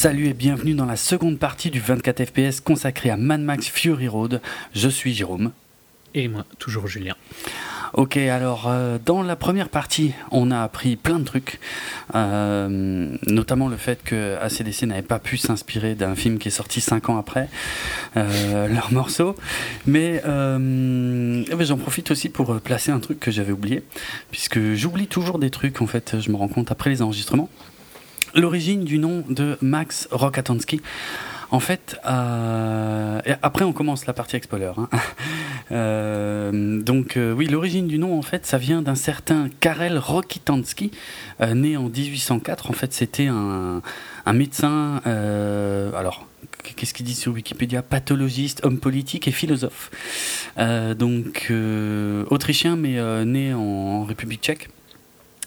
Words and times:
Salut 0.00 0.28
et 0.28 0.32
bienvenue 0.32 0.74
dans 0.74 0.86
la 0.86 0.94
seconde 0.94 1.40
partie 1.40 1.70
du 1.70 1.80
24 1.80 2.26
FPS 2.26 2.60
consacré 2.60 3.10
à 3.10 3.16
Mad 3.16 3.40
Max 3.40 3.66
Fury 3.66 4.06
Road. 4.06 4.40
Je 4.72 4.88
suis 4.88 5.12
Jérôme. 5.12 5.50
Et 6.14 6.28
moi, 6.28 6.44
toujours 6.60 6.86
Julien. 6.86 7.16
Ok, 7.94 8.16
alors 8.16 8.68
euh, 8.68 8.98
dans 9.04 9.24
la 9.24 9.34
première 9.34 9.68
partie, 9.68 10.12
on 10.30 10.52
a 10.52 10.60
appris 10.60 10.94
plein 10.94 11.18
de 11.18 11.24
trucs, 11.24 11.58
euh, 12.14 13.08
notamment 13.26 13.66
le 13.66 13.76
fait 13.76 14.04
que 14.04 14.36
ACDC 14.40 14.84
n'avait 14.84 15.02
pas 15.02 15.18
pu 15.18 15.36
s'inspirer 15.36 15.96
d'un 15.96 16.14
film 16.14 16.38
qui 16.38 16.46
est 16.46 16.52
sorti 16.52 16.80
5 16.80 17.08
ans 17.08 17.18
après 17.18 17.48
euh, 18.16 18.68
leur 18.72 18.92
morceau. 18.92 19.34
Mais 19.88 20.22
j'en 20.22 21.76
profite 21.76 22.12
aussi 22.12 22.28
pour 22.28 22.60
placer 22.60 22.92
un 22.92 23.00
truc 23.00 23.18
que 23.18 23.32
j'avais 23.32 23.50
oublié, 23.50 23.82
puisque 24.30 24.74
j'oublie 24.74 25.08
toujours 25.08 25.40
des 25.40 25.50
trucs 25.50 25.82
en 25.82 25.88
fait, 25.88 26.20
je 26.20 26.30
me 26.30 26.36
rends 26.36 26.46
compte 26.46 26.70
après 26.70 26.88
les 26.88 27.02
enregistrements. 27.02 27.48
L'origine 28.34 28.84
du 28.84 28.98
nom 28.98 29.24
de 29.28 29.56
Max 29.60 30.08
Rokatansky. 30.10 30.80
En 31.50 31.60
fait, 31.60 31.98
euh, 32.06 33.20
après 33.40 33.64
on 33.64 33.72
commence 33.72 34.04
la 34.06 34.12
partie 34.12 34.38
spoiler. 34.40 34.72
Hein. 34.76 34.88
Euh, 35.70 36.80
donc 36.80 37.18
euh, 37.18 37.34
oui, 37.34 37.46
l'origine 37.46 37.88
du 37.88 37.98
nom 37.98 38.18
en 38.18 38.22
fait, 38.22 38.46
ça 38.46 38.56
vient 38.56 38.80
d'un 38.80 38.94
certain 38.94 39.50
Karel 39.60 39.98
Rokitansky, 39.98 40.92
né 41.54 41.76
en 41.76 41.90
1804. 41.90 42.70
En 42.70 42.72
fait, 42.72 42.94
c'était 42.94 43.26
un, 43.26 43.82
médecin. 44.32 45.02
alors 45.04 46.26
qu'est-ce 46.74 46.94
qu'il 46.94 47.04
dit 47.04 47.14
sur 47.14 47.34
Wikipédia? 47.34 47.82
Pathologiste, 47.82 48.64
homme 48.64 48.78
politique 48.78 49.28
et 49.28 49.30
philosophe. 49.30 49.90
donc 50.96 51.52
autrichien, 52.30 52.76
mais 52.76 52.98
né 53.26 53.52
en 53.52 54.04
République 54.04 54.40
tchèque. 54.40 54.70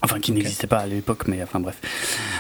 Enfin, 0.03 0.19
qui 0.19 0.31
n'existait 0.31 0.65
pas 0.65 0.79
à 0.79 0.87
l'époque, 0.87 1.27
mais 1.27 1.43
enfin 1.43 1.59
bref, 1.59 1.77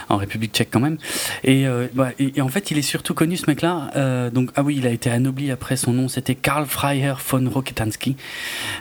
en 0.09 0.17
République 0.17 0.51
tchèque 0.51 0.69
quand 0.71 0.79
même. 0.79 0.97
Et, 1.43 1.67
euh, 1.67 1.87
bah, 1.93 2.09
et, 2.17 2.41
en 2.41 2.47
fait, 2.47 2.71
il 2.71 2.79
est 2.79 2.81
surtout 2.81 3.13
connu 3.13 3.37
ce 3.37 3.45
mec-là. 3.45 3.91
Euh, 3.95 4.31
donc, 4.31 4.49
ah 4.55 4.63
oui, 4.63 4.77
il 4.77 4.87
a 4.87 4.89
été 4.89 5.11
anobli 5.11 5.51
après 5.51 5.75
son 5.75 5.93
nom, 5.93 6.07
c'était 6.07 6.33
Karl 6.33 6.65
Freiherr 6.65 7.21
von 7.29 7.47
Rokitansky. 7.47 8.15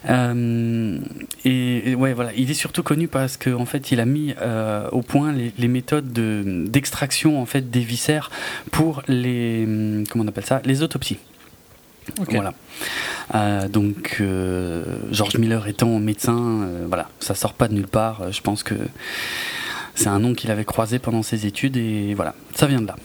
Euh, 0.08 0.98
et, 1.44 1.94
ouais, 1.94 2.14
voilà, 2.14 2.32
il 2.34 2.50
est 2.50 2.54
surtout 2.54 2.82
connu 2.82 3.06
parce 3.06 3.36
qu'en 3.36 3.60
en 3.60 3.66
fait, 3.66 3.92
il 3.92 4.00
a 4.00 4.06
mis 4.06 4.34
euh, 4.40 4.88
au 4.92 5.02
point 5.02 5.32
les, 5.32 5.52
les 5.58 5.68
méthodes 5.68 6.12
d'extraction 6.12 7.40
en 7.40 7.46
fait 7.46 7.70
des 7.70 7.80
viscères 7.80 8.30
pour 8.70 9.02
les 9.08 9.68
comment 10.08 10.24
on 10.24 10.28
appelle 10.28 10.46
ça, 10.46 10.62
les 10.64 10.82
autopsies. 10.82 11.18
Voilà. 12.28 12.54
Euh, 13.34 13.68
donc, 13.68 14.16
euh, 14.20 14.84
George 15.10 15.36
Miller 15.36 15.66
étant 15.66 15.98
médecin, 15.98 16.62
euh, 16.62 16.84
voilà, 16.88 17.08
ça 17.20 17.34
sort 17.34 17.54
pas 17.54 17.68
de 17.68 17.74
nulle 17.74 17.88
part. 17.88 18.32
Je 18.32 18.40
pense 18.40 18.62
que 18.62 18.74
c'est 19.94 20.08
un 20.08 20.18
nom 20.18 20.34
qu'il 20.34 20.50
avait 20.50 20.64
croisé 20.64 20.98
pendant 20.98 21.22
ses 21.22 21.46
études 21.46 21.76
et 21.76 22.14
voilà, 22.14 22.34
ça 22.54 22.66
vient 22.66 22.80
de 22.80 22.86
là. 22.86 22.96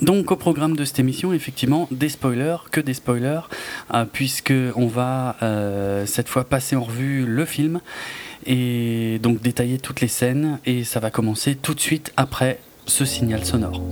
Donc 0.00 0.30
au 0.30 0.36
programme 0.36 0.74
de 0.74 0.84
cette 0.84 0.98
émission, 0.98 1.32
effectivement, 1.32 1.86
des 1.90 2.08
spoilers, 2.08 2.56
que 2.70 2.80
des 2.80 2.94
spoilers, 2.94 3.42
puisque 4.12 4.54
on 4.74 4.86
va 4.86 5.36
cette 6.06 6.28
fois 6.28 6.44
passer 6.44 6.76
en 6.76 6.84
revue 6.84 7.26
le 7.26 7.44
film 7.44 7.80
et 8.46 9.20
donc 9.22 9.42
détailler 9.42 9.78
toutes 9.78 10.00
les 10.00 10.08
scènes 10.08 10.58
et 10.64 10.84
ça 10.84 10.98
va 10.98 11.10
commencer 11.10 11.56
tout 11.56 11.74
de 11.74 11.80
suite 11.80 12.10
après 12.16 12.58
ce 12.86 13.04
signal 13.04 13.44
sonore. 13.44 13.82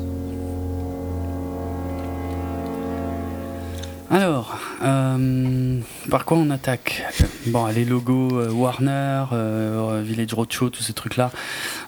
Alors, 4.11 4.59
euh, 4.83 5.79
par 6.11 6.25
quoi 6.25 6.37
on 6.37 6.51
attaque? 6.51 7.05
Bon, 7.47 7.67
les 7.69 7.85
logos 7.85 8.41
euh, 8.41 8.51
Warner, 8.51 9.27
euh, 9.33 10.03
Village 10.05 10.35
Roadshow, 10.35 10.69
tous 10.69 10.83
ces 10.83 10.93
trucs-là, 10.93 11.31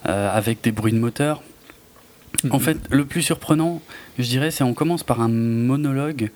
avec 0.05 0.61
des 0.61 0.71
bruits 0.71 0.93
de 0.93 0.99
moteur. 0.99 1.43
En 2.49 2.59
mhm. 2.59 2.63
fait, 2.63 2.77
le 2.89 3.03
plus 3.03 3.23
surprenant, 3.23 3.81
je 4.17 4.23
dirais, 4.23 4.51
c'est 4.51 4.63
on 4.63 4.73
commence 4.73 5.03
par 5.03 5.19
un 5.19 5.27
monologue 5.27 6.31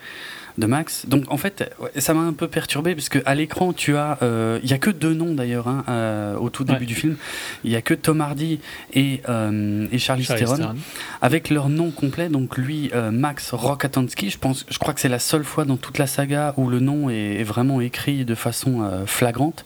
de 0.57 0.65
Max. 0.65 1.05
Donc 1.07 1.25
en 1.29 1.37
fait, 1.37 1.71
ça 1.97 2.13
m'a 2.13 2.21
un 2.21 2.33
peu 2.33 2.47
perturbé 2.47 2.95
parce 2.95 3.09
que 3.09 3.19
à 3.25 3.35
l'écran, 3.35 3.73
tu 3.73 3.95
as, 3.95 4.17
euh, 4.21 4.59
il 4.63 4.69
y 4.69 4.73
a 4.73 4.77
que 4.77 4.89
deux 4.89 5.13
noms 5.13 5.33
d'ailleurs 5.33 5.67
hein, 5.67 5.83
euh, 5.89 6.35
au 6.35 6.49
tout 6.49 6.63
début 6.63 6.85
du 6.85 6.95
film. 6.95 7.15
Il 7.63 7.71
y 7.71 7.75
a 7.75 7.81
que 7.81 7.93
Tom 7.93 8.21
Hardy 8.21 8.59
et, 8.93 9.21
euh, 9.29 9.87
et 9.91 9.99
Charlie, 9.99 10.25
Theron 10.25 10.75
avec 11.21 11.49
leur 11.49 11.69
nom 11.69 11.91
complet. 11.91 12.29
Donc 12.29 12.57
lui, 12.57 12.91
Max 13.11 13.53
Rokatansky. 13.53 14.29
Je 14.29 14.37
pense, 14.37 14.65
je 14.69 14.77
crois 14.79 14.93
que 14.93 14.99
c'est 14.99 15.09
la 15.09 15.19
seule 15.19 15.43
fois 15.43 15.65
dans 15.65 15.77
toute 15.77 15.97
la 15.97 16.07
saga 16.07 16.53
où 16.57 16.69
le 16.69 16.79
nom 16.79 17.09
est, 17.09 17.43
vraiment 17.43 17.81
écrit 17.81 18.25
de 18.25 18.35
façon 18.35 18.89
flagrante 19.05 19.63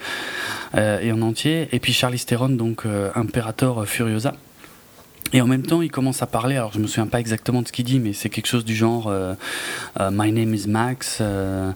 et 0.75 1.11
en 1.11 1.21
entier. 1.21 1.69
Et 1.71 1.79
puis 1.79 1.93
Charlie 1.93 2.19
Theron, 2.19 2.49
donc 2.49 2.83
Imperator 3.15 3.87
Furiosa. 3.87 4.33
Et 5.33 5.41
en 5.41 5.47
même 5.47 5.63
temps, 5.63 5.81
il 5.81 5.91
commence 5.91 6.21
à 6.21 6.27
parler. 6.27 6.55
Alors, 6.55 6.73
je 6.73 6.79
me 6.79 6.87
souviens 6.87 7.07
pas 7.07 7.19
exactement 7.19 7.61
de 7.61 7.67
ce 7.67 7.71
qu'il 7.71 7.85
dit, 7.85 7.99
mais 7.99 8.13
c'est 8.13 8.29
quelque 8.29 8.47
chose 8.47 8.65
du 8.65 8.75
genre 8.75 9.07
euh, 9.07 9.33
euh, 9.99 10.09
My 10.11 10.31
name 10.31 10.53
is 10.53 10.67
Max. 10.67 11.19
Euh, 11.21 11.71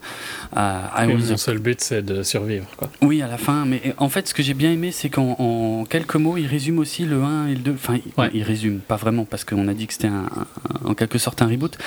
mon 0.55 1.37
seul 1.37 1.59
but, 1.59 1.79
c'est 1.79 2.01
de 2.01 2.23
survivre. 2.23 2.67
Quoi. 2.75 2.89
Oui, 3.01 3.21
à 3.21 3.27
la 3.27 3.37
fin. 3.37 3.65
Mais 3.65 3.93
en 3.97 4.09
fait, 4.09 4.27
ce 4.27 4.33
que 4.33 4.43
j'ai 4.43 4.53
bien 4.53 4.71
aimé, 4.71 4.91
c'est 4.91 5.09
qu'en 5.09 5.85
quelques 5.85 6.15
mots, 6.15 6.37
il 6.37 6.47
résume 6.47 6.79
aussi 6.79 7.05
le 7.05 7.23
1 7.23 7.47
et 7.47 7.55
le 7.55 7.61
2. 7.61 7.71
Enfin, 7.73 7.97
il 8.33 8.43
résume, 8.43 8.79
pas 8.79 8.97
vraiment, 8.97 9.23
parce 9.23 9.45
qu'on 9.45 9.67
a 9.67 9.73
dit 9.73 9.87
que 9.87 9.93
c'était 9.93 10.11
en 10.83 10.93
quelque 10.93 11.17
sorte 11.17 11.41
un 11.41 11.47
reboot. 11.47 11.77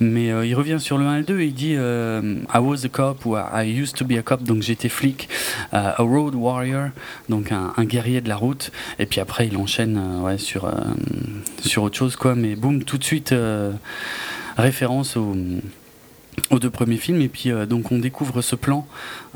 Mais 0.00 0.26
il 0.26 0.54
revient 0.54 0.78
sur 0.80 0.98
le 0.98 1.06
1 1.06 1.16
et 1.16 1.18
le 1.18 1.24
2 1.24 1.40
et 1.40 1.46
il 1.46 1.54
dit 1.54 1.72
I 1.74 2.58
was 2.58 2.84
a 2.84 2.88
cop 2.88 3.24
ou 3.26 3.36
I 3.36 3.70
used 3.70 3.94
to 3.94 4.04
be 4.04 4.12
a 4.12 4.22
cop, 4.22 4.42
donc 4.42 4.62
j'étais 4.62 4.88
flic, 4.88 5.28
a 5.70 5.94
road 5.98 6.34
warrior, 6.34 6.88
donc 7.28 7.52
un, 7.52 7.72
un, 7.76 7.84
guerrier 7.84 8.20
de 8.20 8.28
la 8.28 8.36
route. 8.36 8.72
Et 8.98 9.06
puis 9.06 9.20
après, 9.20 9.46
il 9.46 9.56
enchaîne 9.56 10.00
ouais, 10.22 10.38
sur 10.38 10.68
sur 11.64 11.82
autre 11.82 11.96
chose, 11.96 12.16
quoi. 12.16 12.34
Mais 12.34 12.54
boum, 12.54 12.84
tout 12.84 12.98
de 12.98 13.04
suite, 13.04 13.32
euh, 13.32 13.72
référence 14.56 15.16
aux, 15.16 15.36
deux 16.58 16.70
premiers 16.70 16.96
films. 16.96 17.20
Et 17.20 17.28
puis, 17.28 17.50
euh, 17.50 17.66
donc, 17.66 17.92
on 17.92 17.98
découvre 17.98 18.42
ce 18.42 18.56
plan 18.56 18.86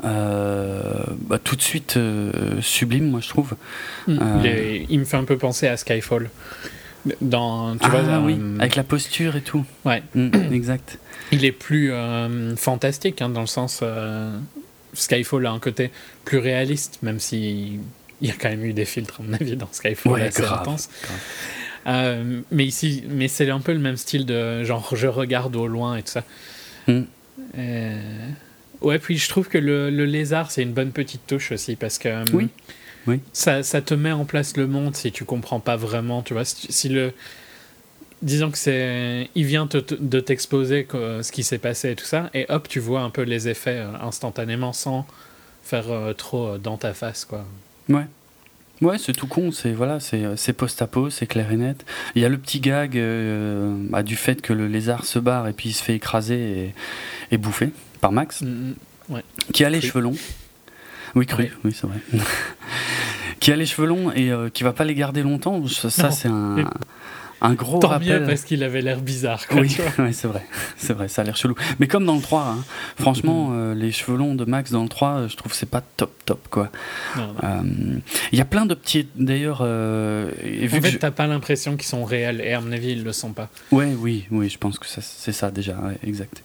euh, 0.03 1.03
bah, 1.21 1.39
tout 1.39 1.55
de 1.55 1.61
suite 1.61 1.99
sublime, 2.61 3.09
moi, 3.09 3.19
je 3.21 3.29
trouve. 3.29 3.55
Mm. 4.07 4.19
Il, 4.89 4.99
me 4.99 5.05
fait 5.05 5.17
un 5.17 5.23
peu 5.23 5.37
penser 5.37 5.67
à 5.67 5.77
Skyfall. 5.77 6.29
Dans, 7.21 7.77
tu 7.77 7.89
vois, 7.89 8.01
ah 8.11 8.19
oui, 8.19 8.37
avec 8.59 8.75
la 8.75 8.83
posture 8.83 9.37
et 9.37 9.41
tout. 9.41 9.63
Ouais. 9.85 10.03
Mm, 10.13 10.31
exact. 10.51 10.99
Il 11.31 11.45
est 11.45 11.51
plus 11.53 11.91
fantastique, 12.57 13.21
hein, 13.21 13.29
dans 13.29 13.41
le 13.41 13.47
sens. 13.47 13.83
Skyfall 14.93 15.45
a 15.45 15.51
un 15.51 15.59
côté 15.59 15.91
plus 16.25 16.39
réaliste, 16.39 16.99
même 17.03 17.19
si 17.19 17.79
il 18.21 18.27
y 18.27 18.31
a 18.31 18.33
quand 18.33 18.49
même 18.49 18.65
eu 18.65 18.73
des 18.73 18.85
filtres, 18.85 19.19
à 19.19 19.23
mon 19.23 19.33
avis, 19.33 19.55
dans 19.55 19.69
Skyfall 19.71 20.11
ouais, 20.11 20.21
assez 20.23 20.43
intense. 20.43 20.89
Euh, 21.87 22.41
mais 22.51 22.65
ici, 22.65 23.03
mais 23.09 23.27
c'est 23.27 23.49
un 23.49 23.59
peu 23.59 23.71
le 23.71 23.79
même 23.79 23.97
style 23.97 24.25
de 24.25 24.63
genre 24.63 24.95
je 24.95 25.07
regarde 25.07 25.55
au 25.55 25.67
loin 25.67 25.95
et 25.97 26.03
tout 26.03 26.11
ça. 26.11 26.23
Hmm. 26.87 27.03
Euh, 27.57 28.29
ouais, 28.81 28.99
puis 28.99 29.17
je 29.17 29.29
trouve 29.29 29.47
que 29.47 29.57
le, 29.57 29.89
le 29.89 30.05
lézard 30.05 30.51
c'est 30.51 30.63
une 30.63 30.73
bonne 30.73 30.91
petite 30.91 31.25
touche 31.27 31.51
aussi 31.51 31.75
parce 31.75 31.97
que 31.97 32.29
oui. 32.33 32.49
Oui. 33.07 33.21
Ça, 33.31 33.63
ça, 33.63 33.81
te 33.81 33.93
met 33.93 34.11
en 34.11 34.25
place 34.25 34.57
le 34.57 34.67
monde 34.67 34.93
si 34.97 35.13
tu 35.13 35.23
comprends 35.23 35.61
pas 35.61 35.77
vraiment, 35.77 36.23
tu 36.23 36.33
vois. 36.33 36.43
Si, 36.43 36.89
le 36.89 37.13
disons 38.21 38.51
que 38.51 38.57
c'est 38.57 39.29
il 39.33 39.45
vient 39.45 39.65
te, 39.65 39.77
de 39.77 40.19
t'exposer 40.19 40.85
ce 40.91 41.31
qui 41.31 41.43
s'est 41.43 41.57
passé 41.57 41.91
et 41.91 41.95
tout 41.95 42.03
ça 42.03 42.29
et 42.33 42.47
hop 42.49 42.67
tu 42.67 42.79
vois 42.79 43.01
un 43.01 43.11
peu 43.11 43.21
les 43.21 43.47
effets 43.47 43.77
euh, 43.77 43.93
instantanément 44.01 44.73
sans 44.73 45.05
faire 45.63 45.85
trop 46.17 46.57
dans 46.57 46.77
ta 46.77 46.95
face 46.95 47.25
quoi 47.25 47.45
ouais 47.89 48.07
Ouais, 48.81 48.97
c'est 48.99 49.13
tout 49.13 49.27
con, 49.27 49.51
c'est 49.51 49.71
voilà, 49.71 49.99
c'est 49.99 50.23
euh, 50.23 50.53
post-apo, 50.55 51.09
c'est 51.09 51.25
clair 51.25 51.51
et 51.51 51.57
net. 51.57 51.83
Il 52.15 52.21
y 52.21 52.25
a 52.25 52.29
le 52.29 52.37
petit 52.37 52.59
gag 52.59 52.97
euh, 52.97 53.75
bah, 53.89 54.03
du 54.03 54.15
fait 54.15 54.41
que 54.41 54.53
le 54.53 54.67
lézard 54.67 55.05
se 55.05 55.17
barre 55.17 55.47
et 55.47 55.53
puis 55.53 55.69
il 55.69 55.73
se 55.73 55.83
fait 55.83 55.95
écraser 55.95 56.35
et, 56.35 56.75
et 57.31 57.37
bouffer 57.37 57.71
par 58.01 58.11
Max, 58.11 58.41
mm, 58.41 58.47
mm, 58.47 58.75
ouais. 59.09 59.23
qui 59.51 59.65
a 59.65 59.69
les 59.69 59.81
cheveux 59.81 60.01
longs. 60.01 60.15
Oui, 61.15 61.25
cru, 61.25 61.51
oui, 61.63 61.73
c'est 61.73 61.87
vrai. 61.87 61.99
qui 63.39 63.51
a 63.51 63.55
les 63.55 63.65
cheveux 63.65 63.87
longs 63.87 64.11
et 64.11 64.31
euh, 64.31 64.49
qui 64.49 64.63
va 64.63 64.73
pas 64.73 64.83
les 64.83 64.93
garder 64.93 65.23
longtemps. 65.23 65.65
Ça, 65.67 66.11
c'est 66.11 66.27
un, 66.27 66.65
un 67.41 67.53
gros 67.53 67.79
Tant 67.79 67.89
rappel. 67.89 68.21
mieux 68.21 68.27
parce 68.27 68.43
qu'il 68.43 68.63
avait 68.63 68.81
l'air 68.81 68.99
bizarre. 68.99 69.43
oui, 69.51 69.69
c'est 70.11 70.27
vrai, 70.27 70.45
c'est 70.77 70.93
vrai, 70.93 71.07
ça 71.07 71.21
a 71.21 71.25
l'air 71.25 71.35
chelou. 71.37 71.55
Mais 71.79 71.87
comme 71.87 72.05
dans 72.05 72.15
le 72.15 72.21
3, 72.21 72.41
hein, 72.41 72.63
franchement, 72.99 73.49
mm. 73.49 73.53
euh, 73.53 73.75
les 73.75 73.91
cheveux 73.91 74.17
longs 74.17 74.35
de 74.35 74.45
Max 74.45 74.71
dans 74.71 74.83
le 74.83 74.89
3, 74.89 75.09
euh, 75.09 75.27
je 75.27 75.35
trouve 75.35 75.53
c'est 75.53 75.69
pas 75.69 75.81
top 75.81 76.11
top 76.25 76.47
quoi. 76.49 76.71
Euh, 77.17 77.61
il 78.31 78.37
y 78.37 78.41
a 78.41 78.45
plein 78.45 78.65
de 78.65 78.73
petits, 78.73 79.07
d'ailleurs. 79.15 79.61
en 79.61 80.81
fait, 80.81 80.99
t'as 80.99 81.11
pas 81.11 81.27
l'impression 81.27 81.77
qu'ils 81.77 81.87
sont 81.87 82.03
réels 82.03 82.41
et 82.41 82.53
à 82.53 82.61
mon 82.61 82.71
avis 82.71 82.91
ils 82.91 83.03
le 83.03 83.13
sont 83.13 83.33
pas. 83.33 83.49
Ouais, 83.71 83.93
oui, 83.97 84.25
oui, 84.31 84.49
je 84.49 84.57
pense 84.57 84.79
que 84.79 84.85
c'est 84.87 85.31
ça 85.31 85.51
déjà, 85.51 85.77
exact. 86.03 86.43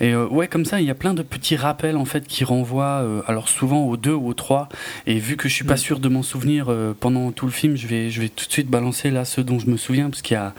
Et 0.00 0.12
euh, 0.12 0.26
ouais, 0.26 0.46
comme 0.46 0.64
ça, 0.64 0.80
il 0.80 0.86
y 0.86 0.90
a 0.90 0.94
plein 0.94 1.14
de 1.14 1.22
petits 1.22 1.56
rappels 1.56 1.96
en 1.96 2.04
fait 2.04 2.26
qui 2.26 2.44
renvoient, 2.44 3.00
euh, 3.02 3.22
alors 3.26 3.48
souvent 3.48 3.84
aux 3.86 3.96
deux 3.96 4.12
ou 4.12 4.28
aux 4.28 4.34
trois. 4.34 4.68
Et 5.06 5.18
vu 5.18 5.36
que 5.36 5.48
je 5.48 5.54
suis 5.54 5.64
pas 5.64 5.74
mm. 5.74 5.78
sûr 5.78 6.00
de 6.00 6.08
m'en 6.08 6.22
souvenir 6.22 6.66
euh, 6.68 6.94
pendant 6.98 7.32
tout 7.32 7.46
le 7.46 7.52
film, 7.52 7.76
je 7.76 7.86
vais, 7.86 8.10
je 8.10 8.20
vais 8.20 8.28
tout 8.28 8.46
de 8.46 8.52
suite 8.52 8.68
balancer 8.68 9.10
là 9.10 9.24
ceux 9.24 9.42
dont 9.42 9.58
je 9.58 9.68
me 9.70 9.76
souviens, 9.76 10.10
parce 10.10 10.22
qu'il 10.22 10.34
y 10.34 10.38
a, 10.38 10.54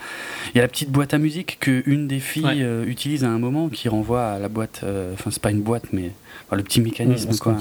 il 0.54 0.56
y 0.56 0.58
a 0.58 0.62
la 0.62 0.68
petite 0.68 0.90
boîte 0.90 1.14
à 1.14 1.18
musique 1.18 1.58
que 1.60 1.82
une 1.86 2.08
des 2.08 2.20
filles 2.20 2.66
utilise 2.86 3.24
à 3.24 3.28
un 3.28 3.38
moment, 3.38 3.68
qui 3.68 3.88
renvoie 3.88 4.24
à 4.24 4.38
la 4.38 4.48
boîte. 4.48 4.84
Enfin, 5.12 5.30
c'est 5.30 5.42
pas 5.42 5.50
une 5.50 5.62
boîte, 5.62 5.84
mais 5.92 6.12
le 6.50 6.62
petit 6.62 6.80
mécanisme 6.80 7.36
quoi, 7.38 7.56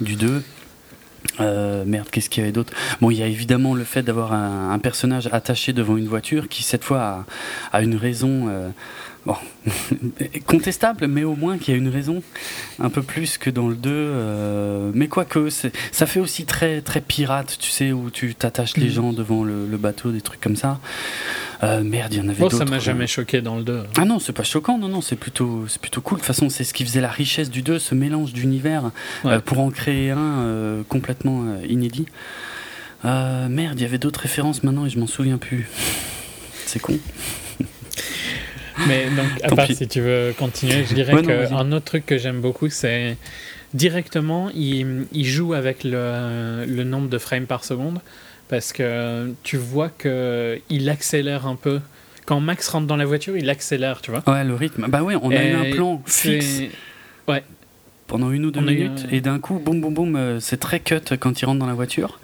du 0.00 0.14
2. 0.14 0.42
merde, 1.86 2.08
qu'est-ce 2.10 2.30
qu'il 2.30 2.42
y 2.42 2.44
avait 2.44 2.52
d'autre? 2.52 2.72
Bon, 3.00 3.10
il 3.10 3.18
y 3.18 3.22
a 3.22 3.26
évidemment 3.26 3.74
le 3.74 3.84
fait 3.84 4.02
d'avoir 4.02 4.32
un, 4.32 4.78
personnage 4.78 5.28
attaché 5.32 5.72
devant 5.72 5.96
une 5.96 6.08
voiture 6.08 6.48
qui, 6.48 6.62
cette 6.62 6.84
fois, 6.84 7.24
a, 7.72 7.82
une 7.82 7.96
raison 7.96 8.48
bon, 9.26 9.36
contestable, 10.46 11.06
mais 11.08 11.24
au 11.24 11.34
moins 11.34 11.58
qu'il 11.58 11.74
y 11.74 11.76
a 11.76 11.78
une 11.78 11.88
raison, 11.88 12.22
un 12.78 12.88
peu 12.88 13.02
plus 13.02 13.36
que 13.36 13.50
dans 13.50 13.68
le 13.68 13.74
2. 13.74 13.90
Euh, 13.92 14.90
mais 14.94 15.08
quoique, 15.08 15.48
ça 15.50 16.06
fait 16.06 16.20
aussi 16.20 16.46
très, 16.46 16.80
très 16.80 17.00
pirate, 17.00 17.58
tu 17.60 17.70
sais, 17.70 17.92
où 17.92 18.10
tu 18.10 18.34
t'attaches 18.34 18.76
les 18.76 18.86
mm. 18.86 18.92
gens 18.92 19.12
devant 19.12 19.44
le, 19.44 19.76
bateau, 19.76 20.12
des 20.12 20.22
trucs 20.22 20.40
comme 20.40 20.56
ça. 20.56 20.80
Euh, 21.62 21.82
merde, 21.82 22.14
il 22.14 22.18
y 22.18 22.20
en 22.20 22.28
avait 22.28 22.40
d'autres. 22.40 22.56
ça 22.56 22.64
m'a 22.64 22.78
jamais 22.78 23.06
choqué 23.06 23.42
dans 23.42 23.56
le 23.56 23.64
2. 23.64 23.82
Ah 23.98 24.04
non, 24.04 24.18
c'est 24.18 24.32
pas 24.32 24.44
choquant, 24.44 24.78
non, 24.78 24.88
non, 24.88 25.00
c'est 25.00 25.16
plutôt, 25.16 25.66
plutôt 25.80 26.00
cool. 26.00 26.18
De 26.18 26.20
toute 26.20 26.26
façon, 26.26 26.48
c'est 26.48 26.64
ce 26.64 26.72
qui 26.72 26.84
faisait 26.84 27.00
la 27.00 27.10
richesse 27.10 27.50
du 27.50 27.62
2, 27.62 27.78
ce 27.78 27.94
mélange 27.94 28.32
d'univers, 28.32 28.90
euh, 29.24 29.40
pour 29.40 29.60
en 29.60 29.70
créer 29.70 30.12
un 30.12 30.84
complètement 30.88 31.44
inédit. 31.68 32.06
merde, 33.04 33.78
il 33.78 33.82
y 33.82 33.84
avait 33.84 33.98
d'autres 33.98 34.20
références 34.20 34.62
maintenant 34.62 34.86
et 34.86 34.90
je 34.90 34.98
m'en 34.98 35.06
souviens 35.06 35.38
plus. 35.38 35.68
C'est 36.66 36.80
con. 36.80 36.98
Mais 38.86 39.06
donc, 39.06 39.26
à 39.42 39.54
part 39.54 39.66
si 39.66 39.88
tu 39.88 40.00
veux 40.00 40.34
continuer, 40.38 40.84
je 40.84 40.94
dirais 40.94 41.22
qu'un 41.22 41.72
autre 41.72 41.84
truc 41.84 42.06
que 42.06 42.18
j'aime 42.18 42.40
beaucoup, 42.40 42.68
c'est 42.68 43.16
directement, 43.74 44.50
il, 44.54 45.06
il, 45.12 45.26
joue 45.26 45.54
avec 45.54 45.84
le, 45.84 46.64
le, 46.66 46.84
nombre 46.84 47.08
de 47.08 47.18
frames 47.18 47.46
par 47.46 47.64
seconde 47.64 48.00
parce 48.48 48.72
que 48.72 49.32
tu 49.42 49.56
vois 49.56 49.88
qu'il 49.90 50.88
accélère 50.88 51.46
un 51.46 51.56
peu. 51.56 51.80
Quand 52.24 52.40
Max 52.40 52.68
rentre 52.68 52.86
dans 52.86 52.96
la 52.96 53.04
voiture, 53.04 53.36
il 53.36 53.48
accélère, 53.50 54.00
tu 54.00 54.10
vois. 54.10 54.22
Ouais, 54.26 54.44
le 54.44 54.54
rythme. 54.54 54.86
Bah 54.88 55.02
ouais, 55.02 55.14
on 55.20 55.30
a 55.30 55.44
eu 55.44 55.52
un 55.52 55.70
plan 55.70 56.02
fixe. 56.06 56.62
Ouais. 57.28 57.44
Pendant 58.06 58.30
une 58.30 58.44
ou 58.44 58.50
deux 58.50 58.60
minutes, 58.60 59.06
et 59.10 59.20
d'un 59.20 59.40
coup, 59.40 59.58
boum, 59.58 59.80
boum, 59.80 59.94
boum, 59.94 60.16
euh, 60.16 60.38
c'est 60.38 60.58
très 60.58 60.78
cut 60.78 61.00
quand 61.18 61.40
il 61.40 61.44
rentre 61.44 61.58
dans 61.58 61.66
la 61.66 61.74
voiture. 61.74 62.20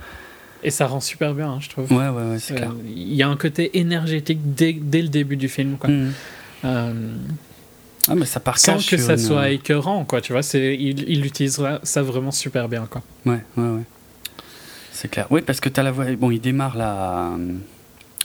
Et 0.63 0.71
ça 0.71 0.87
rend 0.87 1.01
super 1.01 1.35
bien, 1.35 1.51
hein, 1.51 1.59
je 1.61 1.69
trouve. 1.69 1.91
Ouais, 1.91 2.09
ouais, 2.09 2.23
ouais, 2.31 2.39
c'est 2.39 2.55
clair. 2.55 2.73
Il 2.87 3.15
y 3.15 3.23
a 3.25 3.29
un 3.29 3.37
côté 3.37 3.79
énergétique 3.79 4.55
dès, 4.55 4.73
dès 4.73 5.03
le 5.03 5.09
début 5.09 5.37
du 5.37 5.49
film, 5.49 5.77
quoi. 5.77 5.91
Mm. 5.91 6.13
Euh, 6.65 7.15
ah, 8.09 8.15
mais 8.15 8.27
ça 8.27 8.41
part 8.41 8.59
sans 8.59 8.79
que 8.79 8.97
ça 8.97 9.17
soit 9.17 9.51
écœurant, 9.51 10.05
quoi, 10.05 10.21
tu 10.21 10.33
vois. 10.33 10.43
C'est, 10.43 10.75
il, 10.75 11.09
il 11.09 11.25
utilisera 11.25 11.81
ça 11.83 12.03
vraiment 12.03 12.31
super 12.31 12.69
bien, 12.69 12.87
quoi. 12.91 13.03
Ouais, 13.27 13.41
ouais, 13.57 13.69
ouais. 13.69 13.83
C'est 14.93 15.09
clair. 15.09 15.27
Oui, 15.31 15.43
parce 15.43 15.61
que 15.61 15.69
tu 15.69 15.81
as 15.81 15.83
la 15.83 15.91
voix. 15.91 16.05
Bon, 16.17 16.31
il 16.31 16.41
démarre 16.41 16.77
là. 16.77 17.31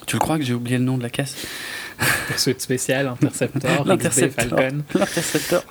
Tu 0.05 0.15
le 0.15 0.19
crois 0.19 0.37
que 0.37 0.43
j'ai 0.43 0.53
oublié 0.53 0.77
le 0.77 0.83
nom 0.83 0.97
de 0.97 1.03
la 1.03 1.09
caisse? 1.09 1.35
Poursuite 2.27 2.61
spéciale, 2.61 3.07
Interceptor, 3.07 3.85
L'Interceptor, 3.85 4.59
L'Interceptor, 4.59 5.63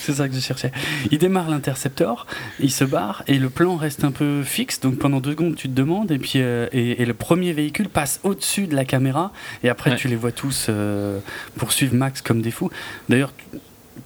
c'est 0.00 0.14
ça 0.14 0.28
que 0.28 0.34
je 0.34 0.40
cherchais. 0.40 0.72
Il 1.10 1.18
démarre 1.18 1.50
l'Interceptor, 1.50 2.26
il 2.60 2.70
se 2.70 2.84
barre 2.84 3.22
et 3.26 3.38
le 3.38 3.50
plan 3.50 3.76
reste 3.76 4.04
un 4.04 4.12
peu 4.12 4.42
fixe. 4.42 4.80
Donc 4.80 4.98
pendant 4.98 5.20
deux 5.20 5.32
secondes, 5.32 5.56
tu 5.56 5.68
te 5.68 5.74
demandes 5.74 6.10
et 6.10 6.18
puis 6.18 6.34
euh, 6.36 6.68
et, 6.72 7.04
le 7.04 7.14
premier 7.14 7.52
véhicule 7.52 7.88
passe 7.88 8.20
au-dessus 8.22 8.66
de 8.66 8.74
la 8.74 8.84
caméra 8.84 9.32
et 9.62 9.68
après 9.68 9.96
tu 9.96 10.08
les 10.08 10.16
vois 10.16 10.32
tous 10.32 10.66
euh, 10.68 11.18
poursuivre 11.56 11.94
Max 11.94 12.22
comme 12.22 12.40
des 12.40 12.50
fous. 12.50 12.70
D'ailleurs, 13.08 13.32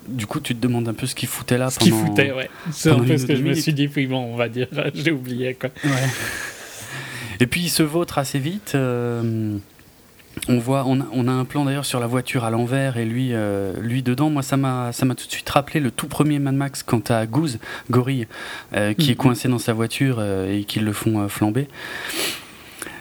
du 0.08 0.26
coup, 0.26 0.40
tu 0.40 0.54
te 0.54 0.60
demandes 0.60 0.88
un 0.88 0.94
peu 0.94 1.06
ce 1.06 1.14
qu'il 1.14 1.28
foutait 1.28 1.58
là. 1.58 1.70
Ce 1.70 1.78
qu'il 1.78 1.92
foutait, 1.92 2.32
ouais. 2.32 2.50
C'est 2.72 2.90
un 2.90 2.98
peu 2.98 3.16
ce 3.16 3.26
que 3.26 3.36
je 3.36 3.42
me 3.42 3.54
suis 3.54 3.72
dit, 3.72 3.88
puis 3.88 4.06
bon, 4.06 4.32
on 4.32 4.36
va 4.36 4.48
dire, 4.48 4.68
j'ai 4.94 5.12
oublié 5.12 5.54
quoi. 5.54 5.70
Ouais. 5.84 5.90
Et 7.40 7.46
puis 7.46 7.62
il 7.62 7.68
se 7.68 7.82
vautre 7.82 8.18
assez 8.18 8.38
vite. 8.38 8.72
Euh, 8.74 9.56
on 10.48 10.58
voit, 10.58 10.84
on 10.86 11.28
a, 11.28 11.32
un 11.32 11.44
plan 11.44 11.64
d'ailleurs 11.64 11.84
sur 11.84 12.00
la 12.00 12.06
voiture 12.06 12.44
à 12.44 12.50
l'envers 12.50 12.96
et 12.96 13.04
lui, 13.04 13.30
euh, 13.32 13.72
lui 13.80 14.02
dedans. 14.02 14.30
Moi, 14.30 14.42
ça 14.42 14.56
m'a, 14.56 14.92
ça 14.92 15.06
m'a 15.06 15.14
tout 15.14 15.26
de 15.26 15.32
suite 15.32 15.48
rappelé 15.48 15.80
le 15.80 15.90
tout 15.90 16.06
premier 16.06 16.38
Mad 16.38 16.54
Max 16.54 16.82
quand 16.82 17.10
à 17.10 17.26
Goose, 17.26 17.58
Gorille, 17.90 18.26
euh, 18.74 18.94
qui 18.94 19.10
est 19.10 19.14
mhm. 19.14 19.16
coincé 19.16 19.48
dans 19.48 19.58
sa 19.58 19.72
voiture 19.72 20.16
euh, 20.18 20.54
et 20.54 20.64
qui 20.64 20.80
le 20.80 20.92
font 20.92 21.28
flamber. 21.28 21.68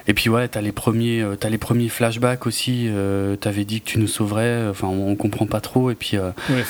Et 0.10 0.14
puis 0.14 0.30
ouais, 0.30 0.48
t'as 0.48 0.62
les 0.62 0.72
premiers, 0.72 1.22
as 1.22 1.50
les 1.50 1.58
premiers 1.58 1.90
flashbacks 1.90 2.48
aussi. 2.48 2.90
T'avais 3.42 3.66
dit 3.66 3.82
que 3.82 3.90
tu 3.90 4.00
nous 4.00 4.08
sauverais. 4.08 4.68
Enfin, 4.70 4.88
on, 4.88 5.16
comprend 5.16 5.48
pas 5.48 5.60
trop. 5.60 5.92
Et 5.92 5.96
puis. 5.96 6.18
Ouais, 6.18 6.64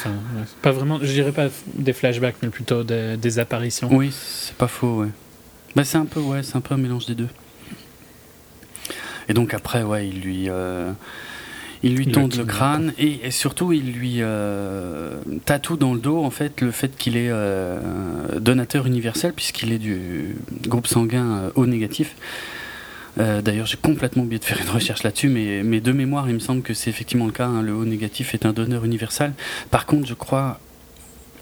pas 0.63 0.71
vraiment. 0.71 0.97
Je 0.99 1.11
dirais 1.11 1.31
pas 1.31 1.49
des 1.75 1.93
flashbacks, 1.93 2.37
mais 2.41 2.49
plutôt 2.49 2.83
des, 2.83 3.39
apparitions. 3.39 3.89
Oui, 3.91 4.11
c'est 4.11 4.55
pas 4.55 4.67
faux. 4.67 5.01
Ouais. 5.01 5.09
Bah, 5.75 5.83
c'est 5.83 5.99
un 5.99 6.05
peu, 6.05 6.19
ouais, 6.19 6.41
c'est 6.41 6.55
un 6.55 6.61
peu 6.61 6.73
un 6.73 6.79
mélange 6.79 7.05
des 7.05 7.13
deux. 7.13 7.27
Et 9.29 9.33
donc 9.33 9.53
après, 9.53 9.83
ouais, 9.83 10.07
il 10.07 10.21
lui, 10.21 10.49
euh, 10.49 10.91
il 11.83 11.95
lui 11.95 12.05
le 12.05 12.45
crâne 12.45 12.93
et, 12.97 13.29
surtout 13.31 13.73
il 13.73 13.91
lui 13.91 14.17
euh, 14.19 15.17
tatoue 15.45 15.77
dans 15.77 15.93
le 15.93 15.99
dos 15.99 16.23
en 16.23 16.29
fait 16.29 16.61
le 16.61 16.71
fait 16.71 16.95
qu'il 16.97 17.17
est 17.17 17.29
euh, 17.29 17.79
donateur 18.39 18.87
universel 18.87 19.33
puisqu'il 19.33 19.71
est 19.73 19.77
du 19.77 20.35
groupe 20.67 20.87
sanguin 20.87 21.51
O 21.55 21.65
négatif. 21.65 22.15
D'ailleurs, 23.17 23.65
j'ai 23.65 23.77
complètement 23.77 24.21
oublié 24.21 24.37
de 24.37 24.45
faire 24.45 24.61
une 24.61 24.69
recherche 24.69 25.01
là-dessus, 25.01 25.27
mais, 25.27 25.63
mais, 25.63 25.81
de 25.81 25.91
mémoire, 25.91 26.29
il 26.29 26.35
me 26.35 26.39
semble 26.39 26.61
que 26.61 26.75
c'est 26.75 26.91
effectivement 26.91 27.25
le 27.25 27.31
cas. 27.31 27.47
Hein, 27.47 27.63
le 27.63 27.73
O 27.73 27.83
négatif 27.83 28.35
est 28.35 28.45
un 28.45 28.53
donneur 28.53 28.85
universel. 28.85 29.33
Par 29.71 29.87
contre, 29.87 30.07
je 30.07 30.13
crois, 30.13 30.59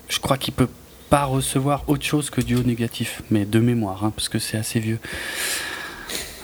je 0.07 0.19
crois 0.19 0.37
qu'il 0.37 0.53
peut 0.53 0.69
pas 1.09 1.25
recevoir 1.25 1.83
autre 1.87 2.05
chose 2.05 2.29
que 2.29 2.39
du 2.39 2.55
O 2.55 2.63
négatif, 2.63 3.21
mais 3.29 3.43
de 3.43 3.59
mémoire, 3.59 4.05
hein, 4.05 4.13
parce 4.15 4.29
que 4.29 4.39
c'est 4.39 4.55
assez 4.55 4.79
vieux. 4.79 4.99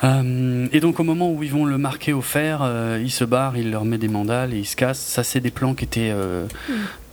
Euh, 0.04 0.68
et 0.72 0.80
donc 0.80 1.00
au 1.00 1.04
moment 1.04 1.32
où 1.32 1.44
ils 1.44 1.52
vont 1.52 1.66
le 1.66 1.78
marquer 1.78 2.14
au 2.14 2.22
fer, 2.22 2.62
euh, 2.62 3.00
il 3.02 3.12
se 3.12 3.24
barre, 3.24 3.58
il 3.58 3.72
leur 3.72 3.86
met 3.86 3.98
des 3.98 4.08
mandales 4.08 4.54
et 4.54 4.60
il 4.60 4.66
se 4.66 4.76
casse. 4.76 5.00
Ça, 5.00 5.24
c'est 5.24 5.40
des 5.40 5.52
plans 5.52 5.76
qui 5.76 5.86
étaient 5.86 6.12
euh, 6.12 6.46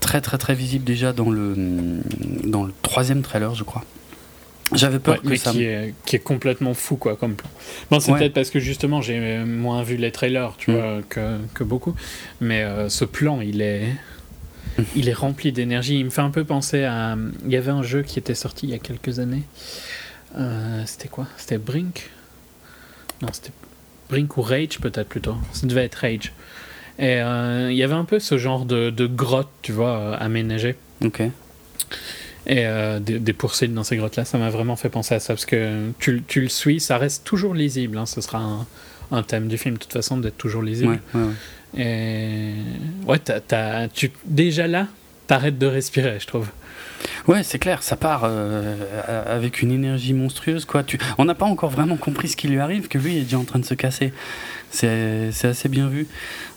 très 0.01 0.21
très 0.21 0.39
très 0.39 0.55
visibles 0.55 0.85
déjà 0.85 1.13
dans 1.13 1.31
le, 1.31 1.55
dans 2.45 2.65
le 2.65 2.73
troisième 2.83 3.23
trailer, 3.23 3.55
je 3.55 3.65
crois. 3.65 3.85
J'avais 4.75 4.99
peur 4.99 5.23
que 5.23 5.35
ça. 5.37 5.51
Qui 5.51 5.65
est, 5.65 5.95
qui 6.05 6.17
est, 6.17 6.19
complètement 6.19 6.75
fou, 6.75 6.97
quoi, 6.97 7.17
comme 7.17 7.37
plan. 7.37 7.49
Bon, 7.91 8.01
c'est 8.01 8.13
peut-être 8.13 8.35
parce 8.35 8.51
que 8.51 8.61
justement, 8.61 9.01
j'ai 9.01 9.39
moins 9.39 9.83
vu 9.83 9.97
les 9.97 10.13
trailers, 10.13 10.57
tu 10.59 10.71
mm. 10.71 10.75
vois, 10.75 11.01
que, 11.09 11.39
que, 11.55 11.65
beaucoup. 11.65 11.95
Mais 12.43 12.67
ce 12.91 13.05
plan, 13.07 13.41
il 13.41 13.63
est. 13.63 13.85
Il 14.95 15.09
est 15.09 15.15
rempli 15.15 15.51
d'énergie. 15.53 15.99
Il 15.99 16.05
me 16.05 16.11
fait 16.11 16.21
un 16.21 16.31
peu 16.31 16.45
penser 16.45 16.85
à. 16.85 17.17
Il 17.47 17.51
y 17.51 17.57
avait 17.57 17.71
un 17.71 17.83
jeu 17.83 18.03
qui 18.03 18.19
était 18.19 18.35
sorti 18.35 18.67
il 18.67 18.71
y 18.71 18.75
a 18.75 18.79
quelques 18.79 19.19
années. 19.21 19.43
C'était 20.85 21.09
quoi? 21.09 21.27
C'était 21.39 21.57
Brink? 21.57 22.11
Non, 23.23 23.29
c'était 23.33 23.53
Brink 24.11 24.37
ou 24.37 24.43
Rage 24.43 24.79
peut-être 24.81 25.09
plutôt. 25.09 25.37
Ça 25.53 25.67
devait 25.67 25.85
être 25.85 25.97
Rage. 25.97 26.33
Et 26.99 27.21
euh, 27.21 27.71
il 27.71 27.77
y 27.77 27.83
avait 27.83 27.95
un 27.95 28.05
peu 28.05 28.19
ce 28.19 28.39
genre 28.39 28.65
de, 28.65 28.91
de 28.91 29.07
grotte, 29.07 29.51
tu 29.63 29.73
vois, 29.73 29.99
euh, 29.99 30.17
aménagée. 30.19 30.77
Ok. 31.05 31.21
Et 31.21 32.67
euh, 32.67 32.99
des, 32.99 33.19
des, 33.19 33.33
poursuites 33.33 33.75
dans 33.75 33.85
ces 33.85 33.97
grottes-là, 33.97 34.25
ça 34.25 34.39
m'a 34.39 34.51
vraiment 34.51 34.75
fait 34.75 34.89
penser 34.89 35.15
à 35.15 35.21
ça. 35.21 35.35
Parce 35.35 35.45
que 35.45 35.91
tu, 35.99 36.23
tu 36.27 36.41
le 36.41 36.49
suis, 36.49 36.81
ça 36.81 36.99
reste 36.99 37.25
toujours 37.25 37.55
lisible. 37.55 37.99
Hein, 37.99 38.07
ce 38.07 38.21
sera 38.21 38.39
un, 38.39 38.67
un, 39.13 39.23
thème 39.23 39.49
du 39.49 39.59
film, 39.59 39.75
de 39.75 39.81
toute 39.81 39.93
façon, 39.93 40.17
d'être 40.17 40.39
toujours 40.39 40.63
lisible. 40.63 40.99
Ouais, 41.15 41.21
ouais, 41.21 41.27
ouais. 41.27 41.35
Et 41.77 42.55
ouais, 43.07 43.19
tu, 43.95 44.11
déjà 44.25 44.67
là, 44.67 44.89
t'arrêtes 45.27 45.59
de 45.59 45.67
respirer, 45.67 46.19
je 46.19 46.27
trouve. 46.27 46.49
Ouais, 47.29 47.43
c'est 47.43 47.59
clair, 47.59 47.83
ça 47.83 47.95
part 47.97 48.23
euh, 48.25 48.75
avec 49.27 49.61
une 49.61 49.71
énergie 49.71 50.15
monstrueuse. 50.15 50.65
Quoi. 50.65 50.83
Tu... 50.83 50.99
On 51.19 51.27
n'a 51.27 51.35
pas 51.35 51.45
encore 51.45 51.69
vraiment 51.69 51.99
compris 51.99 52.29
ce 52.29 52.37
qui 52.37 52.49
lui 52.49 52.59
arrive, 52.59 52.89
que 52.89 52.97
lui 52.97 53.19
est 53.19 53.23
déjà 53.23 53.39
en 53.39 53.45
train 53.45 53.59
de 53.59 53.67
se 53.67 53.75
casser. 53.75 54.15
C'est 54.71 55.31
assez 55.45 55.69
bien 55.69 55.89
vu. 55.89 56.09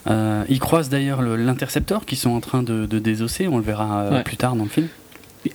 Euh, 0.07 0.45
ils 0.47 0.61
croisent 0.61 0.89
d'ailleurs 0.89 1.21
l'intercepteur 1.21 2.05
qui 2.05 2.15
sont 2.15 2.29
en 2.29 2.39
train 2.39 2.63
de, 2.63 2.85
désosser, 2.99 3.49
on 3.49 3.57
le 3.57 3.63
verra 3.63 4.03
euh, 4.03 4.23
plus 4.23 4.37
tard 4.37 4.55
dans 4.55 4.63
le 4.63 4.69
film. 4.69 4.87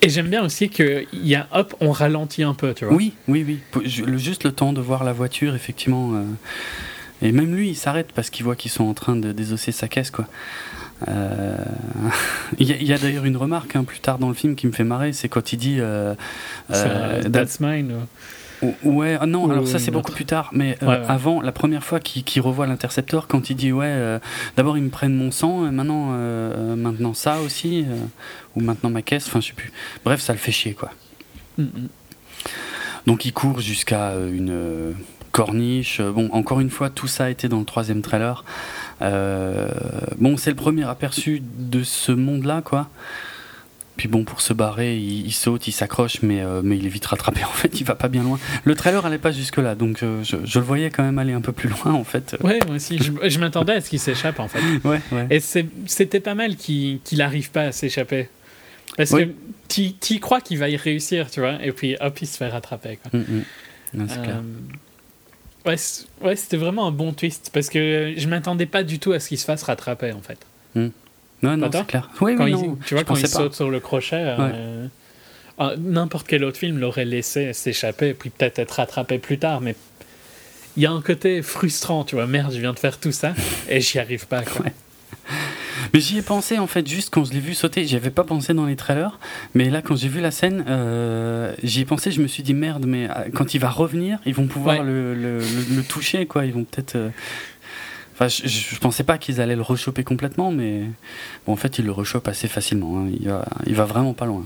Et 0.02 0.10
j'aime 0.10 0.28
bien 0.28 0.44
aussi 0.44 0.68
qu'il 0.68 1.06
y 1.14 1.34
a 1.34 1.46
hop, 1.52 1.74
on 1.80 1.92
ralentit 1.92 2.42
un 2.42 2.54
peu, 2.54 2.74
tu 2.74 2.84
vois. 2.84 2.94
Oui, 2.94 3.14
oui, 3.26 3.60
oui. 3.74 3.88
Juste 4.18 4.44
le 4.44 4.52
temps 4.52 4.74
de 4.74 4.80
voir 4.82 5.02
la 5.02 5.14
voiture, 5.14 5.54
effectivement. 5.54 6.12
Et 7.22 7.32
même 7.32 7.54
lui, 7.54 7.70
il 7.70 7.76
s'arrête 7.76 8.08
parce 8.14 8.28
qu'il 8.28 8.44
voit 8.44 8.56
qu'ils 8.56 8.70
sont 8.70 8.84
en 8.84 8.94
train 8.94 9.16
de 9.16 9.32
désosser 9.32 9.72
sa 9.72 9.88
caisse, 9.88 10.10
quoi. 10.10 10.26
Euh, 11.08 11.56
il 12.58 12.82
y 12.82 12.92
a, 12.92 12.98
d'ailleurs 12.98 13.24
une 13.24 13.36
remarque 13.36 13.76
hein, 13.76 13.84
plus 13.84 14.00
tard 14.00 14.18
dans 14.18 14.28
le 14.28 14.34
film 14.34 14.54
qui 14.56 14.66
me 14.66 14.72
fait 14.72 14.84
marrer, 14.84 15.12
c'est 15.12 15.28
quand 15.28 15.52
il 15.52 15.56
dit 15.56 15.76
euh, 15.80 16.14
euh 16.70 17.22
That's 17.22 17.60
mine. 17.60 17.94
Ouais, 18.82 19.18
ah 19.20 19.26
non, 19.26 19.50
alors 19.50 19.68
ça 19.68 19.78
c'est 19.78 19.90
beaucoup 19.90 20.12
plus 20.12 20.24
tard, 20.24 20.48
mais 20.52 20.78
avant, 20.80 21.42
la 21.42 21.52
première 21.52 21.84
fois 21.84 22.00
qu'il 22.00 22.40
revoit 22.40 22.66
l'intercepteur, 22.66 23.26
quand 23.28 23.50
il 23.50 23.56
dit 23.56 23.70
ouais, 23.70 24.18
d'abord 24.56 24.78
ils 24.78 24.82
me 24.82 24.88
prennent 24.88 25.14
mon 25.14 25.30
sang, 25.30 25.70
maintenant, 25.70 26.12
maintenant 26.74 27.12
ça 27.12 27.40
aussi, 27.40 27.84
ou 28.54 28.62
maintenant 28.62 28.88
ma 28.88 29.02
caisse, 29.02 29.26
enfin 29.26 29.42
je 29.42 29.48
sais 29.48 29.52
plus. 29.52 29.72
Bref, 30.06 30.22
ça 30.22 30.32
le 30.32 30.38
fait 30.38 30.52
chier 30.52 30.72
quoi. 30.72 30.90
Mm. 31.58 31.66
Donc 33.06 33.26
il 33.26 33.34
court 33.34 33.60
jusqu'à 33.60 34.12
une 34.14 34.94
corniche. 35.36 36.00
Bon, 36.00 36.30
encore 36.32 36.60
une 36.60 36.70
fois, 36.70 36.88
tout 36.88 37.08
ça 37.08 37.24
a 37.24 37.28
été 37.28 37.48
dans 37.48 37.58
le 37.58 37.66
troisième 37.66 38.00
trailer. 38.00 38.42
Euh, 39.02 39.68
bon, 40.18 40.36
c'est 40.36 40.50
le 40.50 40.56
premier 40.56 40.84
aperçu 40.84 41.42
de 41.42 41.82
ce 41.82 42.12
monde-là, 42.12 42.62
quoi. 42.64 42.88
Puis 43.96 44.08
bon, 44.08 44.24
pour 44.24 44.42
se 44.42 44.52
barrer, 44.52 44.98
il, 44.98 45.32
saute, 45.32 45.68
il 45.68 45.72
s'accroche, 45.72 46.20
mais, 46.20 46.42
euh, 46.42 46.60
mais 46.62 46.76
il 46.76 46.84
est 46.84 46.90
vite 46.90 47.06
rattrapé. 47.06 47.40
En 47.44 47.52
fait, 47.52 47.80
il 47.80 47.84
va 47.84 47.94
pas 47.94 48.08
bien 48.08 48.22
loin. 48.22 48.38
Le 48.64 48.74
trailer 48.74 49.04
allait 49.06 49.18
pas 49.18 49.30
jusque-là, 49.30 49.74
donc 49.74 50.02
euh, 50.02 50.22
je, 50.22 50.36
le 50.36 50.64
voyais 50.64 50.90
quand 50.90 51.02
même 51.02 51.18
aller 51.18 51.32
un 51.32 51.40
peu 51.40 51.52
plus 51.52 51.70
loin, 51.70 51.94
en 51.94 52.04
fait. 52.04 52.36
Ouais, 52.42 52.58
moi 52.66 52.76
aussi. 52.76 52.98
Je, 52.98 53.38
m'attendais 53.38 53.72
à 53.74 53.80
ce 53.80 53.88
qu'il 53.88 54.00
s'échappe, 54.00 54.38
en 54.38 54.48
fait. 54.48 54.60
Ouais, 54.84 55.00
ouais. 55.12 55.26
Et 55.30 55.40
c'était 55.40 56.20
pas 56.20 56.34
mal 56.34 56.56
qu'il 56.56 57.00
n'arrive 57.12 57.50
pas 57.50 57.62
à 57.62 57.72
s'échapper. 57.72 58.28
Parce 58.96 59.10
que 59.10 59.30
tu 59.68 60.20
crois 60.20 60.40
qu'il 60.40 60.58
va 60.58 60.68
y 60.68 60.76
réussir, 60.76 61.30
tu 61.30 61.40
vois, 61.40 61.58
et 61.64 61.72
puis 61.72 61.96
hop, 62.00 62.18
il 62.20 62.26
se 62.26 62.36
fait 62.36 62.48
rattraper. 62.48 62.98
Quoi. 63.02 63.18
Mm, 63.18 63.24
mm. 63.94 64.00
ouais, 64.00 64.06
ouais 65.66 66.36
c'était 66.36 66.56
vraiment 66.56 66.86
un 66.86 66.90
bon 66.90 67.12
twist 67.12 67.50
parce 67.52 67.68
que 67.68 68.14
je 68.16 68.28
m'attendais 68.28 68.66
pas 68.66 68.82
du 68.82 68.98
tout 68.98 69.12
à 69.12 69.20
ce 69.20 69.28
qu'il 69.28 69.38
se 69.38 69.44
fasse 69.44 69.62
rattraper 69.62 70.12
en 70.12 70.20
fait. 70.20 70.38
Hmm. 70.74 70.88
Non, 71.42 71.56
non, 71.56 71.70
c'est 71.70 71.86
clair. 71.86 72.08
Oui, 72.20 72.34
oui, 72.38 72.52
non, 72.52 72.78
tu 72.86 72.94
vois, 72.94 73.04
quand 73.04 73.14
il 73.14 73.28
saute 73.28 73.54
sur 73.54 73.70
le 73.70 73.80
crochet, 73.80 74.36
ah, 75.58 75.72
n'importe 75.78 76.26
quel 76.26 76.44
autre 76.44 76.58
film 76.58 76.78
l'aurait 76.78 77.06
laissé 77.06 77.52
s'échapper 77.54 78.10
et 78.10 78.14
puis 78.14 78.28
peut-être 78.28 78.58
être 78.58 78.72
rattrapé 78.72 79.18
plus 79.18 79.38
tard, 79.38 79.62
mais 79.62 79.74
il 80.76 80.82
y 80.82 80.86
a 80.86 80.92
un 80.92 81.00
côté 81.00 81.40
frustrant, 81.40 82.04
tu 82.04 82.14
vois, 82.14 82.26
merde, 82.26 82.52
je 82.52 82.60
viens 82.60 82.74
de 82.74 82.78
faire 82.78 83.00
tout 83.00 83.12
ça 83.12 83.34
et 83.68 83.80
j'y 83.80 83.98
arrive 83.98 84.26
pas. 84.26 84.42
Quoi. 84.42 84.66
Mais 85.92 86.00
j'y 86.00 86.18
ai 86.18 86.22
pensé 86.22 86.58
en 86.58 86.66
fait 86.66 86.86
juste 86.86 87.10
quand 87.12 87.24
je 87.24 87.32
l'ai 87.32 87.40
vu 87.40 87.54
sauter. 87.54 87.84
J'y 87.84 87.96
avais 87.96 88.10
pas 88.10 88.24
pensé 88.24 88.54
dans 88.54 88.66
les 88.66 88.76
trailers, 88.76 89.18
mais 89.54 89.70
là 89.70 89.82
quand 89.82 89.96
j'ai 89.96 90.08
vu 90.08 90.20
la 90.20 90.30
scène, 90.30 90.64
euh, 90.68 91.54
j'y 91.62 91.80
ai 91.80 91.84
pensé. 91.84 92.10
Je 92.10 92.20
me 92.20 92.26
suis 92.26 92.42
dit 92.42 92.54
merde, 92.54 92.86
mais 92.86 93.08
euh, 93.08 93.28
quand 93.34 93.54
il 93.54 93.58
va 93.58 93.70
revenir, 93.70 94.18
ils 94.26 94.34
vont 94.34 94.46
pouvoir 94.46 94.82
le, 94.82 95.14
le, 95.14 95.38
le, 95.38 95.82
toucher 95.82 96.26
quoi. 96.26 96.46
Ils 96.46 96.52
vont 96.52 96.64
peut-être. 96.64 96.96
Euh, 96.96 97.08
enfin, 98.14 98.28
je, 98.28 98.46
je, 98.46 98.78
pensais 98.78 99.04
pas 99.04 99.18
qu'ils 99.18 99.40
allaient 99.40 99.56
le 99.56 99.62
rechoper 99.62 100.04
complètement, 100.04 100.50
mais 100.50 100.82
bon, 101.46 101.52
en 101.52 101.56
fait, 101.56 101.78
ils 101.78 101.84
le 101.84 101.92
rechopent 101.92 102.28
assez 102.28 102.48
facilement. 102.48 102.98
Hein. 102.98 103.10
Il, 103.20 103.28
va, 103.28 103.44
il 103.66 103.74
va 103.74 103.84
vraiment 103.84 104.14
pas 104.14 104.26
loin. 104.26 104.44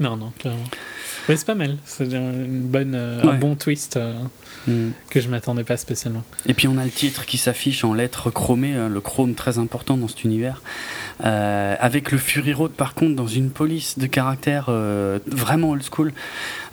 Non, 0.00 0.16
non, 0.16 0.32
clairement. 0.38 0.64
Mais 1.30 1.36
c'est 1.36 1.46
pas 1.46 1.54
mal. 1.54 1.76
C'est 1.84 2.12
une 2.12 2.60
bonne, 2.60 2.94
un 2.94 3.34
bon 3.34 3.54
twist. 3.54 3.98
Mm. 4.66 4.90
que 5.08 5.20
je 5.20 5.28
m'attendais 5.28 5.64
pas 5.64 5.76
spécialement. 5.76 6.22
Et 6.46 6.52
puis 6.52 6.68
on 6.68 6.76
a 6.76 6.84
le 6.84 6.90
titre 6.90 7.24
qui 7.24 7.38
s'affiche 7.38 7.82
en 7.82 7.94
lettres 7.94 8.30
chromées, 8.30 8.76
euh, 8.76 8.88
le 8.88 9.00
chrome 9.00 9.34
très 9.34 9.58
important 9.58 9.96
dans 9.96 10.08
cet 10.08 10.24
univers, 10.24 10.62
euh, 11.24 11.76
avec 11.80 12.12
le 12.12 12.18
Fury 12.18 12.52
Road 12.52 12.72
par 12.72 12.94
contre 12.94 13.16
dans 13.16 13.26
une 13.26 13.50
police 13.50 13.98
de 13.98 14.06
caractère 14.06 14.66
euh, 14.68 15.18
vraiment 15.26 15.70
old 15.70 15.82
school. 15.82 16.12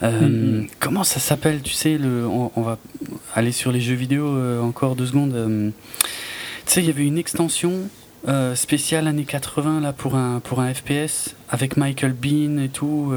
Mm-hmm. 0.01 0.69
Comment 0.79 1.03
ça 1.03 1.19
s'appelle 1.19 1.61
Tu 1.61 1.73
sais, 1.73 1.97
le, 1.97 2.27
on, 2.27 2.61
va 2.61 2.77
aller 3.35 3.51
sur 3.51 3.71
les 3.71 3.81
jeux 3.81 3.95
vidéo 3.95 4.37
encore 4.61 4.95
deux 4.95 5.07
secondes. 5.07 5.73
tu 6.65 6.71
sais, 6.71 6.81
il 6.81 6.87
y 6.87 6.91
avait 6.91 7.05
une 7.05 7.17
extension 7.17 7.89
spéciale 8.55 9.07
années 9.07 9.23
80 9.23 9.79
là 9.79 9.93
pour 9.93 10.15
un 10.15 10.39
pour 10.39 10.59
un 10.59 10.73
FPS 10.73 11.35
avec 11.49 11.77
Michael 11.77 12.13
Bean 12.13 12.57
et 12.59 12.69
tout. 12.69 13.11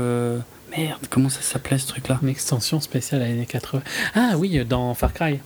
Merde, 0.76 1.06
comment 1.10 1.28
ça 1.28 1.42
s'appelait 1.42 1.78
ce 1.78 1.88
truc-là 1.88 2.18
Une 2.22 2.28
extension 2.28 2.80
spéciale 2.80 3.22
à 3.22 3.28
l'année 3.28 3.46
80. 3.46 3.82
Ah 4.14 4.32
oui, 4.36 4.64
dans 4.64 4.94
Far 4.94 5.12
Cry. 5.12 5.40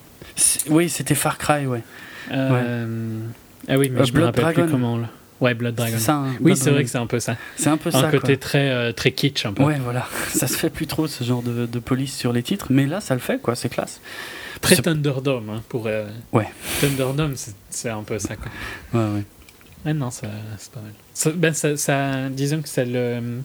Oui, 0.69 0.89
c'était 0.89 1.15
Far 1.15 1.37
Cry, 1.37 1.65
ouais. 1.65 1.81
Euh... 2.31 3.19
Ah 3.67 3.77
oui, 3.77 3.89
mais 3.89 4.01
euh, 4.01 4.03
je 4.05 4.11
Blood 4.11 4.21
me 4.21 4.25
rappelle 4.25 4.43
Dragon. 4.43 4.61
plus 4.63 4.71
comment. 4.71 4.97
Là. 4.97 5.09
Ouais, 5.41 5.53
Blood 5.53 5.75
Dragon. 5.75 5.97
Ça, 5.97 6.15
hein, 6.15 6.35
oui, 6.39 6.55
c'est 6.55 6.69
vrai 6.69 6.83
que 6.83 6.89
c'est 6.89 6.97
un 6.97 7.07
peu 7.07 7.19
ça. 7.19 7.35
C'est 7.55 7.69
un 7.69 7.77
peu 7.77 7.91
ça. 7.91 8.07
Un 8.07 8.11
côté 8.11 8.37
très, 8.37 8.69
euh, 8.69 8.91
très 8.91 9.11
kitsch, 9.11 9.45
un 9.45 9.53
peu. 9.53 9.63
Ouais, 9.63 9.79
voilà. 9.83 10.07
ça 10.29 10.47
se 10.47 10.55
fait 10.55 10.69
plus 10.69 10.87
trop, 10.87 11.07
ce 11.07 11.23
genre 11.23 11.41
de, 11.41 11.65
de, 11.65 11.79
police 11.79 12.15
sur 12.15 12.31
les 12.31 12.43
titres, 12.43 12.67
mais 12.69 12.85
là, 12.85 13.01
ça 13.01 13.15
le 13.15 13.19
fait, 13.19 13.41
quoi, 13.41 13.55
c'est 13.55 13.69
classe. 13.69 14.01
Très 14.61 14.77
Thunderdome, 14.77 15.49
hein, 15.49 15.63
pour. 15.69 15.87
Ouais. 16.31 16.47
Thunderdome, 16.81 17.33
c'est 17.69 17.89
un 17.89 18.03
peu 18.03 18.19
ça, 18.19 18.35
quoi. 18.35 18.51
Ouais, 18.93 19.15
ouais. 19.15 19.23
Ouais, 19.85 19.93
non, 19.93 20.09
c'est 20.09 20.27
pas 20.27 20.81
mal. 20.81 20.93
Ça, 21.13 21.31
ben, 21.31 21.53
ça, 21.53 21.77
ça, 21.77 22.29
disons 22.29 22.61
que 22.61 22.69
c'est 22.69 22.85
le 22.85 23.41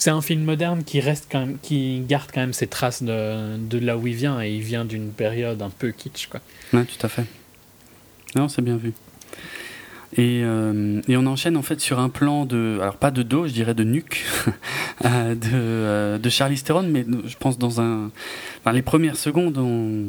c'est 0.00 0.10
un 0.10 0.22
film 0.22 0.44
moderne 0.44 0.82
qui 0.82 0.98
reste 0.98 1.28
quand 1.30 1.40
même, 1.40 1.58
qui 1.60 2.02
garde 2.08 2.30
quand 2.32 2.40
même 2.40 2.54
ses 2.54 2.66
traces 2.66 3.02
de, 3.02 3.58
de 3.58 3.78
là 3.78 3.98
où 3.98 4.06
il 4.06 4.14
vient 4.14 4.42
et 4.42 4.50
il 4.50 4.62
vient 4.62 4.86
d'une 4.86 5.10
période 5.10 5.60
un 5.60 5.68
peu 5.68 5.90
kitsch 5.90 6.26
quoi. 6.28 6.40
Ouais, 6.72 6.84
tout 6.84 7.06
à 7.06 7.08
fait. 7.10 7.26
Non, 8.34 8.48
c'est 8.48 8.62
bien 8.62 8.78
vu. 8.78 8.94
Et, 10.16 10.40
euh, 10.42 11.02
et, 11.06 11.16
on 11.18 11.26
enchaîne 11.26 11.56
en 11.56 11.62
fait 11.62 11.80
sur 11.80 11.98
un 12.00 12.08
plan 12.08 12.46
de, 12.46 12.78
alors 12.80 12.96
pas 12.96 13.10
de 13.10 13.22
dos, 13.22 13.46
je 13.46 13.52
dirais 13.52 13.74
de 13.74 13.84
nuque, 13.84 14.24
euh, 15.04 15.34
de, 15.34 15.48
euh, 15.52 16.18
de 16.18 16.28
Charlie 16.30 16.60
Theron, 16.60 16.82
mais 16.84 17.04
je 17.26 17.36
pense 17.36 17.58
dans 17.58 17.82
un, 17.82 18.10
enfin, 18.60 18.72
les 18.72 18.82
premières 18.82 19.16
secondes, 19.16 19.58
on, 19.58 20.06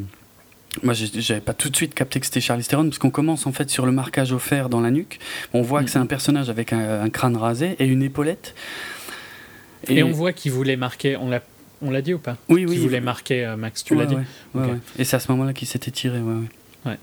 moi 0.83 0.93
j'avais 0.93 1.41
pas 1.41 1.53
tout 1.53 1.69
de 1.69 1.75
suite 1.75 1.93
capté 1.93 2.21
que 2.21 2.25
c'était 2.25 2.41
Charlie 2.41 2.63
Theron 2.63 2.85
parce 2.85 2.97
qu'on 2.97 3.11
commence 3.11 3.45
en 3.45 3.51
fait 3.51 3.69
sur 3.69 3.85
le 3.85 3.91
marquage 3.91 4.31
offert 4.31 4.69
dans 4.69 4.79
la 4.79 4.89
nuque. 4.89 5.19
On 5.53 5.61
voit 5.61 5.83
que 5.83 5.89
c'est 5.89 5.99
un 5.99 6.05
personnage 6.05 6.49
avec 6.49 6.71
un, 6.71 7.01
un, 7.01 7.09
crâne 7.09 7.35
rasé 7.35 7.75
et 7.77 7.85
une 7.85 8.01
épaulette. 8.01 8.55
Et, 9.87 10.03
on 10.03 10.11
voit 10.11 10.33
qu'il 10.33 10.51
voulait 10.51 10.75
marquer, 10.75 11.17
on 11.17 11.29
l'a, 11.29 11.41
on 11.81 11.91
l'a 11.91 12.01
dit 12.01 12.13
ou 12.13 12.19
pas? 12.19 12.37
Oui, 12.49 12.65
oui. 12.65 12.73
Qu'il 12.73 12.81
voulait 12.81 13.01
marquer 13.01 13.45
euh, 13.45 13.57
Max, 13.57 13.83
tu 13.83 13.95
l'as 13.95 14.05
dit? 14.05 14.15
Et 14.97 15.03
c'est 15.03 15.15
à 15.15 15.19
ce 15.19 15.31
moment-là 15.31 15.53
qu'il 15.53 15.67
s'était 15.67 15.91
tiré, 15.91 16.19
ouais. 16.19 16.97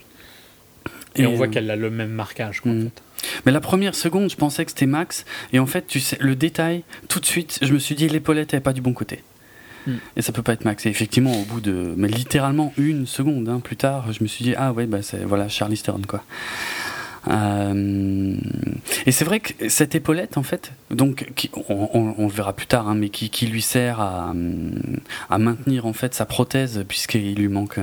Et, 1.17 1.27
on 1.27 1.35
voit 1.35 1.47
euh, 1.47 1.51
qu'elle 1.51 1.71
a 1.71 1.77
le 1.77 1.91
même 1.91 2.11
marquage, 2.11 2.63
en 2.65 2.71
mm. 2.71 2.83
fait. 2.85 3.03
Mais 3.45 3.53
la 3.53 3.61
première 3.61 3.95
seconde, 3.95 4.31
je 4.31 4.37
pensais 4.37 4.65
que 4.65 4.71
c'était 4.71 4.87
Max, 4.87 5.25
et 5.53 5.59
en 5.59 5.67
fait, 5.67 5.87
tu 5.87 5.99
sais, 5.99 6.17
le 6.21 6.37
détail, 6.37 6.85
tout 7.09 7.19
de 7.19 7.27
suite, 7.27 7.59
je 7.63 7.73
me 7.73 7.79
suis 7.79 7.97
dit 7.97 8.09
l'épaulette 8.09 8.53
n'est 8.53 8.61
pas 8.61 8.73
du 8.73 8.81
bon 8.81 8.93
côté. 8.93 9.25
Mm. 9.87 9.93
Et 10.17 10.23
ça 10.23 10.33
peut 10.33 10.43
pas 10.43 10.53
être 10.53 10.65
Max. 10.65 10.87
Et 10.87 10.91
effectivement, 10.91 11.33
au 11.33 11.45
bout 11.45 11.61
de, 11.61 11.95
mais 11.97 12.09
littéralement 12.09 12.73
une 12.77 13.07
seconde 13.07 13.49
hein, 13.49 13.61
plus 13.61 13.77
tard, 13.77 14.13
je 14.13 14.23
me 14.23 14.29
suis 14.29 14.45
dit 14.45 14.55
ah 14.57 14.73
ouais 14.73 14.87
bah 14.87 15.03
c'est 15.03 15.25
voilà 15.25 15.49
Charlie 15.49 15.77
Stern 15.77 16.07
quoi. 16.07 16.23
Euh, 17.27 18.37
et 19.07 19.13
c'est 19.13 19.25
vrai 19.25 19.41
que 19.41 19.69
cette 19.69 19.95
épaulette, 19.95 20.39
en 20.39 20.43
fait, 20.43 20.73
donc, 20.91 21.31
on, 21.69 22.27
le 22.27 22.33
verra 22.33 22.53
plus 22.53 22.67
tard, 22.67 22.89
hein, 22.89 22.95
mais 22.95 23.09
qui, 23.09 23.47
lui 23.47 23.63
sert 23.63 24.01
à, 24.01 24.33
à, 25.31 25.39
maintenir 25.39 25.87
en 25.87 25.93
fait 25.93 26.15
sa 26.15 26.27
prothèse 26.27 26.85
puisqu'il 26.87 27.35
lui 27.35 27.49
manque 27.49 27.79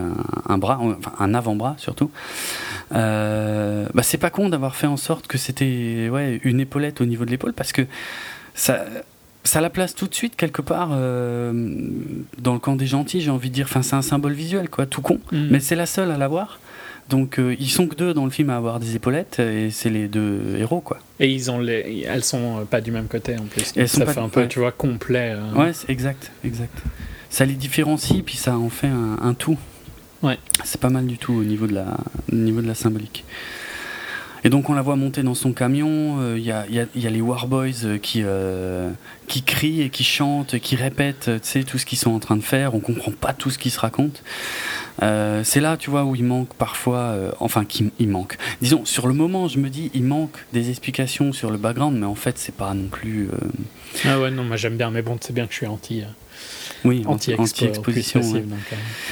un, 0.48 0.58
bras, 0.58 0.80
enfin 0.82 1.14
un 1.20 1.34
avant-bras 1.34 1.76
surtout. 1.78 2.12
Euh, 2.94 3.88
bah, 3.94 4.04
c'est 4.04 4.18
pas 4.18 4.30
con 4.30 4.50
d'avoir 4.50 4.76
fait 4.76 4.88
en 4.88 4.98
sorte 4.98 5.28
que 5.28 5.38
c'était 5.38 6.10
ouais, 6.12 6.40
une 6.44 6.60
épaulette 6.60 7.02
au 7.02 7.06
niveau 7.06 7.26
de 7.26 7.32
l'épaule 7.32 7.54
parce 7.54 7.72
que 7.72 7.84
ça 8.54 8.86
ça 9.46 9.62
la 9.62 9.70
place 9.70 9.96
tout 9.96 10.08
de 10.08 10.16
suite 10.16 10.36
quelque 10.36 10.62
part 10.62 10.90
euh, 10.92 11.54
dans 12.40 12.54
le 12.54 12.60
camp 12.60 12.76
des 12.76 12.88
gentils, 12.88 13.22
j'ai 13.22 13.30
envie 13.30 13.50
de 13.50 13.54
dire. 13.54 13.68
Enfin, 13.70 13.84
c'est 13.84 13.96
un 13.96 14.02
symbole 14.02 14.34
visuel, 14.34 14.70
quoi, 14.70 14.86
tout 14.86 15.02
con. 15.02 15.20
Mm. 15.32 15.48
Mais 15.52 15.60
c'est 15.60 15.76
la 15.76 15.86
seule 15.86 16.12
à 16.12 16.18
l'avoir. 16.18 16.60
Donc 17.10 17.40
euh, 17.40 17.56
ils 17.60 17.70
sont 17.70 17.88
que 17.88 17.96
deux 17.96 18.14
dans 18.14 18.26
le 18.26 18.32
film 18.32 18.50
à 18.50 18.58
avoir 18.58 18.80
des 18.80 18.96
épaulettes 18.96 19.40
et 19.40 19.70
c'est 19.70 19.92
les 19.92 20.08
deux 20.08 20.56
héros 20.58 20.82
quoi. 20.82 20.98
Et 21.20 21.32
ils 21.32 21.52
ont 21.52 21.60
les, 21.60 22.06
elles 22.08 22.24
sont 22.24 22.62
euh, 22.62 22.66
pas 22.66 22.82
du 22.82 22.92
même 22.92 23.08
côté 23.08 23.36
en 23.38 23.44
plus. 23.46 23.74
ça 23.88 24.06
fait 24.06 24.20
un 24.20 24.30
peu 24.30 24.48
tu 24.48 24.60
vois 24.60 24.72
complet. 24.72 25.36
Euh. 25.36 25.54
Ouais, 25.54 25.72
exact, 25.88 26.32
exact. 26.44 26.78
Ça 27.30 27.46
les 27.46 27.54
différencie 27.54 28.24
puis 28.26 28.38
ça 28.38 28.58
en 28.58 28.70
fait 28.70 28.88
un, 28.88 29.34
tout. 29.36 29.58
Ouais. 30.24 30.40
C'est 30.64 30.82
pas 30.82 30.90
mal 30.90 31.06
du 31.06 31.18
tout 31.18 31.34
au 31.34 31.44
niveau 31.44 31.68
de 31.68 31.76
la, 31.76 31.98
au 32.32 32.36
niveau 32.36 32.62
de 32.62 32.68
la 32.68 32.76
symbolique. 32.76 33.24
Et 34.46 34.50
donc 34.50 34.70
on 34.70 34.74
la 34.74 34.82
voit 34.82 34.96
monter 34.96 35.24
dans 35.24 35.34
son 35.34 35.52
camion, 35.52 36.36
il 36.36 36.44
y, 36.44 36.52
a, 36.52 36.66
y, 36.70 36.80
a, 36.80 36.86
y, 36.96 37.08
a, 37.08 37.10
les 37.10 37.20
Warboys 37.20 38.00
qui, 38.02 38.24
qui 39.28 39.42
crient 39.42 39.82
et 39.82 39.90
qui 39.90 40.04
chantent, 40.04 40.60
qui 40.60 40.76
répètent 40.76 41.30
tout 41.68 41.78
ce 41.78 41.86
qu'ils 41.86 41.98
sont 41.98 42.12
en 42.12 42.20
train 42.20 42.38
de 42.38 42.44
faire, 42.44 42.76
on 42.76 42.80
comprend 42.80 43.12
pas 43.12 43.34
tout 43.34 43.50
ce 43.50 43.58
qui 43.58 43.72
se 43.72 43.80
raconte. 43.80 44.24
Euh, 45.04 45.44
c'est 45.44 45.60
là, 45.60 45.78
tu 45.78 45.90
vois, 45.90 46.06
où 46.06 46.16
il 46.16 46.24
manque 46.24 46.54
parfois, 46.54 46.98
euh, 46.98 47.32
enfin, 47.40 47.66
il 48.00 48.08
manque. 48.08 48.38
Disons, 48.62 48.86
sur 48.86 49.08
le 49.08 49.14
moment, 49.14 49.48
je 49.48 49.60
me 49.60 49.70
dis, 49.70 49.92
il 49.94 50.04
manque 50.04 50.46
des 50.54 50.70
explications 50.70 51.34
sur 51.34 51.52
le 51.52 51.58
background, 51.58 51.98
mais 51.98 52.06
en 52.06 52.16
fait, 52.16 52.38
c'est 52.38 52.56
pas 52.56 52.74
non 52.74 52.88
plus. 52.88 53.30
Euh, 53.30 54.06
ah 54.06 54.20
ouais, 54.20 54.32
non, 54.32 54.44
moi 54.44 54.58
j'aime 54.58 54.78
bien, 54.78 54.92
mais 54.92 55.02
bon, 55.02 55.18
c'est 55.20 55.34
bien 55.34 55.46
que 55.46 55.52
je 55.52 55.58
suis 55.58 55.68
anti. 55.68 56.04
Oui, 56.86 57.04
anti-exposition. 57.08 58.22
Euh, 58.36 58.42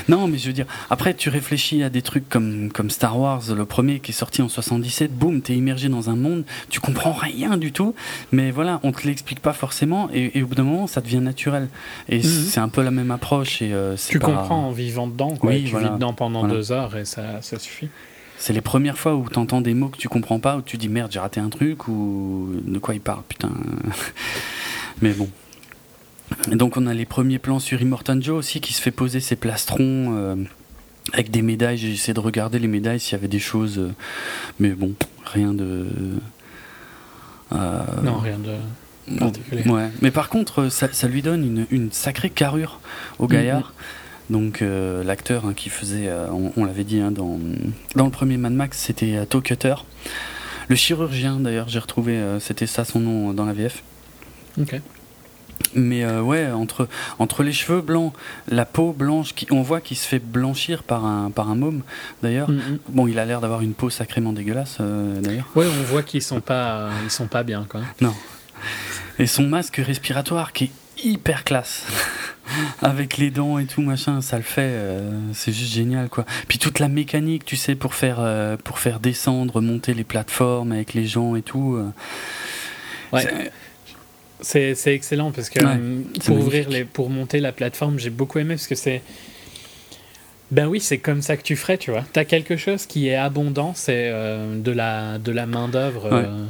non, 0.08 0.28
mais 0.28 0.38
je 0.38 0.48
veux 0.48 0.54
dire, 0.54 0.68
après, 0.90 1.14
tu 1.14 1.30
réfléchis 1.30 1.84
à 1.84 1.90
des 1.90 2.02
trucs 2.02 2.30
comme, 2.30 2.72
comme 2.72 2.90
Star 2.90 3.20
Wars, 3.20 3.42
le 3.56 3.66
premier 3.66 4.00
qui 4.00 4.12
est 4.12 4.16
sorti 4.16 4.42
en 4.42 4.48
77, 4.48 5.12
boum, 5.12 5.42
t'es 5.42 5.54
immergé 5.54 5.90
dans 5.90 6.10
un 6.10 6.16
monde, 6.16 6.46
tu 6.70 6.80
comprends 6.80 7.14
rien 7.14 7.58
du 7.58 7.72
tout, 7.72 7.96
mais 8.32 8.52
voilà, 8.52 8.80
on 8.84 8.92
te 8.92 9.08
l'explique 9.08 9.40
pas 9.40 9.54
forcément, 9.54 10.10
et, 10.14 10.42
au 10.44 10.48
bout 10.48 10.56
d'un 10.56 10.64
moment, 10.64 10.88
ça 10.88 11.02
devient 11.02 11.20
naturel. 11.20 11.68
Et 12.10 12.18
mhm. 12.18 12.24
c'est 12.24 12.60
un 12.60 12.70
peu 12.70 12.84
la 12.84 12.92
même 12.92 13.12
approche. 13.12 13.62
Et, 13.62 13.74
euh, 13.74 13.96
tu 14.08 14.20
comprends 14.20 14.68
en 14.68 14.72
vivant 14.72 15.08
dedans, 15.08 15.36
quoi. 15.36 15.52
Oui, 15.52 15.64
tu 15.64 15.78
vis 15.78 15.90
dedans 15.90 16.14
pendant 16.14 16.48
deux 16.48 16.72
heures 16.72 16.96
et 16.96 17.06
ça, 17.06 17.42
ça 17.42 17.58
suffit. 17.58 17.90
C'est 18.38 18.54
les 18.54 18.62
premières 18.62 18.98
fois 18.98 19.16
où 19.16 19.28
tu 19.30 19.40
entends 19.40 19.62
des 19.62 19.74
mots 19.74 19.88
que 19.88 19.98
tu 19.98 20.10
comprends 20.10 20.40
pas, 20.40 20.58
où 20.58 20.62
tu 20.62 20.78
dis 20.78 20.90
merde, 20.90 21.12
j'ai 21.12 21.20
raté 21.20 21.40
un 21.40 21.50
truc, 21.50 21.88
ou 21.88 22.50
de 22.66 22.78
quoi 22.78 22.94
il 22.94 23.00
parle, 23.00 23.24
putain. 23.28 23.50
mais 25.02 25.14
bon 25.14 25.30
donc 26.48 26.78
on 26.78 26.88
a 26.88 26.94
les 26.94 27.06
premiers 27.06 27.40
plans 27.40 27.60
sur 27.60 27.82
Immortan 27.82 28.20
Joe 28.20 28.38
aussi 28.38 28.62
qui 28.62 28.74
se 28.74 28.82
fait 28.82 28.92
poser 28.92 29.20
ses 29.20 29.36
plastrons 29.36 30.16
euh, 30.18 30.36
avec 31.14 31.32
des 31.32 31.42
médailles. 31.42 31.78
J'ai 31.78 31.92
essayé 31.92 32.14
de 32.14 32.20
regarder 32.20 32.60
les 32.60 32.68
médailles 32.68 33.00
s'il 33.00 33.14
y 33.14 33.16
avait 33.16 33.28
des 33.28 33.40
choses, 33.40 33.80
euh, 33.80 33.94
mais 34.60 34.70
bon, 34.70 34.94
rien 35.26 35.54
de. 35.54 35.88
Euh, 37.52 37.80
non, 38.04 38.18
rien 38.18 38.40
de 38.40 39.18
particulier. 39.18 39.70
Ouais. 39.70 39.90
Mais 40.02 40.12
par 40.12 40.30
contre, 40.30 40.70
ça, 40.70 41.08
lui 41.08 41.22
donne 41.22 41.68
une, 41.70 41.92
sacrée 41.92 42.30
carrure 42.30 42.80
au 43.20 43.28
gaillard. 43.28 43.74
Mm-hmm. 43.74 44.32
Donc 44.32 44.64
l'acteur 45.06 45.46
hein, 45.46 45.54
qui 45.54 45.70
faisait, 45.70 46.10
on, 46.56 46.64
l'avait 46.64 46.86
dit 46.86 47.00
hein, 47.00 47.12
dans, 47.12 47.38
dans 47.96 48.06
le 48.06 48.12
premier 48.12 48.38
Mad 48.38 48.54
Max, 48.54 48.80
c'était 48.80 49.24
Toe 49.26 49.42
Cutter. 49.42 49.76
Le 50.70 50.76
chirurgien 50.76 51.42
d'ailleurs, 51.42 51.68
j'ai 51.68 51.80
retrouvé, 51.80 52.20
c'était 52.40 52.66
ça 52.66 52.86
son 52.86 53.02
nom 53.02 53.34
dans 53.34 53.46
la 53.46 53.54
VF. 53.54 53.84
Ok. 54.60 54.82
Mais 55.76 56.04
euh, 56.04 56.22
ouais, 56.22 56.52
entre, 56.52 56.88
entre 57.20 57.44
les 57.44 57.54
cheveux 57.54 57.82
blancs, 57.82 58.14
la 58.48 58.66
peau 58.66 58.94
blanche, 58.94 59.34
qui, 59.34 59.48
on 59.52 59.62
voit 59.62 59.82
qu'il 59.82 59.98
se 59.98 60.08
fait 60.08 60.20
blanchir 60.20 60.84
par 60.84 61.06
un, 61.06 61.32
par 61.32 61.50
un 61.50 61.56
môme 61.56 61.82
d'ailleurs. 62.22 62.50
Mm, 62.50 62.56
mm. 62.56 62.80
Bon, 62.90 63.08
il 63.08 63.20
a 63.20 63.26
l'air 63.26 63.42
d'avoir 63.42 63.62
une 63.62 63.74
peau 63.74 63.90
sacrément 63.90 64.34
dégueulasse 64.34 64.78
euh, 64.80 65.20
d'ailleurs. 65.22 65.50
Ouais, 65.56 65.66
on 65.68 65.84
voit 65.84 66.04
qu'ils 66.04 66.22
sont 66.22 66.42
pas, 66.42 66.90
ils 67.04 67.12
sont 67.12 67.28
pas 67.28 67.44
bien 67.44 67.66
quoi. 67.68 67.82
Non. 68.02 68.14
Et 69.20 69.28
son 69.28 69.44
masque 69.44 69.78
respiratoire 69.78 70.54
qui 70.54 70.66
est 70.66 70.72
hyper 71.04 71.44
classe. 71.44 71.86
avec 72.82 73.18
les 73.18 73.32
dents 73.32 73.58
et 73.58 73.66
tout 73.66 73.82
machin, 73.82 74.22
ça 74.22 74.36
le 74.38 74.44
fait, 74.44 74.78
c'est 75.34 75.54
juste 75.54 75.74
génial 75.74 76.10
quoi. 76.10 76.26
Puis 76.48 76.60
toute 76.60 76.80
la 76.80 76.90
mécanique, 76.90 77.46
tu 77.46 77.56
sais, 77.56 77.74
pour 77.74 77.94
faire 77.94 78.20
pour 78.64 78.80
faire 78.80 79.00
descendre, 79.00 79.62
monter 79.62 79.94
les 79.94 80.04
plateformes 80.04 80.74
avec 80.74 80.94
les 80.94 81.06
gens 81.06 81.36
et 81.36 81.42
tout. 81.42 81.80
ouais. 83.14 83.52
C'est 84.44 84.76
excellent 84.88 85.32
parce 85.32 85.50
que 85.50 85.60
pour 86.26 86.38
ouvrir 86.38 86.70
les, 86.70 86.84
pour 86.84 87.10
monter 87.10 87.40
la 87.40 87.52
plateforme, 87.52 87.98
j'ai 87.98 88.12
beaucoup 88.12 88.40
aimé 88.40 88.56
parce 88.56 88.68
que 88.68 88.76
c'est 88.76 89.02
ben 90.54 90.68
oui, 90.68 90.80
c'est 90.80 91.00
comme 91.00 91.24
ça 91.24 91.36
que 91.36 91.42
tu 91.42 91.56
ferais, 91.56 91.80
tu 91.80 91.90
vois. 91.90 92.04
Tu 92.14 92.20
as 92.20 92.26
quelque 92.26 92.58
chose 92.58 92.86
qui 92.86 93.08
est 93.08 93.16
abondant, 93.16 93.74
c'est 93.76 94.12
euh, 94.14 94.62
de 94.62 94.72
la, 94.72 95.18
de 95.18 95.32
la 95.32 95.48
main-d'œuvre. 95.48 96.14
Euh, 96.14 96.46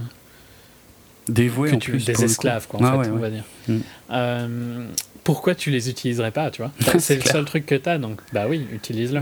Dévouée 1.29 1.71
en 1.71 1.79
plus. 1.79 2.03
Des 2.03 2.21
esclaves, 2.21 2.67
quoi, 2.67 2.81
en 2.81 2.83
ah 2.83 3.03
fait, 3.03 3.09
on 3.09 3.15
va 3.15 3.29
dire. 3.29 3.45
Mm. 3.69 3.77
Euh, 4.11 4.85
pourquoi 5.23 5.55
tu 5.55 5.69
les 5.69 5.89
utiliserais 5.89 6.31
pas, 6.31 6.51
tu 6.51 6.61
vois? 6.61 6.71
C'est 6.99 7.15
le 7.15 7.21
seul 7.21 7.45
truc 7.45 7.65
que 7.65 7.75
tu 7.75 7.87
as, 7.87 7.97
donc 7.97 8.19
bah 8.33 8.45
oui, 8.49 8.67
utilise-le. 8.73 9.21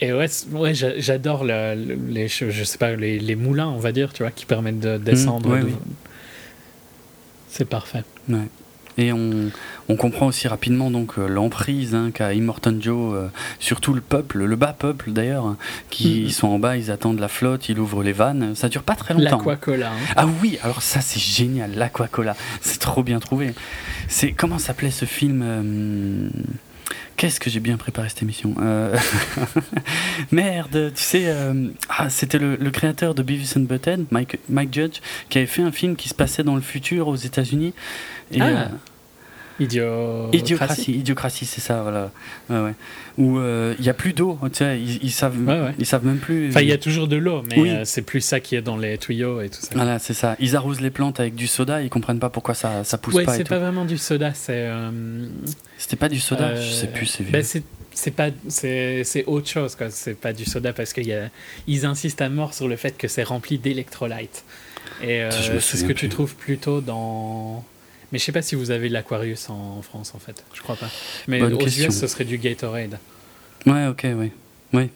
et 0.00 0.12
ouais, 0.14 0.26
ouais 0.52 0.72
j'adore 0.74 1.44
les, 1.44 2.28
je 2.28 2.64
sais 2.64 2.78
pas, 2.78 2.96
les, 2.96 3.18
les, 3.18 3.36
moulins, 3.36 3.68
on 3.68 3.78
va 3.78 3.92
dire, 3.92 4.14
tu 4.14 4.22
vois, 4.22 4.32
qui 4.32 4.46
permettent 4.46 4.80
de 4.80 4.96
descendre. 4.96 5.54
Mm, 5.54 5.68
c'est 7.52 7.66
parfait. 7.66 8.02
Ouais. 8.30 8.48
Et 8.98 9.12
on, 9.12 9.50
on, 9.88 9.96
comprend 9.96 10.26
aussi 10.26 10.48
rapidement 10.48 10.90
donc 10.90 11.18
euh, 11.18 11.26
l'emprise 11.26 11.94
hein, 11.94 12.10
qu'a 12.12 12.34
Immortan 12.34 12.74
Joe 12.78 13.14
euh, 13.14 13.28
sur 13.58 13.80
tout 13.80 13.94
le 13.94 14.00
peuple, 14.00 14.44
le 14.44 14.56
bas 14.56 14.74
peuple 14.78 15.12
d'ailleurs, 15.12 15.46
hein, 15.46 15.56
qui 15.88 16.24
mm-hmm. 16.24 16.30
sont 16.30 16.48
en 16.48 16.58
bas, 16.58 16.76
ils 16.76 16.90
attendent 16.90 17.18
la 17.18 17.28
flotte, 17.28 17.68
ils 17.68 17.78
ouvrent 17.78 18.02
les 18.02 18.12
vannes. 18.12 18.54
Ça 18.54 18.68
dure 18.68 18.82
pas 18.82 18.94
très 18.94 19.14
longtemps. 19.14 19.38
L'Aquacola. 19.38 19.92
Hein. 19.92 20.12
Ah 20.16 20.26
oui, 20.42 20.58
alors 20.62 20.82
ça 20.82 21.00
c'est 21.00 21.20
génial, 21.20 21.74
l'Aquacola. 21.74 22.36
C'est 22.60 22.80
trop 22.80 23.02
bien 23.02 23.18
trouvé. 23.18 23.54
C'est 24.08 24.32
comment 24.32 24.58
s'appelait 24.58 24.90
ce 24.90 25.06
film 25.06 25.42
euh, 25.42 26.28
Qu'est-ce 27.16 27.40
que 27.40 27.50
j'ai 27.50 27.60
bien 27.60 27.76
préparé 27.76 28.08
cette 28.08 28.22
émission 28.22 28.54
Merde, 30.32 30.92
tu 30.94 31.02
sais, 31.02 31.34
ah, 31.88 32.10
c'était 32.10 32.38
le, 32.38 32.70
créateur 32.70 33.14
de 33.14 33.22
Beavis 33.22 33.54
and 33.56 33.60
Butthead, 33.60 34.06
Mike, 34.10 34.38
Mike 34.48 34.74
Judge, 34.74 35.00
qui 35.28 35.38
avait 35.38 35.46
fait 35.46 35.62
un 35.62 35.72
film 35.72 35.96
qui 35.96 36.08
se 36.08 36.14
passait 36.14 36.42
dans 36.42 36.56
le 36.56 36.60
futur 36.60 37.08
aux 37.08 37.16
États-Unis 37.16 37.74
ah. 38.40 38.68
Euh, 39.60 40.28
Idiocratie. 40.32 40.92
Idiocratie, 40.92 41.46
c'est 41.46 41.60
ça, 41.60 41.82
voilà. 41.82 42.10
Ouais, 42.50 42.74
Où 43.18 43.38
euh, 43.38 43.74
il 43.78 43.82
n'y 43.82 43.88
a 43.88 43.94
plus 43.94 44.12
d'eau, 44.12 44.38
sais, 44.52 44.80
ils, 44.80 45.10
savent, 45.10 45.36
ils 45.78 45.86
savent 45.86 46.04
même 46.04 46.18
plus. 46.18 46.48
Enfin, 46.50 46.60
il 46.60 46.68
y 46.68 46.72
a 46.72 46.78
toujours 46.78 47.08
de 47.08 47.16
l'eau, 47.16 47.42
mais 47.48 47.70
euh, 47.70 47.84
c'est 47.84 48.02
plus 48.02 48.20
ça 48.20 48.40
qui 48.40 48.56
est 48.56 48.62
dans 48.62 48.76
les 48.76 48.98
tuyaux 48.98 49.40
et 49.40 49.48
tout 49.48 49.60
ça. 49.60 49.70
Voilà, 49.74 49.98
c'est 49.98 50.14
ça. 50.14 50.36
Ils 50.40 50.56
arrosent 50.56 50.80
les 50.80 50.90
plantes 50.90 51.20
avec 51.20 51.34
du 51.34 51.46
soda, 51.46 51.82
ils 51.82 51.90
comprennent 51.90 52.18
pas 52.18 52.30
pourquoi 52.30 52.54
ça, 52.54 52.84
ça 52.84 52.98
pousse 52.98 53.24
pas. 53.24 53.36
c'est 53.36 53.48
pas 53.48 53.58
vraiment 53.58 53.84
du 53.84 53.98
soda, 53.98 54.32
c'est. 54.34 54.70
C'était 55.76 55.96
pas 55.96 56.08
du 56.08 56.20
soda, 56.20 56.54
je 56.56 56.70
sais 56.70 56.86
plus, 56.88 57.06
c'est 57.06 57.24
ben 57.24 57.44
c'est 57.94 58.10
pas 58.10 58.28
c'est 58.48 59.24
autre 59.26 59.48
chose 59.48 59.74
quoi 59.74 59.90
c'est 59.90 60.14
pas 60.14 60.32
du 60.32 60.46
soda 60.46 60.72
parce 60.72 60.94
qu'ils 60.94 61.30
ils 61.66 61.84
insistent 61.84 62.22
à 62.22 62.30
mort 62.30 62.54
sur 62.54 62.66
le 62.66 62.76
fait 62.76 62.96
que 62.96 63.06
c'est 63.06 63.22
rempli 63.22 63.58
d'électrolytes 63.58 64.44
et 65.02 65.28
c'est 65.60 65.76
ce 65.76 65.84
que 65.84 65.92
tu 65.92 66.08
trouves 66.08 66.34
plutôt 66.34 66.80
dans 66.80 67.62
mais 68.12 68.18
je 68.18 68.24
sais 68.24 68.32
pas 68.32 68.42
si 68.42 68.54
vous 68.54 68.70
avez 68.70 68.88
l'Aquarius 68.88 69.48
en 69.48 69.82
France 69.82 70.12
en 70.14 70.18
fait. 70.18 70.44
Je 70.54 70.60
crois 70.62 70.76
pas. 70.76 70.90
Mais 71.28 71.40
Bonne 71.40 71.54
aux 71.54 71.58
question. 71.58 71.88
US, 71.88 71.98
ce 71.98 72.06
serait 72.06 72.24
du 72.24 72.38
Gatorade. 72.38 72.98
Ouais, 73.66 73.86
ok, 73.86 74.06
oui. 74.16 74.30
Ouais. 74.72 74.90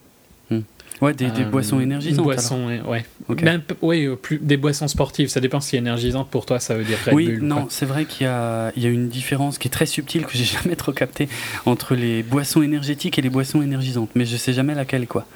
Hmm. 0.50 0.60
Ouais, 1.00 1.12
des, 1.12 1.30
des, 1.30 1.42
euh, 1.42 1.44
boissons 1.44 1.80
énergisantes. 1.80 2.24
Boissons, 2.24 2.80
ouais. 2.86 3.04
Ben, 3.28 3.62
oui, 3.82 4.06
euh, 4.06 4.16
plus, 4.16 4.38
des 4.38 4.56
boissons 4.56 4.88
sportives. 4.88 5.28
Ça 5.28 5.40
dépend 5.40 5.60
si 5.60 5.76
énergisante 5.76 6.30
pour 6.30 6.46
toi, 6.46 6.58
ça 6.58 6.74
veut 6.74 6.84
dire 6.84 6.98
Red 7.04 7.14
oui, 7.14 7.26
Bull. 7.26 7.42
non, 7.42 7.66
c'est 7.68 7.84
vrai 7.86 8.06
qu'il 8.06 8.26
y 8.26 8.30
y 8.80 8.86
a 8.86 8.88
une 8.88 9.08
différence 9.08 9.58
qui 9.58 9.68
est 9.68 9.70
très 9.70 9.86
subtile 9.86 10.24
que 10.24 10.36
j'ai 10.36 10.44
jamais 10.62 10.76
trop 10.76 10.92
captée 10.92 11.28
entre 11.66 11.94
les 11.94 12.22
boissons 12.22 12.62
énergétiques 12.62 13.18
et 13.18 13.22
les 13.22 13.30
boissons 13.30 13.62
énergisantes. 13.62 14.10
Mais 14.14 14.24
je 14.24 14.36
sais 14.36 14.52
jamais 14.52 14.74
laquelle, 14.74 15.06
quoi. 15.06 15.26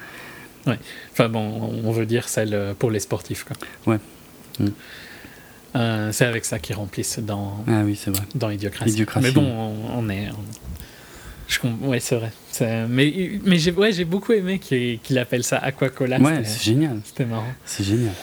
Ouais. 0.67 0.79
Enfin 1.11 1.29
bon, 1.29 1.79
on 1.83 1.91
veut 1.91 2.05
dire 2.05 2.29
celle 2.29 2.53
euh, 2.53 2.73
pour 2.73 2.91
les 2.91 2.99
sportifs, 2.99 3.43
quoi. 3.43 3.55
Ouais. 3.85 3.99
Hmm. 4.59 4.69
Euh, 5.75 6.11
c'est 6.11 6.25
avec 6.25 6.45
ça 6.45 6.59
qu'ils 6.59 6.75
remplissent 6.75 7.19
dans, 7.19 7.63
ah 7.67 7.81
oui, 7.85 7.95
c'est 7.95 8.11
vrai. 8.11 8.25
dans 8.35 8.49
Idiocratie. 8.49 9.05
Mais 9.21 9.31
bon, 9.31 9.73
on, 9.95 10.09
est. 10.09 10.29
Je, 11.47 11.59
ouais, 11.83 11.99
c'est 11.99 12.15
vrai. 12.15 12.31
Mais, 12.89 13.39
mais 13.45 13.57
j'ai 13.57 13.71
ouais, 13.71 14.03
beaucoup 14.03 14.33
aimé 14.33 14.59
qu'il 14.59 15.17
appelle 15.17 15.43
ça 15.43 15.57
Aquacola. 15.57 16.19
Ouais, 16.19 16.43
c'est 16.43 16.63
génial. 16.63 16.99
C'était 17.05 17.25
marrant. 17.25 17.53
C'est 17.65 17.83
génial. 17.83 18.13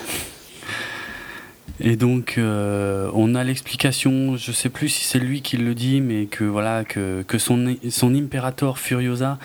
Et 1.81 1.97
donc, 1.97 2.35
euh, 2.39 3.11
on 3.15 3.35
a 3.35 3.45
l'explication, 3.45 4.37
je 4.37 4.51
sais 4.51 4.69
plus 4.69 4.89
si 4.89 5.05
c'est 5.05 5.21
lui 5.21 5.43
qui 5.43 5.57
le 5.57 5.75
dit, 5.75 6.01
mais 6.01 6.27
que 6.27 6.45
voilà, 6.45 6.85
que, 6.85 7.23
que 7.27 7.39
son, 7.39 7.77
son 7.89 8.15
Imperator 8.15 8.79
Furiosa. 8.79 9.39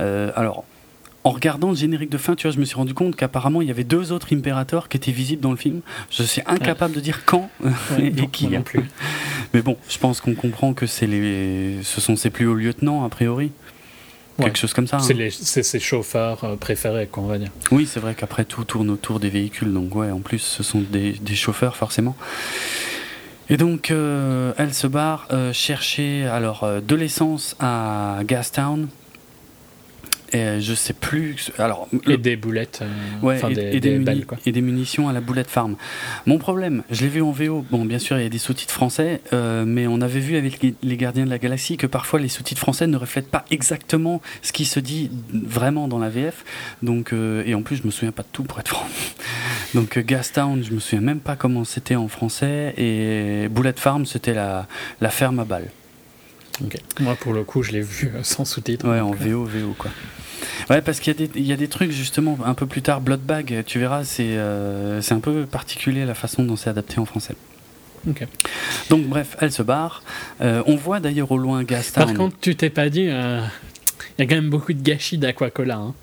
Euh, 0.00 0.32
alors, 0.34 0.64
en 1.26 1.30
regardant 1.30 1.70
le 1.70 1.76
générique 1.76 2.10
de 2.10 2.18
fin, 2.18 2.36
tu 2.36 2.46
vois, 2.46 2.54
je 2.54 2.60
me 2.60 2.64
suis 2.64 2.76
rendu 2.76 2.94
compte 2.94 3.16
qu'apparemment 3.16 3.60
il 3.60 3.66
y 3.66 3.70
avait 3.72 3.82
deux 3.82 4.12
autres 4.12 4.32
impérateurs 4.32 4.88
qui 4.88 4.96
étaient 4.96 5.10
visibles 5.10 5.42
dans 5.42 5.50
le 5.50 5.56
film. 5.56 5.80
Je 6.08 6.22
suis 6.22 6.40
incapable 6.46 6.94
de 6.94 7.00
dire 7.00 7.24
quand 7.24 7.50
et, 7.98 8.12
qui. 8.28 8.46
Non 8.46 8.62
plus. 8.62 8.84
Mais 9.52 9.60
bon, 9.60 9.76
je 9.88 9.98
pense 9.98 10.20
qu'on 10.20 10.36
comprend 10.36 10.72
que 10.72 10.86
c'est 10.86 11.08
les, 11.08 11.82
ce 11.82 12.00
sont 12.00 12.14
ses 12.14 12.30
plus 12.30 12.46
hauts 12.46 12.54
lieutenants 12.54 13.04
a 13.04 13.08
priori. 13.08 13.50
Quelque 14.38 14.56
chose 14.56 14.72
comme 14.72 14.86
ça. 14.86 14.98
Hein. 14.98 15.30
C'est 15.30 15.62
ses 15.64 15.80
chauffeurs 15.80 16.44
euh, 16.44 16.54
préférés, 16.54 17.08
qu'on 17.08 17.22
va 17.22 17.38
dire. 17.38 17.50
Oui, 17.72 17.88
c'est 17.90 18.00
vrai 18.00 18.14
qu'après 18.14 18.44
tout 18.44 18.62
tourne 18.62 18.90
autour 18.90 19.18
des 19.18 19.30
véhicules, 19.30 19.72
donc 19.72 19.96
ouais, 19.96 20.12
en 20.12 20.20
plus 20.20 20.38
ce 20.38 20.62
sont 20.62 20.80
des, 20.80 21.12
des 21.14 21.34
chauffeurs 21.34 21.74
forcément. 21.74 22.14
Et 23.48 23.56
donc, 23.56 23.90
euh, 23.90 24.52
elle 24.58 24.74
se 24.74 24.86
barre 24.86 25.26
euh, 25.32 25.52
chercher 25.52 26.24
alors 26.26 26.68
de 26.86 26.94
l'essence 26.94 27.56
à 27.58 28.18
Gastown 28.24 28.86
et 30.36 30.42
euh, 30.42 30.60
je 30.60 30.74
sais 30.74 30.92
plus. 30.92 31.50
Alors, 31.58 31.88
et 32.06 32.18
des 32.18 32.36
boulettes. 32.36 32.80
Euh, 32.82 33.26
ouais, 33.26 33.40
et, 33.50 33.80
des, 33.80 34.00
et, 34.46 34.52
des 34.52 34.60
munitions 34.60 35.08
à 35.08 35.12
la 35.12 35.20
boulette 35.20 35.48
farm. 35.48 35.76
Mon 36.26 36.38
problème, 36.38 36.82
je 36.90 37.02
l'ai 37.02 37.08
vu 37.08 37.22
en 37.22 37.30
VO. 37.30 37.64
Bon, 37.70 37.84
bien 37.84 37.98
sûr, 37.98 38.18
il 38.18 38.22
y 38.22 38.26
a 38.26 38.30
des 38.30 38.38
sous-titres 38.38 38.72
français, 38.72 39.20
euh, 39.32 39.64
mais 39.66 39.86
on 39.86 40.00
avait 40.00 40.20
vu 40.20 40.36
avec 40.36 40.60
les 40.62 40.96
Gardiens 40.96 41.24
de 41.24 41.30
la 41.30 41.38
Galaxie 41.38 41.76
que 41.76 41.86
parfois 41.86 42.20
les 42.20 42.28
sous-titres 42.28 42.60
français 42.60 42.86
ne 42.86 42.96
reflètent 42.96 43.30
pas 43.30 43.44
exactement 43.50 44.20
ce 44.42 44.52
qui 44.52 44.64
se 44.64 44.80
dit 44.80 45.10
vraiment 45.32 45.88
dans 45.88 45.98
la 45.98 46.10
VF. 46.10 46.44
Donc, 46.82 47.12
et 47.12 47.54
en 47.54 47.62
plus, 47.62 47.76
je 47.76 47.86
me 47.86 47.90
souviens 47.90 48.12
pas 48.12 48.22
de 48.22 48.28
tout 48.32 48.44
pour 48.44 48.60
être 48.60 48.68
franc. 48.68 48.86
Donc, 49.74 49.98
Gastown, 49.98 50.62
je 50.62 50.72
me 50.72 50.80
souviens 50.80 51.00
même 51.00 51.20
pas 51.20 51.36
comment 51.36 51.64
c'était 51.64 51.96
en 51.96 52.08
français. 52.08 52.74
Et 52.76 53.48
Boulette 53.48 53.80
Farm, 53.80 54.06
c'était 54.06 54.34
la, 54.34 54.66
la 55.00 55.10
ferme 55.10 55.40
à 55.40 55.44
balles. 55.44 55.70
Moi, 57.00 57.14
pour 57.16 57.32
le 57.32 57.44
coup, 57.44 57.62
je 57.62 57.72
l'ai 57.72 57.82
vu 57.82 58.10
sans 58.22 58.44
sous-titres. 58.44 58.88
Ouais, 58.88 59.00
en 59.00 59.10
VO, 59.10 59.44
VO, 59.44 59.74
quoi. 59.78 59.90
Ouais, 60.70 60.82
parce 60.82 61.00
qu'il 61.00 61.14
y, 61.36 61.42
y, 61.42 61.52
a 61.52 61.56
des 61.56 61.68
trucs, 61.68 61.90
justement, 61.90 62.38
un 62.44 62.54
peu 62.54 62.66
plus 62.66 62.82
tard, 62.82 63.00
Bloodbag, 63.00 63.64
tu 63.66 63.78
verras, 63.78 64.04
c'est 64.04 64.36
euh, 64.36 65.00
un 65.10 65.20
peu 65.20 65.46
particulier 65.46 66.04
la 66.04 66.14
façon 66.14 66.42
dont 66.44 66.56
c'est 66.56 66.70
adapté 66.70 66.98
en 66.98 67.04
français. 67.04 67.36
Donc, 68.90 69.06
bref, 69.06 69.36
elle 69.40 69.52
se 69.52 69.62
barre. 69.62 70.02
Euh, 70.40 70.62
on 70.66 70.76
voit 70.76 71.00
d'ailleurs 71.00 71.30
au 71.32 71.38
loin 71.38 71.64
Gaston. 71.64 72.00
Par 72.00 72.14
contre, 72.14 72.36
tu 72.40 72.54
t'es 72.54 72.70
pas 72.70 72.88
dit, 72.88 73.06
euh, 73.08 73.40
il 74.18 74.22
y 74.22 74.24
a 74.24 74.28
quand 74.28 74.36
même 74.36 74.50
beaucoup 74.50 74.72
de 74.72 74.82
gâchis 74.82 75.18
d'Aquacola. 75.18 75.76
Hein. 75.76 75.94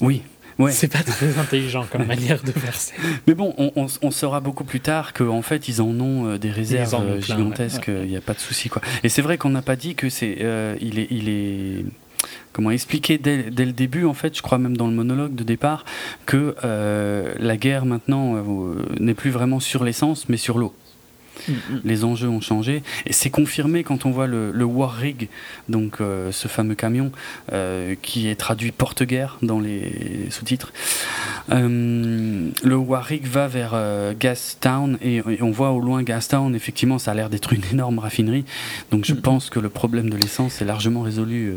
Oui, 0.00 0.22
c'est 0.70 0.92
pas 0.92 1.02
très 1.02 1.38
intelligent 1.38 1.86
comme 1.90 2.06
manière 2.06 2.42
de 2.42 2.52
verser. 2.52 2.94
Mais 3.26 3.34
bon, 3.34 3.54
on, 3.56 4.10
saura 4.10 4.40
beaucoup 4.40 4.64
plus 4.64 4.80
tard 4.80 5.12
qu'en 5.12 5.42
fait, 5.42 5.68
ils 5.68 5.80
en 5.80 5.98
ont 6.00 6.26
euh, 6.26 6.38
des 6.38 6.50
réserves 6.50 7.20
gigantesques, 7.20 7.88
il 7.88 8.08
n'y 8.08 8.16
a 8.16 8.20
pas 8.20 8.34
de 8.34 8.40
souci. 8.40 8.68
Quoi. 8.68 8.82
Et 9.02 9.08
c'est 9.08 9.22
vrai 9.22 9.38
qu'on 9.38 9.50
n'a 9.50 9.62
pas 9.62 9.76
dit 9.76 9.94
que 9.94 10.08
c'est. 10.08 10.38
Il, 10.80 10.98
est, 10.98 11.08
il 11.10 11.28
est. 11.28 11.84
Comment 12.52 12.70
expliquer 12.70 13.18
dès, 13.18 13.50
dès, 13.50 13.64
le 13.64 13.72
début, 13.72 14.04
en 14.04 14.14
fait, 14.14 14.36
je 14.36 14.42
crois 14.42 14.58
même 14.58 14.76
dans 14.76 14.86
le 14.86 14.94
monologue 14.94 15.34
de 15.34 15.44
départ, 15.44 15.84
que 16.26 16.54
la 17.38 17.56
guerre 17.56 17.84
maintenant 17.84 18.42
n'est 19.00 19.14
plus 19.14 19.30
vraiment 19.30 19.60
sur 19.60 19.84
l'essence, 19.84 20.28
mais 20.28 20.36
sur 20.36 20.58
l'eau. 20.58 20.74
Mm, 21.48 21.52
mm. 21.52 21.80
Les 21.84 22.04
enjeux 22.04 22.28
ont 22.28 22.40
changé 22.40 22.82
et 23.06 23.12
c'est 23.12 23.30
confirmé 23.30 23.84
quand 23.84 24.06
on 24.06 24.10
voit 24.10 24.26
le, 24.26 24.64
War 24.64 24.92
Rig, 24.92 25.28
donc 25.68 26.00
euh, 26.00 26.32
ce 26.32 26.48
fameux 26.48 26.74
camion 26.74 27.12
euh, 27.52 27.94
qui 28.00 28.28
est 28.28 28.34
traduit 28.34 28.72
porte-guerre 28.72 29.38
dans 29.42 29.60
les 29.60 30.28
sous-titres. 30.30 30.72
Euh, 31.50 32.50
le 32.62 32.76
War 32.76 33.04
Rig 33.04 33.26
va 33.26 33.46
vers 33.46 33.74
Gastown 34.18 34.98
et, 35.02 35.16
et, 35.16 35.42
on 35.42 35.50
voit 35.50 35.72
au 35.72 35.80
loin 35.80 36.02
Gastown, 36.02 36.54
effectivement, 36.54 36.98
ça 36.98 37.10
a 37.10 37.14
l'air 37.14 37.30
d'être 37.30 37.52
une 37.52 37.64
énorme 37.72 37.98
raffinerie. 37.98 38.44
Donc 38.90 39.04
je 39.04 39.14
mm, 39.14 39.20
pense 39.20 39.50
que 39.50 39.60
le 39.60 39.68
problème 39.68 40.08
de 40.10 40.16
l'essence 40.16 40.62
est 40.62 40.64
largement 40.64 41.02
résolu. 41.02 41.52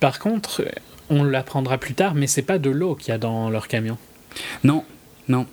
Par 0.00 0.18
contre, 0.18 0.64
on 1.10 1.24
l'apprendra 1.24 1.78
plus 1.78 1.94
tard, 1.94 2.14
mais 2.14 2.26
c'est 2.26 2.42
pas 2.42 2.58
de 2.58 2.70
l'eau 2.70 2.94
qu'il 2.94 3.10
y 3.10 3.12
a 3.12 3.18
dans 3.18 3.50
leur 3.50 3.68
camion. 3.68 3.98
Non, 4.64 4.84
non. 5.28 5.46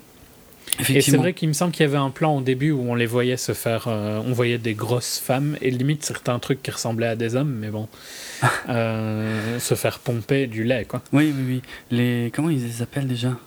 Et 0.88 1.00
c'est 1.00 1.16
vrai 1.16 1.32
qu'il 1.32 1.48
me 1.48 1.54
semble 1.54 1.72
qu'il 1.72 1.84
y 1.84 1.88
avait 1.88 1.96
un 1.96 2.10
plan 2.10 2.36
au 2.36 2.40
début 2.42 2.70
où 2.70 2.80
on 2.80 2.94
les 2.94 3.06
voyait 3.06 3.36
se 3.36 3.52
faire. 3.54 3.86
Euh, 3.88 4.20
on 4.26 4.32
voyait 4.32 4.58
des 4.58 4.74
grosses 4.74 5.18
femmes 5.18 5.56
et 5.62 5.70
limite 5.70 6.04
certains 6.04 6.38
trucs 6.38 6.62
qui 6.62 6.70
ressemblaient 6.70 7.06
à 7.06 7.16
des 7.16 7.34
hommes, 7.34 7.54
mais 7.54 7.70
bon. 7.70 7.88
euh, 8.68 9.58
se 9.58 9.74
faire 9.74 9.98
pomper 9.98 10.46
du 10.46 10.64
lait, 10.64 10.84
quoi. 10.84 11.02
Oui, 11.12 11.32
oui, 11.34 11.44
oui. 11.46 11.62
Les, 11.90 12.30
comment 12.34 12.50
ils 12.50 12.62
les 12.62 12.82
appellent 12.82 13.06
déjà? 13.06 13.38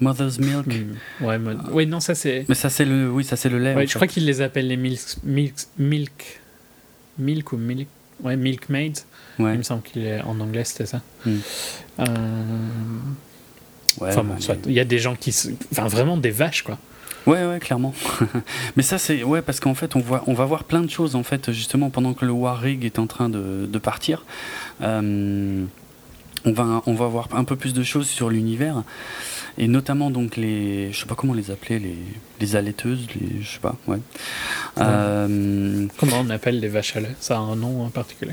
Mother's 0.00 0.38
Milk? 0.38 0.66
Hmm. 0.66 1.26
Ouais, 1.26 1.38
oui, 1.72 1.86
non, 1.86 2.00
ça 2.00 2.14
c'est. 2.14 2.46
Mais 2.48 2.54
ça 2.54 2.70
c'est 2.70 2.86
le, 2.86 3.10
oui, 3.10 3.24
ça 3.24 3.36
c'est 3.36 3.50
le 3.50 3.58
lait. 3.58 3.74
Ouais, 3.74 3.86
je 3.86 3.94
crois 3.94 4.06
qu'ils 4.06 4.24
les 4.24 4.40
appellent 4.40 4.68
les 4.68 4.78
milk, 4.78 5.00
milk, 5.24 5.54
milk, 5.78 6.40
milk 7.18 7.52
ou 7.52 7.58
milk, 7.58 7.88
ouais, 8.22 8.36
milkmaids. 8.36 9.04
Ouais. 9.40 9.54
Il 9.54 9.58
me 9.58 9.62
semble 9.62 9.82
qu'il 9.82 10.04
est 10.04 10.20
en 10.22 10.38
anglais, 10.40 10.64
c'était 10.64 10.86
ça. 10.86 11.00
Hmm. 11.24 11.36
Euh... 12.00 12.04
Ouais, 14.00 14.08
enfin 14.10 14.22
bon, 14.22 14.40
soit, 14.40 14.56
il 14.66 14.72
y 14.72 14.80
a 14.80 14.84
des 14.84 14.98
gens 14.98 15.16
qui, 15.16 15.34
enfin 15.72 15.88
vraiment 15.88 16.16
des 16.16 16.30
vaches 16.30 16.62
quoi. 16.62 16.78
Ouais, 17.26 17.44
ouais, 17.44 17.58
clairement. 17.58 17.92
Mais 18.76 18.82
ça, 18.82 18.96
c'est 18.96 19.22
ouais, 19.24 19.42
parce 19.42 19.60
qu'en 19.60 19.74
fait, 19.74 19.94
on 19.94 20.00
voit, 20.00 20.24
on 20.26 20.32
va 20.32 20.46
voir 20.46 20.64
plein 20.64 20.80
de 20.80 20.88
choses 20.88 21.16
en 21.16 21.22
fait, 21.22 21.52
justement, 21.52 21.90
pendant 21.90 22.14
que 22.14 22.24
le 22.24 22.32
War 22.32 22.58
Rig 22.58 22.84
est 22.84 22.98
en 22.98 23.06
train 23.06 23.28
de, 23.28 23.68
de 23.70 23.78
partir. 23.78 24.24
Euh, 24.80 25.64
on 26.46 26.52
va, 26.52 26.82
on 26.86 26.94
va 26.94 27.06
voir 27.06 27.28
un 27.32 27.44
peu 27.44 27.56
plus 27.56 27.74
de 27.74 27.82
choses 27.82 28.08
sur 28.08 28.30
l'univers 28.30 28.82
et 29.58 29.68
notamment 29.68 30.10
donc 30.10 30.36
les, 30.36 30.90
je 30.90 31.00
sais 31.00 31.06
pas 31.06 31.14
comment 31.14 31.34
les 31.34 31.50
appeler, 31.50 31.78
les, 31.78 31.96
les 32.40 32.56
allaiteuses, 32.56 33.06
les, 33.14 33.42
je 33.42 33.48
sais 33.48 33.58
pas, 33.58 33.76
ouais. 33.86 33.98
Euh, 34.78 35.86
comment 35.98 36.20
on 36.20 36.30
appelle 36.30 36.60
les 36.60 36.68
vaches 36.68 36.96
à 36.96 37.00
lait? 37.00 37.14
Ça 37.20 37.36
a 37.36 37.40
un 37.40 37.56
nom 37.56 37.84
en 37.84 37.90
particulier? 37.90 38.32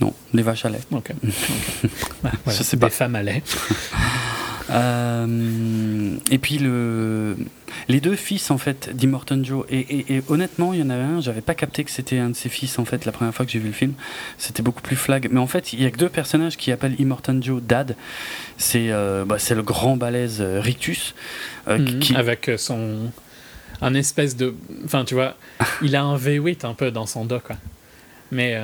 Non, 0.00 0.14
les 0.32 0.42
vaches 0.42 0.64
à 0.64 0.70
lait. 0.70 0.80
Ok. 0.90 1.12
Bah, 2.22 2.32
je 2.46 2.62
sais 2.62 2.76
pas. 2.76 2.86
Des 2.86 2.92
femmes 2.92 3.14
à 3.14 3.22
lait. 3.22 3.42
Euh, 4.70 6.16
et 6.30 6.36
puis 6.36 6.58
le, 6.58 7.36
les 7.88 8.00
deux 8.00 8.16
fils 8.16 8.50
en 8.50 8.58
fait 8.58 8.94
d'Immortan 8.94 9.42
Joe 9.42 9.64
et, 9.70 10.14
et, 10.14 10.22
honnêtement 10.28 10.74
il 10.74 10.80
y 10.80 10.82
en 10.82 10.90
avait 10.90 11.04
un 11.04 11.20
j'avais 11.22 11.40
pas 11.40 11.54
capté 11.54 11.84
que 11.84 11.90
c'était 11.90 12.18
un 12.18 12.28
de 12.28 12.36
ses 12.36 12.50
fils 12.50 12.78
en 12.78 12.84
fait 12.84 13.06
la 13.06 13.12
première 13.12 13.34
fois 13.34 13.46
que 13.46 13.52
j'ai 13.52 13.60
vu 13.60 13.68
le 13.68 13.72
film 13.72 13.94
c'était 14.36 14.62
beaucoup 14.62 14.82
plus 14.82 14.96
flag 14.96 15.28
mais 15.32 15.40
en 15.40 15.46
fait 15.46 15.72
il 15.72 15.82
y 15.82 15.86
a 15.86 15.90
que 15.90 15.96
deux 15.96 16.10
personnages 16.10 16.58
qui 16.58 16.70
appellent 16.70 16.96
Immortan 16.98 17.40
Joe 17.40 17.62
Dad 17.62 17.96
c'est 18.58 18.90
euh, 18.90 19.24
bah, 19.24 19.38
c'est 19.38 19.54
le 19.54 19.62
grand 19.62 19.96
balèze 19.96 20.42
euh, 20.42 20.60
Rictus 20.60 21.14
mhm. 21.66 21.98
qui... 22.00 22.14
avec 22.14 22.50
son 22.58 23.10
un 23.80 23.94
espèce 23.94 24.36
de 24.36 24.54
enfin 24.84 25.06
tu 25.06 25.14
vois 25.14 25.34
il 25.80 25.96
a 25.96 26.02
un 26.02 26.18
V8 26.18 26.66
un 26.66 26.74
peu 26.74 26.90
dans 26.90 27.06
son 27.06 27.24
dos 27.24 27.40
quoi 27.40 27.56
mais 28.30 28.60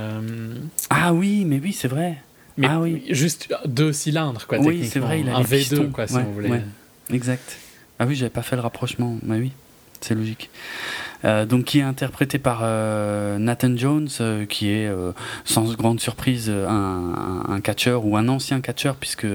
ah 0.91 1.13
oui 1.13 1.45
mais 1.45 1.61
oui 1.63 1.73
c'est 1.73 1.89
vrai 1.89 2.19
mais 2.57 2.69
ah 2.71 2.81
oui. 2.81 3.03
juste 3.11 3.53
deux 3.67 3.93
cylindres, 3.93 4.47
quoi. 4.47 4.59
Oui, 4.59 4.87
c'est 4.87 5.01
vrai, 5.01 5.21
il 5.21 5.29
a 5.29 5.37
un 5.37 5.43
V2, 5.43 5.91
quoi, 5.91 6.07
si 6.07 6.15
vous 6.15 6.33
voulez. 6.33 6.61
Exact. 7.11 7.59
Ah 7.99 8.07
oui, 8.07 8.15
j'avais 8.15 8.31
pas 8.31 8.43
fait 8.43 8.57
le 8.57 8.63
rapprochement. 8.63 9.19
Mais 9.23 9.39
oui, 9.39 9.53
c'est 10.01 10.15
logique. 10.15 10.51
Euh, 11.25 11.47
donc 11.47 11.65
qui 11.65 11.79
est 11.79 11.83
interprété 11.83 12.39
par 12.39 12.61
euh, 12.63 13.39
Nathan 13.39 13.77
Jones, 13.77 14.09
euh, 14.21 14.47
qui 14.47 14.69
est 14.69 14.91
sans 15.45 15.73
grande 15.75 16.01
surprise 16.01 16.51
un, 16.51 17.45
un, 17.49 17.61
catcheur 17.61 18.05
ou 18.05 18.17
un 18.17 18.29
ancien 18.29 18.61
catcheur, 18.61 18.97
puisque 18.97 19.27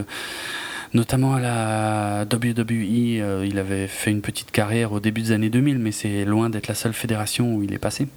notamment 0.93 1.35
à 1.35 1.39
la 1.39 2.25
WWE, 2.31 3.45
il 3.45 3.59
avait 3.59 3.87
fait 3.87 4.11
une 4.11 4.21
petite 4.21 4.51
carrière 4.51 4.91
au 4.91 4.99
début 4.99 5.21
des 5.21 5.31
années 5.31 5.49
2000, 5.49 5.77
mais 5.79 5.91
c'est 5.91 6.25
loin 6.25 6.49
d'être 6.49 6.67
la 6.67 6.75
seule 6.75 6.93
fédération 6.93 7.55
où 7.55 7.63
il 7.63 7.73
est 7.73 7.79
passé. 7.79 8.07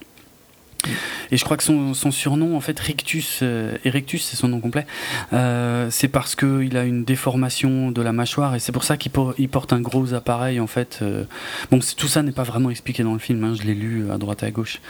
Et 1.30 1.36
je 1.36 1.44
crois 1.44 1.56
que 1.56 1.62
son, 1.62 1.94
surnom, 1.94 2.56
en 2.56 2.60
fait, 2.60 2.78
Rictus, 2.78 3.40
euh, 3.42 3.76
Erectus, 3.84 4.24
c'est 4.24 4.36
son 4.36 4.48
nom 4.48 4.60
complet, 4.60 4.86
euh, 5.32 5.88
c'est 5.90 6.08
parce 6.08 6.34
qu'il 6.34 6.76
a 6.76 6.84
une 6.84 7.04
déformation 7.04 7.90
de 7.90 8.02
la 8.02 8.12
mâchoire 8.12 8.54
et 8.54 8.58
c'est 8.58 8.72
pour 8.72 8.84
ça 8.84 8.96
qu'il 8.96 9.12
porte 9.12 9.72
un 9.72 9.80
gros 9.80 10.14
appareil, 10.14 10.60
en 10.60 10.66
fait. 10.66 10.98
Euh. 11.02 11.24
Bon, 11.70 11.80
tout 11.96 12.08
ça 12.08 12.22
n'est 12.22 12.32
pas 12.32 12.42
vraiment 12.42 12.70
expliqué 12.70 13.02
dans 13.02 13.12
le 13.12 13.18
film, 13.18 13.42
hein, 13.44 13.54
je 13.58 13.62
l'ai 13.62 13.74
lu 13.74 14.10
à 14.10 14.18
droite 14.18 14.42
et 14.42 14.46
à 14.46 14.50
gauche. 14.50 14.80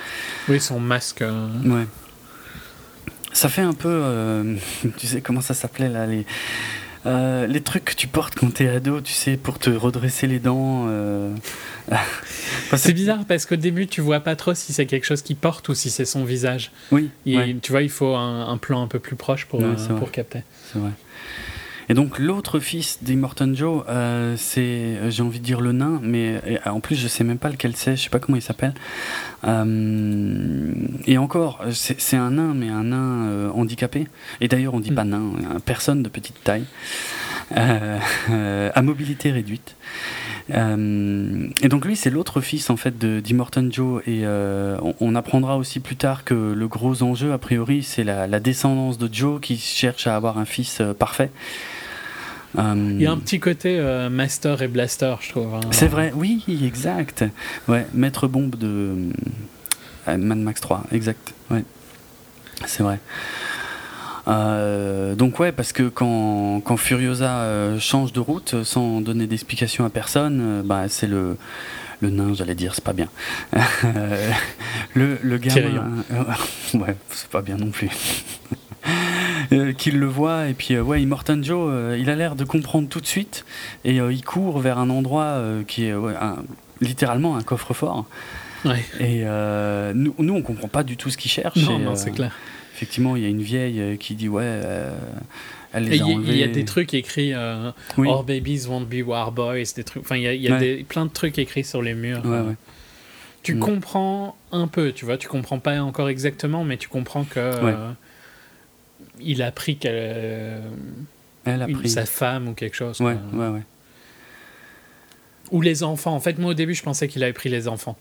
Oui, 0.49 0.61
son 0.61 0.81
masque. 0.81 1.23
Ouais. 1.65 1.87
Ça 3.33 3.49
fait 3.49 3.63
un 3.63 3.75
peu. 3.75 4.57
tu 4.99 5.07
sais 5.07 5.21
comment 5.21 5.41
ça 5.41 5.55
s'appelait 5.55 5.89
là 5.89 6.07
les 6.07 6.27
euh, 7.05 7.47
les 7.47 7.61
trucs 7.61 7.85
que 7.85 7.95
tu 7.95 8.07
portes 8.07 8.35
quand 8.35 8.55
t'es 8.55 8.69
ado, 8.69 9.01
tu 9.01 9.13
sais, 9.13 9.37
pour 9.37 9.59
te 9.59 9.71
redresser 9.71 10.27
les 10.27 10.39
dents. 10.39 10.87
Euh. 10.89 11.35
c'est 12.77 12.93
bizarre 12.93 13.25
parce 13.27 13.45
qu'au 13.47 13.57
début, 13.57 13.87
tu 13.87 14.01
vois 14.01 14.21
pas 14.21 14.37
trop 14.37 14.55
si 14.55 14.73
c'est 14.73 14.87
quelque 14.87 15.05
chose 15.05 15.23
qu'il 15.23 15.37
porte 15.37 15.69
ou 15.69 15.75
si 15.75 15.91
c'est 15.91 16.05
son 16.05 16.25
visage. 16.25 16.71
Oui. 16.93 17.11
Tu 17.25 17.73
vois, 17.73 17.83
il 17.83 17.91
faut 17.91 18.15
un, 18.15 18.57
plan 18.59 18.83
un 18.83 18.87
peu 18.87 19.01
plus 19.01 19.17
proche 19.17 19.47
pour, 19.47 19.61
euh, 19.63 19.75
pour 19.99 20.13
capter. 20.13 20.43
C'est 20.73 20.79
vrai. 20.79 20.91
Et 21.89 21.95
donc 21.95 22.19
l'autre 22.19 22.61
fils 22.61 23.03
d'Immortan 23.03 23.55
Joe, 23.55 23.85
euh, 23.89 24.35
c'est, 24.39 24.61
euh, 24.61 25.11
j'ai 25.11 25.23
envie 25.23 25.41
de 25.41 25.45
dire 25.45 25.61
le 25.61 25.73
nain, 25.73 26.01
mais 26.03 26.41
en 26.65 26.81
plus 26.81 26.97
je 26.97 27.09
sais 27.09 27.25
même 27.25 27.39
pas 27.39 27.51
lequel 27.51 27.75
c'est, 27.77 27.97
je 27.97 28.03
sais 28.03 28.11
pas 28.11 28.21
comment 28.21 28.37
il 28.37 28.43
s'appelle. 28.43 28.75
Euh, 29.45 30.73
et 31.07 31.19
encore, 31.19 31.61
c'est 31.73 32.17
un 32.17 32.33
nain, 32.33 32.55
mais 32.55 32.69
un 32.69 32.85
nain 32.85 33.51
handicapé. 33.55 34.07
Et 34.41 34.49
d'ailleurs 34.49 34.75
on 34.75 34.81
dit 34.81 34.93
pas 34.93 35.05
hmm. 35.05 35.11
nain, 35.11 35.61
personne 35.65 36.03
de 36.03 36.09
petite 36.09 36.43
taille, 36.45 36.65
à 37.55 38.83
mobilité 38.83 39.31
réduite. 39.33 39.77
et 40.49 41.69
donc 41.69 41.85
lui, 41.85 41.97
c'est 41.97 42.11
l'autre 42.11 42.41
fils 42.41 42.71
en 42.71 42.77
fait 42.77 42.97
d'Immortan 42.99 43.71
Joe, 43.71 44.03
et 44.07 44.25
on, 45.01 45.15
apprendra 45.15 45.57
aussi 45.59 45.81
plus 45.81 45.97
tard 45.97 46.25
que 46.25 46.35
le 46.35 46.69
gros 46.69 47.03
enjeu, 47.03 47.33
a 47.33 47.39
priori, 47.39 47.83
c'est 47.83 48.05
la, 48.05 48.27
la, 48.27 48.41
descendance 48.41 48.99
de 48.99 49.13
Joe 49.13 49.41
qui 49.41 49.59
cherche 49.59 50.07
à 50.07 50.17
avoir 50.17 50.39
un 50.39 50.45
fils 50.45 50.81
parfait. 50.99 51.31
Il 52.57 53.01
y 53.01 53.07
a 53.07 53.13
un 53.13 53.17
petit 53.17 53.41
côté 53.41 53.79
euh, 53.79 54.11
Master 54.11 54.63
et 54.63 54.69
Blaster, 54.69 55.15
je 55.21 55.31
trouve. 55.31 55.55
Hein. 55.55 55.61
C'est 55.71 55.89
vrai, 55.89 56.13
oui, 56.15 56.45
exact. 56.65 57.25
Ouais, 57.69 57.87
Maître 57.95 58.29
Bombe 58.29 58.57
de 58.57 58.95
euh, 60.09 60.17
Mad 60.17 60.39
Max 60.39 60.61
3, 60.61 60.85
exact. 60.93 61.33
Ouais, 61.51 61.65
c'est 62.67 62.83
vrai. 62.83 62.99
Euh, 64.29 65.15
donc 65.15 65.41
ouais, 65.41 65.51
parce 65.51 65.73
que 65.73 65.89
quand, 65.89 66.61
quand 66.65 66.77
Furiosa 66.77 67.79
change 67.81 68.13
de 68.13 68.21
route 68.21 68.63
sans 68.65 69.01
donner 69.01 69.27
d'explication 69.27 69.85
à 69.85 69.91
personne, 69.91 70.63
bah, 70.65 70.85
c'est 70.89 71.09
le, 71.09 71.37
le 72.01 72.11
nain, 72.11 72.35
j'allais 72.35 72.55
dire, 72.55 72.75
c'est 72.75 72.85
pas 72.85 72.93
bien. 72.93 73.09
le, 74.95 75.19
le 75.23 75.39
gamin... 75.39 76.05
ouais, 76.75 76.97
c'est 77.11 77.29
pas 77.29 77.43
bien 77.43 77.57
non 77.57 77.71
plus. 77.71 77.91
Euh, 79.53 79.73
qu'il 79.73 79.99
le 79.99 80.07
voit. 80.07 80.49
Et 80.49 80.55
puis 80.55 80.75
euh, 80.75 80.83
ouais 80.83 81.03
Immortan 81.03 81.43
Joe 81.43 81.69
euh, 81.71 81.97
il 81.99 82.11
a 82.11 82.17
l'air 82.17 82.37
de 82.37 82.45
comprendre 82.45 82.89
tout 82.89 83.01
de 83.01 83.07
suite. 83.07 83.45
Et 83.85 83.97
il 83.97 84.25
court 84.25 84.59
vers 84.61 84.79
un 84.79 84.91
endroit 84.91 85.43
qui 85.67 85.85
est 85.85 85.95
littéralement 86.81 87.37
un 87.37 87.43
coffre-fort. 87.43 88.07
Et 89.01 89.25
nous, 89.95 90.15
nous 90.19 90.35
on 90.35 90.43
comprend 90.43 90.69
pas 90.69 90.83
du 90.83 90.97
tout 90.97 91.11
ce 91.11 91.17
qu'il 91.17 91.31
cherche. 91.31 91.57
Non, 91.57 91.79
non 91.79 91.95
c'est 91.95 92.13
clair. 92.13 92.37
effectivement 92.75 93.17
il 93.17 93.23
y 93.23 93.27
a 93.27 93.29
une 93.29 93.43
vieille 93.43 93.99
qui 93.99 94.15
dit 94.15 94.29
ouais 94.29 94.61
il 95.75 96.37
y 96.37 96.43
a 96.43 96.49
des 96.49 96.65
trucs 96.65 96.95
écrits 96.95 97.35
Our 97.35 98.25
babies 98.25 98.67
won't 98.69 98.87
be 98.87 99.07
war 99.07 99.33
boys 99.33 99.75
des 99.77 99.85
trucs 99.85 100.03
enfin 100.03 100.17
il 100.17 100.23
y 100.23 100.29
a, 100.29 100.35
il 100.35 100.43
y 100.43 100.49
a 100.49 100.59
des, 100.59 100.85
plein 100.85 101.07
de 101.07 101.13
trucs 101.13 101.39
écrits 101.39 101.65
sur 101.65 101.83
les 101.83 101.95
murs. 101.95 102.23
Tu 103.43 103.57
mm. 103.57 103.59
comprends 103.59 104.37
un 104.53 104.69
peu 104.69 104.93
tu 104.93 105.05
vois 105.05 105.17
tu 105.17 105.29
comprends 105.29 105.59
pas 105.59 105.81
encore 105.81 106.09
exactement 106.09 106.63
mais 106.63 106.77
tu 106.77 106.89
comprends 106.89 107.25
que 107.25 107.51
il 109.25 109.43
a. 109.43 109.53
Elle 111.45 111.63
a 111.63 111.67
pris. 111.67 111.89
Sa 111.89 112.07
femme 112.07 112.49
ou 112.49 112.55
quelque 112.55 112.77
chose. 112.77 113.01
Ouais, 113.01 113.17
ouais, 113.33 113.49
ouais. 113.49 113.63
Ou 115.51 115.61
les 115.61 115.83
enfants. 115.83 116.15
En 116.15 116.21
fait, 116.21 116.39
moi, 116.39 116.53
au 116.53 116.55
début, 116.55 116.75
je 116.75 116.83
pensais 116.83 117.09
qu'il 117.09 117.23
avait 117.23 117.33
pris 117.33 117.49
les 117.49 117.69
enfants. 117.69 117.99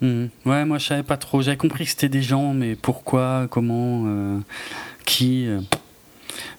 Mhm. 0.00 0.30
Ouais, 0.46 0.64
moi, 0.64 0.78
je 0.78 0.86
savais 0.86 1.02
pas 1.02 1.16
trop. 1.16 1.42
J'avais 1.42 1.56
compris 1.56 1.84
que 1.84 1.90
c'était 1.90 2.08
des 2.08 2.22
gens, 2.22 2.54
mais 2.54 2.76
pourquoi, 2.76 3.48
comment, 3.50 4.04
euh, 4.06 4.38
qui. 5.04 5.46
Euh, 5.48 5.60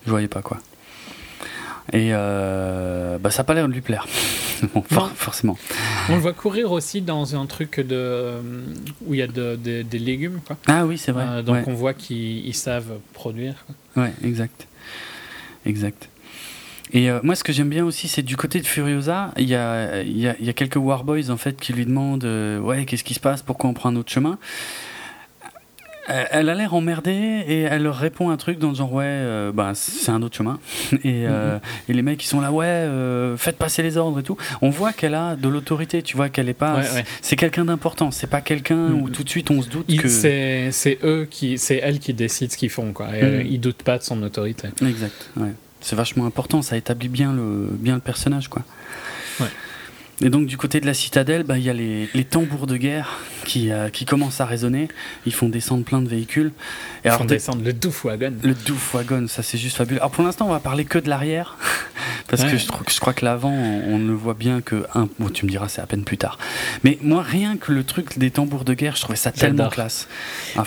je 0.05 0.09
voyais 0.09 0.27
pas 0.27 0.41
quoi. 0.41 0.59
Et 1.93 2.09
euh, 2.13 3.17
bah, 3.17 3.31
ça 3.31 3.39
n'a 3.39 3.43
pas 3.45 3.53
l'air 3.53 3.67
de 3.67 3.73
lui 3.73 3.81
plaire. 3.81 4.05
forcément. 5.15 5.57
On 6.09 6.15
le 6.15 6.21
voit 6.21 6.33
courir 6.33 6.71
aussi 6.71 7.01
dans 7.01 7.35
un 7.35 7.45
truc 7.45 7.79
de, 7.79 8.33
où 9.05 9.13
il 9.13 9.19
y 9.19 9.21
a 9.21 9.27
des 9.27 9.99
légumes. 9.99 10.39
Quoi. 10.45 10.57
Ah 10.67 10.85
oui, 10.85 10.97
c'est 10.97 11.11
vrai. 11.11 11.25
Euh, 11.27 11.41
donc 11.41 11.67
on 11.67 11.73
voit 11.73 11.93
qu'ils 11.93 12.55
savent 12.55 12.99
produire. 13.13 13.65
Ouais, 13.95 14.13
exact. 14.23 14.67
Exact. 15.65 16.09
Et 16.91 17.09
euh, 17.09 17.19
moi, 17.23 17.35
ce 17.35 17.43
que 17.43 17.53
j'aime 17.53 17.69
bien 17.69 17.85
aussi, 17.85 18.07
c'est 18.07 18.23
du 18.23 18.35
côté 18.35 18.59
de 18.59 18.65
Furiosa, 18.65 19.31
il 19.37 19.47
y 19.47 19.55
a, 19.55 20.01
y, 20.01 20.27
a, 20.27 20.35
y 20.39 20.49
a, 20.49 20.53
quelques 20.53 20.77
Warboys 20.77 21.29
en 21.29 21.37
fait 21.37 21.59
qui 21.59 21.71
lui 21.71 21.85
demandent 21.85 22.25
Ouais, 22.61 22.85
qu'est-ce 22.85 23.03
qui 23.03 23.13
se 23.13 23.19
passe? 23.19 23.41
Pourquoi 23.41 23.69
on 23.69 23.73
prend 23.73 23.89
un 23.89 23.95
autre 23.95 24.11
chemin? 24.11 24.37
Elle 26.09 26.49
a 26.49 26.55
l'air 26.55 26.73
emmerdée 26.73 27.43
et 27.47 27.61
elle 27.61 27.83
leur 27.83 27.95
répond 27.95 28.29
un 28.29 28.37
truc 28.37 28.59
dans 28.59 28.69
le 28.69 28.75
genre 28.75 28.91
ouais 28.93 29.05
euh, 29.05 29.51
bah, 29.51 29.71
c'est 29.75 30.11
un 30.11 30.21
autre 30.21 30.37
chemin. 30.37 30.59
Et, 31.03 31.25
euh, 31.27 31.55
mhm. 31.55 31.61
et, 31.87 31.93
les 31.93 32.01
mecs 32.01 32.23
ils 32.23 32.27
sont 32.27 32.41
là 32.41 32.51
ouais 32.51 32.65
euh, 32.65 33.37
faites 33.37 33.57
passer 33.57 33.83
les 33.83 33.97
ordres 33.97 34.19
et 34.19 34.23
tout. 34.23 34.37
On 34.61 34.69
voit 34.69 34.91
qu'elle 34.91 35.13
a 35.15 35.35
de 35.35 35.47
l'autorité 35.47 36.01
tu 36.01 36.15
vois 36.15 36.29
qu'elle 36.29 36.49
est 36.49 36.53
pas 36.53 36.81
c'est 37.21 37.35
quelqu'un 37.35 37.65
d'important. 37.65 38.11
C'est 38.11 38.27
pas 38.27 38.41
quelqu'un 38.41 38.91
où 38.91 39.07
mhm. 39.07 39.11
tout 39.11 39.23
de 39.23 39.29
suite 39.29 39.51
on 39.51 39.61
se 39.61 39.69
doute 39.69 39.87
que 39.97 40.07
c'est 40.07 40.99
eux 41.03 41.27
qui 41.29 41.57
c'est 41.57 41.77
elle 41.77 41.99
qui 41.99 42.13
décide 42.13 42.51
ce 42.51 42.57
qu'ils 42.57 42.69
font 42.69 42.91
quoi. 42.93 43.15
Et 43.15 43.23
mhm. 43.23 43.47
ils 43.47 43.59
doutent 43.59 43.83
pas 43.83 43.97
de 43.97 44.03
son 44.03 44.21
autorité. 44.23 44.69
Exact 44.85 45.29
ouais. 45.37 45.53
c'est 45.81 45.95
vachement 45.95 46.25
important. 46.25 46.61
Ça 46.61 46.77
établit 46.77 47.09
bien 47.09 47.33
le 47.33 47.69
bien 47.71 47.95
le 47.95 48.01
personnage 48.01 48.47
quoi. 48.47 48.63
Ouais 49.39 49.47
et 50.21 50.29
donc 50.29 50.45
du 50.45 50.57
côté 50.57 50.79
de 50.81 50.85
la 50.85 50.93
citadelle, 50.93 51.43
bah, 51.43 51.57
il 51.57 51.63
y 51.63 51.69
a 51.69 51.73
les, 51.73 52.09
les, 52.13 52.23
tambours 52.23 52.67
de 52.67 52.77
guerre 52.77 53.19
qui, 53.45 53.71
euh, 53.71 53.89
qui 53.89 54.05
commencent 54.05 54.41
à 54.41 54.45
résonner. 54.45 54.87
Ils 55.25 55.33
font 55.33 55.49
descendre 55.49 55.83
plein 55.83 56.01
de 56.01 56.09
véhicules. 56.09 56.51
Et 57.05 57.07
Ils 57.07 57.11
font 57.11 57.25
descendre 57.25 57.63
le 57.63 57.73
Doufwagon. 57.73 58.33
Le 58.43 58.53
Doufwagon, 58.53 59.27
ça 59.27 59.43
c'est 59.43 59.57
juste 59.57 59.77
fabuleux. 59.77 59.99
Alors 59.99 60.11
pour 60.11 60.23
l'instant, 60.23 60.47
on 60.47 60.51
va 60.51 60.59
parler 60.59 60.85
que 60.85 60.99
de 60.99 61.09
l'arrière, 61.09 61.57
Parce 62.29 62.43
que 62.43 62.57
je, 62.57 62.67
je, 62.89 62.99
crois 62.99 63.13
que 63.13 63.25
l'avant, 63.25 63.51
on, 63.51 63.97
ne 63.97 64.07
le 64.07 64.13
voit 64.13 64.35
bien 64.35 64.61
que 64.61 64.85
un. 64.93 65.09
Bon, 65.17 65.29
tu 65.29 65.45
me 65.45 65.49
diras, 65.49 65.67
c'est 65.67 65.81
à 65.81 65.87
peine 65.87 66.03
plus 66.03 66.17
tard. 66.17 66.37
Mais 66.83 66.99
moi, 67.01 67.23
rien 67.23 67.57
que 67.57 67.71
le 67.71 67.83
truc 67.83 68.19
des 68.19 68.29
tambours 68.29 68.65
de 68.65 68.75
guerre, 68.75 68.95
je 68.95 69.01
trouvais 69.01 69.17
ça 69.17 69.31
tellement 69.31 69.69
classe. 69.69 70.07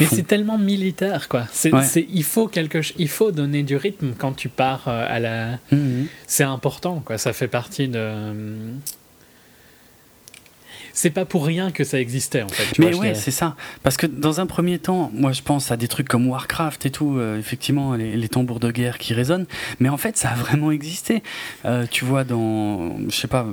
Mais 0.01 0.07
c'est 0.07 0.27
tellement 0.27 0.59
militaire, 0.59 1.29
quoi. 1.29 1.47
C'est, 1.53 1.71
il 2.11 2.25
faut 2.25 2.49
quelque, 2.49 2.81
il 2.99 3.09
faut 3.09 3.31
donner 3.31 3.63
du 3.63 3.77
rythme 3.77 4.13
quand 4.17 4.33
tu 4.33 4.49
pars 4.49 4.85
euh, 4.89 5.07
à 5.09 5.21
la. 5.21 5.59
Mhm. 5.71 6.07
C'est 6.27 6.45
important, 6.45 7.01
quoi. 7.05 7.19
Ça 7.19 7.33
fait 7.33 7.49
partie 7.49 7.89
de 7.89 8.33
c'est 10.93 11.11
pas 11.11 11.25
pour 11.25 11.45
rien 11.47 11.71
que 11.71 11.85
ça 11.85 12.01
existait 12.01 12.43
en 12.43 12.49
fait. 12.49 12.79
mais 12.79 12.95
ouais, 12.95 13.15
c'est 13.15 13.31
ça. 13.31 13.57
Parce 13.83 13.97
que 13.97 14.07
dans 14.07 14.41
un 14.41 14.47
premier 14.47 14.79
temps, 14.79 15.11
moi 15.15 15.33
je 15.33 15.43
pense 15.43 15.71
à 15.71 15.77
des 15.77 15.89
trucs 15.89 16.09
comme 16.09 16.27
Warcraft 16.29 16.87
et 16.87 16.91
tout, 16.91 17.17
euh, 17.19 17.39
effectivement, 17.39 17.95
les, 17.95 18.29
tambours 18.29 18.61
de 18.61 18.71
guerre 18.71 18.99
qui 18.99 19.15
résonnent. 19.15 19.47
Mais 19.81 19.89
en 19.89 19.97
fait, 19.97 20.17
ça 20.17 20.31
a 20.31 20.35
vraiment 20.35 20.71
existé. 20.71 21.23
Euh, 21.65 21.87
tu 21.91 22.05
vois, 22.05 22.25
dans. 22.25 22.97
Je 23.09 23.17
sais 23.17 23.29
pas 23.29 23.47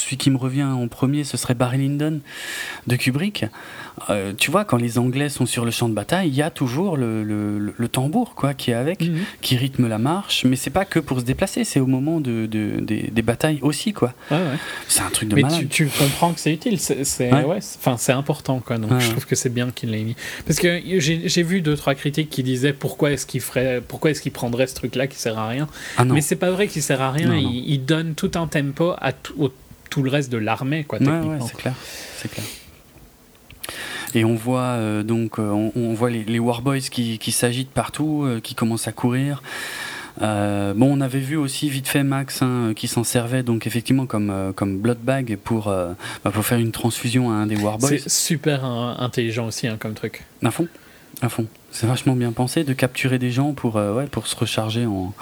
celui 0.00 0.16
qui 0.16 0.30
me 0.30 0.36
revient 0.36 0.64
en 0.64 0.88
premier, 0.88 1.24
ce 1.24 1.36
serait 1.36 1.54
Barry 1.54 1.78
Lyndon 1.78 2.20
de 2.86 2.96
Kubrick. 2.96 3.46
Euh, 4.08 4.32
tu 4.36 4.50
vois, 4.50 4.64
quand 4.64 4.76
les 4.76 4.98
Anglais 4.98 5.28
sont 5.28 5.46
sur 5.46 5.64
le 5.64 5.70
champ 5.70 5.88
de 5.88 5.94
bataille, 5.94 6.28
il 6.28 6.34
y 6.34 6.42
a 6.42 6.50
toujours 6.50 6.96
le, 6.96 7.22
le, 7.22 7.88
tambour 7.88 8.34
quoi, 8.34 8.54
qui 8.54 8.70
est 8.70 8.74
avec, 8.74 9.02
mhm. 9.02 9.18
qui 9.40 9.56
rythme 9.56 9.88
la 9.88 9.98
marche. 9.98 10.44
Mais 10.44 10.56
c'est 10.56 10.70
pas 10.70 10.84
que 10.84 10.98
pour 10.98 11.20
se 11.20 11.24
déplacer, 11.24 11.64
c'est 11.64 11.80
au 11.80 11.86
moment 11.86 12.20
de, 12.20 12.46
de 12.46 12.80
des, 12.80 13.22
batailles 13.22 13.58
aussi. 13.62 13.92
quoi. 13.92 14.14
C'est 14.88 15.02
un 15.02 15.10
truc 15.10 15.28
de 15.28 15.34
mais 15.34 15.42
malade. 15.42 15.68
Tu, 15.68 15.68
tu, 15.68 15.86
comprends 15.86 16.32
que 16.32 16.40
c'est 16.40 16.52
utile, 16.52 16.78
c'est 16.78 17.32
ouais. 17.32 17.58
important. 18.10 18.60
Quoi, 18.60 18.78
donc 18.78 18.98
je 19.00 19.10
trouve 19.10 19.26
que 19.26 19.36
c'est 19.36 19.52
bien 19.52 19.70
qu'il 19.70 19.90
l'ait 19.90 20.02
mis. 20.02 20.16
Parce 20.46 20.58
que 20.58 20.80
j'ai 20.98 21.42
vu 21.42 21.60
deux, 21.60 21.76
trois 21.76 21.94
critiques 21.94 22.30
qui 22.30 22.42
disaient 22.42 22.72
pourquoi 22.72 23.12
est-ce 23.12 23.26
qu'il 23.26 23.40
ferait, 23.40 23.82
pourquoi 23.86 24.10
est-ce 24.10 24.22
qu'il 24.22 24.32
prendrait 24.32 24.66
ce 24.66 24.74
truc-là 24.74 25.06
qui 25.06 25.18
sert 25.18 25.38
à 25.38 25.48
rien. 25.48 25.68
Ah 25.96 26.04
mais 26.04 26.20
c'est 26.20 26.36
pas 26.36 26.50
vrai 26.50 26.68
qu'il 26.68 26.82
sert 26.82 27.00
à 27.00 27.10
rien. 27.10 27.34
il, 27.34 27.84
donne 27.84 28.14
tout 28.14 28.30
un 28.34 28.46
tempo 28.46 28.92
à 28.98 29.12
tout, 29.12 29.50
tout 29.90 30.02
le 30.02 30.10
reste 30.10 30.30
de 30.30 30.38
l'armée, 30.38 30.84
quoi, 30.84 30.98
c'est 30.98 31.56
clair, 31.56 31.74
c'est 32.16 32.30
clair. 32.30 32.44
Et 34.14 34.24
on 34.24 34.34
voit 34.34 34.60
euh, 34.62 35.02
donc 35.02 35.38
euh, 35.38 35.70
on, 35.74 35.94
voit 35.94 36.10
les, 36.10 36.38
Warboys 36.38 36.80
qui, 36.80 37.18
qui 37.18 37.32
s'agitent 37.32 37.70
partout, 37.70 38.24
euh, 38.24 38.40
qui 38.40 38.54
commencent 38.54 38.88
à 38.88 38.92
courir. 38.92 39.42
bon, 40.20 40.74
on 40.80 41.00
avait 41.00 41.20
vu 41.20 41.36
aussi 41.36 41.68
vite 41.68 41.88
fait 41.88 42.02
Max 42.02 42.42
hein, 42.42 42.72
qui 42.74 42.88
s'en 42.88 43.04
servait 43.04 43.42
donc 43.42 43.66
effectivement 43.66 44.06
comme 44.06 44.52
comme 44.56 44.78
blood 44.78 44.98
bag 44.98 45.38
pour 45.42 45.66
bah, 45.66 46.30
pour 46.30 46.44
faire 46.44 46.58
une 46.58 46.72
transfusion 46.72 47.30
à 47.30 47.34
un 47.34 47.46
des 47.46 47.56
Warboys. 47.56 47.88
C'est 47.88 48.08
super 48.08 48.64
intelligent 48.64 49.46
aussi 49.46 49.66
hein, 49.66 49.76
comme 49.78 49.94
truc. 49.94 50.24
À 50.42 50.50
fond, 50.50 50.66
à 51.22 51.28
fond. 51.28 51.46
C'est 51.70 51.86
vachement 51.86 52.16
bien 52.16 52.32
pensé 52.32 52.64
de 52.64 52.72
capturer 52.72 53.18
des 53.18 53.30
gens 53.30 53.52
pour 53.52 53.76
ouais, 53.76 54.06
pour 54.06 54.26
se 54.26 54.34
recharger 54.34 54.86
en 54.86 55.14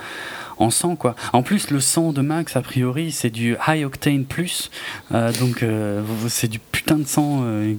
en 0.58 0.70
sang 0.70 0.96
quoi. 0.96 1.14
En 1.32 1.42
plus 1.42 1.70
le 1.70 1.80
sang 1.80 2.12
de 2.12 2.20
Max 2.20 2.56
a 2.56 2.62
priori 2.62 3.12
c'est 3.12 3.30
du 3.30 3.56
high 3.66 3.84
octane 3.84 4.24
plus, 4.24 4.70
euh, 5.12 5.32
donc 5.40 5.62
euh, 5.62 6.02
c'est 6.28 6.48
du 6.48 6.58
putain 6.58 6.96
de 6.96 7.06
sang 7.06 7.40
euh, 7.42 7.74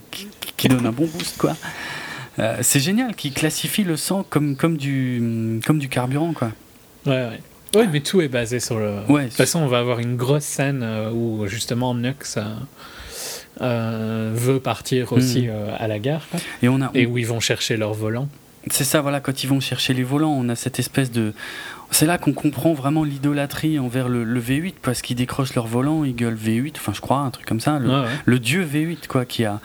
qui, 0.58 0.68
donne 0.68 0.86
un 0.86 0.92
bon 0.92 1.08
boost 1.08 1.38
quoi. 1.38 1.56
c'est 2.62 2.80
génial 2.80 3.16
qui 3.16 3.32
classifie 3.32 3.84
le 3.84 3.98
sang 3.98 4.26
comme 4.30 4.56
comme 4.56 4.78
du 4.78 5.62
comme 5.66 5.80
du 5.80 5.90
carburant 5.90 6.34
quoi. 6.34 6.52
Ouais 7.06 7.14
ouais. 7.14 7.40
Oui, 7.76 7.84
mais 7.92 8.00
tout 8.00 8.20
est 8.20 8.30
basé 8.30 8.60
sur 8.60 8.80
le. 8.80 8.96
de 9.08 9.24
toute 9.26 9.34
façon, 9.34 9.60
on 9.60 9.68
va 9.68 9.78
avoir 9.78 10.00
une 10.00 10.16
grosse 10.16 10.44
scène 10.44 10.84
où 11.14 11.46
justement 11.46 11.94
Nux 11.94 12.40
veut 13.60 14.60
partir 14.60 15.14
aussi 15.14 15.48
hmm. 15.48 15.76
à 15.78 15.88
la 15.88 16.00
gare. 16.00 16.28
Et, 16.64 16.68
on 16.68 16.82
a, 16.82 16.90
et 16.96 17.06
où 17.06 17.20
ils 17.20 17.28
vont 17.28 17.40
chercher 17.40 17.78
leur 17.78 17.94
volant. 17.94 18.28
C'est 18.72 18.84
ça, 18.84 19.02
voilà, 19.02 19.20
quand 19.20 19.44
ils 19.44 19.48
vont 19.48 19.60
chercher 19.60 19.94
les 19.94 20.04
volants, 20.04 20.32
on 20.32 20.50
a 20.50 20.56
cette 20.56 20.80
espèce 20.80 21.12
de. 21.12 21.34
C'est 21.92 22.06
là 22.06 22.18
qu'on 22.18 22.34
comprend 22.34 22.74
vraiment 22.74 23.04
l'idolâtrie 23.04 23.80
envers 23.80 24.10
le, 24.10 24.40
V8, 24.40 24.76
parce 24.82 25.02
qu'ils 25.02 25.16
décrochent 25.16 25.56
leur 25.56 25.68
volant, 25.68 26.04
ils 26.04 26.16
gueulent 26.16 26.38
V8, 26.38 26.74
enfin 26.78 26.94
je 26.94 27.02
crois, 27.02 27.18
un 27.18 27.32
truc 27.32 27.46
comme 27.48 27.60
ça, 27.60 27.80
le, 27.80 28.40
dieu 28.40 28.64
V8, 28.64 29.08
quoi, 29.08 29.26
qui 29.26 29.46
a, 29.46 29.60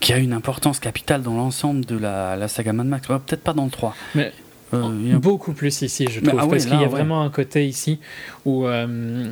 qui 0.00 0.12
a 0.12 0.18
une 0.18 0.32
importance 0.32 0.78
capitale 0.78 1.22
dans 1.22 1.34
l'ensemble 1.34 1.84
de 1.84 1.96
la, 1.96 2.48
saga 2.48 2.72
Mad 2.72 2.86
Max. 2.86 3.06
Peut-être 3.06 3.42
pas 3.42 3.54
dans 3.54 3.64
le 3.64 3.70
3. 3.70 3.94
Mais 4.14 4.32
euh, 4.74 5.18
beaucoup 5.18 5.52
plus 5.52 5.82
ici, 5.82 6.06
je 6.10 6.20
trouve, 6.20 6.38
ah 6.40 6.46
parce 6.48 6.66
qu'il 6.66 6.80
y 6.80 6.84
a 6.84 6.88
vraiment 6.88 7.22
un 7.22 7.30
côté 7.30 7.66
ici 7.66 7.98
où. 8.44 8.66
Euh, 8.66 9.30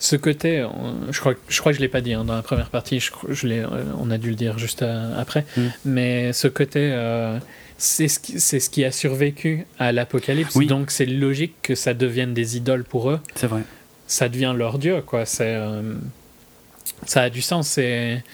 ce 0.00 0.14
côté, 0.14 0.60
euh, 0.60 0.68
je 1.10 1.18
crois, 1.18 1.34
je 1.48 1.58
crois 1.58 1.72
que 1.72 1.76
je 1.78 1.82
l'ai 1.82 1.88
pas 1.88 2.00
dit 2.00 2.12
hein, 2.12 2.24
dans 2.24 2.36
la 2.36 2.42
première 2.42 2.70
partie, 2.70 3.00
je, 3.00 3.10
je 3.30 3.66
on 3.98 4.12
a 4.12 4.18
dû 4.18 4.30
le 4.30 4.36
dire 4.36 4.56
juste 4.56 4.84
après, 4.84 5.44
mm. 5.56 5.62
mais 5.86 6.32
ce 6.32 6.46
côté, 6.46 6.92
c'est 7.78 8.08
ce, 8.08 8.18
qui, 8.18 8.40
c'est 8.40 8.58
ce 8.58 8.68
qui 8.68 8.84
a 8.84 8.90
survécu 8.90 9.64
à 9.78 9.92
l'apocalypse. 9.92 10.58
Donc 10.66 10.90
c'est 10.90 11.06
logique 11.06 11.54
que 11.62 11.76
ça 11.76 11.94
devienne 11.94 12.34
des 12.34 12.56
idoles 12.56 12.84
pour 12.84 13.10
eux. 13.10 13.20
C'est 13.36 13.46
vrai. 13.46 13.62
Ça 14.08 14.28
devient 14.28 14.52
leur 14.56 14.78
dieu, 14.78 15.00
quoi. 15.00 15.24
C'est, 15.24 15.54
euh, 15.54 15.94
ça 17.06 17.22
a 17.22 17.30
du 17.30 17.40
sens. 17.40 17.68
C'est, 17.68 18.24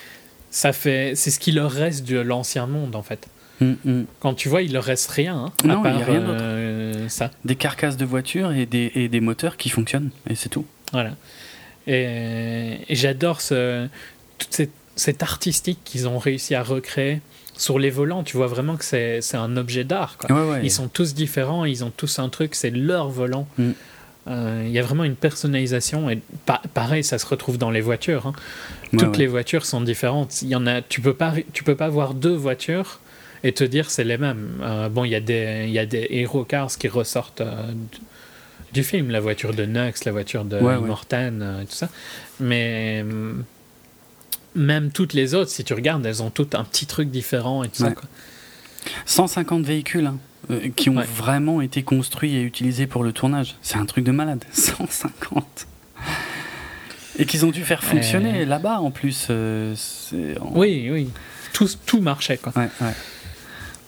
ça 0.51 0.73
fait, 0.73 1.13
c'est 1.15 1.31
ce 1.31 1.39
qui 1.39 1.53
leur 1.53 1.71
reste 1.71 2.09
de 2.09 2.19
l'ancien 2.19 2.67
monde, 2.67 2.97
en 2.97 3.03
fait. 3.03 3.29
Mm, 3.61 3.73
mm. 3.85 4.07
Quand 4.21 4.35
tu 4.35 4.49
vois, 4.49 4.63
il 4.63 4.73
leur 4.73 4.85
reste 4.85 5.11
rien. 5.11 5.37
Hein, 5.37 5.53
non, 5.65 5.83
il 5.85 5.95
n'y 5.95 6.03
a 6.03 6.07
rien 6.07 6.21
d'autre. 6.21 6.39
Euh, 6.41 7.09
ça. 7.11 7.31
Des 7.45 7.57
carcasses 7.57 7.99
de 7.99 8.07
voitures 8.07 8.51
et 8.53 8.65
des, 8.65 8.93
et 8.95 9.09
des 9.09 9.21
moteurs 9.21 9.59
qui 9.59 9.69
fonctionnent, 9.69 10.11
et 10.29 10.35
c'est 10.37 10.49
tout. 10.49 10.65
Voilà. 10.93 11.17
Et, 11.87 12.79
j'adore 12.89 13.43
ce, 13.43 13.89
toute 14.39 14.55
cette, 14.55 14.73
cette 14.97 15.23
artistique 15.23 15.81
qu'ils 15.85 16.09
ont 16.09 16.19
réussi 16.19 16.55
à 16.55 16.63
recréer 16.63 17.21
sur 17.57 17.79
les 17.79 17.91
volants, 17.91 18.23
tu 18.23 18.37
vois 18.37 18.47
vraiment 18.47 18.77
que 18.77 18.85
c'est 18.85 19.21
un 19.35 19.57
objet 19.57 19.85
d'art. 19.85 20.17
ils 20.63 20.71
sont 20.71 20.89
tous 20.89 21.15
différents, 21.15 21.65
ils 21.65 21.85
ont 21.85 21.93
tous 21.95 22.19
un 22.19 22.29
truc, 22.29 22.55
c'est 22.55 22.71
leur 22.71 23.09
volant. 23.09 23.47
Mm. 23.59 23.71
Euh, 24.27 24.63
il 24.65 24.73
y 24.73 24.79
a 24.79 24.83
vraiment 24.83 25.05
une 25.05 25.17
personnalisation 25.17 26.09
et 26.09 26.21
pareil, 26.73 27.05
ça 27.05 27.19
se 27.19 27.27
retrouve 27.27 27.59
dans 27.59 27.71
les 27.71 27.83
voitures. 27.83 28.27
Hein. 28.27 28.33
Toutes 28.99 29.19
les 29.19 29.27
voitures 29.27 29.67
sont 29.67 29.83
différentes. 29.83 30.41
Il 30.43 30.49
y 30.49 30.57
en 30.57 30.67
a, 30.67 30.81
tu 30.81 31.01
peux 31.01 31.15
pas, 31.15 31.35
tu 31.53 31.63
peux 31.63 31.75
pas 31.75 31.89
voir 31.89 32.15
deux 32.15 32.35
voitures 32.35 33.01
et 33.43 33.53
te 33.53 33.65
dire 33.65 33.91
c'est 33.91 34.05
les 34.05 34.17
mêmes. 34.17 34.59
Euh, 34.63 34.89
bon, 34.89 35.05
il 35.05 35.11
y 35.11 35.15
a 35.15 35.21
des, 35.21 35.65
il 35.67 35.73
y 35.73 35.79
a 35.79 35.87
des 35.87 36.07
hero 36.11 36.45
cars 36.45 36.71
qui 36.79 36.89
ressortent 36.89 37.43
euh, 37.43 37.73
du 38.73 38.83
film, 38.83 39.11
la 39.11 39.21
voiture 39.21 39.53
de 39.53 39.67
Nux, 39.67 39.93
la 40.07 40.13
voiture 40.13 40.45
de 40.45 40.59
Morten, 40.59 41.67
tout 41.69 41.77
ça. 41.77 41.89
Mais 42.41 43.03
hum, 43.03 43.45
même 44.55 44.91
toutes 44.91 45.13
les 45.13 45.35
autres, 45.35 45.51
si 45.51 45.65
tu 45.65 45.75
regardes, 45.75 46.05
elles 46.07 46.23
ont 46.23 46.31
toutes 46.31 46.55
un 46.55 46.65
petit 46.65 46.87
truc 46.87 47.11
différent 47.11 47.65
et 47.65 47.69
tout 47.69 47.83
ça. 47.83 47.93
150 49.07 49.65
véhicules 49.65 50.07
hein, 50.07 50.19
euh, 50.51 50.69
qui 50.77 50.91
ont 50.91 51.01
vraiment 51.01 51.61
été 51.61 51.83
construits 51.83 52.37
et 52.37 52.43
utilisés 52.43 52.87
pour 52.87 53.03
le 53.03 53.13
tournage. 53.13 53.57
C'est 53.63 53.79
un 53.79 53.87
truc 53.87 54.05
de 54.05 54.13
malade. 54.13 54.45
150. 54.53 55.67
Et 57.19 57.27
qu'ils 57.27 57.47
ont 57.47 57.51
dû 57.51 57.63
faire 57.63 57.83
fonctionner 57.83 58.43
euh. 58.43 58.45
là-bas 58.47 58.81
en 58.81 58.91
plus. 58.91 59.29
Euh, 59.31 59.75
oui, 60.55 60.89
oui. 60.91 61.11
Tout, 61.53 61.69
tout 61.87 62.01
marchait. 62.01 62.37
Quoi. 62.37 62.53
Ouais 62.57 62.69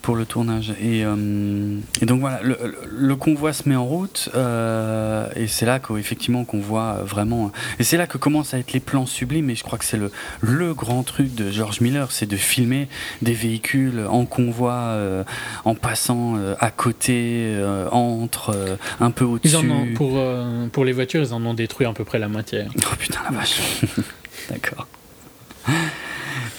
pour 0.07 0.15
le 0.15 0.25
tournage. 0.25 0.71
Et, 0.81 1.05
euh, 1.05 1.81
et 2.01 2.07
donc 2.07 2.21
voilà, 2.21 2.39
le, 2.41 3.17
convoi 3.17 3.53
se 3.53 3.69
met 3.69 3.75
en 3.75 3.85
route 3.85 4.29
euh, 4.37 5.27
et 5.35 5.49
c'est 5.49 5.67
là 5.67 5.81
qu'effectivement 5.81 6.45
qu'on 6.45 6.61
voit 6.61 7.03
vraiment. 7.03 7.51
Et 7.81 7.83
c'est 7.83 7.97
là 7.97 8.07
que 8.07 8.17
commencent 8.17 8.55
à 8.55 8.61
être 8.61 8.73
les 8.73 8.79
plans 8.79 9.07
sublimes. 9.07 9.51
Et 9.51 9.57
je 9.57 9.65
crois 9.65 9.81
que 9.81 9.85
c'est 9.85 9.97
le, 9.97 10.13
le 10.43 10.75
grand 10.75 11.03
truc 11.03 11.35
de 11.35 11.51
George 11.51 11.81
Miller, 11.81 12.13
c'est 12.13 12.27
de 12.27 12.37
filmer 12.37 12.87
des 13.21 13.33
véhicules 13.33 14.07
en 14.09 14.27
convoi, 14.27 14.75
euh, 14.75 15.25
en 15.65 15.75
passant 15.75 16.37
à 16.61 16.71
côté, 16.71 17.61
entre, 17.91 18.79
un 19.01 19.11
peu 19.11 19.25
au-dessus. 19.25 19.57
Pour, 19.97 20.23
pour 20.71 20.85
les 20.85 20.93
voitures, 20.93 21.23
ils 21.23 21.35
en 21.35 21.45
ont 21.45 21.55
détruit 21.55 21.85
à 21.85 21.93
peu 21.93 22.05
près 22.05 22.21
la 22.21 22.29
moitié. 22.29 22.67
Oh 22.79 22.95
putain 22.97 23.19
la 23.25 23.39
vache. 23.39 23.59
D'accord. 24.51 24.87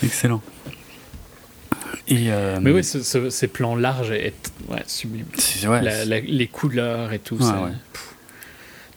Excellent. 0.04 0.42
Euh, 2.12 2.60
mais 2.62 2.72
oui, 2.72 2.84
ces 2.84 3.48
plans 3.48 3.76
larges 3.76 4.12
est 4.12 4.52
ouais, 4.70 4.84
sublime. 4.88 5.26
les 6.08 6.48
couleurs 6.48 7.14
et 7.14 7.20
tout, 7.20 7.40
ça. 7.40 7.70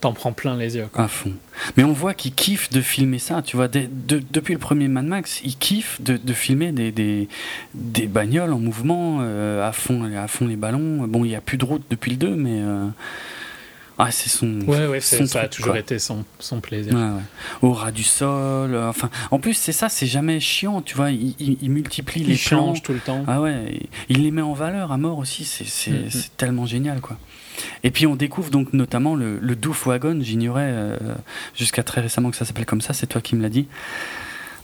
T'en 0.00 0.14
prends 0.14 0.32
plein 0.32 0.56
les 0.56 0.76
yeux. 0.76 0.88
À 0.94 1.08
fond. 1.08 1.34
Mais 1.76 1.84
on 1.84 1.92
voit 1.92 2.14
qu'il 2.14 2.32
kiffe 2.32 2.70
de 2.70 2.80
filmer 2.80 3.18
ça, 3.18 3.42
tu 3.42 3.56
vois. 3.56 3.68
depuis 3.68 4.54
le 4.54 4.58
premier 4.58 4.88
Mad 4.88 5.04
Max, 5.04 5.42
il 5.44 5.58
kiffe 5.58 6.00
de, 6.00 6.16
de 6.16 6.32
filmer 6.32 6.72
des, 6.72 6.90
des, 6.90 7.28
des, 7.74 8.06
bagnoles 8.06 8.54
en 8.54 8.58
mouvement, 8.58 9.18
euh, 9.20 9.68
à, 9.68 9.72
fond, 9.72 10.10
à 10.16 10.26
fond 10.26 10.46
les 10.46 10.56
ballons. 10.56 11.06
Bon, 11.06 11.26
il 11.26 11.28
n'y 11.28 11.36
a 11.36 11.42
plus 11.42 11.58
de 11.58 11.66
route 11.66 11.82
depuis 11.90 12.12
le 12.12 12.16
2, 12.16 12.34
mais. 12.34 12.62
Euh, 12.62 12.86
ah, 14.06 14.10
c'est 14.10 14.30
son. 14.30 14.60
Ouais, 14.62 14.86
ouais, 14.86 15.00
ça 15.00 15.40
a 15.40 15.48
toujours 15.48 15.76
été 15.76 15.98
son, 15.98 16.24
son 16.38 16.60
plaisir. 16.60 16.94
Au 17.62 17.72
ras 17.72 17.92
du 17.92 18.04
sol. 18.04 18.74
Euh, 18.74 18.88
enfin, 18.88 19.10
en 19.30 19.38
plus, 19.38 19.54
c'est 19.54 19.72
ça, 19.72 19.88
c'est 19.88 20.06
jamais 20.06 20.40
chiant, 20.40 20.82
tu 20.82 20.96
vois. 20.96 21.10
Il, 21.10 21.34
il, 21.38 21.70
multiplie 21.70 22.22
les 22.22 22.36
change 22.36 22.82
tout 22.82 22.92
le 22.92 23.00
temps. 23.00 23.24
Ah 23.26 23.40
ouais, 23.40 23.80
il 24.08 24.22
les 24.22 24.30
met 24.30 24.42
en 24.42 24.54
valeur 24.54 24.92
à 24.92 24.96
mort 24.96 25.18
aussi. 25.18 25.44
C'est 25.44 25.90
mm-hmm. 25.90 26.28
tellement 26.36 26.66
génial, 26.66 27.00
quoi. 27.00 27.18
Et 27.84 27.90
puis 27.90 28.06
on 28.06 28.16
découvre 28.16 28.50
donc 28.50 28.72
notamment 28.72 29.14
le, 29.14 29.38
le 29.38 29.56
Doof 29.56 29.86
Wagon. 29.86 30.18
J'ignorais 30.22 30.70
euh, 30.70 30.96
jusqu'à 31.54 31.82
très 31.82 32.00
récemment 32.00 32.30
que 32.30 32.36
ça 32.36 32.44
s'appelle 32.44 32.66
comme 32.66 32.80
ça. 32.80 32.94
C'est 32.94 33.06
toi 33.06 33.20
qui 33.20 33.36
me 33.36 33.42
l'as 33.42 33.48
dit. 33.48 33.66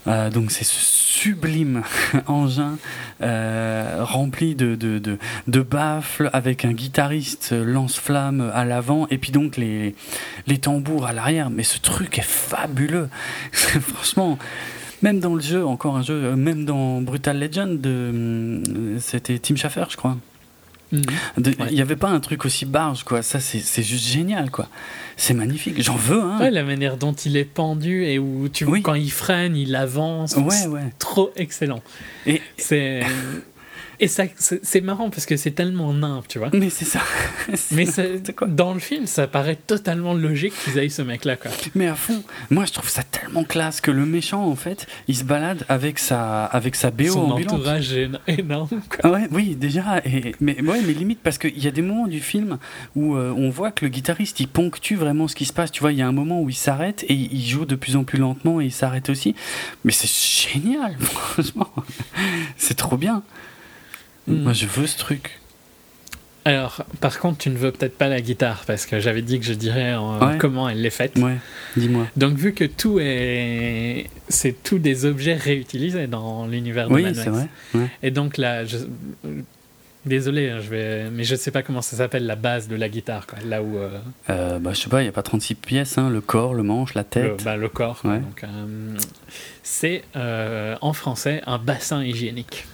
Euh, 0.06 0.30
donc 0.30 0.50
c'est 0.50 0.64
ce 0.64 0.76
sublime 0.76 1.82
engin 2.26 2.78
euh, 3.22 3.98
rempli 4.00 4.54
de, 4.54 4.74
de, 4.74 5.00
de, 5.46 5.60
baffles 5.60 6.30
avec 6.32 6.64
un 6.64 6.72
guitariste 6.72 7.52
lance-flamme 7.52 8.50
à 8.54 8.64
l'avant 8.64 9.06
et 9.10 9.18
puis 9.18 9.32
donc 9.32 9.56
les, 9.56 9.94
les 10.46 10.58
tambours 10.58 11.06
à 11.06 11.12
l'arrière. 11.12 11.50
Mais 11.50 11.62
ce 11.62 11.78
truc 11.78 12.18
est 12.18 12.26
fabuleux. 12.26 13.08
Franchement, 13.52 14.38
même 15.02 15.20
dans 15.20 15.34
le 15.34 15.42
jeu, 15.42 15.64
encore 15.64 15.96
un 15.96 16.02
jeu, 16.02 16.36
même 16.36 16.64
dans 16.64 17.00
Brutal 17.00 17.38
Legend, 17.38 17.80
c'était 19.00 19.38
Tim 19.38 19.56
Schafer, 19.56 19.86
je 19.90 19.96
crois. 19.96 20.16
Mhm. 20.92 21.02
Il 21.68 21.74
n'y 21.74 21.80
avait 21.80 21.96
pas 21.96 22.08
un 22.08 22.20
truc 22.20 22.44
aussi 22.44 22.64
barge, 22.64 23.04
quoi. 23.04 23.22
Ça, 23.22 23.40
c'est 23.40 23.82
juste 23.82 24.06
génial, 24.06 24.50
quoi. 24.50 24.68
C'est 25.16 25.34
magnifique. 25.34 25.82
J'en 25.82 25.96
veux, 25.96 26.22
hein. 26.22 26.50
la 26.50 26.62
manière 26.62 26.96
dont 26.96 27.12
il 27.12 27.36
est 27.36 27.44
pendu 27.44 28.04
et 28.04 28.18
où 28.18 28.48
tu 28.48 28.64
vois, 28.64 28.80
quand 28.80 28.94
il 28.94 29.10
freine, 29.10 29.56
il 29.56 29.74
avance. 29.74 30.36
Ouais, 30.36 30.66
ouais. 30.66 30.92
Trop 30.98 31.32
excellent. 31.36 31.82
Et 32.26 32.40
c'est. 32.56 33.00
Et 34.00 34.08
ça, 34.08 34.24
c'est 34.38 34.80
marrant 34.80 35.10
parce 35.10 35.26
que 35.26 35.36
c'est 35.36 35.52
tellement 35.52 35.92
nimp, 35.92 36.28
tu 36.28 36.38
vois. 36.38 36.50
Mais 36.52 36.70
c'est 36.70 36.84
ça. 36.84 37.00
Mais 37.72 37.86
dans 38.48 38.74
le 38.74 38.80
film, 38.80 39.06
ça 39.06 39.26
paraît 39.26 39.56
totalement 39.56 40.14
logique 40.14 40.52
qu'ils 40.64 40.78
aillent 40.78 40.90
ce 40.90 41.02
mec-là, 41.02 41.36
quoi. 41.36 41.50
Mais 41.74 41.86
à 41.86 41.94
fond, 41.94 42.22
moi 42.50 42.64
je 42.64 42.72
trouve 42.72 42.88
ça 42.88 43.02
tellement 43.02 43.44
classe 43.44 43.80
que 43.80 43.90
le 43.90 44.06
méchant, 44.06 44.44
en 44.44 44.56
fait, 44.56 44.86
il 45.08 45.16
se 45.16 45.24
balade 45.24 45.64
avec 45.68 45.98
sa, 45.98 46.44
avec 46.44 46.74
sa 46.74 46.90
BO 46.90 47.08
Son 47.08 47.30
entourage 47.30 47.92
est 47.92 48.10
énorme, 48.26 48.80
quoi. 48.88 49.10
Ouais, 49.10 49.28
oui, 49.30 49.54
déjà. 49.54 49.98
Et, 50.04 50.34
mais, 50.40 50.60
ouais, 50.60 50.80
mais 50.82 50.92
limite, 50.92 51.20
parce 51.22 51.38
qu'il 51.38 51.58
y 51.58 51.68
a 51.68 51.70
des 51.70 51.82
moments 51.82 52.06
du 52.06 52.20
film 52.20 52.58
où 52.94 53.16
euh, 53.16 53.32
on 53.36 53.50
voit 53.50 53.70
que 53.70 53.84
le 53.84 53.90
guitariste, 53.90 54.40
il 54.40 54.48
ponctue 54.48 54.94
vraiment 54.94 55.28
ce 55.28 55.34
qui 55.34 55.44
se 55.44 55.52
passe. 55.52 55.72
Tu 55.72 55.80
vois, 55.80 55.92
il 55.92 55.98
y 55.98 56.02
a 56.02 56.08
un 56.08 56.12
moment 56.12 56.40
où 56.42 56.50
il 56.50 56.54
s'arrête 56.54 57.04
et 57.08 57.14
il 57.14 57.46
joue 57.46 57.64
de 57.64 57.74
plus 57.74 57.96
en 57.96 58.04
plus 58.04 58.18
lentement 58.18 58.60
et 58.60 58.66
il 58.66 58.72
s'arrête 58.72 59.08
aussi. 59.08 59.34
Mais 59.84 59.92
c'est 59.92 60.10
génial, 60.10 60.96
franchement. 61.00 61.72
c'est 62.56 62.74
trop 62.74 62.96
bien. 62.96 63.22
Mm. 64.28 64.42
Moi, 64.42 64.52
je 64.52 64.66
veux 64.66 64.86
ce 64.86 64.98
truc. 64.98 65.40
Alors, 66.46 66.84
par 67.00 67.18
contre, 67.18 67.38
tu 67.38 67.50
ne 67.50 67.56
veux 67.56 67.72
peut-être 67.72 67.98
pas 67.98 68.06
la 68.06 68.20
guitare, 68.20 68.62
parce 68.68 68.86
que 68.86 69.00
j'avais 69.00 69.22
dit 69.22 69.40
que 69.40 69.44
je 69.44 69.52
dirais 69.52 69.94
euh, 69.94 70.38
comment 70.38 70.68
elle 70.68 70.86
est 70.86 70.90
faite. 70.90 71.18
Ouais, 71.18 71.38
dis-moi. 71.76 72.06
Donc, 72.16 72.36
vu 72.36 72.52
que 72.52 72.62
tout 72.64 73.00
est. 73.00 74.06
C'est 74.28 74.62
tout 74.62 74.78
des 74.78 75.06
objets 75.06 75.34
réutilisés 75.34 76.06
dans 76.06 76.46
l'univers 76.46 76.88
de 76.88 76.94
oui, 76.94 77.04
c'est 77.14 77.30
vrai. 77.30 77.48
Et 78.04 78.12
donc, 78.12 78.36
là, 78.36 78.64
je... 78.64 78.78
Désolé, 80.04 80.50
hein, 80.50 80.60
je 80.60 80.70
vais... 80.70 81.10
mais 81.10 81.24
je 81.24 81.34
ne 81.34 81.38
sais 81.38 81.50
pas 81.50 81.64
comment 81.64 81.82
ça 81.82 81.96
s'appelle 81.96 82.26
la 82.26 82.36
base 82.36 82.68
de 82.68 82.76
la 82.76 82.88
guitare. 82.88 83.26
Quoi. 83.26 83.40
Là 83.44 83.60
où. 83.60 83.76
Euh... 83.76 83.98
Euh, 84.30 84.60
bah, 84.60 84.70
je 84.72 84.82
sais 84.82 84.88
pas, 84.88 85.00
il 85.00 85.06
n'y 85.06 85.08
a 85.08 85.12
pas 85.12 85.24
36 85.24 85.56
pièces, 85.56 85.98
hein, 85.98 86.10
le 86.10 86.20
corps, 86.20 86.54
le 86.54 86.62
manche, 86.62 86.94
la 86.94 87.02
tête. 87.02 87.40
Le, 87.40 87.44
bah, 87.44 87.56
le 87.56 87.68
corps. 87.68 88.02
Euh, 88.04 88.96
c'est 89.64 90.04
en 90.14 90.92
français 90.92 91.42
un 91.44 91.58
bassin 91.58 92.04
hygiénique 92.04 92.66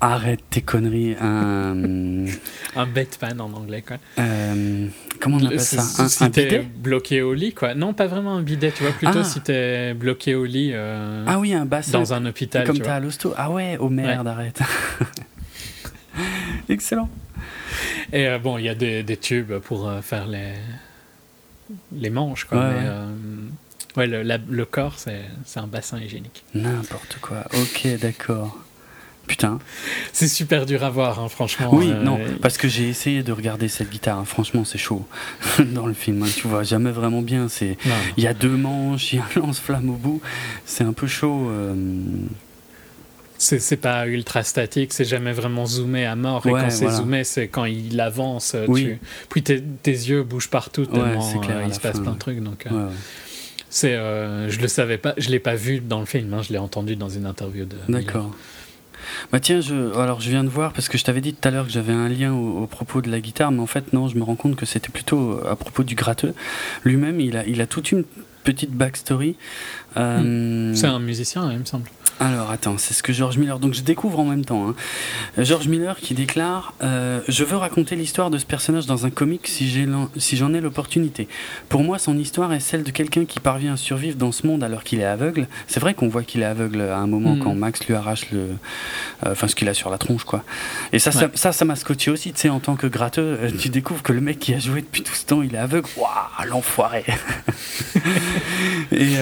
arrête 0.00 0.40
tes 0.50 0.62
conneries. 0.62 1.16
Un, 1.20 2.26
un 2.76 2.86
bedpan 2.86 3.38
en 3.38 3.52
anglais, 3.52 3.82
quoi. 3.82 3.96
Euh, 4.18 4.88
comment 5.20 5.38
on 5.38 5.46
appelle 5.46 5.60
ça? 5.60 6.02
Un, 6.02 6.08
si 6.08 6.24
bidet? 6.28 6.66
bloqué 6.76 7.22
au 7.22 7.34
lit, 7.34 7.52
quoi. 7.52 7.74
Non, 7.74 7.92
pas 7.92 8.06
vraiment 8.06 8.36
un 8.36 8.42
bidet, 8.42 8.72
tu 8.72 8.82
vois. 8.82 8.92
Plutôt 8.92 9.20
ah. 9.20 9.24
si 9.24 9.40
t'es 9.40 9.94
bloqué 9.94 10.34
au 10.34 10.44
lit. 10.44 10.70
Euh, 10.72 11.24
ah 11.26 11.38
oui, 11.38 11.54
un 11.54 11.66
bassin. 11.66 11.98
Dans 11.98 12.12
un 12.12 12.24
hôpital. 12.26 12.66
Comme 12.66 12.78
t'es 12.78 12.88
à 12.88 13.00
l'hosto. 13.00 13.34
Ah 13.36 13.50
ouais, 13.50 13.76
oh 13.80 13.88
merde, 13.88 14.26
arrête. 14.28 14.60
Excellent. 16.68 17.08
Et 18.12 18.28
euh, 18.28 18.38
bon, 18.38 18.58
il 18.58 18.64
y 18.64 18.68
a 18.68 18.74
des, 18.74 19.02
des, 19.02 19.16
tubes 19.16 19.58
pour 19.58 19.90
faire 20.02 20.26
les, 20.26 20.52
les 21.92 22.10
manches, 22.10 22.44
quoi. 22.44 22.58
Ouais, 22.58 22.74
mais, 23.96 24.16
ouais. 24.16 24.24
le, 24.24 24.38
le 24.48 24.64
corps, 24.64 24.96
c'est 24.98 25.24
un 25.56 25.66
bassin 25.66 25.98
hygiénique. 25.98 26.44
N'importe 26.54 27.18
quoi. 27.20 27.44
Ok, 27.54 27.88
d'accord. 28.00 28.65
Putain. 29.26 29.58
C'est 30.12 30.28
super 30.28 30.66
dur 30.66 30.84
à 30.84 30.90
voir, 30.90 31.18
hein, 31.18 31.28
franchement. 31.28 31.68
Oui, 31.72 31.90
euh, 31.90 32.02
non, 32.02 32.18
parce 32.40 32.58
que 32.58 32.68
j'ai 32.68 32.88
essayé 32.88 33.22
de 33.22 33.32
regarder 33.32 33.68
cette 33.68 33.90
guitare. 33.90 34.18
Hein. 34.18 34.24
Franchement, 34.24 34.64
c'est 34.64 34.78
chaud 34.78 35.06
dans 35.58 35.86
le 35.86 35.94
film. 35.94 36.22
Hein. 36.22 36.28
tu 36.34 36.46
vois 36.46 36.62
jamais 36.62 36.92
vraiment 36.92 37.22
bien. 37.22 37.48
C'est, 37.48 37.76
il 38.16 38.24
y 38.24 38.26
a 38.26 38.34
deux 38.34 38.56
manches, 38.56 39.12
il 39.12 39.16
y 39.16 39.18
a 39.18 39.24
un 39.24 39.40
lance-flamme 39.40 39.90
au 39.90 39.96
bout. 39.96 40.20
C'est 40.64 40.84
un 40.84 40.92
peu 40.92 41.06
chaud. 41.06 41.48
Euh... 41.50 41.74
C'est 43.38 43.76
pas 43.76 44.06
ultra 44.06 44.42
statique, 44.42 44.92
c'est 44.92 45.04
jamais 45.04 45.32
vraiment 45.32 45.66
zoomé 45.66 46.06
à 46.06 46.16
mort. 46.16 46.46
et 46.46 46.50
quand 46.50 46.70
c'est 46.70 46.88
zoomé, 46.88 47.24
c'est 47.24 47.48
quand 47.48 47.64
il 47.64 48.00
avance. 48.00 48.56
Oui. 48.68 48.96
Puis 49.28 49.42
tes, 49.42 49.60
yeux 49.84 50.22
bougent 50.22 50.48
partout 50.48 50.86
tellement 50.86 51.40
clair, 51.40 51.58
euh, 51.58 51.64
il 51.66 51.74
se 51.74 51.80
passe 51.80 52.00
plein 52.00 52.12
de 52.12 52.18
trucs. 52.18 52.42
Donc, 52.42 52.66
euh, 52.66 52.88
c'est, 53.68 53.94
euh, 53.94 54.48
je 54.48 54.60
le 54.60 54.68
savais 54.68 54.98
pas, 54.98 55.14
je 55.18 55.28
l'ai 55.28 55.38
pas 55.38 55.54
vu 55.54 55.80
dans 55.80 56.00
le 56.00 56.06
film. 56.06 56.34
je 56.42 56.52
l'ai 56.52 56.58
entendu 56.58 56.96
dans 56.96 57.08
une 57.08 57.26
interview 57.26 57.64
de. 57.64 57.76
D'accord. 57.88 58.34
Bah 59.32 59.40
tiens, 59.40 59.60
je, 59.60 59.96
alors 59.98 60.20
je 60.20 60.30
viens 60.30 60.44
de 60.44 60.48
voir 60.48 60.72
parce 60.72 60.88
que 60.88 60.98
je 60.98 61.04
t'avais 61.04 61.20
dit 61.20 61.34
tout 61.34 61.46
à 61.46 61.50
l'heure 61.50 61.66
que 61.66 61.72
j'avais 61.72 61.92
un 61.92 62.08
lien 62.08 62.32
au, 62.32 62.66
propos 62.66 63.00
de 63.00 63.10
la 63.10 63.20
guitare, 63.20 63.52
mais 63.52 63.60
en 63.60 63.66
fait 63.66 63.92
non, 63.92 64.08
je 64.08 64.16
me 64.16 64.24
rends 64.24 64.36
compte 64.36 64.56
que 64.56 64.66
c'était 64.66 64.90
plutôt 64.90 65.40
à 65.48 65.56
propos 65.56 65.82
du 65.82 65.94
gratteux. 65.94 66.34
Lui-même, 66.84 67.20
il 67.20 67.60
a, 67.60 67.66
toute 67.66 67.92
une 67.92 68.04
petite 68.44 68.72
backstory. 68.72 69.36
Euh, 69.96 70.72
C'est 70.74 70.86
un 70.86 70.98
musicien, 70.98 71.50
il 71.52 71.58
me 71.58 71.64
semble. 71.64 71.88
Alors 72.18 72.50
attends, 72.50 72.78
c'est 72.78 72.94
ce 72.94 73.02
que 73.02 73.12
George 73.12 73.36
Miller. 73.36 73.58
Donc 73.58 73.74
je 73.74 73.82
découvre 73.82 74.18
en 74.20 74.24
même 74.24 74.44
temps. 74.44 74.68
Hein. 74.68 74.74
George 75.36 75.68
Miller 75.68 75.96
qui 75.96 76.14
déclare 76.14 76.72
euh, 76.82 77.20
Je 77.28 77.44
veux 77.44 77.56
raconter 77.56 77.94
l'histoire 77.94 78.30
de 78.30 78.38
ce 78.38 78.46
personnage 78.46 78.86
dans 78.86 79.04
un 79.04 79.10
comic 79.10 79.46
si 79.46 79.68
j'en 79.70 80.08
si 80.16 80.36
ai 80.36 80.60
l'opportunité. 80.60 81.28
Pour 81.68 81.82
moi, 81.82 81.98
son 81.98 82.16
histoire 82.16 82.52
est 82.54 82.60
celle 82.60 82.84
de 82.84 82.90
quelqu'un 82.90 83.26
qui 83.26 83.38
parvient 83.38 83.74
à 83.74 83.76
survivre 83.76 84.16
dans 84.16 84.32
ce 84.32 84.46
monde 84.46 84.64
alors 84.64 84.82
qu'il 84.82 85.00
est 85.00 85.04
aveugle. 85.04 85.46
C'est 85.66 85.80
vrai 85.80 85.92
qu'on 85.92 86.08
voit 86.08 86.22
qu'il 86.22 86.40
est 86.40 86.46
aveugle 86.46 86.80
à 86.80 86.98
un 86.98 87.06
moment 87.06 87.36
hmm. 87.36 87.40
quand 87.40 87.54
Max 87.54 87.86
lui 87.86 87.94
arrache 87.94 88.30
le. 88.30 88.38
Euh, 89.26 89.32
enfin, 89.32 89.46
ce 89.46 89.54
qu'il 89.54 89.68
a 89.68 89.74
sur 89.74 89.90
la 89.90 89.98
tronche, 89.98 90.24
quoi. 90.24 90.42
Et 90.92 90.98
ça, 90.98 91.12
ça, 91.12 91.52
ça 91.52 91.64
m'a 91.66 91.76
scotché 91.76 92.10
aussi, 92.10 92.32
tu 92.32 92.40
sais, 92.40 92.48
en 92.48 92.60
tant 92.60 92.76
que 92.76 92.86
gratteux. 92.86 93.38
Euh, 93.42 93.50
tu 93.58 93.68
découvres 93.68 94.02
que 94.02 94.12
le 94.12 94.22
mec 94.22 94.38
qui 94.38 94.54
a 94.54 94.58
joué 94.58 94.80
depuis 94.80 95.02
tout 95.02 95.14
ce 95.14 95.26
temps, 95.26 95.42
il 95.42 95.54
est 95.54 95.58
aveugle. 95.58 95.88
Waouh, 95.98 96.48
l'enfoiré 96.48 97.04
Et 98.92 99.16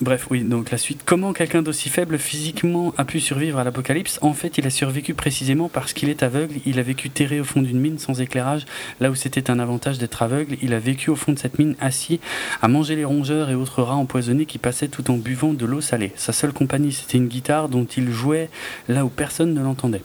bref, 0.00 0.26
oui, 0.30 0.42
donc 0.42 0.70
la 0.70 0.78
suite. 0.78 1.02
Comment 1.06 1.32
quelqu'un 1.32 1.62
d'aussi 1.62 1.88
faible 1.88 2.18
physiquement 2.34 2.92
a 2.98 3.04
pu 3.04 3.20
survivre 3.20 3.60
à 3.60 3.64
l'apocalypse, 3.64 4.18
en 4.20 4.34
fait, 4.34 4.58
il 4.58 4.66
a 4.66 4.70
survécu 4.70 5.14
précisément 5.14 5.68
parce 5.68 5.92
qu'il 5.92 6.08
est 6.08 6.24
aveugle. 6.24 6.56
Il 6.66 6.80
a 6.80 6.82
vécu 6.82 7.08
terré 7.08 7.38
au 7.40 7.44
fond 7.44 7.62
d'une 7.62 7.78
mine 7.78 8.00
sans 8.00 8.20
éclairage, 8.20 8.64
là 8.98 9.12
où 9.12 9.14
c'était 9.14 9.52
un 9.52 9.60
avantage 9.60 9.98
d'être 9.98 10.20
aveugle. 10.20 10.56
Il 10.60 10.74
a 10.74 10.80
vécu 10.80 11.10
au 11.10 11.16
fond 11.16 11.30
de 11.30 11.38
cette 11.38 11.60
mine 11.60 11.76
assis 11.80 12.18
à 12.60 12.66
manger 12.66 12.96
les 12.96 13.04
rongeurs 13.04 13.50
et 13.50 13.54
autres 13.54 13.84
rats 13.84 13.94
empoisonnés 13.94 14.46
qui 14.46 14.58
passaient 14.58 14.88
tout 14.88 15.12
en 15.12 15.16
buvant 15.16 15.52
de 15.52 15.64
l'eau 15.64 15.80
salée. 15.80 16.10
Sa 16.16 16.32
seule 16.32 16.52
compagnie, 16.52 16.92
c'était 16.92 17.18
une 17.18 17.28
guitare 17.28 17.68
dont 17.68 17.84
il 17.84 18.10
jouait 18.10 18.50
là 18.88 19.04
où 19.04 19.10
personne 19.10 19.54
ne 19.54 19.62
l'entendait. 19.62 20.02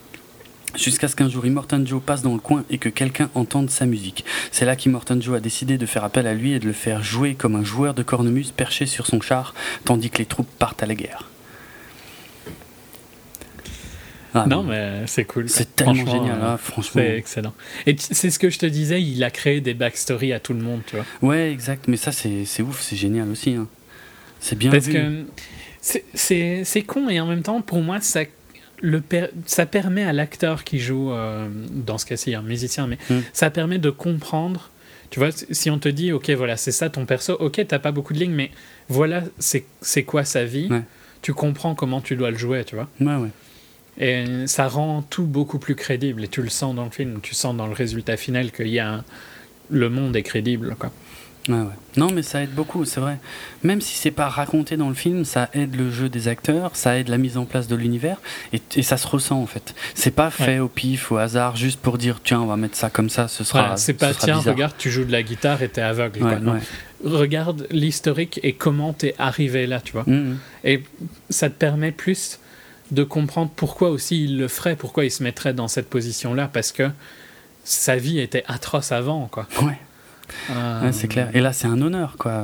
Jusqu'à 0.76 1.08
ce 1.08 1.16
qu'un 1.16 1.30
jour 1.30 1.48
Immortan 1.48 1.84
Joe 1.84 2.00
passe 2.00 2.22
dans 2.22 2.34
le 2.34 2.40
coin 2.40 2.64
et 2.70 2.78
que 2.78 2.90
quelqu'un 2.90 3.32
entende 3.34 3.72
sa 3.72 3.88
musique. 3.88 4.24
C'est 4.52 4.66
là 4.66 4.76
qu'Immortan 4.76 5.20
Joe 5.20 5.38
a 5.38 5.40
décidé 5.40 5.80
de 5.80 5.88
faire 5.88 6.04
appel 6.04 6.28
à 6.28 6.36
lui 6.36 6.54
et 6.54 6.60
de 6.60 6.68
le 6.68 6.74
faire 6.74 7.02
jouer 7.02 7.34
comme 7.34 7.56
un 7.56 7.64
joueur 7.64 7.96
de 7.96 8.04
cornemuse 8.04 8.52
perché 8.52 8.86
sur 8.86 9.08
son 9.08 9.20
char, 9.20 9.56
tandis 9.84 10.12
que 10.12 10.20
les 10.20 10.28
troupes 10.28 10.52
partent 10.60 10.84
à 10.84 10.86
la 10.86 10.94
guerre. 10.94 11.29
Ah, 14.34 14.46
non, 14.48 14.64
mais 14.64 15.04
c'est 15.08 15.26
cool. 15.26 15.50
C'est 15.50 15.76
tellement 15.76 15.94
génial, 15.94 16.40
hein, 16.42 16.58
franchement. 16.58 17.02
C'est 17.02 17.18
excellent. 17.18 17.54
Et 17.88 17.96
c'est 17.98 18.30
ce 18.30 18.40
que 18.40 18.50
je 18.50 18.60
te 18.60 18.66
disais, 18.66 19.02
il 19.02 19.24
a 19.24 19.32
créé 19.32 19.62
des 19.62 19.74
backstories 19.74 20.34
à 20.34 20.40
tout 20.40 20.54
le 20.54 20.62
monde, 20.62 20.82
tu 20.86 20.96
vois. 20.96 21.06
Ouais, 21.22 21.52
exact. 21.52 21.88
Mais 21.88 21.98
ça, 21.98 22.12
c'est 22.12 22.62
ouf, 22.62 22.82
c'est 22.82 22.96
génial 22.96 23.30
aussi. 23.30 23.54
Hein. 23.54 23.68
C'est 24.40 24.58
bien 24.58 24.72
Parce 24.72 24.88
que 24.88 25.26
c'est 25.82 26.84
con 26.86 27.10
et 27.10 27.20
en 27.20 27.26
même 27.26 27.44
temps, 27.44 27.62
pour 27.62 27.82
moi, 27.82 28.00
ça, 28.02 28.22
le 28.82 29.02
ça 29.46 29.66
permet 29.66 30.04
à 30.04 30.14
l'acteur 30.14 30.64
qui 30.64 30.80
joue, 30.80 31.12
euh, 31.12 31.48
dans 31.72 31.98
ce 31.98 32.06
cas-ci, 32.06 32.36
un 32.36 32.42
musicien, 32.42 32.88
mais 32.88 32.98
hmm. 33.10 33.22
ça 33.34 33.50
permet 33.50 33.80
de 33.80 33.90
comprendre. 33.90 34.70
Tu 35.10 35.20
vois, 35.20 35.30
si 35.32 35.72
on 35.72 35.80
te 35.80 35.90
dit, 35.90 36.12
ok, 36.12 36.30
voilà, 36.32 36.56
c'est 36.56 36.72
ça 36.72 36.90
ton 36.90 37.06
perso, 37.06 37.34
ok, 37.40 37.66
t'as 37.68 37.80
pas 37.80 37.92
beaucoup 37.92 38.14
de 38.14 38.20
lignes, 38.20 38.36
mais 38.36 38.52
voilà, 38.90 39.24
c'est 39.40 40.04
quoi 40.04 40.24
sa 40.24 40.46
vie, 40.46 40.70
tu 41.24 41.34
comprends 41.34 41.74
comment 41.74 42.00
tu 42.00 42.16
dois 42.16 42.30
le 42.30 42.38
jouer, 42.38 42.64
tu 42.64 42.76
vois. 42.76 42.88
Ouais, 43.02 43.16
ouais. 43.16 43.30
Et 44.00 44.48
ça 44.48 44.68
rend 44.68 45.02
tout 45.02 45.26
beaucoup 45.26 45.60
plus 45.60 45.76
crédible. 45.76 46.24
Et 46.24 46.28
tu 46.28 46.42
le 46.42 46.50
sens 46.50 46.76
dans 46.76 46.86
le 46.86 46.92
film, 46.92 47.20
tu 47.22 47.36
sens 47.36 47.56
dans 47.56 47.68
le 47.68 47.74
résultat 47.74 48.18
final 48.18 48.52
qu'il 48.52 48.70
y 48.70 48.80
a 48.80 49.04
le 49.70 49.90
monde 49.90 50.16
est 50.16 50.24
crédible. 50.24 50.76
Quoi. 50.80 50.92
Ouais, 51.48 51.56
ouais. 51.56 51.66
Non, 51.98 52.10
mais 52.14 52.22
ça 52.22 52.44
aide 52.44 52.54
beaucoup, 52.54 52.86
c'est 52.86 53.00
vrai. 53.00 53.18
Même 53.64 53.82
si 53.82 53.98
c'est 53.98 54.12
pas 54.12 54.30
raconté 54.30 54.78
dans 54.78 54.90
le 54.90 54.96
film, 54.96 55.26
ça 55.26 55.50
aide 55.54 55.76
le 55.76 55.90
jeu 55.90 56.10
des 56.10 56.28
acteurs, 56.28 56.76
ça 56.76 56.98
aide 56.98 57.08
la 57.08 57.18
mise 57.18 57.38
en 57.38 57.46
place 57.46 57.68
de 57.68 57.76
l'univers, 57.76 58.18
et, 58.54 58.62
et, 58.76 58.84
ça 58.84 58.98
se 58.98 59.08
ressent 59.08 59.42
en 59.42 59.48
fait. 59.48 59.74
C'est 59.96 60.12
pas 60.12 60.30
fait 60.30 60.60
au 60.60 60.68
pif, 60.68 61.12
au 61.12 61.18
hasard, 61.18 61.56
juste 61.56 61.80
pour 61.80 61.98
dire 61.98 62.20
tiens, 62.24 62.42
on 62.42 62.46
va 62.46 62.58
mettre 62.58 62.76
ça 62.76 62.90
comme 62.90 63.10
ça, 63.10 63.28
ce 63.28 63.44
sera. 63.44 63.78
c'est 63.78 63.94
pas 63.94 64.14
tiens, 64.14 64.38
regarde, 64.38 64.74
tu 64.78 64.92
joues 64.92 65.06
de 65.06 65.12
la 65.12 65.24
guitare 65.24 65.64
et 65.64 65.70
t'es 65.70 65.82
aveugle. 65.82 66.22
Regarde 67.04 67.66
l'historique 67.72 68.42
et 68.44 68.54
comment 68.54 68.92
t'es 68.92 69.16
arrivé 69.18 69.66
là, 69.66 69.80
tu 69.80 69.94
vois. 69.94 70.04
Mmh, 70.06 70.14
mmh. 70.14 70.38
Et 70.66 70.84
ça 71.30 71.50
te 71.50 71.56
permet 71.56 71.94
plus 71.94 72.40
de 72.92 73.04
comprendre 73.04 73.52
pourquoi 73.56 73.90
aussi 73.90 74.24
il 74.24 74.38
le 74.38 74.48
ferait, 74.48 74.76
pourquoi 74.76 75.06
il 75.06 75.12
se 75.12 75.24
mettrait 75.24 75.54
dans 75.54 75.68
cette 75.68 75.90
position-là, 75.90 76.50
parce 76.52 76.72
que 76.72 76.90
sa 77.64 77.96
vie 77.98 78.20
était 78.20 78.44
atroce 78.48 78.92
avant, 78.92 79.28
quoi. 79.28 79.48
Ouais. 79.62 79.78
c'est 80.92 81.08
clair. 81.08 81.30
Et 81.34 81.42
là, 81.42 81.54
c'est 81.54 81.68
un 81.68 81.82
honneur, 81.82 82.16
quoi. 82.18 82.44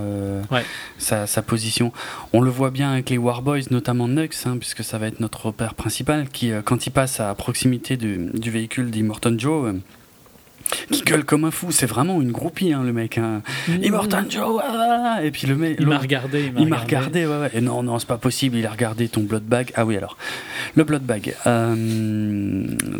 sa, 0.98 1.28
sa, 1.28 1.42
position. 1.42 1.92
On 2.34 2.42
le 2.42 2.50
voit 2.50 2.72
bien 2.72 2.92
avec 2.92 3.10
les 3.10 3.18
Warboys, 3.18 3.66
notamment 3.72 4.08
Nux, 4.08 4.30
hein, 4.46 4.58
puisque 4.58 4.84
ça 4.84 4.98
va 4.98 5.08
être 5.08 5.20
notre 5.20 5.48
repère 5.48 5.74
principal, 5.76 6.30
qui, 6.30 6.52
quand 6.64 6.88
il 6.88 6.92
passe 6.92 7.20
à 7.20 7.34
proximité 7.36 7.98
du, 7.98 8.30
du 8.34 8.52
véhicule 8.52 8.92
d'Immortan 8.92 9.38
Joe 9.38 9.76
qui 10.92 11.02
gueule 11.04 11.26
comme 11.26 11.46
un 11.46 11.52
fou. 11.52 11.72
C'est 11.72 11.86
vraiment 11.86 12.22
une 12.22 12.32
groupie, 12.32 12.74
hein, 12.74 12.84
le 12.84 12.94
mec. 12.94 13.18
Hein. 13.18 13.42
Mmh. 13.68 13.84
Immortan 13.84 14.30
Joe, 14.30 14.62
ah, 14.64 15.20
et 15.24 15.32
puis 15.32 15.48
le 15.48 15.56
mec. 15.56 15.78
Il 15.80 15.88
m'a 15.88 15.98
regardé. 15.98 16.52
Il 16.58 16.68
m'a 16.68 16.78
regardé. 16.78 17.26
ouais, 17.26 17.38
ouais. 17.38 17.52
Et 17.54 17.62
non, 17.62 17.84
non, 17.84 18.00
c'est 18.00 18.08
pas 18.08 18.18
possible. 18.18 18.58
Il 18.58 18.66
a 18.66 18.72
regardé 18.72 19.08
ton 19.08 19.22
blood 19.22 19.44
bag. 19.44 19.72
Ah 19.76 19.86
oui, 19.86 19.98
alors. 19.98 20.18
Le 20.76 20.84
blood 20.84 21.04
bag. 21.04 21.36
Euh, 21.46 21.76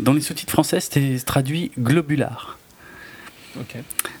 dans 0.00 0.12
les 0.12 0.20
sous-titres 0.20 0.52
français, 0.52 0.80
c'était 0.80 1.16
traduit 1.24 1.70
globular. 1.78 2.58
Ok. 3.58 3.76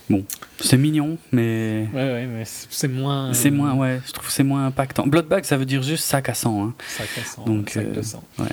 Bon, 0.08 0.24
c'est 0.60 0.78
mignon, 0.78 1.18
mais. 1.32 1.88
Ouais, 1.92 2.12
ouais, 2.12 2.26
mais 2.26 2.44
c'est 2.44 2.88
moins. 2.88 3.32
C'est 3.34 3.50
moins, 3.50 3.74
ouais, 3.74 4.00
je 4.06 4.12
trouve 4.12 4.30
c'est 4.30 4.44
moins 4.44 4.66
impactant. 4.66 5.06
Blood 5.06 5.26
bag, 5.26 5.44
ça 5.44 5.56
veut 5.56 5.66
dire 5.66 5.82
juste 5.82 6.04
sac 6.04 6.28
à 6.28 6.34
sang. 6.34 6.64
Hein. 6.64 6.74
Sac 6.88 7.08
à 7.20 7.24
sang. 7.24 7.44
Donc, 7.44 7.70
sac 7.70 7.92
de 7.92 7.98
euh, 7.98 8.02
sang. 8.02 8.22
Ouais. 8.38 8.46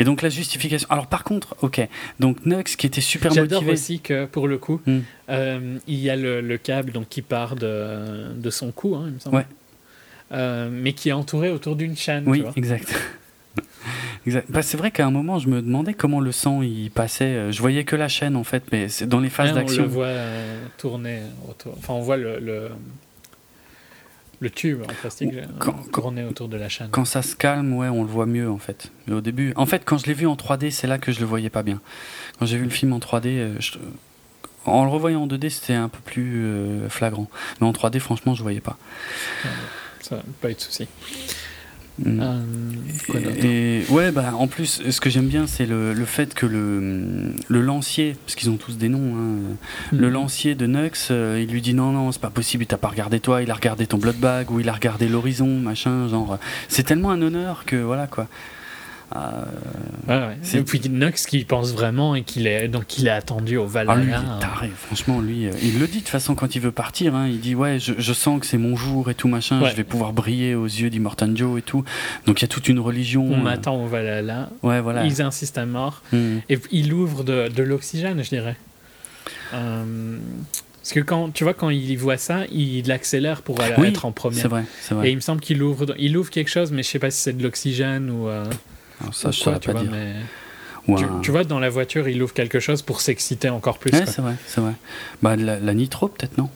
Et 0.00 0.04
donc 0.04 0.22
la 0.22 0.30
justification. 0.30 0.88
Alors 0.90 1.06
par 1.06 1.24
contre, 1.24 1.56
ok. 1.60 1.86
Donc 2.20 2.46
Nux 2.46 2.64
qui 2.64 2.86
était 2.86 3.02
super 3.02 3.30
motivé. 3.30 3.48
J'adore 3.48 3.68
aussi 3.68 4.00
que 4.00 4.24
pour 4.24 4.48
le 4.48 4.56
coup, 4.56 4.80
hmm. 4.86 5.00
euh, 5.28 5.78
il 5.86 5.98
y 5.98 6.08
a 6.08 6.16
le, 6.16 6.56
câble 6.56 6.90
donc 6.92 7.10
qui 7.10 7.20
part 7.20 7.54
de, 7.54 8.32
de 8.34 8.50
son 8.50 8.72
cou, 8.72 8.96
hein, 8.96 9.04
il 9.08 9.12
me 9.12 9.18
semble. 9.18 9.36
Ouais. 9.36 9.46
Euh, 10.32 10.70
mais 10.72 10.94
qui 10.94 11.10
est 11.10 11.12
entouré 11.12 11.50
autour 11.50 11.76
d'une 11.76 11.96
chaîne. 11.98 12.24
Oui, 12.26 12.38
tu 12.38 12.44
vois. 12.44 12.52
exact. 12.56 12.94
exact. 14.26 14.50
Bah, 14.50 14.62
c'est 14.62 14.78
vrai 14.78 14.90
qu'à 14.90 15.04
un 15.04 15.10
moment, 15.10 15.38
je 15.38 15.48
me 15.48 15.60
demandais 15.60 15.92
comment 15.92 16.20
le 16.20 16.32
sang 16.32 16.62
il 16.62 16.90
passait. 16.90 17.24
Euh, 17.24 17.52
je 17.52 17.60
voyais 17.60 17.84
que 17.84 17.96
la 17.96 18.08
chaîne 18.08 18.36
en 18.36 18.44
fait, 18.44 18.64
mais 18.72 18.88
c'est 18.88 19.06
dans 19.06 19.20
les 19.20 19.28
phases 19.28 19.52
d'action. 19.52 19.82
On 19.82 19.86
le 19.86 19.92
voit 19.92 20.14
tourner 20.78 21.18
autour. 21.46 21.74
Enfin, 21.76 21.92
on 21.92 22.00
voit 22.00 22.16
le 22.16 22.38
le 22.38 22.70
tube 24.48 24.82
en 24.82 24.94
plastique 24.94 25.34
quand, 25.58 25.74
couronné 25.90 26.24
autour 26.24 26.48
de 26.48 26.56
la 26.56 26.70
chaîne. 26.70 26.88
Quand 26.90 27.04
ça 27.04 27.20
se 27.20 27.36
calme, 27.36 27.74
ouais, 27.74 27.88
on 27.88 28.02
le 28.02 28.08
voit 28.08 28.26
mieux 28.26 28.50
en 28.50 28.58
fait. 28.58 28.90
Mais 29.06 29.14
au 29.14 29.20
début, 29.20 29.52
en 29.56 29.66
fait, 29.66 29.82
quand 29.84 29.98
je 29.98 30.06
l'ai 30.06 30.14
vu 30.14 30.26
en 30.26 30.34
3D, 30.34 30.70
c'est 30.70 30.86
là 30.86 30.98
que 30.98 31.12
je 31.12 31.20
le 31.20 31.26
voyais 31.26 31.50
pas 31.50 31.62
bien. 31.62 31.80
Quand 32.38 32.46
j'ai 32.46 32.56
vu 32.56 32.64
le 32.64 32.70
film 32.70 32.94
en 32.94 32.98
3D, 32.98 33.26
euh, 33.26 33.58
en 34.64 34.84
le 34.84 34.90
revoyant 34.90 35.22
en 35.22 35.26
2D, 35.26 35.50
c'était 35.50 35.74
un 35.74 35.88
peu 35.88 36.00
plus 36.04 36.44
euh, 36.44 36.88
flagrant. 36.88 37.28
Mais 37.60 37.66
en 37.66 37.72
3D, 37.72 37.98
franchement, 37.98 38.34
je 38.34 38.42
voyais 38.42 38.60
pas. 38.60 38.78
Ça, 40.00 40.22
pas 40.40 40.50
eu 40.50 40.54
de 40.54 40.60
souci. 40.60 40.88
Mm. 42.04 42.20
Euh, 42.20 43.82
et, 43.84 43.92
ouais, 43.92 44.10
bah, 44.10 44.32
en 44.34 44.46
plus, 44.46 44.82
ce 44.88 45.00
que 45.00 45.10
j'aime 45.10 45.26
bien, 45.26 45.46
c'est 45.46 45.66
le, 45.66 45.92
le, 45.92 46.04
fait 46.04 46.34
que 46.34 46.46
le, 46.46 47.32
le 47.48 47.60
lancier, 47.60 48.16
parce 48.24 48.34
qu'ils 48.34 48.50
ont 48.50 48.56
tous 48.56 48.76
des 48.76 48.88
noms, 48.88 49.16
hein, 49.16 49.56
le 49.92 50.08
mm. 50.08 50.12
lancier 50.12 50.54
de 50.54 50.66
Nux, 50.66 50.90
euh, 51.10 51.40
il 51.42 51.52
lui 51.52 51.60
dit 51.60 51.74
non, 51.74 51.92
non, 51.92 52.12
c'est 52.12 52.20
pas 52.20 52.30
possible, 52.30 52.64
il 52.64 52.66
t'a 52.66 52.78
pas 52.78 52.88
regardé 52.88 53.20
toi, 53.20 53.42
il 53.42 53.50
a 53.50 53.54
regardé 53.54 53.86
ton 53.86 53.98
blood 53.98 54.16
bag, 54.16 54.50
ou 54.50 54.60
il 54.60 54.68
a 54.68 54.72
regardé 54.72 55.08
l'horizon, 55.08 55.48
machin, 55.48 56.08
genre. 56.08 56.38
C'est 56.68 56.84
tellement 56.84 57.10
un 57.10 57.22
honneur 57.22 57.64
que 57.64 57.76
voilà 57.76 58.06
quoi. 58.06 58.28
Euh, 59.16 60.34
Et 60.54 60.62
puis 60.62 60.80
Nox 60.88 61.26
qui 61.26 61.44
pense 61.44 61.72
vraiment 61.72 62.14
et 62.14 62.22
qu'il 62.22 62.46
est 62.46 62.68
donc 62.68 62.98
il 62.98 63.08
est 63.08 63.10
attendu 63.10 63.56
au 63.56 63.66
Valhalla. 63.66 64.00
Ah, 64.00 64.34
lui, 64.34 64.40
taré. 64.40 64.70
Franchement, 64.76 65.20
lui, 65.20 65.46
euh, 65.46 65.52
il 65.62 65.80
le 65.80 65.86
dit 65.86 65.94
de 65.94 65.98
toute 65.98 66.08
façon 66.08 66.34
quand 66.34 66.54
il 66.54 66.60
veut 66.60 66.70
partir. 66.70 67.14
Hein, 67.14 67.26
il 67.28 67.40
dit 67.40 67.54
ouais, 67.54 67.78
je, 67.80 68.12
sens 68.12 68.40
que 68.40 68.46
c'est 68.46 68.58
mon 68.58 68.76
jour 68.76 69.10
et 69.10 69.14
tout 69.14 69.28
machin. 69.28 69.64
Je 69.68 69.74
vais 69.74 69.84
pouvoir 69.84 70.12
briller 70.12 70.54
aux 70.54 70.66
yeux 70.66 70.90
d'Immortan 70.90 71.34
Joe 71.34 71.58
et 71.58 71.62
tout. 71.62 71.84
Donc 72.26 72.40
il 72.40 72.42
y 72.42 72.44
a 72.44 72.48
toute 72.48 72.68
une 72.68 72.78
religion. 72.78 73.26
On 73.28 73.40
euh, 73.40 73.42
m'attend 73.42 73.82
au 73.82 73.86
Valhalla. 73.86 74.50
Ouais, 74.62 74.80
voilà. 74.80 75.04
Ils 75.04 75.20
insistent 75.22 75.58
à 75.58 75.66
mort 75.66 76.02
hmm. 76.12 76.38
et 76.48 76.58
il 76.70 76.92
ouvre 76.92 77.24
de, 77.24 77.48
de 77.48 77.62
l'oxygène, 77.62 78.22
je 78.22 78.28
dirais. 78.28 78.56
Parce 79.50 80.92
que 80.92 81.00
quand 81.00 81.30
tu 81.30 81.44
vois 81.44 81.54
quand 81.54 81.70
il 81.70 81.96
voit 81.98 82.16
ça, 82.16 82.44
il 82.52 82.90
accélère 82.92 83.42
pour 83.42 83.60
être 83.60 84.04
en 84.04 84.12
premier. 84.12 84.36
C'est 84.36 84.48
vrai, 84.48 84.64
vrai, 84.90 85.08
Et 85.08 85.10
il 85.10 85.16
me 85.16 85.20
semble 85.20 85.40
qu'il 85.40 85.62
ouvre, 85.62 85.94
il 85.98 86.16
ouvre 86.16 86.30
quelque 86.30 86.48
chose, 86.48 86.70
mais 86.70 86.84
je 86.84 86.88
sais 86.88 86.98
pas 87.00 87.10
si 87.10 87.20
c'est 87.20 87.36
de 87.36 87.42
l'oxygène 87.42 88.08
ou 88.08 88.28
ça, 89.12 89.30
je 89.30 89.44
pas 89.44 89.58
dire. 89.58 89.90
tu, 91.22 91.30
vois, 91.30 91.44
dans 91.44 91.58
la 91.58 91.70
voiture, 91.70 92.08
il 92.08 92.22
ouvre 92.22 92.32
quelque 92.32 92.60
chose 92.60 92.82
pour 92.82 93.00
s'exciter 93.00 93.48
encore 93.48 93.78
plus. 93.78 93.90
c'est 93.90 94.18
vrai, 94.18 94.36
c'est 94.46 94.60
vrai. 94.60 94.72
Bah, 95.22 95.36
la, 95.36 95.74
nitro, 95.74 96.08
peut-être, 96.08 96.38
non? 96.38 96.48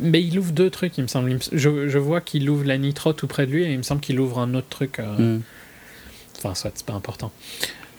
Mais 0.00 0.22
il 0.22 0.38
ouvre 0.38 0.52
deux 0.52 0.70
trucs, 0.70 0.98
il 0.98 1.02
me 1.02 1.08
semble. 1.08 1.38
Je, 1.52 1.88
je 1.88 1.98
vois 1.98 2.20
qu'il 2.20 2.48
ouvre 2.50 2.64
la 2.64 2.76
nitro 2.76 3.14
tout 3.14 3.26
près 3.26 3.46
de 3.46 3.52
lui 3.52 3.64
et 3.64 3.72
il 3.72 3.78
me 3.78 3.82
semble 3.82 4.02
qu'il 4.02 4.20
ouvre 4.20 4.38
un 4.38 4.54
autre 4.54 4.68
truc. 4.68 4.98
Euh, 4.98 5.36
hmm. 5.36 5.42
Enfin, 6.36 6.54
soit, 6.54 6.72
c'est 6.74 6.84
pas 6.84 6.92
important. 6.92 7.32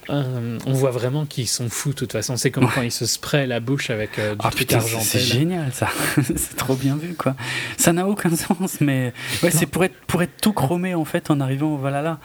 Euh, 0.09 0.57
on 0.65 0.73
voit 0.73 0.91
vraiment 0.91 1.25
qu'ils 1.25 1.47
sont 1.47 1.69
fous 1.69 1.89
de 1.89 1.95
toute 1.95 2.11
façon. 2.11 2.35
C'est 2.35 2.51
comme 2.51 2.67
quand 2.67 2.81
ils 2.81 2.91
se 2.91 3.05
sprayent 3.05 3.47
la 3.47 3.59
bouche 3.59 3.89
avec 3.89 4.17
euh, 4.17 4.33
du 4.33 4.41
ah, 4.43 4.49
truc 4.49 4.73
argenté. 4.73 5.03
C'est 5.03 5.19
génial 5.19 5.71
ça. 5.71 5.89
c'est 6.23 6.55
trop 6.55 6.75
bien 6.75 6.95
vu 6.95 7.13
quoi. 7.13 7.35
Ça 7.77 7.93
n'a 7.93 8.07
aucun 8.07 8.35
sens, 8.35 8.81
mais 8.81 9.13
ouais, 9.43 9.51
c'est 9.51 9.67
pour 9.67 9.83
être, 9.83 9.95
pour 10.07 10.23
être 10.23 10.41
tout 10.41 10.53
chromé 10.53 10.95
en 10.95 11.05
fait 11.05 11.29
en 11.29 11.39
arrivant 11.39 11.73
au 11.75 11.77
Valhalla. 11.77 12.19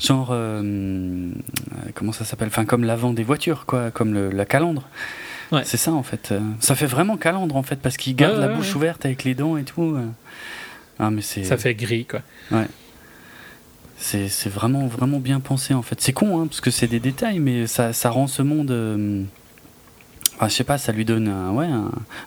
Genre, 0.00 0.30
euh, 0.32 1.30
comment 1.94 2.12
ça 2.12 2.24
s'appelle? 2.24 2.48
Enfin, 2.48 2.64
comme 2.64 2.84
l'avant 2.84 3.12
des 3.12 3.24
voitures 3.24 3.66
quoi, 3.66 3.90
comme 3.90 4.30
la 4.30 4.44
calandre. 4.44 4.88
Ouais. 5.52 5.62
C'est 5.64 5.78
ça 5.78 5.92
en 5.92 6.02
fait. 6.02 6.34
Ça 6.60 6.74
fait 6.74 6.86
vraiment 6.86 7.16
calandre 7.16 7.56
en 7.56 7.62
fait 7.62 7.76
parce 7.76 7.96
qu'ils 7.96 8.16
gardent 8.16 8.40
la 8.40 8.48
bouche 8.48 8.74
ouverte 8.74 9.04
avec 9.06 9.24
les 9.24 9.34
dents 9.34 9.56
et 9.56 9.64
tout. 9.64 9.96
Ah, 10.98 11.10
mais 11.10 11.22
c'est. 11.22 11.44
Ça 11.44 11.56
fait 11.56 11.74
gris 11.74 12.04
quoi. 12.04 12.20
Ouais. 12.50 12.66
C'est 14.00 14.48
vraiment, 14.48 14.86
vraiment 14.86 15.18
bien 15.18 15.40
pensé 15.40 15.74
en 15.74 15.82
fait. 15.82 16.00
C'est 16.00 16.12
con, 16.12 16.40
hein, 16.40 16.46
parce 16.46 16.60
que 16.60 16.70
c'est 16.70 16.86
des 16.86 17.00
détails, 17.00 17.40
mais 17.40 17.66
ça, 17.66 17.92
ça 17.92 18.10
rend 18.10 18.26
ce 18.26 18.42
monde. 18.42 18.70
Euh, 18.70 19.24
je 20.42 20.48
sais 20.48 20.64
pas, 20.64 20.78
ça 20.78 20.92
lui 20.92 21.04
donne 21.04 21.26
un, 21.28 21.50
ouais, 21.50 21.66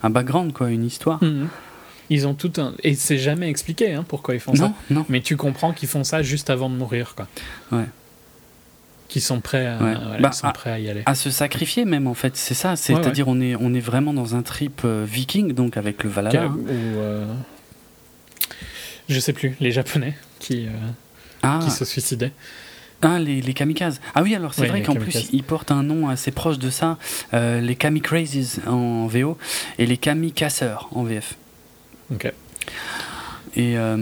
un, 0.04 0.10
background, 0.10 0.52
quoi, 0.52 0.70
une 0.70 0.86
histoire. 0.86 1.24
Mhm. 1.24 1.48
Ils 2.10 2.28
ont 2.28 2.34
tout 2.34 2.52
un. 2.58 2.74
Et 2.84 2.94
c'est 2.94 3.18
jamais 3.18 3.50
expliqué 3.50 3.94
hein, 3.94 4.04
pourquoi 4.06 4.36
ils 4.36 4.42
font 4.42 4.54
ça. 4.54 4.74
Non. 4.90 5.06
Mais 5.08 5.22
tu 5.22 5.38
comprends 5.38 5.72
qu'ils 5.72 5.88
font 5.88 6.04
ça 6.04 6.22
juste 6.22 6.50
avant 6.50 6.70
de 6.70 6.76
mourir, 6.76 7.16
quoi. 7.16 7.28
Ouais. 7.72 7.86
Qu'ils 9.08 9.22
sont 9.22 9.40
prêts 9.40 9.66
à, 9.66 9.78
bah, 10.20 10.32
sont 10.34 10.52
prêts 10.52 10.72
à 10.72 10.80
y 10.80 10.90
aller. 10.90 11.04
À 11.06 11.16
se 11.16 11.30
sacrifier, 11.30 11.86
même, 11.86 12.08
en 12.08 12.14
fait. 12.14 12.36
C'est 12.36 12.54
ça. 12.54 12.76
C'est-à-dire, 12.76 13.30
on, 13.30 13.40
est, 13.40 13.56
on 13.56 13.74
est 13.74 13.80
vraiment 13.80 14.14
dans 14.14 14.36
un 14.36 14.42
trip 14.42 14.82
euh, 14.84 15.06
viking, 15.08 15.54
donc 15.54 15.78
avec 15.78 16.04
le 16.04 16.10
Valhalla. 16.10 16.48
Ou. 16.48 16.66
Euh, 16.68 17.26
je 19.08 19.20
sais 19.20 19.34
plus, 19.34 19.56
les 19.62 19.72
Japonais 19.72 20.16
qui 20.40 20.68
ah. 21.44 21.60
qui 21.64 21.72
se 21.72 21.86
suicidaient. 21.86 22.32
Ah, 23.04 23.18
les, 23.18 23.42
les, 23.42 23.54
kamikazes. 23.54 24.00
Ah 24.14 24.22
oui, 24.22 24.36
alors 24.36 24.54
c'est 24.54 24.68
vrai 24.68 24.84
qu'en 24.84 24.94
plus, 24.94 25.30
ils 25.34 25.44
portent 25.44 25.72
un 25.72 25.82
nom 25.82 26.08
assez 26.08 26.32
proche 26.32 26.60
de 26.60 26.70
ça. 26.70 26.98
Euh, 27.34 27.60
les 27.60 27.76
kamikrazes 27.76 28.60
en 28.68 29.08
VO 29.08 29.38
et 29.80 29.88
les 29.88 29.98
kamikasseurs 29.98 30.88
en 30.92 31.04
VF. 31.04 31.36
Ok. 32.14 32.32
Et 33.56 33.78
euh, 33.78 33.96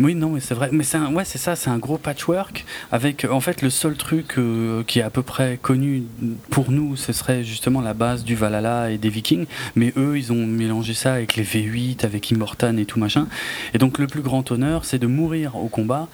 oui, 0.00 0.14
non, 0.14 0.30
mais 0.30 0.40
c'est 0.40 0.54
vrai. 0.54 0.68
Mais 0.72 0.84
c'est 0.84 0.98
ouais, 0.98 1.24
c'est 1.24 1.38
ça, 1.38 1.56
c'est 1.56 1.70
un 1.70 1.78
gros 1.78 1.96
patchwork 1.96 2.64
avec, 2.92 3.26
en 3.30 3.40
fait, 3.40 3.62
le 3.62 3.70
seul 3.70 3.96
truc 3.96 4.34
euh, 4.38 4.82
qui 4.84 4.98
est 4.98 5.02
à 5.02 5.10
peu 5.10 5.22
près 5.22 5.58
connu 5.60 6.04
pour 6.50 6.70
nous, 6.70 6.96
ce 6.96 7.12
serait 7.12 7.42
justement 7.42 7.80
la 7.80 7.94
base 7.94 8.22
du 8.22 8.34
Valhalla 8.34 8.90
et 8.90 8.98
des 8.98 9.08
Vikings. 9.08 9.46
Mais 9.76 9.92
eux, 9.96 10.18
ils 10.18 10.32
ont 10.32 10.46
mélangé 10.46 10.92
ça 10.92 11.14
avec 11.14 11.36
les 11.36 11.44
V8, 11.44 12.04
avec 12.04 12.30
Immortan 12.30 12.76
et 12.76 12.84
tout 12.84 12.98
machin. 12.98 13.28
Et 13.72 13.78
donc, 13.78 13.98
le 13.98 14.06
plus 14.06 14.22
grand 14.22 14.50
honneur, 14.50 14.84
c'est 14.84 14.98
de 14.98 15.06
mourir 15.06 15.56
au 15.56 15.68
combat 15.68 16.08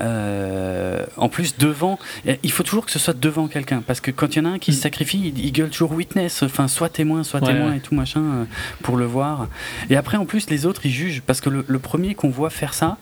euh, 0.00 1.04
en 1.16 1.28
plus, 1.28 1.56
devant, 1.58 1.98
il 2.42 2.52
faut 2.52 2.62
toujours 2.62 2.86
que 2.86 2.92
ce 2.92 2.98
soit 2.98 3.18
devant 3.18 3.48
quelqu'un, 3.48 3.82
parce 3.86 4.00
que 4.00 4.10
quand 4.10 4.34
il 4.34 4.38
y 4.38 4.42
en 4.42 4.50
a 4.50 4.54
un 4.54 4.58
qui 4.58 4.72
se 4.72 4.78
mm. 4.78 4.82
sacrifie, 4.82 5.32
il, 5.36 5.52
gueule 5.52 5.70
toujours 5.70 5.92
witness, 5.92 6.42
enfin, 6.42 6.68
soit 6.68 6.88
témoin, 6.88 7.24
soit 7.24 7.40
témoin 7.40 7.74
et 7.74 7.80
tout 7.80 7.94
machin, 7.94 8.20
euh, 8.20 8.44
pour 8.82 8.96
le 8.96 9.04
voir. 9.04 9.48
Et 9.90 9.96
après, 9.96 10.16
en 10.16 10.24
plus, 10.24 10.48
les 10.50 10.66
autres, 10.66 10.86
ils 10.86 10.92
jugent, 10.92 11.22
parce 11.22 11.40
que 11.40 11.50
le, 11.50 11.78
premier 11.78 12.14
qu'on 12.14 12.30
voit 12.30 12.50
faire 12.50 12.74
ça, 12.74 12.96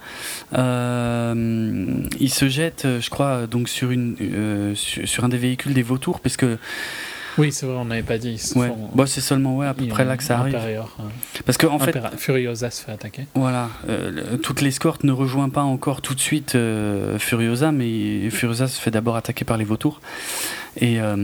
euh, 0.56 2.02
il 2.18 2.30
se 2.30 2.48
jette, 2.48 2.86
je 3.00 3.10
crois, 3.10 3.46
donc 3.46 3.68
sur, 3.68 3.90
une, 3.90 4.74
sur, 4.74 5.24
un 5.24 5.28
des 5.28 5.38
véhicules 5.38 5.74
des 5.74 5.82
vautours, 5.82 6.20
parce 6.20 6.36
que 6.36 6.58
oui, 7.40 7.52
c'est 7.52 7.66
vrai, 7.66 7.76
on 7.76 7.86
n'avait 7.86 8.02
pas 8.02 8.18
dit. 8.18 8.40
Ouais. 8.54 8.70
Bah, 8.94 9.04
c'est 9.06 9.20
seulement 9.20 9.56
ouais, 9.56 9.66
à 9.66 9.74
peu 9.74 9.86
près 9.86 10.04
là 10.04 10.16
que 10.16 10.22
ça 10.22 10.38
arrive. 10.38 10.56
Hein. 10.56 11.04
Parce 11.44 11.58
que 11.58 11.66
en 11.66 11.78
fait, 11.78 11.98
Furiosa 12.16 12.70
se 12.70 12.84
fait 12.84 12.92
attaquer. 12.92 13.26
Voilà, 13.34 13.70
euh, 13.88 14.36
toute 14.36 14.60
l'escorte 14.60 15.04
ne 15.04 15.12
rejoint 15.12 15.48
pas 15.48 15.62
encore 15.62 16.02
tout 16.02 16.14
de 16.14 16.20
suite 16.20 16.54
euh, 16.54 17.18
Furiosa, 17.18 17.72
mais 17.72 18.28
Furiosa 18.30 18.68
se 18.68 18.80
fait 18.80 18.90
d'abord 18.90 19.16
attaquer 19.16 19.44
par 19.44 19.56
les 19.56 19.64
vautours. 19.64 20.00
Et 20.76 21.00
euh, 21.00 21.16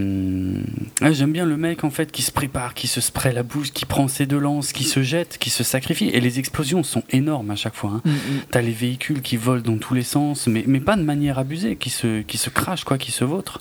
j'aime 1.13 1.33
bien 1.33 1.47
le 1.47 1.57
mec 1.57 1.85
en 1.85 1.91
fait 1.91 2.11
qui 2.11 2.23
se 2.23 2.33
prépare, 2.33 2.75
qui 2.75 2.89
se 2.89 3.01
spray 3.01 3.33
la 3.33 3.45
bouche, 3.45 3.73
qui 3.73 3.87
prend 3.87 4.09
ses 4.09 4.27
deux 4.27 4.39
lances, 4.39 4.73
qui 4.73 4.85
se 4.85 5.03
jette, 5.03 5.39
qui 5.39 5.51
se 5.51 5.63
sacrifie. 5.63 6.09
Et 6.09 6.21
les 6.21 6.39
explosions 6.39 6.83
sont 6.83 7.05
énormes 7.11 7.51
à 7.51 7.57
chaque 7.57 7.75
fois. 7.75 7.91
Hein. 7.95 8.03
Mm, 8.05 8.11
mm. 8.11 8.41
T'as 8.51 8.61
les 8.61 8.73
véhicules 8.73 9.23
qui 9.23 9.37
volent 9.37 9.63
dans 9.63 9.79
tous 9.79 9.95
les 9.95 10.03
sens, 10.03 10.49
mais, 10.49 10.65
mais 10.67 10.81
pas 10.81 10.97
de 10.97 11.03
manière 11.03 11.39
abusée, 11.39 11.77
qui 11.77 11.91
se, 11.91 12.23
qui 12.23 12.39
se 12.39 12.51
crachent, 12.51 12.85
quoi, 12.85 12.99
qui 12.99 13.13
se 13.13 13.25
vautrent. 13.25 13.61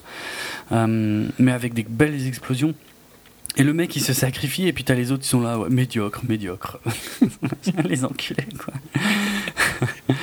Euh, 0.72 1.28
mais 1.38 1.52
avec 1.52 1.74
des 1.74 1.84
belles 1.84 2.28
explosions. 2.28 2.74
Et 3.58 3.64
le 3.64 3.74
mec 3.74 3.96
il 3.96 4.02
se 4.02 4.14
sacrifie 4.14 4.68
et 4.68 4.74
puis 4.74 4.84
t'as 4.84 4.96
les 4.96 5.12
autres 5.12 5.24
qui 5.24 5.30
sont 5.30 5.42
là, 5.42 5.58
ouais, 5.58 5.70
médiocre, 5.70 6.22
médiocre. 6.28 6.80
les 7.86 8.04
enculés 8.04 8.48
quoi. 8.58 8.74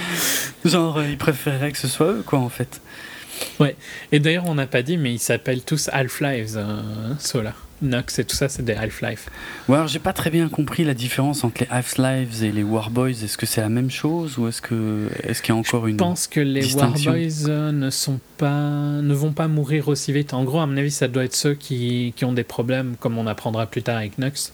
Genre 0.64 0.99
euh, 0.99 1.09
ils 1.09 1.16
préféreraient 1.16 1.72
que 1.72 1.78
ce 1.78 1.88
soit 1.88 2.12
eux 2.12 2.22
quoi 2.26 2.40
en 2.40 2.51
fait. 2.51 2.80
Ouais, 3.59 3.76
et 4.12 4.20
d'ailleurs, 4.20 4.45
on 4.47 4.55
n'a 4.55 4.66
pas 4.66 4.82
dit, 4.82 4.97
mais 4.97 5.12
ils 5.12 5.18
s'appellent 5.18 5.64
tous 5.64 5.88
Half-Lives, 5.93 6.55
euh, 6.57 7.14
ceux-là. 7.18 7.55
Nox 7.83 8.18
et 8.18 8.24
tout 8.24 8.37
ça, 8.37 8.49
c'est 8.49 8.64
des 8.64 8.74
Half-Life. 8.74 9.28
Ouais, 9.68 9.76
alors 9.76 9.89
j'ai 9.89 9.99
pas 9.99 10.12
très 10.12 10.30
bien 10.30 10.49
compris 10.49 10.85
la 10.85 10.95
différence 10.95 11.45
entre 11.45 11.62
les 11.62 11.68
Half-Lives 11.70 12.45
et 12.45 12.53
les 12.53 12.62
Warboys. 12.62 13.24
Est-ce 13.24 13.37
que 13.37 13.47
c'est 13.47 13.61
la 13.61 13.68
même 13.68 13.91
chose 13.91 14.39
ou 14.39 14.49
est-ce 14.49 14.62
que 14.62 15.09
est-ce 15.22 15.43
qu'il 15.43 15.55
y 15.55 15.57
a 15.57 15.61
encore 15.61 15.87
une 15.87 15.95
Je 15.95 15.99
pense 15.99 16.26
que 16.26 16.41
les 16.41 16.74
Warboys 16.74 17.49
euh, 17.49 17.72
ne 17.72 17.91
sont 17.91 18.20
pas 18.39 18.51
ne 18.51 19.14
vont 19.14 19.33
pas 19.33 19.49
mourir 19.49 19.89
aussi 19.89 20.12
vite. 20.12 20.35
En 20.35 20.45
gros, 20.45 20.61
à 20.61 20.66
mon 20.66 20.76
avis, 20.76 20.91
ça 20.91 21.09
doit 21.09 21.24
être 21.24 21.37
ceux 21.37 21.55
qui, 21.55 22.12
qui 22.16 22.24
ont 22.24 22.33
des 22.33 22.45
problèmes, 22.45 22.97
comme 22.99 23.18
on 23.18 23.26
apprendra 23.26 23.66
plus 23.66 23.83
tard 23.83 23.97
avec 23.97 24.18
Nox, 24.18 24.53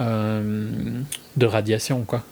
euh, 0.00 0.68
de 1.36 1.46
radiation, 1.46 2.02
quoi. 2.04 2.24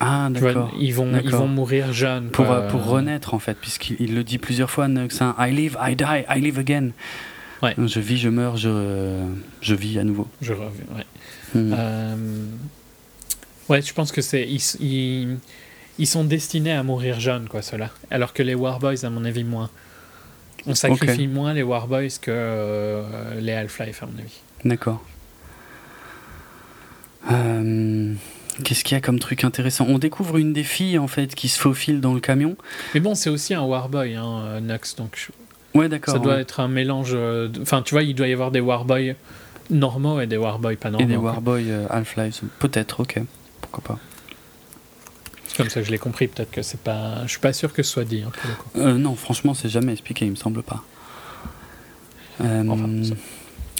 Ah, 0.00 0.28
d'accord. 0.30 0.70
Ils 0.78 0.94
vont, 0.94 1.10
ils 1.22 1.30
vont 1.30 1.48
mourir 1.48 1.92
jeunes. 1.92 2.28
Pour, 2.28 2.50
euh, 2.50 2.68
pour 2.68 2.84
renaître, 2.84 3.34
en 3.34 3.38
fait, 3.38 3.56
puisqu'il 3.58 4.14
le 4.14 4.24
dit 4.24 4.38
plusieurs 4.38 4.70
fois, 4.70 4.88
Nux. 4.88 5.08
Hein. 5.20 5.34
I 5.38 5.50
live, 5.50 5.78
I 5.80 5.96
die, 5.96 6.24
I 6.28 6.40
live 6.40 6.58
again. 6.58 6.90
Ouais. 7.62 7.74
Je 7.78 8.00
vis, 8.00 8.18
je 8.18 8.28
meurs, 8.28 8.56
je, 8.56 9.24
je 9.60 9.74
vis 9.74 9.98
à 9.98 10.04
nouveau. 10.04 10.28
Je 10.40 10.52
reviens, 10.52 10.84
ouais. 10.96 11.06
Hmm. 11.54 11.72
Euh, 11.72 12.16
ouais, 13.68 13.82
je 13.82 13.92
pense 13.94 14.12
que 14.12 14.20
c'est. 14.20 14.46
Ils, 14.46 15.38
ils, 15.98 16.06
sont 16.06 16.24
destinés 16.24 16.72
à 16.72 16.82
mourir 16.82 17.20
jeunes, 17.20 17.48
quoi, 17.48 17.62
ceux-là. 17.62 17.90
Alors 18.10 18.32
que 18.32 18.42
les 18.42 18.54
Warboys, 18.54 19.04
à 19.04 19.10
mon 19.10 19.24
avis, 19.24 19.44
moins. 19.44 19.70
On 20.66 20.74
sacrifie 20.74 21.28
moins 21.28 21.54
les 21.54 21.62
Warboys 21.62 22.18
que 22.20 22.30
euh, 22.30 23.40
les 23.40 23.52
Half-Life, 23.52 24.02
à 24.02 24.06
mon 24.06 24.18
avis. 24.18 24.40
D'accord. 24.64 25.04
Euh. 27.30 28.14
Qu'est-ce 28.64 28.84
qu'il 28.84 28.94
y 28.94 28.98
a 28.98 29.00
comme 29.00 29.18
truc 29.18 29.44
intéressant? 29.44 29.86
On 29.88 29.98
découvre 29.98 30.38
une 30.38 30.52
des 30.52 30.64
filles 30.64 30.98
en 30.98 31.08
fait 31.08 31.34
qui 31.34 31.48
se 31.48 31.58
faufile 31.58 32.00
dans 32.00 32.14
le 32.14 32.20
camion. 32.20 32.56
Mais 32.94 33.00
bon, 33.00 33.14
c'est 33.14 33.28
aussi 33.28 33.52
un 33.52 33.62
Warboy, 33.62 34.14
hein, 34.14 34.44
euh, 34.44 34.60
Nux, 34.60 34.96
donc. 34.96 35.28
Ouais, 35.76 35.88
d'accord. 35.88 36.14
Ça 36.14 36.20
doit 36.20 36.38
être 36.38 36.60
un 36.60 36.68
mélange. 36.68 37.12
Euh, 37.14 37.48
enfin, 37.60 37.82
tu 37.82 37.94
vois, 37.94 38.02
il 38.02 38.14
doit 38.14 38.28
y 38.28 38.32
avoir 38.32 38.50
des 38.50 38.60
Warboys 38.60 39.14
normaux 39.70 40.20
et 40.20 40.26
des 40.26 40.36
Warboys 40.36 40.76
pas 40.76 40.90
normaux. 40.90 41.06
Et 41.06 41.10
des 41.10 41.16
Warboys 41.16 41.68
euh, 41.68 41.86
Half-Life, 41.90 42.42
peut-être, 42.58 43.00
ok. 43.00 43.20
Pourquoi 43.60 43.84
pas. 43.84 43.98
Comme 45.56 45.70
ça 45.70 45.82
je 45.82 45.90
l'ai 45.90 45.98
compris, 45.98 46.28
peut-être 46.28 46.50
que 46.50 46.60
c'est 46.60 46.80
pas. 46.80 47.22
Je 47.24 47.30
suis 47.30 47.40
pas 47.40 47.54
sûr 47.54 47.72
que 47.72 47.82
ce 47.82 47.90
soit 47.90 48.04
dit. 48.04 48.22
Hein, 48.76 48.98
non, 48.98 49.14
franchement, 49.14 49.54
c'est 49.54 49.70
jamais 49.70 49.92
expliqué, 49.92 50.26
il 50.26 50.32
me 50.32 50.36
semble 50.36 50.62
pas. 50.62 50.82
Enfin, 52.38 52.88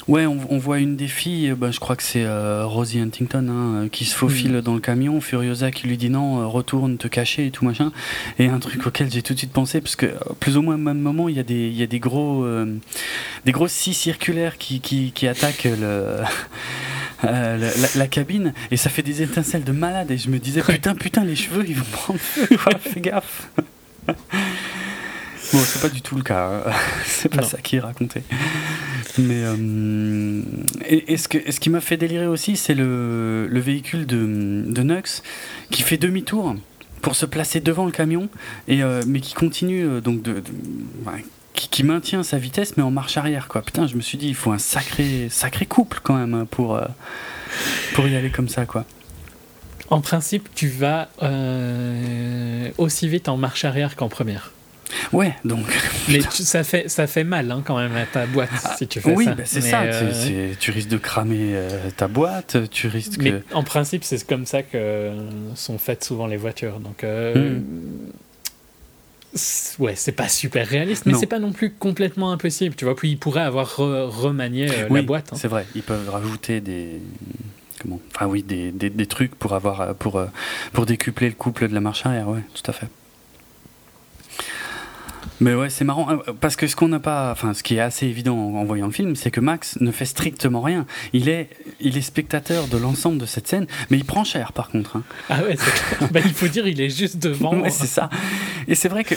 Ouais, 0.08 0.24
on, 0.24 0.58
voit 0.58 0.78
une 0.78 0.94
des 0.94 1.08
filles, 1.08 1.54
bah, 1.58 1.72
je 1.72 1.80
crois 1.80 1.96
que 1.96 2.02
c'est 2.04 2.24
euh, 2.24 2.64
Rosie 2.64 3.00
Huntington, 3.00 3.48
hein, 3.48 3.74
euh, 3.74 3.88
qui 3.88 4.04
se 4.04 4.14
faufile 4.14 4.58
mm. 4.58 4.60
dans 4.60 4.74
le 4.74 4.80
camion, 4.80 5.20
Furiosa 5.20 5.72
qui 5.72 5.88
lui 5.88 5.96
dit 5.96 6.10
non, 6.10 6.40
euh, 6.40 6.46
retourne 6.46 6.96
te 6.96 7.08
cacher 7.08 7.46
et 7.46 7.50
tout 7.50 7.64
machin. 7.64 7.90
Et 8.38 8.46
un 8.46 8.60
truc 8.60 8.86
auquel 8.86 9.10
j'ai 9.10 9.22
tout 9.22 9.32
de 9.32 9.38
suite 9.38 9.52
pensé, 9.52 9.80
parce 9.80 9.96
que 9.96 10.14
plus 10.38 10.56
ou 10.56 10.62
moins 10.62 10.76
au 10.76 10.78
même 10.78 11.00
moment, 11.00 11.28
il 11.28 11.34
y 11.34 11.40
a 11.40 11.42
des, 11.42 11.66
il 11.66 11.76
y 11.76 11.82
a 11.82 11.88
des 11.88 11.98
gros, 11.98 12.46
des 13.44 13.52
grosses 13.52 13.72
scies 13.72 13.94
circulaires 13.94 14.58
qui, 14.58 14.80
qui, 14.80 15.10
qui 15.10 15.26
attaquent 15.26 15.68
le. 15.80 16.18
la, 17.22 18.06
cabine 18.06 18.52
et 18.70 18.76
ça 18.76 18.90
fait 18.90 19.02
des 19.02 19.22
étincelles 19.22 19.64
de 19.64 19.72
malade 19.72 20.10
et 20.10 20.18
je 20.18 20.28
me 20.28 20.38
disais 20.38 20.60
putain 20.60 20.94
putain 20.94 21.24
les 21.24 21.34
cheveux 21.34 21.64
ils 21.66 21.74
vont 21.74 21.84
prendre 21.90 22.20
feu 22.20 22.46
fais 22.78 23.00
gaffe 23.00 23.48
Bon, 25.52 25.60
c'est 25.60 25.80
pas 25.80 25.88
du 25.88 26.02
tout 26.02 26.16
le 26.16 26.22
cas. 26.22 26.62
Hein. 26.66 26.72
c'est 27.06 27.28
pas 27.28 27.42
ça 27.42 27.58
qui 27.58 27.76
est 27.76 27.80
raconté. 27.80 28.22
Mais 29.18 29.44
euh, 29.44 30.42
et, 30.86 31.16
ce, 31.16 31.28
que, 31.28 31.50
ce 31.50 31.60
qui 31.60 31.70
m'a 31.70 31.80
fait 31.80 31.96
délirer 31.96 32.26
aussi, 32.26 32.56
c'est 32.56 32.74
le, 32.74 33.46
le, 33.46 33.60
véhicule 33.60 34.06
de, 34.06 34.64
de 34.66 34.82
Nux 34.82 35.22
qui 35.70 35.82
fait 35.82 35.96
demi-tour 35.96 36.56
pour 37.00 37.16
se 37.16 37.24
placer 37.24 37.60
devant 37.60 37.86
le 37.86 37.92
camion, 37.92 38.28
et, 38.68 38.82
euh, 38.82 39.02
mais 39.06 39.20
qui 39.20 39.34
continue 39.34 39.86
euh, 39.86 40.00
donc 40.00 40.22
de, 40.22 40.42
qui, 41.54 41.84
maintient 41.84 42.22
sa 42.22 42.38
vitesse 42.38 42.76
mais 42.76 42.82
en 42.82 42.90
marche 42.90 43.16
arrière 43.16 43.48
quoi. 43.48 43.62
Putain, 43.62 43.86
je 43.86 43.94
me 43.94 44.00
suis 44.00 44.18
dit 44.18 44.28
il 44.28 44.34
faut 44.34 44.52
un 44.52 44.58
sacré 44.58 45.28
sacré 45.30 45.66
couple 45.66 46.00
quand 46.02 46.16
même 46.16 46.34
hein, 46.34 46.46
pour 46.50 46.80
pour 47.94 48.08
y 48.08 48.16
aller 48.16 48.30
comme 48.30 48.48
ça 48.48 48.66
quoi. 48.66 48.84
En 49.88 50.00
principe, 50.00 50.48
tu 50.54 50.68
vas 50.68 51.08
aussi 52.76 53.08
vite 53.08 53.28
en 53.28 53.36
marche 53.36 53.64
arrière 53.64 53.94
qu'en 53.94 54.08
première. 54.08 54.52
Ouais, 55.12 55.34
donc. 55.44 55.66
Mais 56.08 56.20
ça, 56.20 56.64
fait, 56.64 56.88
ça 56.88 57.06
fait 57.06 57.24
mal 57.24 57.50
hein, 57.50 57.62
quand 57.64 57.76
même 57.76 57.96
à 57.96 58.06
ta 58.06 58.26
boîte 58.26 58.50
ah, 58.64 58.74
si 58.76 58.86
tu 58.86 59.00
fais 59.00 59.14
oui, 59.14 59.24
ça. 59.24 59.30
Oui, 59.30 59.36
bah, 59.36 59.42
c'est 59.46 59.60
ça. 59.60 59.82
Euh, 59.82 60.52
tu 60.58 60.70
risques 60.70 60.88
de 60.88 60.96
cramer 60.96 61.52
euh, 61.54 61.90
ta 61.96 62.08
boîte, 62.08 62.56
tu 62.70 62.88
risques. 62.88 63.18
Mais 63.18 63.42
en 63.52 63.62
principe, 63.62 64.04
c'est 64.04 64.24
comme 64.26 64.46
ça 64.46 64.62
que 64.62 65.12
sont 65.54 65.78
faites 65.78 66.04
souvent 66.04 66.26
les 66.26 66.36
voitures. 66.36 66.80
Donc. 66.80 67.04
Euh, 67.04 67.58
hmm. 67.58 68.10
Ouais, 69.78 69.94
c'est 69.96 70.12
pas 70.12 70.30
super 70.30 70.66
réaliste, 70.66 71.04
mais 71.04 71.12
c'est 71.12 71.26
pas 71.26 71.38
non 71.38 71.52
plus 71.52 71.70
complètement 71.70 72.32
impossible, 72.32 72.74
tu 72.74 72.86
vois. 72.86 72.96
Puis 72.96 73.10
ils 73.10 73.18
pourraient 73.18 73.42
avoir 73.42 73.76
remanié 73.76 74.66
la 74.88 75.02
boîte. 75.02 75.30
Hein. 75.32 75.36
C'est 75.38 75.48
vrai, 75.48 75.66
ils 75.74 75.82
peuvent 75.82 76.08
rajouter 76.08 76.62
des, 76.62 77.02
comment 77.82 78.00
Enfin 78.14 78.28
oui, 78.28 78.42
des, 78.42 78.72
des, 78.72 78.88
des, 78.88 79.06
trucs 79.06 79.34
pour 79.34 79.52
avoir 79.52 79.94
pour 79.96 80.22
pour 80.72 80.86
décupler 80.86 81.28
le 81.28 81.34
couple 81.34 81.68
de 81.68 81.74
la 81.74 81.80
marche 81.80 82.06
arrière, 82.06 82.30
ouais, 82.30 82.40
tout 82.54 82.70
à 82.70 82.72
fait. 82.72 82.86
Mais 85.40 85.54
ouais, 85.54 85.70
c'est 85.70 85.84
marrant 85.84 86.10
euh, 86.10 86.32
parce 86.40 86.56
que 86.56 86.66
ce 86.66 86.76
qu'on 86.76 86.88
n'a 86.88 87.00
pas, 87.00 87.30
enfin, 87.30 87.54
ce 87.54 87.62
qui 87.62 87.76
est 87.76 87.80
assez 87.80 88.06
évident 88.06 88.36
en, 88.36 88.64
voyant 88.64 88.86
le 88.86 88.92
film, 88.92 89.16
c'est 89.16 89.30
que 89.30 89.40
Max 89.40 89.78
ne 89.80 89.90
fait 89.90 90.06
strictement 90.06 90.62
rien. 90.62 90.86
Il 91.12 91.28
est, 91.28 91.50
il 91.80 91.96
est 91.96 92.02
spectateur 92.02 92.66
de 92.68 92.78
l'ensemble 92.78 93.18
de 93.18 93.26
cette 93.26 93.46
scène, 93.46 93.66
mais 93.90 93.98
il 93.98 94.04
prend 94.04 94.24
cher 94.24 94.52
par 94.52 94.70
contre. 94.70 94.96
Hein. 94.96 95.02
Ah 95.28 95.42
ouais, 95.42 95.56
bah, 96.10 96.20
il 96.24 96.32
faut 96.32 96.48
dire, 96.48 96.66
il 96.66 96.80
est 96.80 96.90
juste 96.90 97.18
devant. 97.18 97.54
ouais, 97.54 97.70
c'est 97.70 97.86
ça. 97.86 98.08
Et 98.68 98.74
c'est 98.74 98.88
vrai 98.88 99.04
que 99.04 99.14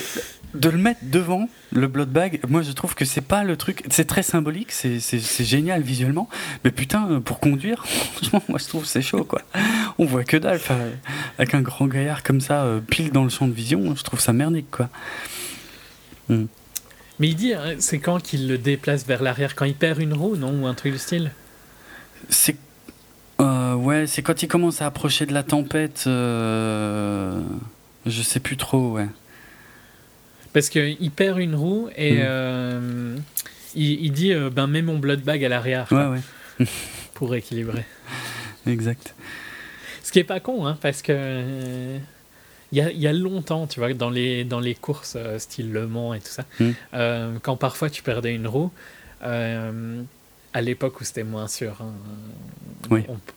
de 0.53 0.69
le 0.69 0.77
mettre 0.77 1.01
devant 1.03 1.47
le 1.71 1.87
blood 1.87 2.09
bag, 2.09 2.39
moi 2.49 2.63
je 2.63 2.71
trouve 2.71 2.95
que 2.95 3.05
c'est 3.05 3.21
pas 3.21 3.43
le 3.43 3.55
truc. 3.55 3.83
C'est 3.89 4.05
très 4.07 4.23
symbolique, 4.23 4.71
c'est 4.71 4.99
génial 5.43 5.81
visuellement, 5.83 6.27
mais 6.63 6.71
putain, 6.71 7.21
pour 7.23 7.39
conduire, 7.39 7.85
franchement, 8.13 8.43
moi 8.49 8.59
je 8.59 8.67
trouve 8.67 8.85
c'est 8.85 9.01
chaud 9.01 9.23
quoi. 9.23 9.41
On 9.97 10.05
voit 10.05 10.23
que 10.23 10.37
dalle, 10.37 10.59
avec 11.37 11.53
un 11.53 11.61
grand 11.61 11.87
gaillard 11.87 12.23
comme 12.23 12.41
ça, 12.41 12.63
euh, 12.63 12.79
pile 12.79 13.11
dans 13.11 13.23
le 13.23 13.29
champ 13.29 13.47
de 13.47 13.53
vision, 13.53 13.95
je 13.95 14.03
trouve 14.03 14.19
ça 14.19 14.33
merdique 14.33 14.71
quoi. 14.71 14.89
Hmm. 16.29 16.45
Mais 17.19 17.27
il 17.27 17.35
dit, 17.35 17.53
hein, 17.53 17.75
c'est 17.79 17.99
quand 17.99 18.21
qu'il 18.21 18.47
le 18.47 18.57
déplace 18.57 19.05
vers 19.05 19.21
l'arrière 19.21 19.55
Quand 19.55 19.65
il 19.65 19.75
perd 19.75 19.99
une 19.99 20.13
roue, 20.13 20.35
non 20.35 20.53
Ou 20.61 20.67
un 20.67 20.73
truc 20.73 20.93
du 20.93 20.99
style 20.99 21.31
C'est. 22.29 22.55
Euh, 23.41 23.73
ouais, 23.73 24.07
c'est 24.07 24.21
quand 24.21 24.43
il 24.43 24.47
commence 24.47 24.81
à 24.81 24.85
approcher 24.85 25.25
de 25.25 25.33
la 25.33 25.43
tempête. 25.43 26.05
Euh, 26.07 27.41
je 28.05 28.21
sais 28.21 28.39
plus 28.39 28.57
trop, 28.57 28.93
ouais. 28.93 29.07
Parce 30.53 30.69
qu'il 30.69 31.11
perd 31.11 31.39
une 31.39 31.55
roue 31.55 31.89
et 31.95 32.15
hmm. 32.15 32.21
euh, 32.21 33.17
il, 33.75 34.11
dit 34.11 34.33
ben, 34.51 34.67
mets 34.67 34.81
mon 34.81 34.97
blood 34.97 35.21
bag 35.21 35.43
à 35.43 35.49
l'arrière. 35.49 35.87
Ouais, 35.91 36.07
ouais. 36.07 36.65
pour 37.13 37.35
équilibrer. 37.35 37.85
Exact. 38.67 39.13
Ce 40.03 40.11
qui 40.11 40.19
est 40.19 40.23
pas 40.23 40.39
con, 40.39 40.65
hein, 40.65 40.77
parce 40.81 41.01
que 41.01 41.99
y, 42.71 42.81
a, 42.81 42.91
y 42.91 43.07
a, 43.07 43.13
longtemps, 43.13 43.67
tu 43.67 43.79
vois, 43.79 43.93
dans 43.93 44.09
les, 44.09 44.43
dans 44.43 44.59
les 44.59 44.75
courses 44.75 45.15
euh, 45.15 45.39
style 45.39 45.71
Le 45.71 45.87
Mans 45.87 46.13
et 46.13 46.19
tout 46.19 46.29
ça, 46.29 46.43
hmm. 46.59 46.71
euh, 46.93 47.37
quand 47.41 47.55
parfois 47.55 47.89
tu 47.89 48.03
perdais 48.03 48.33
une 48.33 48.47
roue, 48.47 48.71
euh, 49.23 50.01
à 50.53 50.61
l'époque 50.61 50.99
où 50.99 51.03
c'était 51.03 51.23
moins 51.23 51.47
sûr, 51.47 51.77
hein, 51.81 51.93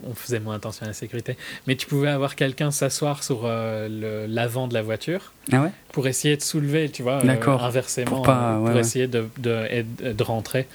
on, 0.04 0.14
faisait 0.14 0.40
moins 0.40 0.54
attention 0.54 0.84
à 0.84 0.88
la 0.88 0.94
sécurité, 0.94 1.36
mais 1.66 1.76
tu 1.76 1.86
pouvais 1.86 2.08
avoir 2.08 2.36
quelqu'un 2.36 2.70
s'asseoir 2.70 3.22
sur 3.22 3.46
l'avant 3.46 4.66
de 4.66 4.72
la 4.72 4.80
voiture 4.80 5.32
ah 5.52 5.62
ouais? 5.62 5.70
pour 5.92 6.06
essayer 6.06 6.38
de 6.38 6.42
soulever, 6.42 6.88
tu 6.88 7.02
vois, 7.02 7.20
inversement, 7.22 8.22
pour, 8.22 8.78
essayer 8.78 9.08
de, 9.08 9.28
de, 9.38 9.84
de, 10.10 10.22
rentrer. 10.22 10.66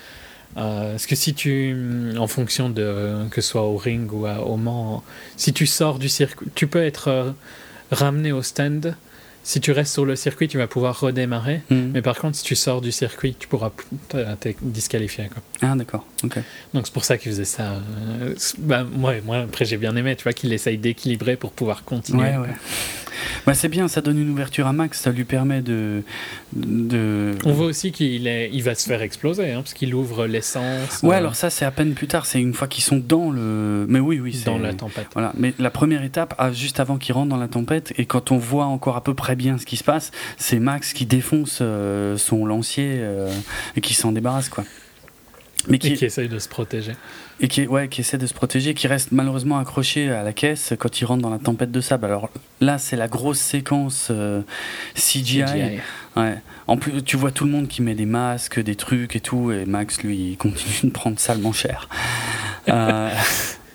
parce 0.54 1.08
que 1.08 1.16
si 1.16 1.34
tu, 1.34 2.14
en 2.20 2.28
fonction 2.28 2.70
de 2.70 3.26
que 3.32 3.42
ce 3.42 3.50
soit 3.50 3.64
au 3.64 3.78
ring 3.78 4.12
ou 4.12 4.28
au 4.28 4.58
Mans, 4.58 5.04
si 5.38 5.54
tu 5.54 5.66
sors 5.66 5.98
du 5.98 6.10
circuit, 6.10 6.48
tu 6.54 6.68
peux 6.68 6.84
être 6.84 7.34
ramener 7.92 8.32
au 8.32 8.42
stand. 8.42 8.96
Si 9.44 9.62
tu 9.62 9.72
restes 9.72 9.94
sur 9.94 10.04
le 10.04 10.18
circuit, 10.18 10.50
tu 10.50 10.58
vas 10.58 10.68
pouvoir 10.68 11.00
redémarrer. 11.00 11.62
Hmm. 11.70 11.92
Mais 11.94 12.02
par 12.02 12.18
contre, 12.18 12.36
si 12.36 12.44
tu 12.44 12.56
sors 12.56 12.82
du 12.82 12.92
circuit, 12.92 13.34
tu 13.40 13.48
pourras 13.48 13.72
te 14.10 14.18
disqualifier. 14.62 15.30
Quoi. 15.30 15.42
Ah, 15.62 15.74
d'accord. 15.76 16.06
ok 16.24 16.40
Donc, 16.74 16.86
c'est 16.88 16.94
pour 16.94 17.06
ça 17.06 17.18
qu'il 17.18 17.32
faisait 17.32 17.46
ça. 17.46 17.82
Euh, 18.22 18.36
bah, 18.58 18.84
moi, 18.84 19.14
moi, 19.24 19.38
après, 19.38 19.64
j'ai 19.64 19.78
bien 19.78 19.96
aimé, 19.96 20.18
tu 20.18 20.24
vois, 20.24 20.34
qu'il 20.34 20.52
essaye 20.52 20.78
d'équilibrer 20.78 21.38
pour 21.38 21.54
pouvoir 21.54 21.86
continuer. 21.86 22.24
Ouais, 22.24 22.38
ouais. 22.38 22.56
Bah, 23.46 23.54
c'est 23.54 23.70
bien, 23.70 23.88
ça 23.88 24.02
donne 24.02 24.20
une 24.20 24.30
ouverture 24.30 24.68
à 24.68 24.74
Max, 24.74 25.02
ça 25.02 25.12
lui 25.12 25.24
permet 25.24 25.62
de. 25.62 26.04
de... 26.54 27.32
On 27.46 27.52
voit 27.52 27.68
aussi 27.68 27.92
qu'il 27.92 28.28
est, 28.28 28.50
il 28.52 28.64
va 28.64 28.76
se 28.76 28.88
faire 28.88 29.02
exploser, 29.02 29.52
hein, 29.52 29.62
parce 29.62 29.74
qu'il 29.74 29.94
ouvre 29.94 30.26
l'essence. 30.28 31.02
Ouais, 31.04 31.16
euh, 31.16 31.18
alors 31.18 31.36
ça, 31.36 31.50
c'est 31.50 31.66
à 31.66 31.72
peine 31.72 31.94
plus 31.94 32.08
tard, 32.08 32.26
c'est 32.26 32.40
une 32.40 32.54
fois 32.54 32.68
qu'ils 32.68 32.84
sont 32.84 32.98
dans 32.98 33.32
le. 33.32 33.86
Mais 33.90 34.00
oui, 34.00 34.20
oui, 34.20 34.42
Dans 34.46 34.58
la 34.58 34.74
tempête. 34.74 35.08
Voilà, 35.14 35.34
mais 35.38 35.54
la 35.60 35.70
première 35.70 36.04
étape, 36.04 36.36
ah, 36.38 36.52
juste 36.52 36.80
avant 36.80 36.98
qu'ils 36.98 37.14
rentrent 37.14 37.30
dans 37.30 37.38
la 37.38 37.48
tempête, 37.48 37.94
et 37.98 38.06
quand 38.06 38.32
on 38.32 38.38
voit 38.38 38.66
encore 38.66 38.96
à 38.96 39.04
peu 39.04 39.14
près 39.14 39.36
bien 39.36 39.58
ce 39.58 39.66
qui 39.66 39.78
se 39.78 39.84
passe, 39.84 40.12
c'est 40.38 40.60
Max 40.60 40.94
qui 40.94 41.06
défonce 41.06 41.60
euh, 41.62 42.18
son 42.18 42.46
lancier 42.46 42.98
euh, 43.00 43.32
et 43.76 43.82
qui 43.82 43.94
s'en 43.94 44.12
débarrasse, 44.12 44.50
quoi. 44.50 44.64
Mais 45.68 45.80
qui, 45.80 45.90
et 45.90 45.94
qui 45.94 46.06
essaye 46.06 46.30
de 46.30 46.40
se 46.40 46.48
protéger. 46.48 46.94
Et 47.40 47.48
qui, 47.48 47.68
ouais, 47.68 47.88
qui 47.88 48.02
essaie 48.02 48.18
de 48.18 48.26
se 48.26 48.34
protéger, 48.34 48.74
qui 48.74 48.88
reste 48.88 49.12
malheureusement 49.12 49.60
accroché 49.60 50.10
à 50.10 50.24
la 50.24 50.34
caisse 50.34 50.74
quand 50.80 51.02
il 51.02 51.06
rentre 51.06 51.22
dans 51.22 51.30
la 51.30 51.40
tempête 51.40 51.72
de 51.72 51.82
sable. 51.82 52.06
Alors 52.06 52.30
là, 52.62 52.78
c'est 52.78 52.96
la 52.96 53.08
grosse 53.08 53.40
séquence 53.40 54.08
euh, 54.10 54.42
CGI. 54.96 55.44
Ouais. 56.16 56.38
En 56.68 56.78
plus, 56.78 57.04
tu 57.04 57.18
vois 57.18 57.32
tout 57.32 57.46
le 57.46 57.52
monde 57.52 57.68
qui 57.68 57.82
met 57.82 57.96
des 57.96 58.06
masques, 58.06 58.60
des 58.60 58.76
trucs 58.76 59.16
et 59.16 59.20
tout, 59.20 59.52
et 59.52 59.66
Max, 59.66 60.02
lui, 60.02 60.32
il 60.32 60.38
continue 60.38 60.74
de 60.84 60.90
prendre 60.90 61.20
salement 61.20 61.54
cher. 61.54 61.90
euh, 62.70 63.10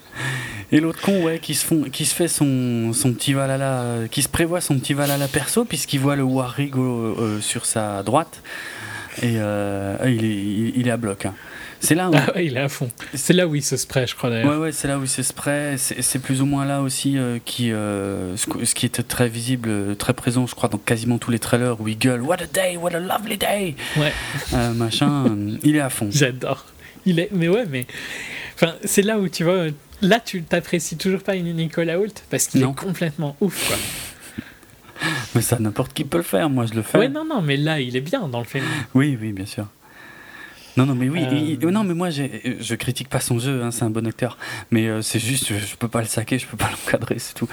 et 0.73 0.81
l'autre 0.81 1.01
con, 1.01 1.23
ouais, 1.23 1.39
qui 1.39 1.55
se, 1.55 1.65
font, 1.65 1.85
qui 1.85 2.05
se 2.05 2.15
fait 2.15 2.29
son, 2.29 2.93
son 2.93 3.13
petit 3.13 3.33
valala, 3.33 4.09
qui 4.11 4.23
se 4.23 4.29
prévoit 4.29 4.61
son 4.61 4.79
petit 4.79 4.95
valala 4.95 5.29
perso, 5.29 5.65
puisqu'il 5.65 6.01
voit 6.01 6.17
le 6.17 6.25
Warrigo 6.25 6.83
euh, 6.83 7.41
sur 7.41 7.65
sa 7.65 8.03
droite, 8.03 8.43
et 9.23 9.35
il, 9.35 10.25
est, 10.25 10.73
il, 10.75 10.89
est 10.89 10.91
à 10.91 10.97
bloc. 10.97 11.27
Hein. 11.27 11.35
C'est 11.83 11.97
là 11.97 12.09
où... 12.09 12.15
Ah 12.15 12.41
il 12.41 12.57
est 12.57 12.61
à 12.61 12.69
fond. 12.69 12.89
C'est 13.13 13.33
là 13.33 13.49
où 13.49 13.57
il 13.57 13.63
se 13.63 13.77
spray, 13.77 14.07
je 14.07 14.15
crois 14.15 14.31
d'ailleurs. 14.31 14.51
Ouais, 14.51 14.57
ouais, 14.57 14.73
c'est 14.73 14.87
là 14.87 14.99
où 14.99 15.03
il 15.03 15.09
se 15.09 15.23
spray. 15.25 15.77
C'est 15.77 16.21
plus 16.21 16.41
ou 16.41 16.47
moins 16.47 16.65
là 16.65 16.81
aussi 16.81 17.19
euh, 17.19 17.41
qui, 17.45 17.73
euh, 17.73 18.37
ce, 18.37 18.75
qui 18.75 18.87
était 18.87 19.03
très 19.03 19.29
visible, 19.29 19.69
euh, 19.69 19.95
très 19.97 20.15
présent, 20.15 20.47
je 20.47 20.55
crois, 20.55 20.69
dans 20.69 20.79
quasiment 20.79 21.19
tous 21.19 21.33
les 21.33 21.41
trailers 21.41 21.81
où 21.81 21.89
il 21.89 21.99
gueule 21.99 22.23
What 22.23 22.37
a 22.41 22.47
day, 22.47 22.77
what 22.77 22.95
a 22.95 23.01
lovely 23.01 23.37
day 23.37 23.75
Ouais. 23.97 24.13
machin, 24.75 25.37
il 25.65 25.75
est 25.75 25.81
à 25.81 25.91
fond. 25.91 26.09
J'adore. 26.13 26.67
Il 27.05 27.19
est, 27.19 27.31
mais 27.33 27.49
ouais, 27.49 27.67
mais. 27.69 27.89
Enfin, 28.55 28.75
c'est 28.85 29.03
là 29.03 29.19
où 29.19 29.29
tu 29.29 29.43
vois. 29.43 29.67
Là, 30.03 30.21
tu 30.21 30.43
t'apprécies 30.45 30.97
toujours 30.97 31.23
pas 31.23 31.35
une 31.35 31.53
Nicolas 31.53 31.99
Hoult 31.99 32.15
parce 32.31 32.47
qu'il 32.47 32.63
est 32.63 32.75
complètement 32.77 33.37
ouf, 33.41 33.69
quoi. 33.69 33.77
Mais 35.35 35.43
ça, 35.43 35.59
n'importe 35.59 35.93
qui 35.95 36.05
peut 36.05 36.19
le 36.19 36.23
faire, 36.23 36.49
moi 36.49 36.65
je 36.65 36.75
le 36.75 36.83
fais. 36.83 36.97
Ouais, 36.97 37.09
non, 37.09 37.25
non, 37.25 37.43
mais 37.43 37.57
là, 37.57 37.81
il 37.81 37.97
est 37.97 38.01
bien 38.01 38.29
dans 38.29 38.39
le 38.39 38.45
film. 38.45 38.65
Oui, 38.95 39.19
oui, 39.21 39.33
bien 39.33 39.47
sûr. 39.47 39.67
Non, 40.77 40.87
non, 40.87 40.95
mais 40.95 41.09
oui. 41.09 41.59
Euh. 41.63 41.71
non, 41.71 41.85
mais 41.85 41.95
moi, 41.95 42.09
je 42.11 42.75
critique 42.75 43.09
pas 43.09 43.21
son 43.21 43.39
jeu. 43.39 43.63
Hein, 43.63 43.71
c'est 43.71 43.85
un 43.85 43.91
bon 43.91 44.07
acteur. 44.07 44.39
Mais 44.71 44.89
euh, 44.89 45.03
c'est 45.03 45.19
juste, 45.19 45.49
je, 45.49 45.59
je, 45.59 45.77
peux 45.77 45.89
pas 45.89 46.01
le 46.01 46.07
saquer, 46.07 46.39
je 46.39 46.47
peux 46.47 46.57
pas 46.57 46.71
l'encadrer, 46.87 47.19
c'est 47.19 47.35
tout. 47.35 47.49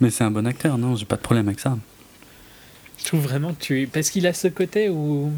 Mais 0.00 0.10
c'est 0.10 0.24
un 0.24 0.30
bon 0.30 0.46
acteur. 0.46 0.78
Non, 0.78 0.96
j'ai 0.96 1.04
pas 1.04 1.16
de 1.16 1.22
problème 1.22 1.48
avec 1.48 1.60
ça. 1.60 1.76
Je 2.98 3.04
trouve 3.04 3.20
vraiment 3.20 3.52
que 3.52 3.60
tu, 3.60 3.88
parce 3.92 4.10
qu'il 4.10 4.26
a 4.26 4.32
ce 4.32 4.48
côté 4.48 4.88
où 4.88 5.30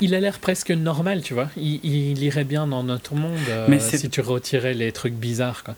il 0.00 0.14
a 0.14 0.20
l'air 0.20 0.38
presque 0.38 0.70
normal, 0.70 1.22
tu 1.22 1.34
vois. 1.34 1.48
Il, 1.56 2.22
irait 2.22 2.44
bien 2.44 2.66
dans 2.66 2.82
notre 2.82 3.14
monde 3.14 3.38
euh, 3.48 3.78
si 3.78 4.08
tu 4.08 4.20
retirais 4.20 4.74
les 4.74 4.92
trucs 4.92 5.14
bizarres, 5.14 5.64
quoi. 5.64 5.74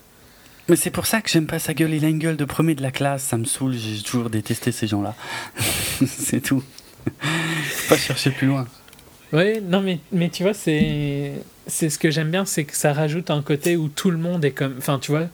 Mais 0.68 0.76
c'est 0.76 0.90
pour 0.90 1.06
ça 1.06 1.22
que 1.22 1.30
j'aime 1.30 1.46
pas 1.46 1.58
sa 1.58 1.72
gueule. 1.72 1.94
Il 1.94 2.04
a 2.04 2.08
une 2.08 2.18
gueule 2.18 2.36
de 2.36 2.44
premier 2.44 2.74
de 2.74 2.82
la 2.82 2.90
classe. 2.90 3.22
Ça 3.22 3.38
me 3.38 3.46
saoule. 3.46 3.72
J'ai 3.72 4.02
toujours 4.02 4.28
détesté 4.28 4.70
ces 4.70 4.86
gens-là. 4.86 5.14
c'est 6.06 6.42
tout. 6.42 6.62
pas 7.88 7.96
chercher 7.96 8.30
plus 8.30 8.46
loin. 8.46 8.66
Oui, 9.32 9.60
non, 9.60 9.80
mais, 9.80 10.00
mais 10.10 10.30
tu 10.30 10.42
vois, 10.42 10.54
c'est, 10.54 11.32
c'est 11.66 11.90
ce 11.90 11.98
que 11.98 12.10
j'aime 12.10 12.30
bien, 12.30 12.44
c'est 12.44 12.64
que 12.64 12.76
ça 12.76 12.92
rajoute 12.92 13.30
un 13.30 13.42
côté 13.42 13.76
où 13.76 13.88
tout 13.88 14.10
le 14.10 14.16
monde 14.16 14.44
est 14.44 14.52
comme. 14.52 14.76
Enfin, 14.78 14.98
tu 14.98 15.10
vois, 15.10 15.26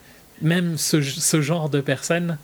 même 0.43 0.77
ce, 0.79 1.01
ce 1.01 1.41
genre 1.41 1.70
de 1.70 1.81
personnes 1.81 2.39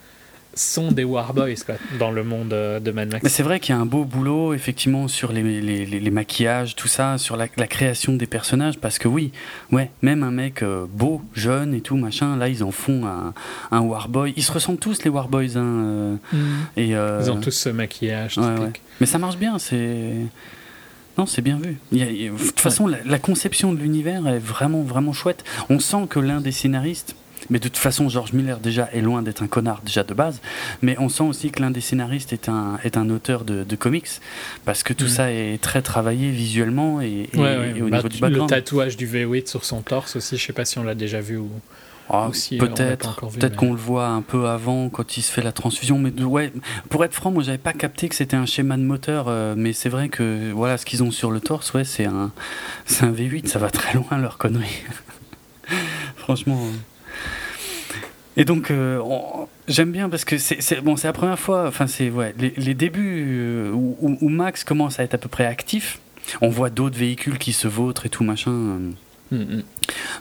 sont 0.54 0.92
des 0.92 1.04
Warboys 1.04 1.56
quoi, 1.64 1.76
dans 1.98 2.10
le 2.10 2.24
monde 2.24 2.52
euh, 2.52 2.80
de 2.80 2.90
Mad 2.90 3.10
Max. 3.10 3.28
C'est 3.28 3.42
vrai 3.42 3.60
qu'il 3.60 3.74
y 3.74 3.78
a 3.78 3.80
un 3.80 3.86
beau 3.86 4.04
boulot 4.04 4.54
effectivement 4.54 5.08
sur 5.08 5.32
les, 5.32 5.42
les, 5.60 5.86
les, 5.86 6.10
maquillages, 6.10 6.76
tout 6.76 6.88
ça, 6.88 7.18
sur 7.18 7.36
la, 7.36 7.46
la, 7.56 7.66
création 7.66 8.14
des 8.14 8.26
personnages, 8.26 8.78
parce 8.78 8.98
que 8.98 9.08
oui, 9.08 9.32
ouais, 9.72 9.90
même 10.02 10.22
un 10.22 10.30
mec 10.30 10.62
euh, 10.62 10.86
beau, 10.88 11.22
jeune 11.34 11.74
et 11.74 11.80
tout 11.80 11.96
machin, 11.96 12.36
là 12.36 12.48
ils 12.48 12.64
en 12.64 12.70
font 12.70 13.06
un, 13.06 13.32
un 13.70 13.80
Warboy. 13.80 14.32
Ils 14.36 14.42
se 14.42 14.52
ressemblent 14.52 14.78
tous 14.78 15.04
les 15.04 15.10
Warboys, 15.10 15.56
hein, 15.56 15.62
euh, 15.64 16.16
mm. 16.32 16.38
et 16.76 16.88
ils 16.88 17.30
ont 17.30 17.40
tous 17.40 17.50
ce 17.50 17.68
maquillage. 17.68 18.38
Mais 19.00 19.06
ça 19.06 19.18
marche 19.18 19.36
bien, 19.36 19.58
c'est 19.58 20.14
non, 21.18 21.26
c'est 21.26 21.42
bien 21.42 21.58
vu. 21.58 21.76
de 21.92 22.36
toute 22.38 22.60
façon, 22.60 22.86
la, 22.86 23.18
conception 23.18 23.72
de 23.72 23.78
l'univers 23.78 24.26
est 24.26 24.38
vraiment, 24.38 24.82
vraiment 24.82 25.12
chouette. 25.12 25.44
On 25.68 25.78
sent 25.78 26.06
que 26.08 26.18
l'un 26.18 26.40
des 26.40 26.52
scénaristes, 26.52 27.14
mais 27.50 27.58
de 27.58 27.64
toute 27.64 27.76
façon, 27.76 28.08
George 28.08 28.32
Miller 28.32 28.58
déjà 28.58 28.88
est 28.92 29.00
loin 29.00 29.22
d'être 29.22 29.42
un 29.42 29.48
connard 29.48 29.82
déjà 29.84 30.04
de 30.04 30.14
base, 30.14 30.40
mais 30.82 30.96
on 30.98 31.08
sent 31.08 31.24
aussi 31.24 31.50
que 31.50 31.60
l'un 31.60 31.70
des 31.70 31.80
scénaristes 31.80 32.32
est 32.32 32.48
un, 32.48 32.78
est 32.84 32.96
un 32.96 33.10
auteur 33.10 33.44
de, 33.44 33.76
comics, 33.76 34.08
parce 34.64 34.82
que 34.82 34.92
tout 34.92 35.06
mm. 35.06 35.08
ça 35.08 35.32
est 35.32 35.60
très 35.60 35.82
travaillé 35.82 36.30
visuellement 36.30 37.00
et, 37.00 37.28
au 37.34 37.38
bah, 37.38 37.66
niveau 37.66 38.08
du 38.08 38.18
background. 38.18 38.50
Le 38.50 38.56
tatouage 38.56 38.96
du 38.96 39.06
V8 39.06 39.48
sur 39.48 39.64
son 39.64 39.82
torse 39.82 40.16
aussi, 40.16 40.36
je 40.36 40.46
sais 40.46 40.52
pas 40.52 40.64
si 40.64 40.78
on 40.78 40.84
l'a 40.84 40.94
déjà 40.94 41.20
vu 41.20 41.36
ou... 41.36 41.50
Ah, 42.12 42.28
peut-être, 42.58 43.20
peut-être 43.28 43.54
qu'on 43.54 43.72
le 43.72 43.78
voit 43.78 44.08
un 44.08 44.22
peu 44.22 44.48
avant 44.48 44.88
quand 44.88 45.16
il 45.16 45.22
se 45.22 45.30
fait 45.30 45.42
la 45.42 45.52
transfusion. 45.52 45.96
Mais 45.96 46.10
ouais, 46.20 46.52
pour 46.88 47.04
être 47.04 47.14
franc, 47.14 47.30
moi 47.30 47.44
j'avais 47.44 47.56
pas 47.56 47.72
capté 47.72 48.08
que 48.08 48.16
c'était 48.16 48.36
un 48.36 48.46
schéma 48.46 48.76
de 48.76 48.82
moteur, 48.82 49.26
euh, 49.28 49.54
mais 49.56 49.72
c'est 49.72 49.88
vrai 49.88 50.08
que 50.08 50.50
voilà 50.50 50.76
ce 50.76 50.84
qu'ils 50.84 51.04
ont 51.04 51.12
sur 51.12 51.30
le 51.30 51.38
torse, 51.38 51.72
ouais, 51.72 51.84
c'est 51.84 52.06
un, 52.06 52.32
c'est 52.84 53.04
un 53.04 53.12
V8, 53.12 53.46
ça 53.46 53.60
va 53.60 53.70
très 53.70 53.94
loin 53.94 54.18
leur 54.18 54.38
connerie. 54.38 54.82
Franchement. 56.16 56.58
Et 58.36 58.44
donc, 58.44 58.70
euh, 58.70 59.00
j'aime 59.68 59.92
bien 59.92 60.08
parce 60.08 60.24
que 60.24 60.38
c'est 60.38 60.80
bon, 60.82 60.94
la 61.02 61.12
première 61.12 61.38
fois, 61.38 61.66
enfin, 61.66 61.86
c'est 61.86 62.10
ouais, 62.10 62.34
les, 62.38 62.74
débuts 62.74 63.26
euh, 63.28 63.72
où, 63.72 64.18
où, 64.20 64.28
Max 64.28 64.64
commence 64.64 65.00
à 65.00 65.02
être 65.02 65.14
à 65.14 65.18
peu 65.18 65.28
près 65.28 65.46
actif. 65.46 65.98
On 66.40 66.48
voit 66.48 66.70
d'autres 66.70 66.96
véhicules 66.96 67.38
qui 67.38 67.52
se 67.52 67.66
vautrent 67.66 68.06
et 68.06 68.08
tout 68.08 68.22
machin. 68.22 68.78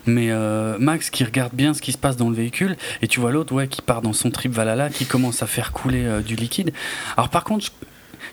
Mais 0.06 0.30
euh, 0.30 0.76
Max 0.78 1.10
qui 1.10 1.24
regarde 1.24 1.52
bien 1.54 1.74
ce 1.74 1.82
qui 1.82 1.92
se 1.92 1.98
passe 1.98 2.16
dans 2.16 2.30
le 2.30 2.36
véhicule, 2.36 2.76
et 3.02 3.08
tu 3.08 3.20
vois 3.20 3.32
l'autre 3.32 3.52
ouais, 3.54 3.68
qui 3.68 3.82
part 3.82 4.02
dans 4.02 4.12
son 4.12 4.30
trip 4.30 4.52
Valhalla, 4.52 4.88
qui 4.88 5.06
commence 5.06 5.42
à 5.42 5.46
faire 5.46 5.72
couler 5.72 6.04
euh, 6.04 6.20
du 6.20 6.36
liquide. 6.36 6.72
Alors 7.16 7.28
par 7.28 7.44
contre, 7.44 7.66
je, 7.66 7.70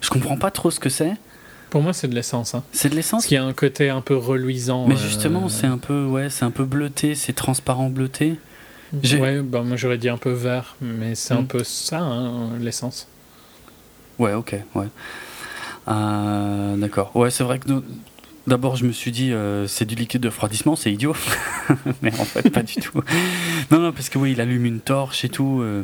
je 0.02 0.10
comprends 0.10 0.38
pas 0.38 0.52
trop 0.52 0.72
ce 0.72 0.80
que 0.80 0.90
c'est. 0.90 1.14
Pour 1.70 1.82
moi, 1.82 1.94
c'est 1.94 2.08
de 2.08 2.16
l'essence. 2.16 2.56
Hein. 2.56 2.64
C'est 2.72 2.90
de 2.90 2.96
l'essence? 2.96 3.30
Y 3.30 3.38
a 3.38 3.44
un 3.44 3.54
côté 3.54 3.90
un 3.90 4.02
peu 4.02 4.16
reluisant. 4.16 4.88
Mais 4.88 4.96
justement, 4.96 5.46
euh, 5.46 5.50
c'est 5.50 5.68
un 5.68 5.78
peu, 5.78 6.06
ouais, 6.06 6.30
c'est 6.30 6.46
un 6.46 6.52
peu 6.52 6.64
bleuté, 6.64 7.16
c'est 7.16 7.34
transparent 7.34 7.90
bleuté. 7.90 8.36
Ouais, 8.94 9.42
bah, 9.42 9.64
moi 9.64 9.76
j'aurais 9.78 9.98
dit 9.98 10.10
un 10.10 10.18
peu 10.18 10.32
vert, 10.32 10.76
mais 10.82 11.16
c'est 11.16 11.34
un 11.34 11.42
hmm. 11.42 11.48
peu 11.48 11.64
ça, 11.64 12.00
hein, 12.00 12.58
l'essence. 12.60 13.08
Ouais, 14.20 14.34
ok, 14.34 14.56
ouais. 14.76 14.88
D'accord. 15.88 17.16
Ouais, 17.16 17.32
c'est 17.32 17.44
vrai 17.44 17.60
que 17.60 17.68
D'abord, 18.48 18.78
je 18.78 18.86
me 18.86 18.94
suis 18.94 19.12
dit, 19.12 19.34
euh, 19.34 19.68
c'est 19.68 19.84
du 19.84 19.96
liquide 19.96 20.22
de 20.22 20.30
refroidissement, 20.30 20.78
c'est 20.78 20.92
idiot. 20.92 21.14
Mais 22.02 22.18
en 22.18 22.24
fait, 22.24 22.50
pas 22.50 22.64
du 22.64 22.76
tout. 22.76 23.02
Non, 23.72 23.80
non, 23.80 23.92
parce 23.92 24.08
que 24.08 24.18
oui, 24.18 24.32
il 24.32 24.40
allume 24.40 24.66
une 24.66 24.80
torche 24.80 25.26
et 25.26 25.30
tout. 25.30 25.60
Euh, 25.62 25.84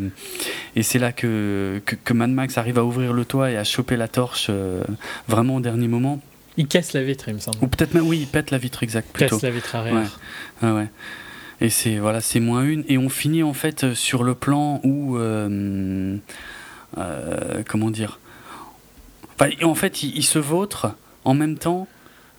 et 0.78 0.82
c'est 0.82 0.98
là 0.98 1.12
que, 1.12 1.82
que, 1.86 2.14
Mad 2.14 2.30
Max 2.30 2.58
arrive 2.58 2.80
à 2.80 2.86
ouvrir 2.86 3.12
le 3.12 3.26
toit 3.26 3.52
et 3.52 3.58
à 3.58 3.66
choper 3.66 3.98
la 3.98 4.08
torche 4.08 4.48
euh, 4.50 4.82
vraiment 5.28 5.58
au 5.58 5.60
dernier 5.60 5.90
moment. 5.90 6.22
Il 6.56 6.68
casse 6.68 6.94
la 6.94 7.04
vitre, 7.04 7.28
il 7.28 7.34
me 7.34 7.40
semble. 7.40 7.58
Ou 7.62 7.68
peut-être 7.68 7.94
même, 7.96 8.08
oui, 8.08 8.20
il 8.22 8.28
pète 8.28 8.50
la 8.50 8.60
vitre, 8.60 8.82
exact. 8.82 9.10
Il 9.14 9.28
casse 9.28 9.42
la 9.42 9.50
vitre 9.50 9.76
arrière. 9.76 10.20
Ouais. 10.62 10.72
ouais. 10.72 10.88
Et 11.64 11.70
c'est 11.70 11.98
voilà, 11.98 12.22
c'est 12.22 12.40
moins 12.40 12.64
une. 12.64 12.84
Et 12.88 13.00
on 13.00 13.10
finit 13.10 13.42
en 13.42 13.54
fait 13.54 13.96
sur 13.96 14.24
le 14.24 14.36
plan 14.36 14.80
où. 14.84 15.18
comment 17.68 17.90
dire 17.90 18.20
enfin, 19.40 19.50
En 19.64 19.76
fait, 19.76 20.04
il, 20.04 20.16
il 20.16 20.24
se 20.24 20.38
vautre 20.38 20.96
en 21.26 21.34
même 21.34 21.58
temps 21.58 21.88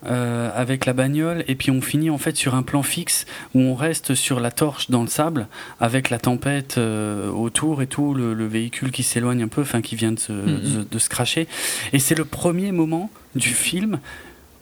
euh, 0.07 0.51
avec 0.53 0.85
la 0.85 0.93
bagnole 0.93 1.43
et 1.47 1.55
puis 1.55 1.71
on 1.71 1.81
finit 1.81 2.11
en 2.11 2.19
fait 2.19 2.37
sur 2.37 2.53
un 2.53 2.61
plan 2.61 2.83
fixe 2.83 3.25
où 3.55 3.59
on 3.59 3.73
reste 3.73 4.13
sur 4.13 4.39
la 4.39 4.51
torche 4.51 4.91
dans 4.91 5.01
le 5.01 5.07
sable 5.07 5.47
avec 5.79 6.11
la 6.11 6.19
tempête 6.19 6.77
euh, 6.77 7.31
autour 7.31 7.81
et 7.81 7.87
tout, 7.87 8.13
le, 8.13 8.45
véhicule 8.45 8.91
qui 8.91 9.01
s'éloigne 9.01 9.41
un 9.41 9.47
peu, 9.47 9.61
enfin 9.61 9.81
qui 9.81 9.95
vient 9.95 10.11
de 10.11 10.19
se, 10.19 10.31
mm-hmm. 10.31 10.89
de, 10.89 10.99
se 10.99 11.09
cracher. 11.09 11.47
Et 11.91 11.97
c'est 11.97 12.13
le 12.13 12.25
premier 12.25 12.71
moment 12.71 13.09
du 13.33 13.49
film 13.49 13.99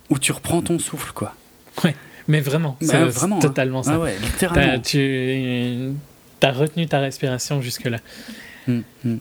où 0.09 0.17
tu 0.17 0.31
reprends 0.31 0.61
ton 0.61 0.79
souffle, 0.79 1.11
quoi. 1.11 1.35
Ouais, 1.83 1.95
mais 2.27 2.39
vraiment, 2.41 2.77
bah, 2.81 2.87
c'est 2.89 3.03
vraiment, 3.05 3.37
hein. 3.37 3.41
totalement 3.41 3.83
ça. 3.83 3.93
Ah 3.95 3.99
ouais, 3.99 4.15
littéralement. 4.21 4.79
tu 4.79 5.95
as 6.41 6.51
retenu 6.51 6.87
ta 6.87 6.99
respiration 6.99 7.61
jusque-là. 7.61 7.97
Mm, 8.67 8.79
mm. 9.05 9.17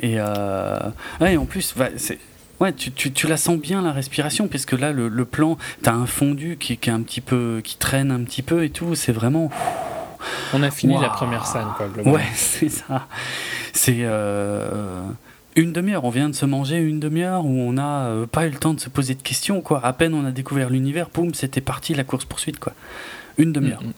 Et, 0.00 0.14
euh... 0.18 0.78
ouais, 1.20 1.36
en 1.36 1.46
plus, 1.46 1.74
c'est 1.96 2.18
Ouais, 2.60 2.72
tu, 2.72 2.92
tu, 2.92 3.12
tu, 3.12 3.26
la 3.26 3.36
sens 3.36 3.58
bien 3.58 3.82
la 3.82 3.92
respiration, 3.92 4.46
puisque 4.46 4.72
là, 4.72 4.92
le, 4.92 5.08
le 5.08 5.24
plan, 5.24 5.58
t'as 5.82 5.92
un 5.92 6.06
fondu 6.06 6.56
qui, 6.56 6.76
qui, 6.76 6.88
est 6.88 6.92
un 6.92 7.02
petit 7.02 7.20
peu, 7.20 7.60
qui 7.64 7.76
traîne 7.76 8.12
un 8.12 8.22
petit 8.22 8.42
peu 8.42 8.64
et 8.64 8.70
tout. 8.70 8.94
C'est 8.94 9.12
vraiment. 9.12 9.50
On 10.52 10.62
a 10.62 10.70
fini 10.70 10.98
la 11.00 11.08
première 11.08 11.46
scène, 11.46 11.66
quoi. 11.76 11.88
Ouais, 12.04 12.24
c'est 12.34 12.68
ça. 12.68 13.08
C'est 13.72 13.98
euh, 14.00 15.02
une 15.56 15.72
demi-heure. 15.72 16.04
On 16.04 16.10
vient 16.10 16.28
de 16.28 16.34
se 16.34 16.46
manger 16.46 16.78
une 16.78 17.00
demi-heure 17.00 17.44
où 17.44 17.50
on 17.50 17.72
n'a 17.72 18.06
euh, 18.06 18.26
pas 18.26 18.46
eu 18.46 18.50
le 18.50 18.58
temps 18.58 18.74
de 18.74 18.80
se 18.80 18.88
poser 18.88 19.14
de 19.14 19.22
questions, 19.22 19.60
quoi. 19.60 19.84
À 19.84 19.92
peine 19.92 20.14
on 20.14 20.24
a 20.24 20.30
découvert 20.30 20.70
l'univers, 20.70 21.08
boum, 21.12 21.34
c'était 21.34 21.60
parti 21.60 21.94
la 21.94 22.04
course 22.04 22.24
poursuite, 22.24 22.58
quoi. 22.58 22.72
Une 23.38 23.52
demi-heure. 23.52 23.82
Mm, 23.82 23.88
mm. 23.88 23.92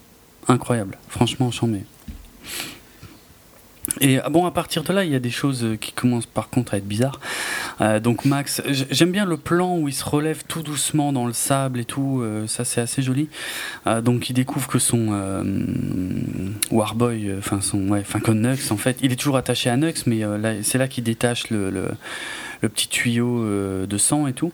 Incroyable. 0.48 0.98
Franchement, 1.08 1.50
chambé. 1.50 1.82
Et 4.00 4.18
ah 4.18 4.28
bon, 4.28 4.46
à 4.46 4.50
partir 4.50 4.82
de 4.82 4.92
là, 4.92 5.04
il 5.04 5.12
y 5.12 5.14
a 5.14 5.20
des 5.20 5.30
choses 5.30 5.64
euh, 5.64 5.76
qui 5.76 5.92
commencent 5.92 6.26
par 6.26 6.48
contre 6.48 6.74
à 6.74 6.78
être 6.78 6.86
bizarres. 6.86 7.20
Euh, 7.80 8.00
donc 8.00 8.24
Max, 8.24 8.62
j'aime 8.66 9.12
bien 9.12 9.24
le 9.24 9.36
plan 9.36 9.76
où 9.78 9.88
il 9.88 9.94
se 9.94 10.04
relève 10.04 10.42
tout 10.46 10.62
doucement 10.62 11.12
dans 11.12 11.26
le 11.26 11.32
sable 11.32 11.80
et 11.80 11.84
tout. 11.84 12.20
Euh, 12.20 12.46
ça, 12.46 12.64
c'est 12.64 12.80
assez 12.80 13.02
joli. 13.02 13.28
donc 14.02 14.28
il 14.30 14.32
découvre 14.32 14.68
que 14.68 14.78
son 14.78 14.96
Warboy, 16.70 17.32
enfin 17.38 17.60
son, 17.60 17.88
ouais, 17.88 18.04
Nux, 18.28 18.70
en 18.70 18.76
fait, 18.76 18.98
il 19.02 19.12
est 19.12 19.16
toujours 19.16 19.36
attaché 19.36 19.70
à 19.70 19.76
Nux, 19.76 19.94
mais 20.06 20.22
c'est 20.62 20.78
là 20.78 20.88
qu'il 20.88 21.04
détache 21.04 21.50
le, 21.50 21.70
le, 21.70 22.68
petit 22.68 22.88
tuyau 22.88 23.44
de 23.86 23.98
sang 23.98 24.26
et 24.26 24.32
tout. 24.32 24.52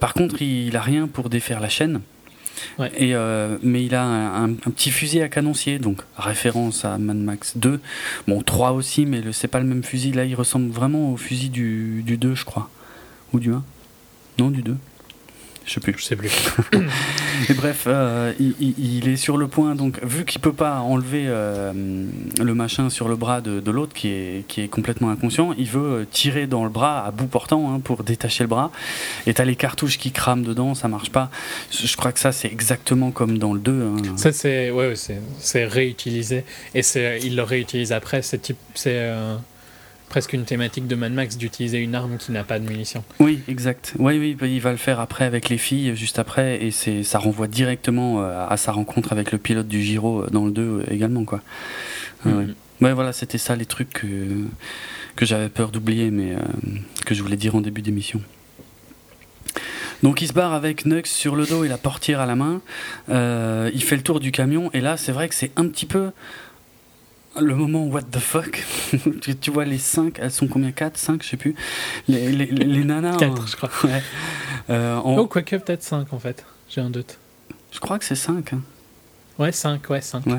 par 0.00 0.14
contre, 0.14 0.42
il, 0.42 0.66
il 0.66 0.76
a 0.76 0.80
rien 0.80 1.06
pour 1.08 1.30
défaire 1.30 1.60
la 1.60 1.68
chaîne. 1.68 2.00
Et, 2.96 3.14
euh, 3.14 3.58
mais 3.62 3.84
il 3.84 3.94
a 3.94 4.04
un, 4.04 4.52
petit 4.54 4.90
fusil 4.90 5.20
à 5.22 5.28
canoncier, 5.28 5.78
donc 5.78 6.02
référence 6.16 6.84
à 6.84 6.98
Mad 6.98 7.16
Max 7.16 7.56
2. 7.56 7.80
Bon, 8.28 8.42
3 8.42 8.72
aussi, 8.72 9.06
mais 9.06 9.22
c'est 9.32 9.48
pas 9.48 9.60
le 9.60 9.66
même 9.66 9.82
fusil. 9.82 10.12
Là, 10.12 10.24
il 10.24 10.34
ressemble 10.34 10.70
vraiment 10.70 11.12
au 11.12 11.16
fusil 11.16 11.50
du, 11.50 12.02
du 12.04 12.16
2, 12.16 12.34
je 12.34 12.44
crois. 12.44 12.70
Ou 13.32 13.40
du 13.40 13.52
1 13.52 13.62
Non, 14.38 14.50
du 14.50 14.62
2. 14.62 14.76
Je 15.66 15.72
sais 15.72 15.80
plus. 15.80 15.94
Je 15.98 16.04
sais 16.04 16.16
plus. 16.16 16.30
Et 17.50 17.54
bref, 17.54 17.84
euh, 17.86 18.32
il, 18.38 19.08
est 19.08 19.16
sur 19.16 19.36
le 19.36 19.48
point, 19.48 19.74
donc 19.74 20.02
vu 20.04 20.24
qu'il 20.24 20.40
peut 20.40 20.52
pas 20.52 20.78
enlever 20.78 21.24
euh, 21.26 21.72
le 22.40 22.54
machin 22.54 22.88
sur 22.88 23.08
le 23.08 23.16
bras 23.16 23.40
de, 23.40 23.70
l'autre 23.70 23.92
qui 23.92 24.08
est, 24.08 24.44
qui 24.46 24.62
est 24.62 24.68
complètement 24.68 25.10
inconscient, 25.10 25.52
il 25.58 25.66
veut 25.66 26.06
tirer 26.10 26.46
dans 26.46 26.64
le 26.64 26.70
bras 26.70 27.04
à 27.04 27.10
bout 27.10 27.26
portant 27.26 27.74
hein, 27.74 27.80
pour 27.80 28.04
détacher 28.04 28.44
le 28.44 28.48
bras. 28.48 28.70
Et 29.26 29.34
t'as 29.34 29.44
les 29.44 29.56
cartouches 29.56 29.98
qui 29.98 30.12
crament 30.12 30.44
dedans, 30.44 30.74
ça 30.74 30.88
marche 30.88 31.10
pas. 31.10 31.30
Je 31.70 31.96
crois 31.96 32.12
que 32.12 32.20
ça 32.20 32.32
c'est 32.32 32.50
exactement 32.50 33.10
comme 33.10 33.38
dans 33.38 33.52
le 33.52 33.60
2. 33.60 33.82
Hein. 33.82 34.16
Ça 34.16 34.32
c'est 34.32 34.70
ouais, 34.70 34.94
c'est 35.40 35.64
réutilisé 35.64 36.44
et 36.74 36.82
il 37.22 37.36
le 37.36 37.42
réutilise 37.42 37.92
après. 37.92 38.22
C'est 38.22 38.38
type 38.38 38.56
c'est 38.74 38.94
euh, 38.94 39.36
presque 40.08 40.32
une 40.32 40.44
thématique 40.44 40.86
de 40.86 40.94
Mad 40.94 41.12
Max 41.12 41.36
d'utiliser 41.36 41.78
une 41.78 41.94
arme 41.94 42.16
qui 42.18 42.32
n'a 42.32 42.44
pas 42.44 42.58
de 42.58 42.68
munitions. 42.68 43.04
Oui, 43.18 43.40
exact. 43.48 43.94
Oui, 43.98 44.18
oui, 44.18 44.36
il 44.42 44.60
va 44.60 44.70
le 44.70 44.76
faire 44.76 45.00
après 45.00 45.24
avec 45.24 45.48
les 45.48 45.58
filles, 45.58 45.96
juste 45.96 46.18
après, 46.18 46.64
et 46.64 46.70
c'est 46.70 47.02
ça 47.02 47.18
renvoie 47.18 47.48
directement 47.48 48.22
euh, 48.22 48.46
à 48.48 48.56
sa 48.56 48.72
rencontre 48.72 49.12
avec 49.12 49.32
le 49.32 49.38
pilote 49.38 49.68
du 49.68 49.82
Giro 49.82 50.22
euh, 50.22 50.28
dans 50.30 50.46
le 50.46 50.52
2 50.52 50.62
euh, 50.62 50.82
également, 50.90 51.24
quoi. 51.24 51.40
Mm-hmm. 52.24 52.54
ouais. 52.82 52.92
voilà, 52.92 53.12
c'était 53.12 53.38
ça 53.38 53.56
les 53.56 53.66
trucs 53.66 53.90
que, 53.90 54.06
que 55.16 55.26
j'avais 55.26 55.48
peur 55.48 55.70
d'oublier, 55.70 56.10
mais 56.10 56.34
que 57.04 57.14
je 57.14 57.22
voulais 57.22 57.36
dire 57.36 57.54
en 57.54 57.60
début 57.60 57.82
d'émission. 57.82 58.20
Donc 60.02 60.20
il 60.20 60.28
se 60.28 60.34
barre 60.34 60.52
avec 60.52 60.84
Nux 60.84 61.06
sur 61.06 61.36
le 61.36 61.46
dos 61.46 61.64
et 61.64 61.68
la 61.68 61.78
portière 61.78 62.20
à 62.20 62.26
la 62.26 62.36
main. 62.36 62.60
il 63.08 63.82
fait 63.82 63.96
le 63.96 64.02
tour 64.02 64.20
du 64.20 64.30
camion 64.30 64.70
et 64.74 64.80
là 64.80 64.96
c'est 64.96 65.12
vrai 65.12 65.28
que 65.28 65.34
c'est 65.34 65.52
un 65.56 65.68
petit 65.68 65.86
peu 65.86 66.10
le 67.40 67.54
moment 67.54 67.86
what 67.86 68.02
the 68.02 68.18
fuck 68.18 68.64
tu, 69.40 69.50
vois 69.50 69.64
les 69.64 69.78
5 69.78 70.18
elles 70.20 70.30
sont 70.30 70.48
combien? 70.48 70.72
4 70.72 70.96
5 70.96 71.22
je 71.22 71.28
sais 71.28 71.36
plus. 71.36 71.54
Les, 72.08 72.32
les, 72.32 72.46
les 72.46 72.84
nanas 72.84 73.16
4 73.16 73.46
je 73.46 73.56
crois. 73.56 73.70
Ouais. 73.84 74.02
euh, 74.70 74.96
en... 74.96 75.16
oh 75.16 75.26
quoique 75.26 75.56
peut-être 75.56 75.82
5 75.82 76.12
en 76.12 76.18
fait. 76.18 76.44
J'ai 76.68 76.80
un 76.80 76.90
doute. 76.90 77.18
Je 77.72 77.80
crois 77.80 77.98
que 77.98 78.04
c'est 78.04 78.14
5 78.14 78.52
hein. 78.52 78.60
ouais 79.38 79.52
5 79.52 79.88
ouais 79.90 80.00
5 80.00 80.26
ouais. 80.26 80.32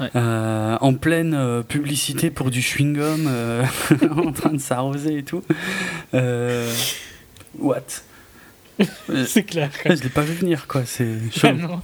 Ouais. 0.00 0.10
Euh, 0.16 0.76
en 0.80 0.94
pleine 0.94 1.34
euh, 1.34 1.62
publicité 1.62 2.30
pour 2.30 2.50
du 2.50 2.60
chewing-gum 2.60 3.26
euh, 3.28 3.64
en 4.16 4.32
train 4.32 4.50
de 4.50 4.58
s'arroser 4.58 5.18
et 5.18 5.22
tout. 5.22 5.42
Euh, 6.14 6.72
what? 7.58 7.80
C'est 9.26 9.44
clair 9.44 9.70
je 9.84 10.02
l'ai 10.02 10.08
pas 10.08 10.22
vu 10.22 10.34
venir 10.34 10.66
quoi. 10.66 10.82
C'est 10.84 11.16
chaud. 11.32 11.52
Non. 11.52 11.80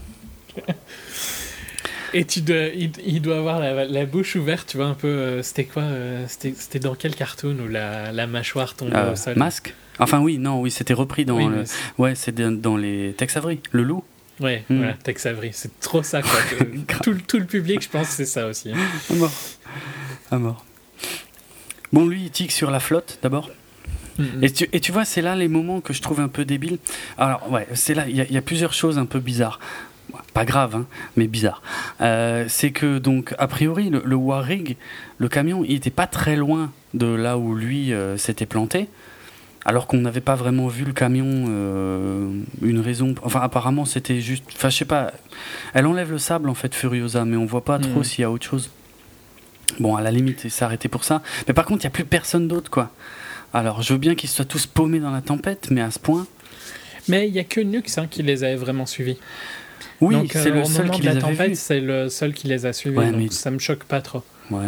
Et 2.12 2.24
tu 2.24 2.40
dois, 2.40 2.66
il, 3.04 3.22
doit 3.22 3.38
avoir 3.38 3.60
la, 3.60 4.06
bouche 4.06 4.36
ouverte, 4.36 4.68
tu 4.70 4.76
vois, 4.76 4.86
un 4.86 4.94
peu. 4.94 5.08
Euh, 5.08 5.42
c'était 5.42 5.64
quoi 5.64 5.82
euh, 5.82 6.24
C'était 6.28 6.78
dans 6.78 6.94
quel 6.94 7.14
cartoon 7.14 7.56
où 7.58 7.68
la, 7.68 8.12
la 8.12 8.26
mâchoire 8.26 8.74
tombe 8.74 8.94
euh, 8.94 9.12
au 9.12 9.16
sol? 9.16 9.36
Masque? 9.36 9.74
Enfin, 9.98 10.20
oui, 10.20 10.38
non, 10.38 10.60
oui, 10.60 10.70
c'était 10.70 10.94
repris 10.94 11.24
dans. 11.24 11.48
le, 11.48 11.64
ouais, 11.98 12.14
c'est 12.14 12.34
dans 12.34 12.76
les 12.76 13.14
Tex 13.16 13.36
Avery, 13.36 13.60
le 13.70 13.82
loup. 13.82 14.02
Ouais, 14.40 14.64
hmm. 14.70 14.78
voilà, 14.78 14.94
Tex 14.94 15.26
Avery, 15.26 15.50
c'est 15.52 15.78
trop 15.80 16.02
ça, 16.02 16.22
quoi. 16.22 16.38
tout, 17.02 17.14
tout, 17.26 17.38
le 17.38 17.44
public, 17.44 17.82
je 17.82 17.88
pense, 17.88 18.08
c'est 18.08 18.24
ça 18.24 18.46
aussi. 18.46 18.72
Hein. 18.72 18.78
À 19.10 19.14
mort. 19.14 19.32
À 20.30 20.38
mort. 20.38 20.64
Bon, 21.92 22.06
lui, 22.06 22.22
il 22.24 22.30
tique 22.30 22.52
sur 22.52 22.70
la 22.70 22.80
flotte, 22.80 23.18
d'abord. 23.22 23.50
Et, 24.42 24.50
tu, 24.50 24.68
et 24.72 24.80
tu 24.80 24.92
vois, 24.92 25.06
c'est 25.06 25.22
là 25.22 25.34
les 25.34 25.48
moments 25.48 25.80
que 25.80 25.94
je 25.94 26.02
trouve 26.02 26.20
un 26.20 26.28
peu 26.28 26.44
débiles. 26.44 26.76
Alors, 27.16 27.50
ouais, 27.50 27.66
c'est 27.72 27.94
là, 27.94 28.04
il 28.06 28.14
y, 28.14 28.34
y, 28.34 28.36
a 28.36 28.42
plusieurs 28.42 28.74
choses 28.74 28.98
un 28.98 29.06
peu 29.06 29.18
bizarres 29.18 29.58
pas 30.32 30.44
grave, 30.44 30.74
hein, 30.76 30.86
mais 31.16 31.26
bizarre. 31.26 31.62
Euh, 32.00 32.46
c'est 32.48 32.70
que 32.70 32.98
donc 32.98 33.34
a 33.38 33.46
priori 33.46 33.90
le, 33.90 34.02
le, 34.04 34.16
Warrig, 34.16 34.76
le 35.18 35.28
camion, 35.28 35.64
il 35.64 35.74
était 35.74 35.90
pas 35.90 36.06
très 36.06 36.36
loin 36.36 36.72
de 36.94 37.06
là 37.06 37.38
où 37.38 37.54
lui 37.54 37.92
euh, 37.92 38.16
s'était 38.16 38.46
planté, 38.46 38.88
alors 39.64 39.86
qu'on 39.86 39.98
n'avait 39.98 40.20
pas 40.20 40.34
vraiment 40.34 40.68
vu 40.68 40.84
le 40.84 40.92
camion. 40.92 41.46
Euh, 41.48 42.30
une 42.62 42.80
raison, 42.80 43.14
enfin 43.22 43.40
apparemment 43.40 43.84
c'était 43.84 44.20
juste, 44.20 44.44
enfin 44.54 44.70
je 44.70 44.76
sais 44.78 44.84
pas. 44.84 45.12
Elle 45.74 45.86
enlève 45.86 46.10
le 46.10 46.18
sable 46.18 46.48
en 46.48 46.54
fait 46.54 46.74
Furiosa, 46.74 47.24
mais 47.24 47.36
on 47.36 47.46
voit 47.46 47.64
pas 47.64 47.78
trop 47.78 48.00
hmm. 48.00 48.04
s'il 48.04 48.22
y 48.22 48.24
a 48.24 48.30
autre 48.30 48.46
chose. 48.46 48.70
Bon, 49.78 49.94
à 49.94 50.02
la 50.02 50.10
limite, 50.10 50.48
c'est 50.48 50.64
arrêté 50.64 50.88
pour 50.88 51.04
ça. 51.04 51.22
Mais 51.46 51.54
par 51.54 51.64
contre, 51.64 51.82
il 51.82 51.84
y 51.84 51.86
a 51.86 51.90
plus 51.90 52.04
personne 52.04 52.48
d'autre 52.48 52.70
quoi. 52.70 52.90
Alors 53.52 53.82
je 53.82 53.92
veux 53.92 53.98
bien 53.98 54.14
qu'ils 54.14 54.30
soient 54.30 54.44
tous 54.44 54.66
paumés 54.66 55.00
dans 55.00 55.10
la 55.10 55.22
tempête, 55.22 55.68
mais 55.70 55.80
à 55.80 55.90
ce 55.90 55.98
point. 55.98 56.26
Mais 57.08 57.28
il 57.28 57.34
y 57.34 57.40
a 57.40 57.44
que 57.44 57.60
Nux 57.60 57.82
hein, 57.96 58.06
qui 58.08 58.22
les 58.22 58.44
avait 58.44 58.56
vraiment 58.56 58.86
suivis. 58.86 59.16
Oui, 60.00 60.16
c'est 60.30 60.50
euh, 60.50 60.54
le 60.54 60.64
seul 60.64 60.90
qui 60.90 61.02
les 61.02 61.08
a 61.08 61.16
tempête, 61.16 61.56
c'est 61.56 61.80
le 61.80 62.08
seul 62.08 62.32
qui 62.32 62.48
les 62.48 62.66
a 62.66 62.72
suivis. 62.72 62.96
Ouais, 62.96 63.10
donc 63.10 63.32
ça 63.32 63.50
me 63.50 63.58
choque 63.58 63.84
pas 63.84 64.00
trop. 64.00 64.22
Ouais. 64.50 64.60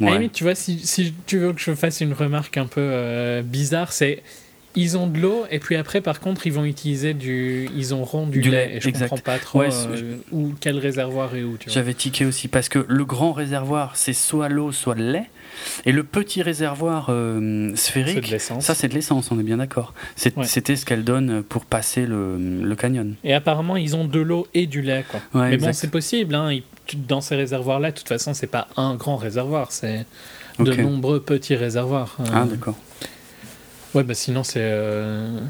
ouais. 0.00 0.28
tu 0.32 0.44
vois, 0.44 0.54
si, 0.54 0.78
si, 0.80 1.14
tu 1.26 1.38
veux 1.38 1.52
que 1.52 1.60
je 1.60 1.74
fasse 1.74 2.00
une 2.00 2.12
remarque 2.12 2.56
un 2.58 2.66
peu 2.66 2.80
euh, 2.82 3.42
bizarre, 3.42 3.92
c'est 3.92 4.22
ils 4.76 4.98
ont 4.98 5.06
de 5.06 5.18
l'eau 5.18 5.46
et 5.50 5.58
puis 5.58 5.74
après, 5.76 6.02
par 6.02 6.20
contre, 6.20 6.46
ils 6.46 6.52
vont 6.52 6.66
utiliser 6.66 7.14
du, 7.14 7.68
ils 7.74 7.94
auront 7.94 8.26
du, 8.26 8.42
lait, 8.42 8.76
et 8.76 8.80
je 8.80 8.88
exact. 8.88 9.08
comprends 9.08 9.22
pas 9.22 9.38
trop 9.38 9.62
euh, 9.62 10.16
où 10.30 10.52
quel 10.60 10.78
réservoir 10.78 11.34
et 11.34 11.42
où. 11.42 11.56
J'avais 11.66 11.94
tiqué 11.94 12.26
aussi 12.26 12.48
parce 12.48 12.68
que 12.68 12.84
le 12.86 13.04
grand 13.06 13.32
réservoir, 13.32 13.96
c'est 13.96 14.12
soit 14.12 14.50
l'eau, 14.50 14.72
soit 14.72 14.94
le 14.94 15.10
lait. 15.10 15.30
Et 15.84 15.92
le 15.92 16.04
petit 16.04 16.42
réservoir 16.42 17.06
euh, 17.10 17.74
sphérique, 17.76 18.34
ça 18.38 18.74
c'est 18.74 18.88
de 18.88 18.94
l'essence, 18.94 19.30
on 19.30 19.38
est 19.40 19.44
bien 19.44 19.58
d'accord. 19.58 19.94
C'était 20.16 20.76
ce 20.76 20.84
qu'elle 20.84 21.04
donne 21.04 21.42
pour 21.42 21.64
passer 21.64 22.06
le, 22.06 22.36
le, 22.38 22.76
canyon. 22.76 23.14
Et 23.24 23.34
apparemment, 23.34 23.76
ils 23.76 23.96
ont 23.96 24.04
de 24.04 24.20
l'eau 24.20 24.46
et 24.54 24.66
du 24.66 24.82
lait. 24.82 25.04
Quoi. 25.08 25.20
Mais 25.48 25.56
bon, 25.56 25.72
c'est 25.72 25.90
possible. 25.90 26.34
Hein, 26.34 26.58
dans 26.94 27.20
ces 27.20 27.36
réservoirs-là, 27.36 27.90
de 27.90 27.96
toute 27.96 28.08
façon, 28.08 28.34
c'est 28.34 28.46
pas 28.46 28.68
un 28.76 28.94
grand 28.94 29.16
réservoir, 29.16 29.72
c'est 29.72 30.06
de 30.58 30.72
nombreux 30.74 31.20
petits 31.20 31.56
réservoirs. 31.56 32.16
Ah, 32.32 32.44
d'accord. 32.44 32.76
Ouais, 33.94 34.04
bah 34.04 34.14
sinon, 34.14 34.42
c'est. 34.42 34.60
Euh, 34.60 35.40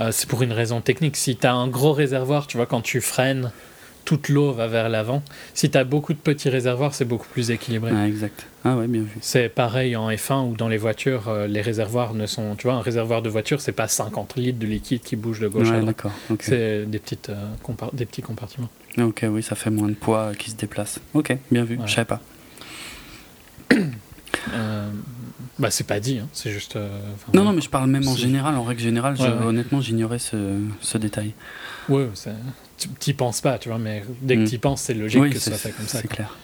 euh, 0.00 0.12
c'est 0.12 0.28
pour 0.28 0.42
une 0.42 0.52
raison 0.52 0.80
technique. 0.80 1.16
Si 1.16 1.36
tu 1.36 1.46
as 1.46 1.54
un 1.54 1.68
gros 1.68 1.92
réservoir, 1.92 2.46
tu 2.46 2.56
vois, 2.56 2.66
quand 2.66 2.82
tu 2.82 3.00
freines 3.00 3.50
toute 4.08 4.30
l'eau 4.30 4.52
va 4.52 4.68
vers 4.68 4.88
l'avant. 4.88 5.22
Si 5.52 5.68
tu 5.68 5.76
as 5.76 5.84
beaucoup 5.84 6.14
de 6.14 6.18
petits 6.18 6.48
réservoirs, 6.48 6.94
c'est 6.94 7.04
beaucoup 7.04 7.26
plus 7.30 7.50
équilibré. 7.50 7.92
Ah, 7.94 8.08
exact. 8.08 8.46
Ah 8.64 8.74
ouais, 8.74 8.86
bien 8.86 9.02
vu. 9.02 9.10
C'est 9.20 9.50
pareil 9.50 9.96
en 9.96 10.08
F1 10.10 10.48
ou 10.48 10.56
dans 10.56 10.68
les 10.68 10.78
voitures, 10.78 11.28
euh, 11.28 11.46
les 11.46 11.60
réservoirs 11.60 12.14
ne 12.14 12.24
sont. 12.24 12.56
Tu 12.56 12.68
vois, 12.68 12.76
un 12.76 12.80
réservoir 12.80 13.20
de 13.20 13.28
voiture, 13.28 13.60
c'est 13.60 13.72
pas 13.72 13.86
50 13.86 14.36
litres 14.36 14.58
de 14.58 14.66
liquide 14.66 15.02
qui 15.02 15.14
bouge 15.14 15.40
de 15.40 15.48
gauche 15.48 15.68
à 15.68 15.80
droite. 15.80 16.06
C'est 16.40 16.86
des, 16.86 16.98
petites, 16.98 17.28
euh, 17.28 17.44
des 17.92 18.06
petits 18.06 18.22
compartiments. 18.22 18.70
Ok, 18.96 19.26
oui, 19.28 19.42
ça 19.42 19.54
fait 19.54 19.68
moins 19.68 19.88
de 19.88 19.94
poids 19.94 20.32
qui 20.38 20.52
se 20.52 20.56
déplace. 20.56 21.00
Ok, 21.12 21.36
bien 21.50 21.64
vu, 21.64 21.78
je 21.84 21.92
savais 21.92 22.06
pas. 22.06 22.20
Euh, 24.54 24.88
bah, 25.58 25.70
c'est 25.70 25.86
pas 25.86 26.00
dit, 26.00 26.20
hein. 26.20 26.28
c'est 26.32 26.50
juste. 26.50 26.78
non, 27.34 27.44
non, 27.44 27.52
mais 27.52 27.60
je 27.60 27.68
parle 27.68 27.90
même 27.90 28.06
en 28.08 28.16
général. 28.16 28.54
En 28.54 28.62
règle 28.62 28.80
générale, 28.80 29.16
honnêtement, 29.44 29.82
j'ignorais 29.82 30.18
ce, 30.18 30.58
ce 30.80 30.96
détail. 30.96 31.34
Ouais, 31.90 32.08
tu 33.00 33.14
penses 33.14 33.40
pas, 33.40 33.58
tu 33.58 33.68
vois, 33.68 33.78
mais 33.78 34.04
dès 34.22 34.36
que 34.36 34.42
mm. 34.42 34.48
tu 34.48 34.54
y 34.54 34.58
penses, 34.58 34.82
c'est 34.82 34.94
logique 34.94 35.30
que 35.30 35.38
ça 35.38 35.50
soit 35.50 35.58
fait 35.58 35.70
comme 35.70 35.86
ça. 35.86 36.00
C'est 36.00 36.08
clair. 36.08 36.36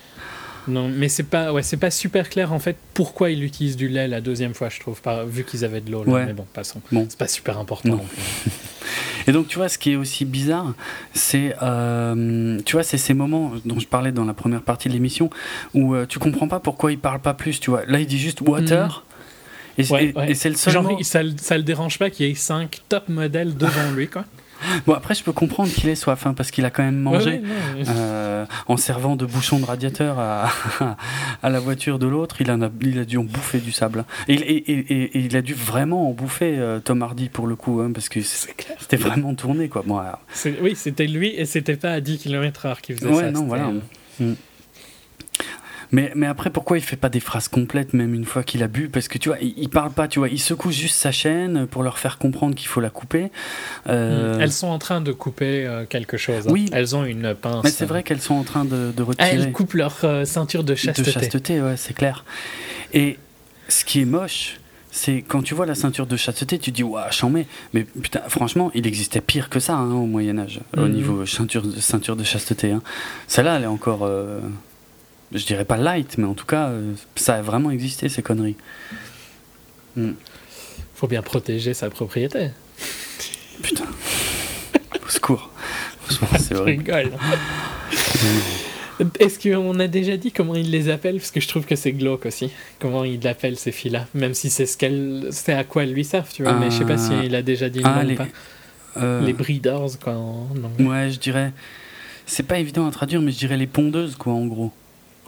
Non, 0.67 0.89
mais 0.89 1.09
c'est 1.09 1.25
pas, 1.25 1.53
ouais, 1.53 1.63
c'est 1.63 1.77
pas 1.77 1.91
super 1.91 2.31
clair 2.31 2.53
en 2.53 2.59
fait 2.59 2.77
pourquoi 2.95 3.31
ils 3.31 3.45
utilisent 3.45 3.77
du 3.77 3.89
lait 3.89 4.09
la 4.09 4.21
deuxième 4.21 4.55
fois, 4.55 4.71
je 4.71 4.81
trouve, 4.81 5.01
pas, 5.03 5.25
vu 5.25 5.45
qu'ils 5.45 5.65
avaient 5.65 5.81
de 5.81 5.91
l'eau. 5.91 6.05
Mais 6.07 6.33
bon, 6.33 6.47
passons. 6.53 6.81
Bon. 6.91 7.07
C'est 7.09 7.19
pas 7.19 7.29
super 7.29 7.59
important. 7.59 8.01
Et 9.27 9.33
donc, 9.33 9.49
tu 9.49 9.57
vois, 9.57 9.69
ce 9.69 9.79
qui 9.79 9.93
est 9.93 9.97
aussi 9.97 10.27
bizarre, 10.27 10.75
c'est, 11.15 11.55
euh, 11.63 12.61
tu 12.65 12.77
vois, 12.77 12.83
c'est 12.83 12.99
ces 12.99 13.15
moments 13.15 13.53
dont 13.65 13.79
je 13.79 13.87
parlais 13.87 14.13
dans 14.13 14.25
la 14.25 14.35
première 14.35 14.63
partie 14.63 14.89
de 14.89 14.93
l'émission 14.93 15.31
où 15.73 15.95
euh, 15.95 16.05
tu 16.07 16.19
comprends 16.19 16.49
pas 16.49 16.61
pourquoi 16.61 16.93
il 16.93 16.99
parle 16.99 17.21
pas 17.21 17.33
plus, 17.33 17.59
tu 17.59 17.71
vois. 17.71 17.85
Là, 17.87 18.01
il 18.01 18.07
dit 18.07 18.19
juste 18.19 18.43
water. 18.43 19.05
Mm. 19.79 19.81
Et, 19.81 20.35
c'est 20.35 20.51
le 20.51 20.57
seul. 20.57 20.75
Genre, 20.75 20.99
ça, 21.03 21.21
ça 21.39 21.57
le 21.57 21.65
dérange 21.65 21.99
pas 21.99 22.11
qu'il 22.11 22.27
y 22.27 22.31
ait 22.31 22.35
cinq 22.35 22.83
top 22.89 23.09
modèles 23.09 23.57
devant 23.57 23.91
lui, 23.97 24.09
quoi. 24.09 24.25
Bon, 24.87 24.95
après, 24.95 25.15
je 25.15 25.23
peux 25.23 25.33
comprendre 25.33 25.71
qu'il 25.73 25.89
ait 25.89 25.95
soif, 25.95 26.27
hein, 26.27 26.35
parce 26.35 26.51
qu'il 26.51 26.65
a 26.65 26.71
quand 26.71 26.83
même 26.83 26.99
mangé 26.99 27.43
euh, 27.89 28.47
en 28.67 28.77
servant 28.77 29.17
de 29.17 29.27
bouchon 29.27 29.59
de 29.59 29.65
radiateur 29.65 30.19
à, 30.19 30.51
à 31.43 31.51
la 31.51 31.61
voiture 31.61 31.99
de 31.99 32.07
l'autre. 32.07 32.41
Il, 32.41 32.51
a, 32.51 32.59
il 32.81 32.99
a 32.99 33.05
dû 33.05 33.19
en 33.19 33.25
bouffer 33.25 33.59
du 33.59 33.73
sable. 33.73 34.05
Et, 34.29 34.35
et, 34.35 35.19
il 35.19 35.37
a 35.37 35.43
dû 35.43 35.55
vraiment 35.55 36.09
en 36.09 36.13
bouffer, 36.13 36.59
euh, 36.59 36.81
Tom 36.81 37.03
Hardy, 37.03 37.29
pour 37.29 37.47
le 37.47 37.57
coup, 37.57 37.81
hein, 37.81 37.93
parce 37.93 38.09
que 38.09 38.21
c'était 38.21 38.97
vraiment 38.97 39.35
tourné. 39.35 39.69
Quoi. 39.69 39.83
Bon, 39.87 40.01
Oui, 40.63 40.75
c'était 40.77 41.07
lui, 41.07 41.29
et 41.29 41.45
c'était 41.47 41.77
pas 41.77 41.93
à 41.93 42.01
10 42.01 42.19
km/h 42.19 42.81
qu'il 42.81 42.97
faisait 42.97 43.09
ouais, 43.09 43.25
ça. 43.25 43.31
non, 43.31 43.45
voilà. 43.45 43.71
Euh. 44.21 44.33
Mais, 45.95 46.11
mais 46.17 46.27
après, 46.27 46.51
pourquoi 46.51 46.77
il 46.77 46.81
fait 46.81 46.97
pas 46.97 47.09
des 47.09 47.21
phrases 47.21 47.47
complètes, 47.47 47.95
même 47.95 48.15
une 48.15 48.25
fois 48.25 48.43
qu'il 48.43 48.65
a 48.65 48.67
bu? 48.67 48.89
Parce 48.89 49.07
que 49.07 49.17
tu 49.17 49.29
vois, 49.29 49.39
il, 49.41 49.69
parle 49.69 49.93
pas, 49.93 50.09
tu 50.09 50.19
vois, 50.19 50.29
il 50.29 50.41
secoue 50.41 50.73
juste 50.73 50.97
sa 50.97 51.13
chaîne 51.13 51.69
pour 51.69 51.85
leur 51.85 51.99
faire 51.99 52.19
comprendre 52.19 52.57
qu'il 52.57 52.67
faut 52.67 52.81
la 52.81 52.91
couper. 52.91 53.31
Euh, 53.89 54.41
elles 54.41 54.51
sont 54.51 54.67
en 54.67 54.81
train 54.81 55.01
de 55.01 55.13
couper 55.13 55.65
euh, 55.65 55.87
quelque 55.87 56.17
chose. 56.17 56.49
Hein. 56.49 56.53
Oui. 56.53 56.69
Elles 56.73 56.97
ont 56.97 57.05
une 57.05 57.33
pince. 57.37 57.63
Mais 57.63 57.71
c'est 57.71 57.87
vrai 57.87 58.03
qu'elles 58.03 58.21
sont 58.21 58.35
en 58.35 58.43
train 58.43 58.65
de, 58.65 58.91
de 58.91 59.03
retirer. 59.05 59.31
Elles 59.31 59.53
coupent 59.53 59.75
leur 59.75 59.95
euh, 60.03 60.25
ceinture 60.25 60.65
de 60.65 60.75
chasteté. 60.75 61.09
De 61.09 61.13
chasteté, 61.13 61.63
ouais, 61.63 61.77
c'est 61.77 61.95
clair. 61.95 62.25
Et 62.93 63.17
ce 63.69 63.85
qui 63.85 64.01
est 64.01 64.05
moche, 64.05 64.59
c'est 64.91 65.23
quand 65.23 65.43
tu 65.43 65.55
vois 65.55 65.65
la 65.65 65.77
ceinture 65.77 66.09
de 66.09 66.17
chasteté, 66.17 66.59
tu 66.59 66.73
te 66.73 66.77
dis, 66.77 66.83
waouh, 66.83 67.05
j'en 67.13 67.31
mets. 67.31 67.47
Mais 67.73 67.85
putain, 67.85 68.23
franchement, 68.27 68.73
il 68.75 68.89
existait 68.89 69.21
pire 69.21 69.49
que 69.49 69.61
ça 69.61 69.77
hein, 69.77 69.93
au 69.93 70.07
Moyen-Âge, 70.07 70.59
au 70.77 70.81
mhm. 70.81 70.93
niveau 70.93 71.25
ceinture, 71.25 71.63
ceinture 71.79 72.17
de 72.17 72.25
chasteté. 72.25 72.73
Hein. 72.73 72.83
Celle-là, 73.29 73.59
elle 73.59 73.63
est 73.63 73.67
encore 73.67 74.11
je 75.35 75.45
dirais 75.45 75.65
pas 75.65 75.77
light, 75.77 76.17
mais 76.17 76.27
en 76.27 76.35
tout 76.35 76.47
cas, 76.47 76.69
euh, 76.69 76.95
ça 77.17 77.35
a 77.35 77.43
vraiment 77.43 77.71
existé 77.71 78.09
ces 78.09 78.23
conneries. 78.23 78.57
Hmm. 79.97 80.13
Faut 80.95 81.09
bien 81.09 81.23
protéger 81.23 81.75
sa 81.75 81.91
propriété. 81.91 82.51
Putain. 83.63 83.85
Au 85.05 85.09
secours. 85.09 85.51
C'est 86.39 86.55
horrible. 86.55 86.85
rigole. 86.85 87.13
Est-ce 89.19 89.41
qu'on 89.41 89.81
a 89.81 89.89
déjà 89.89 90.17
dit 90.17 90.31
comment 90.31 90.55
il 90.55 90.71
les 90.71 90.89
appelle? 90.89 91.17
Parce 91.17 91.33
que 91.33 91.41
je 91.41 91.49
trouve 91.49 91.65
que 91.65 91.75
c'est 91.75 91.91
glauque 91.91 92.27
aussi. 92.27 92.53
Comment 92.79 93.03
il 93.03 93.27
appelle 93.27 93.59
ces 93.59 93.73
filles-là? 93.73 94.07
Même 94.15 94.35
si 94.35 94.51
c'est 94.51 94.67
ce 94.67 95.29
c'est 95.31 95.53
à 95.53 95.65
quoi 95.65 95.83
elles 95.83 95.93
lui 95.93 96.05
servent, 96.05 96.33
tu 96.33 96.45
vois. 96.45 96.53
mais 96.55 96.71
je 96.71 96.79
sais 96.79 96.85
pas 96.85 96.97
si 96.97 97.11
ah. 97.13 97.25
il 97.25 97.35
a 97.35 97.43
déjà 97.43 97.69
dit 97.69 97.81
ah, 97.83 98.05
les... 98.05 98.15
ou 98.15 98.17
pas. 98.19 98.27
Euh, 98.99 99.21
les 99.23 99.33
breeders, 99.33 99.99
quoi. 100.01 100.17
Ouais, 100.79 101.11
je 101.11 101.19
dirais. 101.19 101.53
C'est 102.27 102.45
pas 102.45 102.59
évident 102.59 102.87
à 102.87 102.93
traduire, 102.93 103.21
mais 103.21 103.33
je 103.33 103.39
dirais 103.39 103.57
les 103.57 103.67
pondeuses, 103.67 104.15
quoi, 104.15 104.33
en 104.33 104.47
gros. 104.47 104.73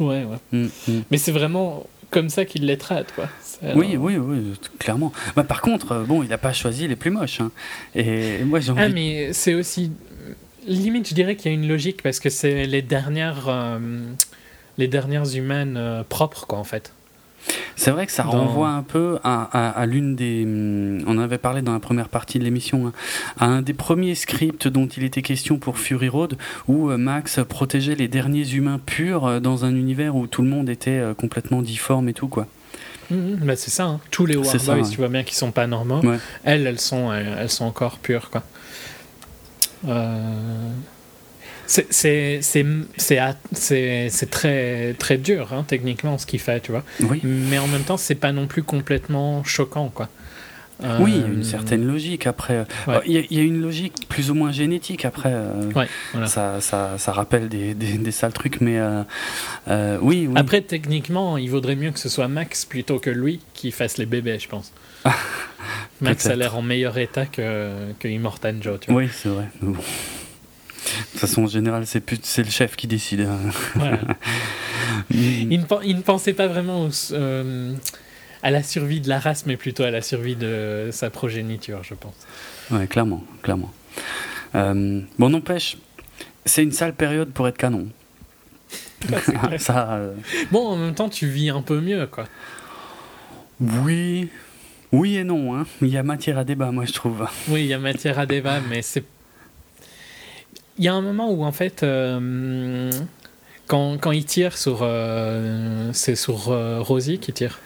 Ouais, 0.01 0.24
ouais. 0.24 0.38
Mm, 0.53 0.66
mm. 0.88 1.03
Mais 1.11 1.18
c'est 1.18 1.32
vraiment 1.32 1.86
comme 2.11 2.28
ça 2.28 2.44
qu'il 2.44 2.66
les 2.66 2.78
traite, 2.78 3.12
quoi. 3.14 3.28
Oui, 3.74 3.97
oui, 3.97 4.16
oui, 4.16 4.55
clairement. 4.78 5.12
Bah, 5.34 5.44
par 5.44 5.62
contre, 5.62 5.92
euh, 5.92 6.05
bon, 6.05 6.22
il 6.22 6.28
n'a 6.28 6.38
pas 6.38 6.53
choisi 6.53 6.86
les 6.86 6.97
plus 6.97 7.11
moches. 7.11 7.40
Hein. 7.40 7.51
Et 7.94 8.44
moi, 8.44 8.61
j'ai 8.61 8.72
Ah, 8.76 8.88
mais 8.88 9.32
c'est 9.32 9.55
aussi. 9.55 9.92
Limite, 10.66 11.09
je 11.09 11.14
dirais 11.14 11.36
qu'il 11.36 11.51
y 11.51 11.55
a 11.55 11.59
une 11.59 11.68
logique 11.68 12.03
parce 12.03 12.20
que 12.20 12.28
c'est 12.28 12.66
les 12.66 12.82
dernières. 12.82 13.49
Euh, 13.49 13.78
les 14.78 14.88
dernières 14.88 15.34
humaines 15.34 15.76
euh, 15.76 16.03
propres, 16.03 16.47
quoi, 16.47 16.59
en 16.59 16.64
fait. 16.64 16.92
C'est 17.76 17.90
vrai 17.90 18.07
que 18.07 18.12
ça 18.12 18.22
renvoie 18.22 18.70
un 18.70 18.82
peu 18.82 19.18
à, 19.22 19.84
l'une 19.86 20.16
des. 20.16 20.44
Hum, 20.44 21.05
on 21.07 21.18
avait 21.18 21.38
parlé 21.38 21.62
dans 21.62 21.72
la 21.72 21.80
première 21.80 22.09
partie 22.09 22.38
de 22.38 22.44
l'émission, 22.44 22.88
hein, 22.88 22.92
à 23.38 23.47
un 23.47 23.62
des 23.62 23.74
premiers 23.74 24.14
scripts 24.14 24.66
dont 24.66 24.86
il 24.86 25.05
était 25.05 25.22
question 25.22 25.59
pour 25.59 25.78
Fury 25.78 26.09
Road, 26.09 26.36
où 26.68 26.90
euh, 26.90 26.97
Max 26.97 27.40
protégeait 27.49 27.94
les 27.94 28.09
derniers 28.09 28.49
humains 28.51 28.80
purs 28.84 29.26
euh, 29.26 29.40
dans 29.40 29.64
un 29.64 29.74
univers 29.74 30.16
où 30.16 30.26
tout 30.26 30.42
le 30.42 30.49
monde 30.49 30.68
était 30.68 30.90
euh, 30.90 31.14
complètement 31.14 31.62
difforme 31.62 32.09
et 32.09 32.14
tout, 32.14 32.28
quoi. 32.28 32.47
Mmh, 33.11 33.36
bah 33.42 33.55
c'est 33.55 33.70
ça, 33.70 33.84
hein. 33.84 34.01
tous 34.11 34.26
les 34.26 34.36
Warboys, 34.36 34.90
tu 34.90 34.97
vois 34.97 35.09
bien 35.09 35.22
qu'ils 35.22 35.36
sont 35.36 35.53
pas 35.53 35.68
normaux. 35.68 36.03
Elles, 36.42 36.66
elles 36.66 36.80
sont, 36.80 37.12
elles, 37.12 37.51
sont 37.51 37.64
encore 37.64 37.99
pures, 37.99 38.30
quoi. 38.30 38.42
Euh 39.86 40.70
c'est 41.66 42.40
très, 44.30 44.94
très 44.94 45.18
dur, 45.18 45.52
hein, 45.52 45.64
techniquement, 45.66 46.18
ce 46.18 46.26
qu'il 46.26 46.40
fait, 46.40 46.60
tu 46.60 46.72
vois. 46.72 46.84
Mais 47.22 47.58
en 47.58 47.68
même 47.68 47.82
temps, 47.82 47.96
c'est 47.96 48.14
pas 48.14 48.32
non 48.32 48.46
plus 48.46 48.62
complètement 48.62 49.44
choquant, 49.44 49.88
quoi. 49.88 50.08
Oui, 51.00 51.12
il 51.14 51.20
y 51.20 51.24
a 51.24 51.26
une 51.26 51.40
euh, 51.40 51.42
certaine 51.42 51.86
logique 51.86 52.26
après. 52.26 52.66
Il 53.06 53.26
y, 53.30 53.38
a 53.38 53.42
une 53.42 53.62
logique 53.62 54.06
plus 54.08 54.30
ou 54.30 54.34
moins 54.34 54.52
génétique 54.52 55.06
après. 55.06 55.32
Euh, 55.32 55.70
ça, 56.26 56.60
ça, 56.60 56.98
ça, 56.98 57.12
rappelle 57.12 57.48
des, 57.48 57.74
des, 57.74 58.10
sales 58.10 58.34
trucs, 58.34 58.60
mais 58.60 58.78
euh, 58.78 59.98
oui, 60.02 60.26
oui, 60.28 60.34
Après, 60.36 60.60
techniquement, 60.60 61.38
il 61.38 61.50
vaudrait 61.50 61.76
mieux 61.76 61.92
que 61.92 61.98
ce 61.98 62.10
soit 62.10 62.28
Max 62.28 62.66
plutôt 62.66 62.98
que 62.98 63.10
lui 63.10 63.40
qui 63.54 63.70
fasse 63.70 63.96
les 63.96 64.06
bébés, 64.06 64.38
je 64.38 64.48
pense. 64.48 64.72
Max 66.02 66.26
a 66.26 66.36
l'air 66.36 66.56
en 66.56 66.62
meilleur 66.62 66.98
état 66.98 67.24
que, 67.24 67.70
que 67.98 68.06
Immortan 68.06 68.56
Joe. 68.60 68.78
Tu 68.78 68.92
vois. 68.92 69.00
Oui, 69.00 69.08
c'est 69.10 69.30
vrai. 69.30 69.46
De 70.87 71.11
toute 71.11 71.20
façon, 71.20 71.45
en 71.45 71.47
général, 71.47 71.84
c'est 71.87 72.43
le 72.45 72.51
chef 72.51 72.76
qui 72.76 72.87
décide. 72.87 73.22
Hein. 73.22 73.39
il, 75.11 75.49
ne, 75.49 76.01
pensait 76.01 76.32
pas 76.32 76.47
vraiment 76.47 76.89
euh, 77.12 77.74
à 78.43 78.51
la 78.51 78.62
survie 78.62 79.01
de 79.01 79.09
la 79.09 79.18
race, 79.18 79.47
mais 79.47 79.57
plutôt 79.57 79.82
à 79.82 79.91
la 79.91 80.01
survie 80.01 80.37
de 80.37 80.91
sa 80.93 81.11
progéniture, 81.11 81.82
je 81.82 81.95
pense. 81.95 82.14
Ouais, 82.70 82.87
clairement, 82.87 83.24
clairement. 83.43 83.72
Euh, 84.55 85.01
bon, 85.18 85.30
n'empêche, 85.30 85.76
c'est 86.45 86.62
une 86.62 86.72
sale 86.72 86.95
période 86.95 87.30
pour 87.30 87.49
être 87.49 87.59
canon. 87.59 87.89
Ça, 89.59 89.93
euh, 89.95 90.14
Bon, 90.51 90.68
en 90.68 90.76
même 90.76 90.95
temps, 90.95 91.09
tu 91.09 91.26
vis 91.26 91.51
un 91.51 91.62
peu 91.62 91.80
mieux, 91.80 92.07
quoi. 92.07 92.24
Oui, 93.61 94.28
oui 94.93 95.16
et 95.16 95.24
non. 95.24 95.57
Hein. 95.57 95.66
Il 95.82 95.89
y 95.89 95.97
a 95.97 96.03
matière 96.03 96.39
à 96.39 96.45
débat, 96.45 96.70
moi, 96.70 96.84
je 96.84 96.93
trouve. 96.93 97.26
Oui, 97.49 97.62
il 97.62 97.66
y 97.66 97.74
a 97.74 97.78
matière 97.78 98.18
à 98.18 98.26
débat, 98.26 98.61
mais 98.68 98.82
c'est 98.82 99.05
il 100.79 100.85
y 100.85 100.89
a 100.89 100.95
un 100.95 101.01
moment 101.01 101.31
où 101.31 101.45
en 101.45 101.53
fait, 101.53 101.83
euh, 101.83 102.91
quand, 103.66 103.99
quand, 103.99 104.12
il 104.12 104.24
tire 104.24 104.57
sur, 104.57 104.81
euh, 104.83 105.91
c'est 105.93 106.16
sur 106.16 106.51
euh, 106.51 106.81
Rosie 106.81 107.18
qui 107.18 107.33
tire. 107.33 107.61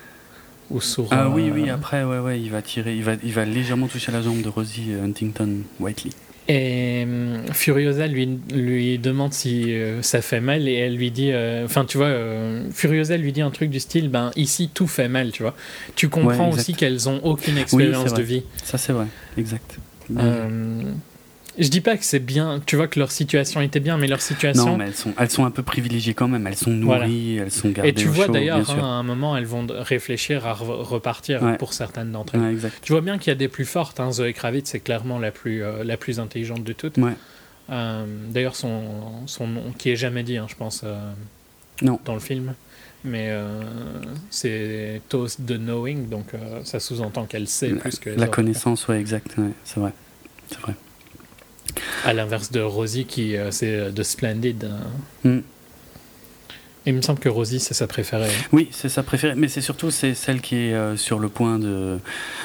Ou 0.71 0.81
sur, 0.81 1.09
ah 1.11 1.29
oui, 1.29 1.51
oui, 1.53 1.69
après, 1.69 2.05
ouais, 2.05 2.21
ouais, 2.21 2.41
il 2.41 2.51
va 2.51 2.63
tirer, 2.63 2.95
il 2.95 3.03
va, 3.03 3.15
il 3.25 3.33
va 3.33 3.45
légèrement 3.45 3.89
toucher 3.89 4.13
la 4.13 4.23
jambe 4.23 4.41
de 4.41 4.49
Rosie 4.49 4.93
Huntington 5.03 5.63
Whiteley. 5.81 6.13
Et 6.47 7.07
Furiosa 7.53 8.07
lui, 8.07 8.39
lui 8.53 8.99
demande 8.99 9.33
si 9.33 9.73
ça 10.03 10.21
fait 10.23 10.41
mal 10.41 10.69
et 10.69 10.75
elle 10.75 10.97
lui 10.97 11.11
dit, 11.11 11.33
enfin 11.65 11.85
tu 11.85 11.97
vois, 11.97 12.13
Furiosa 12.73 13.17
lui 13.17 13.33
dit 13.33 13.41
un 13.41 13.51
truc 13.51 13.71
du 13.71 13.79
style, 13.79 14.09
ben 14.09 14.31
ici 14.37 14.71
tout 14.73 14.87
fait 14.87 15.09
mal, 15.09 15.33
tu 15.33 15.43
vois. 15.43 15.55
Tu 15.97 16.09
comprends 16.09 16.51
aussi 16.51 16.75
qu'elles 16.75 17.09
ont 17.09 17.21
aucune 17.25 17.59
expérience 17.59 18.15
de 18.15 18.23
vie. 18.23 18.43
Ça 18.65 18.79
c'est 18.79 18.93
vrai, 18.93 19.07
exact. 19.37 19.79
Je 21.61 21.69
dis 21.69 21.83
pas 21.83 21.99
que 21.99 22.05
c'est 22.05 22.21
bien, 22.21 22.63
tu 22.65 22.77
vois 22.77 22.89
que 22.89 22.99
leur 22.99 23.13
situation 23.13 23.61
était 23.61 23.81
bien, 23.81 23.99
mais 23.99 24.07
leur 24.07 24.23
situation. 24.23 24.65
Non, 24.65 24.77
mais 24.79 24.87
elles 24.87 24.95
sont, 24.95 25.13
elles 25.19 25.31
sont 25.31 25.45
un 25.45 25.51
peu 25.51 25.63
privilégiées 25.63 26.15
quand 26.15 26.27
même. 26.27 26.47
Elles 26.47 26.57
sont 26.57 26.71
nourries, 26.71 27.37
elles 27.37 27.51
sont 27.51 27.69
gardées. 27.69 27.91
Et 27.91 27.95
tu 27.95 28.09
vois 28.09 28.29
d'ailleurs, 28.29 28.71
hein, 28.71 28.79
à 28.79 28.85
un 28.85 29.03
moment, 29.03 29.37
elles 29.37 29.45
vont 29.45 29.67
réfléchir 29.69 30.47
à 30.47 30.55
repartir 30.55 31.57
pour 31.59 31.75
certaines 31.75 32.13
d'entre 32.13 32.37
elles. 32.37 32.71
tu 32.81 32.93
vois 32.93 33.03
bien 33.03 33.19
qu'il 33.19 33.29
y 33.29 33.33
a 33.33 33.37
des 33.37 33.49
plus 33.49 33.67
fortes. 33.67 34.01
Hein. 34.01 34.11
Zoé 34.11 34.33
Kravitz, 34.33 34.71
c'est 34.71 34.81
clairement 34.81 35.19
la 35.19 35.31
plus, 35.31 35.63
euh, 35.63 35.85
la 35.85 35.99
plus 35.99 36.19
intelligente 36.19 36.65
de 36.65 36.73
toutes. 36.73 36.97
Euh, 37.69 38.05
d'ailleurs, 38.31 38.57
son, 38.57 39.27
son 39.27 39.47
nom, 39.47 39.73
qui 39.77 39.91
est 39.91 39.97
jamais 39.97 40.23
dit, 40.23 40.39
hein, 40.39 40.47
je 40.49 40.57
pense, 40.57 40.81
euh, 40.83 40.99
non. 41.83 42.01
dans 42.07 42.15
le 42.15 42.21
film. 42.21 42.55
Mais 43.05 43.33
c'est 44.29 45.01
Toast 45.09 45.41
de 45.43 45.57
Knowing, 45.57 46.09
donc 46.09 46.33
ça 46.65 46.81
sous-entend 46.81 47.25
qu'elle 47.25 47.49
sait 47.49 47.71
plus 47.71 47.99
que 47.99 48.11
La 48.11 48.29
connaissance, 48.29 48.89
ouais, 48.89 48.99
exact. 49.01 49.37
c'est 49.65 49.81
vrai. 49.81 49.93
C'est 50.51 50.61
vrai. 50.61 50.75
À 52.05 52.13
l'inverse 52.13 52.51
de 52.51 52.61
Rosie, 52.61 53.05
qui 53.05 53.37
euh, 53.37 53.51
c'est 53.51 53.75
euh, 53.75 53.91
de 53.91 54.03
Splendid. 54.03 54.65
Hein. 55.25 55.29
Mm. 55.29 55.41
Il 56.87 56.95
me 56.95 57.03
semble 57.03 57.19
que 57.19 57.29
Rosie, 57.29 57.61
c'est 57.61 57.75
sa 57.75 57.87
préférée. 57.87 58.31
Oui, 58.53 58.69
c'est 58.73 58.89
sa 58.89 59.03
préférée, 59.03 59.35
mais 59.37 59.49
c'est 59.49 59.61
surtout 59.61 59.91
c'est 59.91 60.15
celle 60.15 60.41
qui 60.41 60.57
est 60.57 60.75
euh, 60.75 60.97
sur 60.97 61.19
le 61.19 61.29
point 61.29 61.59
de 61.59 61.99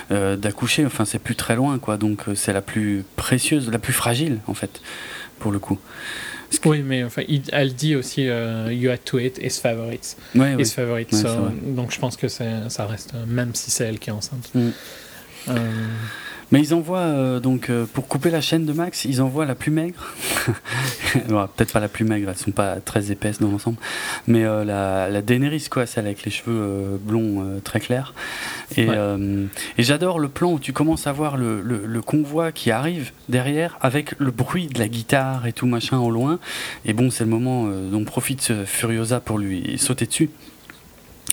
d'accoucher. 0.09 0.85
Enfin, 0.85 1.05
c'est 1.05 1.19
plus 1.19 1.35
très 1.35 1.55
loin, 1.55 1.79
quoi. 1.79 1.97
Donc, 1.97 2.23
c'est 2.35 2.53
la 2.53 2.61
plus 2.61 3.05
précieuse, 3.15 3.71
la 3.71 3.79
plus 3.79 3.93
fragile, 3.93 4.39
en 4.47 4.53
fait, 4.53 4.81
pour 5.39 5.51
le 5.51 5.59
coup. 5.59 5.79
Oui, 6.65 6.83
mais 6.83 7.03
enfin, 7.03 7.23
elle 7.51 7.73
dit 7.73 7.95
aussi 7.95 8.23
You 8.23 8.91
had 8.91 9.03
to 9.05 9.19
eat 9.19 9.39
his 9.41 9.59
favorites. 9.59 10.17
Ouais, 10.35 10.55
his 10.61 10.71
favorites. 10.71 11.15
donc, 11.63 11.91
je 11.91 11.99
pense 11.99 12.17
que 12.17 12.27
ça 12.27 12.85
reste, 12.85 13.13
même 13.25 13.55
si 13.55 13.71
c'est 13.71 13.85
elle 13.85 13.99
qui 13.99 14.09
est 14.09 14.13
enceinte. 14.13 14.51
Mm. 14.53 14.69
Mais 16.51 16.59
ils 16.59 16.73
envoient, 16.73 16.99
euh, 16.99 17.39
donc, 17.39 17.69
euh, 17.69 17.85
pour 17.85 18.07
couper 18.07 18.29
la 18.29 18.41
chaîne 18.41 18.65
de 18.65 18.73
Max, 18.73 19.05
ils 19.05 19.21
envoient 19.21 19.45
la 19.45 19.55
plus 19.55 19.71
maigre. 19.71 20.13
Peut-être 21.13 21.73
pas 21.73 21.79
la 21.79 21.87
plus 21.87 22.05
maigre, 22.05 22.29
elles 22.29 22.37
sont 22.37 22.51
pas 22.51 22.75
très 22.75 23.11
épaisses 23.11 23.39
dans 23.39 23.49
l'ensemble. 23.49 23.77
Mais 24.27 24.43
euh, 24.43 24.63
la, 24.63 25.09
la 25.09 25.21
Daenerys, 25.21 25.67
quoi, 25.69 25.85
celle 25.85 26.05
avec 26.05 26.23
les 26.23 26.31
cheveux 26.31 26.99
blonds 27.01 27.59
très 27.63 27.79
clairs. 27.79 28.13
Et, 28.77 28.87
et 28.87 29.83
j'adore 29.83 30.19
le 30.19 30.29
plan 30.29 30.53
où 30.53 30.59
tu 30.59 30.73
commences 30.73 31.07
à 31.07 31.11
voir 31.11 31.37
le, 31.37 31.61
le, 31.61 31.85
le, 31.85 32.01
convoi 32.01 32.51
qui 32.51 32.71
arrive 32.71 33.11
derrière 33.29 33.77
avec 33.81 34.17
le 34.19 34.31
bruit 34.31 34.67
de 34.67 34.79
la 34.79 34.87
guitare 34.87 35.47
et 35.47 35.53
tout 35.53 35.67
machin 35.67 35.99
au 35.99 36.11
loin. 36.11 36.39
Et 36.85 36.93
bon, 36.93 37.09
c'est 37.09 37.23
le 37.23 37.29
moment 37.29 37.67
dont 37.67 38.03
profite 38.03 38.65
Furiosa 38.65 39.19
pour 39.19 39.37
lui 39.37 39.77
sauter 39.77 40.05
dessus. 40.05 40.29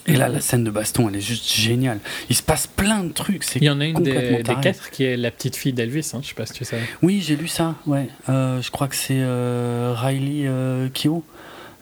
Et 0.07 0.17
là, 0.17 0.29
la 0.29 0.41
scène 0.41 0.65
de 0.65 0.71
baston, 0.71 1.09
elle 1.09 1.17
est 1.17 1.21
juste 1.21 1.49
géniale. 1.53 2.01
Il 2.29 2.37
se 2.37 2.43
passe 2.43 2.67
plein 2.67 3.05
de 3.05 3.13
trucs. 3.13 3.45
Il 3.57 3.65
y 3.65 3.71
en 3.71 3.81
a 3.81 3.85
une 3.87 4.03
des, 4.03 4.43
quatre 4.61 4.91
qui 4.91 5.05
est 5.05 5.17
la 5.17 5.31
petite 5.31 5.55
fille 5.55 5.73
d'Elvis. 5.73 6.11
Hein, 6.15 6.21
je 6.23 6.29
sais 6.29 6.35
pas 6.35 6.47
si 6.47 6.55
tu 6.55 6.65
sais. 6.65 6.81
Oui, 7.03 7.23
j'ai 7.25 7.37
lu 7.37 7.47
ça. 7.47 7.77
Ouais. 7.87 8.09
Euh, 8.29 8.61
je 8.61 8.71
crois 8.71 8.89
que 8.89 8.97
c'est 8.97 9.21
euh, 9.21 9.95
Riley 9.97 10.47
euh, 10.47 10.89
Kyo. 10.89 11.25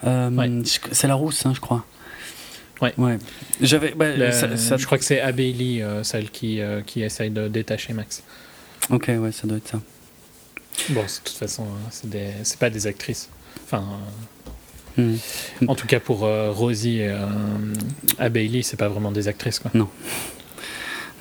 Euh, 0.04 0.62
c'est 0.92 1.08
la 1.08 1.14
rousse, 1.14 1.46
hein, 1.46 1.52
je 1.54 1.60
crois. 1.60 1.84
Ouais. 2.82 2.92
ouais. 2.98 3.18
J'avais. 3.60 3.92
Bah, 3.92 4.06
je 4.16 4.84
crois 4.84 4.98
que 4.98 5.04
c'est 5.04 5.20
Abeille, 5.20 5.82
celle 6.02 6.30
qui, 6.30 6.60
qui 6.86 7.02
essaye 7.02 7.30
de 7.30 7.48
détacher 7.48 7.94
Max. 7.94 8.22
Ok, 8.90 9.08
ouais, 9.08 9.32
ça 9.32 9.46
doit 9.46 9.58
être 9.58 9.68
ça. 9.68 9.80
Bon, 10.90 11.02
de 11.02 11.06
toute 11.24 11.36
façon, 11.36 11.66
c'est 11.90 12.08
des... 12.08 12.32
pas 12.58 12.70
des 12.70 12.86
actrices. 12.86 13.28
Enfin. 13.64 13.84
Hmm. 15.00 15.68
En 15.68 15.74
tout 15.74 15.86
cas, 15.86 16.00
pour 16.00 16.20
Rosie 16.20 17.00
et 17.00 17.14
à 18.18 18.28
Bailey, 18.28 18.62
c'est 18.62 18.76
pas 18.76 18.88
vraiment 18.88 19.12
des 19.12 19.28
actrices, 19.28 19.58
quoi. 19.58 19.70
Non. 19.74 19.88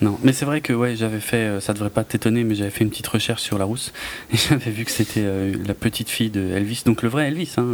Non, 0.02 0.18
mais 0.24 0.32
c'est 0.32 0.46
vrai 0.46 0.62
que 0.62 0.72
ouais, 0.72 0.96
j'avais 0.96 1.20
fait, 1.20 1.60
ça 1.60 1.74
devrait 1.74 1.90
pas 1.90 2.06
t'étonner, 2.06 2.46
mais 2.46 2.56
j'avais 2.56 2.70
fait 2.70 2.86
une 2.86 2.90
petite 2.90 3.08
recherche 3.08 3.42
sur 3.42 3.58
la 3.58 3.66
rousse 3.66 3.92
et 4.34 4.38
j'avais 4.38 4.72
vu 4.72 4.86
que 4.86 4.92
c'était 4.92 5.26
la 5.66 5.74
petite 5.74 6.10
fille 6.10 6.30
de 6.30 6.52
Elvis, 6.52 6.84
donc 6.86 7.04
le 7.04 7.10
vrai 7.10 7.28
Elvis, 7.28 7.56
hein, 7.58 7.66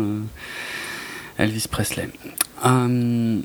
Elvis 1.38 1.66
Presley. 1.70 2.10
Hum, 2.64 3.43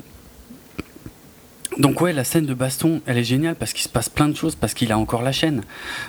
donc 1.79 2.01
ouais, 2.01 2.13
la 2.13 2.25
scène 2.25 2.47
de 2.47 2.55
baston, 2.55 3.01
elle 3.07 3.17
est 3.19 3.25
géniale 3.25 3.55
parce 3.55 3.73
qu'il 3.73 3.83
se 3.83 3.89
passe 3.89 4.09
plein 4.09 4.29
de 4.29 4.37
choses, 4.37 4.55
parce 4.57 4.75
qu'il 4.75 4.91
a 4.93 4.99
encore 4.99 5.23
la 5.23 5.33
chaîne. 5.33 5.63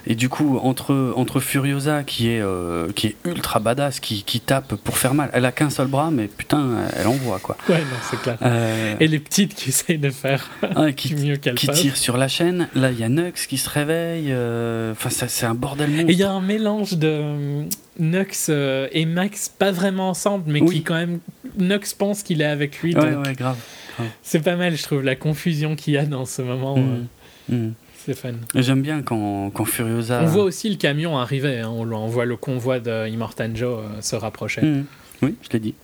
Et 0.08 0.16
du 0.16 0.28
coup, 0.28 0.60
entre, 0.62 1.14
entre 1.16 1.40
Furiosa, 1.40 2.04
qui 2.04 2.30
est, 2.30 2.42
euh, 2.42 2.92
qui 2.94 3.08
est 3.08 3.16
ultra 3.26 3.60
badass, 3.60 4.00
qui, 4.00 4.24
qui, 4.24 4.40
tape 4.40 4.76
pour 4.76 4.98
faire 4.98 5.14
mal, 5.14 5.30
elle 5.34 5.46
a 5.46 5.52
qu'un 5.52 5.70
seul 5.70 5.88
bras, 5.88 6.10
mais 6.12 6.28
putain, 6.28 6.78
elle 6.98 7.08
envoie 7.08 7.40
quoi. 7.40 7.58
Ouais, 7.70 7.78
non, 7.80 7.98
c'est 8.10 8.20
clair. 8.22 8.38
Euh, 8.42 8.96
Et 9.00 9.08
les 9.08 9.20
petites 9.20 9.54
qui 9.54 9.70
essayent 9.70 9.98
de 10.00 10.10
faire 10.10 10.50
qui, 10.98 11.16
mieux 11.16 11.38
qu'elle 11.38 11.56
Qui 11.56 11.68
tirent 11.68 11.98
sur 11.98 12.18
la 12.18 12.28
chaîne. 12.28 12.68
Là, 12.76 12.92
il 12.92 13.00
y 13.00 13.04
a 13.04 13.10
Nux 13.10 13.34
qui 13.48 13.58
se 13.58 13.70
réveille. 13.70 14.28
euh, 14.30 14.94
Enfin, 14.94 15.10
c'est 15.10 15.46
un 15.46 15.54
bordel 15.54 15.90
monstre. 15.90 16.10
Et 16.10 16.14
il 16.14 16.20
y 16.20 16.24
a 16.24 16.32
un 16.32 16.42
mélange 16.42 16.94
de 16.94 17.66
Nux 18.00 18.50
et 18.50 19.06
Max, 19.06 19.50
pas 19.50 19.72
vraiment 19.72 20.10
ensemble, 20.10 20.46
mais 20.48 20.62
qui 20.66 20.82
quand 20.84 20.96
même. 20.96 21.20
Nux 21.58 21.94
pense 21.98 22.24
qu'il 22.24 22.42
est 22.42 22.46
avec 22.46 22.82
lui. 22.82 22.96
Ouais, 22.96 23.16
ouais, 23.16 23.34
grave. 23.34 23.58
C'est 24.24 24.44
pas 24.44 24.56
mal, 24.56 24.76
je 24.76 24.84
trouve, 24.84 25.02
la 25.02 25.16
confusion 25.16 25.76
qu'il 25.76 25.94
y 25.94 25.98
a 25.98 26.06
dans 26.06 26.26
ce 26.26 26.42
moment. 26.42 26.78
Mm. 26.78 27.08
Euh, 27.52 27.56
mm. 27.56 27.74
C'est 28.06 28.16
fun. 28.16 28.34
J'aime 28.56 28.82
bien 28.82 29.04
quand, 29.04 29.52
quand, 29.52 29.66
Furiosa. 29.66 30.22
On 30.24 30.26
voit 30.26 30.44
aussi 30.44 30.70
le 30.70 30.76
camion 30.76 31.20
arriver, 31.20 31.60
hein. 31.60 31.70
on, 31.70 32.08
voit 32.08 32.26
le 32.26 32.36
convoi 32.36 32.80
de 32.80 33.08
Immortan 33.08 33.54
Joe 33.54 33.80
euh, 33.80 34.02
se 34.02 34.16
rapprocher. 34.16 34.62
Mm. 34.62 34.86
Oui, 35.22 35.36
je 35.44 35.50
l'ai 35.54 35.60
dit. 35.60 35.76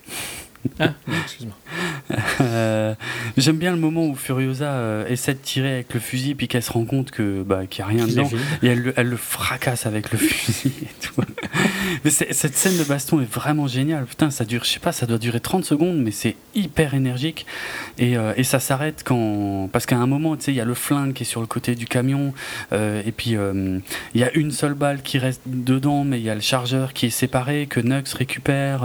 Ah, 0.79 0.93
excuse-moi. 1.23 1.55
Euh, 2.41 2.95
j'aime 3.35 3.57
bien 3.57 3.71
le 3.71 3.77
moment 3.77 4.05
où 4.05 4.15
Furiosa 4.15 4.65
euh, 4.65 5.07
essaie 5.07 5.33
de 5.33 5.39
tirer 5.39 5.73
avec 5.73 5.93
le 5.93 5.99
fusil, 5.99 6.35
puis 6.35 6.47
qu'elle 6.47 6.63
se 6.63 6.71
rend 6.71 6.85
compte 6.85 7.11
que 7.11 7.43
bah, 7.43 7.65
qu'il 7.67 7.83
n'y 7.83 7.91
a 7.91 7.93
rien 7.95 8.07
dedans, 8.07 8.29
et 8.63 8.67
elle, 8.67 8.93
elle, 8.95 9.09
le 9.09 9.17
fracasse 9.17 9.85
avec 9.85 10.11
le 10.11 10.17
fusil 10.17 10.73
et 10.83 11.05
tout. 11.05 11.21
mais 12.03 12.09
cette 12.09 12.55
scène 12.55 12.77
de 12.77 12.83
baston 12.83 13.21
est 13.21 13.31
vraiment 13.31 13.67
géniale. 13.67 14.05
Putain, 14.05 14.29
ça 14.29 14.45
dure, 14.45 14.63
je 14.63 14.69
sais 14.69 14.79
pas, 14.79 14.91
ça 14.91 15.05
doit 15.05 15.17
durer 15.17 15.39
30 15.39 15.65
secondes, 15.65 15.97
mais 15.97 16.11
c'est 16.11 16.35
hyper 16.55 16.93
énergique. 16.93 17.45
Et, 17.97 18.17
euh, 18.17 18.33
et 18.37 18.43
ça 18.43 18.59
s'arrête 18.59 19.03
quand. 19.03 19.69
Parce 19.71 19.85
qu'à 19.85 19.97
un 19.97 20.07
moment, 20.07 20.35
tu 20.35 20.43
sais, 20.43 20.51
il 20.51 20.57
y 20.57 20.61
a 20.61 20.65
le 20.65 20.73
flingue 20.73 21.13
qui 21.13 21.23
est 21.23 21.27
sur 21.27 21.41
le 21.41 21.47
côté 21.47 21.75
du 21.75 21.85
camion, 21.85 22.33
et 22.71 23.11
puis 23.15 23.31
il 23.31 23.81
y 24.15 24.23
a 24.23 24.33
une 24.33 24.51
seule 24.51 24.73
balle 24.73 25.01
qui 25.01 25.19
reste 25.19 25.41
dedans, 25.45 26.03
mais 26.03 26.19
il 26.19 26.23
y 26.23 26.29
a 26.29 26.35
le 26.35 26.41
chargeur 26.41 26.93
qui 26.93 27.07
est 27.07 27.11
séparé, 27.11 27.67
que 27.67 27.79
Nux 27.79 28.13
récupère. 28.13 28.83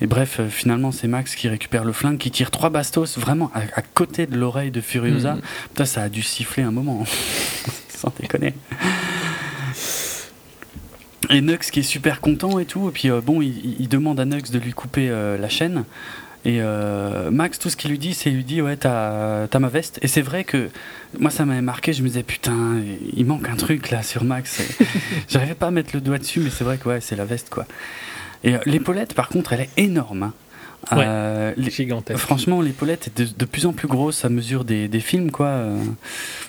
Et 0.00 0.06
bref, 0.06 0.38
euh, 0.40 0.48
finalement, 0.48 0.92
c'est 0.92 1.08
Max 1.08 1.34
qui 1.34 1.48
récupère 1.48 1.84
le 1.84 1.92
flingue, 1.92 2.18
qui 2.18 2.30
tire 2.30 2.50
trois 2.50 2.70
bastos 2.70 3.18
vraiment 3.18 3.50
à, 3.54 3.82
côté 3.82 4.26
de 4.26 4.36
l'oreille 4.36 4.70
de 4.70 4.80
Furiosa. 4.80 5.36
Mm. 5.78 5.84
ça 5.84 6.02
a 6.02 6.08
dû 6.08 6.22
siffler 6.22 6.62
un 6.62 6.70
moment. 6.70 7.04
Sans 7.88 8.12
déconner. 8.20 8.54
Et 11.30 11.40
Nux 11.40 11.58
qui 11.70 11.80
est 11.80 11.84
super 11.84 12.20
content 12.20 12.58
et 12.58 12.64
tout. 12.64 12.88
Et 12.88 12.92
puis, 12.92 13.10
euh, 13.10 13.20
bon, 13.20 13.40
il, 13.40 13.88
demande 13.88 14.18
à 14.20 14.24
Nux 14.24 14.50
de 14.50 14.58
lui 14.58 14.72
couper 14.72 15.08
euh, 15.10 15.38
la 15.38 15.48
chaîne. 15.48 15.84
Et 16.46 16.60
Max, 17.30 17.58
tout 17.58 17.70
ce 17.70 17.76
qu'il 17.78 17.90
lui 17.90 17.98
dit, 17.98 18.12
c'est 18.12 18.28
lui 18.28 18.44
dit 18.44 18.60
Ouais, 18.60 18.76
t'as 18.76 19.58
ma 19.58 19.68
veste. 19.68 19.98
Et 20.02 20.08
c'est 20.08 20.20
vrai 20.20 20.44
que 20.44 20.68
moi, 21.18 21.30
ça 21.30 21.46
m'avait 21.46 21.62
marqué. 21.62 21.94
Je 21.94 22.02
me 22.02 22.08
disais 22.08 22.22
Putain, 22.22 22.82
il 23.16 23.24
manque 23.24 23.48
un 23.48 23.56
truc 23.56 23.90
là 23.90 24.02
sur 24.02 24.24
Max. 24.24 24.60
J'arrivais 25.30 25.54
pas 25.54 25.68
à 25.68 25.70
mettre 25.70 25.92
le 25.94 26.02
doigt 26.02 26.18
dessus, 26.18 26.40
mais 26.40 26.50
c'est 26.50 26.64
vrai 26.64 26.76
que 26.76 26.86
ouais, 26.86 27.00
c'est 27.00 27.16
la 27.16 27.24
veste 27.24 27.48
quoi. 27.48 27.66
Et 28.44 28.54
euh, 28.54 28.58
l'épaulette, 28.66 29.14
par 29.14 29.28
contre, 29.28 29.52
elle 29.52 29.62
est 29.62 29.70
énorme. 29.76 30.24
Hein. 30.24 30.32
Euh, 30.92 31.54
gigantesque. 31.56 32.18
Franchement, 32.18 32.60
l'épaulette 32.60 33.06
est 33.08 33.38
de, 33.38 33.44
plus 33.46 33.64
en 33.64 33.72
plus 33.72 33.88
grosse 33.88 34.26
à 34.26 34.28
mesure 34.28 34.64
des, 34.64 34.86
des 34.86 35.00
films, 35.00 35.30
quoi. 35.30 35.46
Euh. 35.46 35.82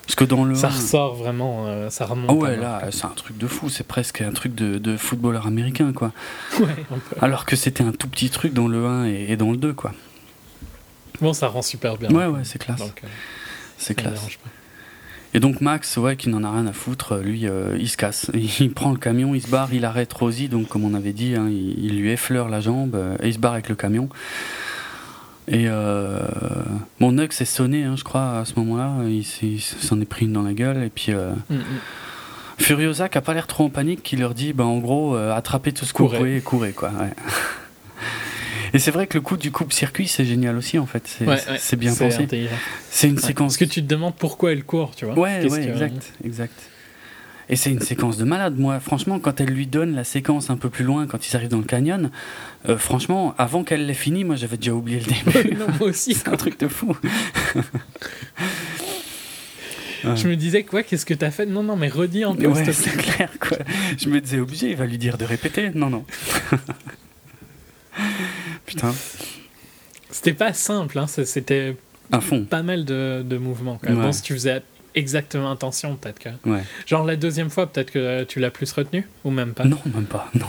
parce 0.01 0.15
que 0.15 0.25
dans 0.25 0.43
le 0.43 0.55
ça 0.55 0.67
ressort 0.67 1.15
vraiment, 1.15 1.89
ça 1.89 2.05
remonte. 2.05 2.29
Ah 2.29 2.33
ouais, 2.33 2.57
là, 2.57 2.81
c'est 2.91 3.05
un 3.05 3.13
truc 3.15 3.37
de 3.37 3.47
fou. 3.47 3.69
C'est 3.69 3.87
presque 3.87 4.19
un 4.21 4.33
truc 4.33 4.53
de, 4.53 4.77
de, 4.77 4.97
footballeur 4.97 5.47
américain, 5.47 5.93
quoi. 5.93 6.11
Ouais, 6.59 6.67
Alors 7.21 7.45
que 7.45 7.55
c'était 7.55 7.83
un 7.83 7.93
tout 7.93 8.09
petit 8.09 8.29
truc 8.29 8.53
dans 8.53 8.67
le 8.67 8.85
1 8.85 9.05
et, 9.05 9.37
dans 9.37 9.51
le 9.51 9.57
2, 9.57 9.73
quoi. 9.73 9.93
Bon, 11.21 11.31
ça 11.31 11.47
rend 11.47 11.61
super 11.61 11.95
bien. 11.95 12.09
Ouais, 12.09 12.25
ouais, 12.25 12.41
c'est 12.43 12.59
classe. 12.59 12.83
c'est 13.77 13.95
classe. 13.95 14.27
Et 15.36 15.41
donc 15.41 15.59
Max, 15.59 15.97
ouais, 15.97 16.15
qui 16.15 16.29
n'en 16.29 16.45
a 16.45 16.49
rien 16.49 16.65
à 16.65 16.71
foutre, 16.71 17.17
lui, 17.17 17.45
euh, 17.45 17.75
il 17.77 17.89
se 17.89 17.97
casse. 17.97 18.31
Il 18.61 18.71
prend 18.71 18.91
le 18.91 18.97
camion, 18.97 19.36
il 19.36 19.41
se 19.41 19.49
barre, 19.49 19.73
il 19.73 19.83
arrête 19.83 20.11
Rosie, 20.13 20.47
donc 20.47 20.69
comme 20.69 20.86
on 20.86 20.93
avait 20.93 21.11
dit, 21.11 21.36
hein, 21.36 21.49
il, 21.49 21.99
lui 21.99 22.09
effleure 22.09 22.47
la 22.47 22.61
jambe 22.61 22.95
euh, 22.95 23.17
et 23.21 23.27
il 23.27 23.33
se 23.33 23.39
barre 23.39 23.51
avec 23.51 23.67
le 23.67 23.75
camion. 23.75 24.07
Et 25.49 25.65
euh, 25.67 26.21
mon 27.01 27.11
Nux 27.11 27.41
est 27.41 27.43
sonné, 27.43 27.83
hein, 27.83 27.95
je 27.97 28.05
crois, 28.05 28.39
à 28.39 28.45
ce 28.45 28.53
moment-là. 28.61 28.93
Il, 29.09 29.25
s'en 29.59 29.99
est 29.99 30.05
pris 30.05 30.25
une 30.25 30.31
dans 30.31 30.41
la 30.41 30.53
gueule. 30.53 30.81
Et 30.83 30.89
puis 30.89 31.11
mm, 31.11 31.53
mm. 31.53 31.63
Furiosa, 32.57 33.09
qui 33.09 33.17
a 33.17 33.21
pas 33.21 33.33
l'air 33.33 33.45
trop 33.45 33.65
en 33.65 33.69
panique, 33.69 34.03
qui 34.03 34.15
leur 34.15 34.36
dit, 34.36 34.53
bah, 34.53 34.63
en 34.63 34.77
gros, 34.77 35.15
attrapez 35.15 35.73
tout 35.73 35.83
ce 35.83 35.91
que 35.91 36.01
vous 36.01 36.07
pouvez 36.07 36.38
et 36.38 36.41
courez, 36.41 36.71
quoi. 36.71 36.91
Et 38.76 38.80
c'est 38.80 38.91
vrai 38.91 39.07
que 39.07 39.17
le 39.17 39.21
coup 39.21 39.38
du 39.38 39.51
coupe-circuit, 39.51 40.07
c'est 40.09 40.26
génial 40.26 40.57
aussi, 40.57 40.78
en 40.78 40.86
fait. 40.86 41.17
C'est 41.57 41.78
bien 41.78 41.95
pensé. 41.95 42.28
C'est 42.89 43.07
une 43.07 43.17
séquence. 43.17 43.53
Parce 43.53 43.57
que 43.57 43.65
tu 43.65 43.82
te 43.82 43.88
demandes 43.88 44.15
pourquoi 44.15 44.51
elle 44.51 44.65
court, 44.65 44.95
tu 44.95 45.05
vois. 45.05 45.17
Ouais, 45.17 45.49
ouais 45.49 45.63
exact, 45.69 46.13
exact. 46.23 46.69
Et 47.47 47.55
c'est 47.55 47.69
une 47.69 47.80
séquence 47.80 48.17
de 48.17 48.26
malade. 48.26 48.57
Moi, 48.57 48.80
franchement, 48.80 49.19
quand 49.19 49.39
elle 49.39 49.49
lui 49.49 49.67
donne 49.67 49.95
la 49.95 50.03
séquence 50.03 50.49
un 50.49 50.57
peu 50.57 50.69
plus 50.69 50.84
loin, 50.84 51.05
quand 51.07 51.26
ils 51.30 51.36
arrivent 51.36 51.49
dans 51.49 51.59
le 51.59 51.63
canyon, 51.63 52.09
euh, 52.67 52.78
franchement, 52.78 53.34
avant 53.38 53.63
qu'elle 53.63 53.86
l'ait 53.86 53.93
fini, 53.93 54.23
moi 54.23 54.36
j'avais 54.36 54.57
déjà 54.57 54.73
oublié 54.73 54.99
le 54.99 55.05
début. 55.05 55.55
non, 55.59 55.67
moi 55.80 55.89
aussi. 55.89 56.13
c'est 56.15 56.28
un 56.28 56.38
truc 56.38 56.59
de 56.59 56.67
fou. 56.67 56.97
Je 60.03 60.28
me 60.28 60.36
disais, 60.36 60.63
quoi, 60.63 60.82
qu'est-ce 60.82 61.05
que 61.05 61.13
t'as 61.13 61.32
fait? 61.32 61.45
Non, 61.45 61.61
non, 61.61 61.76
mais 61.76 61.88
redis 61.88 62.26
en 62.26 62.36
peu. 62.36 62.47
Ouais, 62.47 62.73
c'est 62.73 62.97
clair, 62.97 63.30
quoi. 63.39 63.57
Je 63.97 64.09
me 64.09 64.19
disais, 64.19 64.39
obligé, 64.39 64.71
il 64.71 64.76
va 64.76 64.88
lui 64.88 64.97
dire 64.97 65.17
de 65.17 65.26
répéter. 65.26 65.69
Non, 65.76 65.89
non. 65.91 66.03
Putain. 68.66 68.93
C'était 70.09 70.34
pas 70.34 70.53
simple, 70.53 70.97
hein, 70.97 71.07
c'était 71.07 71.76
pas 72.49 72.63
mal 72.63 72.86
de, 72.86 73.24
de 73.24 73.38
mouvements. 73.38 73.80
Quand 73.84 73.93
même. 73.93 74.13
si 74.13 74.22
tu 74.22 74.34
faisais 74.34 74.61
exactement 74.95 75.51
attention, 75.51 75.95
peut-être 75.95 76.20
que. 76.20 76.30
Genre 76.86 77.05
la 77.05 77.16
deuxième 77.16 77.49
fois, 77.49 77.68
peut-être 77.68 77.91
que 77.91 78.24
tu 78.24 78.39
l'as 78.39 78.51
plus 78.51 78.72
retenu 78.72 79.07
ou 79.24 79.32
même 79.32 79.53
pas? 79.53 79.66
Non, 79.66 79.78
même 79.93 80.05
pas. 80.05 80.30
Non, 80.34 80.47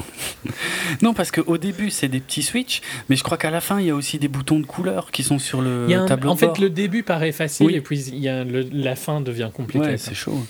non 1.03 1.15
parce 1.15 1.31
qu'au 1.31 1.59
début, 1.59 1.91
c'est 1.91 2.09
des 2.09 2.21
petits 2.21 2.43
switches, 2.43 2.81
mais 3.09 3.17
je 3.17 3.25
crois 3.25 3.37
qu'à 3.37 3.51
la 3.51 3.61
fin, 3.61 3.81
il 3.81 3.87
y 3.87 3.91
a 3.91 3.95
aussi 3.95 4.19
des 4.19 4.29
boutons 4.29 4.61
de 4.61 4.67
couleur 4.67 5.11
qui 5.11 5.23
sont 5.23 5.39
sur 5.39 5.63
le 5.63 5.87
tableau. 6.07 6.31
En 6.31 6.37
fait, 6.37 6.59
le 6.59 6.71
début 6.71 7.03
paraît 7.03 7.33
facile 7.33 7.75
et 7.75 7.81
puis 7.81 8.01
il 8.01 8.19
y 8.19 8.29
a 8.29 8.45
la 8.45 8.97
fin 8.97 9.21
devient 9.21 9.51
compliquée. 9.53 9.87
Ouais, 9.87 9.99
c'est 9.99 10.15
chaud. 10.15 10.45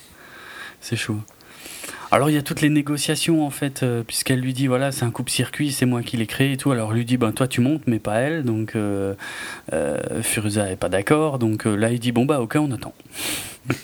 C'est 0.80 0.96
chaud. 0.96 1.18
Alors 2.12 2.30
il 2.30 2.34
y 2.34 2.38
a 2.38 2.42
toutes 2.42 2.60
les 2.60 2.68
négociations 2.68 3.44
en 3.44 3.50
fait, 3.50 3.82
euh, 3.82 4.02
puisqu'elle 4.04 4.40
lui 4.40 4.52
dit 4.52 4.68
voilà 4.68 4.92
c'est 4.92 5.04
un 5.04 5.10
coupe-circuit, 5.10 5.72
c'est 5.72 5.86
moi 5.86 6.02
qui 6.02 6.16
l'ai 6.16 6.26
créé 6.26 6.52
et 6.52 6.56
tout. 6.56 6.70
Alors 6.70 6.92
lui 6.92 7.04
dit 7.04 7.16
ben 7.16 7.32
toi 7.32 7.48
tu 7.48 7.60
montes 7.60 7.82
mais 7.86 7.98
pas 7.98 8.16
elle, 8.20 8.44
donc 8.44 8.76
euh, 8.76 9.14
euh 9.72 10.22
est 10.22 10.76
pas 10.76 10.88
d'accord, 10.88 11.38
donc 11.38 11.66
euh, 11.66 11.74
là 11.74 11.90
il 11.90 11.98
dit 11.98 12.12
bon 12.12 12.24
bah 12.24 12.40
ok 12.40 12.56
on 12.56 12.70
attend. 12.70 12.94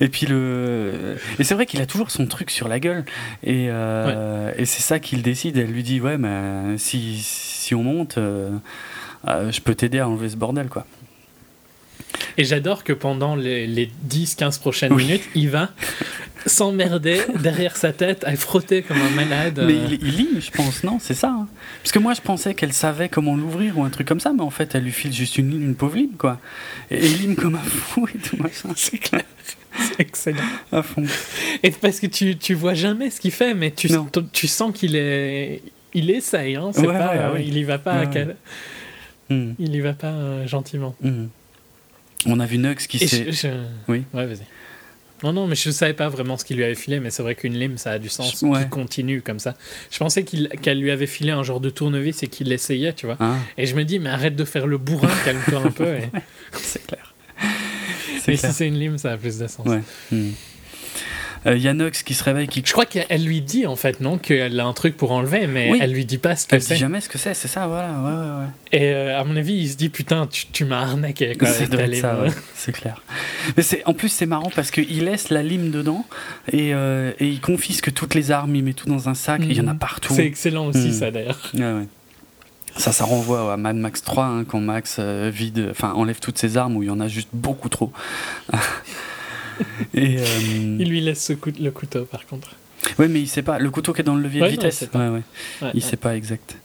et 0.00 0.08
puis 0.08 0.26
le 0.26 1.16
et 1.38 1.44
c'est 1.44 1.54
vrai 1.54 1.66
qu'il 1.66 1.80
a 1.80 1.86
toujours 1.86 2.10
son 2.10 2.26
truc 2.26 2.50
sur 2.50 2.66
la 2.66 2.80
gueule 2.80 3.04
et, 3.44 3.66
et 3.66 4.64
c'est 4.64 4.82
ça 4.82 4.98
qu'il 4.98 5.22
décide. 5.22 5.56
Elle 5.56 5.70
lui 5.70 5.84
dit 5.84 6.00
ouais 6.00 6.18
mais 6.18 6.76
si 6.78 7.20
si 7.22 7.74
on 7.76 7.84
monte, 7.84 8.18
je 8.18 9.60
peux 9.60 9.76
t'aider 9.76 10.00
à 10.00 10.08
enlever 10.08 10.28
ce 10.28 10.36
bordel 10.36 10.68
quoi. 10.68 10.86
Et 12.36 12.44
j'adore 12.44 12.84
que 12.84 12.92
pendant 12.92 13.36
les, 13.36 13.66
les 13.66 13.90
10-15 14.08 14.60
prochaines 14.60 14.94
minutes, 14.94 15.22
il 15.34 15.50
va 15.50 15.70
s'emmerder 16.46 17.20
derrière 17.40 17.76
sa 17.76 17.92
tête 17.92 18.24
à 18.24 18.34
frotter 18.36 18.82
comme 18.82 18.98
un 19.00 19.10
malade. 19.10 19.62
Mais 19.66 19.74
il, 19.74 19.92
il 20.02 20.16
lit, 20.16 20.40
je 20.40 20.50
pense, 20.50 20.84
non 20.84 20.98
C'est 21.00 21.14
ça. 21.14 21.30
Hein. 21.30 21.48
Parce 21.82 21.92
que 21.92 21.98
moi, 21.98 22.14
je 22.14 22.20
pensais 22.20 22.54
qu'elle 22.54 22.72
savait 22.72 23.08
comment 23.08 23.36
l'ouvrir 23.36 23.78
ou 23.78 23.84
un 23.84 23.90
truc 23.90 24.06
comme 24.06 24.20
ça, 24.20 24.32
mais 24.32 24.42
en 24.42 24.50
fait, 24.50 24.74
elle 24.74 24.84
lui 24.84 24.92
file 24.92 25.12
juste 25.12 25.38
une, 25.38 25.52
une 25.52 25.74
pauvre 25.74 25.96
lime, 25.96 26.16
quoi. 26.18 26.38
Et 26.90 27.06
il 27.06 27.18
lime 27.18 27.36
comme 27.36 27.54
un 27.54 27.58
fou 27.58 28.06
et 28.14 28.18
tout 28.18 28.36
machin. 28.36 28.70
C'est 28.76 28.98
clair. 28.98 29.24
C'est 29.76 30.00
excellent. 30.00 30.42
À 30.70 30.82
fond. 30.82 31.04
Et 31.62 31.70
parce 31.70 31.98
que 31.98 32.06
tu, 32.06 32.36
tu 32.36 32.54
vois 32.54 32.74
jamais 32.74 33.10
ce 33.10 33.20
qu'il 33.20 33.32
fait, 33.32 33.54
mais 33.54 33.70
tu, 33.70 33.88
tu 34.32 34.46
sens 34.46 34.72
qu'il 34.72 34.94
est. 34.96 35.62
Il 35.94 36.10
essaye, 36.10 36.56
hein. 36.56 36.70
C'est 36.72 36.86
pas, 36.86 37.34
Il 37.38 37.56
y 37.56 37.62
va 37.64 37.78
pas. 37.78 38.04
Hmm. 39.30 39.52
Il 39.58 39.74
y 39.74 39.80
va 39.80 39.94
pas 39.94 40.08
euh, 40.08 40.46
gentiment. 40.46 40.94
Hmm. 41.00 41.26
On 42.26 42.40
a 42.40 42.46
vu 42.46 42.58
Nux 42.58 42.74
qui 42.88 43.06
s'est. 43.06 43.26
Oui. 43.88 44.04
Ouais, 44.12 44.26
vas-y. 44.26 44.46
Non, 45.22 45.32
non, 45.32 45.46
mais 45.46 45.54
je 45.54 45.68
ne 45.68 45.72
savais 45.72 45.94
pas 45.94 46.08
vraiment 46.08 46.36
ce 46.36 46.44
qu'il 46.44 46.56
lui 46.56 46.64
avait 46.64 46.74
filé, 46.74 47.00
mais 47.00 47.08
c'est 47.08 47.22
vrai 47.22 47.34
qu'une 47.34 47.54
lime, 47.54 47.78
ça 47.78 47.92
a 47.92 47.98
du 47.98 48.08
sens 48.08 48.34
qu'il 48.34 48.68
continue 48.68 49.22
comme 49.22 49.38
ça. 49.38 49.54
Je 49.90 49.98
pensais 49.98 50.22
qu'elle 50.24 50.78
lui 50.78 50.90
avait 50.90 51.06
filé 51.06 51.30
un 51.30 51.42
genre 51.42 51.60
de 51.60 51.70
tournevis 51.70 52.22
et 52.22 52.26
qu'il 52.26 52.48
l'essayait, 52.48 52.92
tu 52.92 53.06
vois. 53.06 53.16
Ah. 53.20 53.36
Et 53.56 53.66
je 53.66 53.74
me 53.74 53.84
dis, 53.84 53.98
mais 53.98 54.10
arrête 54.10 54.36
de 54.36 54.44
faire 54.44 54.66
le 54.66 54.76
bourrin, 54.76 55.08
calme-toi 55.24 55.60
un 55.60 55.70
peu. 55.70 55.96
c'est 56.52 56.86
clair. 56.86 57.14
Mais 58.26 58.36
si 58.36 58.52
c'est 58.52 58.68
une 58.68 58.78
lime, 58.78 58.98
ça 58.98 59.12
a 59.12 59.16
plus 59.16 59.38
de 59.38 59.46
sens. 59.46 59.66
Hmm. 60.10 60.30
Yanox 61.46 62.02
qui 62.02 62.14
se 62.14 62.24
réveille, 62.24 62.48
qui. 62.48 62.62
Je 62.64 62.72
crois 62.72 62.86
qu'elle 62.86 63.24
lui 63.24 63.40
dit 63.40 63.66
en 63.66 63.76
fait, 63.76 64.00
non, 64.00 64.18
qu'elle 64.18 64.58
a 64.58 64.64
un 64.64 64.72
truc 64.72 64.96
pour 64.96 65.12
enlever, 65.12 65.46
mais 65.46 65.72
elle 65.80 65.92
lui 65.92 66.04
dit 66.04 66.18
pas 66.18 66.36
ce 66.36 66.46
que 66.46 66.58
c'est. 66.58 66.72
Elle 66.72 66.76
dit 66.76 66.80
jamais 66.80 67.00
ce 67.00 67.08
que 67.08 67.18
c'est, 67.18 67.34
c'est 67.34 67.48
ça, 67.48 67.66
voilà. 67.66 67.88
Ouais, 67.88 68.10
ouais, 68.10 68.38
ouais. 68.40 68.50
Et 68.72 68.92
euh, 68.92 69.18
à 69.18 69.24
mon 69.24 69.36
avis, 69.36 69.54
il 69.54 69.68
se 69.68 69.76
dit 69.76 69.88
putain, 69.88 70.26
tu, 70.26 70.46
tu 70.46 70.64
m'as 70.64 70.80
arnaqué. 70.80 71.36
C'est 72.54 72.72
clair. 72.72 73.02
Mais 73.56 73.62
c'est 73.62 73.82
en 73.86 73.94
plus 73.94 74.08
c'est 74.08 74.26
marrant 74.26 74.50
parce 74.54 74.70
qu'il 74.70 75.04
laisse 75.04 75.30
la 75.30 75.42
lime 75.42 75.70
dedans 75.70 76.06
et, 76.50 76.70
et, 76.70 77.14
il 77.20 77.40
confisque 77.40 77.92
toutes 77.92 78.14
les 78.14 78.30
armes, 78.30 78.54
il 78.56 78.64
met 78.64 78.72
tout 78.72 78.88
dans 78.88 79.08
un 79.08 79.14
sac. 79.14 79.42
et 79.42 79.44
il 79.44 79.56
y 79.56 79.60
en 79.60 79.68
a 79.68 79.72
mhm. 79.72 79.78
partout. 79.78 80.14
C'est 80.14 80.26
excellent 80.26 80.66
aussi 80.66 80.88
hmm. 80.88 80.92
ça 80.92 81.10
d'ailleurs. 81.10 81.38
Ouais, 81.54 81.60
ouais. 81.60 81.86
Ça, 82.76 82.92
ça 82.92 83.04
renvoie 83.04 83.52
à 83.52 83.56
Mad 83.56 83.76
Max 83.76 84.02
3, 84.02 84.24
hein, 84.24 84.44
quand 84.44 84.60
Max 84.60 84.96
euh, 84.98 85.30
vide, 85.32 85.68
enfin 85.70 85.92
enlève 85.92 86.18
toutes 86.18 86.38
ses 86.38 86.56
armes 86.56 86.76
où 86.76 86.82
il 86.82 86.86
y 86.86 86.90
en 86.90 87.00
a 87.00 87.08
juste 87.08 87.28
beaucoup 87.32 87.68
trop. 87.68 87.92
Et, 89.94 90.18
euh, 90.18 90.76
Il 90.78 90.88
lui 90.88 91.00
laisse 91.00 91.30
le 91.30 91.70
couteau, 91.70 92.04
par 92.04 92.26
contre. 92.26 92.56
Oui, 92.98 93.06
mais 93.08 93.20
il 93.20 93.28
sait 93.28 93.42
pas. 93.42 93.58
Le 93.58 93.70
couteau 93.70 93.92
qui 93.92 94.02
est 94.02 94.04
dans 94.04 94.14
le 94.14 94.22
levier 94.22 94.42
de 94.42 94.46
vitesse. 94.46 94.88
Ouais, 94.94 95.08
ouais. 95.08 95.22
il 95.74 95.82
sait 95.82 95.96
pas 95.96 96.16
exact. 96.16 96.56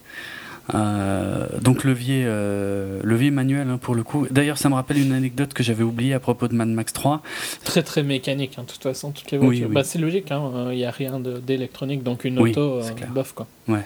Euh, 0.72 1.46
donc 1.60 1.82
levier, 1.82 2.24
levier 3.02 3.30
manuel 3.30 3.68
hein, 3.68 3.78
pour 3.78 3.94
le 3.94 4.02
coup. 4.02 4.26
D'ailleurs, 4.30 4.58
ça 4.58 4.68
me 4.68 4.74
rappelle 4.74 4.98
une 4.98 5.12
anecdote 5.12 5.52
que 5.52 5.62
j'avais 5.62 5.82
oubliée 5.82 6.14
à 6.14 6.20
propos 6.20 6.46
de 6.46 6.54
Mad 6.54 6.68
Max 6.68 6.92
3. 6.92 7.22
Très 7.64 7.82
très 7.82 8.02
mécanique, 8.02 8.54
hein, 8.58 8.62
de 8.62 8.72
toute 8.72 8.82
façon, 8.82 9.10
toutes 9.10 9.30
les 9.30 9.38
voitures. 9.38 9.70
Bah, 9.70 9.82
c'est 9.82 9.98
logique, 9.98 10.26
il 10.28 10.34
hein, 10.34 10.72
n'y 10.72 10.84
a 10.84 10.90
rien 10.90 11.18
d'électronique, 11.20 12.02
donc 12.02 12.24
une 12.24 12.38
auto, 12.38 12.80
bof 13.14 13.32
quoi. 13.32 13.46
Ouais. 13.66 13.84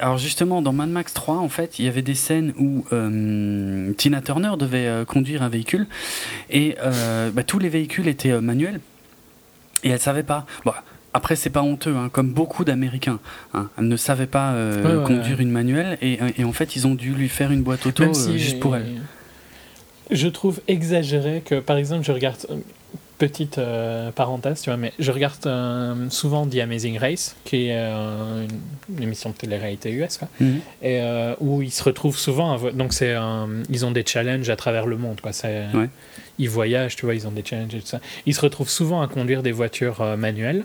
Alors 0.00 0.18
justement, 0.18 0.62
dans 0.62 0.72
Mad 0.72 0.88
Max 0.88 1.12
3, 1.14 1.36
en 1.36 1.48
fait, 1.48 1.78
il 1.78 1.84
y 1.84 1.88
avait 1.88 2.02
des 2.02 2.14
scènes 2.14 2.54
où 2.58 2.84
euh, 2.92 3.92
Tina 3.94 4.20
Turner 4.20 4.52
devait 4.58 4.86
euh, 4.86 5.04
conduire 5.04 5.42
un 5.42 5.48
véhicule 5.48 5.86
et 6.50 6.76
euh, 6.82 7.30
bah, 7.30 7.42
tous 7.42 7.58
les 7.58 7.68
véhicules 7.68 8.08
étaient 8.08 8.40
manuels 8.40 8.80
et 9.82 9.90
elle 9.90 10.00
savait 10.00 10.22
pas. 10.22 10.46
Bon, 10.64 10.72
après, 11.12 11.36
c'est 11.36 11.50
pas 11.50 11.62
honteux, 11.62 11.94
hein, 11.94 12.08
comme 12.10 12.30
beaucoup 12.30 12.64
d'Américains. 12.64 13.18
Hein, 13.52 13.68
elle 13.78 13.88
ne 13.88 13.96
savait 13.96 14.26
pas 14.26 14.54
conduire 15.06 15.40
une 15.40 15.50
manuelle 15.50 15.98
et, 16.00 16.18
et, 16.38 16.44
en 16.44 16.52
fait, 16.52 16.76
ils 16.76 16.86
ont 16.86 16.94
dû 16.94 17.12
lui 17.12 17.28
faire 17.28 17.50
une 17.50 17.62
boîte 17.62 17.86
auto 17.86 18.04
juste 18.36 18.60
pour 18.60 18.76
elle. 18.76 19.02
Je 20.10 20.28
trouve 20.28 20.60
exagéré 20.68 21.42
que, 21.44 21.60
par 21.60 21.76
exemple, 21.76 22.04
je 22.04 22.12
regarde 22.12 22.36
petite 23.18 23.58
euh, 23.58 24.10
parenthèse, 24.10 24.62
tu 24.62 24.70
vois, 24.70 24.76
mais 24.76 24.92
je 24.98 25.10
regarde 25.10 25.46
euh, 25.46 26.10
souvent 26.10 26.46
The 26.46 26.56
Amazing 26.56 26.98
Race, 26.98 27.36
qui 27.44 27.68
est 27.68 27.76
euh, 27.76 28.46
une, 28.88 29.02
émission 29.02 29.30
de 29.30 29.34
télé-réalité 29.34 29.90
US, 29.92 30.18
quoi, 30.18 30.28
mhm. 30.40 30.60
et 30.82 31.00
où 31.40 31.62
ils 31.62 31.72
se 31.72 31.82
retrouvent 31.82 32.18
souvent. 32.18 32.58
Donc, 32.72 32.92
c'est 32.92 33.14
ils 33.68 33.86
ont 33.86 33.90
des 33.90 34.04
challenges 34.06 34.48
à 34.50 34.56
travers 34.56 34.86
le 34.86 34.96
monde, 34.96 35.20
quoi. 35.20 35.32
Ils 36.38 36.50
voyagent, 36.50 36.96
tu 36.96 37.06
vois, 37.06 37.14
ils 37.14 37.28
ont 37.28 37.30
des 37.30 37.44
challenges 37.44 37.74
et 37.74 37.80
tout 37.80 37.86
ça. 37.86 38.00
Ils 38.26 38.34
se 38.34 38.40
retrouvent 38.40 38.68
souvent 38.68 39.02
à 39.02 39.08
conduire 39.08 39.42
des 39.42 39.52
voitures 39.52 40.16
manuelles. 40.16 40.64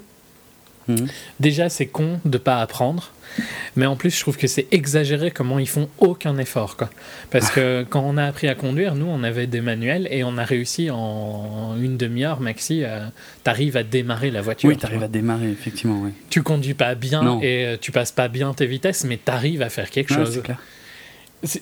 Mhm. 0.90 1.08
Déjà, 1.40 1.70
c'est 1.70 1.86
con 1.86 2.20
de 2.26 2.38
pas 2.38 2.62
apprendre. 2.62 3.12
Mais 3.76 3.86
en 3.86 3.96
plus, 3.96 4.16
je 4.16 4.20
trouve 4.20 4.38
que 4.38 4.48
c'est 4.48 4.68
exagéré 4.72 5.30
comment 5.30 5.60
ils 5.60 5.70
font 5.70 5.88
aucun 6.00 6.38
effort. 6.40 6.76
Quoi. 6.76 6.90
Parce 7.30 7.52
que 7.52 7.86
quand 7.88 8.02
on 8.02 8.18
a 8.18 8.26
appris 8.26 8.48
à 8.48 8.56
conduire, 8.56 8.96
nous, 8.96 9.06
on 9.06 9.24
avait 9.24 9.46
des 9.46 9.62
manuels 9.62 10.08
et 10.10 10.24
on 10.24 10.38
a 10.38 10.44
réussi 10.44 10.90
en 10.90 11.76
une 11.80 11.96
demi-heure, 11.96 12.42
maxi, 12.42 12.84
t'arrives 13.44 13.78
à 13.78 13.84
démarrer 13.84 14.32
la 14.32 14.42
voiture. 14.42 14.68
Oui, 14.68 14.78
t'arrives 14.78 15.04
à 15.04 15.08
démarrer, 15.08 15.52
effectivement. 15.52 16.02
Oui. 16.04 16.10
Tu 16.32 16.42
conduis 16.42 16.74
pas 16.74 16.96
bien 16.96 17.40
et 17.42 17.66
euh, 17.66 17.78
tu 17.80 17.92
passes 17.92 18.12
pas 18.12 18.28
bien 18.28 18.54
tes 18.54 18.66
vitesses, 18.66 19.04
mais 19.04 19.18
t'arrives 19.18 19.62
à 19.62 19.70
faire 19.70 19.92
quelque 19.92 20.14
chose. 20.14 20.42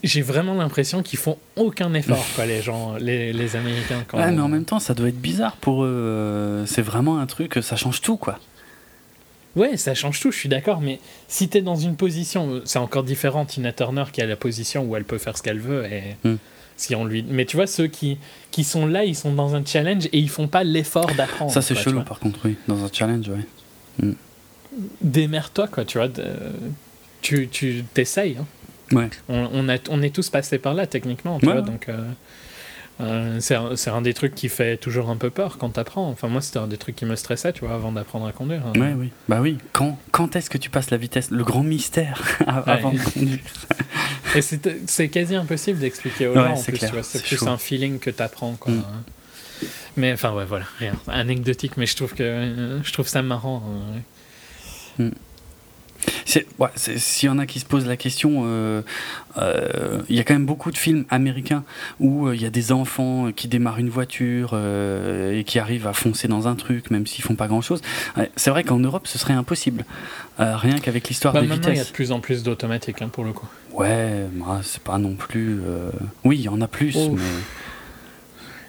J'ai 0.03 0.23
vraiment 0.23 0.55
l'impression 0.55 1.03
qu'ils 1.03 1.19
font 1.19 1.37
aucun 1.55 1.93
effort, 1.93 2.25
quoi, 2.35 2.47
les 2.47 2.61
gens, 2.63 2.95
les, 2.95 3.31
les 3.31 3.55
Américains. 3.55 4.03
Quand 4.07 4.17
ouais, 4.17 4.31
mais 4.31 4.41
en 4.41 4.47
même 4.47 4.65
temps, 4.65 4.79
ça 4.79 4.95
doit 4.95 5.09
être 5.09 5.21
bizarre 5.21 5.55
pour 5.57 5.83
eux. 5.83 5.87
Euh, 5.87 6.65
c'est 6.65 6.81
vraiment 6.81 7.19
un 7.19 7.27
truc, 7.27 7.59
ça 7.61 7.75
change 7.75 8.01
tout, 8.01 8.17
quoi. 8.17 8.39
Ouais, 9.57 9.75
ça 9.75 9.95
change 9.95 10.19
tout, 10.19 10.31
je 10.31 10.37
suis 10.37 10.49
d'accord, 10.49 10.81
mais 10.81 10.99
si 11.27 11.49
tu 11.49 11.57
es 11.57 11.61
dans 11.61 11.75
une 11.75 11.95
position, 11.95 12.61
c'est 12.63 12.77
encore 12.77 13.03
différent, 13.03 13.43
Tina 13.43 13.73
Turner 13.73 14.03
qui 14.13 14.21
a 14.21 14.27
la 14.27 14.35
position 14.35 14.85
où 14.85 14.95
elle 14.95 15.03
peut 15.03 15.17
faire 15.17 15.35
ce 15.35 15.41
qu'elle 15.41 15.59
veut, 15.59 15.83
et 15.85 16.15
hmm. 16.23 16.35
si 16.77 16.93
on 16.93 17.05
lui... 17.05 17.25
Mais 17.27 17.45
tu 17.45 17.55
vois, 17.55 17.65
ceux 17.65 17.87
qui, 17.87 18.19
qui 18.51 18.63
sont 18.63 18.85
là, 18.85 19.03
ils 19.03 19.15
sont 19.15 19.33
dans 19.33 19.55
un 19.55 19.65
challenge 19.65 20.05
et 20.13 20.19
ils 20.19 20.29
font 20.29 20.47
pas 20.47 20.63
l'effort 20.63 21.09
d'apprendre. 21.17 21.51
Ça 21.51 21.63
c'est 21.63 21.73
chelou 21.73 22.03
par 22.03 22.19
contre, 22.19 22.39
oui, 22.45 22.55
dans 22.67 22.83
un 22.85 22.89
challenge, 22.93 23.27
ouais. 23.29 23.45
Hmm. 24.05 24.13
Démerde-toi, 25.01 25.67
quoi, 25.69 25.85
tu 25.85 25.97
vois, 25.97 26.09
tu 27.21 27.83
t'essayes. 27.95 28.37
Hein. 28.39 28.45
Ouais. 28.95 29.09
On, 29.27 29.49
on, 29.53 29.69
a, 29.69 29.77
on 29.89 30.03
est 30.03 30.13
tous 30.13 30.29
passés 30.29 30.59
par 30.59 30.75
là, 30.75 30.85
techniquement, 30.85 31.39
tu 31.39 31.47
vois, 31.47 31.61
donc... 31.61 31.89
Euh, 31.89 32.03
euh, 32.99 33.37
c'est 33.39 33.55
un, 33.55 33.75
un, 33.93 34.01
des 34.01 34.13
trucs 34.13 34.33
qui 34.33 34.49
fait 34.49 34.77
toujours 34.77 35.09
un 35.09 35.17
peu 35.17 35.29
peur 35.29 35.57
quand 35.57 35.69
t'apprends. 35.69 36.09
Enfin, 36.09 36.27
moi, 36.27 36.41
c'était 36.41 36.57
un 36.57 36.67
des 36.67 36.77
trucs 36.77 36.95
qui 36.95 37.05
me 37.05 37.15
stressait, 37.15 37.53
tu 37.53 37.65
vois, 37.65 37.75
avant 37.75 37.91
d'apprendre 37.91 38.25
à 38.25 38.31
conduire. 38.31 38.61
Ouais, 38.75 38.93
oui. 38.97 39.11
Bah 39.29 39.39
oui. 39.39 39.57
Quand, 39.73 39.99
quand 40.11 40.35
est-ce 40.35 40.49
que 40.49 40.57
tu 40.57 40.69
passes 40.69 40.89
la 40.89 40.97
vitesse 40.97 41.29
Le 41.29 41.43
grand 41.43 41.63
mystère 41.63 42.21
avant 42.47 42.91
de 42.91 42.99
conduire. 42.99 43.39
Et 44.35 44.41
c'est 44.41 45.09
quasi 45.09 45.35
impossible 45.35 45.79
d'expliquer 45.79 46.27
aux 46.27 46.33
gens, 46.33 46.53
en 46.53 46.61
plus, 46.61 46.79
C'est 47.03 47.23
plus 47.23 47.43
un 47.43 47.57
feeling 47.57 47.99
que 47.99 48.09
t'apprends, 48.09 48.53
quoi. 48.53 48.73
Mm. 48.73 48.83
Mais 49.95 50.13
enfin, 50.13 50.33
ouais, 50.33 50.45
voilà, 50.45 50.65
rien. 50.79 50.93
Anecdotique, 51.07 51.77
mais 51.77 51.85
je 51.85 51.95
trouve 51.95 52.13
que 52.13 52.79
je 52.83 52.93
trouve 52.93 53.07
ça 53.07 53.21
marrant. 53.21 53.63
Hein, 54.99 55.03
mm. 55.03 55.11
S'il 56.25 57.27
y 57.27 57.29
en 57.29 57.39
a 57.39 57.45
qui 57.45 57.59
se 57.59 57.65
posent 57.65 57.85
la 57.85 57.97
question, 57.97 58.43
euh, 58.45 58.81
euh, 59.37 60.01
il 60.09 60.15
y 60.15 60.19
a 60.19 60.23
quand 60.23 60.33
même 60.33 60.45
beaucoup 60.45 60.71
de 60.71 60.77
films 60.77 61.05
américains 61.09 61.63
où 61.99 62.27
euh, 62.27 62.35
il 62.35 62.41
y 62.41 62.45
a 62.45 62.49
des 62.49 62.71
enfants 62.71 63.31
qui 63.35 63.47
démarrent 63.47 63.79
une 63.79 63.89
voiture 63.89 64.57
et 64.57 65.43
qui 65.45 65.59
arrivent 65.59 65.87
à 65.87 65.93
foncer 65.93 66.27
dans 66.27 66.47
un 66.47 66.55
truc, 66.55 66.91
même 66.91 67.07
s'ils 67.07 67.23
font 67.23 67.35
pas 67.35 67.47
grand 67.47 67.61
chose. 67.61 67.81
c'est 68.35 68.49
vrai 68.49 68.63
qu'en 68.63 68.79
Europe, 68.79 69.07
ce 69.07 69.17
serait 69.17 69.33
impossible. 69.33 69.85
rien 70.37 70.79
qu'avec 70.79 71.07
l'histoire 71.07 71.33
bah, 71.33 71.41
des 71.41 71.47
vitesses. 71.47 71.73
Il 71.73 71.77
y 71.77 71.81
a 71.81 71.85
de 71.85 71.89
plus 71.89 72.11
en 72.11 72.19
plus 72.19 72.43
d'automatiques 72.43 73.01
hein, 73.01 73.09
pour 73.09 73.23
le 73.23 73.33
coup. 73.33 73.47
Ouais, 73.73 74.25
bah, 74.33 74.61
c'est 74.63 74.81
pas 74.81 74.97
non 74.97 75.13
plus. 75.13 75.59
Oui, 76.23 76.37
il 76.37 76.43
y 76.43 76.49
en 76.49 76.61
a 76.61 76.67
plus, 76.67 76.95
mais. 76.95 77.21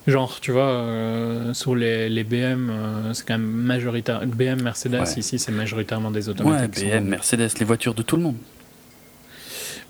Genre, 0.09 0.41
tu 0.41 0.53
vois, 0.53 0.71
euh, 0.71 1.53
sur 1.53 1.75
les, 1.75 2.09
les 2.09 2.25
BM, 2.25 2.71
euh, 2.71 3.13
c'est 3.13 3.27
quand 3.27 3.35
même 3.35 3.47
majoritaire. 3.47 4.27
BM, 4.27 4.63
Mercedes, 4.63 5.05
ici, 5.19 5.39
c'est 5.39 5.53
majoritairement 5.53 6.11
des 6.11 6.31
automatiques. 6.31 6.83
Ouais, 6.83 6.99
BM, 6.99 7.09
Mercedes, 7.09 7.51
les 7.61 7.67
voitures 7.67 7.93
de 7.93 8.01
tout 8.01 8.17
le 8.17 8.23
monde. 8.23 8.37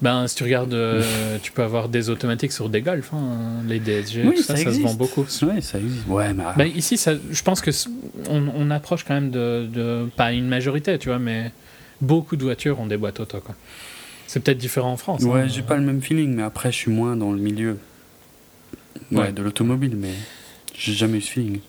Ben, 0.03 0.27
si 0.27 0.35
tu 0.35 0.43
regardes, 0.43 0.75
euh, 0.75 1.39
tu 1.43 1.53
peux 1.53 1.63
avoir 1.63 1.89
des 1.89 2.11
automatiques 2.11 2.51
sur 2.51 2.69
des 2.69 2.83
Golf, 2.83 3.13
hein, 3.15 3.63
les 3.69 3.79
DSG, 3.79 4.25
oui, 4.25 4.39
ça, 4.39 4.57
ça, 4.57 4.73
se 4.73 4.81
vend 4.81 4.95
beaucoup. 4.95 5.25
Oui, 5.43 5.63
ça 5.63 5.79
existe. 5.79 6.09
Ouais, 6.09 6.35
mais... 6.35 6.43
ben, 6.57 6.67
ici, 6.67 6.97
ça, 6.97 7.13
je 7.31 7.43
pense 7.45 7.61
que 7.61 7.71
on, 8.29 8.45
on, 8.57 8.71
approche 8.73 9.05
quand 9.05 9.15
même 9.15 9.31
de, 9.31 9.69
de, 9.73 10.09
pas 10.17 10.33
une 10.33 10.49
majorité, 10.49 10.99
tu 10.99 11.11
vois, 11.11 11.21
mais 11.21 11.53
beaucoup 12.01 12.35
de 12.35 12.43
voitures 12.43 12.81
ont 12.81 12.87
des 12.87 12.97
boîtes 12.97 13.21
auto, 13.21 13.39
quoi. 13.39 13.55
C'est 14.27 14.41
peut-être 14.41 14.59
différent 14.59 14.93
en 14.93 14.97
France. 14.97 15.23
Ouais, 15.23 15.43
hein. 15.43 15.47
j'ai 15.49 15.63
pas 15.63 15.77
le 15.77 15.83
même 15.83 16.03
feeling, 16.03 16.35
mais 16.35 16.43
après, 16.43 16.73
je 16.73 16.77
suis 16.77 16.91
moins 16.91 17.15
dans 17.15 17.31
le 17.31 17.39
milieu 17.39 17.79
ouais, 19.13 19.33
de 19.33 19.43
l'automobile, 19.43 19.97
mais 19.97 20.13
j'ai 20.77 20.93
jamais 20.93 21.19
eu 21.19 21.23
ce 21.23 21.31
feeling. 21.31 21.61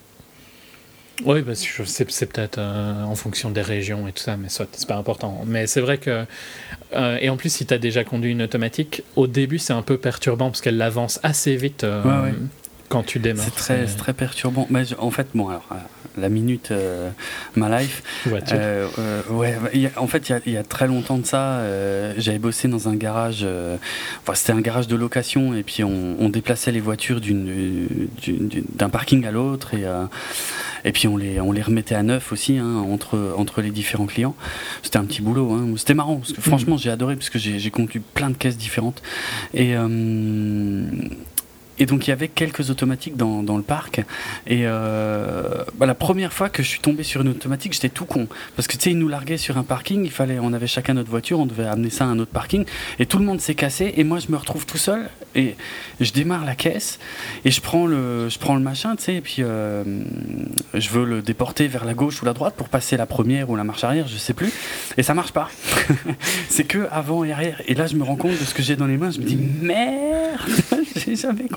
Oui, 1.24 1.42
bah, 1.42 1.52
c'est 1.54 2.26
peut-être 2.26 2.58
euh, 2.58 3.04
en 3.04 3.14
fonction 3.14 3.50
des 3.50 3.62
régions 3.62 4.08
et 4.08 4.12
tout 4.12 4.22
ça, 4.22 4.36
mais 4.36 4.48
c'est 4.48 4.86
pas 4.86 4.96
important. 4.96 5.42
Mais 5.46 5.66
c'est 5.66 5.80
vrai 5.80 5.98
que. 5.98 6.24
Euh, 6.94 7.18
et 7.20 7.28
en 7.28 7.36
plus, 7.36 7.52
si 7.52 7.66
tu 7.66 7.74
as 7.74 7.78
déjà 7.78 8.04
conduit 8.04 8.32
une 8.32 8.42
automatique, 8.42 9.02
au 9.16 9.26
début, 9.26 9.58
c'est 9.58 9.72
un 9.72 9.82
peu 9.82 9.98
perturbant 9.98 10.50
parce 10.50 10.60
qu'elle 10.60 10.80
avance 10.80 11.20
assez 11.22 11.56
vite 11.56 11.84
euh, 11.84 12.32
quand 12.88 13.02
tu 13.02 13.18
démarres. 13.18 13.44
C'est 13.44 13.54
très, 13.54 13.86
très 13.86 14.12
perturbant. 14.14 14.66
Mais 14.70 14.84
en 14.98 15.10
fait, 15.10 15.28
bon, 15.34 15.48
alors, 15.48 15.68
la 16.18 16.28
minute 16.28 16.70
euh, 16.70 17.10
My 17.56 17.68
Life. 17.70 18.02
Euh, 18.26 18.88
euh, 18.98 19.22
ouais, 19.30 19.56
en 19.96 20.06
fait, 20.06 20.32
il 20.46 20.52
y, 20.52 20.56
a 20.56 20.62
très 20.62 20.86
longtemps 20.86 21.18
de 21.18 21.26
ça, 21.26 21.60
j'avais 22.16 22.38
bossé 22.38 22.68
dans 22.68 22.88
un 22.88 22.96
garage. 22.96 23.46
Enfin, 24.22 24.34
c'était 24.34 24.52
un 24.52 24.60
garage 24.60 24.88
de 24.88 24.96
location 24.96 25.54
et 25.54 25.62
puis 25.62 25.84
on, 25.84 26.28
déplaçait 26.30 26.70
les 26.70 26.80
voitures 26.80 27.20
d'un 27.20 28.88
parking 28.88 29.26
à 29.26 29.32
l'autre 29.32 29.74
et, 29.74 29.84
et 30.84 30.92
puis 30.92 31.08
on 31.08 31.16
les, 31.16 31.40
on 31.40 31.50
les 31.50 31.62
remettait 31.62 31.96
à 31.96 32.04
neuf 32.04 32.30
aussi 32.30 32.56
hein, 32.58 32.84
entre, 32.88 33.34
entre 33.36 33.62
les 33.62 33.70
différents 33.70 34.06
clients. 34.06 34.36
C'était 34.82 34.98
un 34.98 35.04
petit 35.04 35.22
boulot. 35.22 35.52
Hein. 35.52 35.66
C'était 35.76 35.94
marrant 35.94 36.16
parce 36.16 36.32
que 36.32 36.40
franchement, 36.40 36.76
j'ai 36.76 36.90
adoré 36.90 37.16
parce 37.16 37.30
que 37.30 37.38
j'ai 37.38 37.70
conduit 37.70 38.00
plein 38.00 38.30
de 38.30 38.36
caisses 38.36 38.58
différentes 38.58 39.02
et 39.54 39.74
et 41.80 41.86
donc 41.86 42.06
il 42.06 42.10
y 42.10 42.12
avait 42.12 42.28
quelques 42.28 42.70
automatiques 42.70 43.16
dans, 43.16 43.42
dans 43.42 43.56
le 43.56 43.62
parc. 43.62 44.00
Et 44.46 44.62
euh, 44.64 45.64
bah, 45.76 45.86
la 45.86 45.94
première 45.94 46.32
fois 46.32 46.50
que 46.50 46.62
je 46.62 46.68
suis 46.68 46.80
tombé 46.80 47.02
sur 47.02 47.22
une 47.22 47.28
automatique, 47.28 47.72
j'étais 47.72 47.88
tout 47.88 48.04
con. 48.04 48.28
Parce 48.54 48.68
que 48.68 48.76
tu 48.76 48.84
sais, 48.84 48.90
ils 48.90 48.98
nous 48.98 49.08
larguaient 49.08 49.38
sur 49.38 49.56
un 49.56 49.64
parking, 49.64 50.04
il 50.04 50.10
fallait, 50.10 50.38
on 50.38 50.52
avait 50.52 50.66
chacun 50.66 50.94
notre 50.94 51.10
voiture, 51.10 51.40
on 51.40 51.46
devait 51.46 51.66
amener 51.66 51.90
ça 51.90 52.04
à 52.04 52.08
un 52.08 52.18
autre 52.18 52.30
parking. 52.30 52.66
Et 52.98 53.06
tout 53.06 53.18
le 53.18 53.24
monde 53.24 53.40
s'est 53.40 53.54
cassé. 53.54 53.94
Et 53.96 54.04
moi, 54.04 54.18
je 54.18 54.30
me 54.30 54.36
retrouve 54.36 54.66
tout 54.66 54.78
seul. 54.78 55.08
Et 55.34 55.56
je 56.00 56.12
démarre 56.12 56.44
la 56.44 56.54
caisse. 56.54 56.98
Et 57.44 57.50
je 57.50 57.60
prends 57.62 57.86
le, 57.86 58.28
je 58.28 58.38
prends 58.38 58.56
le 58.56 58.62
machin, 58.62 58.94
tu 58.96 59.04
sais. 59.04 59.14
Et 59.14 59.20
puis 59.22 59.36
euh, 59.38 59.84
je 60.74 60.88
veux 60.90 61.06
le 61.06 61.22
déporter 61.22 61.66
vers 61.66 61.86
la 61.86 61.94
gauche 61.94 62.20
ou 62.20 62.26
la 62.26 62.34
droite 62.34 62.54
pour 62.56 62.68
passer 62.68 62.98
la 62.98 63.06
première 63.06 63.48
ou 63.48 63.56
la 63.56 63.64
marche 63.64 63.84
arrière, 63.84 64.06
je 64.06 64.16
sais 64.16 64.34
plus. 64.34 64.52
Et 64.98 65.02
ça 65.02 65.14
marche 65.14 65.32
pas. 65.32 65.48
C'est 66.48 66.64
que 66.64 66.88
avant 66.90 67.24
et 67.24 67.32
arrière. 67.32 67.62
Et 67.66 67.74
là, 67.74 67.86
je 67.86 67.96
me 67.96 68.02
rends 68.02 68.16
compte 68.16 68.38
de 68.38 68.44
ce 68.44 68.52
que 68.52 68.62
j'ai 68.62 68.76
dans 68.76 68.86
les 68.86 68.98
mains. 68.98 69.10
Je 69.10 69.20
me 69.20 69.24
dis, 69.24 69.36
merde, 69.36 70.40
j'ai 70.96 71.16
jamais 71.16 71.48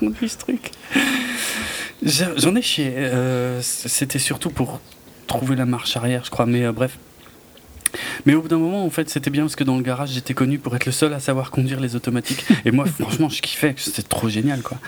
J'en 2.02 2.54
ai 2.54 2.62
chié. 2.62 2.92
Euh, 2.96 3.60
c'était 3.62 4.18
surtout 4.18 4.50
pour 4.50 4.80
trouver 5.26 5.56
la 5.56 5.64
marche 5.64 5.96
arrière, 5.96 6.24
je 6.24 6.30
crois. 6.30 6.46
Mais 6.46 6.70
bref. 6.72 6.98
Mais 8.26 8.34
au 8.34 8.42
bout 8.42 8.48
d'un 8.48 8.58
moment, 8.58 8.84
en 8.84 8.90
fait, 8.90 9.08
c'était 9.08 9.30
bien 9.30 9.42
parce 9.42 9.56
que 9.56 9.64
dans 9.64 9.76
le 9.76 9.82
garage, 9.82 10.10
j'étais 10.10 10.34
connu 10.34 10.58
pour 10.58 10.74
être 10.76 10.86
le 10.86 10.92
seul 10.92 11.12
à 11.12 11.20
savoir 11.20 11.50
conduire 11.50 11.80
les 11.80 11.96
automatiques. 11.96 12.44
Et 12.64 12.70
moi, 12.70 12.84
franchement, 13.00 13.28
je 13.28 13.42
kiffais, 13.42 13.74
c'était 13.76 14.02
trop 14.02 14.28
génial, 14.28 14.62
quoi. 14.62 14.78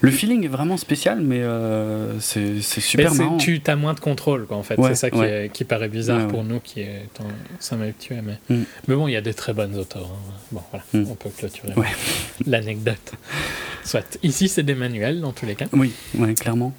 Le 0.00 0.10
feeling 0.10 0.44
est 0.44 0.48
vraiment 0.48 0.76
spécial, 0.76 1.20
mais 1.20 1.40
euh, 1.40 2.18
c'est 2.20 2.60
super 2.60 3.12
mais 3.12 3.18
marrant. 3.18 3.36
Tu 3.36 3.60
as 3.66 3.76
moins 3.76 3.94
de 3.94 4.00
contrôle, 4.00 4.46
quoi, 4.46 4.56
en 4.56 4.62
fait. 4.62 4.76
c'est 4.82 4.94
ça 4.94 5.10
qui, 5.10 5.18
qui, 5.52 5.64
paraît 5.64 5.88
bizarre 5.88 6.28
pour 6.28 6.44
nous, 6.44 6.60
qui 6.60 6.80
est 6.80 7.08
ça 7.58 7.76
habitué. 7.76 8.16
Mais... 8.22 8.38
Mm. 8.48 8.62
mais 8.88 8.94
bon, 8.94 9.08
il 9.08 9.12
y 9.12 9.16
a 9.16 9.20
des 9.20 9.34
très 9.34 9.52
bonnes 9.52 9.76
autos. 9.76 9.98
Hein. 9.98 10.32
Bon, 10.52 10.62
voilà, 10.70 10.84
mm. 10.92 11.10
on 11.10 11.14
peut 11.14 11.30
clôturer 11.30 11.72
l'anecdote. 12.46 13.12
Soit. 13.84 14.18
Ici, 14.22 14.48
c'est 14.48 14.62
des 14.62 14.74
manuels, 14.74 15.20
dans 15.20 15.32
tous 15.32 15.44
les 15.44 15.54
cas. 15.54 15.66
Oui, 15.72 15.92
ouais, 16.18 16.34
clairement. 16.34 16.72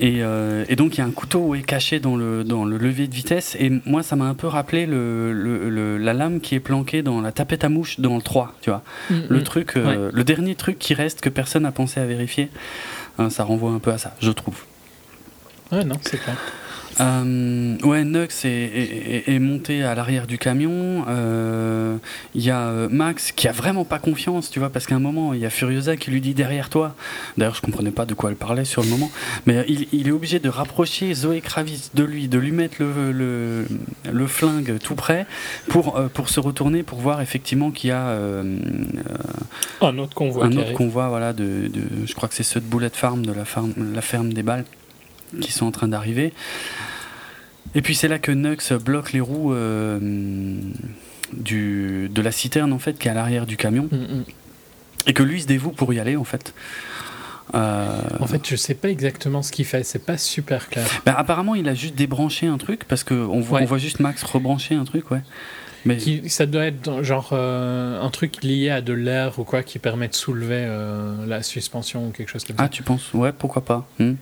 Et, 0.00 0.22
euh, 0.22 0.64
et 0.68 0.74
donc, 0.74 0.96
il 0.96 0.98
y 0.98 1.00
a 1.00 1.06
un 1.06 1.12
couteau 1.12 1.54
est 1.54 1.62
caché 1.62 2.00
dans 2.00 2.16
le, 2.16 2.42
dans 2.42 2.64
le 2.64 2.78
levier 2.78 3.06
de 3.06 3.14
vitesse. 3.14 3.56
Et 3.60 3.70
moi, 3.86 4.02
ça 4.02 4.16
m'a 4.16 4.24
un 4.24 4.34
peu 4.34 4.48
rappelé 4.48 4.86
le 4.86 5.01
le, 5.32 5.98
la 5.98 6.12
lame 6.12 6.40
qui 6.40 6.54
est 6.54 6.60
planquée 6.60 7.02
dans 7.02 7.20
la 7.20 7.32
tapette 7.32 7.64
à 7.64 7.68
mouche 7.68 8.00
dans 8.00 8.16
le 8.16 8.22
3, 8.22 8.54
tu 8.60 8.70
vois. 8.70 8.82
Mm, 9.10 9.14
le 9.28 9.38
mm. 9.38 9.42
truc, 9.42 9.76
euh, 9.76 10.10
le 10.12 10.24
dernier 10.24 10.54
truc 10.54 10.78
qui 10.78 10.94
reste 10.94 11.20
que 11.20 11.28
personne 11.28 11.62
n'a 11.64 11.72
pensé 11.72 12.00
à 12.00 12.06
vérifier, 12.06 12.50
hein, 13.18 13.30
ça 13.30 13.44
renvoie 13.44 13.70
un 13.70 13.78
peu 13.78 13.92
à 13.92 13.98
ça, 13.98 14.14
je 14.20 14.30
trouve. 14.30 14.64
Ouais, 15.70 15.84
non, 15.84 15.96
c'est 16.02 16.18
clair. 16.18 16.36
Euh, 17.00 17.76
ouais, 17.82 18.04
Nux 18.04 18.28
est, 18.44 19.24
est, 19.26 19.38
monté 19.38 19.82
à 19.82 19.94
l'arrière 19.94 20.26
du 20.26 20.38
camion. 20.38 21.04
Euh, 21.08 21.96
il 22.34 22.42
y 22.42 22.50
a 22.50 22.68
euh, 22.68 22.88
Max 22.90 23.32
qui 23.32 23.48
a 23.48 23.52
vraiment 23.52 23.84
pas 23.84 23.98
confiance, 23.98 24.50
tu 24.50 24.58
vois, 24.58 24.70
parce 24.70 24.86
qu'à 24.86 24.94
un 24.94 25.00
moment, 25.00 25.34
il 25.34 25.40
y 25.40 25.46
a 25.46 25.50
Furiosa 25.50 25.96
qui 25.96 26.10
lui 26.10 26.20
dit 26.20 26.34
derrière 26.34 26.68
toi. 26.68 26.94
D'ailleurs, 27.36 27.54
je 27.54 27.62
comprenais 27.62 27.90
pas 27.90 28.04
de 28.04 28.14
quoi 28.14 28.30
elle 28.30 28.36
parlait 28.36 28.64
sur 28.64 28.82
le 28.82 28.88
moment, 28.88 29.10
mais 29.46 29.64
il, 29.68 30.08
est 30.08 30.12
obligé 30.12 30.38
de 30.38 30.48
rapprocher 30.48 31.14
Zoé 31.14 31.40
Kravitz 31.40 31.90
de 31.94 32.04
lui, 32.04 32.28
de 32.28 32.38
lui 32.38 32.52
mettre 32.52 32.76
le, 32.80 33.12
le, 33.12 33.66
le 34.10 34.26
flingue 34.26 34.78
tout 34.78 34.94
près 34.94 35.26
pour, 35.68 36.00
pour 36.14 36.28
se 36.28 36.40
retourner 36.40 36.82
pour 36.82 36.98
voir 36.98 37.20
effectivement 37.20 37.70
qu'il 37.70 37.90
y 37.90 37.92
a 37.92 38.18
un 39.80 39.98
autre 39.98 40.14
convoi. 40.14 40.46
Un 40.46 40.56
autre 40.56 40.72
convoi, 40.72 41.08
voilà, 41.08 41.32
de, 41.32 41.68
de, 41.68 42.06
je 42.06 42.14
crois 42.14 42.28
que 42.28 42.34
c'est 42.34 42.42
ceux 42.42 42.60
de 42.60 42.66
Bullet 42.66 42.90
Farm, 42.92 43.24
de 43.24 43.32
la, 43.32 43.44
farm, 43.44 43.72
la 43.94 44.02
ferme 44.02 44.32
des 44.32 44.42
balles 44.42 44.64
qui 45.40 45.52
sont 45.52 45.66
en 45.66 45.70
train 45.70 45.88
d'arriver. 45.88 46.32
Et 47.74 47.82
puis 47.82 47.94
c'est 47.94 48.08
là 48.08 48.18
que 48.18 48.32
Nux 48.32 48.72
bloque 48.84 49.12
les 49.12 49.20
roues 49.20 49.54
euh, 49.54 49.98
du, 51.32 52.10
de 52.12 52.22
la 52.22 52.32
citerne 52.32 52.72
en 52.72 52.78
fait 52.78 52.98
qui 52.98 53.08
est 53.08 53.10
à 53.10 53.14
l'arrière 53.14 53.46
du 53.46 53.56
camion. 53.56 53.88
Mm, 53.90 53.96
mm. 53.96 54.24
Et 55.06 55.14
que 55.14 55.22
lui 55.22 55.42
se 55.42 55.46
dévoue 55.46 55.70
pour 55.70 55.92
y 55.92 55.98
aller 55.98 56.16
en 56.16 56.24
fait. 56.24 56.54
Euh, 57.54 58.00
en 58.20 58.26
fait, 58.26 58.46
je 58.48 58.56
sais 58.56 58.74
pas 58.74 58.88
exactement 58.88 59.42
ce 59.42 59.52
qu'il 59.52 59.64
fait, 59.64 59.82
c'est 59.84 60.04
pas 60.04 60.16
super 60.16 60.68
clair. 60.68 60.86
Ben, 61.04 61.14
apparemment, 61.16 61.54
il 61.54 61.68
a 61.68 61.74
juste 61.74 61.94
débranché 61.96 62.46
un 62.46 62.56
truc 62.56 62.84
parce 62.84 63.04
qu'on 63.04 63.40
voit, 63.40 63.60
on 63.60 63.64
voit 63.64 63.78
juste 63.78 64.00
Max 64.00 64.22
rebrancher 64.22 64.74
un 64.74 64.84
truc, 64.84 65.10
ouais. 65.10 65.20
Mais... 65.84 65.98
ça 66.28 66.46
doit 66.46 66.66
être 66.66 67.02
genre 67.02 67.30
euh, 67.32 68.00
un 68.00 68.08
truc 68.10 68.44
lié 68.44 68.70
à 68.70 68.80
de 68.80 68.92
l'air 68.92 69.40
ou 69.40 69.44
quoi 69.44 69.64
qui 69.64 69.80
permet 69.80 70.06
de 70.06 70.14
soulever 70.14 70.64
la 71.26 71.42
suspension 71.42 72.06
ou 72.06 72.10
quelque 72.10 72.28
chose 72.28 72.44
comme 72.44 72.56
ça. 72.56 72.62
Ah, 72.62 72.68
tu 72.68 72.84
penses? 72.84 73.12
Ouais, 73.12 73.32
pourquoi 73.32 73.64
pas. 73.64 73.88
Hmm. 73.98 74.14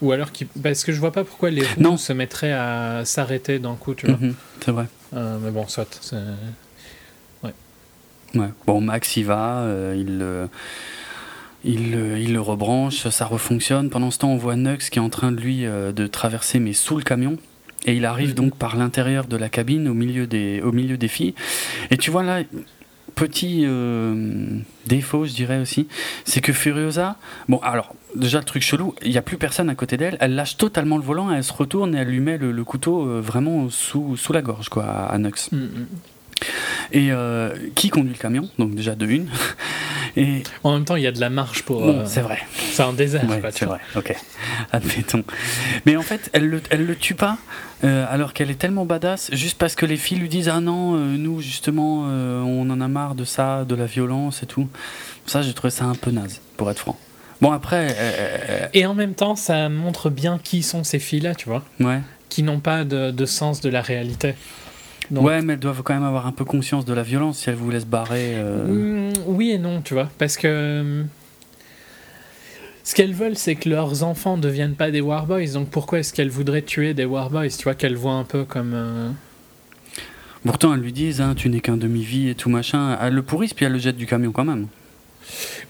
Ou 0.00 0.12
alors, 0.12 0.30
qui... 0.32 0.44
parce 0.44 0.84
que 0.84 0.92
je 0.92 1.00
vois 1.00 1.12
pas 1.12 1.24
pourquoi 1.24 1.50
les 1.50 1.62
roues 1.62 1.96
se 1.96 2.12
mettraient 2.12 2.52
à 2.52 3.04
s'arrêter 3.04 3.58
d'un 3.58 3.74
coup, 3.74 3.94
tu 3.94 4.06
vois. 4.06 4.16
Mhm, 4.16 4.34
c'est 4.64 4.70
vrai. 4.70 4.86
Euh, 5.14 5.38
mais 5.42 5.50
bon, 5.50 5.66
soit. 5.66 6.12
Ouais. 7.42 7.52
ouais. 8.34 8.48
Bon, 8.66 8.80
Max 8.80 9.16
y 9.16 9.22
va, 9.22 9.60
euh, 9.62 10.48
il, 11.64 11.72
il, 11.72 11.94
il, 12.20 12.32
le 12.32 12.40
rebranche, 12.40 13.08
ça 13.08 13.24
refonctionne. 13.24 13.90
Pendant 13.90 14.10
ce 14.10 14.18
temps, 14.18 14.30
on 14.30 14.36
voit 14.36 14.56
Nux 14.56 14.78
qui 14.90 14.98
est 14.98 15.02
en 15.02 15.10
train 15.10 15.32
de 15.32 15.40
lui 15.40 15.66
euh, 15.66 15.92
de 15.92 16.06
traverser, 16.06 16.60
mais 16.60 16.72
sous 16.72 16.96
le 16.96 17.02
camion. 17.02 17.36
Et 17.86 17.94
il 17.94 18.04
arrive 18.04 18.34
donc 18.34 18.56
par 18.56 18.76
l'intérieur 18.76 19.26
de 19.26 19.36
la 19.36 19.48
cabine, 19.48 19.88
au 19.88 19.94
milieu 19.94 20.26
des, 20.26 20.60
au 20.62 20.72
milieu 20.72 20.96
des 20.96 21.08
filles. 21.08 21.34
Et 21.90 21.96
tu 21.96 22.10
vois 22.10 22.24
là, 22.24 22.42
petit 23.18 23.66
défaut, 24.86 25.24
je 25.24 25.32
dirais 25.32 25.58
aussi, 25.58 25.88
c'est 26.24 26.40
que 26.40 26.52
Furiosa, 26.52 27.16
bon, 27.48 27.58
alors 27.58 27.94
déjà 28.14 28.38
le 28.38 28.44
truc 28.44 28.62
chelou, 28.62 28.94
il 29.02 29.10
n'y 29.10 29.18
a 29.18 29.22
plus 29.22 29.36
personne 29.36 29.68
à 29.70 29.74
côté 29.74 29.96
d'elle, 29.96 30.16
elle 30.20 30.34
lâche 30.34 30.56
totalement 30.56 30.96
le 30.96 31.02
volant, 31.02 31.30
elle 31.30 31.44
se 31.44 31.52
retourne 31.52 31.94
et 31.94 31.98
elle 31.98 32.08
lui 32.08 32.20
met 32.20 32.38
le, 32.38 32.64
couteau 32.64 33.06
euh, 33.06 33.20
vraiment 33.20 33.68
sous, 33.70 34.16
sous 34.16 34.32
la 34.32 34.42
gorge, 34.42 34.68
quoi, 34.68 34.84
à 34.84 35.18
Nux. 35.18 35.30
Mm, 35.52 35.56
mm. 35.56 35.86
Et 36.92 37.12
euh, 37.12 37.54
qui 37.74 37.90
conduit 37.90 38.12
le 38.12 38.18
camion? 38.18 38.48
Donc 38.58 38.74
déjà 38.74 38.94
de 38.94 39.06
une. 39.06 39.28
Et 40.16 40.42
en 40.64 40.72
même 40.72 40.84
temps, 40.84 40.96
il 40.96 41.02
y 41.02 41.06
a 41.06 41.12
de 41.12 41.20
la 41.20 41.30
marche 41.30 41.62
pour. 41.62 41.80
Bon, 41.80 42.00
euh, 42.00 42.04
c'est 42.06 42.22
vrai. 42.22 42.38
C'est 42.72 42.82
un 42.82 42.92
désert. 42.92 43.22
c'est 43.50 43.66
vrai. 43.66 43.78
Ok. 43.94 44.16
Admettons. 44.72 45.22
Mais 45.86 45.96
en 45.96 46.02
fait, 46.02 46.30
elle 46.32 46.48
le, 46.48 46.62
elle 46.70 46.86
le 46.86 46.96
tue 46.96 47.14
pas, 47.14 47.38
alors 47.82 48.32
qu'elle 48.32 48.50
est 48.50 48.58
tellement 48.58 48.84
badass, 48.84 49.30
juste 49.32 49.58
parce 49.58 49.74
que 49.74 49.86
les 49.86 49.96
filles 49.96 50.18
lui 50.18 50.28
disent 50.28 50.48
ah 50.48 50.60
non, 50.60 50.96
nous 50.96 51.40
justement, 51.40 52.02
on 52.02 52.68
en 52.68 52.80
a 52.80 52.88
marre 52.88 53.14
de 53.14 53.24
ça, 53.24 53.64
de 53.64 53.74
la 53.74 53.86
violence 53.86 54.42
et 54.42 54.46
tout. 54.46 54.68
Ça, 55.26 55.42
j'ai 55.42 55.52
trouvé 55.52 55.70
ça 55.70 55.84
un 55.84 55.94
peu 55.94 56.10
naze, 56.10 56.40
pour 56.56 56.70
être 56.70 56.78
franc. 56.78 56.98
Bon, 57.40 57.52
après. 57.52 57.88
Euh, 57.90 58.38
euh, 58.48 58.66
et 58.74 58.86
en 58.86 58.94
même 58.94 59.14
temps, 59.14 59.36
ça 59.36 59.68
montre 59.68 60.10
bien 60.10 60.38
qui 60.42 60.62
sont 60.62 60.84
ces 60.84 60.98
filles-là, 60.98 61.34
tu 61.34 61.48
vois. 61.48 61.64
Ouais. 61.80 62.00
Qui 62.28 62.42
n'ont 62.42 62.60
pas 62.60 62.84
de, 62.84 63.26
sens 63.26 63.60
de 63.60 63.68
la 63.68 63.80
réalité. 63.80 64.34
Ouais, 65.10 65.42
mais 65.42 65.54
elles 65.54 65.58
doivent 65.58 65.82
quand 65.82 65.94
même 65.94 66.04
avoir 66.04 66.26
un 66.26 66.32
peu 66.32 66.44
conscience 66.44 66.84
de 66.84 66.92
la 66.92 67.02
violence 67.02 67.38
si 67.38 67.50
elles 67.50 67.56
vous 67.56 67.70
laissent 67.70 67.86
barrer. 67.86 68.34
Euh. 68.34 69.10
Mm, 69.10 69.12
oui 69.26 69.50
et 69.50 69.58
non, 69.58 69.80
tu 69.82 69.94
vois. 69.94 70.10
Parce 70.18 70.36
que. 70.36 71.04
Ce 72.84 72.94
qu'elles 72.94 73.12
veulent, 73.12 73.36
c'est 73.36 73.54
que 73.54 73.68
leurs 73.68 74.02
enfants 74.02 74.36
ne 74.38 74.42
deviennent 74.42 74.74
pas 74.74 74.90
des 74.90 75.02
Warboys. 75.02 75.52
Donc 75.52 75.68
pourquoi 75.68 75.98
est-ce 75.98 76.12
qu'elles 76.12 76.30
voudraient 76.30 76.62
tuer 76.62 76.94
des 76.94 77.04
Warboys 77.04 77.50
Tu 77.50 77.64
vois, 77.64 77.74
qu'elles 77.74 77.96
voient 77.96 78.12
un 78.14 78.24
peu 78.24 78.44
comme. 78.44 79.14
Pourtant, 80.44 80.72
elles 80.72 80.80
lui 80.80 80.92
disent 80.92 81.20
hein, 81.20 81.34
Tu 81.36 81.50
n'es 81.50 81.60
qu'un 81.60 81.76
demi-vie 81.76 82.28
et 82.28 82.34
tout 82.34 82.48
machin. 82.48 82.96
Elles 83.02 83.14
le 83.14 83.22
pourrissent, 83.22 83.54
puis 83.54 83.66
elles 83.66 83.72
le 83.72 83.78
jettent 83.78 83.96
du 83.96 84.06
camion 84.06 84.32
quand 84.32 84.44
même. 84.44 84.68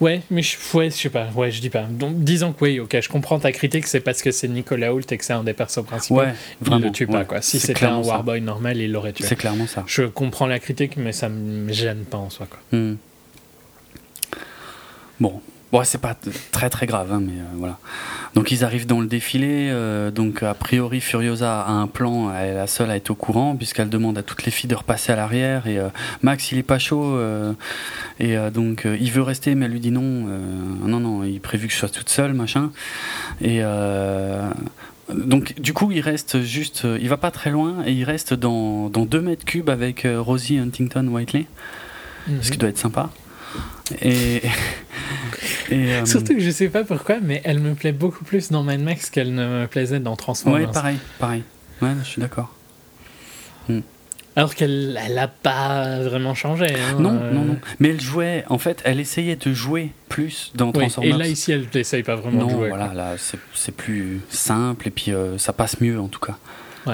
Ouais, 0.00 0.22
mais 0.30 0.42
je, 0.42 0.56
ouais, 0.74 0.90
je 0.90 0.96
sais 0.96 1.10
pas. 1.10 1.28
Ouais, 1.34 1.50
je 1.50 1.60
dis 1.60 1.70
pas. 1.70 1.82
Donc, 1.82 2.22
disons 2.22 2.52
que 2.52 2.64
oui, 2.64 2.80
ok, 2.80 2.96
je 3.00 3.08
comprends 3.08 3.38
ta 3.38 3.52
critique, 3.52 3.86
c'est 3.86 4.00
parce 4.00 4.22
que 4.22 4.30
c'est 4.30 4.48
Nicolas 4.48 4.92
Hoult 4.94 5.04
et 5.10 5.18
que 5.18 5.24
c'est 5.24 5.32
un 5.32 5.44
des 5.44 5.52
persos 5.52 5.84
principaux. 5.84 6.20
Ouais, 6.20 6.34
vraiment. 6.60 6.78
Il 6.80 6.86
le 6.86 6.92
tue 6.92 7.06
pas, 7.06 7.24
quoi. 7.24 7.42
Si 7.42 7.58
c'était 7.58 7.86
un 7.86 7.98
Warboy 7.98 8.40
normal, 8.40 8.76
il 8.78 8.92
l'aurait 8.92 9.12
tué. 9.12 9.26
C'est 9.26 9.36
clairement 9.36 9.66
ça. 9.66 9.84
Je 9.86 10.04
comprends 10.04 10.46
la 10.46 10.58
critique, 10.58 10.96
mais 10.96 11.12
ça 11.12 11.28
me 11.28 11.72
gêne 11.72 12.04
pas 12.04 12.18
en 12.18 12.30
soi, 12.30 12.46
quoi. 12.48 12.58
Hmm. 12.72 12.96
Bon, 15.20 15.40
Bon, 15.70 15.84
c'est 15.84 16.00
pas 16.00 16.16
très 16.50 16.70
très 16.70 16.86
grave, 16.86 17.12
hein, 17.12 17.20
mais 17.20 17.40
euh, 17.40 17.44
voilà. 17.56 17.78
Donc 18.34 18.50
ils 18.52 18.64
arrivent 18.64 18.86
dans 18.86 19.00
le 19.00 19.06
défilé. 19.06 19.68
Euh, 19.70 20.10
donc 20.10 20.42
a 20.42 20.54
priori, 20.54 21.00
Furiosa 21.02 21.60
a 21.60 21.70
un 21.70 21.86
plan. 21.86 22.32
Elle 22.34 22.50
est 22.50 22.54
la 22.54 22.66
seule 22.66 22.90
à 22.90 22.96
être 22.96 23.10
au 23.10 23.14
courant 23.14 23.54
puisqu'elle 23.54 23.90
demande 23.90 24.16
à 24.16 24.22
toutes 24.22 24.46
les 24.46 24.50
filles 24.50 24.70
de 24.70 24.74
repasser 24.74 25.12
à 25.12 25.16
l'arrière. 25.16 25.66
Et 25.66 25.78
euh, 25.78 25.88
Max, 26.22 26.52
il 26.52 26.58
est 26.58 26.62
pas 26.62 26.78
chaud. 26.78 27.20
et 28.18 28.36
donc 28.52 28.86
il 28.86 29.12
veut 29.12 29.22
rester, 29.22 29.54
mais 29.54 29.66
elle 29.66 29.72
lui 29.72 29.80
dit 29.80 29.90
non. 29.90 30.26
non, 30.86 31.00
non, 31.00 31.24
il 31.24 31.40
prévu 31.40 31.66
que 31.66 31.74
je 31.74 31.78
sois 31.78 31.90
toute 31.90 32.08
seule, 32.08 32.32
machin. 32.32 32.70
Et 33.42 33.60
donc 35.12 35.60
du 35.60 35.74
coup, 35.74 35.92
il 35.92 36.00
reste 36.00 36.40
juste. 36.40 36.86
il 36.98 37.08
va 37.10 37.18
pas 37.18 37.30
très 37.30 37.50
loin 37.50 37.82
et 37.84 37.92
il 37.92 38.04
reste 38.04 38.32
dans, 38.32 38.88
dans 38.88 39.04
2 39.04 39.20
mètres 39.20 39.44
cubes 39.44 39.68
avec 39.68 40.06
Rosie 40.16 40.58
Huntington 40.58 41.08
Whiteley. 41.08 41.46
Ce 42.40 42.50
qui 42.50 42.52
mhm. 42.52 42.56
doit 42.56 42.68
être 42.70 42.78
sympa. 42.78 43.10
Et, 44.02 44.42
euh, 45.72 46.04
Surtout 46.06 46.34
que 46.34 46.40
je 46.40 46.50
sais 46.50 46.68
pas 46.68 46.84
pourquoi, 46.84 47.16
mais 47.20 47.40
elle 47.44 47.60
me 47.60 47.74
plaît 47.74 47.92
beaucoup 47.92 48.24
plus 48.24 48.50
dans 48.50 48.62
Mad 48.62 48.80
Max 48.80 49.10
qu'elle 49.10 49.34
ne 49.34 49.62
me 49.62 49.66
plaisait 49.66 50.00
dans 50.00 50.16
Transformers. 50.16 50.68
Ouais, 50.68 50.72
pareil, 50.72 50.98
pareil. 51.18 51.42
Ouais, 51.82 51.90
je 52.02 52.08
suis 52.08 52.20
d'accord. 52.20 52.54
Hmm. 53.68 53.80
Alors 54.36 54.54
qu'elle 54.54 54.98
n'a 55.14 55.28
pas 55.28 56.00
vraiment 56.00 56.34
changé. 56.34 56.66
Hein, 56.66 56.98
non, 56.98 57.18
euh. 57.20 57.32
non, 57.32 57.44
non. 57.44 57.56
Mais 57.80 57.88
elle 57.90 58.00
jouait, 58.00 58.44
en 58.48 58.58
fait, 58.58 58.80
elle 58.84 59.00
essayait 59.00 59.36
de 59.36 59.52
jouer 59.52 59.92
plus 60.08 60.52
dans 60.54 60.70
Transformers. 60.70 61.14
et 61.14 61.18
là, 61.18 61.26
ici, 61.26 61.52
elle 61.52 61.66
n'essaye 61.74 62.04
pas 62.04 62.14
vraiment 62.14 62.46
de 62.46 62.50
jouer. 62.50 62.68
voilà, 62.68 62.94
là, 62.94 63.14
c'est 63.54 63.74
plus 63.74 64.20
simple 64.30 64.88
et 64.88 64.90
puis 64.90 65.12
euh, 65.12 65.38
ça 65.38 65.52
passe 65.52 65.80
mieux 65.80 66.00
en 66.00 66.08
tout 66.08 66.20
cas. 66.20 66.36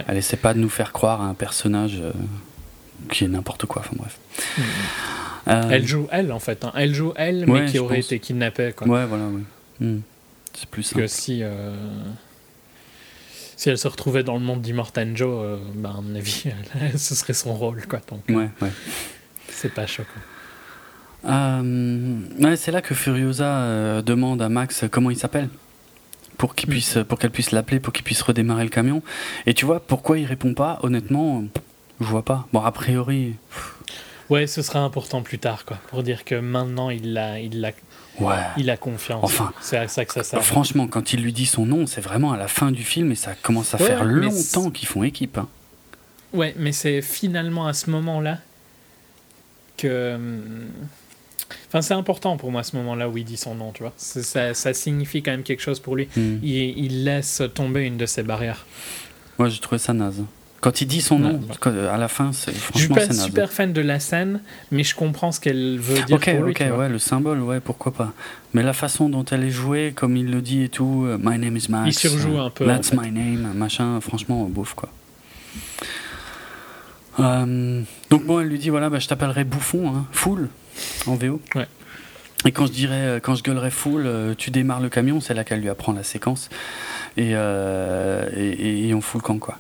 Elle 0.09 0.17
essaie 0.17 0.37
pas 0.37 0.55
de 0.55 0.59
nous 0.59 0.69
faire 0.69 0.93
croire 0.93 1.23
à 1.23 1.27
un 1.27 1.35
personnage 1.35 2.03
qui 3.11 3.25
est 3.25 3.29
n'importe 3.29 3.67
quoi, 3.67 3.83
enfin 3.85 3.95
bref. 3.97 4.19
Hmm. 4.59 4.63
Euh, 5.49 5.69
elle 5.71 5.87
joue 5.87 6.09
elle 6.11 6.33
en 6.33 6.39
fait. 6.39 6.65
Hein. 6.65 6.73
Elle 6.75 6.95
joue 6.95 7.13
elle, 7.17 7.47
mais 7.47 7.67
qui 7.67 7.79
aurait 7.79 8.01
été 8.01 8.19
kidnappée. 8.19 8.73
Quoi. 8.75 8.87
Ouais, 8.87 9.05
voilà, 9.07 9.27
ouais. 9.27 9.43
Hmm. 9.81 10.01
C'est 10.53 10.69
plus 10.69 10.93
que 10.93 11.07
si. 11.07 11.41
Euh, 11.43 11.75
si 13.57 13.71
elle 13.71 13.79
se 13.79 13.89
retrouvait 13.89 14.25
dans 14.25 14.35
le 14.35 14.41
monde 14.41 14.63
d'Immortan 14.63 15.15
Joe, 15.15 15.29
euh, 15.31 15.57
bah, 15.77 15.95
à 15.97 16.01
mon 16.01 16.15
avis, 16.15 16.45
ce 16.97 17.15
serait 17.15 17.35
son 17.35 17.55
rôle. 17.55 17.87
Quoi, 17.87 18.01
donc, 18.11 18.23
ouais, 18.29 18.51
ouais. 18.61 18.71
C'est 19.49 19.73
pas 19.73 19.87
choquant. 19.87 20.11
ouais, 21.25 22.57
c'est 22.57 22.73
là 22.73 22.83
que 22.83 22.95
Furiosa 22.95 24.03
demande 24.03 24.43
à 24.43 24.49
Max 24.49 24.85
comment 24.91 25.11
il 25.11 25.19
s'appelle 25.19 25.49
pour 26.37 26.55
qu'il 26.55 26.69
hmm. 26.69 26.73
puisse 26.73 26.99
pour 27.09 27.19
qu'elle 27.19 27.31
puisse 27.31 27.53
l'appeler 27.53 27.79
pour 27.79 27.93
qu'il 27.93 28.03
puisse 28.03 28.21
redémarrer 28.23 28.65
le 28.65 28.71
camion 28.71 29.03
et 29.47 29.55
tu 29.55 29.65
vois 29.65 29.79
pourquoi 29.79 30.19
il 30.19 30.27
répond 30.27 30.53
pas? 30.53 30.81
Honnêtement 30.83 31.45
je 32.01 32.07
vois 32.07 32.25
pas 32.25 32.49
bon 32.53 32.61
a 32.61 32.73
priori 32.73 33.35
Ouais, 34.31 34.47
ce 34.47 34.63
sera 34.63 34.81
important 34.81 35.23
plus 35.23 35.39
tard, 35.39 35.65
quoi, 35.65 35.79
pour 35.89 36.03
dire 36.03 36.25
que 36.25 36.35
maintenant 36.35 36.91
il 36.91 37.13
l'a, 37.13 37.41
il 37.41 37.61
l'a, 37.61 37.73
Ouais. 38.21 38.37
Il 38.57 38.71
a 38.71 38.77
confiance. 38.77 39.25
Enfin, 39.25 39.53
c'est 39.61 39.89
ça 39.89 40.05
que 40.05 40.13
ça 40.13 40.23
sert. 40.23 40.45
Franchement, 40.45 40.87
quand 40.87 41.13
il 41.13 41.23
lui 41.23 41.33
dit 41.33 41.47
son 41.47 41.67
nom, 41.67 41.87
c'est 41.87 42.01
vraiment 42.01 42.33
à 42.33 42.37
la 42.37 42.49
fin 42.49 42.71
du 42.71 42.85
film 42.85 43.11
et 43.13 43.17
ça 43.17 43.35
commence 43.35 43.75
à 43.75 43.79
faire 43.79 44.05
longtemps 44.05 44.71
qu'ils 44.71 44.89
font 44.89 45.03
équipe. 45.03 45.39
Hein. 45.39 45.49
Ouais, 46.33 46.55
mais 46.59 46.73
c'est 46.73 47.03
finalement 47.03 47.67
à 47.67 47.73
ce 47.73 47.91
moment-là 47.91 48.39
que. 49.77 50.15
Hum, 50.15 50.69
enfin, 51.69 51.83
c'est 51.83 51.95
important 51.95 52.37
pour 52.37 52.51
moi 52.51 52.61
à 52.61 52.65
ce 52.65 52.77
moment-là 52.77 53.09
où 53.09 53.19
il 53.19 53.25
dit 53.25 53.37
son 53.37 53.55
nom, 53.55 53.73
tu 53.73 53.83
vois. 53.83 53.93
Ça, 53.97 54.55
ça, 54.55 54.75
signifie 54.75 55.23
quand 55.23 55.33
même 55.33 55.43
quelque 55.43 55.63
chose 55.63 55.81
pour 55.81 55.97
lui. 55.97 56.09
Hmm. 56.17 56.39
Il, 56.43 56.79
il, 56.79 57.05
laisse 57.05 57.43
tomber 57.55 57.83
une 57.83 57.97
de 57.97 58.07
ses 58.07 58.23
barrières. 58.23 58.67
Ouais, 59.39 59.51
j'ai 59.51 59.61
trouvé 59.61 59.79
ça 59.79 59.93
naze. 59.93 60.23
Quand 60.65 60.81
il 60.81 60.87
dit 60.87 61.03
son 61.03 61.19
nom, 61.19 61.43
à 61.93 61.99
la 61.99 62.09
fin, 62.09 62.33
c'est 62.33 62.55
franchement 62.55 62.97
Je 62.97 63.03
suis 63.03 63.09
pas 63.09 63.13
super 63.13 63.53
fan 63.53 63.75
de 63.75 63.83
la 63.83 64.01
scène, 64.01 64.41
mais 64.71 64.83
je 64.83 64.95
comprends 64.95 65.31
ce 65.31 65.39
qu'elle 65.39 65.79
veut 65.79 66.03
dire 66.05 66.17
Ok, 66.17 66.35
pour 66.35 66.45
lui, 66.45 66.53
ok, 66.53 66.79
ouais, 66.79 66.89
le 66.89 66.99
symbole, 66.99 67.43
ouais, 67.43 67.61
pourquoi 67.61 67.93
pas. 67.93 68.15
Mais 68.55 68.63
la 68.63 68.73
façon 68.73 69.11
dont 69.11 69.27
elle 69.27 69.45
est 69.45 69.51
jouée, 69.51 69.93
comme 69.95 70.17
il 70.17 70.31
le 70.31 70.41
dit 70.41 70.63
et 70.63 70.71
tout, 70.71 71.05
euh, 71.07 71.19
My 71.23 71.39
name 71.39 71.59
is 71.59 71.67
Max. 71.69 71.89
Il 71.89 72.09
surjoue 72.09 72.39
un 72.39 72.49
peu. 72.49 72.65
That's 72.65 72.95
my 72.95 73.11
name, 73.11 73.53
machin, 73.55 74.01
franchement, 74.01 74.43
bouffe, 74.45 74.73
quoi. 74.73 74.89
Euh, 77.21 77.83
donc 78.09 78.25
bon, 78.25 78.41
elle 78.41 78.49
lui 78.49 78.59
dit 78.59 78.71
voilà, 78.71 78.89
bah, 78.89 79.01
je 79.01 79.07
t'appellerai 79.07 79.45
bouffon, 79.45 79.95
hein, 79.95 80.07
full, 80.13 80.49
en 81.07 81.15
VO. 81.15 81.43
Ouais. 81.57 81.67
Et 82.47 82.53
quand 82.53 82.65
je 82.65 82.73
dirais, 82.73 83.03
euh, 83.03 83.21
quand 83.21 83.35
je 83.35 83.43
gueulerai 83.43 83.71
full, 83.71 84.09
tu 84.39 84.51
démarres 84.51 84.81
le 84.81 84.89
camion, 84.89 85.21
c'est 85.21 85.35
là 85.35 85.45
qu'elle 85.45 85.61
lui 85.61 85.69
apprend 85.69 85.93
la 85.93 86.05
séquence. 86.05 86.49
Et, 87.19 87.33
et, 87.33 88.89
et, 88.89 88.95
on 88.95 89.03
fout 89.03 89.21
le 89.21 89.27
camp, 89.27 89.39
quoi. 89.39 89.59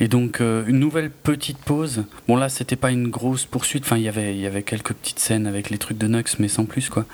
Et 0.00 0.08
donc 0.08 0.40
euh, 0.40 0.64
une 0.66 0.78
nouvelle 0.78 1.10
petite 1.10 1.58
pause. 1.58 2.04
Bon 2.26 2.36
là 2.36 2.48
c'était 2.48 2.76
pas 2.76 2.90
une 2.90 3.08
grosse 3.08 3.44
poursuite. 3.44 3.84
Enfin 3.84 3.98
il 3.98 4.02
y 4.02 4.08
avait 4.08 4.34
il 4.34 4.40
y 4.40 4.46
avait 4.46 4.62
quelques 4.62 4.94
petites 4.94 5.18
scènes 5.18 5.46
avec 5.46 5.70
les 5.70 5.78
trucs 5.78 5.98
de 5.98 6.06
Nux 6.06 6.24
mais 6.38 6.48
sans 6.48 6.64
plus 6.64 6.88
quoi. 6.88 7.04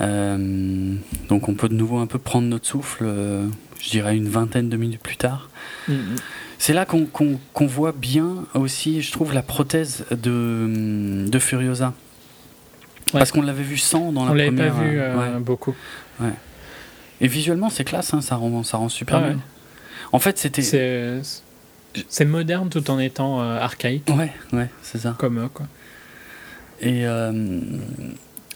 Euh, 0.00 0.94
donc 1.28 1.48
on 1.48 1.54
peut 1.54 1.68
de 1.68 1.74
nouveau 1.74 1.98
un 1.98 2.06
peu 2.06 2.18
prendre 2.18 2.48
notre 2.48 2.66
souffle. 2.66 3.04
Euh, 3.06 3.46
je 3.80 3.90
dirais 3.90 4.16
une 4.16 4.28
vingtaine 4.28 4.70
de 4.70 4.76
minutes 4.76 5.02
plus 5.02 5.18
tard. 5.18 5.50
Mm-hmm. 5.88 6.16
C'est 6.58 6.72
là 6.72 6.86
qu'on 6.86 7.66
voit 7.66 7.92
bien 7.92 8.46
aussi, 8.54 9.02
je 9.02 9.12
trouve, 9.12 9.34
la 9.34 9.42
prothèse 9.42 10.06
de, 10.10 11.26
de 11.28 11.38
Furiosa. 11.38 11.92
Parce 13.12 13.30
qu'on 13.30 13.42
l'avait 13.42 13.62
vu 13.62 13.76
sans 13.76 14.12
dans 14.12 14.24
la 14.24 14.30
première. 14.30 14.74
On 14.74 14.80
l'avait 14.80 15.14
pas 15.14 15.32
vu 15.32 15.44
beaucoup. 15.44 15.74
Ouais. 16.18 16.32
Et 17.20 17.28
visuellement, 17.28 17.68
c'est 17.68 17.84
classe, 17.84 18.14
hein, 18.14 18.22
ça, 18.22 18.36
rend, 18.36 18.62
ça 18.62 18.78
rend 18.78 18.88
super 18.88 19.20
bien. 19.20 19.38
En 20.12 20.18
fait, 20.18 20.38
c'était. 20.38 20.62
C'est 22.08 22.24
moderne 22.24 22.68
tout 22.68 22.90
en 22.90 22.98
étant 22.98 23.40
euh, 23.40 23.58
archaïque. 23.58 24.08
Ouais, 24.08 24.32
ouais, 24.52 24.68
c'est 24.82 24.98
ça. 24.98 25.14
Comme 25.18 25.40
eux, 25.40 25.48
quoi. 25.48 25.66
Et 26.80 27.06
euh, 27.06 27.60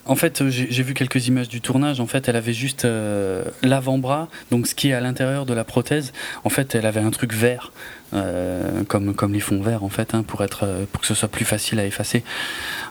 en 0.05 0.15
fait, 0.15 0.49
j'ai 0.49 0.83
vu 0.83 0.93
quelques 0.95 1.29
images 1.29 1.49
du 1.49 1.61
tournage. 1.61 2.01
En 2.01 2.07
fait, 2.07 2.29
elle 2.29 2.37
avait 2.37 2.53
juste 2.53 2.85
euh, 2.85 3.45
l'avant-bras, 3.63 4.29
donc 4.51 4.67
ce 4.67 4.75
qui 4.75 4.89
est 4.89 4.93
à 4.93 5.01
l'intérieur 5.01 5.47
de 5.47 5.55
la 5.55 5.65
prothèse. 5.65 6.13
En 6.45 6.51
fait, 6.51 6.75
elle 6.75 6.85
avait 6.87 7.01
un 7.01 7.11
truc 7.11 7.33
vert, 7.33 7.73
comme, 8.89 9.15
comme 9.15 9.33
les 9.33 9.41
fonds 9.41 9.63
verts, 9.63 9.85
en 9.85 9.89
fait, 9.89 10.15
hein, 10.15 10.23
pour, 10.23 10.43
être, 10.45 10.67
pour 10.93 11.01
que 11.01 11.07
ce 11.07 11.15
soit 11.15 11.29
plus 11.29 11.45
facile 11.45 11.79
à 11.79 11.87
effacer. 11.87 12.25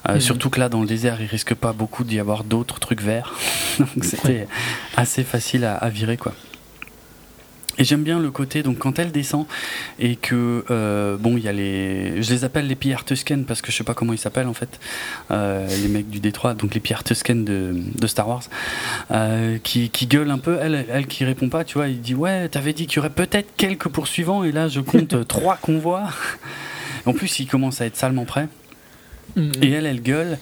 Mhm. 0.08 0.20
Surtout 0.20 0.50
que 0.50 0.60
là, 0.60 0.70
dans 0.70 0.82
le 0.82 0.88
désert, 0.88 1.18
il 1.22 1.28
risque 1.28 1.54
pas 1.54 1.74
beaucoup 1.74 2.04
d'y 2.04 2.20
avoir 2.20 2.44
d'autres 2.44 2.80
trucs 2.80 3.02
verts. 3.02 3.36
donc 3.80 4.04
c'était 4.04 4.48
assez 4.96 5.24
facile 5.24 5.66
à, 5.66 5.76
à 5.76 5.90
virer, 5.90 6.18
quoi. 6.18 6.34
Et 7.80 7.86
j'aime 7.86 8.04
bien 8.04 8.20
le 8.20 8.30
côté, 8.30 8.62
donc 8.62 8.78
quand 8.78 9.00
elle 9.00 9.14
descend 9.14 9.46
et 10.00 10.18
que, 10.18 10.66
euh, 10.70 11.16
bon, 11.16 11.38
il 11.38 11.44
y 11.44 11.48
a 11.48 11.54
les. 11.54 12.22
Je 12.22 12.30
les 12.34 12.44
appelle 12.44 12.68
les 12.68 12.76
Pierre 12.76 13.06
Tusken 13.06 13.46
parce 13.46 13.62
que 13.62 13.72
je 13.72 13.78
sais 13.78 13.86
pas 13.86 13.94
comment 13.94 14.12
ils 14.12 14.20
s'appellent 14.20 14.48
en 14.48 14.54
fait, 14.54 14.82
euh, 15.32 15.66
les 15.82 15.88
mecs 15.88 16.10
du 16.10 16.20
Détroit, 16.20 16.56
donc 16.56 16.74
les 16.74 16.82
Pierre 16.82 17.06
Tusken 17.06 17.46
de, 17.46 17.74
de 17.96 18.08
Star 18.08 18.28
Wars, 18.28 18.44
euh, 19.12 19.58
qui, 19.64 19.90
qui 19.90 20.08
gueulent 20.08 20.30
un 20.30 20.40
peu. 20.40 20.60
Elle, 20.62 20.86
elle 20.92 21.08
qui 21.08 21.24
répond 21.24 21.48
pas, 21.48 21.64
tu 21.64 21.78
vois, 21.78 21.88
il 21.88 22.02
dit 22.02 22.16
Ouais, 22.16 22.50
t'avais 22.50 22.74
dit 22.74 22.86
qu'il 22.86 22.98
y 22.98 23.00
aurait 23.00 23.10
peut-être 23.10 23.56
quelques 23.56 23.88
poursuivants 23.88 24.44
et 24.44 24.52
là 24.52 24.68
je 24.68 24.82
compte 24.82 25.26
trois 25.28 25.56
convois. 25.56 26.10
En 27.06 27.14
plus, 27.14 27.40
il 27.40 27.48
commence 27.48 27.80
à 27.80 27.86
être 27.86 27.96
salement 27.96 28.26
prêt. 28.26 28.50
Mm-hmm. 29.38 29.64
Et 29.64 29.72
elle, 29.72 29.86
elle 29.86 30.02
gueule 30.02 30.38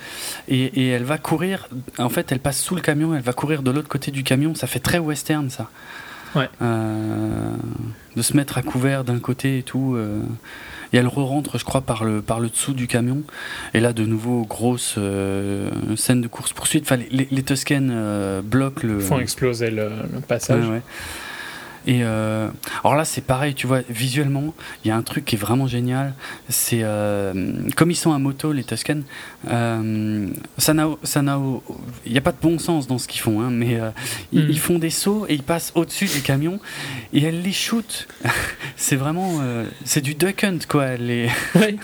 et, 0.47 0.63
et, 0.63 0.87
elle 0.87 1.03
va 1.03 1.19
courir. 1.19 1.67
En 1.99 2.09
fait, 2.09 2.31
elle 2.31 2.39
passe 2.39 2.59
sous 2.59 2.73
le 2.73 2.81
camion, 2.81 3.13
elle 3.13 3.21
va 3.21 3.33
courir 3.33 3.61
de 3.61 3.69
l'autre 3.69 3.89
côté 3.89 4.09
du 4.09 4.23
camion. 4.23 4.55
Ça 4.55 4.65
fait 4.65 4.79
très 4.79 4.97
western, 4.97 5.51
ça. 5.51 5.69
Euh, 6.35 7.55
de 8.15 8.21
se 8.21 8.35
mettre 8.35 8.57
à 8.57 8.61
couvert 8.61 9.03
d'un 9.03 9.19
côté 9.19 9.59
et 9.59 9.63
tout. 9.63 9.95
Euh, 9.95 10.21
et 10.93 10.97
elle 10.97 11.07
re-rentre, 11.07 11.57
je 11.57 11.65
crois, 11.65 11.81
par 11.81 12.03
le, 12.03 12.21
par 12.21 12.39
le 12.39 12.49
dessous 12.49 12.73
du 12.73 12.87
camion. 12.87 13.23
Et 13.73 13.79
là, 13.79 13.93
de 13.93 14.05
nouveau, 14.05 14.43
grosse 14.43 14.95
euh, 14.97 15.69
scène 15.95 16.21
de 16.21 16.27
course-poursuite. 16.27 16.83
Enfin, 16.83 16.97
les, 17.11 17.27
les, 17.29 18.41
bloquent 18.41 18.87
le. 18.87 18.99
Font 18.99 19.19
exploser 19.19 19.69
le, 19.69 19.89
passage. 20.27 20.65
Et 21.87 22.03
euh, 22.03 22.49
alors 22.83 22.97
là, 22.97 23.05
c'est 23.05 23.21
pareil, 23.21 23.53
tu 23.53 23.65
vois, 23.65 23.79
visuellement, 23.89 24.53
il 24.83 24.89
y 24.89 24.91
a 24.91 24.97
un 24.97 25.01
truc 25.01 25.23
qui 25.23 25.35
est 25.35 25.39
vraiment 25.39 25.67
génial. 25.67 26.13
C'est 26.49 26.81
euh, 26.83 27.53
comme 27.77 27.91
ils 27.91 27.95
sont 27.95 28.11
à 28.11 28.19
moto, 28.19 28.51
les 28.51 28.65
Tuscans, 28.65 28.99
euh, 29.49 30.27
ça 30.57 30.73
n'a, 30.73 30.89
il 32.05 32.11
n'y 32.11 32.17
a 32.17 32.21
pas 32.21 32.33
de 32.33 32.41
bon 32.41 32.59
sens 32.59 32.87
dans 32.87 32.97
ce 32.97 33.07
qu'ils 33.07 33.21
font, 33.21 33.39
hein, 33.39 33.49
mais 33.51 33.77
mm. 33.77 33.91
ils, 34.33 34.59
font 34.59 34.79
des 34.79 34.89
sauts 34.89 35.25
et 35.29 35.33
ils 35.33 35.43
passent 35.43 35.71
au-dessus 35.75 36.07
du 36.07 36.21
camion 36.21 36.59
et 37.13 37.23
elle 37.23 37.41
les 37.41 37.53
shoot. 37.53 38.09
c'est 38.75 38.97
vraiment, 38.97 39.39
c'est 39.85 40.01
du 40.01 40.13
duck 40.13 40.43
hunt 40.43 40.59
quoi. 40.67 40.87
Elle 40.87 41.07
les, 41.07 41.29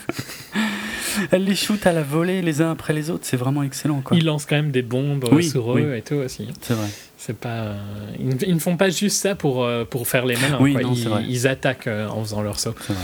elle 1.31 1.45
les 1.45 1.55
shoot 1.55 1.87
à 1.87 1.93
la 1.93 2.03
volée 2.03 2.41
les 2.41 2.61
uns 2.61 2.71
après 2.71 2.91
les 2.91 3.09
autres. 3.09 3.25
C'est 3.25 3.37
vraiment 3.37 3.63
excellent 3.63 4.01
quoi. 4.01 4.17
Ils 4.17 4.25
lancent 4.25 4.45
quand 4.45 4.57
même 4.57 4.71
des 4.71 4.81
bombes 4.81 5.23
sur 5.41 5.77
eux 5.77 5.95
et 5.95 6.01
tout 6.01 6.15
aussi. 6.15 6.49
C'est 6.61 6.73
vrai. 6.73 6.89
C'est 7.25 7.37
pas, 7.37 7.47
euh, 7.47 7.77
ils, 8.19 8.53
ne 8.53 8.59
font 8.59 8.75
pas 8.75 8.89
juste 8.89 9.21
ça 9.21 9.33
pour, 9.33 9.63
euh, 9.63 9.85
pour 9.85 10.09
faire 10.09 10.25
les 10.25 10.35
malins. 10.35 10.57
Oui, 10.59 10.75
ils, 10.77 11.29
ils, 11.29 11.47
attaquent 11.47 11.87
euh, 11.87 12.09
en 12.09 12.21
faisant 12.21 12.41
leur 12.41 12.59
saut. 12.59 12.75
Vrai. 12.89 12.97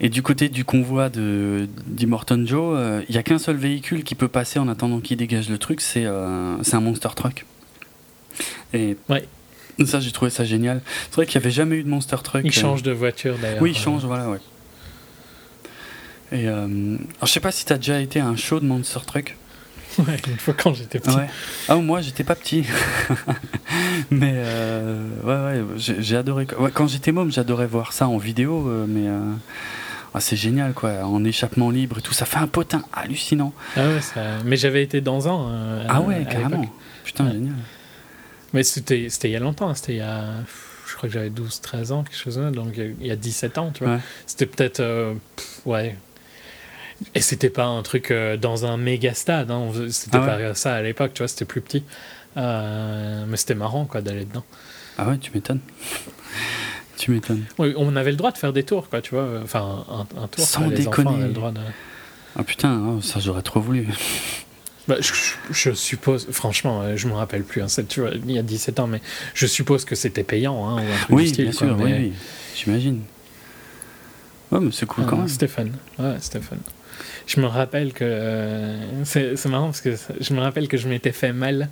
Et 0.00 0.08
du 0.08 0.22
côté 0.22 0.48
du 0.48 0.64
convoi 0.64 1.10
de 1.10 1.68
d'Immorton 1.86 2.42
Joe, 2.46 3.02
il 3.06 3.12
n'y 3.12 3.18
a 3.18 3.22
qu'un 3.22 3.38
seul 3.38 3.56
véhicule 3.56 4.02
qui 4.02 4.14
peut 4.14 4.28
passer 4.28 4.58
en 4.58 4.66
attendant 4.66 5.00
qu'il 5.00 5.18
dégage 5.18 5.50
le 5.50 5.58
truc, 5.58 5.82
c'est 5.82 6.06
c'est 6.62 6.74
un 6.74 6.80
Monster 6.80 7.10
Truck. 7.14 7.44
Et 8.72 8.96
ouais. 9.10 9.28
ça, 9.84 10.00
j'ai 10.00 10.10
trouvé 10.10 10.30
ça 10.30 10.46
génial. 10.46 10.80
C'est 11.10 11.16
vrai 11.16 11.26
qu'il 11.26 11.38
n'y 11.38 11.44
avait 11.44 11.54
jamais 11.54 11.76
eu 11.76 11.82
de 11.82 11.88
Monster 11.90 12.16
Truck. 12.24 12.40
Il 12.46 12.52
change 12.52 12.82
de 12.82 12.92
voiture 12.92 13.36
d'ailleurs. 13.36 13.60
Oui, 13.60 13.72
il 13.72 13.76
change, 13.76 14.06
voilà, 14.06 14.30
ouais. 14.30 14.40
Et 16.32 16.48
alors, 16.48 16.70
je 17.24 17.26
sais 17.26 17.40
pas 17.40 17.52
si 17.52 17.66
tu 17.66 17.74
as 17.74 17.76
déjà 17.76 18.00
été 18.00 18.20
à 18.20 18.26
un 18.26 18.36
show 18.36 18.58
de 18.58 18.64
Monster 18.64 19.00
Truck. 19.06 19.36
Ouais, 19.98 20.16
une 20.26 20.38
fois 20.38 20.54
quand 20.54 20.74
j'étais 20.74 20.98
petit. 20.98 21.16
Ah, 21.68 21.76
moi, 21.76 22.00
j'étais 22.00 22.24
pas 22.24 22.34
petit. 22.34 22.64
mais 24.10 24.34
euh, 24.34 25.04
ouais, 25.24 25.62
ouais, 25.62 25.74
j'ai 25.76 26.16
adoré. 26.16 26.46
quand 26.46 26.86
j'étais 26.86 27.12
môme, 27.12 27.32
j'adorais 27.32 27.66
voir 27.66 27.92
ça 27.92 28.08
en 28.08 28.18
vidéo, 28.18 28.68
euh, 28.68 28.86
mais 28.88 29.08
euh, 29.08 29.20
ah, 30.14 30.20
c'est 30.20 30.36
génial, 30.36 30.72
quoi. 30.72 31.04
En 31.04 31.24
échappement 31.24 31.70
libre 31.70 31.98
et 31.98 32.02
tout, 32.02 32.14
ça 32.14 32.24
fait 32.24 32.38
un 32.38 32.46
potin 32.46 32.84
hallucinant. 32.92 33.52
Ah 33.76 33.88
ouais, 33.88 34.00
ça... 34.00 34.20
mais 34.44 34.56
j'avais 34.56 34.82
été 34.82 35.00
dans 35.00 35.28
un. 35.28 35.84
ah 35.88 36.00
ouais, 36.00 36.26
carrément. 36.28 36.64
Putain, 37.04 37.30
génial. 37.30 37.54
Mais 38.52 38.62
c'était 38.64 39.06
il 39.06 39.30
y 39.30 39.36
a 39.36 39.40
longtemps, 39.40 39.74
c'était 39.74 39.94
il 39.94 39.98
y 39.98 40.02
a. 40.02 40.24
Je 40.86 40.96
crois 40.96 41.08
que 41.08 41.14
j'avais 41.14 41.30
12-13 41.30 41.92
ans, 41.92 42.02
quelque 42.02 42.16
chose 42.16 42.36
donc 42.52 42.74
il 42.76 43.06
y 43.06 43.12
a 43.12 43.16
17 43.16 43.58
ans, 43.58 43.70
tu 43.72 43.84
vois. 43.84 43.98
C'était 44.26 44.46
peut-être. 44.46 44.82
ouais, 45.64 45.96
et 47.14 47.20
c'était 47.20 47.50
pas 47.50 47.64
un 47.64 47.82
truc 47.82 48.10
euh, 48.10 48.36
dans 48.36 48.66
un 48.66 48.76
méga 48.76 49.14
stade, 49.14 49.50
hein. 49.50 49.70
c'était 49.90 50.18
ah 50.18 50.26
pas 50.26 50.54
ça 50.54 50.74
à 50.74 50.82
l'époque, 50.82 51.12
tu 51.14 51.18
vois, 51.18 51.28
c'était 51.28 51.44
plus 51.44 51.60
petit. 51.60 51.84
Euh, 52.36 53.24
mais 53.26 53.36
c'était 53.36 53.54
marrant 53.54 53.86
quoi 53.86 54.02
d'aller 54.02 54.24
dedans. 54.24 54.44
Ah 54.98 55.08
ouais, 55.08 55.18
tu 55.18 55.30
m'étonnes. 55.34 55.60
tu 56.96 57.10
m'étonnes. 57.10 57.44
Oui, 57.58 57.74
on 57.76 57.96
avait 57.96 58.10
le 58.10 58.16
droit 58.16 58.30
de 58.30 58.38
faire 58.38 58.52
des 58.52 58.62
tours, 58.62 58.88
quoi, 58.88 59.00
tu 59.00 59.14
vois. 59.14 59.40
Enfin, 59.42 59.84
un, 60.16 60.26
tour. 60.28 60.44
Sans 60.44 60.68
déconner. 60.68 61.26
le 61.26 61.32
droit 61.32 61.50
de... 61.50 61.60
Ah 62.36 62.44
putain, 62.44 62.80
oh, 62.86 63.00
ça 63.00 63.18
j'aurais 63.18 63.42
trop 63.42 63.60
voulu. 63.60 63.88
Bah, 64.86 64.96
je, 65.50 65.72
suppose, 65.72 66.28
franchement, 66.30 66.82
euh, 66.82 66.96
je 66.96 67.06
me 67.06 67.12
rappelle 67.12 67.44
plus, 67.44 67.62
hein, 67.62 67.66
tu 67.88 68.00
vois, 68.00 68.10
il 68.10 68.30
y 68.30 68.38
a 68.38 68.42
17 68.42 68.80
ans, 68.80 68.86
mais 68.86 69.00
je 69.34 69.46
suppose 69.46 69.84
que 69.84 69.94
c'était 69.94 70.24
payant. 70.24 70.78
Hein, 70.78 70.82
oui, 71.10 71.32
bien 71.32 71.52
sûr, 71.52 71.76
oui, 71.78 72.12
j'imagine. 72.56 73.02
Ouais, 74.50 74.60
mais 74.60 74.72
c'est 74.72 74.86
cool 74.86 75.06
quand 75.06 75.16
même. 75.16 75.28
Stéphane, 75.28 75.72
ouais, 75.98 76.16
Stéphane. 76.20 76.60
Je 77.26 77.40
me 77.40 77.46
rappelle 77.46 77.92
que. 77.92 78.04
Euh, 78.04 79.04
c'est 79.04 79.46
marrant 79.46 79.66
parce 79.66 79.80
que 79.80 79.94
je 80.20 80.34
me 80.34 80.40
rappelle 80.40 80.68
que 80.68 80.76
je 80.76 80.88
m'étais 80.88 81.12
fait 81.12 81.32
mal 81.32 81.68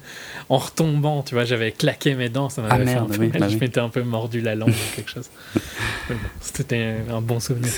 en 0.48 0.58
retombant, 0.58 1.22
tu 1.22 1.34
vois, 1.34 1.44
j'avais 1.44 1.72
claqué 1.72 2.14
mes 2.14 2.28
dents, 2.28 2.48
ça 2.48 2.62
m'avait 2.62 2.82
ah, 2.82 2.86
fait 2.86 2.98
un 2.98 3.06
peu 3.06 3.18
mal. 3.18 3.40
Bah 3.40 3.48
je 3.48 3.56
m'étais 3.56 3.80
un 3.80 3.88
peu 3.88 4.02
mordu 4.02 4.40
la 4.40 4.54
langue 4.54 4.70
ou 4.70 4.96
quelque 4.96 5.10
chose. 5.10 5.30
C'était 6.40 6.96
un 7.10 7.20
bon 7.20 7.40
souvenir. 7.40 7.72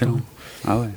Ah 0.66 0.78
ouais. 0.78 0.88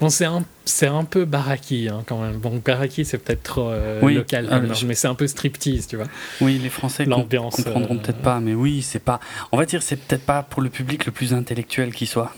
Bon, 0.00 0.08
c'est 0.08 0.24
un, 0.24 0.44
c'est 0.64 0.86
un 0.86 1.04
peu 1.04 1.24
baraki 1.24 1.88
hein, 1.88 2.02
quand 2.06 2.20
même. 2.20 2.36
Bon, 2.36 2.60
baraki, 2.64 3.04
c'est 3.04 3.18
peut-être 3.18 3.42
trop 3.42 3.70
euh, 3.70 4.00
local, 4.00 4.48
ah, 4.50 4.60
mais 4.86 4.94
c'est 4.94 5.08
un 5.08 5.14
peu 5.14 5.26
striptease, 5.26 5.86
tu 5.86 5.96
vois. 5.96 6.06
Oui, 6.40 6.58
les 6.62 6.70
Français 6.70 7.04
L'ambiance, 7.04 7.56
comprendront 7.56 7.96
euh, 7.96 7.98
peut-être 7.98 8.22
pas, 8.22 8.40
mais 8.40 8.54
oui, 8.54 8.82
c'est 8.82 9.02
pas. 9.02 9.20
On 9.52 9.56
va 9.56 9.66
dire, 9.66 9.82
c'est 9.82 9.96
peut-être 9.96 10.24
pas 10.24 10.42
pour 10.42 10.62
le 10.62 10.70
public 10.70 11.06
le 11.06 11.12
plus 11.12 11.34
intellectuel 11.34 11.92
qui 11.92 12.06
soit. 12.06 12.34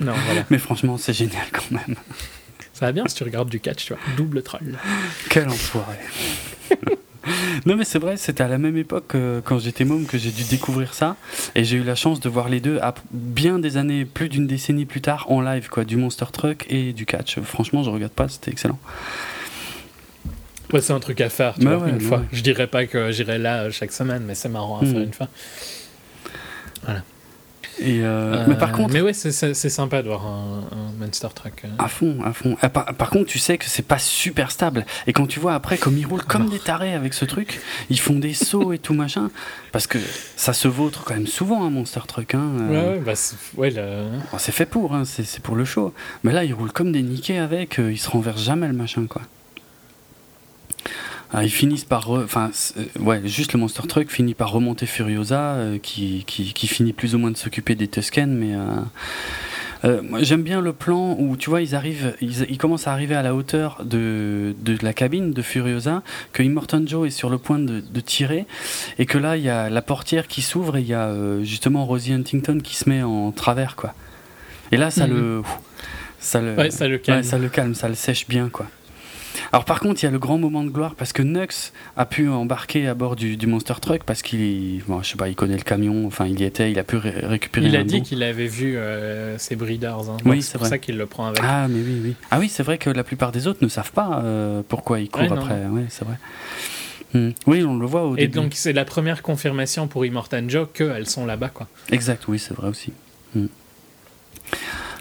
Non, 0.00 0.14
voilà. 0.26 0.44
mais 0.50 0.58
franchement, 0.58 0.98
c'est 0.98 1.12
génial 1.12 1.46
quand 1.52 1.70
même. 1.70 1.96
Ça 2.72 2.86
va 2.86 2.92
bien 2.92 3.04
si 3.08 3.16
tu 3.16 3.24
regardes 3.24 3.48
du 3.48 3.60
catch, 3.60 3.86
tu 3.86 3.92
vois. 3.92 4.02
Double 4.16 4.42
troll. 4.42 4.78
Quel 5.30 5.48
enfoiré. 5.48 5.96
non 7.66 7.76
mais 7.76 7.84
c'est 7.84 7.98
vrai, 7.98 8.16
c'était 8.16 8.42
à 8.42 8.48
la 8.48 8.58
même 8.58 8.76
époque 8.76 9.16
quand 9.44 9.58
j'étais 9.58 9.84
môme 9.84 10.06
que 10.06 10.18
j'ai 10.18 10.30
dû 10.30 10.44
découvrir 10.44 10.94
ça 10.94 11.16
et 11.54 11.64
j'ai 11.64 11.76
eu 11.76 11.84
la 11.84 11.94
chance 11.94 12.20
de 12.20 12.28
voir 12.28 12.48
les 12.48 12.60
deux 12.60 12.78
à 12.80 12.94
bien 13.12 13.58
des 13.58 13.76
années, 13.76 14.04
plus 14.04 14.28
d'une 14.28 14.46
décennie 14.46 14.86
plus 14.86 15.00
tard 15.00 15.26
en 15.30 15.40
live 15.40 15.68
quoi, 15.68 15.84
du 15.84 15.96
Monster 15.96 16.26
Truck 16.32 16.66
et 16.68 16.92
du 16.92 17.06
catch. 17.06 17.38
Franchement, 17.40 17.82
je 17.82 17.90
regarde 17.90 18.12
pas, 18.12 18.28
c'était 18.28 18.50
excellent. 18.50 18.78
Ouais, 20.72 20.80
c'est 20.82 20.92
un 20.92 21.00
truc 21.00 21.20
à 21.20 21.30
faire, 21.30 21.54
tu 21.54 21.64
bah 21.64 21.76
vois, 21.76 21.88
une 21.88 22.00
fois. 22.00 22.22
Je 22.30 22.42
dirais 22.42 22.66
pas 22.66 22.86
que 22.86 23.10
j'irai 23.10 23.38
là 23.38 23.70
chaque 23.70 23.92
semaine, 23.92 24.24
mais 24.26 24.34
c'est 24.34 24.50
marrant 24.50 24.78
à 24.78 24.84
faire 24.84 24.98
hmm. 24.98 25.04
une 25.04 25.12
fois. 25.12 25.28
Voilà. 26.84 27.02
Et 27.80 28.00
euh, 28.02 28.44
mais 28.48 28.56
par 28.56 28.70
euh, 28.70 28.72
contre, 28.72 28.92
mais 28.92 29.00
ouais, 29.00 29.12
c'est 29.12 29.54
sympa 29.54 30.02
de 30.02 30.08
voir 30.08 30.26
un, 30.26 30.62
Monster 30.98 31.28
Truck. 31.34 31.64
Euh. 31.64 31.68
À 31.78 31.88
fond, 31.88 32.18
à 32.24 32.32
fond. 32.32 32.56
Ah, 32.60 32.68
par, 32.68 33.10
contre, 33.10 33.26
tu 33.26 33.38
sais 33.38 33.56
que 33.56 33.66
c'est 33.66 33.86
pas 33.86 33.98
super 33.98 34.50
stable. 34.50 34.84
Et 35.06 35.12
quand 35.12 35.26
tu 35.26 35.38
vois 35.38 35.54
après 35.54 35.78
comme 35.78 35.96
ils 35.96 36.06
roulent 36.06 36.24
comme 36.24 36.48
des 36.48 36.58
tarés 36.58 36.94
avec 36.94 37.14
ce 37.14 37.24
truc, 37.24 37.60
ils 37.90 38.00
font 38.00 38.18
des 38.18 38.34
sauts 38.34 38.72
et 38.72 38.78
tout 38.78 38.94
machin, 38.94 39.30
parce 39.72 39.86
que 39.86 39.98
ça 40.36 40.52
se 40.52 40.66
vautre 40.66 41.04
quand 41.04 41.14
même 41.14 41.26
souvent 41.26 41.64
un 41.64 41.70
Monster 41.70 42.00
Truck. 42.06 42.34
Hein, 42.34 42.50
ouais, 42.68 42.76
ouais, 42.76 42.98
bah 42.98 43.12
ouais 43.56 44.38
c'est 44.38 44.52
fait 44.52 44.66
pour, 44.66 44.94
hein, 44.94 45.04
c'est 45.04 45.40
pour 45.40 45.56
le 45.56 45.64
show. 45.64 45.94
Mais 46.24 46.32
là, 46.32 46.44
ils 46.44 46.54
roulent 46.54 46.72
comme 46.72 46.92
des 46.92 47.02
niquets 47.02 47.38
avec, 47.38 47.78
ils 47.78 47.98
se 47.98 48.10
renversent 48.10 48.42
jamais 48.42 48.66
le 48.66 48.74
machin 48.74 49.06
quoi. 49.08 49.22
Ah, 51.32 51.44
ils 51.44 51.50
finissent 51.50 51.84
par. 51.84 52.10
Enfin, 52.10 52.50
euh, 52.76 52.84
ouais, 53.00 53.20
juste 53.26 53.52
le 53.52 53.58
Monster 53.58 53.82
Truck 53.86 54.10
finit 54.10 54.34
par 54.34 54.50
remonter 54.50 54.86
Furiosa, 54.86 55.54
euh, 55.54 55.78
qui, 55.78 56.24
qui, 56.26 56.54
qui, 56.54 56.66
finit 56.66 56.94
plus 56.94 57.14
ou 57.14 57.18
moins 57.18 57.30
de 57.30 57.36
s'occuper 57.36 57.74
des 57.74 57.88
Tusken, 57.88 58.32
mais. 58.34 58.54
Euh, 58.54 60.02
J'aime 60.22 60.42
bien 60.42 60.60
le 60.60 60.72
plan 60.72 61.14
où 61.20 61.36
tu 61.36 61.50
vois 61.50 61.62
ils 61.62 61.76
arrivent, 61.76 62.16
ils, 62.20 62.58
commencent 62.58 62.88
à 62.88 62.92
arriver 62.92 63.14
à 63.14 63.22
la 63.22 63.32
hauteur 63.32 63.84
de, 63.84 64.56
de 64.60 64.76
la 64.82 64.92
cabine 64.92 65.32
de 65.32 65.40
Furiosa, 65.40 66.02
que 66.32 66.42
Immortan 66.42 66.84
Joe 66.84 67.06
est 67.06 67.10
sur 67.12 67.30
le 67.30 67.38
point 67.38 67.60
de, 67.60 67.78
de, 67.78 68.00
tirer 68.00 68.46
et 68.98 69.06
que 69.06 69.18
là 69.18 69.36
il 69.36 69.44
y 69.44 69.48
a 69.48 69.70
la 69.70 69.80
portière 69.80 70.26
qui 70.26 70.42
s'ouvre 70.42 70.78
et 70.78 70.80
il 70.80 70.88
y 70.88 70.94
a 70.94 71.14
justement 71.44 71.86
Rosie 71.86 72.12
Huntington 72.12 72.58
qui 72.58 72.74
se 72.74 72.88
met 72.88 73.04
en 73.04 73.30
travers 73.30 73.76
quoi. 73.76 73.94
Et 74.72 74.76
là 74.76 74.90
ça 74.90 75.06
mhm. 75.06 75.14
le 75.14 75.42
ça 76.18 76.40
le, 76.40 76.70
ça 76.70 76.88
le 76.88 76.98
calme, 76.98 77.22
ça 77.22 77.38
le 77.38 77.48
calme, 77.48 77.76
ça 77.76 77.88
le 77.88 77.94
sèche 77.94 78.26
bien 78.26 78.48
quoi. 78.48 78.66
Alors 79.52 79.64
par 79.64 79.80
contre, 79.80 80.02
il 80.02 80.06
y 80.06 80.08
a 80.08 80.10
le 80.10 80.18
grand 80.18 80.38
moment 80.38 80.64
de 80.64 80.70
gloire 80.70 80.94
parce 80.94 81.12
que 81.12 81.22
Nux 81.22 81.72
a 81.96 82.06
pu 82.06 82.28
embarquer 82.28 82.86
à 82.86 82.94
bord 82.94 83.16
du, 83.16 83.36
Monster 83.46 83.74
Truck 83.80 84.04
parce 84.04 84.22
qu'il, 84.22 84.82
bon, 84.86 85.02
je 85.02 85.10
sais 85.10 85.16
pas, 85.16 85.28
il 85.28 85.34
connaît 85.34 85.56
le 85.56 85.62
camion, 85.62 86.06
enfin 86.06 86.26
il 86.26 86.40
y 86.40 86.44
était, 86.44 86.70
il 86.70 86.78
a 86.78 86.84
pu 86.84 86.96
récupérer. 86.96 87.66
Il 87.66 87.76
a 87.76 87.84
dit 87.84 88.02
qu'il 88.02 88.22
avait 88.22 88.46
vu 88.46 88.76
euh, 88.76 89.38
ses 89.38 89.56
breeders. 89.56 90.10
Hein. 90.10 90.16
Oui, 90.24 90.42
c'est 90.42 90.58
pour 90.58 90.66
ça 90.66 90.78
qu'il 90.78 90.96
le 90.96 91.06
prend 91.06 91.26
avec. 91.26 91.40
Ah 91.42 91.66
mais 91.68 91.80
oui, 91.80 92.00
oui. 92.02 92.14
Ah 92.30 92.38
oui, 92.38 92.48
c'est 92.48 92.62
vrai 92.62 92.78
que 92.78 92.90
la 92.90 93.04
plupart 93.04 93.32
des 93.32 93.46
autres 93.46 93.60
ne 93.62 93.68
savent 93.68 93.92
pas 93.92 94.22
euh, 94.22 94.62
pourquoi 94.66 95.00
il 95.00 95.08
court 95.08 95.32
après. 95.32 95.66
Oui, 95.70 95.82
c'est 95.88 96.04
vrai. 96.04 96.16
Hmm. 97.14 97.30
Oui, 97.46 97.62
on 97.64 97.78
le 97.78 97.86
voit 97.86 98.04
au 98.04 98.16
Et 98.16 98.28
donc 98.28 98.52
c'est 98.54 98.72
la 98.74 98.84
première 98.84 99.22
confirmation 99.22 99.88
pour 99.88 100.04
Immortan 100.04 100.46
Joe 100.48 100.68
qu'elles 100.72 101.08
sont 101.08 101.24
là-bas, 101.24 101.48
quoi. 101.48 101.66
Exact, 101.90 102.28
oui, 102.28 102.38
c'est 102.38 102.54
vrai 102.54 102.68
aussi. 102.68 102.92
Hmm. 103.34 103.46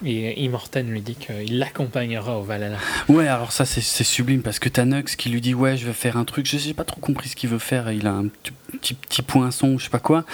Et 0.06 0.44
Immorten 0.44 0.90
lui 0.90 1.02
dit 1.02 1.16
qu'il 1.16 1.58
l'accompagnera 1.58 2.38
au 2.38 2.44
Valhalla. 2.44 2.78
Ouais, 3.10 3.28
alors 3.28 3.52
ça 3.52 3.66
c'est 3.66 4.04
sublime 4.04 4.42
parce 4.42 4.60
que 4.60 4.70
Tanux 4.70 5.16
qui 5.16 5.30
lui 5.30 5.42
dit 5.42 5.54
ouais 5.54 5.78
je 5.78 5.86
vais 5.86 5.94
faire 5.94 6.18
un 6.18 6.26
truc, 6.26 6.46
je 6.46 6.66
n'ai 6.66 6.74
pas 6.74 6.84
trop 6.84 7.02
compris 7.02 7.30
ce 7.30 7.36
qu'il 7.36 7.50
veut 7.50 7.60
faire, 7.60 7.92
il 7.92 8.06
a 8.08 8.12
un 8.12 8.28
petit, 8.72 8.94
petit 8.94 9.22
poinçon, 9.22 9.78
je 9.78 9.86
sais 9.86 9.90
pas 9.90 10.00
quoi, 10.00 10.26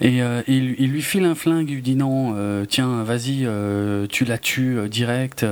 et 0.00 0.22
euh, 0.22 0.42
il, 0.46 0.90
lui 0.90 1.02
file 1.02 1.24
un 1.24 1.34
flingue, 1.34 1.68
il 1.68 1.76
lui 1.76 1.82
dit 1.82 1.96
non, 1.96 2.34
euh, 2.36 2.64
tiens 2.64 3.02
vas-y, 3.02 3.44
euh, 3.44 4.06
tu 4.06 4.24
la 4.24 4.38
tues 4.38 4.88
direct 4.88 5.44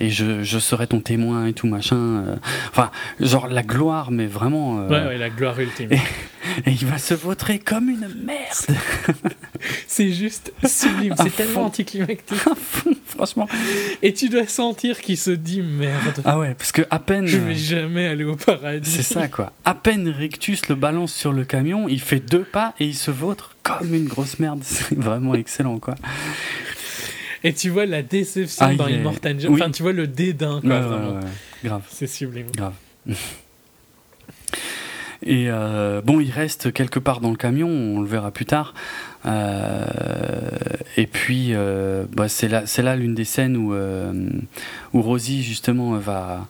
et 0.00 0.10
je, 0.10 0.42
je, 0.42 0.58
serai 0.58 0.86
ton 0.86 1.00
témoin 1.00 1.46
et 1.46 1.52
tout 1.52 1.66
machin. 1.66 2.24
Enfin, 2.70 2.90
genre 3.18 3.48
la 3.48 3.62
gloire, 3.62 4.10
mais 4.10 4.26
vraiment. 4.26 4.86
ouais, 4.86 5.06
ouais, 5.06 5.18
la 5.18 5.30
gloire 5.30 5.58
ultime. 5.58 5.92
Et, 5.92 6.00
il 6.66 6.86
va 6.86 6.98
se 6.98 7.14
vautrer 7.14 7.58
comme 7.58 7.88
une 7.88 8.08
merde. 8.24 8.78
c'est 9.86 10.10
juste 10.10 10.52
sublime, 10.66 11.14
c'est 11.22 11.34
tellement 11.34 11.64
anticlimactique. 11.64 12.38
Franchement. 13.06 13.48
Et 14.02 14.14
tu 14.14 14.28
dois 14.28 14.46
sentir 14.46 15.00
qu'il 15.00 15.18
se 15.18 15.30
dit 15.30 15.62
merde. 15.62 16.22
Ah 16.24 16.38
ouais, 16.38 16.54
parce 16.54 16.72
que 16.72 16.82
à 16.90 16.98
peine. 16.98 17.26
Je 17.26 17.38
vais 17.38 17.54
jamais 17.54 18.06
aller 18.06 18.24
au 18.24 18.36
paradis. 18.36 18.90
C'est 18.90 19.02
ça 19.02 19.28
quoi. 19.28 19.52
À 19.64 19.74
peine 19.74 20.08
Rictus 20.08 20.68
le 20.68 20.74
balance 20.74 21.12
sur 21.12 21.32
le 21.32 21.44
camion, 21.60 21.88
il 21.88 22.00
fait 22.00 22.20
deux 22.20 22.44
pas 22.44 22.74
et 22.80 22.86
il 22.86 22.94
se 22.94 23.10
vautre 23.10 23.56
comme 23.62 23.94
une 23.94 24.06
grosse 24.06 24.38
merde. 24.38 24.60
C'est 24.64 24.98
vraiment 24.98 25.34
excellent 25.34 25.78
quoi. 25.78 25.94
Et 27.44 27.52
tu 27.52 27.70
vois 27.70 27.86
la 27.86 28.02
déception 28.02 28.66
ah, 28.70 28.74
dans 28.74 28.88
Immortal 28.88 29.36
Enfin, 29.48 29.70
tu 29.70 29.82
vois 29.82 29.92
le 29.92 30.06
dédain 30.06 30.60
quoi, 30.60 30.80
vraiment. 30.80 31.20
grave. 31.64 31.82
C'est 31.90 32.06
sublime. 32.06 32.46
Grave. 32.56 32.74
Et 35.22 35.50
euh, 35.50 36.00
bon, 36.00 36.18
il 36.20 36.30
reste 36.30 36.72
quelque 36.72 36.98
part 36.98 37.20
dans 37.20 37.30
le 37.30 37.36
camion, 37.36 37.68
on 37.68 38.00
le 38.00 38.06
verra 38.06 38.30
plus 38.30 38.46
tard. 38.46 38.72
Euh, 39.26 39.84
et 40.96 41.06
puis, 41.06 41.50
euh, 41.50 42.06
bah, 42.10 42.28
c'est 42.28 42.48
là, 42.48 42.62
c'est 42.64 42.80
là 42.80 42.96
l'une 42.96 43.14
des 43.14 43.26
scènes 43.26 43.58
où, 43.58 43.74
où 44.94 45.02
Rosie 45.02 45.42
justement 45.42 45.92
va. 45.98 46.46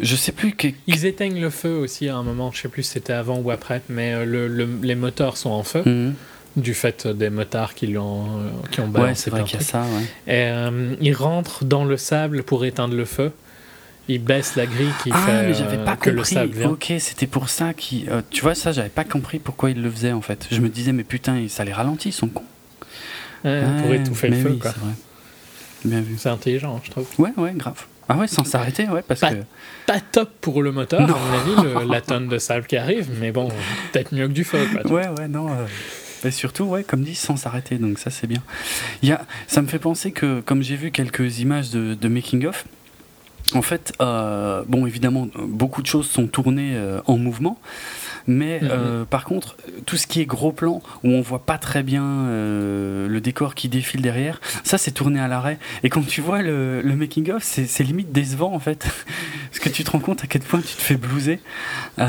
Je 0.00 0.16
sais 0.16 0.32
plus. 0.32 0.52
Que... 0.52 0.68
Ils 0.86 1.06
éteignent 1.06 1.40
le 1.40 1.50
feu 1.50 1.76
aussi 1.76 2.08
à 2.08 2.16
un 2.16 2.22
moment, 2.22 2.50
je 2.52 2.62
sais 2.62 2.68
plus 2.68 2.82
si 2.82 2.92
c'était 2.92 3.12
avant 3.12 3.38
ou 3.38 3.50
après, 3.50 3.82
mais 3.88 4.24
le, 4.24 4.48
les 4.82 4.94
moteurs 4.94 5.36
sont 5.36 5.50
en 5.50 5.62
feu. 5.62 5.82
Mhm. 5.84 6.14
du 6.56 6.72
fait 6.72 7.06
des 7.06 7.28
motards 7.28 7.74
qui, 7.74 7.96
ont, 7.98 8.26
qui 8.70 8.80
ont 8.80 8.88
Ouais, 8.90 9.14
c'est 9.14 9.30
vrai 9.30 9.44
qu'il 9.44 9.58
y 9.58 9.62
a 9.62 9.64
ça. 9.64 9.82
Ouais. 9.82 10.34
Et 10.34 11.06
ils 11.06 11.14
rentrent 11.14 11.64
dans 11.64 11.84
le 11.84 11.96
sable 11.96 12.42
pour 12.42 12.64
éteindre 12.64 12.94
le 12.94 13.04
feu 13.04 13.32
il 14.08 14.22
baisse 14.22 14.56
la 14.56 14.66
grille 14.66 14.92
qui 15.02 15.10
ah, 15.12 15.18
fait 15.18 15.46
mais 15.48 15.54
j'avais 15.54 15.78
pas 15.84 15.96
que 15.96 16.10
compris. 16.10 16.34
le 16.34 16.66
Ok, 16.66 16.92
c'était 16.98 17.26
pour 17.26 17.48
ça 17.48 17.74
qui. 17.74 18.06
Euh, 18.08 18.22
tu 18.30 18.42
vois 18.42 18.54
ça, 18.54 18.72
j'avais 18.72 18.88
pas 18.88 19.04
compris 19.04 19.38
pourquoi 19.38 19.70
il 19.70 19.82
le 19.82 19.90
faisait 19.90 20.12
en 20.12 20.20
fait. 20.20 20.46
Je 20.50 20.60
me 20.60 20.68
disais 20.68 20.92
mais 20.92 21.04
putain, 21.04 21.46
ça 21.48 21.64
les 21.64 21.72
ralentit, 21.72 22.10
ils 22.10 22.12
sont 22.12 22.28
cons. 22.28 22.44
Ouais, 23.44 23.62
pour 23.82 23.94
étouffer 23.94 24.28
le 24.28 24.36
feu 24.36 24.58
oui. 24.60 24.90
Bien 25.84 26.00
vu. 26.00 26.16
C'est 26.18 26.30
intelligent, 26.30 26.80
je 26.82 26.90
trouve. 26.90 27.06
Ouais, 27.18 27.32
ouais, 27.36 27.52
grave. 27.54 27.84
Ah 28.08 28.16
ouais, 28.16 28.28
sans 28.28 28.44
s'arrêter, 28.44 28.88
ouais, 28.88 29.02
parce 29.02 29.20
pas, 29.20 29.32
que. 29.32 29.42
Pas 29.86 30.00
top 30.00 30.30
pour 30.40 30.62
le 30.62 30.72
moteur, 30.72 31.00
à 31.00 31.06
mon 31.06 31.74
avis, 31.74 31.88
la 31.88 32.00
tonne 32.00 32.28
de 32.28 32.38
sable 32.38 32.66
qui 32.66 32.76
arrive, 32.76 33.08
mais 33.20 33.32
bon, 33.32 33.48
peut-être 33.92 34.14
mieux 34.14 34.28
que 34.28 34.32
du 34.32 34.44
feu. 34.44 34.66
Quoi, 34.70 34.90
ouais, 34.90 35.08
ouais, 35.08 35.28
non. 35.28 35.48
Euh, 35.48 35.66
mais 36.24 36.30
surtout, 36.30 36.64
ouais, 36.64 36.84
comme 36.84 37.02
dit, 37.02 37.14
sans 37.14 37.36
s'arrêter, 37.36 37.78
donc 37.78 37.98
ça 37.98 38.10
c'est 38.10 38.26
bien. 38.26 38.42
Il 39.02 39.08
y 39.08 39.12
a, 39.12 39.24
ça 39.48 39.60
me 39.60 39.66
fait 39.66 39.78
penser 39.78 40.12
que, 40.12 40.40
comme 40.40 40.62
j'ai 40.62 40.76
vu 40.76 40.90
quelques 40.90 41.40
images 41.40 41.70
de, 41.70 41.94
de 41.94 42.08
making-of, 42.08 42.64
en 43.54 43.62
fait, 43.62 43.92
euh, 44.00 44.62
bon, 44.66 44.86
évidemment, 44.86 45.28
beaucoup 45.36 45.82
de 45.82 45.86
choses 45.86 46.08
sont 46.08 46.26
tournées 46.26 46.72
euh, 46.74 47.00
en 47.06 47.16
mouvement, 47.16 47.58
mais 48.26 48.60
mhm. 48.60 48.68
euh, 48.70 49.04
par 49.04 49.24
contre, 49.24 49.56
tout 49.86 49.96
ce 49.96 50.06
qui 50.06 50.20
est 50.20 50.26
gros 50.26 50.52
plan, 50.52 50.82
où 51.04 51.10
on 51.10 51.20
voit 51.20 51.44
pas 51.44 51.58
très 51.58 51.82
bien 51.82 52.26
le 52.26 53.18
décor 53.20 53.54
qui 53.54 53.68
défile 53.68 54.02
derrière, 54.02 54.40
ça 54.64 54.78
c'est 54.78 54.90
tourné 54.90 55.20
à 55.20 55.28
l'arrêt. 55.28 55.58
Et 55.82 55.90
quand 55.90 56.06
tu 56.06 56.20
vois 56.20 56.42
le, 56.42 56.82
making-of, 56.96 57.42
c'est 57.42 57.84
limite 57.84 58.12
décevant 58.12 58.52
en 58.52 58.60
fait. 58.60 58.86
Parce 59.50 59.60
que 59.60 59.68
tu 59.68 59.84
te 59.84 59.90
rends 59.90 60.00
compte 60.00 60.24
à 60.24 60.26
quel 60.26 60.42
point 60.42 60.60
tu 60.60 60.74
te 60.74 60.82
fais 60.82 60.96
blouser. 60.96 61.40
Oui, 61.98 62.04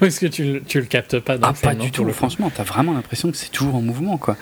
parce 0.00 0.18
que 0.18 0.26
tu, 0.26 0.62
tu 0.66 0.80
le 0.80 0.86
captes 0.86 1.20
pas 1.20 1.38
dans 1.38 1.48
Ah, 1.48 1.52
pas 1.52 1.74
du 1.74 1.90
tout, 1.90 2.08
franchement, 2.12 2.50
tu 2.52 2.60
as 2.60 2.64
vraiment 2.64 2.92
l'impression 2.92 3.30
que 3.30 3.36
c'est 3.36 3.50
toujours 3.50 3.76
en 3.76 3.82
mouvement, 3.82 4.18
quoi. 4.18 4.36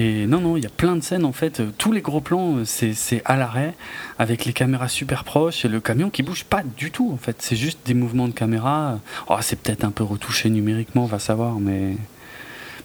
Et 0.00 0.28
non, 0.28 0.40
non, 0.40 0.56
il 0.56 0.62
y 0.62 0.66
a 0.66 0.70
plein 0.70 0.94
de 0.94 1.02
scènes 1.02 1.24
en 1.24 1.32
fait. 1.32 1.60
Tous 1.76 1.90
les 1.90 2.02
gros 2.02 2.20
plans, 2.20 2.58
c'est 2.64 3.20
à 3.24 3.36
l'arrêt, 3.36 3.74
avec 4.20 4.44
les 4.44 4.52
caméras 4.52 4.86
super 4.86 5.24
proches 5.24 5.64
et 5.64 5.68
le 5.68 5.80
camion 5.80 6.08
qui 6.08 6.22
bouge 6.22 6.44
pas 6.44 6.62
du 6.76 6.92
tout 6.92 7.10
en 7.12 7.16
fait. 7.16 7.34
C'est 7.40 7.56
juste 7.56 7.80
des 7.84 7.94
mouvements 7.94 8.28
de 8.28 8.32
caméra. 8.32 9.00
Oh, 9.28 9.34
c'est 9.40 9.58
peut-être 9.58 9.82
un 9.82 9.90
peu 9.90 10.04
retouché 10.04 10.50
numériquement, 10.50 11.02
on 11.02 11.08
va 11.08 11.18
savoir, 11.18 11.58
mais, 11.58 11.96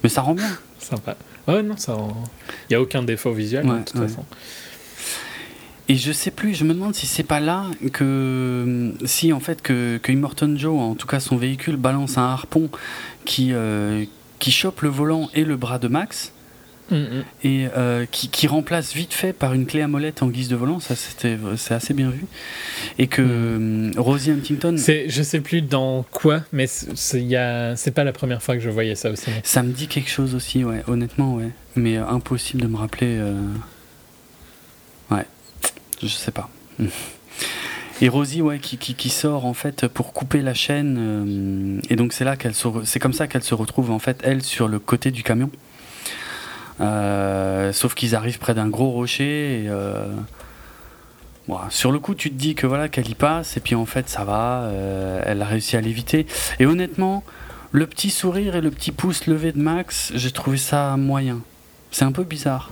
mais 0.01 0.09
ça 0.09 0.21
rend 0.21 0.33
bien. 0.33 0.57
Sympa. 0.79 1.15
Ouais, 1.47 1.61
non, 1.61 1.77
ça 1.77 1.95
Il 1.95 2.71
n'y 2.71 2.75
a 2.77 2.81
aucun 2.81 3.03
défaut 3.03 3.31
visuel 3.31 3.63
de 3.63 3.77
toute 3.83 3.99
façon. 3.99 4.25
Et 5.87 5.97
je 5.97 6.11
sais 6.11 6.31
plus, 6.31 6.55
je 6.55 6.63
me 6.63 6.73
demande 6.73 6.95
si 6.95 7.05
c'est 7.05 7.21
pas 7.21 7.39
là 7.39 7.65
que. 7.91 8.91
Si 9.05 9.31
en 9.33 9.39
fait, 9.39 9.61
que, 9.61 9.99
que 10.01 10.11
Immortan 10.11 10.57
Joe, 10.57 10.79
en 10.79 10.95
tout 10.95 11.05
cas 11.05 11.19
son 11.19 11.37
véhicule, 11.37 11.75
balance 11.75 12.17
un 12.17 12.23
harpon 12.23 12.71
qui, 13.23 13.49
euh, 13.53 14.03
qui 14.39 14.51
chope 14.51 14.81
le 14.81 14.89
volant 14.89 15.29
et 15.35 15.45
le 15.45 15.57
bras 15.57 15.77
de 15.77 15.87
Max 15.87 16.32
et 17.43 17.67
euh, 17.75 18.05
qui, 18.09 18.47
remplace 18.47 18.93
vite 18.93 19.13
fait 19.13 19.33
par 19.33 19.53
une 19.53 19.65
clé 19.65 19.81
à 19.81 19.87
molette 19.87 20.23
en 20.23 20.27
guise 20.27 20.47
de 20.47 20.55
volant. 20.55 20.79
Ça, 20.79 20.95
c'était, 20.95 21.37
c'est 21.57 21.73
assez 21.73 21.93
bien 21.93 22.09
vu. 22.09 22.25
Et 22.99 23.07
que 23.07 23.21
mm. 23.21 23.91
euh, 23.97 24.01
Rosie 24.01 24.31
Huntington. 24.31 24.75
C'est, 24.77 25.09
je 25.09 25.23
sais 25.23 25.39
plus 25.39 25.61
dans 25.61 26.03
quoi, 26.11 26.41
mais 26.51 26.67
c'est, 26.67 27.91
pas 27.93 28.03
la 28.03 28.13
première 28.13 28.41
fois 28.41 28.55
que 28.55 28.61
je 28.61 28.69
voyais 28.69 28.95
ça 28.95 29.11
aussi. 29.11 29.31
Ça 29.43 29.63
me 29.63 29.71
dit 29.71 29.87
quelque 29.87 30.09
chose 30.09 30.35
aussi, 30.35 30.63
ouais, 30.63 30.83
honnêtement, 30.87 31.35
ouais. 31.35 31.49
Mais 31.75 31.97
euh, 31.97 32.07
impossible 32.07 32.61
de 32.61 32.67
me 32.67 32.77
rappeler. 32.77 33.21
Ouais, 35.11 35.25
je 36.01 36.07
sais 36.07 36.31
pas. 36.31 36.49
Et 38.01 38.09
Rosie, 38.09 38.41
ouais, 38.41 38.59
qui, 38.59 38.77
qui, 38.77 38.95
qui, 38.95 39.09
sort 39.09 39.45
en 39.45 39.53
fait 39.53 39.87
pour 39.87 40.11
couper 40.13 40.41
la 40.41 40.53
chaîne. 40.53 41.79
et 41.89 41.95
donc 41.95 42.11
c'est 42.11 42.25
là 42.25 42.35
qu'elle 42.35 42.53
c'est 42.83 42.99
comme 42.99 43.13
ça 43.13 43.27
qu'elle 43.27 43.43
se 43.43 43.53
retrouve 43.53 43.91
en 43.91 43.99
fait 43.99 44.19
elle 44.23 44.41
sur 44.41 44.67
le 44.67 44.79
côté 44.79 45.11
du 45.11 45.23
camion. 45.23 45.49
Euh, 46.81 47.71
sauf 47.71 47.93
qu'ils 47.93 48.15
arrivent 48.15 48.39
près 48.39 48.53
d'un 48.53 48.67
gros 48.67 48.89
rocher 48.91 49.63
et, 49.63 49.69
euh, 49.69 50.07
sur 51.69 51.91
le 51.91 51.99
coup, 51.99 52.15
tu 52.15 52.29
te 52.29 52.35
dis 52.35 52.55
que 52.55 52.65
voilà 52.65 52.89
qu'elle 52.89 53.09
y 53.09 53.15
passe 53.15 53.57
et 53.57 53.59
puis 53.59 53.75
en 53.75 53.85
fait 53.85 54.09
ça 54.09 54.23
va, 54.23 54.63
euh, 54.63 55.21
elle 55.25 55.41
a 55.41 55.45
réussi 55.45 55.75
à 55.75 55.81
l'éviter. 55.81 56.25
Et 56.59 56.65
honnêtement, 56.65 57.23
le 57.71 57.85
petit 57.85 58.09
sourire 58.09 58.55
et 58.55 58.61
le 58.61 58.71
petit 58.71 58.91
pouce 58.91 59.27
levé 59.27 59.51
de 59.51 59.59
Max, 59.59 60.11
j'ai 60.15 60.31
trouvé 60.31 60.57
ça 60.57 60.95
moyen. 60.97 61.41
C'est 61.91 62.05
un 62.05 62.11
peu 62.11 62.23
bizarre. 62.23 62.71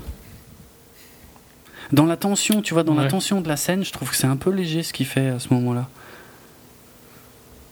Dans 1.91 2.06
la 2.06 2.15
tension, 2.15 2.61
tu 2.61 2.73
vois, 2.73 2.84
dans 2.84 2.95
la 2.95 3.07
tension 3.07 3.41
de 3.41 3.49
la 3.49 3.57
scène, 3.57 3.84
je 3.84 3.91
trouve 3.91 4.10
que 4.10 4.15
c'est 4.15 4.28
un 4.28 4.38
peu 4.38 4.49
léger 4.49 4.82
ce 4.82 4.94
qu'il 4.94 5.06
fait 5.06 5.28
à 5.28 5.40
ce 5.40 5.53
moment-là. 5.53 5.90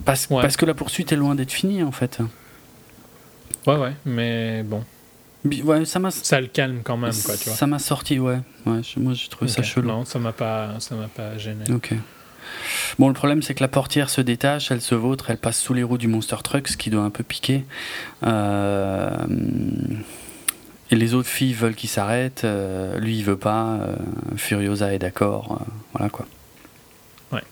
Parce, 0.04 0.28
parce 0.28 0.58
que 0.58 0.66
la 0.66 0.74
poursuite 0.74 1.12
est 1.14 1.16
loin 1.16 1.36
d'être 1.36 1.52
finie 1.52 1.84
en 1.84 1.92
fait. 1.92 2.20
Ouais, 3.66 3.78
ouais, 3.78 3.94
mais 4.06 4.64
bon. 4.64 4.84
Ouais, 5.46 5.86
ça, 5.86 6.00
ça 6.12 6.42
le 6.42 6.48
calme 6.48 6.82
quand 6.84 6.98
même, 6.98 7.14
quoi, 7.26 7.38
tu 7.38 7.46
vois. 7.46 7.58
Ça 7.58 7.66
m'a 7.66 7.80
sorti, 7.80 8.20
ouais. 8.20 8.40
ouais 8.66 8.82
moi, 8.98 9.14
j'ai 9.14 9.30
trouvé 9.30 9.50
ça 9.50 9.64
chelou. 9.64 9.88
Non, 9.88 10.06
ça 10.06 10.20
m'a 10.20 10.34
pas, 10.34 10.80
ça 10.80 10.96
m'a 10.96 11.08
pas 11.08 11.38
gêné. 11.38 11.64
Ok. 11.72 11.94
Bon, 12.98 13.08
le 13.08 13.14
problème, 13.14 13.42
c'est 13.42 13.54
que 13.54 13.62
la 13.62 13.70
portière 13.70 14.10
se 14.10 14.22
détache, 14.22 14.72
elle 14.72 14.82
se 14.82 14.96
vautre, 14.96 15.30
elle 15.30 15.38
passe 15.38 15.60
sous 15.60 15.74
les 15.74 15.84
roues 15.84 15.98
du 15.98 16.08
Monster 16.08 16.38
Truck, 16.44 16.68
ce 16.68 16.78
qui 16.78 16.90
doit 16.90 17.04
un 17.04 17.10
peu 17.10 17.24
piquer. 17.24 17.64
Euh, 18.24 19.16
et 20.92 20.96
les 20.96 21.14
autres 21.14 21.30
filles 21.30 21.54
veulent 21.54 21.76
qu'il 21.76 21.90
s'arrête. 21.90 22.42
Euh, 22.44 23.00
lui, 23.00 23.18
il 23.18 23.24
veut 23.24 23.38
pas. 23.38 23.76
Euh, 23.76 23.96
Furiosa 24.36 24.94
est 24.94 25.00
d'accord. 25.00 25.66
voilà, 25.94 26.10
quoi. 26.10 26.26
Ouais. 27.32 27.44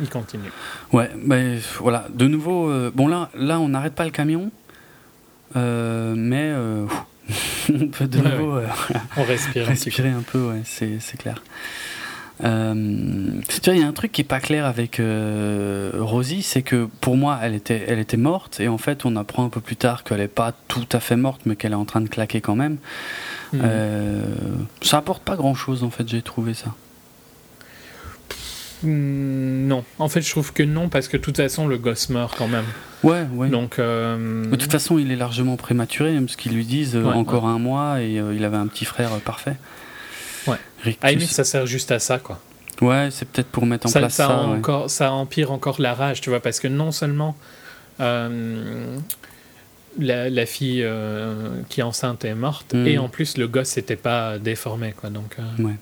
Il 0.00 0.08
continue. 0.08 0.52
Ouais, 0.92 1.10
mais 1.16 1.58
voilà. 1.78 2.06
De 2.14 2.26
nouveau, 2.26 2.72
bon, 2.92 3.08
là, 3.08 3.30
là 3.34 3.60
on 3.60 3.68
n'arrête 3.68 3.94
pas 3.94 4.04
le 4.04 4.10
camion. 4.10 4.50
Euh, 5.54 6.14
mais 6.16 6.50
euh, 6.52 6.86
on 7.72 7.88
peut 7.88 8.08
de 8.08 8.18
nouveau 8.18 8.56
euh, 8.56 8.66
on 9.16 9.24
respire 9.24 9.66
respirer 9.66 10.10
un 10.10 10.22
peu, 10.22 10.48
ouais, 10.48 10.62
c'est 10.64 11.16
clair. 11.16 11.42
Euh, 12.44 12.74
tu 13.48 13.70
il 13.70 13.80
y 13.80 13.82
a 13.82 13.86
un 13.86 13.92
truc 13.92 14.12
qui 14.12 14.20
est 14.20 14.24
pas 14.24 14.40
clair 14.40 14.66
avec 14.66 15.00
Rosie, 15.94 16.42
c'est 16.42 16.62
que 16.62 16.88
pour 17.00 17.16
moi, 17.16 17.38
elle 17.42 17.54
était, 17.54 17.84
elle 17.88 17.98
était 17.98 18.18
morte, 18.18 18.60
et 18.60 18.68
en 18.68 18.76
fait, 18.78 19.06
on 19.06 19.16
apprend 19.16 19.44
un 19.44 19.48
peu 19.48 19.60
plus 19.60 19.76
tard 19.76 20.04
qu'elle 20.04 20.20
est 20.20 20.28
pas 20.28 20.52
tout 20.68 20.88
à 20.92 21.00
fait 21.00 21.16
morte, 21.16 21.42
mais 21.46 21.56
qu'elle 21.56 21.72
est 21.72 21.76
en 21.76 21.86
train 21.86 22.02
de 22.02 22.08
claquer 22.08 22.40
quand 22.40 22.56
même. 22.56 22.76
Mhm. 23.52 23.62
ça 24.82 24.98
apporte 24.98 25.22
pas 25.22 25.36
grand 25.36 25.54
chose, 25.54 25.82
en 25.82 25.90
fait, 25.90 26.06
j'ai 26.08 26.20
trouvé 26.20 26.52
ça. 26.52 26.74
Hmm, 28.82 29.66
non, 29.66 29.84
en 29.98 30.08
fait, 30.08 30.20
je 30.20 30.30
trouve 30.30 30.52
que 30.52 30.62
non, 30.62 30.88
parce 30.88 31.08
que 31.08 31.16
de 31.16 31.22
toute 31.22 31.36
façon, 31.36 31.66
le 31.66 31.78
gosse 31.78 32.08
meurt 32.10 32.36
quand 32.36 32.48
même. 32.48 32.66
Ouais, 33.02 33.24
ouais. 33.32 33.48
Donc, 33.48 33.78
euh, 33.78 34.44
De 34.50 34.56
toute 34.56 34.70
façon, 34.72 34.98
il 34.98 35.10
est 35.10 35.16
largement 35.16 35.56
prématuré, 35.56 36.12
même 36.12 36.28
ce 36.28 36.36
qu'ils 36.36 36.52
lui 36.52 36.64
disent 36.64 36.96
euh, 36.96 37.04
encore 37.04 37.46
un 37.46 37.58
mois 37.58 38.02
et 38.02 38.18
euh, 38.18 38.34
il 38.34 38.44
avait 38.44 38.56
un 38.56 38.66
petit 38.66 38.84
frère 38.84 39.10
parfait. 39.24 39.56
Ouais. 40.46 40.58
Rictus. 40.82 41.30
ça 41.30 41.44
sert 41.44 41.66
juste 41.66 41.90
à 41.90 41.98
ça, 41.98 42.18
quoi. 42.18 42.40
Ouais, 42.82 43.08
c'est 43.10 43.26
peut-être 43.26 43.48
pour 43.48 43.64
mettre 43.64 43.86
en 43.86 43.90
place 43.90 44.14
ça. 44.14 44.36
Encore, 44.36 44.90
Ça 44.90 45.10
empire 45.12 45.50
encore 45.50 45.80
la 45.80 45.94
rage, 45.94 46.20
tu 46.20 46.28
vois, 46.30 46.40
parce 46.40 46.60
que 46.60 46.68
non 46.68 46.92
seulement 46.92 47.34
la, 47.98 48.28
la, 49.98 50.46
fille 50.46 50.86
qui 51.70 51.80
est 51.80 51.84
enceinte 51.84 52.26
est 52.26 52.34
morte, 52.34 52.74
hmm. 52.74 52.86
et 52.86 52.98
en 52.98 53.08
plus, 53.08 53.38
le 53.38 53.48
gosse 53.48 53.76
n'était 53.78 53.96
pas 53.96 54.38
déformé, 54.38 54.92
quoi. 54.92 55.08
Donc, 55.08 55.36
ouais. 55.58 55.76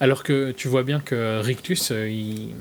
Alors 0.00 0.22
que 0.22 0.52
tu 0.52 0.68
vois 0.68 0.82
bien 0.82 1.00
que 1.00 1.40
Rictus, 1.40 1.90
euh, 1.92 2.08
il 2.08 2.54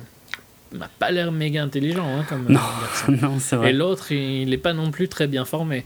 n'a 0.73 0.89
pas 0.99 1.09
l'air 1.09 1.31
méga 1.31 1.63
intelligent 1.63 2.05
hein, 2.05 2.25
comme 2.27 2.45
non, 2.49 2.59
non 3.07 3.39
c'est 3.39 3.55
vrai. 3.55 3.69
Et 3.69 3.73
l'autre, 3.73 4.11
il 4.11 4.49
n'est 4.49 4.57
pas 4.57 4.73
non 4.73 4.91
plus 4.91 5.07
très 5.07 5.27
bien 5.27 5.45
formé. 5.45 5.85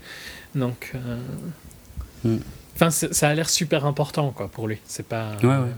Donc, 0.55 0.91
euh, 0.95 1.17
mm. 2.23 2.39
enfin, 2.75 2.89
ça 2.89 3.30
a 3.30 3.34
l'air 3.34 3.49
super 3.49 3.85
important 3.85 4.31
quoi 4.31 4.47
pour 4.47 4.67
lui. 4.67 4.80
C'est 4.85 5.07
pas. 5.07 5.38
Ouais, 5.43 5.49
ouais. 5.49 5.73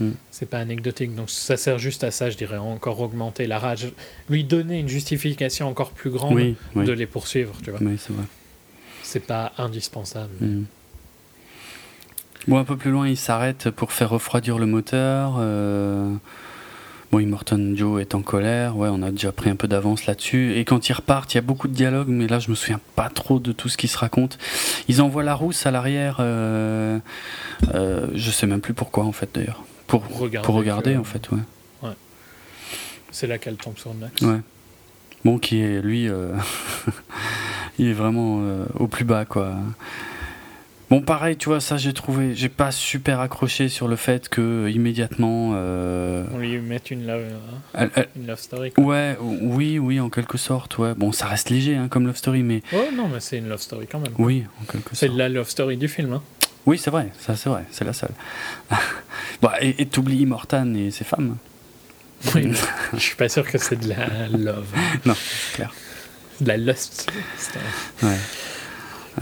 Mm. 0.00 0.10
C'est 0.30 0.46
pas 0.46 0.58
anecdotique, 0.58 1.14
donc 1.14 1.30
ça 1.30 1.56
sert 1.56 1.78
juste 1.78 2.04
à 2.04 2.10
ça, 2.10 2.28
je 2.28 2.36
dirais, 2.36 2.58
encore 2.58 3.00
augmenter 3.00 3.46
la 3.46 3.58
rage, 3.58 3.88
lui 4.28 4.44
donner 4.44 4.78
une 4.80 4.88
justification 4.88 5.68
encore 5.68 5.90
plus 5.90 6.10
grande 6.10 6.54
de 6.74 6.92
les 6.92 7.06
poursuivre, 7.06 7.56
tu 7.62 7.70
vois. 7.70 7.80
Oui, 7.82 7.96
c'est 7.98 8.12
vrai. 8.12 8.24
C'est 9.02 9.26
pas 9.26 9.52
indispensable. 9.56 10.34
Mm. 10.40 10.64
Bon, 12.48 12.58
un 12.58 12.64
peu 12.64 12.76
plus 12.76 12.90
loin, 12.90 13.08
il 13.08 13.16
s'arrête 13.16 13.70
pour 13.70 13.92
faire 13.92 14.10
refroidir 14.10 14.58
le 14.58 14.66
moteur. 14.66 15.36
Euh... 15.38 16.12
Bon, 17.12 17.20
Immortan 17.20 17.74
Joe 17.74 18.00
est 18.00 18.14
en 18.14 18.22
colère. 18.22 18.76
Ouais, 18.76 18.88
on 18.90 19.02
a 19.02 19.10
déjà 19.10 19.32
pris 19.32 19.48
un 19.48 19.56
peu 19.56 19.68
d'avance 19.68 20.06
là-dessus. 20.06 20.54
Et 20.56 20.64
quand 20.64 20.88
ils 20.88 20.92
repartent, 20.92 21.34
il 21.34 21.36
y 21.36 21.38
a 21.38 21.42
beaucoup 21.42 21.68
de 21.68 21.74
dialogues, 21.74 22.08
mais 22.08 22.26
là, 22.26 22.38
je 22.38 22.50
me 22.50 22.54
souviens 22.56 22.80
pas 22.96 23.08
trop 23.10 23.38
de 23.38 23.52
tout 23.52 23.68
ce 23.68 23.76
qui 23.76 23.88
se 23.88 23.98
raconte. 23.98 24.38
Ils 24.88 25.00
envoient 25.02 25.22
la 25.22 25.34
rousse 25.34 25.66
à 25.66 25.70
l'arrière. 25.70 26.16
Euh... 26.20 26.98
Euh, 27.74 28.08
je 28.14 28.30
sais 28.30 28.46
même 28.46 28.60
plus 28.60 28.74
pourquoi, 28.74 29.04
en 29.04 29.12
fait, 29.12 29.30
d'ailleurs. 29.34 29.64
Pour, 29.86 30.02
regarder, 30.18 30.44
pour 30.44 30.56
regarder 30.56 30.96
en 30.96 31.04
fait, 31.04 31.30
ouais. 31.30 31.38
ouais. 31.84 31.94
C'est 33.12 33.28
là 33.28 33.38
qu'elle 33.38 33.54
tombe 33.54 33.78
sur 33.78 33.94
Max. 33.94 34.20
Ouais. 34.20 34.40
Bon, 35.24 35.38
qui 35.38 35.60
est, 35.60 35.80
lui, 35.80 36.08
euh, 36.08 36.32
il 37.78 37.88
est 37.88 37.92
vraiment 37.92 38.40
euh, 38.40 38.64
au 38.78 38.88
plus 38.88 39.04
bas, 39.04 39.24
quoi. 39.24 39.54
Bon, 40.88 41.00
pareil, 41.00 41.36
tu 41.36 41.48
vois, 41.48 41.60
ça 41.60 41.78
j'ai 41.78 41.92
trouvé, 41.92 42.36
j'ai 42.36 42.48
pas 42.48 42.70
super 42.70 43.18
accroché 43.18 43.68
sur 43.68 43.88
le 43.88 43.96
fait 43.96 44.28
que 44.28 44.68
immédiatement. 44.68 45.52
Euh, 45.54 46.24
On 46.32 46.38
lui 46.38 46.58
mette 46.58 46.92
une 46.92 47.04
love, 47.06 47.24
euh, 47.76 47.88
une 48.14 48.28
love 48.28 48.38
story. 48.38 48.72
Ouais, 48.78 49.16
oui, 49.20 49.80
oui, 49.80 49.98
en 49.98 50.10
quelque 50.10 50.38
sorte, 50.38 50.78
ouais. 50.78 50.94
Bon, 50.94 51.10
ça 51.10 51.26
reste 51.26 51.50
léger 51.50 51.74
hein, 51.74 51.88
comme 51.88 52.06
love 52.06 52.16
story, 52.16 52.44
mais. 52.44 52.62
Oh 52.72 52.84
non, 52.94 53.08
mais 53.08 53.18
c'est 53.18 53.38
une 53.38 53.48
love 53.48 53.60
story 53.60 53.88
quand 53.90 53.98
même. 53.98 54.12
Oui, 54.18 54.44
en 54.62 54.64
quelque 54.72 54.90
sorte. 54.94 54.94
C'est 54.94 55.08
la 55.08 55.28
love 55.28 55.48
story 55.48 55.76
du 55.76 55.88
film, 55.88 56.12
hein. 56.12 56.22
Oui, 56.66 56.78
c'est 56.78 56.90
vrai, 56.90 57.10
ça 57.18 57.34
c'est 57.36 57.48
vrai, 57.48 57.64
c'est 57.72 57.84
la 57.84 57.92
seule. 57.92 58.10
bon, 59.42 59.50
et 59.60 59.86
t'oublies 59.86 60.18
Immortan 60.18 60.72
et 60.74 60.92
ses 60.92 61.04
femmes. 61.04 61.36
Oui, 62.34 62.52
je 62.94 62.98
suis 62.98 63.16
pas 63.16 63.28
sûr 63.28 63.44
que 63.48 63.58
c'est 63.58 63.76
de 63.76 63.88
la 63.88 64.28
love. 64.28 64.66
non, 65.04 65.14
c'est 65.14 65.56
clair. 65.56 65.74
De 66.40 66.48
la 66.48 66.56
lust. 66.56 67.10
Ouais. 68.02 68.16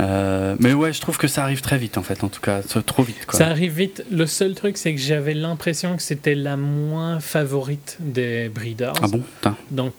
Euh, 0.00 0.56
mais 0.58 0.72
ouais, 0.72 0.92
je 0.92 1.00
trouve 1.00 1.18
que 1.18 1.28
ça 1.28 1.42
arrive 1.44 1.60
très 1.60 1.78
vite 1.78 1.98
en 1.98 2.02
fait, 2.02 2.24
en 2.24 2.28
tout 2.28 2.40
cas, 2.40 2.60
trop 2.84 3.02
vite. 3.02 3.26
Quoi. 3.26 3.38
Ça 3.38 3.48
arrive 3.48 3.72
vite. 3.72 4.04
Le 4.10 4.26
seul 4.26 4.54
truc, 4.54 4.76
c'est 4.76 4.94
que 4.94 5.00
j'avais 5.00 5.34
l'impression 5.34 5.96
que 5.96 6.02
c'était 6.02 6.34
la 6.34 6.56
moins 6.56 7.20
favorite 7.20 7.96
des 8.00 8.48
Breeders. 8.48 8.94
Ah 9.02 9.08
bon 9.08 9.22
Donc, 9.70 9.92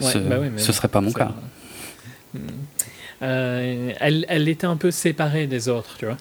ce, 0.00 0.18
bah 0.18 0.38
ce 0.56 0.72
serait 0.72 0.88
pas 0.88 1.00
mon 1.00 1.12
cas. 1.12 1.32
Hmm. 2.34 2.38
Euh, 3.22 3.92
elle, 3.98 4.26
elle, 4.28 4.48
était 4.48 4.66
un 4.66 4.76
peu 4.76 4.90
séparée 4.90 5.46
des 5.46 5.68
autres, 5.68 5.96
tu 5.98 6.06
vois. 6.06 6.16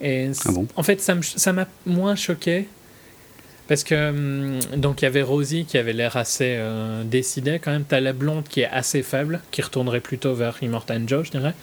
Et 0.00 0.30
ah 0.44 0.52
bon? 0.52 0.66
en 0.76 0.82
fait, 0.82 1.00
ça 1.00 1.52
m'a 1.52 1.66
moins 1.84 2.14
choqué 2.14 2.66
parce 3.70 3.84
que 3.84 4.10
hmm, 4.10 4.58
donc 4.76 5.00
il 5.00 5.04
y 5.04 5.06
avait 5.06 5.22
Rosie 5.22 5.64
qui 5.64 5.78
avait 5.78 5.92
l'air 5.92 6.16
assez 6.16 6.56
euh, 6.58 7.04
décidée 7.04 7.60
quand 7.60 7.70
même. 7.70 7.84
T'as 7.84 8.00
la 8.00 8.12
blonde 8.12 8.44
qui 8.48 8.62
est 8.62 8.68
assez 8.68 9.02
faible, 9.02 9.40
qui 9.52 9.62
retournerait 9.62 10.00
plutôt 10.00 10.34
vers 10.34 10.56
Immortan 10.60 11.02
Joe, 11.06 11.24
je 11.24 11.30
dirais. 11.30 11.54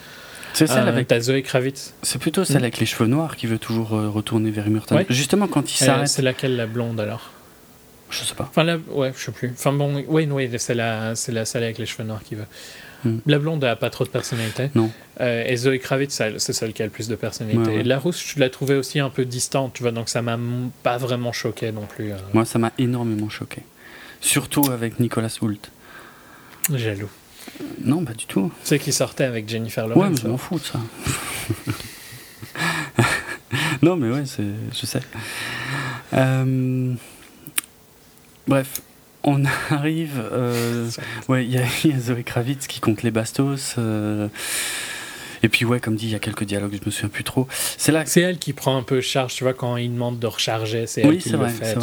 C'est 0.58 0.66
celle 0.66 0.88
euh, 0.88 0.90
avec. 0.90 1.08
T'as 1.08 1.20
Zoé 1.20 1.44
Kravitz. 1.44 1.94
C'est 2.02 2.20
plutôt 2.20 2.44
celle 2.44 2.58
hmm. 2.58 2.64
avec 2.64 2.78
les 2.80 2.88
cheveux 2.88 3.08
noirs 3.08 3.36
qui 3.36 3.46
veut 3.46 3.60
toujours 3.60 3.94
euh, 3.94 4.10
retourner 4.10 4.50
vers 4.50 4.66
Immortan. 4.66 5.02
Justement, 5.10 5.48
quand 5.48 5.72
il 5.72 5.78
s'arrête. 5.78 6.08
c'est 6.08 6.24
laquelle 6.24 6.56
la 6.56 6.66
blonde 6.66 7.00
alors? 7.00 7.30
Je 8.10 8.24
sais 8.24 8.34
pas. 8.34 8.48
Enfin, 8.50 8.64
la... 8.64 8.78
ouais, 8.78 9.14
je 9.16 9.26
sais 9.26 9.32
plus. 9.32 9.52
Enfin 9.52 9.72
bon, 9.74 10.04
oui, 10.08 10.28
oui 10.32 10.50
c'est 10.58 10.74
la, 10.74 11.16
c'est 11.16 11.32
la 11.32 11.46
celle 11.46 11.64
avec 11.64 11.78
les 11.78 11.86
cheveux 11.86 12.06
noirs 12.06 12.24
qui 12.24 12.36
veut. 12.36 12.46
Hmm. 13.04 13.20
La 13.28 13.38
blonde 13.38 13.64
a 13.66 13.76
pas 13.76 13.92
trop 13.92 14.04
de 14.04 14.10
personnalité. 14.10 14.72
Non. 14.74 14.90
Euh, 15.22 15.44
et 15.46 15.56
Zoé 15.58 15.78
Kravitz, 15.78 16.20
c'est 16.38 16.54
celle 16.54 16.74
qui 16.74 16.82
a 16.82 16.86
le 16.86 16.92
plus 16.92 17.08
de 17.08 17.16
personnalité. 17.16 17.84
La 17.84 18.00
rousse, 18.00 18.34
je 18.34 18.40
la 18.40 18.50
trouvais 18.50 18.76
aussi 18.76 19.00
un 19.00 19.10
peu 19.10 19.26
distante, 19.26 19.74
tu 19.74 19.84
vois, 19.84 19.92
donc 19.92 20.10
ça 20.10 20.24
m'a 20.24 20.40
pas 20.82 20.98
vraiment 20.98 21.34
choqué 21.34 21.72
non 21.72 21.86
plus. 21.86 22.14
Moi, 22.34 22.46
ça 22.46 22.58
m'a 22.58 22.72
énormément 22.80 23.30
choqué. 23.30 23.62
Surtout 24.22 24.72
avec 24.72 25.00
Nicolas 25.00 25.36
Hoult. 25.40 25.70
Jaloux. 26.74 27.10
Non, 27.84 28.04
pas 28.04 28.14
du 28.14 28.26
tout. 28.26 28.52
C'est 28.64 28.80
qui 28.80 28.92
sortait 28.92 29.24
avec 29.24 29.48
Jennifer 29.48 29.88
Lawrence. 29.88 30.04
Ouais, 30.04 30.10
mais 30.10 30.18
je 30.22 30.28
m'en 30.28 30.38
fous 30.38 30.60
de 30.60 30.64
ça. 30.64 30.80
non, 33.82 33.96
mais 33.96 34.10
ouais, 34.10 34.24
je 34.26 34.86
sais. 34.86 35.00
Euh, 36.14 36.94
bref, 38.48 38.82
on 39.24 39.44
arrive. 39.70 40.22
Euh, 40.32 40.90
ouais, 41.28 41.46
il 41.46 41.52
y, 41.52 41.58
a 41.58 42.00
Zoé 42.00 42.24
Kravitz 42.24 42.68
qui 42.68 42.80
compte 42.80 43.04
les 43.04 43.12
bastos. 43.12 43.76
Euh, 43.78 44.28
et 45.44 45.50
puis 45.50 45.66
ouais, 45.66 45.80
comme 45.80 45.96
dit, 45.96 46.08
il 46.08 46.12
y 46.12 46.16
a 46.16 46.20
quelques 46.20 46.46
dialogues, 46.46 46.78
je 46.82 46.86
me 46.86 46.92
souviens 46.92 47.10
plus 47.10 47.24
trop. 47.24 47.48
C'est 47.78 47.92
là. 47.92 48.06
C'est 48.06 48.22
elle 48.22 48.40
qui 48.40 48.54
prend 48.54 48.78
un 48.78 48.84
peu 48.84 49.02
charge, 49.02 49.36
tu 49.36 49.44
vois, 49.44 49.54
quand 49.54 49.78
il 49.78 49.94
demande 49.94 50.20
de 50.20 50.28
recharger, 50.28 50.88
c'est 50.88 51.02
elle 51.02 51.18
qui 51.18 51.30
le 51.30 51.48
fait. 51.48 51.78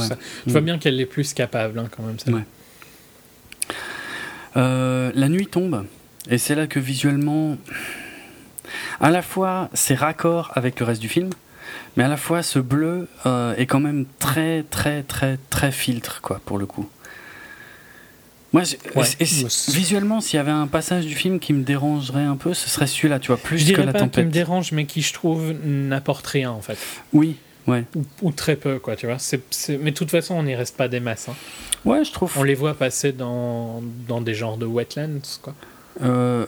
Je 0.46 0.52
vois 0.52 0.60
mm. 0.60 0.64
bien 0.64 0.78
qu'elle 0.78 1.00
est 1.00 1.06
plus 1.06 1.32
capable, 1.34 1.78
hein, 1.78 1.88
quand 1.94 2.02
même. 2.02 2.16
Ouais. 2.34 2.44
Euh, 4.56 5.10
la 5.14 5.28
nuit 5.28 5.46
tombe, 5.46 5.84
et 6.30 6.38
c'est 6.38 6.54
là 6.54 6.66
que 6.66 6.78
visuellement, 6.78 7.56
à 9.00 9.10
la 9.10 9.22
fois 9.22 9.68
c'est 9.74 9.94
raccord 9.94 10.52
avec 10.54 10.78
le 10.80 10.86
reste 10.86 11.00
du 11.00 11.08
film, 11.08 11.30
mais 11.96 12.04
à 12.04 12.08
la 12.08 12.16
fois 12.16 12.42
ce 12.42 12.60
bleu 12.60 13.08
euh, 13.26 13.54
est 13.56 13.66
quand 13.66 13.80
même 13.80 14.06
très 14.18 14.62
très 14.62 15.02
très 15.02 15.38
très 15.50 15.72
filtre 15.72 16.20
quoi 16.22 16.40
pour 16.44 16.58
le 16.58 16.66
coup. 16.66 16.88
Moi, 18.52 18.62
visuellement, 19.68 20.20
s'il 20.20 20.36
y 20.36 20.40
avait 20.40 20.52
un 20.52 20.68
passage 20.68 21.06
du 21.06 21.16
film 21.16 21.40
qui 21.40 21.52
me 21.52 21.64
dérangerait 21.64 22.22
un 22.22 22.36
peu, 22.36 22.54
ce 22.54 22.70
serait 22.70 22.86
celui-là, 22.86 23.18
tu 23.18 23.26
vois, 23.26 23.36
plus 23.36 23.58
je 23.58 23.72
que 23.72 23.80
la 23.80 23.92
pas 23.92 23.98
tempête. 23.98 24.22
Qui 24.22 24.28
me 24.28 24.32
dérange, 24.32 24.70
mais 24.70 24.84
qui 24.84 25.02
je 25.02 25.12
trouve 25.12 25.52
n'apporte 25.64 26.24
rien 26.28 26.52
en 26.52 26.60
fait. 26.60 26.78
Oui, 27.12 27.34
Ouais. 27.66 27.84
Ou, 28.22 28.32
très 28.32 28.56
peu, 28.56 28.78
quoi, 28.78 28.96
tu 28.96 29.06
vois. 29.06 29.16
Mais 29.68 29.90
de 29.90 29.96
toute 29.96 30.10
façon, 30.10 30.34
on 30.34 30.42
n'y 30.42 30.54
reste 30.54 30.76
pas 30.76 30.88
des 30.88 31.00
masses. 31.00 31.28
Hein. 31.28 31.34
Ouais, 31.84 32.04
je 32.04 32.12
trouve. 32.12 32.32
On 32.36 32.42
les 32.42 32.54
voit 32.54 32.74
passer 32.74 33.12
dans, 33.12 33.82
dans 34.06 34.20
des 34.20 34.34
genres 34.34 34.56
de 34.56 34.66
wetlands, 34.66 35.20
quoi. 35.42 35.54
Euh, 36.02 36.44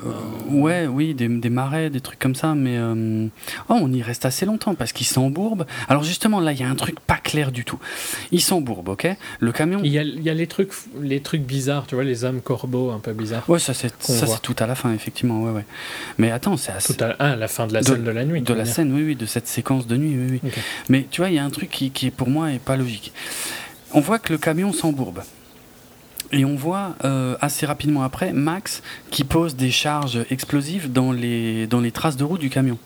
ouais, 0.48 0.86
oui, 0.86 1.14
des, 1.14 1.28
des, 1.28 1.50
marais, 1.50 1.90
des 1.90 2.00
trucs 2.00 2.18
comme 2.18 2.34
ça, 2.34 2.54
mais 2.54 2.76
euh, 2.76 3.26
oh, 3.68 3.78
on 3.80 3.92
y 3.92 4.02
reste 4.02 4.24
assez 4.24 4.44
longtemps 4.44 4.74
parce 4.74 4.92
qu'ils 4.92 5.06
s'embourbent. 5.06 5.66
Alors 5.88 6.02
justement, 6.02 6.40
là, 6.40 6.52
il 6.52 6.60
y 6.60 6.64
a 6.64 6.68
un 6.68 6.74
truc 6.74 6.98
pas 7.00 7.16
clair 7.16 7.52
du 7.52 7.64
tout. 7.64 7.78
Ils 8.32 8.40
s'embourbent, 8.40 8.88
ok? 8.88 9.08
Le 9.38 9.52
camion. 9.52 9.80
Il 9.84 9.92
y 9.92 9.98
a, 9.98 10.02
y 10.02 10.30
a, 10.30 10.34
les 10.34 10.46
trucs, 10.46 10.72
les 11.00 11.20
trucs 11.20 11.42
bizarres, 11.42 11.86
tu 11.86 11.94
vois, 11.94 12.04
les 12.04 12.24
hommes 12.24 12.40
corbeaux 12.40 12.90
un 12.90 12.98
peu 12.98 13.12
bizarres. 13.12 13.48
Ouais, 13.48 13.58
ça 13.58 13.74
c'est 13.74 13.92
ça 14.02 14.26
c'est 14.26 14.42
tout 14.42 14.56
à 14.58 14.66
la 14.66 14.74
fin, 14.74 14.92
effectivement, 14.92 15.42
ouais, 15.42 15.52
ouais. 15.52 15.64
Mais 16.18 16.30
attends, 16.30 16.56
c'est 16.56 16.72
assez. 16.72 16.94
Tout 16.94 17.04
à 17.04 17.14
ah, 17.18 17.36
la 17.36 17.48
fin 17.48 17.66
de 17.66 17.72
la 17.72 17.82
scène 17.82 18.04
de 18.04 18.10
la 18.10 18.24
nuit. 18.24 18.42
De 18.42 18.54
la 18.54 18.64
scène, 18.64 18.92
oui, 18.92 19.02
oui, 19.04 19.16
de 19.16 19.26
cette 19.26 19.46
séquence 19.46 19.86
de 19.86 19.96
nuit, 19.96 20.16
oui, 20.16 20.40
oui. 20.42 20.50
Mais 20.88 21.06
tu 21.10 21.20
vois, 21.20 21.30
il 21.30 21.36
y 21.36 21.38
a 21.38 21.44
un 21.44 21.50
truc 21.50 21.70
qui, 21.70 21.90
qui, 21.90 22.10
pour 22.10 22.28
moi, 22.28 22.52
est 22.52 22.58
pas 22.58 22.76
logique. 22.76 23.12
On 23.92 24.00
voit 24.00 24.18
que 24.18 24.32
le 24.32 24.38
camion 24.38 24.72
s'embourbe. 24.72 25.22
Et 26.32 26.44
on 26.44 26.56
voit 26.56 26.96
euh, 27.04 27.36
assez 27.40 27.66
rapidement 27.66 28.02
après 28.02 28.32
Max 28.32 28.82
qui 29.10 29.24
pose 29.24 29.56
des 29.56 29.70
charges 29.70 30.24
explosives 30.30 30.92
dans 30.92 31.12
les, 31.12 31.66
dans 31.66 31.80
les 31.80 31.92
traces 31.92 32.16
de 32.16 32.24
roue 32.24 32.38
du 32.38 32.50
camion. 32.50 32.78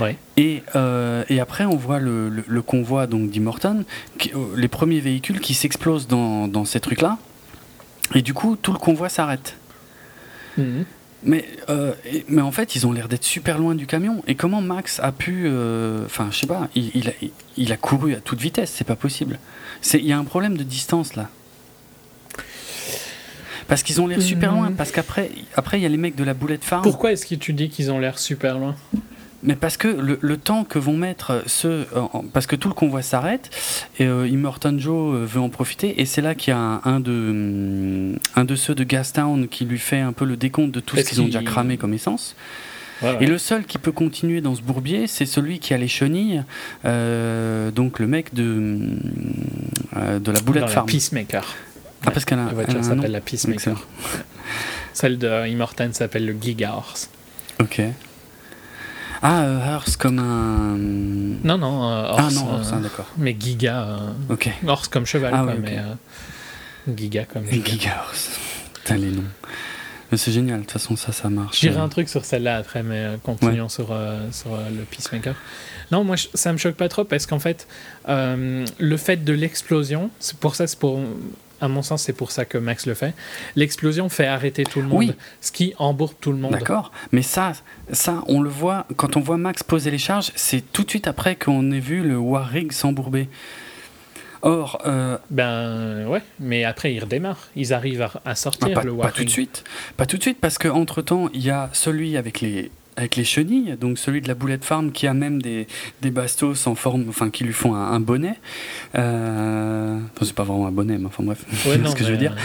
Ouais. 0.00 0.16
Et, 0.36 0.62
euh, 0.74 1.24
et, 1.28 1.38
après, 1.38 1.64
on 1.64 1.76
voit 1.76 2.00
le, 2.00 2.28
le, 2.28 2.62
convoi 2.62 3.06
donc 3.06 3.30
d'Immorton, 3.30 3.84
euh, 4.34 4.46
les 4.56 4.66
premiers 4.66 4.98
véhicules 4.98 5.38
qui 5.38 5.54
s'explosent 5.54 6.08
dans, 6.08 6.48
dans, 6.48 6.64
ces 6.64 6.80
trucs-là. 6.80 7.18
Et 8.14 8.22
du 8.22 8.34
coup, 8.34 8.56
tout 8.56 8.72
le 8.72 8.78
convoi 8.78 9.08
s'arrête. 9.08 9.56
Mhm. 10.58 10.84
Mais, 11.26 11.48
mais 12.28 12.42
en 12.42 12.52
fait, 12.52 12.76
ils 12.76 12.86
ont 12.86 12.92
l'air 12.92 13.08
d'être 13.08 13.24
super 13.24 13.58
loin 13.58 13.74
du 13.74 13.86
camion. 13.86 14.22
Et 14.26 14.34
comment 14.34 14.60
Max 14.60 15.00
a 15.00 15.10
pu. 15.10 15.48
Enfin, 16.04 16.28
je 16.30 16.40
sais 16.40 16.46
pas, 16.46 16.68
il, 16.74 16.90
il, 16.94 17.08
a, 17.08 17.12
il, 17.56 17.72
a, 17.72 17.78
couru 17.78 18.12
à 18.12 18.20
toute 18.20 18.40
vitesse, 18.40 18.70
c'est 18.70 18.84
pas 18.84 18.96
possible. 18.96 19.38
Il 19.94 20.04
y 20.04 20.12
a 20.12 20.18
un 20.18 20.24
problème 20.24 20.58
de 20.58 20.64
distance 20.64 21.14
là. 21.14 21.30
Parce 23.68 23.82
qu'ils 23.82 24.00
ont 24.00 24.06
l'air 24.06 24.22
super 24.22 24.52
loin. 24.52 24.72
Parce 24.72 24.90
qu'après, 24.90 25.30
après, 25.54 25.78
il 25.78 25.82
y 25.82 25.86
a 25.86 25.88
les 25.88 25.96
mecs 25.96 26.16
de 26.16 26.24
la 26.24 26.34
boulette 26.34 26.64
farm. 26.64 26.82
Pourquoi 26.82 27.12
est-ce 27.12 27.26
que 27.26 27.34
tu 27.34 27.52
dis 27.52 27.68
qu'ils 27.68 27.90
ont 27.90 27.98
l'air 27.98 28.18
super 28.18 28.58
loin? 28.58 28.74
Mais 29.44 29.56
parce 29.56 29.76
que 29.76 29.88
le, 29.88 30.36
temps 30.38 30.64
que 30.64 30.78
vont 30.78 30.96
mettre 30.96 31.42
ceux. 31.46 31.86
parce 32.32 32.46
que 32.46 32.56
tout 32.56 32.68
le 32.68 32.74
convoi 32.74 33.02
s'arrête, 33.02 33.50
et 33.98 34.06
euh, 34.06 34.26
Immortan 34.26 34.78
Joe 34.78 35.14
euh, 35.14 35.26
veut 35.26 35.40
en 35.40 35.50
profiter, 35.50 36.00
et 36.00 36.06
c'est 36.06 36.22
là 36.22 36.34
qu'il 36.34 36.52
y 36.52 36.56
a 36.56 36.80
un, 36.82 36.98
de, 36.98 37.12
mm, 37.12 38.18
un 38.36 38.44
de 38.44 38.56
ceux 38.56 38.74
de 38.74 38.84
Gastown 38.84 39.48
qui 39.48 39.66
lui 39.66 39.78
fait 39.78 40.00
un 40.00 40.14
peu 40.14 40.24
le 40.24 40.38
décompte 40.38 40.72
de 40.72 40.80
tout 40.80 40.96
ce 40.96 41.02
qu'ils 41.02 41.20
ont 41.20 41.26
déjà 41.26 41.42
cramé 41.42 41.76
comme 41.76 41.92
essence. 41.92 42.34
Et 43.20 43.26
le 43.26 43.36
seul 43.36 43.66
qui 43.66 43.76
peut 43.76 43.92
continuer 43.92 44.40
dans 44.40 44.54
ce 44.54 44.62
bourbier, 44.62 45.06
c'est 45.06 45.26
celui 45.26 45.58
qui 45.58 45.74
a 45.74 45.76
les 45.76 45.88
chenilles, 45.88 46.42
euh, 46.86 47.70
donc 47.70 47.98
le 47.98 48.06
mec 48.06 48.32
de, 48.32 48.44
mm, 48.44 50.20
de 50.20 50.32
la 50.32 50.40
boulette 50.40 50.70
farm. 50.70 50.86
Peacemaker. 50.86 51.44
Ah, 52.06 52.10
parce 52.10 52.24
qu'elle 52.24 52.38
a, 52.38 52.46
la 52.46 52.52
voiture 52.52 52.84
s'appelle 52.84 53.12
la 53.12 53.20
Peacemaker. 53.20 53.86
Celle 54.92 55.18
de 55.18 55.46
Immortan 55.48 55.92
s'appelle 55.92 56.26
le 56.26 56.36
Giga 56.40 56.72
Horse. 56.74 57.10
Ok. 57.60 57.80
Ah, 59.22 59.42
euh, 59.42 59.74
Horse 59.74 59.96
comme 59.96 60.18
un. 60.18 60.76
Non, 61.46 61.56
non, 61.56 61.90
euh, 61.90 62.08
Horse. 62.10 62.22
Ah, 62.36 62.40
non, 62.40 62.54
Horse, 62.54 62.72
euh, 62.74 62.80
d'accord. 62.80 63.06
Mais 63.16 63.34
Giga. 63.38 63.98
ok. 64.28 64.50
Horse 64.66 64.88
comme 64.88 65.06
cheval, 65.06 65.32
ah, 65.34 65.42
quoi, 65.44 65.54
mais. 65.54 65.78
Giga 66.94 67.24
comme. 67.24 67.46
Giga 67.50 68.04
Horse. 68.06 68.38
Putain, 68.74 68.96
les 68.96 69.10
noms. 69.10 69.24
C'est 70.16 70.30
génial, 70.30 70.58
de 70.58 70.62
toute 70.62 70.72
façon, 70.72 70.94
ça, 70.94 71.10
ça 71.10 71.28
marche. 71.28 71.58
J'irai 71.58 71.80
un 71.80 71.88
truc 71.88 72.08
sur 72.08 72.24
celle-là 72.24 72.58
après, 72.58 72.84
mais 72.84 73.18
continuons 73.24 73.68
sur, 73.68 73.92
sur 74.30 74.56
le 74.56 74.84
Peacemaker. 74.84 75.34
Non, 75.90 76.04
moi, 76.04 76.14
ça 76.34 76.52
me 76.52 76.58
choque 76.58 76.76
pas 76.76 76.88
trop 76.88 77.02
parce 77.02 77.26
qu'en 77.26 77.40
fait, 77.40 77.66
le 78.06 78.96
fait 78.96 79.24
de 79.24 79.32
l'explosion, 79.32 80.10
c'est 80.20 80.36
pour 80.36 80.54
ça, 80.54 80.68
c'est 80.68 80.78
pour 80.78 81.00
à 81.64 81.68
mon 81.68 81.82
sens, 81.82 82.02
c'est 82.02 82.12
pour 82.12 82.30
ça 82.30 82.44
que 82.44 82.58
Max 82.58 82.86
le 82.86 82.94
fait. 82.94 83.14
L'explosion 83.56 84.08
fait 84.08 84.26
arrêter 84.26 84.64
tout 84.64 84.80
le 84.80 84.86
monde, 84.86 85.14
ce 85.40 85.52
qui 85.52 85.74
embourbe 85.78 86.14
tout 86.20 86.32
le 86.32 86.38
monde. 86.38 86.52
D'accord, 86.52 86.92
mais 87.12 87.22
ça, 87.22 87.52
ça, 87.92 88.22
on 88.28 88.40
le 88.40 88.50
voit, 88.50 88.86
quand 88.96 89.16
on 89.16 89.20
voit 89.20 89.36
Max 89.36 89.62
poser 89.62 89.90
les 89.90 89.98
charges, 89.98 90.30
c'est 90.34 90.72
tout 90.72 90.84
de 90.84 90.90
suite 90.90 91.08
après 91.08 91.36
qu'on 91.36 91.70
ait 91.72 91.80
vu 91.80 92.02
le 92.02 92.16
Warrig 92.16 92.72
s'embourber. 92.72 93.28
Or. 94.42 94.82
Euh, 94.84 95.16
ben 95.30 96.06
ouais, 96.06 96.22
mais 96.38 96.64
après 96.64 96.92
ils 96.92 97.00
redémarrent. 97.00 97.48
Ils 97.56 97.72
arrivent 97.72 98.06
à, 98.26 98.34
sortir 98.34 98.78
ah, 98.78 98.84
le 98.84 98.92
Warrig. 98.92 99.12
Pas 99.12 99.16
tout 99.16 99.24
de 99.24 99.30
suite. 99.30 99.64
Pas 99.96 100.04
tout 100.04 100.18
de 100.18 100.22
suite, 100.22 100.38
parce 100.38 100.58
qu'entre 100.58 101.00
temps, 101.00 101.30
il 101.32 101.42
y 101.42 101.50
a 101.50 101.70
celui 101.72 102.18
avec 102.18 102.42
les 102.42 102.70
avec 102.96 103.16
les 103.16 103.24
chenilles, 103.24 103.76
donc 103.80 103.98
celui 103.98 104.20
de 104.20 104.28
la 104.28 104.34
boulette 104.34 104.64
farm 104.64 104.92
qui 104.92 105.06
a 105.06 105.14
même 105.14 105.42
des, 105.42 105.66
des 106.02 106.10
bastos 106.10 106.66
en 106.66 106.74
forme, 106.74 107.06
enfin 107.08 107.30
qui 107.30 107.44
lui 107.44 107.52
font 107.52 107.74
un, 107.74 108.00
bonnet. 108.00 108.38
Euh, 108.94 109.98
enfin, 109.98 110.24
c'est 110.24 110.34
pas 110.34 110.44
vraiment 110.44 110.66
un 110.66 110.72
bonnet, 110.72 110.98
mais 110.98 111.06
enfin 111.06 111.24
bref, 111.24 111.44
c'est 111.52 111.86
ce 111.86 111.96
que 111.96 112.04
je 112.04 112.12
veux 112.12 112.18
dire. 112.18 112.36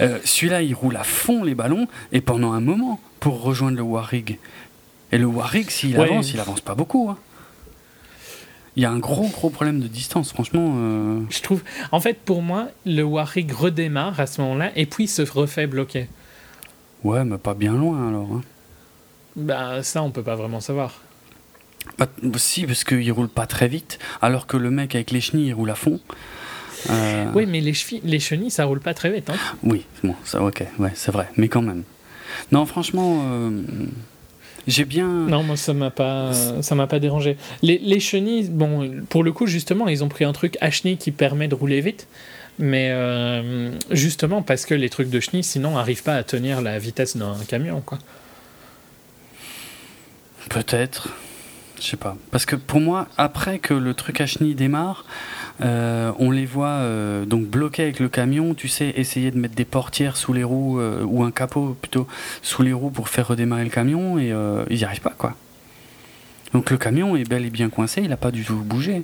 Euh, 0.00 0.18
celui-là, 0.24 0.62
il 0.62 0.74
roule 0.74 0.96
à 0.96 1.04
fond 1.04 1.44
les 1.44 1.54
ballons 1.54 1.86
et 2.10 2.20
pendant 2.20 2.52
un 2.52 2.60
moment 2.60 3.00
pour 3.20 3.42
rejoindre 3.42 3.76
le 3.76 3.82
Warrig. 3.82 4.38
Et 5.12 5.18
le 5.18 5.26
Warrig, 5.26 5.70
s'il 5.70 5.98
avance, 6.00 6.32
il 6.32 6.40
avance 6.40 6.60
pas 6.60 6.74
beaucoup. 6.74 7.08
Hein. 7.10 7.18
Il 8.74 8.82
y 8.82 8.86
a 8.86 8.90
un 8.90 8.98
gros 8.98 9.28
gros 9.28 9.50
problème 9.50 9.80
de 9.80 9.86
distance, 9.86 10.32
franchement. 10.32 10.74
Euh. 10.76 11.20
Je 11.28 11.42
trouve. 11.42 11.62
En 11.92 12.00
fait, 12.00 12.18
pour 12.18 12.40
moi, 12.42 12.68
le 12.86 13.02
Warrig 13.02 13.52
redémarre 13.52 14.18
à 14.18 14.26
ce 14.26 14.40
moment-là 14.40 14.72
et 14.74 14.86
puis 14.86 15.06
se 15.06 15.22
refait 15.22 15.66
bloquer. 15.66 16.08
Ouais, 17.04 17.24
mais 17.24 17.36
pas 17.36 17.54
bien 17.54 17.74
loin 17.74 18.08
alors. 18.08 18.28
Hein. 18.32 18.40
Bah, 19.36 19.82
ça, 19.82 20.02
on 20.02 20.10
peut 20.10 20.22
pas 20.22 20.36
vraiment 20.36 20.60
savoir. 20.60 21.00
Bah, 21.98 22.08
si, 22.36 22.64
parce 22.66 22.84
qu'il 22.84 23.10
roule 23.12 23.28
pas 23.28 23.46
très 23.46 23.68
vite, 23.68 23.98
alors 24.20 24.46
que 24.46 24.56
le 24.56 24.70
mec 24.70 24.94
avec 24.94 25.10
les 25.10 25.20
chenilles, 25.20 25.48
il 25.48 25.54
roule 25.54 25.70
à 25.70 25.74
fond. 25.74 26.00
Euh, 26.90 27.26
oui, 27.34 27.46
mais 27.46 27.60
les, 27.60 27.74
les 28.04 28.20
chenilles, 28.20 28.50
ça 28.50 28.64
roule 28.64 28.80
pas 28.80 28.94
très 28.94 29.10
vite. 29.10 29.30
Hein. 29.30 29.36
Oui, 29.62 29.84
bon, 30.02 30.14
ça, 30.24 30.42
ok, 30.42 30.64
ouais, 30.78 30.92
c'est 30.94 31.12
vrai, 31.12 31.28
mais 31.36 31.48
quand 31.48 31.62
même. 31.62 31.82
Non, 32.50 32.66
franchement, 32.66 33.24
euh, 33.24 33.62
j'ai 34.66 34.84
bien. 34.84 35.08
Non, 35.08 35.42
moi, 35.42 35.56
ça 35.56 35.74
m'a 35.74 35.90
pas, 35.90 36.32
ça 36.60 36.74
m'a 36.74 36.86
pas 36.86 36.98
dérangé. 36.98 37.36
Les, 37.62 37.78
les, 37.78 38.00
chenilles, 38.00 38.48
bon, 38.48 38.90
pour 39.08 39.22
le 39.22 39.32
coup, 39.32 39.46
justement, 39.46 39.88
ils 39.88 40.02
ont 40.02 40.08
pris 40.08 40.24
un 40.24 40.32
truc 40.32 40.56
à 40.60 40.70
chenilles 40.70 40.98
qui 40.98 41.10
permet 41.10 41.48
de 41.48 41.54
rouler 41.54 41.80
vite. 41.80 42.06
Mais 42.58 42.90
euh, 42.90 43.72
justement, 43.90 44.42
parce 44.42 44.66
que 44.66 44.74
les 44.74 44.90
trucs 44.90 45.08
de 45.08 45.20
chenilles, 45.20 45.44
sinon, 45.44 45.72
n'arrivent 45.72 46.02
pas 46.02 46.16
à 46.16 46.22
tenir 46.22 46.60
la 46.60 46.78
vitesse 46.78 47.16
d'un 47.16 47.36
camion, 47.48 47.80
quoi. 47.80 47.98
Peut-être. 50.48 51.08
Je 51.82 51.88
sais 51.88 51.96
pas. 51.96 52.16
Parce 52.30 52.46
que 52.46 52.54
pour 52.54 52.80
moi, 52.80 53.08
après 53.18 53.58
que 53.58 53.74
le 53.74 53.92
truc 53.94 54.20
à 54.20 54.26
chenille 54.26 54.54
démarre, 54.54 55.04
euh, 55.62 56.12
on 56.18 56.30
les 56.30 56.46
voit 56.46 56.68
euh, 56.68 57.24
donc 57.24 57.46
bloqués 57.46 57.82
avec 57.82 57.98
le 57.98 58.08
camion, 58.08 58.54
tu 58.54 58.68
sais, 58.68 58.90
essayer 58.96 59.32
de 59.32 59.38
mettre 59.38 59.56
des 59.56 59.64
portières 59.64 60.16
sous 60.16 60.32
les 60.32 60.44
roues, 60.44 60.78
euh, 60.78 61.02
ou 61.04 61.24
un 61.24 61.32
capot 61.32 61.76
plutôt, 61.80 62.06
sous 62.40 62.62
les 62.62 62.72
roues 62.72 62.90
pour 62.90 63.08
faire 63.08 63.26
redémarrer 63.26 63.64
le 63.64 63.70
camion, 63.70 64.18
et 64.18 64.32
ils 64.70 64.76
n'y 64.76 64.84
arrivent 64.84 65.00
pas, 65.00 65.14
quoi. 65.16 65.34
Donc 66.52 66.70
le 66.70 66.76
camion 66.76 67.16
est 67.16 67.28
bel 67.28 67.44
et 67.44 67.50
bien 67.50 67.68
coincé, 67.68 68.02
il 68.02 68.10
n'a 68.10 68.16
pas 68.16 68.30
du 68.30 68.44
tout 68.44 68.56
bougé. 68.56 69.02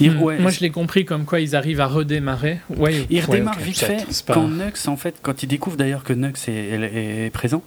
Hmm. 0.00 0.40
Moi, 0.40 0.50
je 0.50 0.60
l'ai 0.60 0.70
compris 0.70 1.04
comme 1.04 1.24
quoi 1.24 1.40
ils 1.40 1.56
arrivent 1.56 1.80
à 1.80 1.86
redémarrer. 1.86 2.60
Ouais, 2.76 3.06
il 3.10 3.20
redémarre 3.20 3.58
vite 3.58 3.78
fait 3.78 4.06
quand 4.26 4.48
Nux, 4.48 4.86
en 4.86 4.96
fait, 4.96 5.16
quand 5.22 5.42
il 5.42 5.46
découvre 5.46 5.76
d'ailleurs 5.76 6.04
que 6.04 6.12
Nux 6.12 6.32
est, 6.48 7.32
présent, 7.32 7.62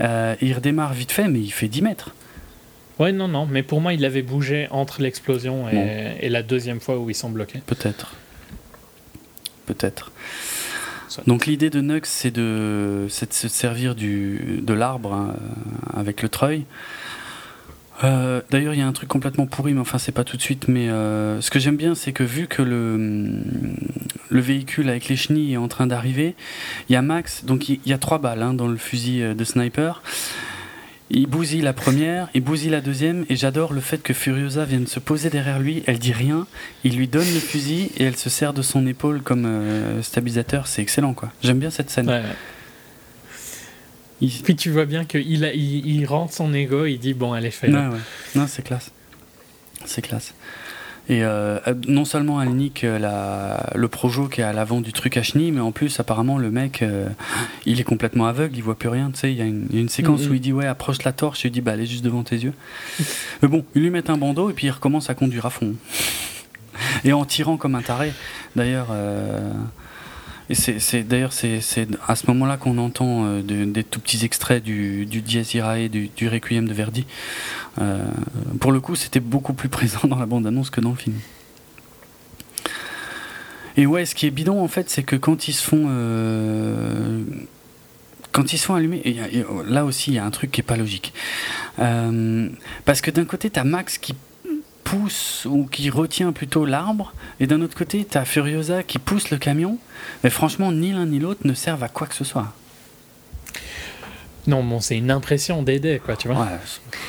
euh, 0.00 0.34
il 0.40 0.52
redémarre 0.54 0.94
vite 0.94 1.12
fait, 1.12 1.28
mais 1.28 1.40
il 1.40 1.50
fait 1.50 1.68
10 1.68 1.82
mètres. 1.82 2.14
Ouais, 2.98 3.12
non, 3.12 3.28
non, 3.28 3.46
mais 3.46 3.62
pour 3.62 3.80
moi, 3.80 3.92
il 3.92 4.04
avait 4.04 4.22
bougé 4.22 4.68
entre 4.70 5.02
l'explosion 5.02 5.66
et, 5.68 6.28
la 6.28 6.42
deuxième 6.42 6.80
fois 6.80 6.98
où 6.98 7.10
ils 7.10 7.14
sont 7.14 7.30
bloqués. 7.30 7.60
Peut-être. 7.66 8.14
Peut-être. 9.66 10.12
Donc 11.26 11.46
l'idée 11.46 11.70
de 11.70 11.80
Nux, 11.80 12.00
c'est 12.04 12.32
de, 12.32 13.06
de, 13.06 13.08
se 13.08 13.48
servir 13.48 13.94
du, 13.94 14.60
de 14.62 14.74
l'arbre 14.74 15.12
hein, 15.12 15.36
avec 15.96 16.22
le 16.22 16.28
treuil 16.28 16.64
euh, 18.04 18.40
d'ailleurs, 18.50 18.74
il 18.74 18.80
y 18.80 18.82
a 18.82 18.86
un 18.86 18.92
truc 18.92 19.08
complètement 19.08 19.46
pourri, 19.46 19.72
mais 19.72 19.80
enfin, 19.80 19.98
c'est 19.98 20.12
pas 20.12 20.24
tout 20.24 20.36
de 20.36 20.42
suite. 20.42 20.68
Mais 20.68 20.88
euh, 20.88 21.40
ce 21.40 21.50
que 21.50 21.58
j'aime 21.58 21.76
bien, 21.76 21.94
c'est 21.94 22.12
que 22.12 22.22
vu 22.22 22.46
que 22.46 22.62
le, 22.62 23.42
le 24.28 24.40
véhicule 24.40 24.88
avec 24.88 25.08
les 25.08 25.16
chenilles 25.16 25.54
est 25.54 25.58
en 25.58 25.68
train 25.68 25.86
d'arriver, 25.86 26.34
il 26.88 26.92
y 26.92 26.96
a 26.96 27.02
Max, 27.02 27.44
donc 27.44 27.68
il 27.68 27.80
y, 27.86 27.92
a 27.92 27.98
trois 27.98 28.18
balles 28.18 28.42
hein, 28.42 28.54
dans 28.54 28.68
le 28.68 28.76
fusil 28.76 29.22
euh, 29.22 29.34
de 29.34 29.44
sniper. 29.44 30.02
Il 31.10 31.26
bousille 31.26 31.60
la 31.60 31.74
première, 31.74 32.28
il 32.34 32.42
bousille 32.42 32.70
la 32.70 32.80
deuxième, 32.80 33.26
et 33.28 33.36
j'adore 33.36 33.72
le 33.72 33.80
fait 33.80 34.02
que 34.02 34.14
Furiosa 34.14 34.64
vienne 34.64 34.86
se 34.86 34.98
poser 34.98 35.30
derrière 35.30 35.60
lui. 35.60 35.82
Elle 35.86 35.98
dit 35.98 36.12
rien, 36.12 36.46
il 36.82 36.96
lui 36.96 37.08
donne 37.08 37.32
le 37.32 37.40
fusil 37.40 37.90
et 37.98 38.04
elle 38.04 38.16
se 38.16 38.30
sert 38.30 38.54
de 38.54 38.62
son 38.62 38.86
épaule 38.86 39.20
comme 39.20 39.46
stabilisateur. 40.00 40.66
C'est 40.66 40.80
excellent, 40.80 41.12
quoi. 41.12 41.30
J'aime 41.42 41.58
bien 41.58 41.70
cette 41.70 41.90
scène. 41.90 42.10
Puis 44.42 44.56
tu 44.56 44.70
vois 44.70 44.84
bien 44.84 45.04
qu'il 45.04 45.44
il, 45.44 46.06
rentre 46.06 46.32
son 46.32 46.52
ego, 46.54 46.86
il 46.86 46.98
dit 46.98 47.14
bon, 47.14 47.32
allez, 47.32 47.50
fais-le. 47.50 47.72
Non, 48.34 48.46
c'est 48.46 48.62
classe. 48.62 48.90
C'est 49.84 50.02
classe. 50.02 50.34
Et 51.06 51.22
euh, 51.22 51.58
non 51.86 52.06
seulement 52.06 52.40
elle 52.40 52.54
nique 52.54 52.80
la, 52.80 53.70
le 53.74 53.88
projo 53.88 54.26
qui 54.26 54.40
est 54.40 54.44
à 54.44 54.54
l'avant 54.54 54.80
du 54.80 54.94
truc 54.94 55.18
à 55.18 55.22
chenille, 55.22 55.52
mais 55.52 55.60
en 55.60 55.70
plus 55.70 56.00
apparemment 56.00 56.38
le 56.38 56.50
mec 56.50 56.82
il 57.66 57.78
est 57.78 57.84
complètement 57.84 58.24
aveugle, 58.26 58.56
il 58.56 58.62
voit 58.62 58.78
plus 58.78 58.88
rien. 58.88 59.10
Tu 59.10 59.20
sais, 59.20 59.32
il 59.32 59.36
y, 59.36 59.42
a 59.42 59.44
une 59.44 59.88
séquence 59.90 60.22
mm-hmm. 60.22 60.28
où 60.30 60.34
il 60.34 60.40
dit 60.40 60.52
ouais 60.54 60.64
approche 60.64 61.02
la 61.02 61.12
torche, 61.12 61.44
il 61.44 61.50
dit 61.50 61.60
bah 61.60 61.72
elle 61.74 61.82
est 61.82 61.86
juste 61.86 62.04
devant 62.04 62.22
tes 62.22 62.36
yeux. 62.36 62.54
mais 63.42 63.48
bon, 63.48 63.66
ils 63.74 63.82
lui 63.82 63.90
mettent 63.90 64.08
un 64.08 64.16
bandeau 64.16 64.48
et 64.48 64.54
puis 64.54 64.68
il 64.68 64.70
recommence 64.70 65.10
à 65.10 65.14
conduire 65.14 65.44
à 65.44 65.50
fond. 65.50 65.74
Et 67.04 67.12
en 67.12 67.26
tirant 67.26 67.58
comme 67.58 67.74
un 67.74 67.82
taré. 67.82 68.12
D'ailleurs. 68.56 68.88
Et 70.50 70.54
c'est 70.54 71.02
d'ailleurs 71.02 71.32
c'est 71.32 71.88
à 72.06 72.16
ce 72.16 72.26
moment-là 72.28 72.56
qu'on 72.56 72.76
entend 72.78 73.24
euh, 73.24 73.42
des 73.42 73.82
tout 73.82 74.00
petits 74.00 74.24
extraits 74.24 74.62
du, 74.62 75.06
du 75.06 75.22
Dies 75.22 75.48
Irae, 75.54 75.88
du, 75.88 76.08
du 76.14 76.28
Requiem 76.28 76.68
de 76.68 76.74
Verdi. 76.74 77.06
Euh, 77.80 78.04
pour 78.60 78.72
le 78.72 78.80
coup, 78.80 78.94
c'était 78.94 79.20
beaucoup 79.20 79.54
plus 79.54 79.68
présent 79.70 80.06
dans 80.06 80.18
la 80.18 80.26
bande-annonce 80.26 80.70
que 80.70 80.80
dans 80.80 80.90
le 80.90 80.96
film. 80.96 81.16
Et 83.76 83.86
ouais, 83.86 84.04
ce 84.04 84.14
qui 84.14 84.26
est 84.26 84.30
bidon 84.30 84.62
en 84.62 84.68
fait, 84.68 84.90
c'est 84.90 85.02
que 85.02 85.16
quand 85.16 85.48
ils 85.48 85.52
se 85.52 85.62
font 85.64 85.86
euh, 85.88 87.22
quand 88.30 88.52
ils 88.52 88.72
allumer, 88.72 89.02
là 89.66 89.84
aussi 89.84 90.10
il 90.10 90.14
y 90.14 90.18
a 90.18 90.24
un 90.24 90.30
truc 90.30 90.50
qui 90.50 90.60
est 90.60 90.64
pas 90.64 90.76
logique. 90.76 91.14
parce 91.76 93.00
que 93.00 93.10
d'un 93.10 93.24
côté, 93.24 93.48
tu 93.48 93.58
as 93.58 93.64
Max 93.64 93.98
qui 93.98 94.14
pousse 94.84 95.46
ou 95.46 95.66
qui 95.66 95.90
retient 95.90 96.32
plutôt 96.32 96.64
l'arbre, 96.64 97.12
et 97.40 97.46
d'un 97.46 97.62
autre 97.62 97.76
côté, 97.76 98.06
tu 98.08 98.16
as 98.18 98.24
Furiosa 98.24 98.82
qui 98.82 98.98
pousse 98.98 99.30
le 99.30 99.38
camion, 99.38 99.78
mais 100.22 100.30
franchement, 100.30 100.70
ni 100.70 100.92
l'un 100.92 101.06
ni 101.06 101.18
l'autre 101.18 101.40
ne 101.44 101.54
servent 101.54 101.82
à 101.82 101.88
quoi 101.88 102.06
que 102.06 102.14
ce 102.14 102.24
soit. 102.24 102.52
Non, 104.46 104.62
bon, 104.62 104.80
c'est 104.80 104.96
une 104.96 105.10
impression 105.10 105.62
d'aider, 105.62 106.00
quoi, 106.04 106.16
tu 106.16 106.28
vois. 106.28 106.48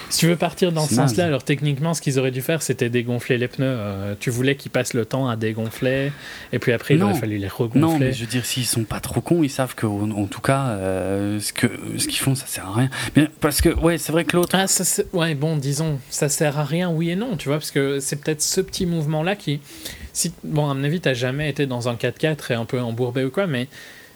si 0.09 0.19
tu 0.19 0.27
veux 0.27 0.37
partir 0.37 0.71
dans 0.71 0.85
ce 0.87 0.95
sens-là, 0.95 1.25
alors 1.25 1.43
techniquement, 1.43 1.93
ce 1.93 2.01
qu'ils 2.01 2.17
auraient 2.17 2.31
dû 2.31 2.41
faire, 2.41 2.61
c'était 2.61 2.89
dégonfler 2.89 3.37
les 3.37 3.47
pneus. 3.47 3.65
Euh, 3.67 4.15
tu 4.19 4.29
voulais 4.29 4.55
qu'ils 4.55 4.71
passent 4.71 4.93
le 4.93 5.05
temps 5.05 5.27
à 5.27 5.35
dégonfler, 5.35 6.11
et 6.53 6.59
puis 6.59 6.71
après, 6.71 6.95
il 6.95 7.03
aurait 7.03 7.13
fallu 7.15 7.37
les 7.37 7.47
regonfler. 7.47 7.81
Non, 7.81 7.99
mais 7.99 8.13
je 8.13 8.21
veux 8.21 8.29
dire, 8.29 8.45
s'ils 8.45 8.65
sont 8.65 8.83
pas 8.83 8.99
trop 8.99 9.21
cons, 9.21 9.43
ils 9.43 9.49
savent 9.49 9.75
que, 9.75 9.85
en, 9.85 10.25
tout 10.27 10.41
cas, 10.41 10.67
euh, 10.67 11.39
ce 11.39 11.51
que 11.51 11.67
ce 11.97 12.07
qu'ils 12.07 12.19
font, 12.19 12.35
ça 12.35 12.47
sert 12.47 12.67
à 12.67 12.73
rien. 12.73 12.89
Mais, 13.15 13.27
parce 13.41 13.61
que, 13.61 13.69
ouais, 13.69 13.97
c'est 13.97 14.11
vrai 14.11 14.23
que 14.23 14.35
l'autre. 14.37 14.55
Ah, 14.57 14.67
ça, 14.67 15.03
ouais, 15.13 15.35
bon, 15.35 15.57
disons, 15.57 15.99
ça 16.09 16.29
sert 16.29 16.57
à 16.57 16.63
rien, 16.63 16.89
oui 16.89 17.09
et 17.09 17.15
non, 17.15 17.35
tu 17.35 17.49
vois, 17.49 17.57
parce 17.57 17.71
que 17.71 17.99
c'est 17.99 18.15
peut-être 18.17 18.41
ce 18.41 18.61
petit 18.61 18.85
mouvement-là 18.85 19.35
qui. 19.35 19.59
Si, 20.13 20.31
bon, 20.45 20.69
à 20.69 20.73
mon 20.73 20.83
avis, 20.85 21.01
t'as 21.01 21.13
jamais 21.13 21.49
été 21.49 21.65
dans 21.65 21.89
un 21.89 21.95
4x4 21.95 22.51
et 22.51 22.53
un 22.53 22.63
peu 22.63 22.79
embourbé 22.79 23.25
ou 23.25 23.31
quoi, 23.31 23.47
mais 23.47 23.67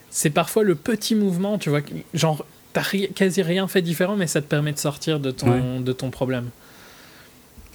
c'est 0.09 0.29
parfois 0.29 0.63
le 0.63 0.75
petit 0.75 1.13
mouvement, 1.13 1.57
tu 1.57 1.69
vois, 1.69 1.81
genre 2.13 2.45
t'as 2.81 3.07
quasi 3.15 3.41
rien 3.41 3.67
fait 3.67 3.81
différent, 3.81 4.15
mais 4.15 4.27
ça 4.27 4.41
te 4.41 4.47
permet 4.47 4.71
de 4.71 4.79
sortir 4.79 5.19
de 5.19 5.31
ton, 5.31 5.79
de 5.79 5.91
ton 5.91 6.09
problème. 6.09 6.49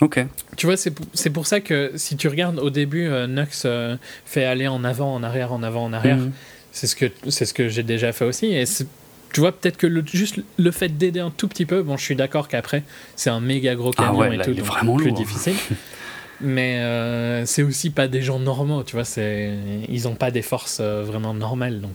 Ok. 0.00 0.24
Tu 0.56 0.66
vois, 0.66 0.76
c'est 0.76 0.90
pour, 0.90 1.06
pour, 1.32 1.46
ça 1.46 1.60
que 1.60 1.92
si 1.94 2.16
tu 2.16 2.28
regardes 2.28 2.58
au 2.58 2.70
début, 2.70 3.06
euh, 3.06 3.26
Nux 3.26 3.46
euh, 3.64 3.96
fait 4.24 4.44
aller 4.44 4.66
en 4.66 4.84
avant, 4.84 5.14
en 5.14 5.22
arrière, 5.22 5.52
en 5.52 5.62
avant, 5.62 5.84
en 5.84 5.92
arrière. 5.92 6.16
Mhm. 6.16 6.32
C'est 6.72 6.86
ce 6.86 6.96
que, 6.96 7.06
c'est 7.28 7.46
ce 7.46 7.54
que 7.54 7.68
j'ai 7.68 7.84
déjà 7.84 8.12
fait 8.12 8.24
aussi. 8.24 8.46
Et 8.46 8.64
tu 9.32 9.40
vois, 9.40 9.52
peut-être 9.52 9.76
que 9.76 9.86
le, 9.86 10.04
juste 10.04 10.40
le 10.58 10.70
fait 10.72 10.88
d'aider 10.88 11.20
un 11.20 11.30
tout 11.30 11.46
petit 11.46 11.66
peu, 11.66 11.82
bon, 11.82 11.96
je 11.96 12.02
suis 12.02 12.16
d'accord 12.16 12.48
qu'après, 12.48 12.82
c'est 13.14 13.30
un 13.30 13.40
méga 13.40 13.76
gros 13.76 13.92
ah 13.96 14.02
camion 14.02 14.32
et 14.32 14.38
tout, 14.38 14.52
donc 14.52 14.64
vraiment 14.64 14.96
plus 14.96 15.12
difficile. 15.12 15.54
Mais 16.40 16.78
euh, 16.78 17.46
c'est 17.46 17.62
aussi 17.62 17.90
pas 17.90 18.08
des 18.08 18.20
gens 18.20 18.40
normaux, 18.40 18.82
tu 18.82 18.96
vois, 18.96 19.04
c'est, 19.04 19.54
ils 19.88 20.08
ont 20.08 20.16
pas 20.16 20.32
des 20.32 20.42
forces 20.42 20.80
vraiment 20.80 21.32
normales. 21.32 21.80
Donc 21.80 21.92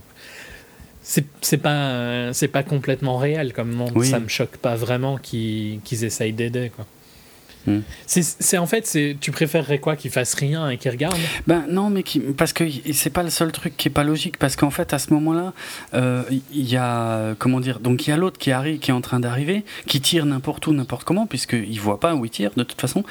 c'est 1.40 1.56
pas 1.56 2.32
c'est 2.32 2.48
pas 2.48 2.62
complètement 2.62 3.16
réel 3.18 3.52
comme 3.52 3.72
monde. 3.72 4.04
Ça 4.04 4.20
me 4.20 4.28
choque 4.28 4.56
pas 4.58 4.76
vraiment 4.76 5.18
qu'ils 5.18 5.80
essayent 6.04 6.32
d'aider 6.32 6.70
quoi 6.74 6.86
Hmm. 7.66 7.80
C'est 8.06 8.58
en 8.58 8.66
fait, 8.66 8.98
tu 9.20 9.30
préférerais 9.32 9.78
quoi 9.78 9.96
Qu'il 9.96 10.10
fasse 10.10 10.34
rien 10.34 10.68
et 10.70 10.78
qu'il 10.78 10.90
regarde? 10.90 11.16
Ben 11.46 11.64
non, 11.68 11.90
mais 11.90 12.02
qui, 12.02 12.20
parce 12.20 12.52
que 12.52 12.64
c'est 12.92 13.10
pas 13.10 13.22
le 13.22 13.30
seul 13.30 13.52
truc 13.52 13.76
qui 13.76 13.88
est 13.88 13.90
pas 13.90 14.04
logique. 14.04 14.38
Parce 14.38 14.56
qu'en 14.56 14.70
fait, 14.70 14.92
à 14.94 14.98
ce 14.98 15.12
moment-là, 15.12 15.52
euh, 15.94 16.22
il 16.52 16.68
y 16.68 16.76
a 16.76 17.34
comment 17.38 17.60
dire 17.60 17.80
Donc 17.80 18.06
il 18.06 18.10
y 18.10 18.12
a 18.12 18.16
l'autre 18.16 18.38
qui 18.38 18.50
arrive, 18.50 18.78
qui 18.78 18.90
est 18.90 18.94
en 18.94 19.00
train 19.00 19.20
d'arriver, 19.20 19.64
qui 19.86 20.00
tire 20.00 20.26
n'importe 20.26 20.66
où, 20.66 20.72
n'importe 20.72 21.04
comment, 21.04 21.26
puisqu'il 21.26 21.78
voit 21.80 22.00
pas 22.00 22.14
où 22.14 22.24
il 22.24 22.30
tire 22.30 22.52
de 22.56 22.62
toute 22.62 22.80
façon. 22.80 23.04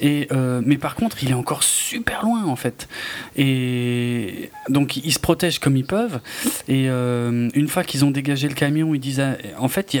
Et 0.00 0.28
euh, 0.32 0.60
mais 0.64 0.78
par 0.78 0.94
contre, 0.94 1.22
il 1.22 1.30
est 1.30 1.34
encore 1.34 1.62
super 1.62 2.24
loin 2.24 2.44
en 2.44 2.56
fait. 2.56 2.88
Et 3.36 4.50
donc 4.68 4.96
ils 4.96 5.12
se 5.12 5.20
protègent 5.20 5.60
comme 5.60 5.76
ils 5.76 5.86
peuvent. 5.86 6.20
Et 6.68 6.88
euh, 6.88 7.48
une 7.54 7.68
fois 7.68 7.84
qu'ils 7.84 8.04
ont 8.04 8.10
dégagé 8.10 8.48
le 8.48 8.54
camion, 8.54 8.94
ils 8.94 9.00
disent 9.00 9.22
en 9.58 9.68
fait, 9.68 9.96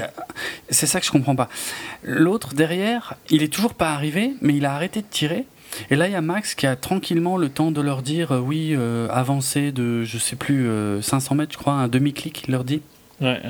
c'est 0.70 0.86
ça 0.86 1.00
que 1.00 1.06
je 1.06 1.12
comprends 1.12 1.36
pas. 1.36 1.48
L'autre 2.02 2.54
derrière, 2.54 3.14
il 3.30 3.42
est 3.42 3.52
toujours 3.52 3.74
pas 3.74 3.91
arrivé, 3.92 4.34
mais 4.40 4.54
il 4.56 4.66
a 4.66 4.74
arrêté 4.74 5.00
de 5.00 5.06
tirer. 5.06 5.46
Et 5.90 5.96
là, 5.96 6.06
il 6.08 6.12
y 6.12 6.16
a 6.16 6.20
Max 6.20 6.54
qui 6.54 6.66
a 6.66 6.76
tranquillement 6.76 7.36
le 7.36 7.48
temps 7.48 7.70
de 7.70 7.80
leur 7.80 8.02
dire 8.02 8.32
euh, 8.32 8.38
oui, 8.38 8.74
euh, 8.76 9.08
avancer 9.10 9.72
de, 9.72 10.04
je 10.04 10.18
sais 10.18 10.36
plus, 10.36 10.68
500 11.00 11.34
euh, 11.34 11.38
mètres, 11.38 11.52
je 11.52 11.58
crois, 11.58 11.74
un 11.74 11.88
demi-clic, 11.88 12.44
il 12.46 12.52
leur 12.52 12.64
dit. 12.64 12.82
Ouais, 13.20 13.40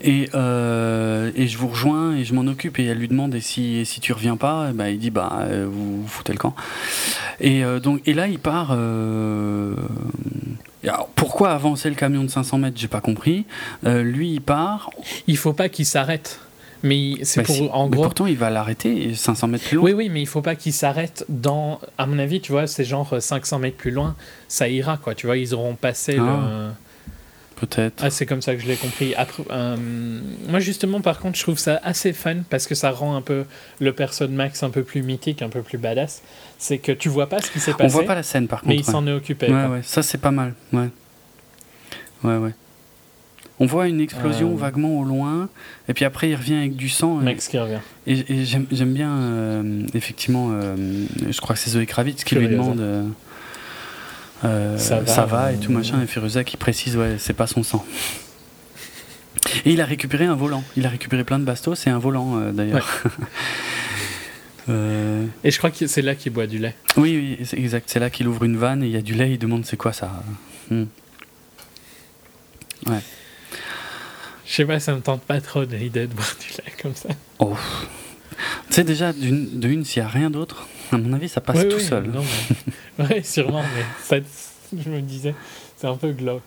Et, 0.00 0.22
et 0.22 1.46
je 1.48 1.58
vous 1.58 1.68
rejoins 1.68 2.14
et 2.14 2.24
je 2.24 2.34
m'en 2.34 2.46
occupe. 2.46 2.78
Et 2.78 2.84
elle 2.84 2.98
lui 2.98 3.08
demande 3.08 3.34
et 3.34 3.40
si, 3.40 3.84
si 3.84 4.00
tu 4.00 4.12
reviens 4.12 4.36
pas, 4.36 4.72
bah, 4.72 4.90
il 4.90 4.98
dit 4.98 5.10
bah 5.10 5.46
vous, 5.66 6.06
foutez 6.06 6.32
le 6.32 6.38
camp. 6.38 6.54
Et, 7.40 7.62
donc, 7.82 8.00
et 8.06 8.14
là, 8.14 8.28
il 8.28 8.38
part. 8.38 8.76
pourquoi 11.16 11.50
avancer 11.50 11.88
le 11.88 11.96
camion 11.96 12.22
de 12.22 12.28
500 12.28 12.58
mètres? 12.58 12.78
J'ai 12.78 12.88
pas 12.88 13.00
compris. 13.00 13.44
lui, 13.82 14.34
il 14.34 14.40
part. 14.40 14.90
Il 15.26 15.36
faut 15.36 15.52
pas 15.52 15.68
qu'il 15.68 15.86
s'arrête. 15.86 16.38
Mais 16.82 17.14
c'est 17.24 17.42
pour, 17.42 17.74
en 17.74 17.88
gros. 17.88 18.04
pourtant, 18.04 18.26
il 18.26 18.36
va 18.36 18.50
l'arrêter 18.50 19.14
500 19.14 19.48
mètres 19.48 19.64
plus 19.64 19.76
loin. 19.76 19.84
Oui, 19.84 19.92
oui, 19.92 20.08
mais 20.08 20.22
il 20.22 20.26
faut 20.26 20.42
pas 20.42 20.54
qu'il 20.54 20.72
s'arrête 20.72 21.24
dans. 21.28 21.80
À 21.98 22.06
mon 22.06 22.18
avis, 22.18 22.40
tu 22.40 22.52
vois, 22.52 22.66
c'est 22.66 22.84
genre 22.84 23.14
500 23.20 23.58
mètres 23.58 23.76
plus 23.76 23.90
loin, 23.90 24.16
ça 24.48 24.68
ira, 24.68 24.96
quoi. 24.96 25.14
Tu 25.14 25.26
vois, 25.26 25.36
ils 25.36 25.54
auront 25.54 25.74
passé 25.74 26.14
le. 26.14 26.22
Ah, 26.22 26.72
peut-être. 27.56 28.02
Ah, 28.02 28.10
c'est 28.10 28.24
comme 28.24 28.40
ça 28.40 28.54
que 28.54 28.62
je 28.62 28.66
l'ai 28.66 28.76
compris. 28.76 29.14
Après, 29.14 29.42
euh, 29.50 29.76
moi, 30.48 30.60
justement, 30.60 31.00
par 31.00 31.18
contre, 31.18 31.36
je 31.36 31.42
trouve 31.42 31.58
ça 31.58 31.80
assez 31.82 32.12
fun 32.12 32.36
parce 32.48 32.66
que 32.66 32.74
ça 32.74 32.90
rend 32.90 33.14
un 33.14 33.22
peu 33.22 33.44
le 33.78 33.92
perso 33.92 34.26
de 34.26 34.32
Max 34.32 34.62
un 34.62 34.70
peu 34.70 34.82
plus 34.82 35.02
mythique, 35.02 35.42
un 35.42 35.50
peu 35.50 35.60
plus 35.60 35.78
badass. 35.78 36.22
C'est 36.58 36.78
que 36.78 36.92
tu 36.92 37.08
vois 37.08 37.28
pas 37.28 37.42
ce 37.42 37.50
qui 37.50 37.60
s'est 37.60 37.72
passé. 37.72 37.94
On 37.94 37.98
voit 37.98 38.06
pas 38.06 38.14
la 38.14 38.22
scène, 38.22 38.48
par 38.48 38.60
contre. 38.60 38.68
Mais 38.70 38.76
il 38.76 38.84
s'en 38.84 39.06
est 39.06 39.12
occupé. 39.12 39.48
Ouais, 39.52 39.66
ouais, 39.66 39.80
ça, 39.82 40.02
c'est 40.02 40.18
pas 40.18 40.30
mal. 40.30 40.54
Ouais. 40.72 40.88
Ouais, 42.24 42.36
ouais. 42.36 42.52
On 43.62 43.66
voit 43.66 43.88
une 43.88 44.00
explosion 44.00 44.52
euh. 44.52 44.56
vaguement 44.56 44.98
au 44.98 45.04
loin, 45.04 45.50
et 45.86 45.92
puis 45.92 46.06
après 46.06 46.30
il 46.30 46.34
revient 46.34 46.54
avec 46.54 46.76
du 46.76 46.88
sang. 46.88 47.16
Max 47.16 47.46
qui 47.46 47.58
revient. 47.58 47.80
Et, 48.06 48.44
j'aime 48.44 48.94
bien, 48.94 49.12
euh, 49.12 49.82
effectivement, 49.92 50.48
euh, 50.52 51.04
je 51.28 51.38
crois 51.42 51.54
que 51.54 51.60
c'est 51.60 51.70
Zoé 51.70 51.84
Kravitz 51.84 52.24
qui 52.24 52.36
lui 52.36 52.48
demande. 52.48 52.82
ça, 54.42 55.26
va, 55.26 55.52
et 55.52 55.56
tout 55.56 55.72
machin, 55.72 56.02
et 56.02 56.06
Firuza 56.06 56.42
qui 56.42 56.56
précise, 56.56 56.96
ouais, 56.96 57.16
c'est 57.18 57.34
pas 57.34 57.46
son 57.46 57.62
sang. 57.62 57.84
Et 59.66 59.72
il 59.72 59.80
a 59.82 59.84
récupéré 59.84 60.24
un 60.24 60.34
volant. 60.34 60.64
Il 60.76 60.86
a 60.86 60.88
récupéré 60.88 61.24
plein 61.24 61.38
de 61.38 61.44
bastos 61.44 61.86
et 61.86 61.90
un 61.90 61.98
volant 61.98 62.40
d'ailleurs. 62.52 62.88
Et 65.42 65.50
je 65.50 65.58
crois 65.58 65.72
que 65.72 65.88
c'est 65.88 66.02
là 66.02 66.14
qu'il 66.14 66.32
boit 66.32 66.46
du 66.46 66.58
lait. 66.58 66.76
Oui, 66.96 67.38
exact. 67.54 67.90
C'est 67.90 67.98
là 67.98 68.08
qu'il 68.08 68.28
ouvre 68.28 68.44
une 68.44 68.56
vanne 68.56 68.84
et 68.84 68.86
il 68.86 68.92
y 68.92 68.96
a 68.96 69.02
du 69.02 69.14
lait. 69.14 69.32
Il 69.32 69.38
demande 69.38 69.64
c'est 69.64 69.76
quoi 69.76 69.92
ça? 69.92 70.22
Hmm. 70.70 70.84
Ouais. 72.86 73.00
Je 74.50 74.56
sais 74.56 74.64
pas, 74.64 74.80
ça 74.80 74.96
me 74.96 75.00
tente 75.00 75.22
pas 75.22 75.40
trop 75.40 75.62
l'idée 75.62 76.08
de 76.08 76.12
boire 76.12 76.34
du 76.40 76.48
lait 76.48 76.72
comme 76.82 76.96
ça. 76.96 77.10
Oh. 77.38 77.56
Tu 78.66 78.74
sais, 78.74 78.82
déjà, 78.82 79.12
d'une, 79.12 79.60
de 79.60 79.68
une, 79.68 79.84
s'il 79.84 80.02
n'y 80.02 80.08
a 80.08 80.10
rien 80.10 80.28
d'autre, 80.28 80.66
à 80.90 80.98
mon 80.98 81.12
avis, 81.12 81.28
ça 81.28 81.40
passe 81.40 81.68
tout 81.68 81.78
seul. 81.78 82.10
Non, 82.10 82.24
mais... 82.98 83.22
sûrement, 83.22 83.62
mais 83.62 83.84
ça, 84.02 84.16
je 84.76 84.90
me 84.90 85.02
disais, 85.02 85.36
c'est 85.76 85.86
un 85.86 85.94
peu 85.94 86.10
glauque. 86.10 86.42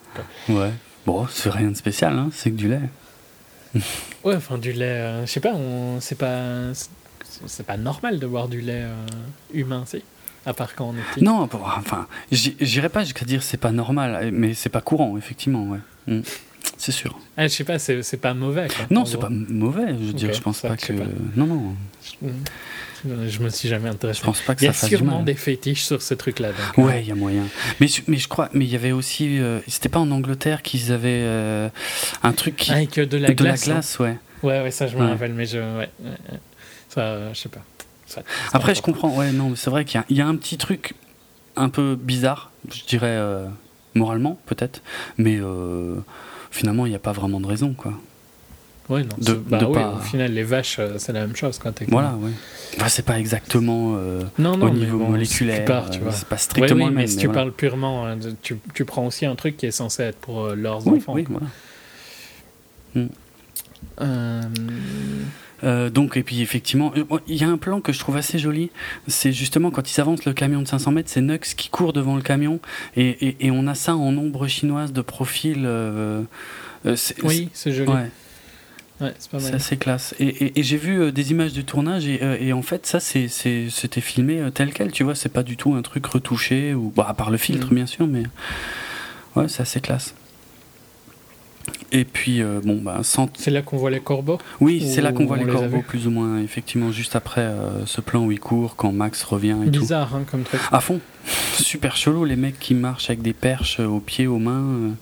Ouais. 0.50 0.72
Bon, 1.06 1.26
c'est 1.28 1.50
rien 1.50 1.72
de 1.72 1.78
spécial, 1.78 2.20
hein, 2.20 2.30
c'est 2.34 2.52
que 2.52 2.58
du 2.58 2.68
lait. 2.68 2.90
ouais, 4.26 4.36
enfin, 4.36 4.58
du 4.58 4.74
lait, 4.74 4.84
euh, 4.84 5.26
je 5.26 5.32
sais 5.32 5.40
pas, 5.40 5.54
on... 5.54 6.02
c'est 6.02 6.18
pas. 6.18 6.74
C'est 7.46 7.66
pas 7.66 7.78
normal 7.78 8.20
de 8.20 8.28
boire 8.28 8.50
du 8.50 8.60
lait 8.60 8.84
euh, 8.84 9.06
humain, 9.54 9.86
si 9.88 10.04
à 10.46 10.54
part 10.54 10.76
quand 10.76 10.90
on 10.90 10.94
est 10.94 11.14
petit. 11.14 11.24
Non, 11.24 11.50
enfin, 11.54 12.06
j'irais 12.32 12.90
pas 12.90 13.06
jusqu'à 13.06 13.24
dire 13.24 13.42
c'est 13.42 13.58
pas 13.58 13.72
normal, 13.72 14.30
mais 14.34 14.54
c'est 14.54 14.70
pas 14.70 14.82
courant, 14.82 15.18
effectivement, 15.18 15.64
ouais. 15.70 15.80
Mm 16.08 16.22
c'est 16.78 16.92
sûr. 16.92 17.18
Ah, 17.38 17.48
je 17.48 17.54
sais 17.54 17.64
pas, 17.64 17.80
c'est 17.80 18.18
pas 18.18 18.34
mauvais. 18.34 18.68
non, 18.90 19.06
c'est 19.06 19.20
pas 19.20 19.30
mauvais. 19.30 19.90
Je 19.90 20.06
veux 20.06 20.14
dire, 20.14 20.34
je 20.34 20.42
pense 20.42 20.62
pas 20.62 20.78
que. 20.78 20.94
Non, 21.36 21.46
non. 21.46 21.76
Je 23.06 23.40
me 23.40 23.50
suis 23.50 23.68
jamais 23.68 23.90
intéressé. 23.90 24.20
Je 24.22 24.26
pense 24.26 24.42
pas 24.42 24.56
que 24.56 24.62
il 24.62 24.66
y 24.66 24.70
a 24.70 24.74
sûrement 24.74 25.24
des 25.24 25.34
fétiches 25.34 25.84
sur 25.84 26.02
ce 26.02 26.14
truc-là. 26.14 26.50
Ouais, 26.78 27.02
il 27.02 27.08
y 27.08 27.12
a 27.12 27.16
moyen. 27.16 27.44
Mais, 27.80 27.88
mais 28.08 28.18
je 28.18 28.28
crois, 28.28 28.50
mais 28.54 28.66
il 28.66 28.72
y 28.72 28.76
avait 28.76 28.94
aussi, 28.94 29.40
euh, 29.40 29.60
c'était 29.68 29.90
pas 29.90 30.00
en 30.00 30.10
Angleterre 30.12 30.62
qu'ils 30.62 30.92
avaient 30.92 31.24
euh, 31.24 31.70
un 32.22 32.32
truc 32.32 32.56
qui, 32.56 32.72
avec 32.72 32.94
de 32.98 33.18
la 33.18 33.34
glace. 33.34 33.66
La 33.66 33.74
glace 33.74 34.00
ouais. 34.00 34.18
Ouais, 34.42 34.62
ouais, 34.62 34.72
ça 34.72 34.88
je 34.88 34.98
me 34.98 35.06
rappelle, 35.06 35.34
mais 35.34 35.46
je, 35.46 35.58
ouais, 35.58 35.90
ça, 36.90 37.34
je 37.34 37.40
sais 37.40 37.50
pas. 37.50 37.64
Après, 38.54 38.76
je 38.76 38.82
comprends. 38.82 39.18
Ouais, 39.18 39.32
non, 39.32 39.56
c'est 39.56 39.70
vrai 39.70 39.86
qu'il 39.86 40.02
y, 40.10 40.16
y, 40.16 40.22
a 40.22 40.28
un 40.28 40.36
petit 40.36 40.58
truc 40.58 40.94
un 41.56 41.70
peu 41.70 41.96
bizarre, 41.96 42.52
je 42.74 42.84
dirais 42.86 43.08
euh, 43.08 43.48
moralement 43.96 44.40
peut-être, 44.46 44.82
mais 45.18 45.40
finalement, 46.54 46.86
il 46.86 46.90
n'y 46.90 46.96
a 46.96 47.00
pas 47.00 47.12
vraiment 47.12 47.40
de 47.42 47.48
raison, 47.48 47.74
quoi. 47.74 47.94
Ouais, 48.90 49.02
non. 49.04 49.16
De- 49.18 49.34
bah 49.34 49.60
de 49.60 49.66
oui, 49.66 49.74
pas- 49.74 49.94
au 49.96 50.00
final, 50.00 50.32
les 50.34 50.44
vaches, 50.44 50.76
euh, 50.78 50.96
c'est 50.98 51.14
la 51.14 51.22
même 51.22 51.36
chose. 51.38 51.58
Quoi, 51.58 51.72
techniquement. 51.72 52.02
Voilà, 52.02 52.16
ouais. 52.18 52.32
Enfin, 52.78 52.90
c'est 52.90 53.06
pas 53.06 53.18
exactement 53.20 53.96
euh, 53.98 54.24
Non, 54.38 54.58
non, 54.58 54.68
au 54.68 54.70
niveau 54.72 54.98
bon, 54.98 55.10
moléculaire. 55.12 55.56
si 55.56 55.62
tu 55.62 55.68
pars, 55.68 55.90
tu 55.90 56.00
euh, 56.00 56.04
vois. 56.04 56.12
C'est 56.12 56.28
pas 56.28 56.38
strictement 56.38 56.84
oui, 56.86 56.90
le 56.90 56.96
mais 56.96 57.02
même. 57.02 57.08
si 57.08 57.16
mais 57.16 57.22
tu 57.22 57.28
voilà. 57.28 57.42
parles 57.44 57.52
purement, 57.54 58.06
hein, 58.06 58.18
de- 58.18 58.36
tu, 58.42 58.58
tu 58.74 58.84
prends 58.86 59.06
aussi 59.08 59.26
un 59.26 59.36
truc 59.36 59.56
qui 59.58 59.66
est 59.68 59.72
censé 59.72 60.04
être 60.04 60.18
pour 60.20 60.50
leurs 60.50 60.86
Oui, 60.86 60.98
enfants. 60.98 61.14
oui, 61.14 61.26
voilà. 61.30 61.48
Euh, 64.02 64.42
Euh, 65.64 65.90
donc, 65.90 66.18
et 66.18 66.24
puis 66.24 66.42
effectivement, 66.42 66.92
euh, 66.98 67.04
il 67.28 67.36
y 67.38 67.44
a 67.44 67.48
un 67.50 67.58
plan 67.58 67.80
que 67.82 67.94
je 67.94 68.00
trouve 68.00 68.18
assez 68.18 68.38
joli. 68.38 68.70
C'est 69.08 69.32
justement 69.32 69.72
quand 69.72 69.90
ils 69.96 70.02
avancent 70.02 70.26
le 70.26 70.34
camion 70.34 70.62
de 70.62 70.68
500 70.68 70.92
mètres, 70.92 71.10
c'est 71.10 71.22
Nux 71.22 71.40
qui 71.56 71.70
court 71.70 71.94
devant 71.94 72.16
le 72.16 72.22
camion. 72.22 72.60
Et, 72.98 73.08
et- 73.28 73.46
et 73.48 73.52
on 73.52 73.66
a 73.68 73.76
ça 73.76 73.96
en 73.96 74.18
ombre 74.18 74.48
chinoise 74.48 74.92
de 74.94 75.02
profil. 75.02 75.64
euh, 75.66 76.24
oui, 77.24 77.50
c'est 77.54 77.72
joli. 77.72 77.88
c'est- 77.88 77.94
ouais, 77.94 78.10
Ouais, 79.02 79.14
c'est 79.40 79.56
assez 79.56 79.76
classe. 79.78 80.16
Et, 80.20 80.28
et- 80.28 80.60
et 80.60 80.64
j'ai 80.64 80.78
vu 80.78 81.00
euh, 81.02 81.12
des 81.12 81.32
images 81.32 81.52
du 81.54 81.66
tournage 81.66 82.06
et, 82.08 82.22
euh, 82.24 82.38
et 82.40 82.54
en 82.54 82.62
fait, 82.62 82.86
ça, 82.86 83.00
c'était 83.00 84.02
filmé 84.02 84.40
euh, 84.40 84.50
tel 84.50 84.72
quel, 84.74 84.92
tu 84.92 85.04
vois. 85.04 85.16
C'est 85.16 85.30
pas 85.34 85.44
du 85.44 85.58
tout 85.58 85.74
un 85.74 85.82
truc 85.82 86.06
retouché, 86.06 86.74
ou 86.74 86.94
bah, 86.96 87.06
à 87.10 87.14
part 87.14 87.30
le 87.32 87.38
filtre, 87.38 87.68
Mhm. 87.70 87.76
bien 87.76 87.86
sûr, 87.86 88.06
mais 88.08 88.24
ouais, 89.36 89.48
c'est 89.50 89.62
assez 89.62 89.82
classe. 89.82 90.14
Et 91.96 92.06
puis, 92.06 92.42
euh, 92.42 92.60
bon, 92.64 92.82
bah, 92.82 93.02
sans 93.04 93.30
C'est 93.38 93.52
là 93.52 93.62
qu'on 93.62 93.78
voit 93.78 93.92
les 93.92 94.00
corbeaux. 94.00 94.40
Oui, 94.60 94.82
c'est 94.82 95.00
là 95.00 95.14
qu'on 95.14 95.28
voit 95.28 95.38
les 95.38 95.46
corbeaux, 95.46 95.84
plus 95.88 96.08
ou 96.08 96.10
moins, 96.10 96.40
effectivement, 96.42 96.92
juste 96.92 97.16
après 97.16 97.42
euh, 97.42 97.86
ce 97.86 98.02
plan 98.02 98.26
où 98.26 98.32
il 98.32 98.40
court, 98.40 98.76
quand 98.76 98.92
Max 98.92 99.22
revient 99.24 99.58
et 99.64 99.70
tout. 99.70 99.82
Bizarre 99.82 100.16
hein, 100.16 100.24
comme 100.30 100.42
truc. 100.42 100.60
À 100.72 100.82
fond. 100.82 101.00
Super 101.54 101.96
chelou, 101.96 102.26
les 102.26 102.36
mecs 102.36 102.60
qui 102.60 102.74
marchent 102.74 103.12
avec 103.12 103.22
des 103.22 103.34
perches 103.34 103.80
euh, 103.80 103.86
aux 103.86 104.00
pieds, 104.00 104.26
aux 104.26 104.40
mains. 104.40 104.96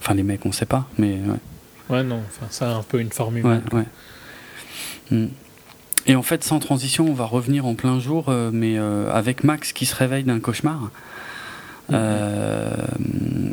Enfin, 0.00 0.14
les 0.14 0.22
mecs, 0.22 0.46
on 0.46 0.52
sait 0.52 0.64
pas, 0.64 0.88
mais 0.96 1.18
ouais. 1.26 1.94
Ouais, 1.94 2.02
non, 2.02 2.22
enfin, 2.26 2.46
ça 2.48 2.70
a 2.70 2.74
un 2.76 2.82
peu 2.82 2.98
une 2.98 3.12
forme 3.12 3.36
ouais. 3.42 3.84
Mm. 5.10 5.26
Et 6.06 6.16
en 6.16 6.22
fait, 6.22 6.44
sans 6.44 6.60
transition, 6.60 7.06
on 7.06 7.14
va 7.14 7.26
revenir 7.26 7.66
en 7.66 7.74
plein 7.74 8.00
jour, 8.00 8.32
mais 8.52 8.78
avec 8.78 9.44
Max 9.44 9.74
qui 9.74 9.84
se 9.84 9.94
réveille 9.94 10.24
d'un 10.24 10.40
cauchemar. 10.40 10.90
Euh, 11.92 12.74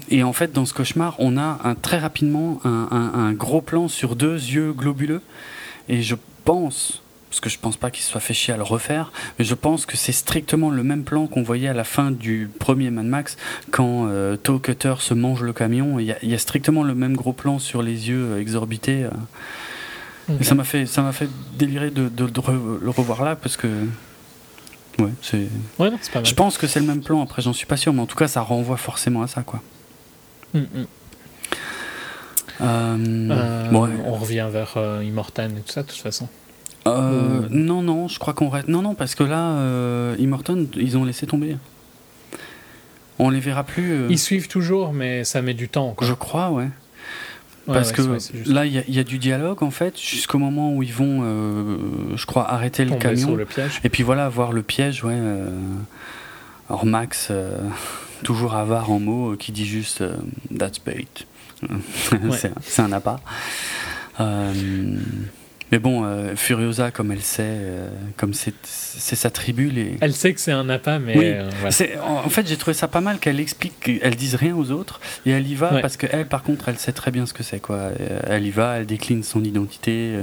et 0.09 0.23
en 0.23 0.33
fait, 0.33 0.51
dans 0.53 0.65
ce 0.65 0.73
cauchemar, 0.73 1.15
on 1.19 1.37
a 1.37 1.59
un, 1.63 1.75
très 1.75 1.97
rapidement 1.99 2.59
un, 2.63 2.87
un- 2.91 3.19
un 3.19 3.33
gros 3.33 3.61
plan 3.61 3.87
sur 3.87 4.15
deux 4.15 4.35
yeux 4.35 4.73
globuleux. 4.73 5.21
Et 5.89 6.01
je 6.01 6.15
pense, 6.45 7.01
parce 7.29 7.39
que 7.39 7.49
je 7.49 7.57
pense 7.59 7.77
pas 7.77 7.91
qu'il 7.91 8.03
soit 8.03 8.19
fait 8.21 8.33
chier 8.33 8.53
à 8.53 8.57
le 8.57 8.63
refaire, 8.63 9.11
mais 9.39 9.45
je 9.45 9.53
pense 9.55 9.85
que 9.85 9.97
c'est 9.97 10.11
strictement 10.11 10.69
le 10.69 10.83
même 10.83 11.03
plan 11.03 11.27
qu'on 11.27 11.43
voyait 11.43 11.67
à 11.67 11.73
la 11.73 11.83
fin 11.83 12.11
du 12.11 12.49
premier 12.59 12.89
Mad 12.91 13.05
Max 13.05 13.37
quand 13.71 14.07
euh, 14.07 14.35
Toe 14.37 14.59
Cutter 14.61 14.95
se 14.99 15.13
mange 15.13 15.41
le 15.43 15.53
camion. 15.53 15.99
Il 15.99 16.05
y, 16.07 16.11
a- 16.11 16.17
il 16.23 16.29
y 16.29 16.33
a 16.33 16.37
strictement 16.39 16.83
le 16.83 16.95
même 16.95 17.15
gros 17.15 17.33
plan 17.33 17.59
sur 17.59 17.81
les 17.83 18.09
yeux 18.09 18.33
euh, 18.33 18.39
exorbités. 18.41 19.03
euh. 19.05 19.09
Ça 20.41 20.55
m'a 20.55 20.63
fait, 20.63 20.87
ça 20.87 21.03
m'a 21.03 21.11
fait 21.11 21.29
délirer 21.57 21.91
de, 21.91 22.09
de- 22.09 22.25
de 22.27 22.39
re- 22.41 22.79
le 22.81 22.89
revoir 22.89 23.23
là 23.23 23.35
parce 23.35 23.57
que. 23.57 23.67
Ouais, 24.99 25.11
c'est. 25.21 25.47
Ouais, 25.79 25.89
non, 25.91 25.97
c'est 26.01 26.11
pas 26.11 26.19
mal. 26.19 26.25
Je 26.25 26.33
pense 26.33 26.57
que 26.57 26.67
c'est 26.67 26.79
le 26.79 26.85
même 26.85 27.01
plan. 27.03 27.21
Après, 27.21 27.41
j'en 27.41 27.53
suis 27.53 27.65
pas 27.65 27.77
sûr, 27.77 27.91
mais 27.93 28.01
en 28.01 28.05
tout 28.05 28.15
cas, 28.15 28.27
ça 28.27 28.41
renvoie 28.41 28.77
forcément 28.77 29.21
à 29.23 29.27
ça, 29.27 29.41
quoi. 29.43 29.61
Mm, 30.53 30.59
mm. 30.59 30.85
Euh, 32.61 32.97
Euh, 33.31 33.71
ouais. 33.71 33.89
On 34.05 34.13
revient 34.13 34.47
vers 34.49 34.73
euh, 34.77 35.03
Immortan 35.03 35.49
et 35.49 35.61
tout 35.61 35.71
ça, 35.71 35.83
de 35.83 35.87
toute 35.87 35.97
façon. 35.97 36.27
Euh, 36.87 37.47
Non, 37.49 37.81
non, 37.81 38.07
je 38.07 38.19
crois 38.19 38.33
qu'on 38.33 38.47
reste. 38.49 38.67
Non, 38.67 38.81
non, 38.81 38.95
parce 38.95 39.15
que 39.15 39.23
là, 39.23 39.49
euh, 39.57 40.15
Immorton, 40.19 40.67
ils 40.75 40.97
ont 40.97 41.03
laissé 41.03 41.25
tomber. 41.27 41.57
On 43.19 43.29
les 43.29 43.39
verra 43.39 43.63
plus. 43.63 43.91
euh, 43.93 44.07
Ils 44.09 44.19
suivent 44.19 44.47
toujours, 44.47 44.93
mais 44.93 45.23
ça 45.23 45.41
met 45.41 45.53
du 45.53 45.67
temps. 45.67 45.93
Quoi. 45.93 46.07
Je 46.07 46.13
crois, 46.13 46.51
ouais. 46.51 46.69
Parce 47.67 47.89
ouais, 47.89 47.95
que 47.95 48.01
ouais, 48.03 48.17
là, 48.45 48.65
il 48.65 48.73
y, 48.73 48.77
a- 48.77 48.83
il 48.87 48.93
y 48.93 48.99
a 48.99 49.03
du 49.03 49.17
dialogue, 49.17 49.63
en 49.63 49.71
fait, 49.71 49.99
jusqu'au 49.99 50.37
moment 50.37 50.73
où 50.73 50.83
ils 50.83 50.93
vont, 50.93 51.21
euh, 51.23 51.77
je 52.15 52.25
crois, 52.25 52.49
arrêter 52.51 52.85
le 52.85 52.95
camion. 52.95 53.27
sur 53.29 53.35
le 53.35 53.45
piège. 53.45 53.79
Et 53.83 53.89
puis 53.89 54.03
voilà, 54.03 54.29
voir 54.29 54.51
le 54.53 54.61
piège, 54.61 55.03
ouais. 55.03 55.13
euh, 55.15 55.49
Alors 56.69 56.85
Max, 56.85 57.29
euh, 57.31 57.57
toujours 58.23 58.53
avare 58.55 58.91
en 58.91 58.99
mots, 58.99 59.31
euh, 59.33 59.35
qui 59.37 59.51
dit 59.51 59.65
juste 59.65 60.01
euh, 60.01 60.15
That's 60.57 60.79
bait. 60.79 61.05
c'est 62.61 62.81
un 62.81 62.91
appât. 62.91 63.19
Mais 65.71 65.79
bon, 65.79 66.03
euh, 66.05 66.35
Furiosa, 66.35 66.91
comme 66.91 67.11
elle 67.11 67.21
sait, 67.21 67.41
euh, 67.43 67.89
comme 68.17 68.33
c'est 68.35 68.53
sa 69.15 69.29
tribu, 69.31 69.69
les. 69.71 69.97
Elle 69.99 70.13
sait 70.13 70.33
que 70.33 70.39
c'est 70.39 70.51
un 70.51 70.69
appât, 70.69 70.99
mais 70.99 71.17
Oui. 71.17 71.25
euh, 71.25 71.49
En 72.03 72.25
en 72.25 72.29
fait, 72.29 72.47
j'ai 72.47 72.55
trouvé 72.57 72.75
ça 72.75 72.87
pas 72.87 73.01
mal 73.01 73.17
qu'elle 73.17 73.39
explique 73.39 73.79
qu'elle 73.79 74.15
dise 74.15 74.35
rien 74.35 74.55
aux 74.55 74.69
autres 74.71 74.99
et 75.25 75.31
elle 75.31 75.47
y 75.47 75.55
va 75.55 75.73
Ouais. 75.73 75.81
parce 75.81 75.97
qu'elle, 75.97 76.27
par 76.27 76.43
contre, 76.43 76.69
elle 76.69 76.77
sait 76.77 76.91
très 76.93 77.09
bien 77.11 77.25
ce 77.25 77.33
que 77.33 77.41
c'est. 77.43 77.59
quoi. 77.59 77.89
Elle 78.27 78.45
y 78.45 78.51
va, 78.51 78.77
elle 78.77 78.85
décline 78.85 79.23
son 79.23 79.43
identité. 79.43 80.13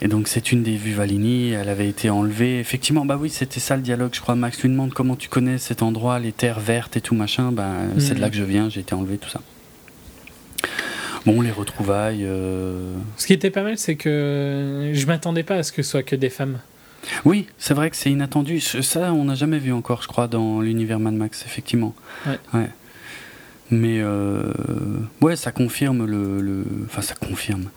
et 0.00 0.08
donc, 0.08 0.26
c'est 0.28 0.52
une 0.52 0.62
des 0.62 0.76
Vivalini. 0.76 1.50
Elle 1.50 1.68
avait 1.68 1.88
été 1.88 2.08
enlevée. 2.08 2.60
Effectivement, 2.60 3.04
bah 3.04 3.18
oui, 3.20 3.28
c'était 3.28 3.60
ça 3.60 3.76
le 3.76 3.82
dialogue. 3.82 4.12
Je 4.14 4.20
crois 4.22 4.34
Max 4.36 4.62
lui 4.62 4.70
demande 4.70 4.94
comment 4.94 5.16
tu 5.16 5.28
connais 5.28 5.58
cet 5.58 5.82
endroit, 5.82 6.18
les 6.18 6.32
terres 6.32 6.60
vertes 6.60 6.96
et 6.96 7.02
tout 7.02 7.14
machin. 7.14 7.52
Bah, 7.52 7.72
c'est 7.98 8.10
de 8.10 8.14
Mhm. 8.14 8.20
là 8.20 8.30
que 8.30 8.36
je 8.36 8.44
viens, 8.44 8.70
j'ai 8.70 8.80
été 8.80 8.94
enlevé, 8.94 9.18
tout 9.18 9.28
ça. 9.28 9.40
Bon, 11.32 11.40
les 11.42 11.50
retrouvailles. 11.50 12.24
euh, 12.24 12.94
Ce 13.18 13.26
qui 13.26 13.32
était 13.34 13.50
pas 13.50 13.62
mal, 13.62 13.76
c'est 13.78 13.96
que 13.96 14.90
je 14.94 15.06
m'attendais 15.06 15.42
pas 15.42 15.56
à 15.56 15.62
ce 15.62 15.72
que 15.72 15.82
ce 15.82 15.90
soit 15.90 16.02
que 16.02 16.16
des 16.16 16.30
femmes. 16.30 16.58
Oui, 17.24 17.46
c'est 17.58 17.74
vrai 17.74 17.90
que 17.90 17.96
c'est 17.96 18.10
inattendu. 18.10 18.60
Ça, 18.60 19.12
on 19.12 19.24
n'a 19.24 19.34
jamais 19.34 19.58
vu 19.58 19.72
encore, 19.72 20.02
je 20.02 20.08
crois, 20.08 20.26
dans 20.26 20.60
l'univers 20.60 20.98
Mad 20.98 21.14
Max, 21.14 21.44
effectivement. 21.46 21.94
Ouais. 22.26 22.68
Mais 23.70 24.00
euh, 24.00 24.52
ouais, 25.20 25.36
ça 25.36 25.52
confirme 25.52 26.06
le, 26.06 26.40
le- 26.40 26.64
Enfin, 26.86 27.02
ça 27.02 27.14
confirme. 27.14 27.68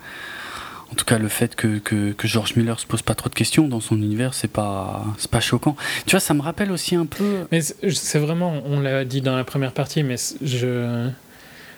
En 0.89 0.95
tout 0.95 1.05
cas, 1.05 1.17
le 1.19 1.27
fait 1.27 1.55
que, 1.55 1.77
que, 1.79 2.13
que 2.13 2.27
George 2.27 2.55
Miller 2.55 2.79
se 2.79 2.85
pose 2.85 3.01
pas 3.01 3.15
trop 3.15 3.29
de 3.29 3.35
questions 3.35 3.67
dans 3.67 3.79
son 3.81 3.95
univers, 3.97 4.33
c'est 4.33 4.47
pas, 4.49 5.05
c'est 5.17 5.29
pas 5.29 5.39
choquant. 5.41 5.75
Tu 6.05 6.11
vois, 6.11 6.19
ça 6.21 6.33
me 6.33 6.41
rappelle 6.41 6.71
aussi 6.71 6.95
un 6.95 7.05
peu. 7.05 7.45
Mais 7.51 7.61
c'est 7.61 8.19
vraiment, 8.19 8.61
on 8.65 8.79
l'a 8.79 9.03
dit 9.05 9.21
dans 9.21 9.35
la 9.35 9.43
première 9.43 9.71
partie, 9.73 10.03
mais 10.03 10.15
je, 10.41 11.07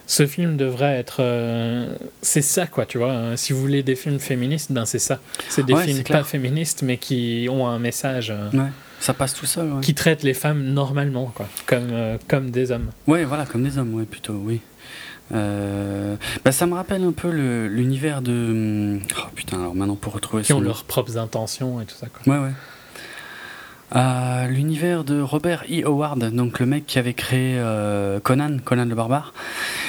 ce 0.06 0.28
film 0.28 0.58
devrait 0.58 0.98
être, 0.98 1.18
euh, 1.22 1.96
c'est 2.22 2.42
ça 2.42 2.68
quoi, 2.68 2.86
tu 2.86 2.98
vois. 2.98 3.12
hein. 3.14 3.36
Si 3.38 3.54
vous 3.54 3.62
voulez 3.62 3.84
des 3.84 3.96
films 3.96 4.20
féministes, 4.20 4.72
ben 4.72 4.86
c'est 4.86 5.00
ça. 5.00 5.20
C'est 5.50 5.66
des 5.66 5.74
Ouais, 5.74 5.86
films 5.86 6.04
pas 6.04 6.24
féministes, 6.24 6.82
mais 6.84 6.98
qui 6.98 7.48
ont 7.50 7.68
un 7.68 7.80
message, 7.80 8.32
euh, 8.32 8.50
Ouais, 8.52 8.70
ça 9.00 9.14
passe 9.14 9.34
tout 9.34 9.46
seul. 9.46 9.72
Ouais, 9.72 9.82
qui 9.82 9.94
traitent 9.94 10.24
les 10.24 10.34
femmes 10.34 10.64
normalement, 10.64 11.32
quoi, 11.36 11.48
comme 11.66 11.88
euh, 11.92 12.18
comme 12.28 12.52
des 12.52 12.72
hommes. 12.72 12.90
ouais 13.08 13.24
voilà, 13.24 13.46
comme 13.46 13.64
des 13.64 13.78
hommes, 13.78 13.94
ouais, 13.94 14.06
plutôt, 14.06 14.34
oui. 14.34 14.62
Bah, 15.32 16.52
ça 16.52 16.66
me 16.68 16.74
rappelle 16.76 17.04
un 17.04 17.12
peu 17.12 17.30
l'univers 17.68 18.22
de. 18.22 19.00
Oh 19.18 19.22
putain, 19.34 19.58
alors 19.60 19.74
maintenant 19.74 19.96
pour 19.96 20.14
retrouver 20.14 20.44
Qui 20.44 20.54
ont 20.54 20.60
nom. 20.60 20.66
leurs 20.66 20.84
propres 20.84 21.18
intentions 21.18 21.82
et 21.82 21.86
tout 21.86 21.96
ça. 21.96 22.08
Quoi. 22.08 22.34
Ouais, 22.38 22.44
ouais. 22.44 22.52
Euh, 23.96 24.48
L'univers 24.48 25.04
de 25.04 25.22
Robert 25.22 25.64
E. 25.70 25.86
Howard, 25.86 26.20
donc 26.34 26.60
le 26.60 26.66
mec 26.66 26.86
qui 26.88 26.98
avait 27.00 27.14
créé 27.14 27.56
euh, 27.58 28.20
Conan, 28.20 28.58
Conan 28.64 28.86
le 28.86 28.96
barbare, 28.96 29.34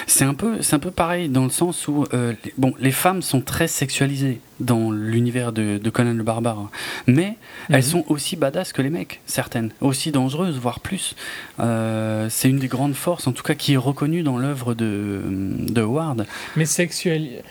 c'est 0.06 0.24
un 0.24 0.34
peu, 0.34 0.60
c'est 0.60 0.74
un 0.74 0.78
peu 0.78 0.90
pareil 0.90 1.28
dans 1.28 1.44
le 1.44 1.50
sens 1.50 1.88
où, 1.88 2.04
euh, 2.12 2.34
les, 2.44 2.52
bon, 2.58 2.74
les 2.78 2.90
femmes 2.92 3.22
sont 3.22 3.40
très 3.40 3.66
sexualisées 3.66 4.40
dans 4.60 4.90
l'univers 4.90 5.52
de, 5.52 5.78
de 5.78 5.90
Conan 5.90 6.12
le 6.12 6.22
barbare, 6.22 6.68
mais 7.06 7.36
Mhm. 7.70 7.76
elles 7.76 7.82
sont 7.82 8.04
aussi 8.08 8.36
badass 8.36 8.72
que 8.74 8.82
les 8.82 8.90
mecs, 8.90 9.20
certaines, 9.26 9.70
aussi 9.80 10.12
dangereuses, 10.12 10.58
voire 10.58 10.80
plus. 10.80 11.16
Euh, 11.60 12.28
c'est 12.30 12.50
une 12.50 12.58
des 12.58 12.68
grandes 12.68 12.94
forces, 12.94 13.26
en 13.26 13.32
tout 13.32 13.42
cas, 13.42 13.54
qui 13.54 13.72
est 13.72 13.78
reconnue 13.78 14.22
dans 14.22 14.36
l'œuvre 14.36 14.74
de, 14.74 15.22
de 15.26 15.80
Howard. 15.80 16.26
Mais 16.56 16.66
sexuel. 16.66 17.42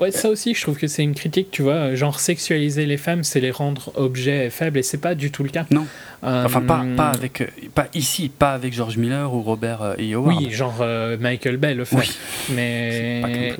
Ouais, 0.00 0.10
ça 0.10 0.30
aussi, 0.30 0.54
je 0.54 0.62
trouve 0.62 0.78
que 0.78 0.86
c'est 0.86 1.02
une 1.02 1.14
critique, 1.14 1.50
tu 1.50 1.60
vois. 1.62 1.94
Genre, 1.94 2.18
sexualiser 2.20 2.86
les 2.86 2.96
femmes, 2.96 3.22
c'est 3.22 3.40
les 3.40 3.50
rendre 3.50 3.92
objets 3.96 4.48
faibles, 4.48 4.78
et 4.78 4.82
c'est 4.82 4.96
pas 4.98 5.14
du 5.14 5.30
tout 5.30 5.42
le 5.42 5.50
cas. 5.50 5.66
Non. 5.70 5.86
Euh, 6.24 6.44
Enfin, 6.46 6.62
pas, 6.62 6.84
pas 6.96 7.08
avec, 7.10 7.42
euh, 7.42 7.46
pas 7.74 7.88
ici, 7.94 8.30
pas 8.30 8.52
avec 8.54 8.72
George 8.72 8.96
Miller 8.96 9.32
ou 9.34 9.42
Robert 9.42 9.96
E. 9.98 10.14
Howard. 10.14 10.38
Oui, 10.40 10.50
genre 10.50 10.78
euh, 10.80 11.16
Michael 11.18 11.58
Bay 11.58 11.74
le 11.74 11.84
fait. 11.84 11.96
Oui. 11.96 12.10
Mais 12.54 13.54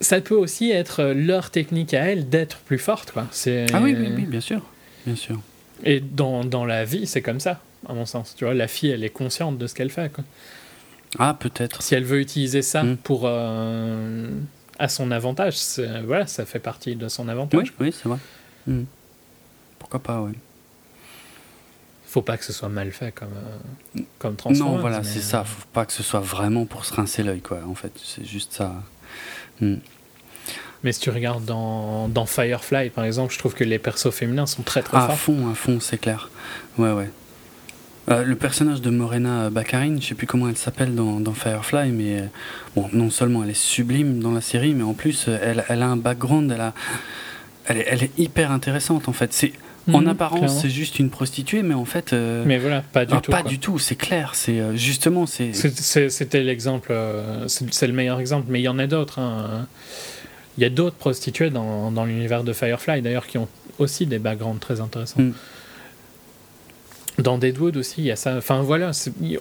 ça 0.00 0.20
peut 0.20 0.34
aussi 0.34 0.70
être 0.72 1.04
leur 1.14 1.50
technique 1.50 1.94
à 1.94 2.06
elle 2.06 2.28
d'être 2.28 2.58
plus 2.58 2.78
forte, 2.78 3.12
quoi. 3.12 3.26
C'est... 3.30 3.66
Ah 3.72 3.80
oui, 3.80 3.94
oui, 3.98 4.08
oui, 4.16 4.22
bien 4.24 4.40
sûr. 4.40 4.60
Bien 5.06 5.16
sûr. 5.16 5.40
Et 5.84 6.00
dans, 6.00 6.44
dans 6.44 6.64
la 6.64 6.84
vie, 6.84 7.06
c'est 7.06 7.22
comme 7.22 7.40
ça, 7.40 7.60
à 7.88 7.92
mon 7.94 8.06
sens. 8.06 8.34
Tu 8.36 8.44
vois, 8.44 8.54
la 8.54 8.66
fille, 8.68 8.90
elle 8.90 9.04
est 9.04 9.10
consciente 9.10 9.56
de 9.58 9.66
ce 9.66 9.74
qu'elle 9.74 9.90
fait, 9.90 10.12
quoi. 10.12 10.24
Ah, 11.18 11.36
peut-être. 11.38 11.80
Si 11.82 11.94
elle 11.94 12.04
veut 12.04 12.18
utiliser 12.20 12.62
ça 12.62 12.82
Mm. 12.82 12.96
pour... 12.96 13.22
euh, 13.24 14.28
à 14.78 14.88
son 14.88 15.10
avantage, 15.10 15.56
c'est- 15.56 16.02
voilà, 16.02 16.26
ça 16.26 16.44
fait 16.46 16.58
partie 16.58 16.96
de 16.96 17.08
son 17.08 17.24
Oui, 17.24 17.30
avantage. 17.30 17.72
oui, 17.80 17.92
c'est 17.92 18.08
vrai. 18.08 18.18
Hmm. 18.66 18.84
Pourquoi 19.78 20.00
pas, 20.00 20.20
ouais. 20.20 20.32
Faut 22.06 22.22
pas 22.22 22.36
que 22.36 22.44
ce 22.44 22.52
soit 22.52 22.68
mal 22.68 22.92
fait 22.92 23.12
comme, 23.12 23.32
euh, 23.96 24.00
comme. 24.20 24.36
Non, 24.50 24.78
voilà, 24.78 25.02
c'est 25.02 25.20
ça. 25.20 25.42
Faut 25.44 25.66
pas 25.72 25.84
que 25.84 25.92
ce 25.92 26.02
soit 26.04 26.20
vraiment 26.20 26.64
pour 26.64 26.84
se 26.84 26.94
rincer 26.94 27.22
l'œil, 27.24 27.40
quoi. 27.40 27.58
En 27.68 27.74
fait, 27.74 27.92
c'est 28.02 28.24
juste 28.24 28.52
ça. 28.52 28.72
Hmm. 29.60 29.76
Mais 30.84 30.92
si 30.92 31.00
tu 31.00 31.10
regardes 31.10 31.44
dans, 31.44 32.08
dans 32.08 32.26
Firefly, 32.26 32.90
par 32.90 33.04
exemple, 33.04 33.32
je 33.32 33.38
trouve 33.38 33.54
que 33.54 33.64
les 33.64 33.78
persos 33.78 34.10
féminins 34.14 34.46
sont 34.46 34.62
très 34.62 34.82
très 34.82 34.96
À 34.98 35.06
forts. 35.08 35.18
fond, 35.18 35.50
à 35.50 35.54
fond, 35.54 35.80
c'est 35.80 35.98
clair. 35.98 36.30
Ouais, 36.78 36.92
ouais. 36.92 37.10
Le 38.08 38.34
personnage 38.34 38.80
de 38.82 38.90
Morena 38.90 39.50
Baccarin, 39.50 39.96
je 40.00 40.08
sais 40.08 40.14
plus 40.14 40.26
comment 40.26 40.48
elle 40.48 40.56
s'appelle 40.56 40.94
dans, 40.94 41.20
dans, 41.20 41.32
Firefly, 41.32 41.90
mais 41.90 42.24
bon, 42.76 42.88
non 42.92 43.10
seulement 43.10 43.44
elle 43.44 43.50
est 43.50 43.54
sublime 43.54 44.20
dans 44.20 44.32
la 44.32 44.40
série, 44.40 44.74
mais 44.74 44.82
en 44.82 44.94
plus 44.94 45.28
elle, 45.28 45.64
elle 45.68 45.82
a 45.82 45.88
un 45.88 45.96
background, 45.96 46.52
elle, 46.52 46.60
a, 46.60 46.74
elle, 47.66 47.78
est, 47.78 47.86
elle 47.88 48.02
est 48.02 48.18
hyper 48.18 48.50
intéressante 48.50 49.08
en 49.08 49.12
fait. 49.12 49.32
C'est 49.32 49.52
en 49.92 50.00
mhm, 50.00 50.08
apparence, 50.08 50.62
c'est 50.62 50.70
juste 50.70 50.98
une 50.98 51.10
prostituée, 51.10 51.62
mais 51.62 51.74
en 51.74 51.84
fait. 51.84 52.12
Euh, 52.12 52.42
mais 52.46 52.58
voilà, 52.58 52.82
pas 52.92 53.04
du 53.04 53.14
ah, 53.14 53.20
tout. 53.20 53.30
Pas 53.30 53.42
du 53.42 53.58
tout, 53.58 53.78
c'est 53.78 53.96
clair. 53.96 54.34
C'est 54.34 54.58
euh, 54.60 54.76
justement. 54.76 55.26
C'était 55.26 56.42
l'exemple. 56.42 56.88
Euh, 56.90 57.46
c'est 57.48 57.86
le 57.86 57.92
meilleur 57.92 58.18
exemple, 58.18 58.46
mais 58.48 58.60
il 58.60 58.64
y 58.64 58.68
en 58.68 58.78
a 58.78 58.86
d'autres. 58.86 59.18
Hein. 59.18 59.66
Il 60.56 60.62
y 60.62 60.66
a 60.66 60.70
d'autres 60.70 60.96
prostituées 60.96 61.50
dans, 61.50 61.90
dans 61.90 62.04
l'univers 62.04 62.44
de 62.44 62.52
Firefly, 62.52 63.02
d'ailleurs, 63.02 63.26
qui 63.26 63.38
ont 63.38 63.48
aussi 63.78 64.06
des 64.06 64.18
backgrounds 64.18 64.60
très 64.60 64.80
intéressants. 64.80 65.20
Mm. 65.20 65.32
Dans 67.18 67.38
Deadwood 67.38 67.76
aussi, 67.76 67.96
il 67.98 68.04
y 68.06 68.10
a 68.10 68.16
ça. 68.16 68.36
Enfin 68.36 68.62
voilà, 68.62 68.90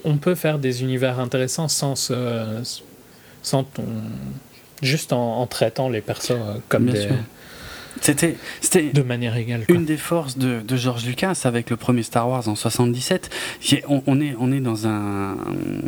on 0.04 0.18
peut 0.18 0.36
faire 0.36 0.60
des 0.60 0.84
univers 0.84 1.20
intéressants 1.20 1.68
sans, 1.68 2.12
sans 3.41 3.66
juste 4.82 5.14
en, 5.14 5.48
traitant 5.48 5.90
les 5.90 6.02
persos 6.02 6.34
comme 6.70 6.86
des. 6.86 7.08
C'était 8.04 8.92
de 8.94 9.02
manière 9.02 9.38
égale. 9.38 9.64
Une 9.70 9.86
des 9.86 9.98
forces 9.98 10.38
de, 10.38 10.60
de, 10.60 10.76
George 10.76 11.06
Lucas 11.06 11.42
avec 11.46 11.70
le 11.70 11.78
premier 11.78 12.04
Star 12.04 12.28
Wars 12.28 12.48
en 12.50 12.56
77. 12.56 13.30
On, 13.88 14.04
on 14.08 14.20
est, 14.20 14.36
on 14.40 14.52
est 14.52 14.60
dans 14.60 14.88
un, 14.88 15.38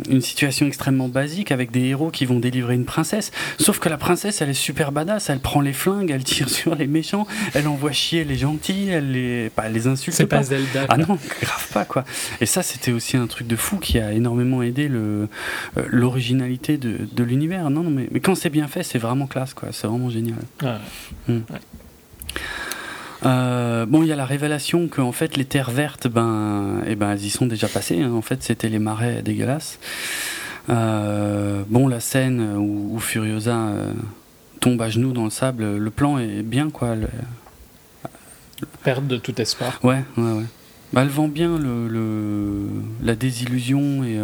une 0.08 0.22
situation 0.22 0.66
extrêmement 0.66 1.08
basique 1.08 1.52
avec 1.52 1.70
des 1.70 1.82
héros 1.84 2.10
qui 2.10 2.24
vont 2.24 2.38
délivrer 2.40 2.74
une 2.74 2.86
princesse. 2.86 3.32
Sauf 3.58 3.78
que 3.78 3.90
la 3.90 3.98
princesse, 3.98 4.40
elle 4.40 4.48
est 4.48 4.54
super 4.54 4.92
badass. 4.92 5.28
Elle 5.28 5.40
prend 5.40 5.60
les 5.60 5.74
flingues, 5.74 6.10
elle 6.10 6.24
tire 6.24 6.48
sur 6.56 6.74
les 6.74 6.86
méchants, 6.86 7.26
elle 7.54 7.68
envoie 7.68 7.92
chier 7.92 8.24
les 8.24 8.36
gentils, 8.36 8.88
elle 8.88 9.12
les, 9.12 9.50
pas, 9.50 9.68
les 9.68 9.86
insulte. 9.86 10.16
C'est 10.16 10.26
pas. 10.26 10.42
Zelda. 10.42 10.86
Ah 10.88 10.96
non, 10.96 11.18
grave 11.40 11.68
pas 11.72 11.84
quoi. 11.84 12.04
Et 12.40 12.46
ça, 12.46 12.62
c'était 12.62 12.92
aussi 12.92 13.16
un 13.16 13.26
truc 13.26 13.46
de 13.46 13.56
fou 13.56 13.76
qui 13.76 13.98
a 13.98 14.12
énormément 14.12 14.62
aidé 14.62 14.88
le, 14.88 15.28
euh, 15.76 15.84
l'originalité 15.88 16.78
de, 16.78 16.98
de 17.10 17.24
l'univers. 17.24 17.68
Non, 17.68 17.82
non, 17.82 17.90
mais, 17.90 18.08
mais 18.10 18.20
quand 18.20 18.34
c'est 18.34 18.50
bien 18.50 18.68
fait, 18.68 18.82
c'est 18.82 18.98
vraiment 18.98 19.26
classe 19.26 19.52
quoi. 19.52 19.68
C'est 19.72 19.86
vraiment 19.86 20.08
génial. 20.08 20.38
Ah, 20.62 20.78
ouais. 21.28 21.40
Euh, 23.24 23.86
bon, 23.86 24.02
il 24.02 24.08
y 24.08 24.12
a 24.12 24.16
la 24.16 24.26
révélation 24.26 24.88
que 24.88 25.00
en 25.00 25.12
fait 25.12 25.36
les 25.36 25.44
terres 25.44 25.70
vertes, 25.70 26.06
ben, 26.06 26.82
eh 26.86 26.94
ben, 26.94 27.12
elles 27.12 27.24
y 27.24 27.30
sont 27.30 27.46
déjà 27.46 27.68
passées. 27.68 28.00
Hein. 28.00 28.12
En 28.12 28.22
fait, 28.22 28.42
c'était 28.42 28.68
les 28.68 28.78
marais 28.78 29.22
dégueulasses. 29.22 29.78
Euh, 30.68 31.62
bon, 31.68 31.88
la 31.88 32.00
scène 32.00 32.56
où, 32.56 32.98
Furiosa 32.98 33.56
euh, 33.56 33.92
tombe 34.60 34.80
à 34.82 34.90
genoux 34.90 35.12
dans 35.12 35.24
le 35.24 35.30
sable, 35.30 35.76
le 35.76 35.90
plan 35.90 36.18
est 36.18 36.42
bien, 36.42 36.70
quoi. 36.70 36.94
Perte 38.82 39.06
de 39.06 39.16
tout 39.16 39.40
espoir. 39.40 39.78
Ouais, 39.82 40.02
ouais, 40.16 40.32
ouais. 40.32 40.44
Bah, 40.92 41.02
elle 41.02 41.08
vend 41.08 41.28
bien 41.28 41.58
le, 41.58 42.68
la 43.02 43.14
désillusion 43.14 44.04
et. 44.04 44.18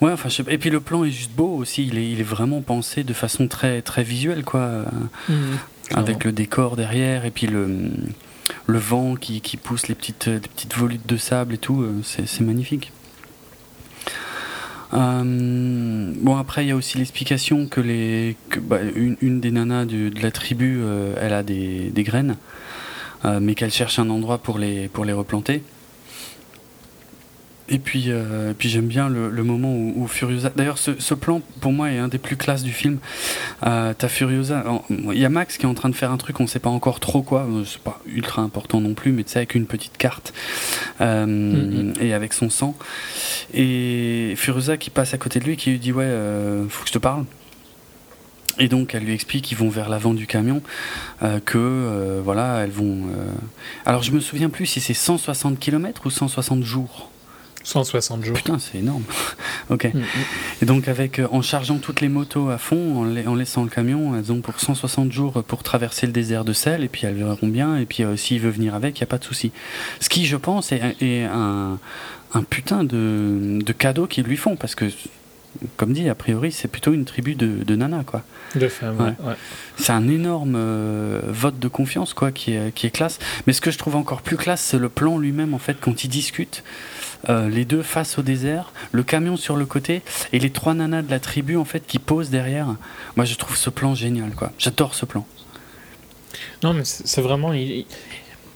Ouais, 0.00 0.12
enfin, 0.12 0.30
Et 0.48 0.56
puis 0.56 0.70
le 0.70 0.80
plan 0.80 1.04
est 1.04 1.10
juste 1.10 1.32
beau 1.32 1.56
aussi. 1.56 1.86
Il 1.86 1.98
est, 1.98 2.10
il 2.10 2.20
est 2.20 2.24
vraiment 2.24 2.62
pensé 2.62 3.04
de 3.04 3.12
façon 3.12 3.48
très, 3.48 3.82
très 3.82 4.02
visuelle, 4.02 4.44
quoi. 4.44 4.84
Mmh 5.28 5.34
avec 5.94 6.24
le 6.24 6.32
décor 6.32 6.76
derrière 6.76 7.24
et 7.24 7.30
puis 7.30 7.46
le, 7.46 7.90
le 8.66 8.78
vent 8.78 9.14
qui, 9.14 9.40
qui 9.40 9.56
pousse 9.56 9.88
les 9.88 9.94
petites, 9.94 10.26
les 10.26 10.40
petites 10.40 10.74
volutes 10.76 11.06
de 11.06 11.16
sable 11.16 11.54
et 11.54 11.58
tout, 11.58 11.82
euh, 11.82 12.00
c'est 12.04 12.40
magnifique. 12.40 12.92
Euh, 14.92 16.12
bon 16.16 16.36
après 16.36 16.64
il 16.64 16.68
y 16.68 16.72
a 16.72 16.76
aussi 16.76 16.98
l'explication 16.98 17.66
que 17.68 17.80
les 17.80 18.36
que, 18.48 18.58
bah, 18.58 18.78
une, 18.96 19.16
une, 19.20 19.38
des 19.40 19.52
nanas 19.52 19.84
de, 19.84 20.10
la 20.20 20.32
tribu 20.32 20.80
euh, 20.82 21.14
elle 21.20 21.32
a 21.32 21.44
des, 21.44 21.90
des 21.90 22.02
graines 22.02 22.36
mais 23.40 23.54
qu'elle 23.54 23.70
cherche 23.70 24.00
un 24.00 24.10
endroit 24.10 24.38
pour 24.38 24.58
les 24.58 24.88
pour 24.88 25.04
les 25.04 25.12
replanter 25.12 25.62
et 27.70 27.78
puis, 27.78 28.06
euh, 28.08 28.52
puis 28.56 28.68
j'aime 28.68 28.88
bien 28.88 29.08
le, 29.08 29.44
moment 29.44 29.72
où, 29.72 30.06
Furiosa. 30.08 30.50
D'ailleurs, 30.54 30.76
ce, 30.76 31.14
plan 31.14 31.40
pour 31.60 31.72
moi 31.72 31.90
est 31.92 31.98
un 31.98 32.08
des 32.08 32.18
plus 32.18 32.36
classes 32.36 32.64
du 32.64 32.72
film. 32.72 32.98
Euh, 33.64 33.94
T'as 33.96 34.08
Furiosa. 34.08 34.64
Il 34.90 35.18
y 35.18 35.24
a 35.24 35.28
Max 35.28 35.56
qui 35.56 35.66
est 35.66 35.68
en 35.68 35.74
train 35.74 35.88
de 35.88 35.94
faire 35.94 36.10
un 36.10 36.16
truc, 36.16 36.40
on 36.40 36.48
sait 36.48 36.58
pas 36.58 36.70
encore 36.70 36.98
trop 36.98 37.22
quoi. 37.22 37.42
Euh, 37.42 37.64
c'est 37.64 37.80
pas 37.80 38.00
ultra 38.06 38.42
important 38.42 38.80
non 38.80 38.94
plus, 38.94 39.12
mais 39.12 39.22
tu 39.22 39.30
sais 39.30 39.38
avec 39.38 39.54
une 39.54 39.66
petite 39.66 39.96
carte 39.98 40.32
euh, 41.00 41.26
mm-hmm. 41.26 42.02
et 42.02 42.12
avec 42.12 42.32
son 42.32 42.50
sang. 42.50 42.76
Et 43.54 44.34
Furiosa 44.36 44.76
qui 44.76 44.90
passe 44.90 45.14
à 45.14 45.18
côté 45.18 45.38
de 45.38 45.44
lui, 45.44 45.56
qui 45.56 45.70
lui 45.70 45.78
dit 45.78 45.92
ouais, 45.92 46.10
faut 46.68 46.82
que 46.82 46.88
je 46.88 46.94
te 46.94 46.98
parle. 46.98 47.24
Et 48.58 48.66
donc 48.66 48.96
elle 48.96 49.04
lui 49.04 49.14
explique 49.14 49.44
qu'ils 49.44 49.58
vont 49.58 49.70
vers 49.70 49.88
l'avant 49.88 50.12
du 50.12 50.26
camion, 50.26 50.60
que 51.44 52.20
voilà, 52.22 52.62
elles 52.64 52.70
vont. 52.70 53.06
Alors 53.86 54.02
je 54.02 54.10
me 54.10 54.18
souviens 54.20 54.50
plus 54.50 54.66
si 54.66 54.80
c'est 54.80 54.92
160 54.92 55.58
km 55.60 56.02
ou 56.06 56.10
160 56.10 56.64
jours. 56.64 57.09
160 57.62 58.24
jours. 58.24 58.36
Putain, 58.36 58.58
c'est 58.58 58.78
énorme. 58.78 59.02
ok. 59.70 59.84
Mm, 59.92 59.98
mm. 59.98 60.04
Et 60.62 60.66
donc, 60.66 60.88
avec, 60.88 61.18
euh, 61.18 61.28
en 61.30 61.42
chargeant 61.42 61.78
toutes 61.78 62.00
les 62.00 62.08
motos 62.08 62.48
à 62.48 62.58
fond, 62.58 63.04
en, 63.04 63.34
laissant 63.34 63.62
le 63.62 63.70
camion, 63.70 64.16
elles 64.16 64.32
ont 64.32 64.40
pour 64.40 64.58
160 64.58 65.12
jours 65.12 65.42
pour 65.44 65.62
traverser 65.62 66.06
le 66.06 66.12
désert 66.12 66.44
de 66.44 66.52
sel, 66.52 66.84
et 66.84 66.88
puis 66.88 67.06
elles 67.06 67.14
verront 67.14 67.48
bien, 67.48 67.76
et 67.76 67.86
puis 67.86 68.02
euh, 68.02 68.16
s'il 68.16 68.40
veut 68.40 68.50
venir 68.50 68.74
avec, 68.74 68.98
il 68.98 69.02
n'y 69.02 69.04
a 69.04 69.08
pas 69.08 69.18
de 69.18 69.24
souci. 69.24 69.52
Ce 70.00 70.08
qui, 70.08 70.26
je 70.26 70.36
pense, 70.36 70.72
est, 70.72 71.24
un, 71.24 71.78
un, 72.34 72.42
putain 72.42 72.84
de, 72.84 73.58
de 73.60 73.72
cadeau 73.72 74.06
qu'ils 74.06 74.24
lui 74.24 74.36
font, 74.36 74.56
parce 74.56 74.74
que, 74.74 74.86
comme 75.76 75.92
dit, 75.92 76.08
a 76.08 76.14
priori, 76.14 76.52
c'est 76.52 76.68
plutôt 76.68 76.92
une 76.92 77.04
tribu 77.04 77.34
de, 77.34 77.64
de 77.64 77.76
nanas, 77.76 78.04
quoi. 78.04 78.22
De 78.54 78.68
femmes, 78.68 78.98
ouais. 79.00 79.34
C'est 79.76 79.92
un 79.92 80.08
énorme 80.08 80.54
euh, 80.56 81.20
vote 81.26 81.58
de 81.58 81.68
confiance, 81.68 82.14
quoi, 82.14 82.32
qui 82.32 82.52
est, 82.52 82.74
qui 82.74 82.86
est 82.86 82.90
classe. 82.90 83.18
Mais 83.46 83.52
ce 83.52 83.60
que 83.60 83.70
je 83.70 83.78
trouve 83.78 83.96
encore 83.96 84.22
plus 84.22 84.36
classe, 84.36 84.60
c'est 84.60 84.78
le 84.78 84.88
plan 84.88 85.18
lui-même, 85.18 85.54
en 85.54 85.58
fait, 85.58 85.76
quand 85.80 86.04
ils 86.04 86.08
discutent. 86.08 86.62
Euh, 87.28 87.50
les 87.50 87.66
deux 87.66 87.82
face 87.82 88.18
au 88.18 88.22
désert, 88.22 88.72
le 88.92 89.02
camion 89.02 89.36
sur 89.36 89.56
le 89.56 89.66
côté 89.66 90.00
et 90.32 90.38
les 90.38 90.50
trois 90.50 90.72
nanas 90.72 91.02
de 91.02 91.10
la 91.10 91.20
tribu 91.20 91.56
en 91.56 91.66
fait 91.66 91.86
qui 91.86 91.98
posent 91.98 92.30
derrière. 92.30 92.76
Moi 93.16 93.26
je 93.26 93.34
trouve 93.34 93.56
ce 93.56 93.68
plan 93.68 93.94
génial 93.94 94.30
quoi. 94.30 94.52
J'adore 94.58 94.94
ce 94.94 95.04
plan. 95.04 95.26
Non 96.62 96.72
mais 96.72 96.84
c'est 96.84 97.20
vraiment 97.20 97.52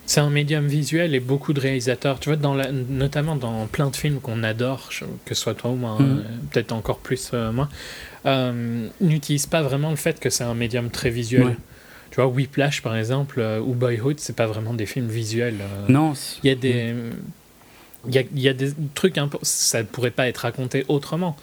c'est 0.06 0.20
un 0.20 0.30
médium 0.30 0.66
visuel 0.66 1.14
et 1.14 1.20
beaucoup 1.20 1.52
de 1.52 1.60
réalisateurs, 1.60 2.20
tu 2.20 2.28
vois, 2.28 2.36
dans 2.36 2.54
la, 2.54 2.70
notamment 2.72 3.36
dans 3.36 3.66
plein 3.66 3.88
de 3.88 3.96
films 3.96 4.20
qu'on 4.20 4.42
adore, 4.42 4.90
que 5.24 5.34
ce 5.34 5.40
soit 5.40 5.54
toi 5.54 5.70
ou 5.70 5.76
moi, 5.76 5.96
mhm. 5.98 6.18
euh, 6.18 6.22
peut-être 6.50 6.72
encore 6.72 6.98
plus 6.98 7.30
euh, 7.32 7.52
moi, 7.52 7.68
n'utilisent 9.00 9.46
pas 9.46 9.62
vraiment 9.62 9.90
le 9.90 9.96
fait 9.96 10.20
que 10.20 10.30
c'est 10.30 10.44
un 10.44 10.54
médium 10.54 10.90
très 10.90 11.10
visuel. 11.10 11.56
Tu 12.10 12.16
vois, 12.16 12.28
Whiplash 12.28 12.80
par 12.82 12.96
exemple, 12.96 13.44
ou 13.64 13.74
Boyhood, 13.74 14.20
c'est 14.20 14.36
pas 14.36 14.46
vraiment 14.46 14.74
des 14.74 14.86
films 14.86 15.08
visuels. 15.08 15.58
non. 15.88 16.12
Il 16.42 16.48
y 16.48 16.52
a 16.52 16.54
des. 16.54 16.94
Il 18.06 18.14
y 18.14 18.48
a, 18.48 18.52
des 18.52 18.70
trucs, 18.94 19.16
ça 19.40 19.78
ne 19.78 19.86
pourrait 19.86 20.10
pas 20.10 20.28
être 20.28 20.38
raconté 20.38 20.84
autrement. 20.88 21.38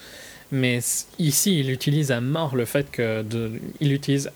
Mais 0.52 0.80
ici, 1.18 1.60
il 1.60 1.72
utilise 1.72 2.12
à 2.12 2.22
mort 2.22 2.56
le 2.56 2.66
fait 2.66 2.92
que 2.92 3.24
de, 3.24 3.54
il 3.80 3.94
utilise 3.94 4.32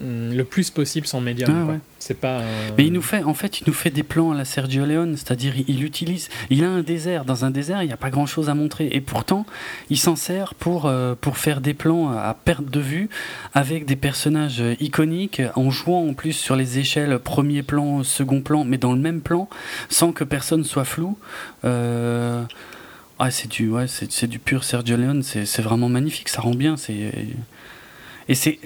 le 0.00 0.42
plus 0.42 0.70
possible 0.70 1.06
son 1.06 1.20
médium. 1.20 1.68
Ah 1.70 1.74
c'est 1.98 2.14
pas. 2.14 2.40
Euh, 2.40 2.70
Mais 2.76 2.86
il 2.86 2.92
nous 2.92 3.02
fait, 3.02 3.22
en 3.22 3.34
fait, 3.34 3.60
il 3.60 3.64
nous 3.66 3.72
fait 3.72 3.90
des 3.90 4.02
plans 4.02 4.32
à 4.32 4.34
la 4.34 4.44
Sergio 4.44 4.84
Leone, 4.84 5.16
c'est-à-dire 5.16 5.54
il, 5.66 5.84
utilise, 5.84 6.28
il 6.50 6.64
a 6.64 6.68
un 6.68 6.82
désert. 6.82 7.24
Dans 7.24 7.44
un 7.44 7.50
désert, 7.50 7.82
il 7.82 7.86
n'y 7.86 7.92
a 7.92 7.96
pas 7.96 8.10
grand-chose 8.10 8.48
à 8.48 8.54
montrer, 8.54 8.88
et 8.92 9.00
pourtant, 9.00 9.46
il 9.90 9.98
s'en 9.98 10.16
sert 10.16 10.54
pour 10.54 10.86
euh, 10.86 11.14
pour 11.20 11.38
faire 11.38 11.60
des 11.60 11.74
plans 11.74 12.10
à 12.10 12.34
perte 12.34 12.66
de 12.66 12.80
vue 12.80 13.08
avec 13.54 13.86
des 13.86 13.96
personnages 13.96 14.62
iconiques, 14.80 15.42
en 15.56 15.70
jouant 15.70 16.08
en 16.08 16.14
plus 16.14 16.32
sur 16.32 16.56
les 16.56 16.78
échelles 16.78 17.18
premier 17.18 17.62
plan, 17.62 18.02
second 18.04 18.40
plan, 18.40 18.64
mais 18.64 18.78
dans 18.78 18.92
le 18.92 19.00
même 19.00 19.20
plan, 19.20 19.48
sans 19.88 20.12
que 20.12 20.24
personne 20.24 20.64
soit 20.64 20.84
flou. 20.84 21.16
Euh... 21.64 22.42
Ah, 23.18 23.30
c'est 23.30 23.48
du, 23.48 23.70
ouais, 23.70 23.86
c'est 23.86 24.26
du 24.26 24.40
pur 24.40 24.64
Sergio 24.64 24.96
Leone. 24.96 25.22
C'est 25.22 25.62
vraiment 25.62 25.88
magnifique. 25.88 26.28
Ça 26.28 26.40
rend 26.40 26.54
bien. 26.54 26.76
C'est 26.76 27.12
et 28.28 28.34
c'est 28.34 28.58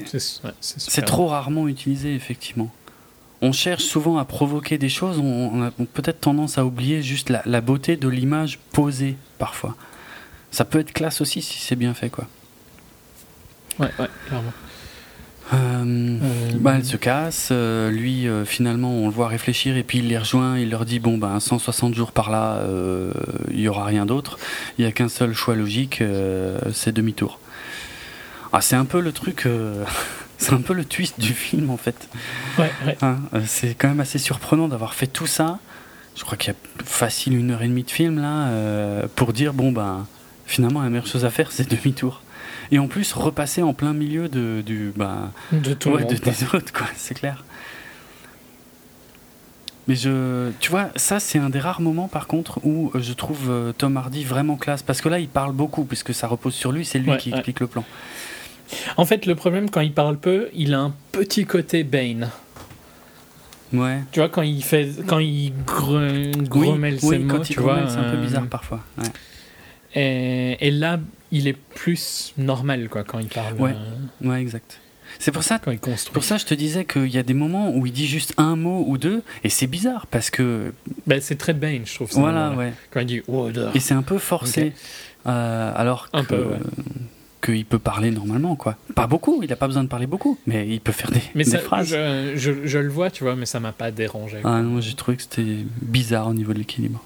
c'est 0.61 1.05
trop 1.05 1.27
rarement 1.27 1.69
utilisé, 1.69 2.15
effectivement. 2.15 2.71
On 3.41 3.53
cherche 3.53 3.85
souvent 3.85 4.19
à 4.19 4.25
provoquer 4.25 4.79
des 4.79 4.89
choses, 4.89 5.19
on, 5.19 5.63
a 5.63 5.71
peut-être 5.71 6.21
tendance 6.21 6.59
à 6.59 6.65
oublier 6.65 7.03
juste 7.03 7.31
la, 7.31 7.61
beauté 7.61 7.97
de 7.97 8.09
l'image 8.09 8.59
posée, 8.73 9.17
parfois. 9.39 9.77
Ça 10.51 10.65
peut 10.65 10.81
être 10.81 10.93
classe 10.93 11.21
aussi 11.21 11.41
si 11.41 11.61
c'est 11.61 11.77
bien 11.77 11.95
fait, 11.95 12.11
quoi. 12.11 12.27
Ouais, 13.79 13.91
ouais, 13.99 14.09
clairement. 14.27 14.53
Euh, 15.55 15.57
euh, 15.57 16.19
bah, 16.61 16.75
elle 16.77 16.85
se 16.85 16.97
casse, 16.99 17.49
euh, 17.53 17.91
lui 17.91 18.27
finalement 18.45 18.91
on 18.91 19.07
le 19.07 19.15
voit 19.15 19.29
réfléchir 19.29 19.79
et 19.79 19.83
puis 19.83 19.99
il 19.99 20.09
les 20.09 20.19
rejoint, 20.19 20.59
il 20.59 20.69
leur 20.69 20.85
dit 20.85 20.99
bon 20.99 21.17
ben 21.17 21.41
160 21.41 21.95
jours 21.95 22.13
par 22.13 22.31
là, 22.31 22.63
il 23.51 23.61
y 23.61 23.69
aura 23.69 23.85
rien 23.85 24.05
d'autre, 24.05 24.39
il 24.77 24.85
n'y 24.85 24.89
a 24.89 24.93
qu'un 24.93 25.09
seul 25.09 25.33
choix 25.33 25.55
logique, 25.55 26.03
c'est 26.73 26.93
demi-tour. 26.93 27.41
Ah, 28.53 28.61
c'est 28.61 28.77
un 28.77 28.85
peu 28.85 29.01
le 29.01 29.13
truc. 29.13 29.47
Euh, 29.47 29.85
c'est 30.39 30.53
un 30.53 30.61
peu 30.61 30.75
le 30.75 30.85
twist 30.85 31.21
du 31.21 31.35
film 31.35 31.71
en 31.71 31.77
fait. 31.77 32.09
Ouais, 32.59 32.71
hein, 33.03 33.19
euh, 33.35 33.43
c'est 33.47 33.75
quand 33.75 33.89
même 33.89 34.01
assez 34.01 34.19
surprenant 34.19 34.69
d'avoir 34.69 34.95
fait 34.95 35.07
tout 35.07 35.27
ça. 35.27 35.59
Je 36.17 36.25
crois 36.25 36.37
qu'il 36.37 36.53
y 36.53 36.57
a 36.57 36.85
facile 36.85 37.37
une 37.37 37.51
heure 37.51 37.63
et 37.63 37.69
demie 37.69 37.85
de 37.85 37.91
film 37.91 38.21
là 38.21 38.49
euh, 38.49 39.07
pour 39.15 39.33
dire 39.33 39.53
bon 39.53 39.71
ben 39.71 40.05
finalement 40.47 40.83
la 40.83 40.91
meilleure 40.91 41.07
chose 41.07 41.25
à 41.25 41.31
faire 41.31 41.53
c'est 41.53 41.69
demi-tour. 41.69 42.23
Et 42.71 42.79
en 42.79 42.87
plus 42.87 43.13
repasser 43.13 43.63
en 43.63 43.73
plein 43.73 43.93
milieu 43.93 44.29
de 44.29 44.63
du 44.65 44.93
bah 44.95 45.31
de 45.53 45.75
tout 45.75 45.97
de, 45.97 46.05
des 46.05 46.45
autres 46.55 46.73
quoi, 46.73 46.87
c'est 46.97 47.15
clair. 47.15 47.45
Mais 49.87 49.95
je, 49.95 50.51
tu 50.61 50.71
vois, 50.71 50.91
ça 50.97 51.19
c'est 51.19 51.39
un 51.39 51.49
des 51.49 51.61
rares 51.61 51.81
moments 51.81 52.09
par 52.09 52.27
contre 52.27 52.61
où 52.63 52.91
je 52.95 53.13
trouve 53.15 53.73
Tom 53.79 53.97
Hardy 53.97 54.23
vraiment 54.23 54.57
classe 54.57 54.83
parce 54.83 55.01
que 55.01 55.09
là 55.09 55.19
il 55.19 55.29
parle 55.29 55.53
beaucoup 55.53 55.85
puisque 55.85 56.13
ça 56.13 56.27
repose 56.27 56.55
sur 56.55 56.73
lui, 56.73 56.85
c'est 56.85 56.99
lui 56.99 57.17
qui 57.17 57.31
explique 57.31 57.61
le 57.61 57.69
plan. 57.69 57.85
En 58.97 59.05
fait, 59.05 59.27
le 59.27 59.35
problème 59.35 59.71
quand 59.71 59.81
il 59.81 59.93
parle 59.93 60.19
peu, 60.19 60.49
il 60.55 60.75
a 60.75 60.81
un 60.81 60.95
petit 61.13 61.47
côté 61.47 61.85
Bane. 61.85 62.31
Ouais. 63.73 64.01
Tu 64.13 64.21
vois, 64.21 64.29
quand 64.29 64.43
il 64.43 64.63
fait, 64.63 64.91
quand 65.07 65.19
il 65.19 65.53
grommelle 65.65 67.01
ses 67.01 67.19
mots, 67.19 67.39
tu 67.41 67.61
vois, 67.61 67.89
c'est 67.89 67.99
un 67.99 68.11
peu 68.11 68.17
bizarre 68.19 68.47
parfois. 68.47 68.81
Ouais. 68.97 69.05
Et, 69.95 70.69
et, 70.69 70.71
là, 70.71 71.01
il 71.33 71.49
est 71.49 71.57
plus 71.57 72.33
normal 72.37 72.89
quoi 72.89 73.05
quand 73.05 73.19
il 73.19 73.29
parle. 73.29 73.55
Ouais, 73.55 73.75
euh, 73.75 74.29
ouais 74.29 74.41
exact. 74.41 74.81
C'est 75.19 75.33
pour 75.33 75.43
ça, 75.43 75.59
pour 76.13 76.23
ça 76.23 76.37
je 76.37 76.45
te 76.45 76.55
disais 76.55 76.85
qu'il 76.85 77.09
y 77.09 77.19
a 77.19 77.23
des 77.23 77.35
moments 77.35 77.71
où 77.75 77.87
il 77.87 77.93
dit 77.93 78.07
juste 78.07 78.35
un 78.37 78.57
mot 78.57 78.85
ou 78.87 78.99
deux, 78.99 79.23
et 79.43 79.49
c'est 79.49 79.67
bizarre 79.67 80.07
parce 80.07 80.31
que. 80.31 80.73
Ben, 81.07 81.21
c'est 81.21 81.37
très 81.37 81.55
Bane, 81.55 81.83
je 81.87 81.95
trouve. 81.95 82.11
Ça, 82.11 82.21
voilà, 82.21 82.53
ouais. 82.53 82.73
Quand 82.91 83.01
il 83.01 83.07
dit 83.07 83.23
Et 83.75 83.81
c'est 83.81 83.95
un 83.95 84.03
peu 84.03 84.19
forcé. 84.19 84.73
Euh, 85.27 85.73
alors 85.75 86.09
un 86.13 86.25
que, 86.25 86.35
qu'il 87.43 87.65
peut 87.65 87.79
parler 87.79 88.11
normalement, 88.11 88.57
quoi. 88.57 88.77
Pas 88.95 89.07
beaucoup, 89.07 89.43
il 89.43 89.49
n'a 89.49 89.57
pas 89.57 89.67
besoin 89.67 89.85
de 89.85 89.89
parler 89.89 90.07
beaucoup, 90.07 90.39
mais 90.47 90.69
il 90.69 90.81
peut 90.81 90.93
faire 90.93 91.11
des, 91.11 91.23
mais 91.35 91.45
des 91.45 91.59
phrases. 91.59 91.89
Je, 91.89 92.33
je, 92.37 92.67
je, 92.67 92.79
le 92.79 92.89
vois, 92.89 93.11
tu 93.11 93.25
vois, 93.25 93.37
mais 93.37 93.47
ça 93.47 93.61
m'a 93.61 93.73
pas 93.73 93.91
dérangé. 93.91 94.39
Ah 94.45 94.61
non, 94.61 94.81
j'ai 94.81 94.95
trouvé 94.95 95.17
que 95.17 95.23
c'était 95.23 95.59
bizarre 95.81 96.29
au 96.29 96.35
niveau 96.35 96.53
de 96.53 96.59
l'équilibre. 96.59 97.03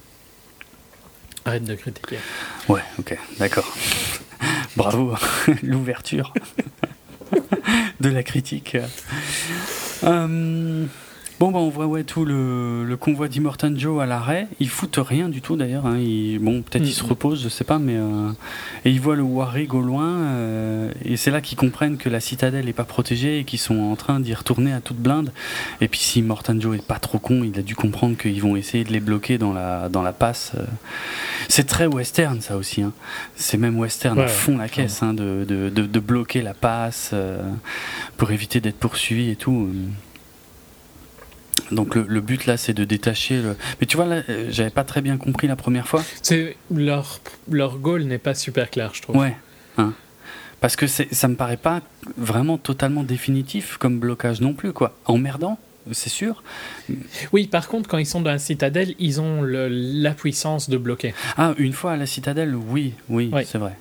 Arrête 1.45 1.65
de 1.65 1.75
critiquer. 1.75 2.19
Ouais, 2.69 2.83
ok, 2.99 3.17
d'accord. 3.39 3.71
Bravo, 4.77 5.15
l'ouverture 5.63 6.33
de 8.01 8.09
la 8.09 8.23
critique. 8.23 8.77
Euh, 10.05 10.87
Bon, 11.43 11.51
bah, 11.51 11.59
on 11.59 11.71
voit 11.71 11.87
ouais, 11.87 12.05
tout 12.05 12.25
le, 12.25 12.85
le 12.85 12.97
convoi 12.97 13.27
d'Immortan 13.27 13.73
Joe 13.75 14.01
à 14.01 14.07
l'arrêt. 14.07 14.47
Ils 14.61 14.69
foutent 14.69 15.01
rien 15.03 15.29
du 15.29 15.41
tout 15.41 15.57
d'ailleurs. 15.57 15.87
Hein. 15.87 15.99
Bon, 16.41 16.63
peut-être 16.63 16.87
ils 16.87 16.93
se 16.93 17.03
reposent, 17.03 17.43
je 17.43 17.49
sais 17.49 17.65
pas, 17.65 17.81
mais. 17.81 17.97
Euh, 17.97 18.31
et 18.85 18.93
ils 18.93 19.01
voient 19.01 19.17
le 19.17 19.25
Warrig 19.25 19.75
au 19.75 19.81
loin. 19.81 20.07
Euh, 20.09 20.93
et 21.05 21.17
c'est 21.17 21.33
là 21.33 21.41
qu'ils 21.41 21.59
comprennent 21.59 21.97
que 21.97 22.09
la 22.09 22.21
citadelle 22.21 22.67
n'est 22.67 22.73
pas 22.73 22.85
protégée 22.85 23.41
et 23.41 23.45
qu'ils 23.45 23.59
sont 23.59 23.77
en 23.81 23.97
train 23.97 24.21
d'y 24.21 24.33
retourner 24.35 24.73
à 24.73 24.81
toute 24.81 24.99
blinde. 24.99 25.33
Et 25.81 25.89
puis, 25.89 25.99
si 25.99 26.21
Immortan 26.21 26.61
Joe 26.61 26.77
est 26.77 26.87
pas 26.87 27.01
trop 27.01 27.19
con, 27.19 27.43
il 27.43 27.59
a 27.59 27.63
dû 27.63 27.75
comprendre 27.75 28.17
qu'ils 28.17 28.41
vont 28.41 28.55
essayer 28.55 28.85
de 28.85 28.93
les 28.93 29.01
bloquer 29.01 29.37
dans 29.37 29.53
la, 29.53 29.89
dans 29.89 30.03
la 30.03 30.13
passe. 30.13 30.53
Euh. 30.57 30.65
C'est 31.49 31.67
très 31.67 31.87
western, 31.87 32.41
ça 32.41 32.57
aussi. 32.57 32.83
Hein. 32.83 32.93
C'est 33.35 33.59
même 33.59 33.81
western 33.81 34.17
à 34.21 34.29
fond 34.29 34.59
la 34.59 34.69
caisse, 34.69 35.03
hein, 35.03 35.13
de, 35.13 35.45
de, 35.45 35.71
de, 35.71 35.87
de, 35.87 35.99
bloquer 35.99 36.41
la 36.41 36.55
passe 36.55 37.13
pour 38.17 38.31
éviter 38.31 38.61
d'être 38.61 38.79
poursuivi 38.79 39.31
et 39.31 39.37
tout. 39.37 39.69
Donc 41.73 41.95
le, 41.95 42.21
but 42.21 42.47
là, 42.47 42.57
c'est 42.57 42.75
de 42.75 42.85
détacher 42.85 43.41
le. 43.41 43.57
Mais 43.81 43.87
tu 43.87 43.97
vois 43.97 44.07
là, 44.07 44.23
euh, 44.29 44.47
j'avais 44.51 44.71
pas 44.71 44.85
très 44.85 45.01
bien 45.01 45.17
compris 45.17 45.47
la 45.47 45.57
première 45.57 45.89
fois. 45.89 46.03
C'est 46.23 46.57
leur 46.71 47.21
leur 47.51 47.79
goal 47.79 48.05
n'est 48.05 48.19
pas 48.19 48.35
super 48.35 48.71
clair, 48.71 48.91
je 48.95 49.03
trouve. 49.03 49.17
Ouais. 49.17 49.37
Hein. 49.79 49.95
Parce 50.61 50.77
que 50.77 50.87
ça 50.87 51.29
me 51.29 51.35
paraît 51.35 51.57
pas 51.57 51.81
vraiment 52.17 52.57
totalement 52.57 53.03
définitif 53.03 53.79
comme 53.79 53.99
blocage 53.99 54.41
non 54.41 54.55
plus 54.55 54.73
quoi. 54.73 54.97
Emmerdant, 55.07 55.59
c'est 55.91 56.11
sûr. 56.11 56.45
Oui, 57.33 57.49
par 57.49 57.67
contre, 57.67 57.89
quand 57.89 57.99
ils 57.99 58.07
sont 58.07 58.21
dans 58.21 58.31
la 58.31 58.39
citadelle, 58.39 58.95
ils 59.01 59.21
ont 59.21 59.43
la 59.43 60.13
puissance 60.13 60.71
de 60.71 60.77
bloquer. 60.77 61.15
Ah, 61.37 61.55
une 61.59 61.73
fois 61.73 61.93
à 61.93 61.97
la 61.97 62.07
citadelle, 62.07 62.55
oui, 62.55 62.95
oui. 63.09 63.33
c'est 63.45 63.59
vrai. 63.59 63.77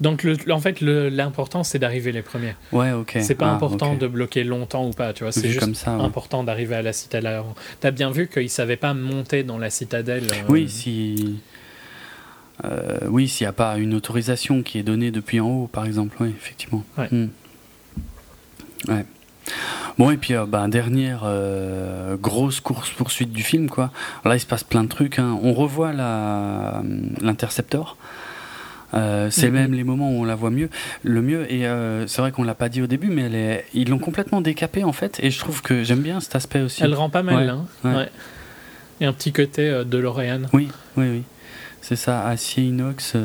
Donc, 0.00 0.24
le, 0.24 0.36
en 0.50 0.58
fait, 0.58 0.80
l'important, 0.80 1.62
c'est 1.62 1.78
d'arriver 1.78 2.12
les 2.12 2.22
premiers. 2.22 2.54
Ouais, 2.72 2.92
ok. 2.92 3.18
C'est 3.20 3.34
pas 3.34 3.48
ah, 3.48 3.54
important 3.54 3.94
de 3.94 4.06
bloquer 4.06 4.42
longtemps 4.42 4.86
ou 4.86 4.90
pas, 4.90 5.12
tu 5.12 5.22
vois. 5.22 5.32
C'est 5.32 5.48
juste 5.48 5.74
ça, 5.74 5.92
important 5.92 6.44
d'arriver 6.44 6.74
à 6.74 6.82
la 6.82 6.92
citadelle. 6.92 7.42
T'as 7.80 7.90
bien 7.90 8.10
vu 8.10 8.28
qu'ils 8.28 8.50
savaient 8.50 8.76
pas 8.76 8.94
monter 8.94 9.44
dans 9.44 9.58
la 9.58 9.70
citadelle. 9.70 10.24
Euh, 10.32 10.42
oui, 10.48 10.68
si. 10.68 11.40
Euh, 12.64 12.98
oui, 13.08 13.28
s'il 13.28 13.44
n'y 13.44 13.48
a 13.48 13.52
pas 13.52 13.76
une 13.78 13.94
autorisation 13.94 14.62
qui 14.62 14.78
est 14.78 14.82
donnée 14.82 15.10
depuis 15.10 15.40
en 15.40 15.48
haut, 15.48 15.66
par 15.66 15.86
exemple, 15.86 16.16
oui, 16.20 16.34
effectivement. 16.36 16.84
Ouais. 16.98 17.08
Hmm. 17.10 17.28
ouais. 18.88 19.04
Bon, 19.98 20.10
et 20.10 20.16
puis, 20.16 20.34
euh, 20.34 20.46
bah, 20.46 20.66
dernière 20.68 21.24
grosse 22.20 22.60
course-poursuite 22.60 23.32
du 23.32 23.42
film, 23.42 23.68
quoi. 23.68 23.90
là, 24.24 24.34
il 24.34 24.40
se 24.40 24.46
passe 24.46 24.64
plein 24.64 24.82
de 24.82 24.88
trucs. 24.88 25.18
Hein. 25.18 25.38
On 25.42 25.52
revoit 25.52 25.92
l'interceptor. 25.92 27.96
Euh, 28.94 29.30
c'est 29.30 29.48
mhm. 29.48 29.54
même 29.54 29.74
les 29.74 29.84
moments 29.84 30.10
où 30.10 30.20
on 30.20 30.24
la 30.24 30.34
voit 30.34 30.50
mieux, 30.50 30.68
le 31.02 31.22
mieux. 31.22 31.50
Et 31.52 31.66
euh, 31.66 32.06
c'est 32.06 32.20
vrai 32.20 32.32
qu'on 32.32 32.44
l'a 32.44 32.54
pas 32.54 32.68
dit 32.68 32.82
au 32.82 32.86
début, 32.86 33.08
mais 33.08 33.22
elle 33.22 33.34
est... 33.34 33.64
ils 33.74 33.88
l'ont 33.88 33.98
complètement 33.98 34.40
décapée 34.40 34.84
en 34.84 34.92
fait. 34.92 35.18
Et 35.22 35.30
je 35.30 35.38
trouve 35.38 35.62
que 35.62 35.82
j'aime 35.82 36.00
bien 36.00 36.20
cet 36.20 36.36
aspect 36.36 36.60
aussi. 36.60 36.82
Elle 36.82 36.94
rend 36.94 37.10
pas 37.10 37.22
mal, 37.22 37.48
hein. 37.48 37.66
Ouais. 37.84 38.08
Et 39.00 39.06
un 39.06 39.12
petit 39.12 39.32
côté 39.32 39.68
euh, 39.68 39.84
de 39.84 39.98
L'Oréal. 39.98 40.48
Oui, 40.52 40.68
oui, 40.96 41.08
oui. 41.10 41.22
C'est 41.80 41.96
ça, 41.96 42.26
acier 42.28 42.64
inox. 42.64 43.16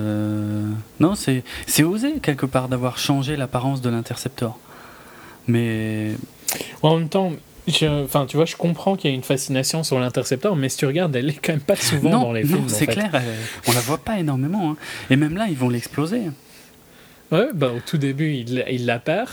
Non, 0.99 1.13
c'est 1.15 1.43
osé 1.83 2.13
quelque 2.21 2.47
part 2.47 2.69
d'avoir 2.69 2.97
changé 2.97 3.35
l'apparence 3.35 3.81
de 3.81 3.89
l'interceptor. 3.89 4.57
Mais. 5.47 6.13
En 6.81 6.97
même 6.97 7.09
temps, 7.09 7.33
Enfin, 7.67 8.25
tu 8.25 8.37
vois, 8.37 8.45
je 8.45 8.55
comprends 8.55 8.95
qu'il 8.95 9.09
y 9.09 9.13
a 9.13 9.15
une 9.15 9.23
fascination 9.23 9.83
sur 9.83 9.99
l'intercepteur, 9.99 10.55
mais 10.55 10.69
si 10.69 10.77
tu 10.77 10.85
regardes, 10.85 11.15
elle 11.15 11.29
est 11.29 11.33
quand 11.33 11.53
même 11.53 11.61
pas 11.61 11.75
souvent 11.75 12.09
dans 12.09 12.31
les 12.31 12.43
films. 12.43 12.61
Non, 12.61 12.67
c'est 12.67 12.87
clair, 12.87 13.11
on 13.67 13.71
la 13.71 13.79
voit 13.81 13.97
pas 13.97 14.19
énormément. 14.19 14.71
Hein. 14.71 14.77
Et 15.09 15.15
même 15.15 15.35
là, 15.35 15.47
ils 15.49 15.57
vont 15.57 15.69
l'exploser. 15.69 16.21
Ouais, 17.31 17.47
bah, 17.53 17.71
au 17.75 17.79
tout 17.85 17.97
début, 17.97 18.33
il, 18.33 18.63
il 18.69 18.85
la 18.85 18.99
perd. 18.99 19.29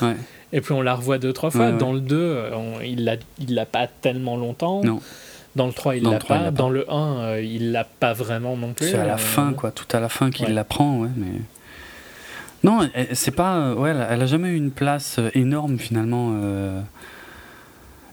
Et 0.52 0.60
puis 0.60 0.72
on 0.72 0.82
la 0.82 0.94
revoit 0.94 1.18
deux, 1.18 1.32
trois 1.32 1.50
fois. 1.50 1.72
Dans 1.72 1.92
le 1.92 2.00
2, 2.00 2.50
il 2.84 3.04
l'a 3.04 3.16
il 3.38 3.54
l'a 3.54 3.66
pas 3.66 3.86
tellement 3.86 4.36
longtemps. 4.36 4.82
Non. 4.82 5.00
Dans 5.56 5.66
le 5.66 5.72
3, 5.72 5.96
il 5.96 6.02
l'a 6.02 6.18
pas. 6.18 6.50
Dans 6.50 6.68
le 6.68 6.90
1, 6.90 7.18
euh, 7.18 7.42
il 7.42 7.72
l'a 7.72 7.84
pas 7.84 8.12
vraiment 8.12 8.56
non 8.56 8.72
plus. 8.72 8.88
C'est 8.88 8.98
à 8.98 9.06
la 9.06 9.14
euh, 9.14 9.18
fin, 9.18 9.52
quoi. 9.52 9.70
Tout 9.70 9.86
à 9.96 10.00
la 10.00 10.08
fin 10.08 10.30
qu'il 10.30 10.52
la 10.52 10.64
prend, 10.64 10.98
ouais. 10.98 11.10
Mais... 11.16 11.40
Non, 12.64 12.88
c'est 13.12 13.30
pas. 13.30 13.74
Ouais, 13.74 13.90
elle 13.90 14.22
a 14.22 14.26
jamais 14.26 14.48
eu 14.48 14.56
une 14.56 14.72
place 14.72 15.16
euh, 15.18 15.30
énorme 15.34 15.78
finalement. 15.78 16.34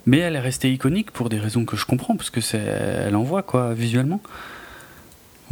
Mais 0.06 0.18
elle 0.18 0.36
est 0.36 0.40
restée 0.40 0.72
iconique 0.72 1.12
pour 1.12 1.30
des 1.30 1.40
raisons 1.40 1.66
que 1.66 1.78
je 1.78 1.86
comprends, 1.86 2.16
parce 2.16 2.30
que 2.30 2.42
c'est, 2.42 2.58
elle 2.58 3.16
envoie 3.16 3.44
quoi 3.44 3.74
visuellement. 3.74 4.22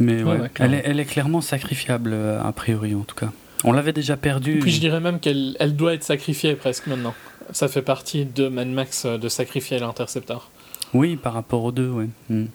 Mais 0.00 0.22
ouais, 0.22 0.50
elle, 0.58 0.74
est, 0.74 0.82
elle, 0.84 0.98
est, 0.98 1.04
clairement 1.04 1.42
sacrifiable 1.42 2.12
euh, 2.14 2.42
a 2.42 2.52
priori 2.52 2.94
en 2.94 3.02
tout 3.02 3.14
cas. 3.14 3.30
On 3.64 3.72
l'avait 3.72 3.92
déjà 3.92 4.16
perdue. 4.16 4.58
puis 4.58 4.70
je 4.70 4.80
dirais 4.80 5.00
même 5.00 5.20
qu'elle 5.20 5.56
elle 5.60 5.76
doit 5.76 5.92
être 5.92 6.04
sacrifiée 6.04 6.54
presque 6.54 6.86
maintenant. 6.86 7.14
Ça 7.52 7.68
fait 7.68 7.82
partie 7.82 8.24
de 8.24 8.48
Mad 8.48 8.68
Max 8.68 9.04
euh, 9.04 9.18
de 9.18 9.28
sacrifier 9.28 9.78
l'intercepteur. 9.78 10.50
Oui, 10.94 11.16
par 11.16 11.34
rapport 11.34 11.62
aux 11.64 11.72
deux, 11.72 11.90
ouais. 11.90 12.08
Hmm. 12.30 12.46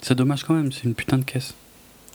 C'est 0.00 0.14
dommage 0.14 0.44
quand 0.44 0.54
même, 0.54 0.70
c'est 0.70 0.84
une 0.84 0.94
putain 0.94 1.18
de 1.18 1.24
caisse. 1.24 1.54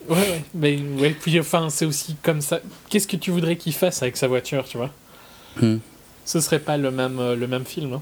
Ouais, 0.08 0.16
ouais, 0.16 0.44
mais 0.54 0.80
ouais, 1.00 1.12
puis 1.12 1.38
enfin, 1.40 1.70
c'est 1.70 1.86
aussi 1.86 2.16
comme 2.24 2.40
ça. 2.40 2.62
Qu'est-ce 2.90 3.08
que 3.08 3.18
tu 3.18 3.32
voudrais 3.32 3.58
qu'il 3.58 3.74
fasse 3.74 4.02
avec 4.02 4.16
sa 4.16 4.28
voiture, 4.28 4.64
tu 4.66 4.78
vois? 4.78 4.92
Hmm. 5.62 5.78
Ce 6.24 6.40
serait 6.40 6.60
pas 6.60 6.78
le 6.78 6.90
même, 6.90 7.20
euh, 7.20 7.36
le 7.36 7.48
même 7.48 7.66
film. 7.66 7.94
Hein 7.94 8.02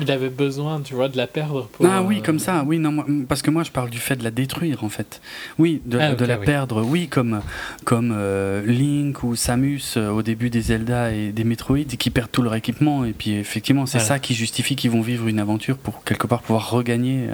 il 0.00 0.10
avait 0.10 0.28
besoin, 0.28 0.80
tu 0.80 0.94
vois, 0.94 1.08
de 1.08 1.16
la 1.16 1.26
perdre 1.26 1.66
pour. 1.68 1.86
Ah 1.86 2.02
oui, 2.02 2.18
euh, 2.18 2.22
comme 2.22 2.38
ça, 2.38 2.64
oui, 2.66 2.78
non, 2.78 3.04
parce 3.28 3.42
que 3.42 3.50
moi 3.50 3.62
je 3.62 3.70
parle 3.70 3.90
du 3.90 3.98
fait 3.98 4.16
de 4.16 4.24
la 4.24 4.30
détruire 4.30 4.84
en 4.84 4.88
fait. 4.88 5.20
Oui, 5.58 5.80
de, 5.84 5.98
ah, 5.98 6.14
la 6.26 6.36
perdre, 6.36 6.82
oui, 6.82 7.08
comme, 7.08 7.40
comme 7.84 8.14
euh, 8.16 8.64
Link 8.66 9.22
ou 9.22 9.36
Samus 9.36 9.94
euh, 9.96 10.10
au 10.10 10.22
début 10.22 10.50
des 10.50 10.60
Zelda 10.60 11.12
et 11.12 11.32
des 11.32 11.44
Metroid 11.44 11.84
qui 11.98 12.10
perdent 12.10 12.30
tout 12.30 12.42
leur 12.42 12.54
équipement. 12.54 13.04
Et 13.04 13.12
puis 13.12 13.32
effectivement, 13.32 13.86
c'est 13.86 14.00
ça 14.00 14.18
qui 14.18 14.34
justifie 14.34 14.76
qu'ils 14.76 14.90
vont 14.90 15.02
vivre 15.02 15.28
une 15.28 15.38
aventure 15.38 15.76
pour 15.76 16.02
quelque 16.04 16.26
part 16.26 16.42
pouvoir 16.42 16.70
regagner. 16.70 17.28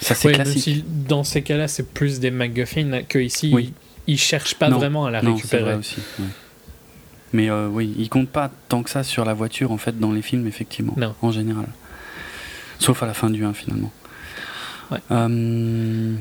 ça 0.00 0.14
c'est 0.14 0.32
classique. 0.32 0.84
dans 1.06 1.24
ces 1.24 1.42
cas-là, 1.42 1.68
c'est 1.68 1.92
plus 1.92 2.20
des 2.20 2.30
MacGuffin 2.30 3.02
que 3.08 3.18
ici, 3.18 3.50
ils, 3.50 3.72
ils, 4.06 4.18
cherchent 4.18 4.54
pas 4.54 4.68
vraiment 4.68 5.06
à 5.06 5.10
la 5.10 5.20
récupérer. 5.20 5.62
Vrai 5.62 5.74
aussi. 5.74 6.00
Mais 7.36 7.50
euh, 7.50 7.68
oui, 7.70 7.94
il 7.98 8.08
compte 8.08 8.30
pas 8.30 8.50
tant 8.70 8.82
que 8.82 8.88
ça 8.88 9.02
sur 9.02 9.26
la 9.26 9.34
voiture 9.34 9.70
en 9.70 9.76
fait 9.76 10.00
dans 10.00 10.10
les 10.10 10.22
films 10.22 10.46
effectivement, 10.46 10.96
en 11.20 11.30
général. 11.30 11.66
Sauf 12.78 13.02
à 13.02 13.06
la 13.06 13.12
fin 13.12 13.28
du 13.28 13.44
1 13.44 13.52
finalement. 13.52 13.92
Ouais. 14.90 15.00
Euh, 15.10 16.14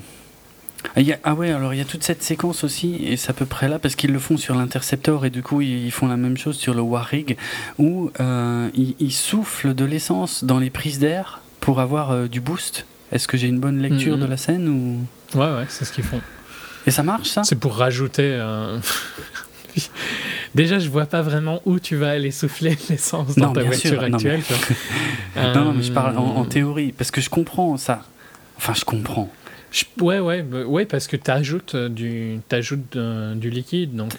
ah 1.23 1.33
ouais, 1.33 1.51
alors 1.51 1.73
il 1.73 1.77
y 1.77 1.81
a 1.81 1.85
toute 1.85 2.03
cette 2.03 2.21
séquence 2.21 2.65
aussi, 2.65 2.95
et 2.95 3.15
c'est 3.15 3.29
à 3.29 3.33
peu 3.33 3.45
près 3.45 3.69
là, 3.69 3.79
parce 3.79 3.95
qu'ils 3.95 4.11
le 4.11 4.19
font 4.19 4.35
sur 4.35 4.55
l'Interceptor, 4.55 5.25
et 5.25 5.29
du 5.29 5.41
coup 5.41 5.61
ils 5.61 5.91
font 5.91 6.07
la 6.07 6.17
même 6.17 6.35
chose 6.35 6.57
sur 6.57 6.73
le 6.73 6.81
Warrig, 6.81 7.37
où 7.79 8.11
euh, 8.19 8.69
ils, 8.75 9.13
soufflent 9.13 9.73
de 9.73 9.85
l'essence 9.85 10.43
dans 10.43 10.59
les 10.59 10.69
prises 10.69 10.99
d'air 10.99 11.39
pour 11.61 11.79
avoir 11.79 12.27
du 12.27 12.41
boost. 12.41 12.85
Est-ce 13.13 13.29
que 13.29 13.37
j'ai 13.37 13.47
une 13.47 13.61
bonne 13.61 13.81
lecture 13.81 14.17
mm-hmm. 14.17 14.19
de 14.19 14.25
la 14.25 14.37
scène 14.37 14.67
ou... 14.67 15.39
Ouais, 15.39 15.45
ouais, 15.45 15.65
c'est 15.69 15.85
ce 15.85 15.93
qu'ils 15.93 16.03
font. 16.03 16.19
Et 16.85 16.91
ça 16.91 17.03
marche 17.03 17.29
ça? 17.29 17.43
C'est 17.45 17.55
pour 17.55 17.77
rajouter 17.77 18.35
un... 18.35 18.81
Déjà, 20.55 20.79
je 20.79 20.89
vois 20.89 21.05
pas 21.05 21.21
vraiment 21.21 21.61
où 21.65 21.79
tu 21.79 21.95
vas 21.95 22.11
aller 22.11 22.31
souffler 22.31 22.77
l'essence 22.89 23.35
dans 23.35 23.53
ta 23.53 23.63
voiture 23.63 24.01
actuelle. 24.03 24.41
Non, 25.35 25.73
mais... 25.73 25.83
je 25.83 25.91
parle 25.91 26.17
en, 26.17 26.43
euh, 26.43 26.47
théorie, 26.47 26.93
parce 26.93 27.11
que 27.11 27.19
je 27.19 27.29
comprends 27.29 27.75
ça. 27.75 28.03
Enfin, 28.57 28.73
je 28.73 28.85
comprends. 28.85 29.29
Ouais, 29.99 30.19
ouais, 30.19 30.43
bah, 30.43 30.63
ouais, 30.63 30.85
parce 30.85 31.07
que 31.07 31.17
tu 31.17 31.29
ajoutes, 31.29 31.75
euh, 31.75 31.89
du, 31.89 32.39
ajoutes 32.51 32.95
euh, 32.95 33.35
du 33.35 33.49
liquide, 33.49 33.95
donc 33.95 34.13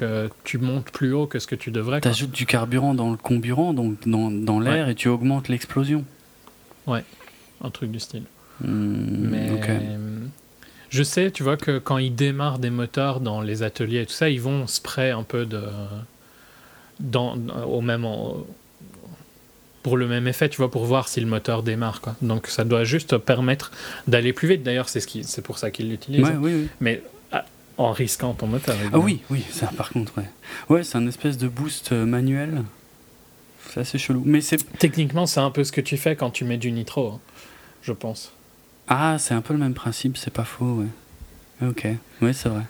tu 0.44 0.58
montes 0.58 0.90
plus 0.90 1.14
haut 1.14 1.26
que 1.26 1.38
ce 1.38 1.46
que 1.46 1.54
tu 1.54 1.70
devrais. 1.70 2.02
Tu 2.02 2.08
ajoutes 2.08 2.32
du 2.32 2.44
carburant 2.44 2.92
dans 2.92 3.10
le 3.10 3.16
comburant, 3.16 3.72
donc 3.72 4.06
dans, 4.06 4.30
dans 4.30 4.60
l'air, 4.60 4.90
et 4.90 4.94
tu 4.94 5.08
augmentes 5.08 5.48
l'explosion. 5.48 6.04
Ouais. 6.86 7.02
un 7.64 7.70
truc 7.70 7.90
du 7.90 7.98
style. 7.98 8.24
Hmm, 8.60 9.28
Mais 9.30 9.48
je 10.90 11.02
sais, 11.02 11.30
tu 11.30 11.42
vois, 11.42 11.56
que 11.56 11.78
quand 11.78 11.98
ils 11.98 12.14
démarrent 12.14 12.58
des 12.58 12.70
moteurs 12.70 13.20
dans 13.20 13.40
les 13.40 13.62
ateliers 13.62 14.02
et 14.02 14.06
tout 14.06 14.12
ça, 14.12 14.28
ils 14.28 14.40
vont 14.40 14.66
spray 14.66 15.10
un 15.10 15.22
peu 15.22 15.46
de. 15.46 15.62
Dans, 16.98 17.36
au 17.66 17.82
même, 17.82 18.06
pour 19.82 19.96
le 19.96 20.08
même 20.08 20.26
effet, 20.26 20.48
tu 20.48 20.56
vois, 20.56 20.70
pour 20.70 20.84
voir 20.84 21.06
si 21.06 21.20
le 21.20 21.26
moteur 21.26 21.62
démarre. 21.62 22.00
Quoi. 22.00 22.16
Donc 22.20 22.48
ça 22.48 22.64
doit 22.64 22.84
juste 22.84 23.18
permettre 23.18 23.70
d'aller 24.08 24.32
plus 24.32 24.48
vite. 24.48 24.62
D'ailleurs, 24.64 24.88
c'est 24.88 25.00
ce 25.00 25.22
c'est 25.22 25.42
pour 25.42 25.58
ça 25.58 25.70
qu'ils 25.70 25.90
l'utilisent. 25.90 26.24
Ouais, 26.24 26.36
oui, 26.36 26.54
oui. 26.54 26.68
Mais 26.80 27.02
ah, 27.30 27.44
en 27.78 27.92
risquant 27.92 28.32
ton 28.32 28.46
moteur. 28.46 28.76
Ah 28.92 28.98
oui, 28.98 29.20
oui, 29.30 29.44
ça 29.50 29.68
par 29.76 29.90
contre, 29.90 30.18
ouais. 30.18 30.28
Ouais, 30.68 30.82
c'est 30.82 30.96
un 30.96 31.06
espèce 31.06 31.38
de 31.38 31.48
boost 31.48 31.92
euh, 31.92 32.04
manuel. 32.04 32.64
C'est 33.70 33.80
assez 33.80 33.98
chelou. 33.98 34.22
Mais 34.24 34.40
c'est 34.40 34.58
techniquement, 34.78 35.26
c'est 35.26 35.38
un 35.40 35.50
peu 35.50 35.62
ce 35.62 35.70
que 35.70 35.80
tu 35.80 35.96
fais 35.96 36.16
quand 36.16 36.30
tu 36.30 36.44
mets 36.44 36.56
du 36.56 36.72
nitro, 36.72 37.08
hein, 37.08 37.20
je 37.82 37.92
pense. 37.92 38.32
Ah, 38.88 39.16
c'est 39.18 39.34
un 39.34 39.40
peu 39.40 39.52
le 39.52 39.60
même 39.60 39.74
principe, 39.74 40.16
c'est 40.16 40.32
pas 40.32 40.44
faux, 40.44 40.80
ouais. 40.82 41.68
Ok, 41.68 41.86
ouais, 42.22 42.32
c'est 42.32 42.48
vrai. 42.48 42.62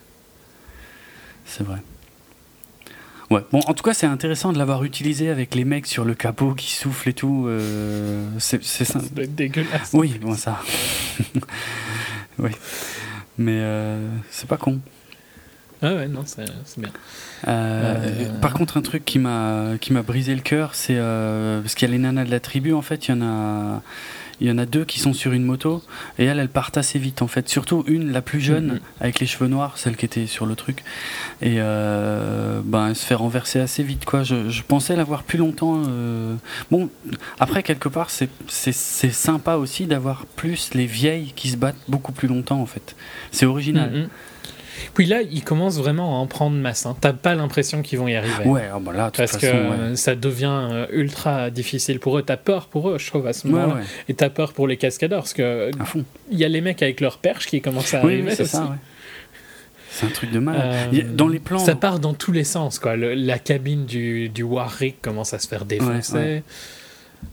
C'est 1.45 1.65
vrai. 1.65 1.79
Ouais. 3.31 3.45
Bon, 3.51 3.61
en 3.67 3.75
tout 3.75 3.83
cas, 3.83 3.93
c'est 3.93 4.07
intéressant 4.07 4.53
de 4.53 4.59
l'avoir 4.59 4.85
utilisé 4.85 5.31
avec 5.31 5.55
les 5.55 5.65
mecs 5.65 5.87
sur 5.87 6.05
le 6.05 6.15
capot 6.15 6.55
qui 6.55 6.73
soufflent 6.73 7.09
et 7.09 7.13
tout. 7.13 7.47
Euh, 7.49 8.29
c'est 8.39 8.63
ça. 8.63 8.85
Ça 8.85 9.01
doit 9.01 9.25
être 9.25 9.35
dégueulasse. 9.35 9.91
Oui, 9.93 10.17
bon, 10.21 10.35
ça. 10.35 10.61
oui. 12.39 12.51
Mais 13.37 13.59
euh, 13.59 14.09
c'est 14.31 14.49
pas 14.49 14.57
con. 14.57 14.81
Ah 15.83 15.95
ouais, 15.95 16.09
non, 16.09 16.23
c'est 16.25 16.45
bien. 16.79 16.91
Euh, 17.49 18.29
par 18.41 18.55
contre, 18.55 18.77
un 18.77 18.83
truc 18.83 19.05
qui 19.05 19.19
m'a 19.19 19.77
brisé 20.07 20.35
le 20.35 20.41
cœur, 20.41 20.75
c'est 20.75 20.97
parce 20.97 21.75
qu'il 21.75 21.89
y 21.89 21.91
a 21.91 21.93
les 21.93 22.01
nanas 22.01 22.25
de 22.25 22.31
la 22.31 22.41
tribu, 22.41 22.73
en 22.73 22.83
fait, 22.83 23.09
il 23.09 23.11
y 23.11 23.15
en 23.15 23.23
a 23.23 23.83
il 24.41 24.47
y 24.47 24.51
en 24.51 24.59
a 24.59 24.67
deux 24.67 24.85
qui 24.85 25.01
sont 25.01 25.13
sur 25.13 25.33
une 25.33 25.45
moto 25.45 25.83
et 26.19 26.25
elles, 26.25 26.39
elles 26.39 26.49
partent 26.49 26.77
assez 26.77 26.99
vite 26.99 27.23
en 27.23 27.27
fait. 27.27 27.49
Surtout 27.49 27.85
une, 27.87 28.13
la 28.13 28.21
plus 28.21 28.41
jeune, 28.41 28.75
mm-hmm. 28.75 29.01
avec 29.01 29.21
les 29.21 29.27
cheveux 29.27 29.49
noirs, 29.49 29.79
celle 29.79 29.97
qui 29.97 30.05
était 30.05 30.27
sur 30.27 30.47
le 30.47 30.55
truc. 30.55 30.85
Et 31.41 31.57
euh, 31.59 32.61
ben, 32.65 32.89
elle 32.89 32.97
se 32.97 33.05
fait 33.05 33.15
renverser 33.15 33.61
assez 33.61 33.83
vite 33.83 34.05
quoi. 34.05 34.25
Je, 34.25 34.51
je 34.51 34.63
pensais 34.63 34.97
l'avoir 34.97 35.23
plus 35.23 35.39
longtemps. 35.39 35.83
Euh... 35.89 36.35
Bon, 36.71 36.91
après, 37.41 37.63
quelque 37.63 37.89
part, 37.89 38.11
c'est 38.11 38.73
sympa 38.73 39.57
aussi 39.57 39.87
d'avoir 39.87 40.27
plus 40.27 40.75
les 40.75 40.87
vieilles 40.87 41.33
qui 41.35 41.49
se 41.49 41.57
battent 41.57 41.77
beaucoup 41.89 42.13
plus 42.13 42.29
longtemps 42.29 42.61
en 42.61 42.67
fait. 42.67 42.95
C'est 43.31 43.47
original. 43.47 43.91
Mm-hmm. 43.91 44.09
Puis 44.95 45.07
là, 45.07 45.23
ils 45.23 45.43
commencent 45.43 45.79
vraiment 45.79 46.17
à 46.17 46.23
en 46.23 46.27
prendre 46.27 46.57
masse. 46.57 46.87
Hein. 46.87 46.97
T'as 47.01 47.13
pas 47.13 47.35
l'impression 47.35 47.83
qu'ils 47.83 47.99
vont 47.99 48.09
y 48.09 48.17
arriver. 48.17 48.45
Ouais, 48.45 48.69
oh, 48.75 48.81
bah 48.81 48.93
là, 48.93 49.11
Parce 49.17 49.33
façon, 49.33 49.47
que 49.47 49.95
ça 49.95 50.15
devient 50.15 50.69
euh, 50.71 50.87
ultra 50.91 51.51
difficile 51.51 52.01
pour 52.01 52.19
eux. 52.19 52.23
T'as 52.23 52.37
peur 52.37 52.67
pour 52.67 52.91
eux, 52.91 52.99
je 52.99 53.07
trouve, 53.07 53.27
à 53.27 53.33
ce 53.33 53.47
moment-là. 53.49 53.81
Et 54.09 54.15
t'as 54.15 54.31
peur 54.31 54.53
pour 54.53 54.67
les 54.67 54.77
cascadeurs. 54.77 55.21
Parce 55.21 55.35
que 55.35 55.71
il 56.31 56.39
y 56.39 56.45
a 56.45 56.49
les 56.49 56.61
mecs 56.61 56.83
avec 56.83 57.01
leurs 57.01 57.19
perches 57.19 57.47
qui 57.47 57.61
commencent 57.61 57.95
à 57.95 58.01
arriver. 58.01 58.35
c'est 58.35 58.45
ça, 58.45 58.77
C'est 59.91 60.07
un 60.07 60.11
truc 60.11 60.31
de 60.31 60.39
mal. 60.39 60.57
Euh, 60.93 61.03
dans 61.15 61.29
les 61.29 61.39
plans. 61.39 61.59
Ça 61.59 61.75
part 61.75 61.99
dans 61.99 62.15
tous 62.15 62.33
les 62.33 62.45
sens, 62.45 62.79
quoi. 62.79 62.97
la 62.97 63.39
cabine 63.39 63.87
du, 63.87 64.29
du 64.29 64.43
Warwick 64.43 65.01
commence 65.01 65.35
à 65.35 65.39
se 65.39 65.49
faire 65.49 65.65
défoncer. 65.65 66.43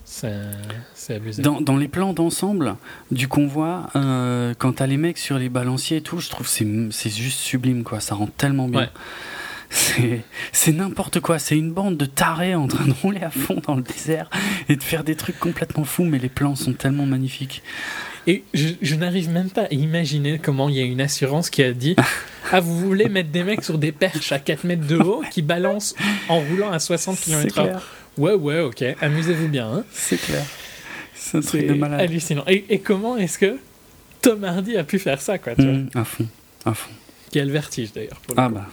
C'est 0.05 1.15
abusé. 1.15 1.41
Dans, 1.41 1.61
dans, 1.61 1.77
les 1.77 1.87
plans 1.87 2.13
d'ensemble 2.13 2.75
du 3.11 3.27
convoi, 3.27 3.89
euh, 3.95 4.53
quand 4.57 4.73
t'as 4.73 4.87
les 4.87 4.97
mecs 4.97 5.17
sur 5.17 5.37
les 5.37 5.49
balanciers 5.49 5.97
et 5.97 6.01
tout, 6.01 6.19
je 6.19 6.29
trouve 6.29 6.47
c'est 6.47 6.67
c'est 6.91 7.09
juste 7.09 7.39
sublime 7.39 7.83
quoi. 7.83 7.99
Ça 7.99 8.15
rend 8.15 8.27
tellement 8.27 8.67
bien. 8.67 8.89
C'est 10.51 10.71
n'importe 10.71 11.19
quoi. 11.19 11.39
C'est 11.39 11.57
une 11.57 11.71
bande 11.71 11.97
de 11.97 12.05
tarés 12.05 12.55
en 12.55 12.67
train 12.67 12.85
de 12.85 12.93
rouler 13.01 13.23
à 13.23 13.31
fond 13.31 13.61
dans 13.65 13.75
le 13.75 13.81
désert 13.81 14.29
et 14.69 14.75
de 14.75 14.83
faire 14.83 15.03
des 15.03 15.15
trucs 15.15 15.39
complètement 15.39 15.83
fous, 15.83 16.03
mais 16.03 16.19
les 16.19 16.29
plans 16.29 16.55
sont 16.55 16.73
tellement 16.73 17.05
magnifiques. 17.05 17.63
Et 18.27 18.43
je, 18.53 18.69
je 18.81 18.95
n'arrive 18.95 19.29
même 19.29 19.49
pas 19.49 19.63
à 19.63 19.73
imaginer 19.73 20.39
comment 20.39 20.69
il 20.69 20.75
y 20.75 20.81
a 20.81 20.85
une 20.85 21.01
assurance 21.01 21.49
qui 21.49 21.63
a 21.63 21.73
dit 21.73 21.95
Ah, 22.51 22.59
vous 22.59 22.77
voulez 22.79 23.09
mettre 23.09 23.29
des 23.29 23.43
mecs 23.43 23.63
sur 23.63 23.77
des 23.77 23.91
perches 23.91 24.31
à 24.31 24.39
4 24.39 24.63
mètres 24.63 24.87
de 24.87 24.97
haut 24.97 25.23
qui 25.31 25.41
balancent 25.41 25.95
en 26.29 26.39
roulant 26.39 26.71
à 26.71 26.79
60 26.79 27.19
km/h 27.19 27.81
Ouais, 28.17 28.33
ouais, 28.33 28.59
ok, 28.59 28.83
amusez-vous 29.01 29.47
bien. 29.47 29.71
Hein. 29.71 29.83
C'est 29.91 30.17
clair. 30.17 30.45
C'est 31.15 31.37
un 31.37 31.41
truc 31.41 31.67
de 31.67 31.73
malade. 31.73 32.01
hallucinant. 32.01 32.43
Et, 32.47 32.79
comment 32.79 33.17
est-ce 33.17 33.37
que 33.37 33.57
Tom 34.21 34.43
Hardy 34.43 34.77
a 34.77 34.83
pu 34.83 34.99
faire 34.99 35.21
ça, 35.21 35.37
quoi 35.37 35.55
tu 35.55 35.63
mmh, 35.63 35.89
À 35.95 36.03
fond, 36.03 36.27
à 36.65 36.73
fond. 36.73 36.91
Quel 37.31 37.49
vertige 37.49 37.91
d'ailleurs. 37.93 38.21
Ah 38.37 38.49
bah, 38.49 38.67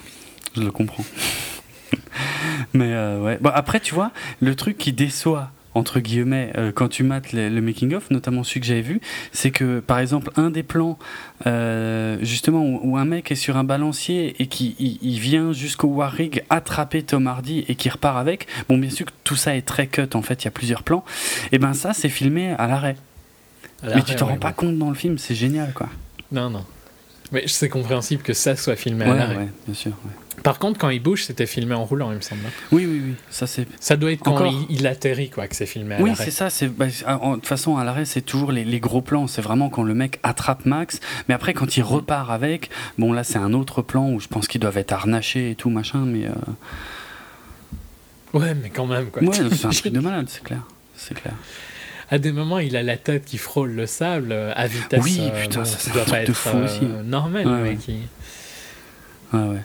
je 0.55 0.61
le 0.61 0.71
comprends. 0.71 1.05
Mais 2.73 2.93
euh, 2.93 3.21
ouais. 3.21 3.37
Bon, 3.41 3.49
après, 3.53 3.79
tu 3.79 3.93
vois, 3.93 4.11
le 4.41 4.55
truc 4.55 4.77
qui 4.77 4.93
déçoit 4.93 5.51
entre 5.73 5.99
guillemets, 5.99 6.51
euh, 6.57 6.71
quand 6.71 6.89
tu 6.89 7.03
mates 7.03 7.33
le, 7.33 7.61
making-of, 7.61 8.11
notamment 8.11 8.43
celui 8.43 8.59
que 8.61 8.65
j'avais 8.65 8.81
vu, 8.81 9.01
c'est 9.31 9.51
que 9.51 9.79
par 9.79 9.99
exemple, 9.99 10.31
un 10.35 10.49
des 10.49 10.63
plans, 10.63 10.97
euh, 11.47 12.17
justement, 12.21 12.63
où, 12.63 12.97
un 12.97 13.05
mec 13.05 13.31
est 13.31 13.35
sur 13.35 13.57
un 13.57 13.63
balancier 13.63 14.35
et 14.39 14.47
qui 14.47 14.75
il, 14.79 15.19
vient 15.19 15.53
jusqu'au 15.53 15.87
Warrig 15.87 16.43
attraper 16.49 17.03
Tom 17.03 17.27
Hardy 17.27 17.65
et 17.67 17.75
qui 17.75 17.89
repart 17.89 18.17
avec, 18.17 18.47
bon, 18.69 18.77
bien 18.77 18.89
sûr 18.89 19.05
que 19.05 19.11
tout 19.23 19.35
ça 19.35 19.55
est 19.55 19.61
très 19.61 19.87
cut, 19.87 20.09
en 20.13 20.21
fait, 20.21 20.43
il 20.43 20.45
y 20.45 20.47
a 20.47 20.51
plusieurs 20.51 20.83
plans, 20.83 21.03
et 21.51 21.59
ben 21.59 21.73
ça, 21.73 21.93
c'est 21.93 22.09
filmé 22.09 22.51
à 22.57 22.67
l'arrêt. 22.67 22.97
Mais 23.83 24.03
tu 24.03 24.15
te 24.15 24.23
rends 24.23 24.37
pas 24.37 24.51
compte 24.51 24.77
dans 24.77 24.89
le 24.89 24.95
film, 24.95 25.17
c'est 25.17 25.35
génial, 25.35 25.73
quoi. 25.73 25.89
Non, 26.31 26.49
non. 26.49 26.63
Mais 27.31 27.43
c'est 27.47 27.69
compréhensible 27.69 28.21
que 28.21 28.33
ça 28.33 28.55
soit 28.55 28.75
filmé 28.75 29.05
à 29.05 29.13
l'arrêt. 29.13 29.37
Ouais, 29.37 29.49
bien 29.65 29.75
sûr. 29.75 29.93
Par 30.43 30.59
contre, 30.59 30.79
quand 30.79 30.89
il 30.89 31.01
bouge, 31.01 31.23
c'était 31.25 31.45
filmé 31.45 31.75
en 31.75 31.85
roulant, 31.85 32.11
il 32.11 32.17
me 32.17 32.21
semble. 32.21 32.41
Oui, 32.71 32.85
oui, 32.85 33.01
oui. 33.05 33.13
Ça, 33.29 33.47
c'est... 33.47 33.67
ça 33.79 33.95
doit 33.95 34.11
être 34.11 34.23
quand 34.23 34.45
il, 34.69 34.87
atterrit, 34.87 35.29
quoi, 35.29 35.47
que 35.47 35.55
c'est 35.55 35.65
filmé 35.65 35.95
à 35.95 36.01
oui, 36.01 36.09
l'arrêt. 36.09 36.19
Oui, 36.19 36.25
c'est 36.25 36.31
ça. 36.31 36.49
C'est, 36.49 36.67
bah, 36.67 36.87
de 36.87 37.35
toute 37.35 37.45
façon, 37.45 37.77
à 37.77 37.83
l'arrêt, 37.83 38.05
c'est 38.05 38.21
toujours 38.21 38.51
les, 38.51 38.79
gros 38.79 39.01
plans. 39.01 39.27
C'est 39.27 39.41
vraiment 39.41 39.69
quand 39.69 39.83
le 39.83 39.93
mec 39.93 40.19
attrape 40.23 40.65
Max. 40.65 40.99
Mais 41.27 41.35
après, 41.35 41.53
quand 41.53 41.77
il 41.77 41.83
repart 41.83 42.29
avec, 42.31 42.69
bon, 42.97 43.13
là, 43.13 43.23
c'est 43.23 43.37
un 43.37 43.53
autre 43.53 43.81
plan 43.81 44.09
où 44.09 44.19
je 44.19 44.27
pense 44.27 44.47
qu'ils 44.47 44.61
doivent 44.61 44.77
être 44.77 44.91
harnachés 44.91 45.51
et 45.51 45.55
tout, 45.55 45.69
machin, 45.69 45.99
mais. 45.99 46.25
Euh, 46.25 46.33
ouais, 48.33 48.55
mais 48.55 48.69
quand 48.69 48.87
même, 48.87 49.07
quoi. 49.07 49.21
Ouais, 49.23 49.35
c'est 49.51 49.65
un 49.65 49.69
truc 49.71 49.93
de 49.93 49.99
malade, 49.99 50.25
c'est 50.29 50.43
clair. 50.43 50.61
C'est 50.95 51.13
clair 51.15 51.33
à 52.11 52.17
des 52.17 52.33
moments, 52.33 52.59
il 52.59 52.75
a 52.75 52.83
la 52.83 52.97
tête 52.97 53.23
qui 53.23 53.37
frôle 53.37 53.71
le 53.71 53.85
sable 53.87 54.33
euh, 54.33 54.51
à 54.53 54.67
vitesse. 54.67 55.01
Oui, 55.01 55.17
euh, 55.21 55.41
putain, 55.43 55.63
ça, 55.63 55.91
doit 55.91 56.03
pas 56.03 56.21
être 56.21 56.33
fou 56.33 56.57
aussi. 56.57 56.83
normal. 57.05 57.47
Ouais, 57.47 57.77
ouais. 59.33 59.61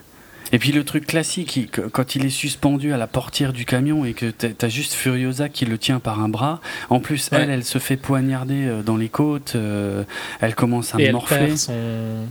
Et 0.51 0.59
puis 0.59 0.71
le 0.71 0.83
truc 0.83 1.05
classique, 1.05 1.69
quand 1.91 2.15
il 2.15 2.25
est 2.25 2.29
suspendu 2.29 2.93
à 2.93 2.97
la 2.97 3.07
portière 3.07 3.53
du 3.53 3.65
camion 3.65 4.05
et 4.05 4.13
que 4.13 4.29
t'as 4.29 4.69
juste 4.69 4.93
Furiosa 4.93 5.49
qui 5.49 5.65
le 5.65 5.77
tient 5.77 5.99
par 5.99 6.21
un 6.21 6.29
bras, 6.29 6.61
en 6.89 6.99
plus 6.99 7.29
elle, 7.31 7.49
elle 7.49 7.63
se 7.63 7.79
fait 7.79 7.97
poignarder 7.97 8.65
euh, 8.65 8.81
dans 8.81 8.97
les 8.97 9.09
côtes, 9.09 9.53
euh, 9.55 10.03
elle 10.39 10.55
commence 10.55 10.95
à 10.95 10.99
et 10.99 11.11
morfler. 11.11 11.37
Elle 11.37 11.45
perd, 11.47 11.57
son... 11.57 12.25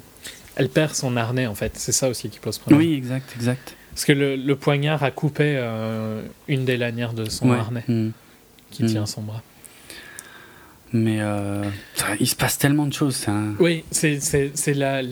elle 0.56 0.68
perd 0.68 0.94
son 0.94 1.16
harnais 1.16 1.46
en 1.46 1.54
fait, 1.54 1.72
c'est 1.76 1.92
ça 1.92 2.08
aussi 2.08 2.30
qui 2.30 2.38
pose 2.38 2.58
problème. 2.58 2.80
Oui, 2.80 2.94
exact, 2.94 3.32
exact. 3.36 3.76
Parce 3.90 4.04
que 4.04 4.12
le, 4.12 4.56
poignard 4.56 5.02
a 5.02 5.10
coupé 5.10 5.54
euh, 5.56 6.22
une 6.48 6.64
des 6.64 6.76
lanières 6.76 7.14
de 7.14 7.28
son 7.28 7.50
harnais 7.50 7.84
mm. 7.88 8.10
qui 8.70 8.84
tient 8.84 9.02
mm. 9.02 9.06
son 9.06 9.22
bras. 9.22 9.42
Mais 10.92 11.20
il 12.20 12.26
se 12.26 12.36
passe 12.36 12.58
tellement 12.58 12.86
de 12.86 12.92
choses. 12.92 13.26
Un... 13.28 13.54
Oui, 13.58 13.84
c'est 13.90 14.74
la 14.74 15.02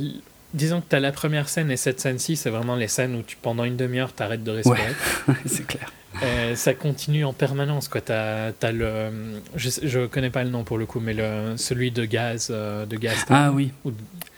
disons 0.54 0.80
que 0.80 0.86
tu 0.88 0.96
as 0.96 1.00
la 1.00 1.12
première 1.12 1.48
scène 1.48 1.70
et 1.70 1.76
cette 1.76 2.00
scène-ci, 2.00 2.36
c'est 2.36 2.50
vraiment 2.50 2.76
les 2.76 2.88
scènes 2.88 3.14
où 3.16 3.22
tu, 3.22 3.36
pendant 3.36 3.64
une 3.64 3.76
demi-heure, 3.76 4.14
tu 4.14 4.22
arrêtes 4.22 4.44
de 4.44 4.50
respirer. 4.50 4.80
Ouais, 5.28 5.34
c'est 5.46 5.66
clair. 5.66 5.92
Euh, 6.22 6.54
ça 6.54 6.74
continue 6.74 7.24
en 7.24 7.32
permanence. 7.32 7.88
Quoi. 7.88 8.00
As, 8.08 8.52
as 8.62 8.72
le, 8.72 9.10
je, 9.56 9.70
je 9.82 10.06
connais 10.06 10.30
pas 10.30 10.44
le 10.44 10.50
nom 10.50 10.62
pour 10.62 10.78
le 10.78 10.86
coup, 10.86 11.00
mais 11.00 11.14
le, 11.14 11.56
celui 11.56 11.90
de 11.90 12.04
gaz. 12.04 12.48
Euh, 12.50 12.86
de 12.86 12.96
gaz 12.96 13.24
ah 13.30 13.50
oui. 13.52 13.72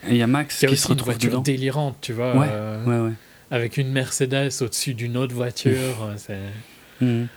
il 0.08 0.16
y 0.16 0.22
a 0.22 0.26
Max 0.26 0.64
qui 0.64 0.76
se 0.76 0.88
retrouve 0.88 1.12
une 1.12 1.18
voiture 1.18 1.42
délirante, 1.42 1.96
tu 2.00 2.12
vois. 2.12 2.36
Ouais, 2.36 2.48
euh, 2.50 2.84
ouais, 2.84 3.08
ouais. 3.08 3.14
Avec 3.50 3.76
une 3.76 3.92
Mercedes 3.92 4.50
au-dessus 4.60 4.94
d'une 4.94 5.16
autre 5.16 5.34
voiture. 5.34 6.14
c'est. 6.16 6.38
Mhm. 7.00 7.28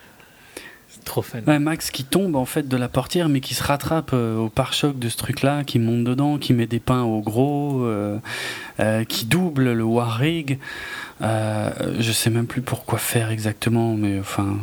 Trop. 1.10 1.26
Max 1.48 1.90
qui 1.90 2.04
tombe 2.04 2.36
en 2.36 2.46
fait 2.46 2.68
de 2.68 2.78
la 2.78 2.88
portière, 2.88 3.30
mais 3.30 3.42
qui 3.42 3.56
se 3.56 3.64
rattrape 3.64 4.12
euh, 4.14 4.38
au 4.38 4.48
pare-choc 4.48 5.00
de 5.00 5.10
ce 5.10 5.18
truc-là, 5.18 5.64
qui 5.64 5.80
monte 5.80 6.04
dedans, 6.04 6.38
qui 6.38 6.54
met 6.54 6.68
des 6.68 6.80
pains 6.80 7.02
au 7.02 7.20
gros, 7.20 7.84
euh, 7.84 8.20
euh, 8.80 9.04
qui 9.06 9.26
double 9.26 9.74
le 9.74 9.84
Warrig. 9.84 10.60
je 11.20 12.12
sais 12.14 12.30
même 12.30 12.46
plus 12.46 12.62
pourquoi 12.62 13.00
faire 13.00 13.32
exactement, 13.32 13.96
mais 13.96 14.20
enfin. 14.20 14.60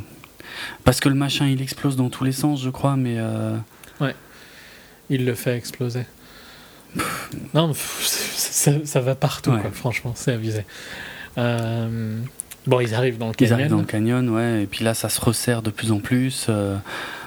Parce 0.85 1.01
que 1.01 1.09
le 1.09 1.17
machin 1.17 1.49
il 1.49 1.61
explose 1.61 1.97
dans 1.97 2.11
tous 2.11 2.23
les 2.23 2.31
sens, 2.31 2.63
je 2.63 2.71
crois, 2.71 2.95
mais. 2.95 3.19
Ouais. 4.01 4.15
Il 5.11 5.25
le 5.25 5.35
fait 5.35 5.57
exploser. 5.57 6.05
non, 7.55 7.73
ça, 7.75 9.01
va 9.01 9.17
partout, 9.17 9.51
quoi, 9.51 9.73
franchement, 9.73 10.13
c'est 10.15 10.35
abusé. 10.35 10.65
Euh. 11.39 12.21
Bon, 12.67 12.81
ils 12.81 12.95
arrivent 12.95 13.19
dans 13.19 13.29
le 13.29 13.35
canyon. 13.35 13.51
Ils 13.51 13.61
arrivent 13.61 13.71
dans 13.73 13.79
le 13.79 13.85
canyon, 13.85 14.29
ouais. 14.31 14.63
Et 14.63 14.67
puis 14.67 14.85
là, 14.85 14.95
ça 14.95 15.09
se 15.09 15.21
resserre 15.21 15.63
de 15.63 15.71
plus 15.71 15.93
en 15.93 16.01
plus. 16.01 16.47
Euh, 16.49 16.77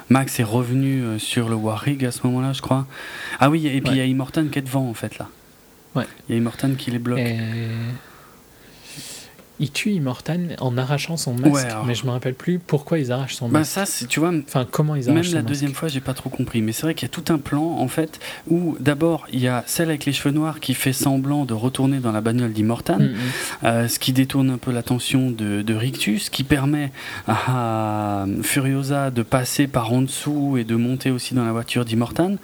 Max 0.10 0.40
est 0.40 0.44
revenu 0.44 1.02
euh, 1.02 1.20
sur 1.20 1.50
le 1.50 1.56
Warrig 1.56 2.04
à 2.06 2.12
ce 2.12 2.26
moment-là, 2.28 2.54
je 2.54 2.62
crois. 2.62 2.88
Ah 3.40 3.50
oui, 3.50 3.68
et 3.68 3.82
puis 3.82 3.94
il 3.94 3.98
y 3.98 4.02
a 4.02 4.06
Immortan 4.06 4.48
qui 4.48 4.60
est 4.60 4.64
devant, 4.64 4.88
en 4.88 4.94
fait, 4.94 5.18
là. 5.18 5.28
Ouais. 5.96 6.06
Il 6.28 6.34
y 6.34 6.36
a 6.36 6.38
Immortan 6.42 6.72
qui 6.78 6.92
les 6.92 7.00
bloque. 7.00 7.20
Ils 9.60 9.72
tuent 9.72 9.92
Immortan 9.92 10.40
en 10.60 10.78
arrachant 10.78 11.18
son 11.18 11.34
masque, 11.34 11.68
mais 11.86 11.96
je 11.96 12.06
me 12.06 12.12
rappelle 12.12 12.34
plus 12.34 12.60
pourquoi 12.60 13.00
ils 13.00 13.12
arrachent 13.12 13.36
son 13.36 13.50
bah 13.50 13.60
masque. 13.60 13.72
ça, 13.72 13.86
c'est, 13.86 14.08
tu 14.08 14.20
vois, 14.20 14.32
enfin 14.48 14.66
comment 14.70 14.96
ils 14.96 15.10
arrachent 15.10 15.28
Même 15.28 15.36
la 15.36 15.42
deuxième 15.42 15.74
fois, 15.74 15.90
j'ai 15.90 16.00
pas 16.00 16.14
trop 16.14 16.30
compris, 16.30 16.62
mais 16.62 16.72
c'est 16.72 16.84
vrai 16.84 16.96
qu'il 16.96 17.08
y 17.08 17.12
a 17.12 17.14
tout 17.14 17.34
un 17.34 17.38
plan 17.38 17.64
en 17.64 17.88
fait 17.88 18.20
où 18.50 18.78
d'abord 18.80 19.28
il 19.32 19.40
y 19.40 19.48
a 19.48 19.64
celle 19.68 19.90
avec 19.90 20.06
les 20.06 20.14
cheveux 20.14 20.34
noirs 20.34 20.60
qui 20.60 20.74
fait 20.74 20.94
semblant 20.94 21.46
de 21.46 21.54
retourner 21.54 22.00
dans 22.00 22.12
la 22.12 22.22
bagnole 22.22 22.54
d'Immortan, 22.54 23.00
mm, 23.00 23.04
mm. 23.04 23.18
euh, 23.66 23.88
ce 23.88 24.00
qui 24.00 24.14
détourne 24.14 24.50
un 24.50 24.58
peu 24.58 24.72
l'attention 24.72 25.32
de, 25.32 25.62
de, 25.62 25.74
Rictus, 25.74 26.30
qui 26.30 26.44
permet 26.44 26.92
à 27.28 28.26
Furiosa 28.42 29.12
de 29.12 29.24
passer 29.24 29.68
par 29.68 29.92
en 29.94 30.02
dessous 30.02 30.58
et 30.58 30.64
de 30.64 30.76
monter 30.76 31.12
aussi 31.12 31.34
dans 31.34 31.46
la 31.46 31.52
voiture 31.52 31.86
d'Immortan. 31.86 32.36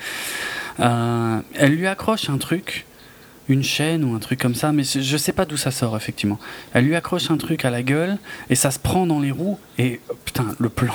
Euh, 0.80 1.40
elle 1.54 1.72
lui 1.72 1.88
accroche 1.88 2.30
un 2.30 2.38
truc 2.38 2.86
une 3.48 3.64
chaîne 3.64 4.04
ou 4.04 4.16
un 4.16 4.20
truc 4.20 4.40
comme 4.40 4.56
ça, 4.56 4.72
mais 4.72 4.84
je 4.84 5.18
sais 5.18 5.34
pas 5.34 5.46
d'où 5.46 5.58
ça 5.58 5.72
sort 5.72 5.96
effectivement. 5.96 6.40
Elle 6.74 6.86
lui 6.86 6.96
accroche 6.96 7.30
un 7.30 7.38
truc 7.38 7.66
à 7.66 7.70
la 7.70 7.84
gueule 7.84 8.18
et 8.50 8.56
ça 8.56 8.72
se 8.72 8.80
prend 8.80 9.06
dans 9.06 9.20
les 9.20 9.32
roues 9.32 9.60
et 9.78 10.00
oh, 10.10 10.16
putain 10.26 10.56
le 10.60 10.70
plan. 10.70 10.94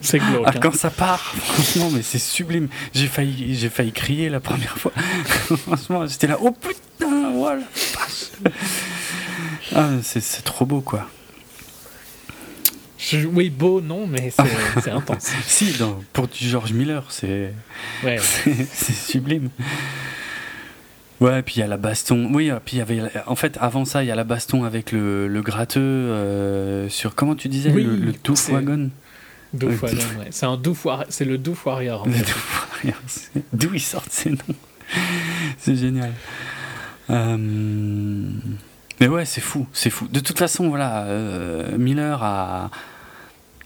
C'est 0.00 0.18
glauque. 0.18 0.42
Ah, 0.44 0.52
hein. 0.54 0.58
Quand 0.60 0.74
ça 0.74 0.90
part, 0.90 1.20
franchement, 1.36 1.90
mais 1.90 2.02
c'est 2.02 2.18
sublime. 2.18 2.68
J'ai 2.94 3.06
failli, 3.06 3.54
j'ai 3.54 3.68
failli 3.68 3.92
crier 3.92 4.28
la 4.28 4.40
première 4.40 4.76
fois. 4.78 4.92
franchement, 5.56 6.06
j'étais 6.06 6.26
là, 6.26 6.38
oh 6.40 6.50
putain, 6.50 7.32
voilà. 7.32 7.62
ah, 9.74 9.90
c'est 10.02 10.44
trop 10.44 10.66
beau 10.66 10.80
quoi. 10.80 11.08
oui, 13.32 13.48
beau, 13.48 13.80
non, 13.80 14.06
mais 14.06 14.32
c'est 14.84 14.90
intense. 14.90 15.30
si, 15.46 15.74
pour 16.12 16.28
du 16.28 16.48
George 16.48 16.72
Miller, 16.72 17.04
c'est 17.10 17.54
ouais, 18.04 18.18
c'est 18.20 18.92
sublime. 18.92 19.50
Ouais, 21.20 21.42
puis 21.42 21.56
il 21.56 21.60
y 21.60 21.62
a 21.62 21.66
la 21.66 21.76
baston. 21.76 22.30
Oui, 22.32 22.50
puis 22.64 22.76
il 22.76 22.78
y 22.78 22.82
avait. 22.82 23.00
En 23.26 23.36
fait, 23.36 23.56
avant 23.60 23.84
ça, 23.84 24.02
il 24.04 24.06
y 24.06 24.10
a 24.10 24.14
la 24.14 24.24
baston 24.24 24.64
avec 24.64 24.92
le, 24.92 25.28
le 25.28 25.42
gratteux 25.42 25.80
euh, 25.80 26.88
sur. 26.88 27.14
Comment 27.14 27.34
tu 27.34 27.48
disais 27.48 27.70
Le, 27.70 27.96
le 27.96 28.12
Doof 28.24 28.50
Wagon 28.50 28.90
Doof 29.54 29.80
Wagon, 29.80 29.96
ouais. 30.18 30.28
C'est 30.30 30.46
un 30.46 30.56
Doof 30.56 30.86
C'est 31.08 31.24
le 31.24 31.38
Doof 31.38 31.64
Warrior. 31.66 32.02
En 32.02 32.10
fait. 32.10 32.92
D'où 33.52 33.74
ils 33.74 33.80
sortent 33.80 34.12
ces 34.12 34.30
noms 34.30 34.36
C'est 35.58 35.76
génial. 35.76 36.12
Euh, 37.10 37.36
mais 39.00 39.08
ouais, 39.08 39.24
c'est 39.24 39.40
fou, 39.40 39.66
c'est 39.72 39.90
fou. 39.90 40.08
De 40.08 40.20
toute 40.20 40.38
façon, 40.38 40.68
voilà, 40.68 41.04
euh, 41.04 41.76
Miller 41.78 42.22
a 42.22 42.70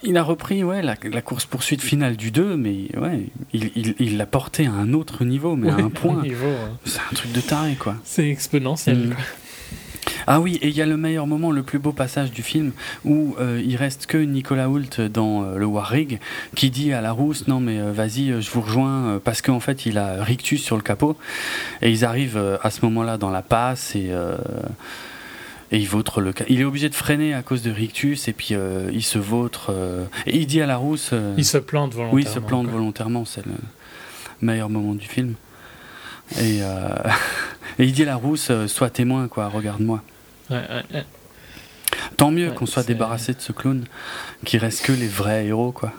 il 0.03 0.17
a 0.17 0.23
repris 0.23 0.65
ouais, 0.65 0.83
la, 0.83 1.23
course 1.23 1.47
poursuite 1.47 1.83
finale 1.83 2.17
du 2.17 2.31
2, 2.31 2.57
mais 2.57 2.89
ouais, 2.97 3.27
il 3.53 4.17
l'a 4.17 4.27
porté 4.27 4.67
à 4.67 4.73
un 4.73 4.93
autre 4.93 5.25
niveau, 5.25 5.57
mais 5.57 5.71
à 5.71 5.77
un 5.77 5.91
point. 5.91 6.23
C'est 6.85 7.01
un 7.01 7.15
truc 7.15 7.33
de 7.33 7.41
taré, 7.41 7.75
quoi. 7.75 7.97
C'est 8.05 8.29
exponentiel, 8.29 8.99
mm. 8.99 9.15
Ah 10.27 10.41
oui, 10.41 10.59
et 10.63 10.69
il 10.69 10.77
y 10.77 10.83
a 10.83 10.87
le 10.87 10.97
meilleur 10.97 11.27
moment, 11.27 11.51
le 11.51 11.63
plus 11.63 11.79
beau 11.79 11.93
passage 11.93 12.31
du 12.31 12.43
film, 12.43 12.73
où 13.05 13.37
euh, 13.41 13.63
il 13.65 13.77
reste 13.77 14.07
que 14.07 14.17
Nicolas 14.17 14.69
Hoult 14.69 15.01
dans 15.13 15.43
euh, 15.43 15.57
le 15.57 15.67
Warrig, 15.67 16.21
qui 16.55 16.71
dit 16.71 16.93
à 16.93 17.01
la 17.01 17.13
rousse, 17.13 17.49
non 17.49 17.61
mais 17.61 17.79
euh, 17.81 17.93
vas-y, 17.93 18.41
je 18.41 18.51
vous 18.51 18.61
rejoins, 18.61 19.21
parce 19.23 19.43
qu'en 19.43 19.61
fait 19.61 19.87
il 19.87 19.99
a 19.99 20.23
rictus 20.23 20.63
sur 20.63 20.77
le 20.77 20.83
capot, 20.83 21.17
et 21.83 21.91
ils 21.91 22.05
arrivent 22.05 22.59
à 22.63 22.71
ce 22.71 22.85
moment-là 22.85 23.19
dans 23.19 23.31
la 23.31 23.43
passe, 23.43 23.95
et 23.95 24.11
et 25.73 25.79
il 25.79 25.89
vautre 25.89 26.21
le 26.21 26.33
il 26.49 26.61
est 26.61 26.65
obligé 26.65 26.89
de 26.89 26.95
freiner 26.95 27.35
à 27.35 27.43
cause 27.43 27.63
de 27.63 27.71
rictus 27.71 28.29
et 28.29 28.33
puis 28.33 28.49
euh, 28.53 28.91
il 28.93 29.05
se 29.05 29.19
vautre 29.19 29.69
euh, 29.71 30.05
et 30.27 30.37
il 30.37 30.47
dit 30.47 30.61
à 30.61 30.67
la 30.67 30.77
rousse 30.77 31.11
euh, 31.13 31.35
il 31.37 31.45
se 31.45 31.59
plante 31.59 31.95
volontairement. 31.95 32.15
Oui 32.15 32.23
il 32.23 32.29
se 32.29 32.39
plante 32.39 32.67
volontairement 32.67 33.25
c'est 33.25 33.45
le 33.47 33.53
meilleur 34.41 34.69
moment 34.69 34.95
du 34.95 35.07
film. 35.07 35.35
Et, 36.41 36.59
et 37.79 37.85
il 37.85 37.93
dit 37.93 38.03
à 38.03 38.07
la 38.07 38.17
rousse 38.17 38.51
sois 38.67 38.91
témoin 38.91 39.29
quoi 39.29 39.49
regarde-moi. 39.49 40.03
Ouais, 40.51 40.57
ouais, 40.93 41.05
tant 42.17 42.31
mieux 42.31 42.51
qu'on 42.51 42.67
soit 42.67 42.83
débarrassé 42.83 43.35
de 43.35 43.41
ce 43.41 43.53
clown 43.53 43.85
qui 44.45 44.59
reste 44.59 44.85
que 44.85 44.93
les 44.93 45.09
vrais 45.09 45.47
héros 45.47 45.73
quoi. 45.73 45.93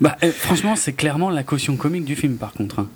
bah, 0.00 0.16
eh, 0.22 0.30
franchement 0.30 0.74
c'est 0.74 0.94
clairement 0.94 1.30
la 1.30 1.44
caution 1.44 1.76
comique 1.76 2.04
du 2.04 2.16
film 2.16 2.36
par 2.36 2.52
contre 2.52 2.80
hein. 2.80 2.88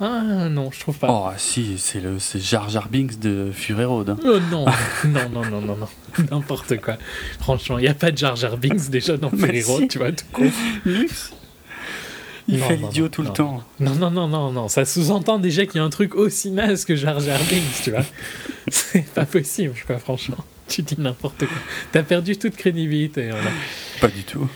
Ah 0.00 0.48
non, 0.48 0.70
je 0.70 0.78
trouve 0.78 0.96
pas. 0.96 1.08
Oh 1.10 1.30
si, 1.36 1.76
c'est 1.76 2.00
le 2.00 2.20
c'est 2.20 2.38
Jar 2.38 2.68
Jar 2.68 2.88
Binks 2.88 3.18
de 3.18 3.50
Fury 3.52 3.84
Road. 3.84 4.10
Hein. 4.10 4.16
Oh, 4.24 4.38
non, 4.50 4.64
non, 5.04 5.28
non, 5.28 5.44
non, 5.50 5.60
non, 5.60 5.76
non, 5.76 5.88
n'importe 6.30 6.80
quoi. 6.80 6.98
Franchement, 7.40 7.78
il 7.78 7.82
n'y 7.82 7.88
a 7.88 7.94
pas 7.94 8.12
de 8.12 8.18
Jar 8.18 8.36
Jar 8.36 8.56
Binks 8.56 8.90
déjà 8.90 9.16
dans 9.16 9.30
Fury 9.36 9.62
Road, 9.62 9.88
tu 9.88 9.98
vois, 9.98 10.12
tout. 10.12 10.24
Il 12.50 12.60
fait 12.60 12.76
l'idiot 12.76 13.08
tout 13.08 13.22
le 13.22 13.28
temps. 13.28 13.62
Non, 13.80 13.94
non, 13.94 14.10
non, 14.10 14.28
non, 14.28 14.52
non. 14.52 14.68
Ça 14.68 14.84
sous-entend 14.84 15.38
déjà 15.38 15.66
qu'il 15.66 15.76
y 15.76 15.80
a 15.80 15.84
un 15.84 15.90
truc 15.90 16.14
aussi 16.14 16.50
naze 16.50 16.84
que 16.84 16.94
Jar 16.96 17.18
Jar 17.20 17.40
Binks, 17.50 17.82
tu 17.82 17.90
vois. 17.90 18.04
C'est 18.70 19.04
pas 19.12 19.26
possible, 19.26 19.74
quoi, 19.86 19.98
franchement. 19.98 20.38
Tu 20.68 20.82
dis 20.82 20.96
n'importe 20.98 21.38
quoi. 21.38 21.56
T'as 21.92 22.02
perdu 22.02 22.36
toute 22.36 22.56
crédibilité. 22.56 23.30
Voilà. 23.30 23.50
Pas 24.00 24.08
du 24.08 24.22
tout. 24.22 24.48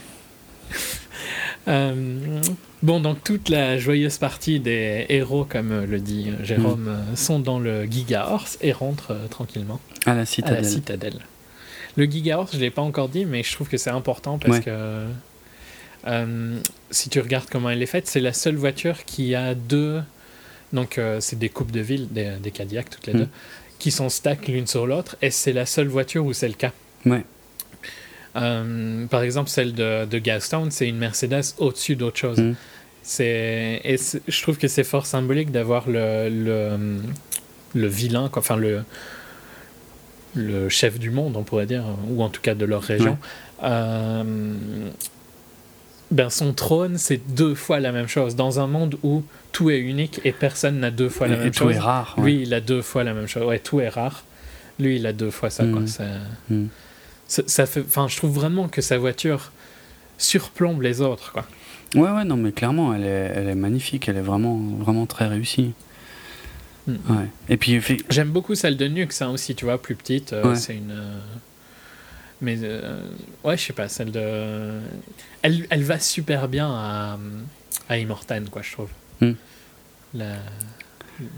Euh, 1.69 2.41
bon, 2.83 3.01
donc 3.01 3.23
toute 3.23 3.49
la 3.49 3.79
joyeuse 3.79 4.19
partie 4.19 4.61
des 4.61 5.07
héros, 5.09 5.45
comme 5.45 5.85
le 5.85 6.01
dit 6.01 6.31
Jérôme, 6.43 6.85
mm. 6.85 6.89
euh, 6.89 7.17
sont 7.17 7.39
dans 7.39 7.59
le 7.59 7.85
Giga 7.85 8.27
Horse 8.29 8.59
et 8.61 8.73
rentrent 8.73 9.13
euh, 9.13 9.29
tranquillement 9.29 9.81
à 10.07 10.15
la 10.15 10.27
citadelle. 10.27 10.59
À 10.59 10.63
la 10.63 10.69
citadelle. 10.69 11.21
Le 11.97 12.05
Giga 12.07 12.39
Horse, 12.39 12.53
je 12.55 12.59
l'ai 12.59 12.71
pas 12.71 12.83
encore 12.83 13.09
dit, 13.09 13.25
mais 13.25 13.43
je 13.43 13.53
trouve 13.53 13.69
que 13.69 13.77
c'est 13.77 13.91
important 13.91 14.39
parce 14.39 14.61
que 14.61 15.07
si 16.91 17.09
tu 17.11 17.21
regardes 17.21 17.49
comment 17.51 17.71
elle 17.71 17.83
est 17.83 17.87
faite, 17.87 18.09
c'est 18.09 18.21
la 18.21 18.33
seule 18.33 18.57
voiture 18.57 19.05
qui 19.05 19.35
a 19.35 19.55
deux. 19.55 20.03
Donc, 20.73 20.99
c'est 21.21 21.39
des 21.39 21.51
coupes 21.51 21.71
de 21.71 21.81
ville, 21.81 22.09
des, 22.11 22.33
des 22.43 22.51
Cadillacs 22.51 22.89
toutes 22.89 23.07
les 23.07 23.13
mm. 23.13 23.19
deux, 23.19 23.29
qui 23.79 23.91
sont 23.91 24.09
stack 24.09 24.49
l'une 24.49 24.67
sur 24.67 24.87
l'autre, 24.87 25.17
et 25.21 25.31
c'est 25.31 25.53
la 25.53 25.67
seule 25.67 25.89
voiture 25.89 26.25
où 26.25 26.33
c'est 26.33 26.49
le 26.49 26.55
cas. 26.55 26.73
Ouais. 27.05 27.25
Euh, 28.37 29.07
par 29.07 29.23
exemple, 29.23 29.51
celle 29.51 29.75
de, 29.75 30.05
de 30.07 30.19
Gastown, 30.19 30.71
c'est 30.71 30.89
une 30.89 30.99
Mercedes 30.99 31.55
au-dessus 31.59 31.97
d'autre 31.97 32.19
chose. 32.19 32.39
Mm. 32.39 32.55
C'est, 33.03 33.81
et 33.85 33.97
je 34.29 34.43
trouve 34.43 34.59
que 34.59 34.69
c'est 34.69 34.85
fort 34.85 35.07
symbolique 35.07 35.51
d'avoir 35.51 35.89
le, 35.89 36.29
le, 36.29 37.01
le, 37.75 37.87
vilain, 37.89 38.29
quoi, 38.29 38.41
enfin 38.41 38.57
le, 38.57 38.85
le 40.35 40.69
chef 40.69 40.99
du 40.99 41.11
monde, 41.11 41.37
on 41.37 41.43
pourrait 41.43 41.67
dire, 41.67 41.85
ou 42.09 42.23
en 42.23 42.29
tout 42.29 42.41
cas 42.41 42.55
de 42.55 42.65
leur 42.65 42.83
région. 42.83 43.19
Euh, 43.65 44.55
ben 46.13 46.31
son 46.31 46.53
trône, 46.53 46.99
c'est 46.99 47.21
deux 47.35 47.55
fois 47.55 47.81
la 47.81 47.91
même 47.91 48.07
chose. 48.07 48.37
Dans 48.37 48.61
un 48.61 48.67
monde 48.67 48.99
où 49.03 49.25
tout 49.51 49.71
est 49.71 49.79
unique 49.79 50.21
et 50.25 50.33
personne 50.33 50.79
n'a 50.79 50.91
deux 50.91 51.09
fois 51.09 51.27
la 51.27 51.37
même 51.37 51.53
chose. 51.53 51.69
Tout 51.69 51.75
est 51.75 51.79
rare. 51.79 52.15
Lui, 52.19 52.43
il 52.43 52.55
a 52.55 52.61
deux 52.61 52.83
fois 52.83 53.03
la 53.03 53.15
même 53.15 53.27
chose. 53.27 53.45
Ouais, 53.45 53.59
tout 53.59 53.81
est 53.81 53.89
rare. 53.89 54.25
Lui, 54.79 54.97
il 54.97 55.07
a 55.07 55.13
deux 55.13 55.31
fois 55.31 55.51
ça. 55.51 55.65
Quoi. 55.65 55.83
Mm. 56.51 56.67
Ça... 57.33 57.43
Ça, 57.47 57.65
fait, 57.65 57.81
enfin, 57.81 58.09
je 58.09 58.17
trouve 58.19 58.33
vraiment 58.33 58.69
que 58.69 58.83
sa 58.83 58.99
voiture 58.99 59.53
surplombe 60.19 60.83
les 60.83 61.01
autres, 61.01 61.33
quoi. 61.33 61.47
Ouais, 61.95 62.11
ouais, 62.11 62.25
non, 62.25 62.37
mais 62.37 62.53
clairement, 62.53 62.93
elle 62.93 63.05
est, 63.05 63.33
elle 63.35 63.49
est 63.49 63.55
magnifique, 63.55 64.07
elle 64.07 64.19
est 64.19 64.29
vraiment, 64.33 64.59
vraiment 64.59 65.07
très 65.07 65.29
réussie. 65.29 65.73
Mm. 66.87 66.93
Ouais. 67.09 67.27
Et 67.49 67.57
puis, 67.57 67.81
j'aime 68.11 68.29
beaucoup 68.29 68.55
celle 68.55 68.77
de 68.77 68.87
Nux, 68.87 69.09
hein, 69.23 69.31
aussi, 69.31 69.55
tu 69.55 69.65
vois, 69.65 69.81
plus 69.81 69.95
petite. 69.95 70.35
Euh, 70.35 70.55
c'est 70.55 70.77
une. 70.77 70.91
Euh, 70.91 71.19
mais 72.43 72.59
euh, 72.63 73.03
ouais, 73.45 73.57
je 73.57 73.63
sais 73.63 73.73
pas, 73.73 73.89
celle 73.89 74.13
de. 74.13 74.79
Elle, 75.41 75.67
elle 75.71 75.85
va 75.85 75.99
super 75.99 76.49
bien 76.49 76.69
à, 76.71 77.19
à 77.89 77.97
Immortan, 77.97 78.43
quoi, 78.51 78.61
je 78.61 78.73
trouve. 78.73 78.91
Mm. 79.23 79.33
La, 80.13 80.35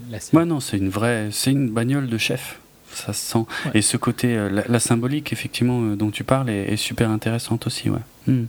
la 0.09 0.17
ouais, 0.33 0.45
non, 0.45 0.59
c'est 0.59 0.75
une 0.77 0.89
vraie, 0.89 1.29
c'est 1.31 1.51
une 1.51 1.69
bagnole 1.69 2.07
de 2.07 2.17
chef 2.17 2.59
ça 2.95 3.13
se 3.13 3.25
sent. 3.25 3.45
Et 3.73 3.81
ce 3.81 3.97
côté, 3.97 4.35
euh, 4.35 4.63
la, 4.67 4.79
symbolique, 4.79 5.33
effectivement, 5.33 5.81
euh, 5.81 5.95
dont 5.95 6.11
tu 6.11 6.23
parles, 6.23 6.49
est, 6.49 6.75
super 6.75 7.09
intéressante 7.09 7.67
aussi, 7.67 7.89
ouais. 7.89 7.99
Hmm. 8.27 8.45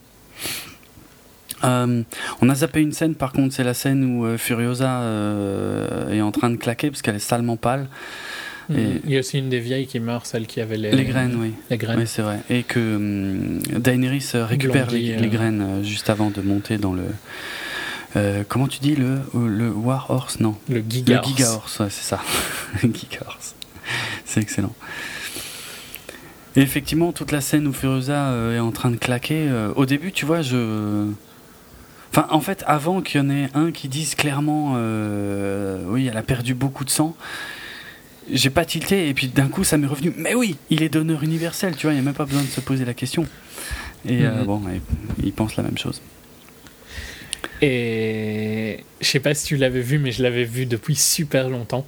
Euh, 1.64 2.02
on 2.42 2.48
a 2.48 2.54
zappé 2.54 2.80
une 2.80 2.92
scène, 2.92 3.14
par 3.14 3.32
contre, 3.32 3.54
c'est 3.54 3.64
la 3.64 3.74
scène 3.74 4.04
où 4.04 4.36
Furiosa 4.36 5.02
est 6.10 6.20
en 6.20 6.32
train 6.32 6.50
de 6.50 6.56
claquer 6.56 6.90
parce 6.90 7.02
qu'elle 7.02 7.16
est 7.16 7.18
salement 7.18 7.56
pâle. 7.56 7.88
Hmm. 8.68 8.74
Il 9.04 9.12
y 9.12 9.16
a 9.16 9.20
aussi 9.20 9.38
une 9.38 9.48
des 9.48 9.60
vieilles 9.60 9.86
qui 9.86 10.00
meurt, 10.00 10.26
celle 10.26 10.46
qui 10.46 10.60
avait 10.60 10.76
les, 10.76 10.90
les 10.90 11.04
graines, 11.04 11.36
oui. 11.40 11.54
Les 11.70 11.78
graines. 11.78 12.00
Oui, 12.00 12.06
c'est 12.06 12.22
vrai. 12.22 12.40
Et 12.50 12.62
que 12.62 12.96
hum, 12.96 13.60
Daenerys 13.78 14.30
récupère 14.34 14.90
les, 14.90 15.28
graines 15.28 15.82
juste 15.82 16.10
avant 16.10 16.30
de 16.30 16.40
monter 16.42 16.76
dans 16.76 16.92
le. 16.92 17.04
comment 18.48 18.66
tu 18.66 18.80
dis 18.80 18.96
le, 18.96 19.20
le 19.34 19.70
War 19.70 20.10
Horse 20.10 20.40
Non? 20.40 20.56
Le 20.68 20.84
Giga 20.86 21.22
Le 21.22 21.28
Giga 21.28 21.52
Horse, 21.52 21.80
ouais, 21.80 21.90
c'est 21.90 22.04
ça. 22.04 22.20
Giga 22.82 23.20
Horse. 23.26 23.55
c'est 24.24 24.40
excellent. 24.40 24.74
Et 26.56 26.62
effectivement, 26.62 27.12
toute 27.12 27.32
la 27.32 27.42
scène 27.42 27.66
où 27.66 27.72
Furiosa 27.72 28.28
euh, 28.28 28.56
est 28.56 28.60
en 28.60 28.72
train 28.72 28.90
de 28.90 28.96
claquer, 28.96 29.46
euh, 29.48 29.72
au 29.76 29.84
début, 29.84 30.10
tu 30.10 30.24
vois, 30.24 30.40
je. 30.40 31.06
Enfin, 32.10 32.26
en 32.30 32.40
fait, 32.40 32.64
avant 32.66 33.02
qu'il 33.02 33.20
y 33.20 33.24
en 33.24 33.28
ait 33.28 33.50
un 33.54 33.72
qui 33.72 33.88
dise 33.88 34.14
clairement, 34.14 34.74
euh, 34.76 35.84
oui, 35.88 36.06
elle 36.10 36.16
a 36.16 36.22
perdu 36.22 36.54
beaucoup 36.54 36.86
de 36.86 36.90
sang, 36.90 37.14
j'ai 38.32 38.48
pas 38.48 38.64
tilté, 38.64 39.08
et 39.08 39.14
puis 39.14 39.28
d'un 39.28 39.48
coup, 39.48 39.64
ça 39.64 39.76
m'est 39.76 39.86
revenu, 39.86 40.14
mais 40.16 40.34
oui, 40.34 40.56
il 40.70 40.82
est 40.82 40.88
donneur 40.88 41.22
universel, 41.22 41.76
tu 41.76 41.86
vois, 41.86 41.92
il 41.92 41.96
n'y 41.96 42.00
a 42.00 42.04
même 42.04 42.14
pas 42.14 42.24
besoin 42.24 42.42
de 42.42 42.48
se 42.48 42.62
poser 42.62 42.86
la 42.86 42.94
question. 42.94 43.26
Et 44.08 44.22
mhm. 44.22 44.44
bon, 44.44 44.62
il 45.22 45.32
pense 45.32 45.56
la 45.56 45.62
même 45.62 45.76
chose. 45.76 46.00
Et 47.60 48.84
je 49.00 49.06
sais 49.06 49.20
pas 49.20 49.34
si 49.34 49.46
tu 49.46 49.56
l'avais 49.56 49.80
vu, 49.80 49.98
mais 49.98 50.12
je 50.12 50.22
l'avais 50.22 50.44
vu 50.44 50.64
depuis 50.64 50.94
super 50.94 51.50
longtemps. 51.50 51.86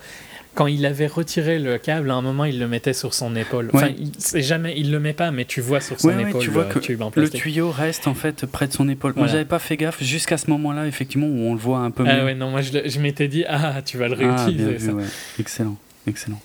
Quand 0.54 0.66
il 0.66 0.84
avait 0.86 1.06
retiré 1.06 1.58
le 1.58 1.78
câble, 1.78 2.10
à 2.10 2.14
un 2.14 2.22
moment, 2.22 2.44
il 2.44 2.58
le 2.58 2.66
mettait 2.66 2.92
sur 2.92 3.14
son 3.14 3.36
épaule. 3.36 3.70
Enfin, 3.72 3.90
il, 3.96 4.42
jamais, 4.42 4.74
il 4.76 4.90
le 4.90 4.98
met 4.98 5.12
pas, 5.12 5.30
mais 5.30 5.44
tu 5.44 5.60
vois 5.60 5.80
sur 5.80 6.00
son 6.00 6.18
épaule 6.18 6.42
tu 6.42 6.50
vois 6.50 6.64
que 6.64 7.20
le 7.20 7.28
tuyau 7.28 7.70
reste 7.70 8.06
en 8.06 8.14
fait 8.14 8.46
près 8.46 8.66
de 8.66 8.72
son 8.72 8.88
épaule. 8.88 9.12
Moi, 9.16 9.26
j'avais 9.26 9.44
pas 9.44 9.58
fait 9.58 9.76
gaffe 9.76 10.02
jusqu'à 10.02 10.36
ce 10.36 10.50
moment-là, 10.50 10.86
effectivement, 10.86 11.26
où 11.26 11.48
on 11.48 11.54
le 11.54 11.60
voit 11.60 11.78
un 11.78 11.90
peu 11.90 12.04
ah 12.06 12.12
mieux. 12.12 12.20
Ah 12.20 12.24
ouais, 12.24 12.34
non, 12.34 12.50
moi, 12.50 12.60
je, 12.62 12.98
m'étais 12.98 13.28
dit, 13.28 13.44
ah, 13.48 13.82
tu 13.84 13.98
vas 13.98 14.08
le 14.08 14.16
ah, 14.20 14.44
réutiliser. 14.44 14.90
Excellent, 15.38 15.76
excellent. 16.06 16.40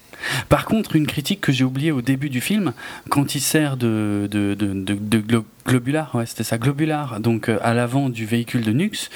Par 0.50 0.66
contre, 0.66 0.96
une 0.96 1.08
critique 1.08 1.42
que 1.42 1.52
j'ai 1.52 1.64
oubliée 1.64 1.92
au 1.92 2.02
début 2.02 2.30
du 2.30 2.42
film, 2.42 2.74
quand 3.10 3.36
il 3.36 3.42
sert 3.42 3.78
de, 3.78 4.28
de, 4.30 4.54
de, 4.54 4.74
de, 4.74 5.44
globular, 5.68 6.14
ouais, 6.16 6.26
c'était 6.26 6.44
ça, 6.44 6.58
globular, 6.58 7.20
donc 7.20 7.50
euh, 7.50 7.58
à 7.62 7.74
l'avant 7.74 8.10
du 8.10 8.26
véhicule 8.26 8.64
de 8.64 8.72
Nux, 8.72 9.10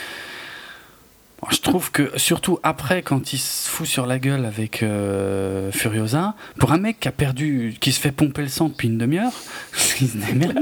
je 1.51 1.61
trouve 1.61 1.91
que, 1.91 2.11
surtout 2.17 2.59
après, 2.63 3.03
quand 3.03 3.31
il 3.33 3.37
se 3.37 3.69
fout 3.69 3.85
sur 3.85 4.05
la 4.07 4.19
gueule 4.19 4.45
avec 4.45 4.81
euh, 4.81 5.71
Furiosa, 5.71 6.33
pour 6.59 6.71
un 6.71 6.77
mec 6.77 6.99
qui 6.99 7.07
a 7.07 7.11
perdu, 7.11 7.75
qui 7.79 7.91
se 7.91 7.99
fait 7.99 8.11
pomper 8.11 8.41
le 8.41 8.47
sang 8.47 8.69
depuis 8.69 8.87
une 8.87 8.97
demi-heure, 8.97 9.31
il 10.01 10.07
se 10.07 10.17
bien. 10.33 10.53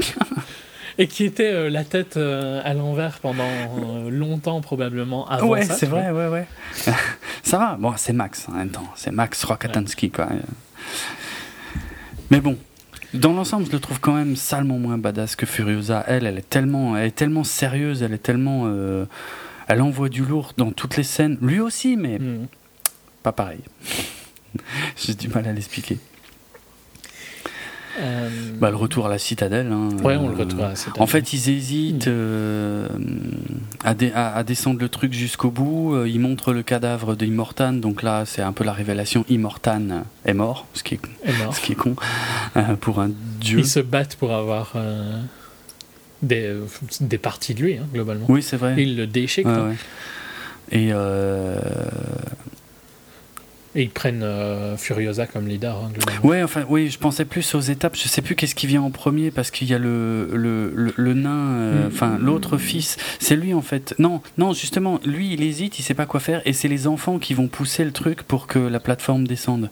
Et 0.97 1.07
qui 1.07 1.26
était 1.26 1.52
euh, 1.52 1.69
la 1.69 1.84
tête 1.84 2.18
euh, 2.18 2.61
à 2.64 2.73
l'envers 2.73 3.19
pendant 3.19 3.49
longtemps, 4.10 4.61
probablement, 4.61 5.27
avant 5.30 5.47
ouais, 5.47 5.64
ça. 5.64 5.76
c'est 5.76 5.85
vrai, 5.85 6.11
ouais, 6.11 6.27
ouais. 6.27 6.45
ça 7.43 7.57
va, 7.57 7.77
bon, 7.80 7.93
c'est 7.95 8.14
Max 8.14 8.47
en 8.49 8.53
même 8.53 8.69
temps, 8.69 8.88
c'est 8.95 9.11
Max 9.11 9.43
Rokatansky, 9.43 10.11
quoi. 10.11 10.27
Mais 12.31 12.41
bon, 12.41 12.57
dans 13.14 13.34
l'ensemble, 13.34 13.65
je 13.65 13.72
le 13.72 13.80
trouve 13.80 14.02
quand 14.02 14.14
même 14.14 14.35
salement 14.35 14.77
moins 14.77 14.97
badass 14.97 15.38
que 15.38 15.45
Furiosa. 15.45 16.03
Elle, 16.07 16.26
elle 16.26 16.38
est 16.38 16.49
tellement, 16.49 16.97
elle 16.97 17.07
est 17.07 17.15
tellement 17.15 17.45
sérieuse, 17.45 18.03
elle 18.03 18.14
est 18.14 18.23
tellement 18.23 18.65
elle 19.68 19.82
envoie 19.82 20.10
du 20.10 20.24
lourd 20.24 20.54
dans 20.58 20.72
toutes 20.72 20.98
les 20.98 21.04
scènes. 21.04 21.38
Lui 21.42 21.60
aussi, 21.60 21.98
mais 21.98 22.20
hmm. 22.20 22.48
pas 23.24 23.32
pareil. 23.32 23.60
J'ai 24.98 25.14
du 25.14 25.28
mal 25.28 25.48
à 25.48 25.54
l'expliquer. 25.54 25.98
Euh, 28.00 28.30
bah, 28.60 28.70
le 28.72 28.76
retour 28.76 29.06
à 29.06 29.10
la 29.10 29.18
citadelle. 29.18 29.72
Hein, 29.72 29.90
ouais, 30.04 30.18
on 30.18 30.28
le 30.28 30.36
retrouve 30.36 30.62
à 30.62 30.70
la 30.70 30.76
citadelle. 30.76 31.02
En 31.02 31.08
fait, 31.08 31.34
ils 31.34 31.50
hésitent 31.50 32.08
euh, 32.08 32.90
à, 33.84 34.44
descendre 34.44 34.80
le 34.80 34.90
truc 34.90 35.14
jusqu'au 35.14 35.50
bout. 35.50 35.96
Euh, 35.96 36.10
ils 36.10 36.20
montrent 36.20 36.54
le 36.54 36.64
cadavre 36.64 37.16
d'Immortan. 37.16 37.74
Donc 37.74 38.04
là, 38.04 38.26
c'est 38.26 38.42
un 38.42 38.52
peu 38.52 38.64
la 38.64 38.74
révélation 38.74 39.26
Immortan 39.30 40.04
est 40.26 40.34
mort, 40.34 40.68
ce 40.74 40.84
qui 40.84 40.96
est, 40.96 41.00
Ce 41.54 41.62
qui 41.62 41.74
est 41.74 41.76
con 41.76 41.96
pour 42.82 43.00
un 43.00 43.12
dieu. 43.40 43.60
Ils 43.60 43.68
se 43.68 43.80
battent 43.80 44.18
pour 44.18 44.34
avoir 44.34 44.74
des, 46.26 46.53
des 47.02 47.18
parties 47.18 47.53
de 47.53 47.61
lui, 47.61 47.77
hein, 47.77 47.88
globalement. 47.93 48.26
Oui, 48.30 48.41
c'est 48.41 48.57
vrai. 48.57 48.76
il 48.77 48.95
le 48.97 49.07
déchiquent. 49.07 49.47
Et, 50.72 50.89
euh... 50.91 51.60
Et 53.77 53.84
ils 53.84 53.89
prennent 53.89 54.23
euh, 54.23 54.77
Furiosa 54.77 55.27
comme 55.27 55.49
leader. 55.49 55.76
Hein, 55.76 55.91
ouais, 56.23 56.41
enfin, 56.41 56.64
oui, 56.69 56.89
je 56.89 56.97
pensais 56.97 57.26
plus 57.26 57.56
aux 57.56 57.60
étapes. 57.60 57.97
Je 57.97 58.07
sais 58.07 58.22
plus 58.22 58.35
qu'est-ce 58.35 58.56
qui 58.56 58.68
vient 58.68 58.81
en 58.81 58.89
premier 58.89 59.31
parce 59.31 59.52
qu'il 59.52 59.68
y 59.68 59.73
a 59.73 59.77
le, 59.77 60.30
le, 60.34 60.93
le, 60.95 61.14
nain, 61.14 61.30
euh, 61.30 61.84
mm. 61.84 61.88
enfin, 61.88 62.18
l'autre 62.18 62.57
fils. 62.57 62.95
C'est 63.19 63.35
lui 63.35 63.53
en 63.53 63.61
fait. 63.61 63.93
Non, 63.99 64.22
non, 64.38 64.53
justement, 64.53 65.02
lui, 65.03 65.34
il 65.34 65.43
hésite, 65.43 65.77
il 65.77 65.84
sait 65.84 65.93
pas 65.93 66.06
quoi 66.06 66.22
faire 66.22 66.41
et 66.45 66.53
c'est 66.53 66.69
les 66.69 66.88
enfants 66.88 67.19
qui 67.19 67.34
vont 67.34 67.49
pousser 67.49 67.84
le 67.84 67.91
truc 67.91 68.23
pour 68.23 68.47
que 68.47 68.60
la 68.60 68.80
plateforme 68.80 69.27
descende. 69.27 69.69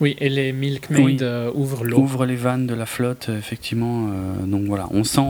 Oui, 0.00 0.16
et 0.18 0.28
les 0.28 0.52
milkmaids 0.52 1.22
euh, 1.22 1.50
ouvrent 1.54 1.84
l'eau. 1.84 1.98
Ouvrent 1.98 2.26
les 2.26 2.36
vannes 2.36 2.66
de 2.66 2.74
la 2.74 2.86
flotte, 2.86 3.28
euh, 3.28 3.38
effectivement. 3.38 4.08
Euh, 4.08 4.46
donc 4.46 4.64
voilà, 4.64 4.88
on 4.90 5.04
sent, 5.04 5.20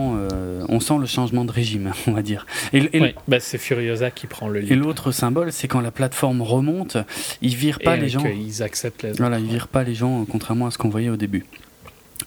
on 0.69 0.79
sent 0.79 0.97
le 0.99 1.05
changement 1.05 1.45
de 1.45 1.51
régime, 1.51 1.91
on 2.07 2.11
va 2.11 2.21
dire. 2.21 2.45
Et, 2.73 2.89
oui, 2.99 3.15
bah 3.27 3.39
c'est 3.39 3.57
Furiosa 3.57 4.11
qui 4.11 4.27
prend 4.27 4.49
le 4.49 4.59
lead. 4.59 4.71
Et 4.71 4.75
l'autre 4.75 5.11
symbole, 5.11 5.51
c'est 5.51 5.67
quand 5.67 5.81
la 5.81 5.91
plateforme 5.91 6.41
remonte, 6.41 6.97
ils 7.41 7.55
virent 7.55 7.79
pas 7.79 7.95
les 7.95 8.09
gens. 8.09 8.23
Ils 8.25 8.63
acceptent 8.63 9.03
les 9.03 9.13
Voilà, 9.13 9.39
ils 9.39 9.47
virent 9.47 9.67
pas 9.67 9.83
les 9.83 9.95
gens, 9.95 10.25
contrairement 10.25 10.67
à 10.67 10.71
ce 10.71 10.77
qu'on 10.77 10.89
voyait 10.89 11.09
au 11.09 11.17
début. 11.17 11.45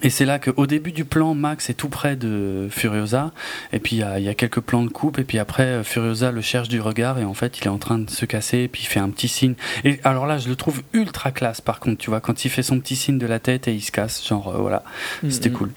Et 0.02 0.08
c'est 0.10 0.24
là 0.24 0.38
qu'au 0.38 0.66
début 0.66 0.92
du 0.92 1.04
plan, 1.04 1.34
Max 1.34 1.68
est 1.68 1.74
tout 1.74 1.88
près 1.88 2.16
de 2.16 2.68
Furiosa, 2.70 3.32
et 3.72 3.80
puis 3.80 3.96
il 3.96 4.22
y, 4.22 4.28
a 4.28 4.34
quelques 4.34 4.60
plans 4.60 4.82
de 4.82 4.88
coupe, 4.88 5.18
et 5.18 5.24
puis 5.24 5.38
après 5.38 5.84
Furiosa 5.84 6.30
le 6.30 6.40
cherche 6.40 6.68
du 6.68 6.80
regard, 6.80 7.18
et 7.18 7.24
en 7.24 7.34
fait 7.34 7.58
il 7.58 7.64
est 7.64 7.68
en 7.68 7.78
train 7.78 7.98
de 7.98 8.08
se 8.08 8.24
casser, 8.24 8.58
et 8.60 8.68
puis 8.68 8.82
il 8.82 8.86
fait 8.86 9.00
un 9.00 9.10
petit 9.10 9.28
signe. 9.28 9.54
Et 9.84 10.00
alors 10.04 10.26
là, 10.26 10.38
je 10.38 10.48
le 10.48 10.56
trouve 10.56 10.82
ultra 10.92 11.32
classe 11.32 11.60
par 11.60 11.80
contre, 11.80 11.98
tu 11.98 12.08
vois, 12.08 12.20
quand 12.20 12.44
il 12.44 12.48
fait 12.48 12.62
son 12.62 12.80
petit 12.80 12.96
signe 12.96 13.18
de 13.18 13.26
la 13.26 13.38
tête 13.40 13.68
et 13.68 13.74
il 13.74 13.82
se 13.82 13.92
casse, 13.92 14.26
genre 14.26 14.48
euh, 14.48 14.58
voilà, 14.58 14.82
mm, 15.22 15.30
c'était 15.30 15.50
mm. 15.50 15.54
cool. 15.54 15.70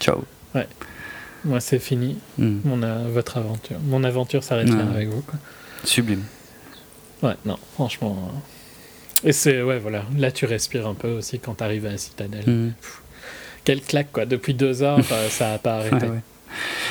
Ciao. 0.00 0.24
Ouais. 0.54 0.66
Moi 1.44 1.60
c'est 1.60 1.78
fini, 1.78 2.16
mm. 2.38 2.56
mon, 2.64 2.82
euh, 2.82 3.08
votre 3.08 3.36
aventure. 3.36 3.76
Mon 3.84 4.04
aventure 4.04 4.42
s'arrête 4.42 4.68
là 4.68 4.84
avec 4.90 5.08
vous. 5.08 5.20
Quoi. 5.20 5.38
Sublime. 5.84 6.24
Ouais, 7.22 7.34
non, 7.44 7.58
franchement. 7.74 8.16
Euh, 9.24 9.28
et 9.28 9.32
c'est, 9.32 9.62
ouais, 9.62 9.78
voilà, 9.78 10.04
là 10.16 10.30
tu 10.30 10.46
respires 10.46 10.86
un 10.86 10.94
peu 10.94 11.08
aussi 11.08 11.38
quand 11.38 11.56
tu 11.56 11.64
arrives 11.64 11.86
à 11.86 11.90
la 11.90 11.98
citadelle 11.98 12.72
quelle 13.66 13.82
claque, 13.82 14.12
quoi. 14.12 14.24
Depuis 14.24 14.54
deux 14.54 14.82
heures, 14.82 15.00
ça 15.28 15.50
n'a 15.50 15.58
pas 15.58 15.74
arrêté. 15.78 16.06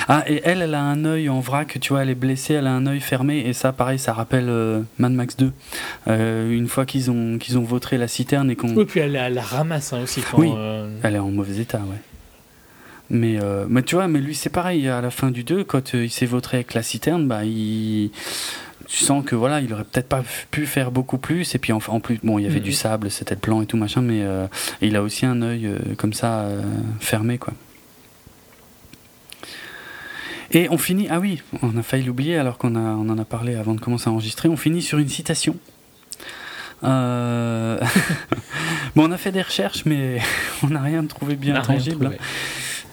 Ah, 0.07 0.23
et 0.27 0.41
elle, 0.43 0.61
elle 0.61 0.75
a 0.75 0.81
un 0.81 1.05
œil 1.05 1.29
en 1.29 1.39
vrac, 1.39 1.79
tu 1.79 1.93
vois, 1.93 2.03
elle 2.03 2.09
est 2.09 2.15
blessée, 2.15 2.53
elle 2.53 2.67
a 2.67 2.73
un 2.73 2.85
œil 2.85 2.99
fermé, 2.99 3.39
et 3.39 3.53
ça, 3.53 3.71
pareil, 3.71 3.97
ça 3.97 4.13
rappelle 4.13 4.49
euh, 4.49 4.81
Mad 4.99 5.13
Max 5.13 5.37
2. 5.37 5.51
Euh, 6.07 6.51
une 6.51 6.67
fois 6.67 6.85
qu'ils 6.85 7.09
ont, 7.09 7.39
qu'ils 7.39 7.57
ont 7.57 7.63
vautré 7.63 7.97
la 7.97 8.07
citerne 8.07 8.51
et 8.51 8.55
qu'on. 8.55 8.75
Oui, 8.75 8.85
puis 8.85 8.99
elle, 8.99 9.13
la 9.13 9.41
ramasse 9.41 9.93
hein, 9.93 10.01
aussi. 10.03 10.21
Quand, 10.21 10.37
oui, 10.37 10.51
euh, 10.55 10.89
elle 11.01 11.15
est 11.15 11.19
en 11.19 11.31
mauvais 11.31 11.61
état, 11.61 11.79
ouais. 11.79 11.97
Mais, 13.09 13.39
mais 13.69 13.83
tu 13.83 13.95
vois, 13.95 14.07
mais 14.07 14.19
lui, 14.19 14.33
c'est 14.33 14.49
pareil, 14.49 14.89
à 14.89 14.99
la 14.99 15.11
fin 15.11 15.29
du 15.29 15.43
2, 15.43 15.63
quand 15.63 15.93
il 15.93 16.09
s'est 16.09 16.25
vautré 16.25 16.57
avec 16.57 16.73
la 16.73 16.81
citerne, 16.81 17.27
bah, 17.27 17.45
il 17.45 18.09
tu 18.87 19.03
sens 19.03 19.23
que 19.25 19.35
voilà, 19.35 19.61
il 19.61 19.73
aurait 19.73 19.83
peut-être 19.83 20.07
pas 20.07 20.23
pu 20.51 20.65
faire 20.65 20.91
beaucoup 20.91 21.17
plus. 21.17 21.55
Et 21.55 21.59
puis 21.59 21.73
en, 21.73 21.79
en 21.87 21.99
plus, 21.99 22.19
bon, 22.23 22.39
il 22.39 22.43
y 22.43 22.47
avait 22.47 22.59
du 22.59 22.71
mm-hmm. 22.71 22.73
sable, 22.73 23.11
c'était 23.11 23.35
le 23.35 23.41
plan 23.41 23.61
et 23.61 23.65
tout 23.65 23.77
machin, 23.77 24.01
mais 24.01 24.21
euh, 24.23 24.47
il 24.81 24.95
a 24.95 25.01
aussi 25.01 25.25
un 25.25 25.41
œil 25.41 25.67
euh, 25.67 25.77
comme 25.97 26.13
ça 26.13 26.41
euh, 26.41 26.61
fermé, 26.99 27.37
quoi. 27.37 27.53
Et 30.51 30.69
on 30.69 30.77
finit, 30.77 31.07
ah 31.09 31.19
oui, 31.19 31.41
on 31.63 31.75
a 31.75 31.83
failli 31.83 32.03
l'oublier 32.03 32.37
alors 32.37 32.57
qu'on 32.57 32.75
on 32.75 33.09
en 33.09 33.17
a 33.17 33.25
parlé 33.25 33.55
avant 33.55 33.73
de 33.73 33.81
commencer 33.81 34.09
à 34.09 34.13
enregistrer. 34.13 34.47
On 34.47 34.55
finit 34.55 34.81
sur 34.81 34.99
une 34.99 35.09
citation. 35.09 35.57
bon, 36.81 36.89
on 38.97 39.11
a 39.11 39.17
fait 39.17 39.31
des 39.31 39.41
recherches, 39.41 39.85
mais 39.85 40.19
on 40.63 40.67
n'a 40.67 40.81
rien 40.81 41.03
trouvé 41.05 41.35
bien 41.35 41.59
tangible. 41.61 42.15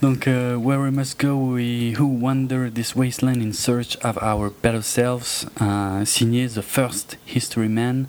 Donc, 0.03 0.27
uh, 0.27 0.57
where 0.57 0.81
we 0.81 0.91
must 0.91 1.17
go, 1.17 1.37
we 1.37 1.93
who 1.97 2.05
wander 2.05 2.69
this 2.69 2.93
wasteland 2.93 3.41
in 3.41 3.53
search 3.53 3.95
of 4.03 4.17
our 4.21 4.49
better 4.49 4.81
selves, 4.81 5.45
uh, 5.61 6.03
signé 6.03 6.49
The 6.49 6.61
First 6.61 7.17
History 7.25 7.69
Man. 7.69 8.07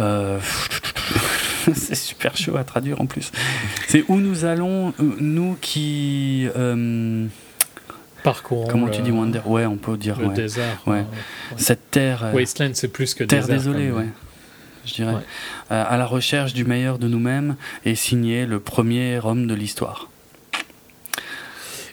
Euh, 0.00 0.40
c'est 1.72 1.94
super 1.94 2.36
chaud 2.36 2.56
à 2.56 2.64
traduire 2.64 3.00
en 3.00 3.06
plus. 3.06 3.30
C'est 3.86 4.04
où 4.08 4.16
nous 4.16 4.44
allons, 4.44 4.92
nous 4.98 5.56
qui. 5.60 6.48
Euh, 6.56 7.28
Parcourons. 8.24 8.66
Comment 8.66 8.88
tu 8.88 9.00
dis 9.02 9.12
Wander? 9.12 9.42
Ouais, 9.46 9.66
on 9.66 9.76
peut 9.76 9.96
dire. 9.96 10.18
Le 10.18 10.26
ouais. 10.26 10.34
désert. 10.34 10.82
Ouais. 10.88 11.04
Cette 11.56 11.92
terre. 11.92 12.24
Euh, 12.24 12.32
wasteland, 12.32 12.72
c'est 12.74 12.88
plus 12.88 13.14
que 13.14 13.22
terre 13.22 13.42
désert. 13.42 13.56
désolée, 13.58 13.92
ouais. 13.92 14.08
Je 14.84 14.94
dirais. 14.94 15.14
à 15.70 15.96
la 15.96 16.06
recherche 16.06 16.54
du 16.54 16.64
meilleur 16.64 16.98
de 16.98 17.06
nous-mêmes 17.06 17.54
et 17.84 17.94
signé 17.94 18.46
le 18.46 18.58
premier 18.58 19.20
homme 19.22 19.46
de 19.46 19.54
l'histoire. 19.54 20.07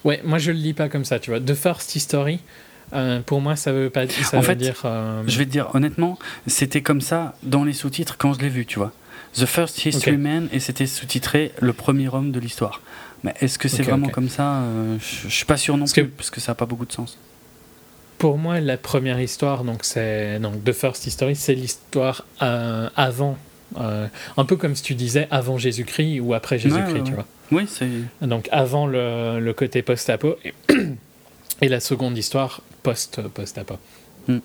Ouais, 0.06 0.22
moi 0.24 0.38
je 0.38 0.52
le 0.52 0.58
lis 0.58 0.74
pas 0.74 0.88
comme 0.88 1.04
ça, 1.04 1.20
tu 1.20 1.32
vois. 1.32 1.42
The 1.42 1.56
First 1.56 1.96
History, 1.96 2.40
euh, 2.94 3.22
pour 3.22 3.42
moi, 3.42 3.56
ça 3.56 3.74
veut 3.74 3.90
pas 3.90 4.08
ça 4.08 4.38
en 4.38 4.42
veut 4.42 4.48
fait, 4.48 4.56
dire. 4.56 4.82
Euh, 4.86 5.24
je 5.28 5.38
vais 5.38 5.46
te 5.46 5.50
dire 5.50 5.72
honnêtement, 5.74 6.18
c'était 6.48 6.82
comme 6.82 7.02
ça 7.02 7.36
dans 7.44 7.64
les 7.64 7.74
sous-titres 7.74 8.16
quand 8.18 8.34
je 8.34 8.40
l'ai 8.40 8.50
vu, 8.50 8.66
tu 8.66 8.78
vois. 8.78 8.94
The 9.34 9.46
First 9.46 9.84
History 9.84 10.18
Man 10.18 10.48
et 10.54 10.60
c'était 10.60 10.86
sous-titré 10.86 11.52
le 11.60 11.74
premier 11.74 12.08
homme 12.08 12.32
de 12.32 12.40
l'histoire. 12.40 12.82
Mais 13.24 13.34
est-ce 13.42 13.58
que 13.58 13.68
c'est 13.68 13.82
vraiment 13.82 14.08
comme 14.10 14.30
ça 14.30 14.60
euh, 14.60 14.98
je, 15.00 15.28
suis 15.30 15.46
pas 15.46 15.58
sûr 15.58 15.76
non 15.76 15.86
plus 15.86 16.08
parce 16.08 16.30
que 16.30 16.40
ça 16.40 16.52
a 16.54 16.56
pas 16.56 16.68
beaucoup 16.68 16.86
de 16.86 16.92
sens. 16.92 17.18
Pour 18.20 18.38
moi, 18.38 18.62
la 18.62 18.78
première 18.78 19.20
histoire, 19.20 19.64
donc 19.64 19.84
c'est 19.84 20.40
donc 20.40 20.64
The 20.64 20.72
First 20.72 21.06
History, 21.08 21.36
c'est 21.36 21.56
l'histoire 21.56 22.26
avant, 22.40 23.38
un 23.76 24.46
peu 24.46 24.56
comme 24.56 24.76
si 24.76 24.84
tu 24.84 24.96
disais 24.96 25.28
avant 25.32 25.58
Jésus-Christ 25.58 26.20
ou 26.20 26.34
après 26.34 26.58
Jésus-Christ, 26.58 27.04
tu 27.06 27.14
vois. 27.14 27.26
Oui, 27.52 27.68
c'est. 27.68 27.88
Donc 28.22 28.50
avant 28.52 28.88
le, 28.88 29.40
le 29.40 29.54
côté 29.54 29.82
post-apo 29.82 30.38
et, 30.44 30.54
la 31.70 31.80
seconde 31.80 32.18
histoire 32.18 32.62
post-post-apo. 32.84 33.78
Hmm. 34.28 34.40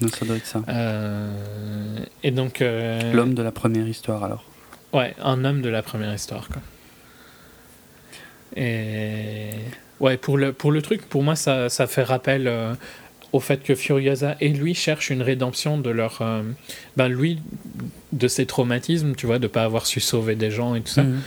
ça 0.00 0.24
doit 0.24 0.36
être 0.36 0.46
ça. 0.46 0.62
Euh, 0.68 1.98
et 2.22 2.30
donc. 2.30 2.62
Euh, 2.62 3.12
L'homme 3.12 3.34
de 3.34 3.42
la 3.42 3.52
première 3.52 3.88
histoire 3.88 4.22
alors. 4.22 4.44
Ouais, 4.92 5.14
un 5.20 5.44
homme 5.44 5.60
de 5.60 5.68
la 5.68 5.82
première 5.82 6.14
histoire 6.14 6.48
quoi. 6.48 6.62
Et 8.56 9.50
ouais, 10.00 10.16
pour 10.16 10.38
le, 10.38 10.52
pour 10.52 10.70
le 10.70 10.82
truc, 10.82 11.02
pour 11.08 11.22
moi, 11.22 11.36
ça, 11.36 11.68
ça 11.68 11.86
fait 11.86 12.02
rappel 12.02 12.46
euh, 12.46 12.74
au 13.34 13.40
fait 13.40 13.62
que 13.62 13.74
Furiosa 13.74 14.36
et 14.40 14.48
lui 14.48 14.74
cherchent 14.74 15.10
une 15.10 15.22
rédemption 15.22 15.76
de 15.76 15.90
leur. 15.90 16.22
ben, 16.96 17.08
lui, 17.08 17.40
de 18.12 18.28
ses 18.28 18.46
traumatismes, 18.46 19.14
tu 19.14 19.26
vois, 19.26 19.38
de 19.38 19.48
pas 19.48 19.64
avoir 19.64 19.86
su 19.86 20.00
sauver 20.00 20.36
des 20.36 20.50
gens 20.50 20.74
et 20.74 20.80
tout 20.80 20.92
ça. 20.92 21.02
Hmm. 21.02 21.20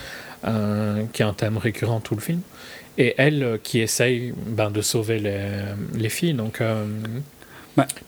Euh, 0.46 1.02
qui 1.12 1.22
est 1.22 1.24
un 1.24 1.32
thème 1.32 1.58
récurrent 1.58 1.98
tout 1.98 2.14
le 2.14 2.20
film, 2.20 2.42
et 2.96 3.12
elle 3.18 3.42
euh, 3.42 3.58
qui 3.60 3.80
essaye 3.80 4.32
ben, 4.46 4.70
de 4.70 4.80
sauver 4.82 5.18
les, 5.18 5.40
les 5.94 6.08
filles. 6.08 6.34
Donc, 6.34 6.60
euh, 6.60 6.86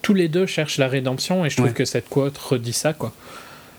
tous 0.01 0.15
les 0.15 0.29
deux 0.29 0.47
cherchent 0.47 0.79
la 0.79 0.87
rédemption, 0.87 1.45
et 1.45 1.51
je 1.51 1.57
trouve 1.57 1.73
que 1.73 1.85
cette 1.85 2.09
quote 2.09 2.39
redit 2.39 2.73
ça, 2.73 2.93
quoi. 2.93 3.13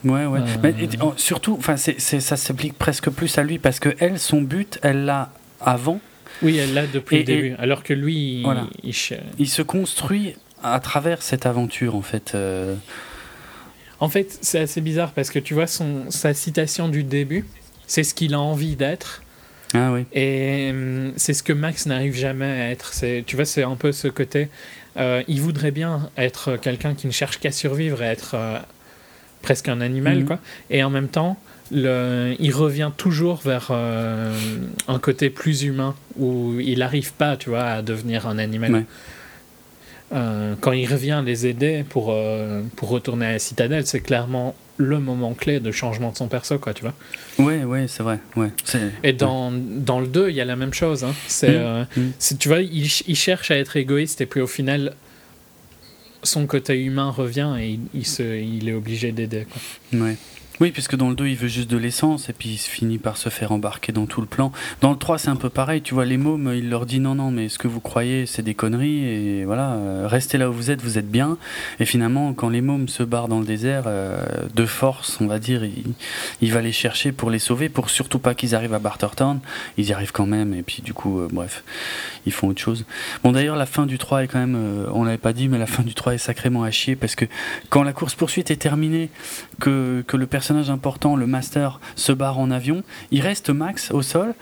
Ouais, 0.03 0.25
ouais. 0.25 0.41
Mais, 0.61 0.73
surtout, 1.15 1.55
enfin, 1.57 1.77
ça 1.77 2.35
s'applique 2.35 2.77
presque 2.77 3.09
plus 3.09 3.37
à 3.37 3.43
lui 3.43 3.57
parce 3.57 3.79
que 3.79 3.95
elle, 3.99 4.19
son 4.19 4.41
but, 4.41 4.79
elle 4.81 5.05
l'a 5.05 5.31
avant. 5.61 6.01
Oui, 6.41 6.57
elle 6.57 6.73
l'a 6.73 6.87
depuis 6.87 7.19
le 7.19 7.23
début. 7.23 7.55
alors 7.59 7.83
que 7.83 7.93
lui, 7.93 8.43
il, 8.83 8.93
il, 9.37 9.47
se 9.49 9.61
construit 9.61 10.35
à 10.63 10.79
travers 10.79 11.21
cette 11.21 11.45
aventure, 11.45 11.95
en 11.95 12.01
fait. 12.01 12.35
En 14.01 14.09
fait, 14.09 14.39
c'est 14.41 14.59
assez 14.59 14.81
bizarre 14.81 15.11
parce 15.11 15.29
que 15.29 15.37
tu 15.37 15.53
vois 15.53 15.67
son, 15.67 16.09
sa 16.09 16.33
citation 16.33 16.89
du 16.89 17.03
début, 17.03 17.45
c'est 17.85 18.03
ce 18.03 18.15
qu'il 18.15 18.33
a 18.33 18.39
envie 18.39 18.75
d'être. 18.75 19.21
Ah 19.75 19.91
oui. 19.91 20.05
Et 20.11 20.71
hum, 20.71 21.13
c'est 21.15 21.33
ce 21.33 21.43
que 21.43 21.53
Max 21.53 21.85
n'arrive 21.85 22.15
jamais 22.15 22.45
à 22.45 22.71
être. 22.71 22.93
C'est, 22.93 23.23
tu 23.25 23.35
vois, 23.35 23.45
c'est 23.45 23.63
un 23.63 23.75
peu 23.75 23.91
ce 23.91 24.07
côté. 24.07 24.49
Euh, 24.97 25.23
il 25.27 25.39
voudrait 25.39 25.71
bien 25.71 26.09
être 26.17 26.57
quelqu'un 26.57 26.95
qui 26.95 27.07
ne 27.07 27.11
cherche 27.11 27.39
qu'à 27.39 27.51
survivre 27.51 28.01
et 28.01 28.07
être 28.07 28.31
euh, 28.33 28.59
presque 29.43 29.69
un 29.69 29.81
animal, 29.81 30.19
mhm. 30.19 30.25
quoi. 30.25 30.39
Et 30.71 30.83
en 30.83 30.89
même 30.89 31.07
temps, 31.07 31.37
le, 31.71 32.35
il 32.39 32.53
revient 32.53 32.91
toujours 32.95 33.37
vers 33.37 33.69
euh, 33.71 34.33
un 34.87 34.99
côté 34.99 35.29
plus 35.29 35.63
humain 35.63 35.95
où 36.17 36.59
il 36.59 36.79
n'arrive 36.79 37.13
pas, 37.13 37.37
tu 37.37 37.49
vois, 37.49 37.63
à 37.63 37.81
devenir 37.81 38.27
un 38.27 38.37
animal. 38.37 38.85
Euh, 40.13 40.55
quand 40.59 40.73
il 40.73 40.91
revient 40.91 41.23
les 41.25 41.47
aider 41.47 41.85
pour, 41.87 42.07
euh, 42.09 42.61
pour 42.75 42.89
retourner 42.89 43.27
à 43.27 43.31
la 43.33 43.39
citadelle, 43.39 43.87
c'est 43.87 44.01
clairement 44.01 44.55
le 44.75 44.99
moment 44.99 45.33
clé 45.33 45.61
de 45.61 45.71
changement 45.71 46.11
de 46.11 46.17
son 46.17 46.27
perso, 46.27 46.59
quoi, 46.59 46.73
tu 46.73 46.81
vois. 46.81 46.93
Ouais, 47.39 47.63
ouais, 47.63 47.85
c'est 47.87 48.03
vrai. 48.03 48.19
Ouais, 48.35 48.49
Et 49.03 49.13
dans, 49.13 49.51
dans 49.51 50.01
le 50.01 50.07
2, 50.07 50.29
il 50.29 50.35
y 50.35 50.41
a 50.41 50.45
la 50.45 50.57
même 50.57 50.73
chose. 50.73 51.05
Hein. 51.05 51.13
C'est, 51.27 51.57
mmh, 51.57 51.87
mmh. 51.95 52.37
tu 52.39 52.49
vois, 52.49 52.59
il, 52.61 52.89
il, 53.07 53.15
cherche 53.15 53.51
à 53.51 53.57
être 53.57 53.77
égoïste 53.77 54.19
et 54.19 54.25
puis 54.25 54.41
au 54.41 54.47
final, 54.47 54.95
son 56.23 56.45
côté 56.45 56.81
humain 56.83 57.09
revient 57.09 57.55
et 57.59 57.69
il, 57.69 57.79
il 57.93 58.05
se, 58.05 58.23
il 58.23 58.67
est 58.67 58.73
obligé 58.73 59.13
d'aider. 59.13 59.45
Quoi. 59.49 60.01
Ouais. 60.01 60.17
Oui, 60.61 60.69
puisque 60.69 60.95
dans 60.95 61.09
le 61.09 61.15
2, 61.15 61.25
il 61.25 61.35
veut 61.35 61.47
juste 61.47 61.71
de 61.71 61.77
l'essence 61.77 62.29
et 62.29 62.33
puis 62.33 62.49
il 62.49 62.57
finit 62.59 62.99
par 62.99 63.17
se 63.17 63.29
faire 63.29 63.51
embarquer 63.51 63.91
dans 63.91 64.05
tout 64.05 64.21
le 64.21 64.27
plan. 64.27 64.51
Dans 64.81 64.91
le 64.91 64.95
3, 64.95 65.17
c'est 65.17 65.29
un 65.29 65.35
peu 65.35 65.49
pareil. 65.49 65.81
Tu 65.81 65.95
vois, 65.95 66.05
les 66.05 66.17
mômes, 66.17 66.53
il 66.53 66.69
leur 66.69 66.85
dit 66.85 66.99
non, 66.99 67.15
non, 67.15 67.31
mais 67.31 67.49
ce 67.49 67.57
que 67.57 67.67
vous 67.67 67.79
croyez, 67.79 68.27
c'est 68.27 68.43
des 68.43 68.53
conneries 68.53 69.03
et 69.05 69.43
voilà, 69.43 69.71
euh, 69.71 70.05
restez 70.07 70.37
là 70.37 70.51
où 70.51 70.53
vous 70.53 70.69
êtes, 70.69 70.83
vous 70.83 70.99
êtes 70.99 71.09
bien. 71.09 71.39
Et 71.79 71.85
finalement, 71.85 72.33
quand 72.33 72.47
les 72.47 72.61
mômes 72.61 72.87
se 72.89 73.01
barrent 73.01 73.27
dans 73.27 73.39
le 73.39 73.45
désert, 73.47 73.85
euh, 73.87 74.23
de 74.53 74.65
force, 74.67 75.17
on 75.19 75.25
va 75.25 75.39
dire, 75.39 75.63
il, 76.41 76.53
va 76.53 76.61
les 76.61 76.71
chercher 76.71 77.11
pour 77.11 77.31
les 77.31 77.39
sauver, 77.39 77.67
pour 77.67 77.89
surtout 77.89 78.19
pas 78.19 78.35
qu'ils 78.35 78.53
arrivent 78.53 78.75
à 78.75 78.79
Bartertown. 78.79 79.39
Ils 79.77 79.85
y 79.85 79.93
arrivent 79.93 80.11
quand 80.11 80.27
même 80.27 80.53
et 80.53 80.61
puis 80.61 80.83
du 80.83 80.93
coup, 80.93 81.21
euh, 81.21 81.27
bref, 81.31 81.63
ils 82.27 82.31
font 82.31 82.49
autre 82.49 82.61
chose. 82.61 82.85
Bon, 83.23 83.31
d'ailleurs, 83.31 83.55
la 83.55 83.65
fin 83.65 83.87
du 83.87 83.97
3 83.97 84.25
est 84.25 84.27
quand 84.27 84.37
même, 84.37 84.85
on 84.93 85.05
l'avait 85.05 85.17
pas 85.17 85.33
dit, 85.33 85.47
mais 85.47 85.57
la 85.57 85.65
fin 85.65 85.81
du 85.81 85.95
3 85.95 86.13
est 86.13 86.19
sacrément 86.19 86.61
à 86.61 86.69
chier 86.69 86.95
parce 86.95 87.15
que 87.15 87.25
quand 87.69 87.81
la 87.81 87.93
course-poursuite 87.93 88.51
est 88.51 88.57
terminée, 88.57 89.09
que, 89.59 90.03
que 90.05 90.17
le 90.17 90.27
personnage 90.27 90.50
important, 90.55 91.15
le 91.15 91.27
master, 91.27 91.79
se 91.95 92.11
barre 92.11 92.39
en 92.39 92.51
avion, 92.51 92.83
il 93.11 93.21
reste 93.21 93.49
Max 93.49 93.91
au 93.91 94.01
sol 94.01 94.33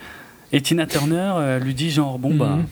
et 0.52 0.61
Tina 0.61 0.86
Turner 0.86 1.34
euh, 1.38 1.60
lui 1.60 1.73
dit 1.73 1.91
genre 1.91 2.18
bon 2.18 2.34
bah 2.34 2.57
mhm. 2.57 2.65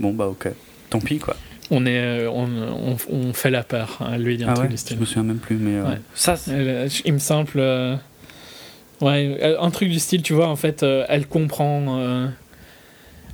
bon 0.00 0.12
bah 0.12 0.26
ok, 0.26 0.48
tant 0.90 1.00
pis 1.00 1.18
quoi. 1.18 1.36
On 1.70 1.84
est 1.84 1.98
euh, 1.98 2.30
on, 2.30 2.96
on, 3.10 3.32
fait 3.34 3.50
la 3.50 3.62
peur, 3.62 3.98
hein, 4.00 4.16
lui 4.16 4.42
un 4.42 4.48
ah 4.48 4.54
truc 4.54 4.70
Je 4.88 4.94
me 4.94 5.04
souviens 5.04 5.24
même 5.24 5.38
plus 5.38 5.56
mais 5.56 5.74
euh, 5.74 5.94
ça. 6.14 6.36
il 7.04 7.12
me 7.12 7.18
semble 7.18 7.60
ouais 9.00 9.56
un 9.60 9.70
truc 9.70 9.90
du 9.90 9.98
style 9.98 10.22
tu 10.22 10.32
vois 10.32 10.48
en 10.48 10.56
fait 10.56 10.82
elle 10.82 11.26
comprend 11.26 12.30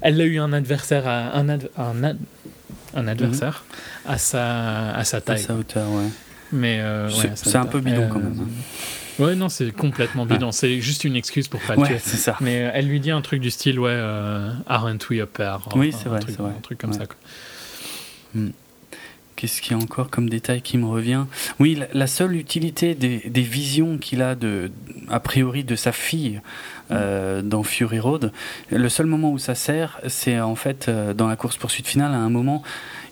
elle 0.00 0.20
a 0.20 0.24
eu 0.24 0.38
un 0.38 0.52
adversaire 0.52 1.06
à, 1.06 1.38
un, 1.38 1.48
un, 1.48 2.16
un, 2.94 3.06
adversaire 3.06 3.64
mhm. 4.04 4.12
à 4.12 4.18
sa 4.18 4.90
à 4.90 5.04
sa 5.04 5.20
taille. 5.20 5.36
À 5.36 5.46
sa 5.46 5.54
hauteur 5.54 5.88
ouais. 5.90 6.08
Mais 6.52 6.82
c'est 7.34 7.56
un 7.56 7.66
peu 7.66 7.80
bidon 7.80 8.08
quand 8.10 8.18
même. 8.18 8.46
Ouais, 9.18 9.34
non, 9.34 9.48
c'est 9.48 9.70
complètement 9.72 10.26
bidon. 10.26 10.52
C'est 10.52 10.80
juste 10.80 11.04
une 11.04 11.16
excuse 11.16 11.48
pour 11.48 11.60
pas 11.60 11.76
le 11.76 11.86
tuer. 11.86 11.98
c'est 11.98 12.16
ça. 12.16 12.36
Mais 12.40 12.70
elle 12.74 12.88
lui 12.88 13.00
dit 13.00 13.10
un 13.10 13.22
truc 13.22 13.40
du 13.40 13.50
style, 13.50 13.78
ouais, 13.78 13.90
euh, 13.92 14.52
aren't 14.66 15.08
we 15.10 15.20
a 15.20 15.26
pair? 15.26 15.60
Oui, 15.74 15.92
c'est 15.92 16.08
vrai, 16.08 16.20
c'est 16.26 16.38
vrai. 16.38 16.52
Un 16.56 16.60
truc 16.60 16.78
comme 16.78 16.92
ça. 16.92 17.06
Quoi. 17.06 17.16
Hmm. 18.34 18.50
Qu'est-ce 19.36 19.60
qu'il 19.60 19.76
y 19.76 19.80
a 19.80 19.82
encore 19.82 20.10
comme 20.10 20.30
détail 20.30 20.62
qui 20.62 20.78
me 20.78 20.86
revient? 20.86 21.24
Oui, 21.58 21.78
la, 21.92 22.06
seule 22.06 22.36
utilité 22.36 22.94
des, 22.94 23.18
des 23.18 23.42
visions 23.42 23.98
qu'il 23.98 24.22
a, 24.22 24.36
de, 24.36 24.70
a 25.10 25.18
priori, 25.18 25.64
de 25.64 25.74
sa 25.74 25.90
fille 25.90 26.40
euh, 26.92 27.42
dans 27.42 27.64
Fury 27.64 27.98
Road, 27.98 28.32
le 28.70 28.88
seul 28.88 29.06
moment 29.06 29.32
où 29.32 29.38
ça 29.38 29.56
sert, 29.56 30.00
c'est 30.06 30.38
en 30.38 30.54
fait 30.54 30.88
euh, 30.88 31.14
dans 31.14 31.26
la 31.26 31.34
course-poursuite 31.34 31.88
finale, 31.88 32.12
à 32.12 32.18
un 32.18 32.30
moment 32.30 32.62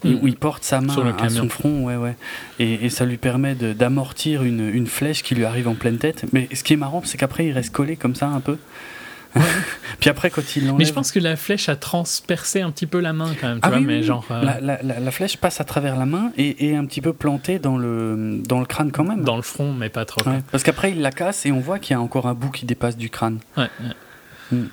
Où 0.05 0.27
il 0.27 0.37
porte 0.37 0.65
sa 0.65 0.81
main 0.81 1.15
à 1.19 1.29
son 1.29 1.49
front, 1.49 1.85
ouais, 1.85 1.97
ouais. 1.97 2.17
Et, 2.59 2.89
ça 2.91 3.05
lui 3.05 3.17
permet 3.17 3.55
d'amortir 3.55 4.43
une, 4.43 4.69
une, 4.69 4.87
flèche 4.87 5.23
qui 5.23 5.35
lui 5.35 5.45
arrive 5.45 5.69
en 5.69 5.75
pleine 5.75 5.99
tête. 5.99 6.25
Mais 6.33 6.49
ce 6.53 6.63
qui 6.63 6.73
est 6.73 6.77
marrant, 6.77 7.03
c'est 7.05 7.19
qu'après, 7.19 7.47
il 7.47 7.53
reste 7.53 7.73
collé 7.73 7.97
comme 7.97 8.15
ça 8.15 8.29
un 8.29 8.41
peu. 8.41 8.59
Puis 10.01 10.11
après, 10.11 10.31
quand 10.31 10.57
il 10.57 10.67
l'enlève. 10.67 10.79
Mais 10.79 10.85
je 10.85 10.93
pense 10.93 11.11
que 11.11 11.19
la 11.19 11.37
flèche 11.37 11.69
a 11.69 11.77
transpercé 11.77 12.61
un 12.61 12.71
petit 12.71 12.87
peu 12.87 13.01
la 13.01 13.13
main 13.13 13.31
quand 13.41 13.49
même, 13.49 13.61
tu 13.61 13.63
ah 13.67 13.71
vois, 13.71 13.81
mais 13.81 14.03
genre. 14.03 14.27
Euh, 14.31 14.43
la, 14.43 14.83
la, 14.83 15.01
la, 15.01 15.11
flèche 15.11 15.37
passe 15.37 15.61
à 15.61 15.65
travers 15.65 15.97
la 15.97 16.07
main 16.07 16.33
et 16.37 16.69
est 16.69 16.77
un 16.77 16.85
petit 16.85 17.01
peu 17.01 17.13
plantée 17.13 17.59
dans 17.59 17.79
le, 17.79 18.41
dans 18.47 18.61
le 18.61 18.67
crâne 18.67 18.93
quand 18.93 19.05
même. 19.05 19.23
Dans 19.23 19.37
le 19.37 19.43
front, 19.43 19.73
mais 19.73 19.89
pas 19.89 20.05
trop. 20.05 20.23
Parce 20.51 20.63
qu'après, 20.63 20.93
il 20.93 21.01
la 21.01 21.13
casse 21.13 21.47
et 21.47 21.53
on 21.53 21.61
voit 21.61 21.79
qu'il 21.79 21.95
y 21.95 21.97
a 21.97 22.01
encore 22.01 22.27
un 22.27 22.35
bout 22.35 22.51
qui 22.51 22.67
dépasse 22.67 22.97
du 22.97 23.11
crâne. 23.11 23.39
Ouais. 23.57 23.69
Mm. 24.51 24.65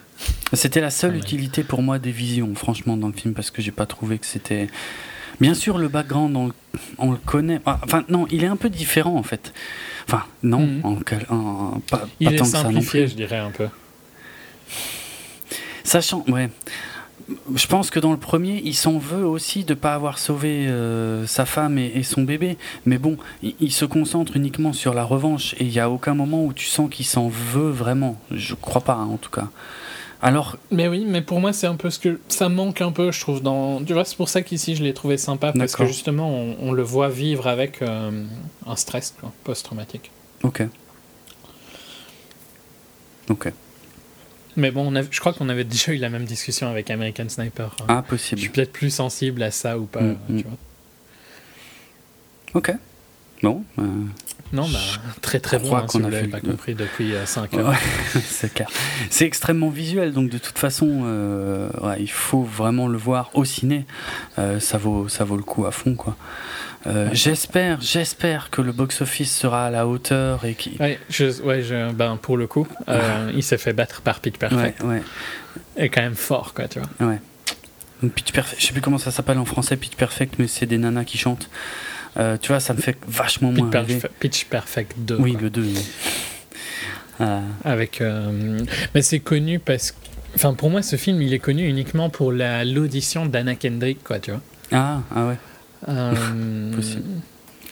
C'était 0.54 0.82
la 0.82 0.90
seule 0.90 1.16
utilité 1.16 1.64
pour 1.64 1.82
moi 1.82 2.00
des 2.00 2.12
visions, 2.12 2.54
franchement, 2.56 2.98
dans 2.98 3.08
le 3.08 3.14
film, 3.14 3.34
parce 3.34 3.52
que 3.52 3.62
j'ai 3.62 3.72
pas 3.72 3.86
trouvé 3.86 4.20
que 4.20 4.26
c'était. 4.26 4.68
Bien 5.40 5.54
sûr, 5.54 5.78
le 5.78 5.88
background, 5.88 6.54
on, 6.98 7.12
le 7.12 7.18
connaît. 7.18 7.62
Ah, 7.66 7.80
enfin, 7.84 8.04
non, 8.10 8.28
il 8.30 8.44
est 8.44 8.48
un 8.48 8.58
peu 8.58 8.70
différent 8.70 9.16
en 9.16 9.24
fait. 9.24 9.54
Enfin, 10.08 10.24
non, 10.44 10.60
mhm. 10.60 11.00
en, 11.30 11.80
pas, 11.90 12.08
il 12.20 12.34
est 12.34 12.44
simplifié, 12.44 13.08
je 13.08 13.16
dirais 13.16 13.38
un 13.38 13.52
peu. 13.52 13.68
Sachant, 15.84 16.24
ouais. 16.28 16.50
Je 17.56 17.68
pense 17.68 17.92
que 17.92 18.00
dans 18.00 18.12
le 18.12 18.18
premier, 18.18 18.62
il 18.66 18.76
s'en 18.76 18.98
veut 18.98 19.26
aussi 19.26 19.64
de 19.64 19.74
ne 19.74 19.80
pas 19.80 19.94
avoir 19.94 20.18
sauvé 20.18 20.68
euh, 20.68 21.28
sa 21.28 21.46
femme 21.46 21.78
et, 21.78 22.02
son 22.04 22.24
bébé. 22.24 22.58
Mais 22.86 22.98
bon, 22.98 23.18
il, 23.44 23.72
se 23.72 23.86
concentre 23.86 24.36
uniquement 24.36 24.74
sur 24.74 24.94
la 24.94 25.04
revanche 25.04 25.54
et 25.60 25.66
il 25.66 25.70
n'y 25.70 25.80
a 25.80 25.90
aucun 25.90 26.16
moment 26.16 26.44
où 26.44 26.54
tu 26.54 26.66
sens 26.66 26.90
qu'il 26.90 27.06
s'en 27.06 27.28
veut 27.28 27.70
vraiment. 27.70 28.20
Je 28.32 28.56
crois 28.56 28.82
pas, 28.82 28.94
hein, 28.94 29.10
en 29.12 29.18
tout 29.18 29.30
cas. 29.30 29.50
Alors. 30.22 30.58
Mais 30.72 30.88
oui, 30.88 31.06
mais 31.08 31.22
pour 31.22 31.40
moi, 31.40 31.54
c'est 31.54 31.68
un 31.68 31.76
peu 31.76 31.90
ce 31.90 32.00
que. 32.00 32.20
Ça 32.28 32.50
manque 32.50 32.82
un 32.82 32.92
peu, 32.92 33.12
je 33.12 33.20
trouve. 33.20 33.42
Dans... 33.42 33.84
Tu 33.84 33.94
vois, 33.94 34.06
c'est 34.06 34.18
pour 34.18 34.30
ça 34.30 34.42
qu'ici, 34.42 34.76
je 34.76 34.84
l'ai 34.84 34.94
trouvé 34.94 35.18
sympa, 35.18 35.54
parce 35.54 35.76
que 35.76 35.86
justement, 35.86 36.30
on, 36.30 36.72
le 36.72 36.84
voit 36.84 37.10
vivre 37.10 37.48
avec 37.48 37.82
euh, 37.82 38.26
un 38.68 38.76
stress 38.76 39.16
post-traumatique. 39.44 40.12
Ok. 40.44 40.64
Ok. 43.30 43.54
Mais 44.56 44.72
bon, 44.72 44.94
je 45.10 45.20
crois 45.20 45.34
qu'on 45.34 45.48
avait 45.48 45.64
déjà 45.64 45.94
eu 45.94 45.98
la 45.98 46.10
même 46.10 46.26
discussion 46.26 46.68
avec 46.68 46.90
American 46.90 47.30
Sniper. 47.30 47.76
Hein. 47.82 47.86
Ah, 47.88 48.02
possible. 48.02 48.40
Je 48.40 48.46
suis 48.46 48.52
peut-être 48.52 48.74
plus 48.74 48.90
sensible 48.90 49.42
à 49.44 49.52
ça 49.52 49.78
ou 49.78 49.86
pas, 49.86 50.02
mm, 50.02 50.18
tu 50.28 50.34
mm. 50.34 50.42
vois. 50.42 50.58
Ok. 52.56 52.74
Bon. 53.44 53.64
Euh, 53.78 53.84
non, 54.52 54.68
bah, 54.68 54.80
très 55.22 55.40
très 55.40 55.60
bon, 55.60 55.76
hein, 55.76 55.86
qu'on 55.88 56.12
si 56.12 56.28
pas 56.28 56.40
compris 56.40 56.74
depuis 56.74 57.14
5 57.24 57.54
euh, 57.54 57.66
ans. 57.66 57.74
c'est 58.22 58.54
clair. 58.54 58.70
C'est 59.10 59.26
extrêmement 59.26 59.70
visuel, 59.70 60.12
donc 60.12 60.30
de 60.30 60.38
toute 60.38 60.58
façon, 60.58 61.02
euh, 61.04 61.70
il 62.00 62.10
faut 62.10 62.42
vraiment 62.42 62.88
le 62.88 62.98
voir 62.98 63.30
au 63.34 63.46
ciné. 63.46 63.86
ça, 64.38 64.78
vaut, 64.78 65.08
ça 65.08 65.24
vaut 65.24 65.38
le 65.38 65.44
coup 65.44 65.66
à 65.66 65.72
fond, 65.72 65.96
quoi. 65.96 66.16
J'espère, 67.12 67.80
j'espère 67.82 68.50
que 68.50 68.62
le 68.62 68.72
box-office 68.72 69.36
sera 69.36 69.68
à 69.68 69.70
la 69.70 69.88
hauteur 69.88 70.46
et 70.46 70.56
qui. 70.56 70.78
Ouais, 70.80 71.00
je, 71.10 71.42
ouais 71.44 71.62
je, 71.62 71.92
ben, 71.92 72.18
pour 72.18 72.38
le 72.38 72.48
coup, 72.48 72.68
il 73.36 73.44
s'est 73.44 73.58
fait 73.58 73.74
battre 73.74 74.02
par 74.02 74.20
Pitch 74.20 74.38
Perfect. 74.38 74.82
Ouais. 74.84 75.04
Et 75.78 75.90
quand 75.90 76.02
même 76.02 76.16
fort, 76.16 76.54
quoi, 76.54 76.68
tu 76.68 76.80
vois. 76.80 77.08
Ouais. 77.08 77.20
Pitch 78.16 78.32
Perfect, 78.32 78.62
je 78.62 78.66
sais 78.66 78.72
plus 78.72 78.82
comment 78.82 78.98
ça 78.98 79.12
s'appelle 79.12 79.38
en 79.38 79.46
français, 79.46 79.76
Pitch 79.76 79.96
Perfect, 79.96 80.36
mais 80.40 80.48
c'est 80.48 80.66
des 80.66 80.78
nanas 80.78 81.04
qui 81.04 81.18
chantent. 81.18 81.50
Euh, 82.20 82.38
tu 82.40 82.50
vois, 82.50 82.60
ça 82.60 82.74
me 82.74 82.80
fait 82.80 82.98
vachement 83.08 83.52
moins 83.52 83.72
Pitch 84.20 84.46
Perfect 84.46 84.94
2. 84.98 85.18
Oui, 85.20 85.38
le 85.40 85.50
2. 85.50 85.66
Euh. 87.22 87.42
Avec, 87.64 88.02
euh, 88.02 88.60
Mais 88.94 89.02
c'est 89.02 89.20
connu 89.20 89.60
parce 89.60 89.92
que. 89.92 89.98
Enfin, 90.36 90.54
pour 90.54 90.70
moi, 90.70 90.82
ce 90.82 90.96
film, 90.96 91.22
il 91.22 91.34
est 91.34 91.40
connu 91.40 91.68
uniquement 91.68 92.10
pour 92.10 92.32
l'audition 92.32 93.26
d'Anna 93.26 93.56
Kendrick, 93.56 94.04
quoi, 94.04 94.20
tu 94.20 94.32
vois. 94.32 94.42
Ah, 94.72 95.02
ah 95.16 95.28
ouais. 95.28 95.38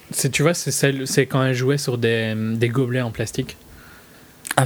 C'est, 0.10 0.30
tu 0.30 0.42
vois, 0.42 0.54
c'est 0.54 1.26
quand 1.26 1.44
elle 1.44 1.54
jouait 1.54 1.78
sur 1.78 1.98
des, 1.98 2.34
des 2.56 2.70
gobelets 2.70 3.02
en 3.02 3.12
plastique. 3.12 3.58
Ah, 4.58 4.66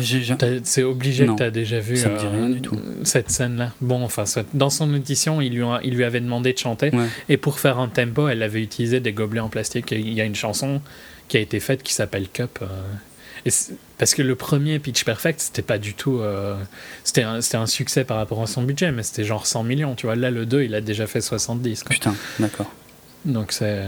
c'est 0.63 0.83
obligé 0.83 1.25
que 1.25 1.35
tu 1.35 1.43
as 1.43 1.51
déjà 1.51 1.79
vu 1.79 2.01
euh, 2.05 2.55
cette 3.03 3.29
scène-là. 3.29 3.73
Bon, 3.81 4.03
enfin, 4.03 4.23
dans 4.53 4.69
son 4.69 4.93
audition, 4.93 5.41
il 5.41 5.53
lui, 5.53 5.65
il 5.83 5.95
lui 5.95 6.05
avait 6.05 6.21
demandé 6.21 6.53
de 6.53 6.57
chanter. 6.57 6.91
Et 7.27 7.35
pour 7.35 7.59
faire 7.59 7.77
un 7.77 7.89
tempo, 7.89 8.29
elle 8.29 8.41
avait 8.41 8.61
utilisé 8.61 9.01
des 9.01 9.11
gobelets 9.11 9.41
en 9.41 9.49
plastique. 9.49 9.91
il 9.91 10.13
y 10.13 10.21
a 10.21 10.25
une 10.25 10.35
chanson 10.35 10.81
qui 11.27 11.37
a 11.37 11.39
été 11.41 11.59
faite 11.59 11.83
qui 11.83 11.93
s'appelle 11.93 12.27
Cup. 12.29 12.59
Euh, 12.61 12.67
parce 13.97 14.13
que 14.13 14.21
le 14.21 14.35
premier 14.35 14.79
Pitch 14.79 15.03
Perfect, 15.03 15.39
c'était 15.39 15.61
pas 15.61 15.77
du 15.77 15.93
tout. 15.93 16.19
Euh, 16.19 16.55
c'était 17.03 17.23
un, 17.23 17.39
un, 17.53 17.65
succès 17.65 18.03
par 18.03 18.17
rapport 18.17 18.41
à 18.41 18.47
son 18.47 18.63
budget, 18.63 18.91
mais 18.91 19.03
c'était 19.03 19.23
genre 19.23 19.45
100 19.45 19.63
millions. 19.63 19.95
Tu 19.95 20.05
vois, 20.05 20.15
là, 20.15 20.31
le 20.31 20.45
2, 20.45 20.63
il 20.63 20.75
a 20.75 20.81
déjà 20.81 21.07
fait 21.07 21.21
70. 21.21 21.83
Putain, 21.89 22.15
d'accord. 22.39 22.71
Donc 23.25 23.51
c'est. 23.51 23.85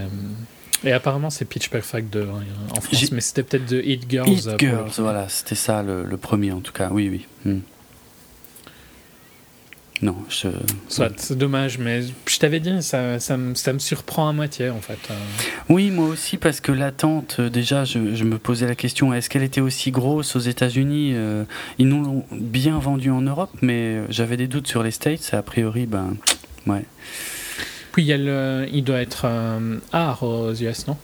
Et 0.83 0.91
apparemment, 0.91 1.29
c'est 1.29 1.45
Pitch 1.45 1.69
Perfect 1.69 2.11
2 2.11 2.21
hein, 2.21 2.43
en 2.75 2.81
France, 2.81 3.11
mais 3.11 3.21
c'était 3.21 3.43
peut-être 3.43 3.65
de 3.65 3.81
Hit 3.81 4.05
Girls. 4.09 4.29
Hit 4.29 4.59
Girls, 4.59 4.91
voilà, 4.97 5.29
c'était 5.29 5.55
ça 5.55 5.81
le, 5.81 6.03
le, 6.03 6.17
premier 6.17 6.51
en 6.51 6.59
tout 6.59 6.73
cas, 6.73 6.89
oui, 6.91 7.09
oui. 7.09 7.25
Hmm. 7.45 7.61
Non, 10.01 10.17
je. 10.27 10.49
c'est 10.89 11.37
dommage, 11.37 11.77
mais 11.77 12.01
je 12.25 12.37
t'avais 12.37 12.59
dit, 12.59 12.83
ça, 12.83 13.19
ça, 13.19 13.37
me, 13.37 13.55
ça, 13.55 13.71
me, 13.71 13.79
surprend 13.79 14.27
à 14.27 14.33
moitié 14.33 14.69
en 14.69 14.81
fait. 14.81 14.99
Euh. 15.09 15.13
Oui, 15.69 15.91
moi 15.91 16.07
aussi, 16.07 16.35
parce 16.35 16.59
que 16.59 16.73
l'attente, 16.73 17.37
euh, 17.39 17.49
déjà, 17.49 17.85
je, 17.85 18.13
je, 18.13 18.23
me 18.25 18.37
posais 18.37 18.67
la 18.67 18.75
question 18.75 19.13
est-ce 19.13 19.29
qu'elle 19.29 19.43
était 19.43 19.61
aussi 19.61 19.91
grosse 19.91 20.35
aux 20.35 20.41
États-Unis 20.41 21.13
euh, 21.13 21.45
Ils 21.77 21.87
nous 21.87 22.03
l'ont 22.03 22.25
bien 22.31 22.79
vendue 22.79 23.11
en 23.11 23.21
Europe, 23.21 23.51
mais 23.61 24.01
j'avais 24.09 24.35
des 24.35 24.47
doutes 24.47 24.67
sur 24.67 24.83
les 24.83 24.91
States, 24.91 25.29
a 25.33 25.41
priori, 25.41 25.85
ben, 25.85 26.17
ouais. 26.67 26.83
Puis 27.93 28.03
il, 28.03 28.07
y 28.07 28.13
a 28.13 28.17
le, 28.17 28.67
il 28.73 28.83
doit 28.83 28.99
être 28.99 29.25
art 29.93 30.23
aux 30.23 30.53
US, 30.53 30.87
non? 30.87 30.97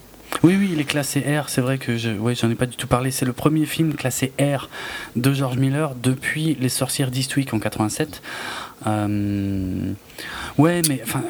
Oui, 0.44 0.56
oui, 0.58 0.70
il 0.74 0.80
est 0.80 0.86
classé 0.86 1.22
R. 1.22 1.50
C'est 1.50 1.62
vrai 1.62 1.78
que 1.78 1.98
je, 1.98 2.12
ouais, 2.12 2.36
j'en 2.36 2.50
ai 2.50 2.56
pas 2.56 2.66
du 2.66 2.78
tout 2.78 2.88
parlé. 2.88 3.12
C'est 3.12 3.26
le 3.26 3.34
premier 3.34 3.66
film 3.66 3.94
classé 3.94 4.32
R 4.40 4.70
de 5.16 5.34
George 5.34 5.58
Miller 5.58 5.96
depuis 5.96 6.56
Les 6.60 6.70
Sorcières 6.70 7.12
d'Eastwick 7.12 7.54
en 7.54 7.60
87. 7.60 8.22
Euh, 8.88 9.92
ouais, 10.58 10.82
mais 10.88 11.02
enfin, 11.04 11.24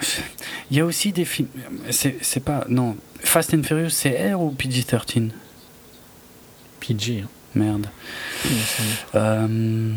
il 0.69 0.77
y 0.77 0.79
a 0.79 0.85
aussi 0.85 1.11
des 1.11 1.25
films. 1.25 1.47
C'est 1.89 2.43
pas. 2.43 2.65
Non. 2.69 2.95
Fast 3.21 3.53
and 3.53 3.63
Furious, 3.63 3.89
c'est 3.89 4.33
R 4.33 4.41
ou 4.41 4.51
PG-13 4.51 5.29
PG. 6.79 7.21
Hein. 7.23 7.27
Merde. 7.55 7.87
Euh, 9.15 9.93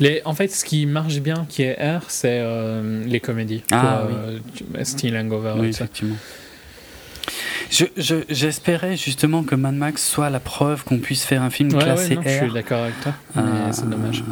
les, 0.00 0.22
en 0.24 0.34
fait, 0.34 0.48
ce 0.48 0.64
qui 0.64 0.86
marche 0.86 1.20
bien, 1.20 1.46
qui 1.48 1.62
est 1.62 1.74
R, 1.74 2.02
c'est 2.08 2.40
euh, 2.40 3.04
les 3.04 3.20
comédies. 3.20 3.62
Ah, 3.72 4.02
oui. 4.08 4.84
Steel 4.84 5.16
Hangover. 5.16 5.54
Oui, 5.58 5.68
effectivement. 5.68 6.16
J'espérais 7.70 8.96
justement 8.96 9.42
que 9.42 9.54
Mad 9.54 9.74
Max 9.74 10.08
soit 10.08 10.30
la 10.30 10.38
preuve 10.38 10.84
qu'on 10.84 10.98
puisse 10.98 11.24
faire 11.24 11.42
un 11.42 11.50
film 11.50 11.72
classé 11.72 12.14
R. 12.14 12.22
Je 12.24 12.28
suis 12.44 12.52
d'accord 12.52 12.82
avec 12.82 13.00
toi, 13.00 13.12
mais 13.34 13.72
c'est 13.72 13.88
dommage. 13.88 14.22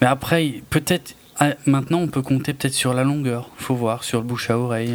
Mais 0.00 0.06
après, 0.06 0.62
peut-être 0.70 1.14
ah, 1.40 1.50
maintenant, 1.66 1.98
on 2.00 2.08
peut 2.08 2.22
compter 2.22 2.52
peut-être 2.52 2.74
sur 2.74 2.94
la 2.94 3.04
longueur. 3.04 3.50
Faut 3.56 3.74
voir 3.74 4.02
sur 4.02 4.20
le 4.20 4.26
bouche 4.26 4.50
à 4.50 4.58
oreille. 4.58 4.94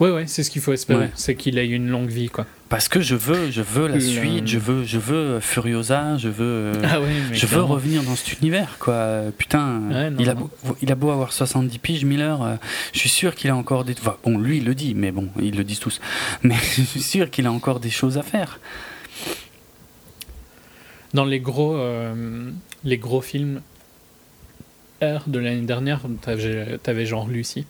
Euh... 0.00 0.04
Ouais, 0.04 0.10
ouais, 0.10 0.26
c'est 0.26 0.42
ce 0.42 0.50
qu'il 0.50 0.62
faut 0.62 0.72
espérer. 0.72 1.10
C'est 1.14 1.34
qu'il 1.34 1.58
ait 1.58 1.68
une 1.68 1.88
longue 1.88 2.08
vie, 2.08 2.28
quoi. 2.28 2.46
Parce 2.68 2.88
que 2.88 3.00
je 3.00 3.14
veux, 3.14 3.50
je 3.50 3.62
veux 3.62 3.86
la 3.86 4.00
suite, 4.00 4.48
je 4.48 4.58
veux, 4.58 4.82
je 4.84 4.98
veux 4.98 5.38
Furiosa, 5.38 6.16
je 6.16 6.28
veux, 6.28 6.72
ah 6.82 6.98
je 7.32 7.46
veux 7.46 7.62
revenir 7.62 8.02
dans 8.02 8.16
cet 8.16 8.40
univers, 8.40 8.76
quoi. 8.80 9.22
Putain, 9.38 10.12
il, 10.18 10.28
a 10.28 10.34
beau, 10.34 10.50
il 10.82 10.90
a 10.90 10.96
beau 10.96 11.10
avoir 11.10 11.32
70 11.32 11.78
piges, 11.78 12.04
Miller, 12.04 12.42
euh, 12.42 12.56
je 12.92 12.98
suis 12.98 13.08
sûr 13.08 13.36
qu'il 13.36 13.50
a 13.50 13.56
encore 13.56 13.84
des. 13.84 13.94
bon, 14.24 14.38
lui, 14.38 14.58
il 14.58 14.64
le 14.64 14.74
dit, 14.74 14.94
mais 14.94 15.12
bon, 15.12 15.28
ils 15.40 15.56
le 15.56 15.62
disent 15.62 15.78
tous. 15.78 16.00
Mais 16.42 16.56
je 16.76 16.82
suis 16.82 17.02
sûr 17.02 17.30
qu'il 17.30 17.46
a 17.46 17.52
encore 17.52 17.78
des 17.78 17.90
choses 17.90 18.18
à 18.18 18.22
faire. 18.22 18.58
Dans 21.14 21.24
les 21.24 21.38
gros, 21.38 21.76
euh, 21.76 22.50
les 22.82 22.98
gros 22.98 23.20
films 23.20 23.60
R 25.02 25.28
de 25.28 25.38
l'année 25.38 25.66
dernière, 25.66 26.00
t'avais, 26.20 26.80
avais 26.84 27.06
genre 27.06 27.28
Lucy. 27.28 27.64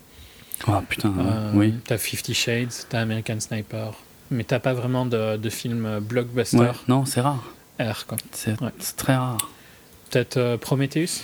Ah 0.67 0.83
putain, 0.89 1.13
euh, 1.19 1.51
oui. 1.55 1.75
T'as 1.85 1.99
Fifty 1.99 2.35
Shades, 2.35 2.73
t'as 2.89 3.01
American 3.01 3.41
Sniper. 3.41 3.93
Mais 4.31 4.45
t'as 4.45 4.59
pas 4.59 4.73
vraiment 4.73 5.07
de, 5.07 5.37
de 5.37 5.51
film 5.51 6.01
blockbuster? 6.01 6.59
Ouais, 6.59 6.71
non, 6.89 7.05
c'est 7.05 7.21
rare. 7.21 7.45
R, 7.79 8.07
quoi. 8.07 8.17
C'est, 8.33 8.57
très 8.97 9.15
rare. 9.15 9.51
Peut-être 10.11 10.37
euh, 10.37 10.57
Prometheus? 10.57 11.23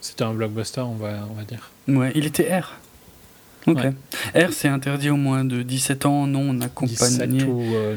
C'était 0.00 0.24
un 0.24 0.34
blockbuster, 0.34 0.80
on 0.80 0.94
va, 0.94 1.26
on 1.30 1.34
va 1.34 1.44
dire. 1.44 1.70
Ouais, 1.88 2.12
il 2.14 2.26
était 2.26 2.58
R. 2.58 2.72
Ok. 3.66 3.78
R, 4.34 4.52
c'est 4.52 4.68
interdit 4.68 5.10
au 5.10 5.16
moins 5.16 5.44
de 5.44 5.62
17 5.62 6.06
ans 6.06 6.26
non 6.26 6.60
accompagné, 6.60 7.44
euh, 7.44 7.96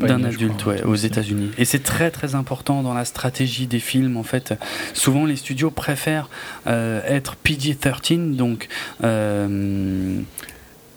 d'un 0.00 0.24
adulte 0.24 0.66
ouais, 0.66 0.82
aux 0.82 0.94
États-Unis. 0.94 1.50
Et 1.58 1.64
c'est 1.64 1.82
très 1.82 2.10
très 2.10 2.34
important 2.34 2.82
dans 2.82 2.94
la 2.94 3.04
stratégie 3.04 3.66
des 3.66 3.78
films. 3.78 4.16
En 4.16 4.24
fait, 4.24 4.54
souvent 4.92 5.24
les 5.24 5.36
studios 5.36 5.70
préfèrent 5.70 6.28
euh, 6.66 7.00
être 7.06 7.36
PG-13, 7.36 8.34
donc 8.34 8.68
euh, 9.04 10.20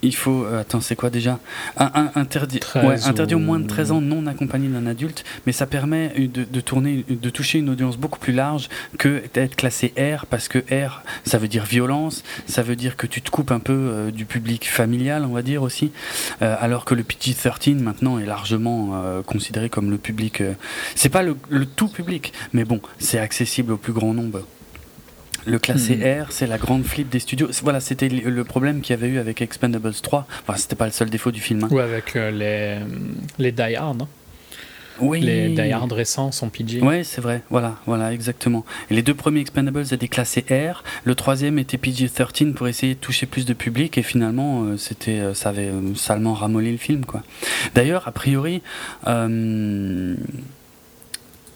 il 0.02 0.16
faut. 0.16 0.46
Euh, 0.46 0.62
attends, 0.62 0.82
c'est 0.82 0.96
quoi 0.96 1.10
déjà? 1.10 1.40
Un, 1.78 2.12
interdit, 2.16 2.60
ouais, 2.76 3.06
interdit 3.06 3.36
au 3.36 3.40
moins 3.40 3.60
de 3.60 3.68
13 3.68 3.92
ans 3.92 4.02
non 4.02 4.26
accompagné 4.28 4.68
d'un 4.68 4.86
adulte, 4.86 5.24
mais 5.46 5.52
ça 5.52 5.66
permet 5.66 6.10
de, 6.18 6.44
de, 6.44 6.62
tourner, 6.62 7.06
de 7.10 7.30
toucher 7.30 7.60
une 7.60 7.70
audience 7.70 7.98
beaucoup 7.98 8.20
plus 8.20 8.34
large 8.34 8.70
que 8.98 9.24
d'être 9.34 9.56
classé 9.56 9.94
R, 9.98 10.26
parce 10.26 10.48
que 10.48 10.60
R, 10.60 11.04
ça 11.24 11.38
veut 11.38 11.48
dire 11.48 11.66
violence, 11.66 12.24
ça 12.46 12.64
veut 12.64 12.76
dire 12.76 12.96
que 12.96 13.08
tu 13.08 13.22
te 13.22 13.30
coupes 13.30 13.52
un 13.52 13.60
peu 13.60 13.74
euh, 13.74 14.12
du 14.12 14.26
public 14.26 14.70
familial, 14.70 15.26
on 15.26 15.34
va 15.34 15.42
dire 15.42 15.64
aussi, 15.64 15.92
euh, 16.42 16.56
alors 16.60 16.86
que 16.86 16.94
le 16.94 17.04
PG-13 17.04 17.82
maintenant 17.82 18.20
est 18.20 18.26
largement 18.26 18.68
considéré 19.26 19.70
comme 19.70 19.90
le 19.90 19.98
public. 19.98 20.44
c'est 20.96 21.10
pas 21.10 21.24
le, 21.24 21.36
le 21.50 21.66
tout 21.66 21.88
public, 21.88 22.34
mais 22.54 22.66
bon, 22.66 22.82
c'est 23.00 23.20
accessible 23.20 23.74
au 23.74 23.78
plus 23.78 23.94
grand 23.94 24.14
nombre. 24.14 24.42
Le 25.48 25.60
classé 25.60 25.96
hmm. 25.96 26.24
R, 26.24 26.32
c'est 26.32 26.46
la 26.46 26.58
grande 26.58 26.84
flip 26.84 27.10
des 27.10 27.20
studios. 27.20 27.48
Voilà, 27.64 27.80
c'était 27.80 28.10
le 28.10 28.44
problème 28.44 28.82
qu'il 28.82 28.94
y 28.94 28.98
avait 29.00 29.08
eu 29.08 29.18
avec 29.18 29.42
Expendables 29.42 29.94
3. 29.94 30.28
Enfin, 30.44 30.58
c'était 30.58 30.76
pas 30.76 30.86
le 30.86 30.92
seul 30.92 31.10
défaut 31.10 31.32
du 31.32 31.40
film. 31.40 31.64
Hein. 31.64 31.70
Ou 31.72 31.80
avec 31.80 32.16
euh, 32.16 32.32
les, 32.32 32.80
les 33.40 33.54
Die 33.54 33.76
Hard. 33.76 34.02
Hein. 34.02 34.08
Oui. 35.00 35.22
Les 35.22 35.50
Die 35.50 35.72
Hard 35.72 35.94
récents 35.94 36.34
sont 36.34 36.50
PG. 36.50 36.82
Oui, 36.82 37.06
c'est 37.06 37.22
vrai. 37.22 37.44
Voilà, 37.50 37.76
voilà, 37.86 38.12
exactement. 38.12 38.66
Et 38.90 38.96
les 38.96 39.04
deux 39.04 39.14
premiers 39.14 39.40
Expendables 39.40 39.86
étaient 39.90 40.08
classés 40.10 40.44
R. 40.52 40.84
Le 41.06 41.16
troisième 41.16 41.60
était 41.60 41.78
PG-13 41.78 42.54
pour 42.54 42.68
essayer 42.68 42.96
de 42.96 43.00
toucher 43.00 43.26
plus 43.26 43.46
de 43.46 43.54
public. 43.54 43.98
Et 43.98 44.04
finalement, 44.04 44.64
euh, 44.64 44.76
c'était, 44.78 45.20
euh, 45.20 45.34
ça 45.34 45.50
avait 45.50 45.72
salement 45.96 46.34
ramolli 46.34 46.74
le 46.74 46.78
film, 46.78 47.06
quoi. 47.06 47.24
D'ailleurs, 47.74 48.06
a 48.08 48.12
priori 48.12 48.62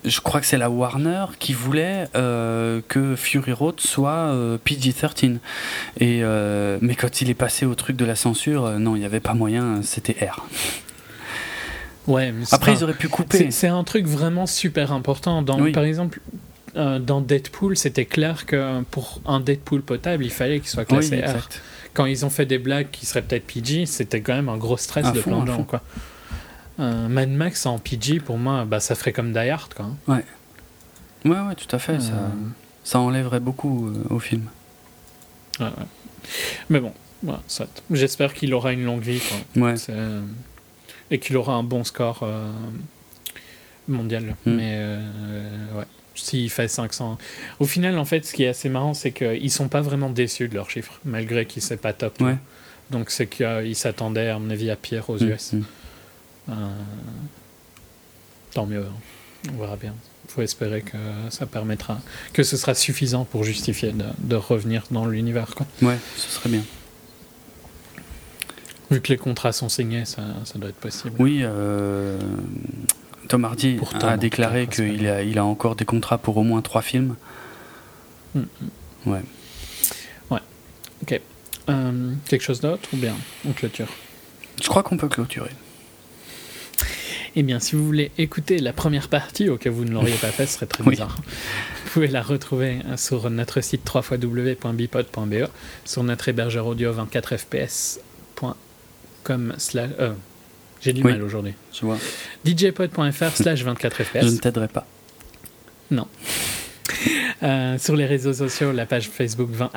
je 0.04 0.20
crois 0.22 0.40
que 0.40 0.46
c'est 0.46 0.58
la 0.58 0.70
Warner 0.70 1.26
qui 1.40 1.54
voulait 1.54 2.08
euh, 2.16 2.82
que 2.88 3.16
Fury 3.16 3.52
Road 3.52 3.80
soit 3.80 4.12
euh, 4.12 4.58
PG-13. 4.64 5.38
Et 6.00 6.22
euh, 6.24 6.78
mais 6.82 6.96
quand 6.96 7.22
il 7.22 7.30
est 7.30 7.36
passé 7.36 7.66
au 7.66 7.76
truc 7.76 7.96
de 7.98 8.06
la 8.06 8.16
censure, 8.16 8.80
non, 8.80 8.96
il 8.96 9.00
n'y 9.00 9.06
avait 9.06 9.20
pas 9.20 9.34
moyen, 9.34 9.82
c'était 9.84 10.16
R. 10.26 10.46
Ouais, 12.08 12.34
Après, 12.52 12.74
ils 12.74 12.84
auraient 12.84 12.94
pu 12.94 13.10
couper. 13.10 13.52
C'est 13.52 13.68
un 13.68 13.84
truc 13.84 14.08
vraiment 14.08 14.48
super 14.48 14.92
important. 14.92 15.44
Dans, 15.44 15.72
Par 15.72 15.84
exemple, 15.84 16.20
dans 16.76 17.22
Deadpool, 17.22 17.78
c'était 17.78 18.06
clair 18.06 18.46
que 18.46 18.82
pour 18.90 19.22
un 19.26 19.40
Deadpool 19.40 19.84
potable, 19.84 20.26
il 20.26 20.32
fallait 20.32 20.60
qu'il 20.60 20.70
soit 20.70 20.86
classé 20.86 21.22
R. 21.22 21.48
Quand 21.94 22.06
ils 22.06 22.26
ont 22.26 22.30
fait 22.30 22.46
des 22.46 22.58
blagues 22.58 22.88
qui 22.92 23.06
seraient 23.06 23.22
peut-être 23.22 23.46
PG, 23.46 23.86
c'était 23.86 24.22
quand 24.22 24.34
même 24.34 24.50
un 24.50 24.58
gros 24.58 24.78
stress 24.78 25.12
de 25.12 25.22
plein 25.22 25.44
de 25.44 25.48
gens. 25.48 25.64
Quoi. 25.64 25.82
Mad 26.82 27.30
Max 27.30 27.66
en 27.66 27.80
PG, 27.80 28.20
pour 28.20 28.38
moi, 28.38 28.66
bah, 28.66 28.80
ça 28.80 28.96
ferait 28.96 29.14
comme 29.14 29.32
Die 29.34 29.50
Hard. 29.50 29.74
Quoi. 29.74 29.88
Ouais. 30.08 30.24
Ouais, 31.26 31.40
ouais, 31.40 31.56
tout 31.56 31.74
à 31.76 31.80
fait. 31.80 32.00
Ça, 32.00 32.14
euh. 32.14 32.30
ça 32.84 33.00
enlèverait 33.00 33.40
beaucoup 33.40 33.88
euh, 33.88 34.04
au 34.10 34.20
film. 34.20 34.46
Ouais, 35.60 35.66
ouais. 35.66 36.30
Mais 36.70 36.80
bon, 36.80 36.94
j'espère 37.92 38.34
qu'il 38.34 38.54
aura 38.54 38.74
une 38.74 38.86
longue 38.86 39.02
vie. 39.02 39.22
Quoi. 39.56 39.64
Ouais. 39.70 39.76
Et 41.12 41.20
qu'il 41.20 41.36
aura 41.38 41.54
un 41.54 41.64
bon 41.64 41.84
score 41.84 42.22
euh, 42.24 42.50
mondial. 43.88 44.36
Hmm. 44.46 44.56
Mais 44.56 44.98
ouais. 45.76 45.86
S'il 46.14 46.50
fait 46.50 46.68
500. 46.68 47.18
Au 47.60 47.66
final, 47.66 47.98
en 47.98 48.06
fait, 48.06 48.26
ce 48.26 48.34
qui 48.34 48.44
est 48.44 48.50
assez 48.50 48.70
marrant, 48.70 48.94
c'est 48.94 49.12
qu'ils 49.12 49.52
sont 49.52 49.70
pas 49.70 49.82
vraiment 49.82 50.10
déçus 50.10 50.50
de 50.50 50.56
leurs 50.56 50.70
chiffres, 50.70 51.00
malgré 51.06 51.46
qu'ils 51.46 51.62
c'est 51.62 51.78
pas 51.78 51.94
top. 51.94 52.20
Ouais. 52.22 52.36
Donc 52.92 53.10
c'est 53.10 53.28
qu'ils 53.28 53.76
s'attendaient, 53.76 54.30
à 54.30 54.38
mon 54.38 54.50
avis, 54.50 54.70
à 54.70 54.76
pire 54.76 55.10
aux 55.10 55.18
US. 55.18 55.54
Hmm, 55.54 55.60
hmm. 55.60 55.64
Euh, 56.52 56.56
tant 58.54 58.66
mieux, 58.66 58.86
on 59.54 59.62
verra 59.62 59.76
bien. 59.76 59.94
Il 60.26 60.32
faut 60.32 60.42
espérer 60.42 60.82
que 60.82 60.98
ça 61.30 61.46
permettra, 61.46 62.00
que 62.34 62.44
ce 62.44 62.58
sera 62.58 62.74
suffisant 62.74 63.26
pour 63.26 63.44
justifier 63.44 63.94
de, 63.94 64.36
revenir 64.36 64.84
dans 64.92 65.06
l'univers. 65.06 65.54
Ouais, 65.82 65.98
ce 66.16 66.30
serait 66.30 66.50
bien. 66.50 66.64
Vu 68.90 69.02
que 69.02 69.10
les 69.10 69.18
contrats 69.18 69.52
sont 69.52 69.70
signés, 69.70 70.06
ça, 70.06 70.22
ça 70.46 70.60
doit 70.60 70.70
être 70.70 70.80
possible. 70.80 71.16
Oui, 71.18 71.40
euh, 71.42 72.20
Tom 73.30 73.46
Hardy 73.46 73.80
a 74.02 74.18
déclaré 74.18 74.68
qu'il 74.68 75.08
a, 75.08 75.24
il 75.24 75.38
a 75.38 75.46
encore 75.46 75.76
des 75.76 75.86
contrats 75.86 76.18
pour 76.18 76.38
au 76.38 76.44
moins 76.44 76.62
trois 76.62 76.82
films. 76.82 77.16
Mm, 78.36 78.40
mm. 78.40 79.10
Ouais. 79.10 79.22
Ouais, 80.30 80.40
ok. 81.02 81.22
Euh, 81.70 82.14
quelque 82.28 82.42
chose 82.42 82.60
d'autre 82.60 82.90
ou 82.94 82.98
bien 82.98 83.16
on 83.48 83.54
clôture? 83.54 83.88
Je 84.62 84.68
crois 84.68 84.84
qu'on 84.84 84.98
peut 84.98 85.08
clôturer. 85.08 85.52
Eh 87.36 87.44
bien, 87.44 87.60
si 87.60 87.76
vous 87.76 87.86
voulez 87.86 88.12
écouter 88.18 88.60
la 88.60 88.74
première 88.74 89.08
partie, 89.08 89.48
au 89.48 89.58
cas 89.58 89.70
où 89.70 89.74
vous 89.74 89.86
ne 89.86 89.92
l'auriez 89.92 90.16
pas 90.16 90.32
fait, 90.32 90.46
ce 90.46 90.56
serait 90.56 90.66
très 90.66 90.84
bizarre. 90.90 91.16
Vous 91.86 91.92
pouvez 91.92 92.08
la 92.08 92.22
retrouver 92.22 92.80
hein, 92.90 92.98
sur 92.98 93.30
notre 93.30 93.62
site 93.62 93.90
www.bipod.be, 93.94 95.48
sur 95.86 96.04
notre 96.04 96.30
hébergeur 96.30 96.68
audio 96.68 96.94
24fps.com. 96.94 98.56
Euh, 99.30 100.14
j'ai 100.82 100.94
du 100.94 101.04
mal 101.04 101.22
aujourd'hui. 101.22 101.54
Je 101.74 101.86
vois. 101.86 101.98
djpod.fr 102.44 103.36
slash 103.36 103.64
24fps. 103.64 104.22
Je 104.22 104.28
ne 104.28 104.38
t'aiderai 104.38 104.68
pas. 104.68 104.86
Non. 105.90 106.08
Euh, 107.44 107.80
sur 107.80 107.96
les 107.96 108.06
réseaux 108.06 108.34
sociaux, 108.34 108.72
la 108.72 108.86
page 108.86 109.10
Facebook 109.10 109.50
20, 109.50 109.72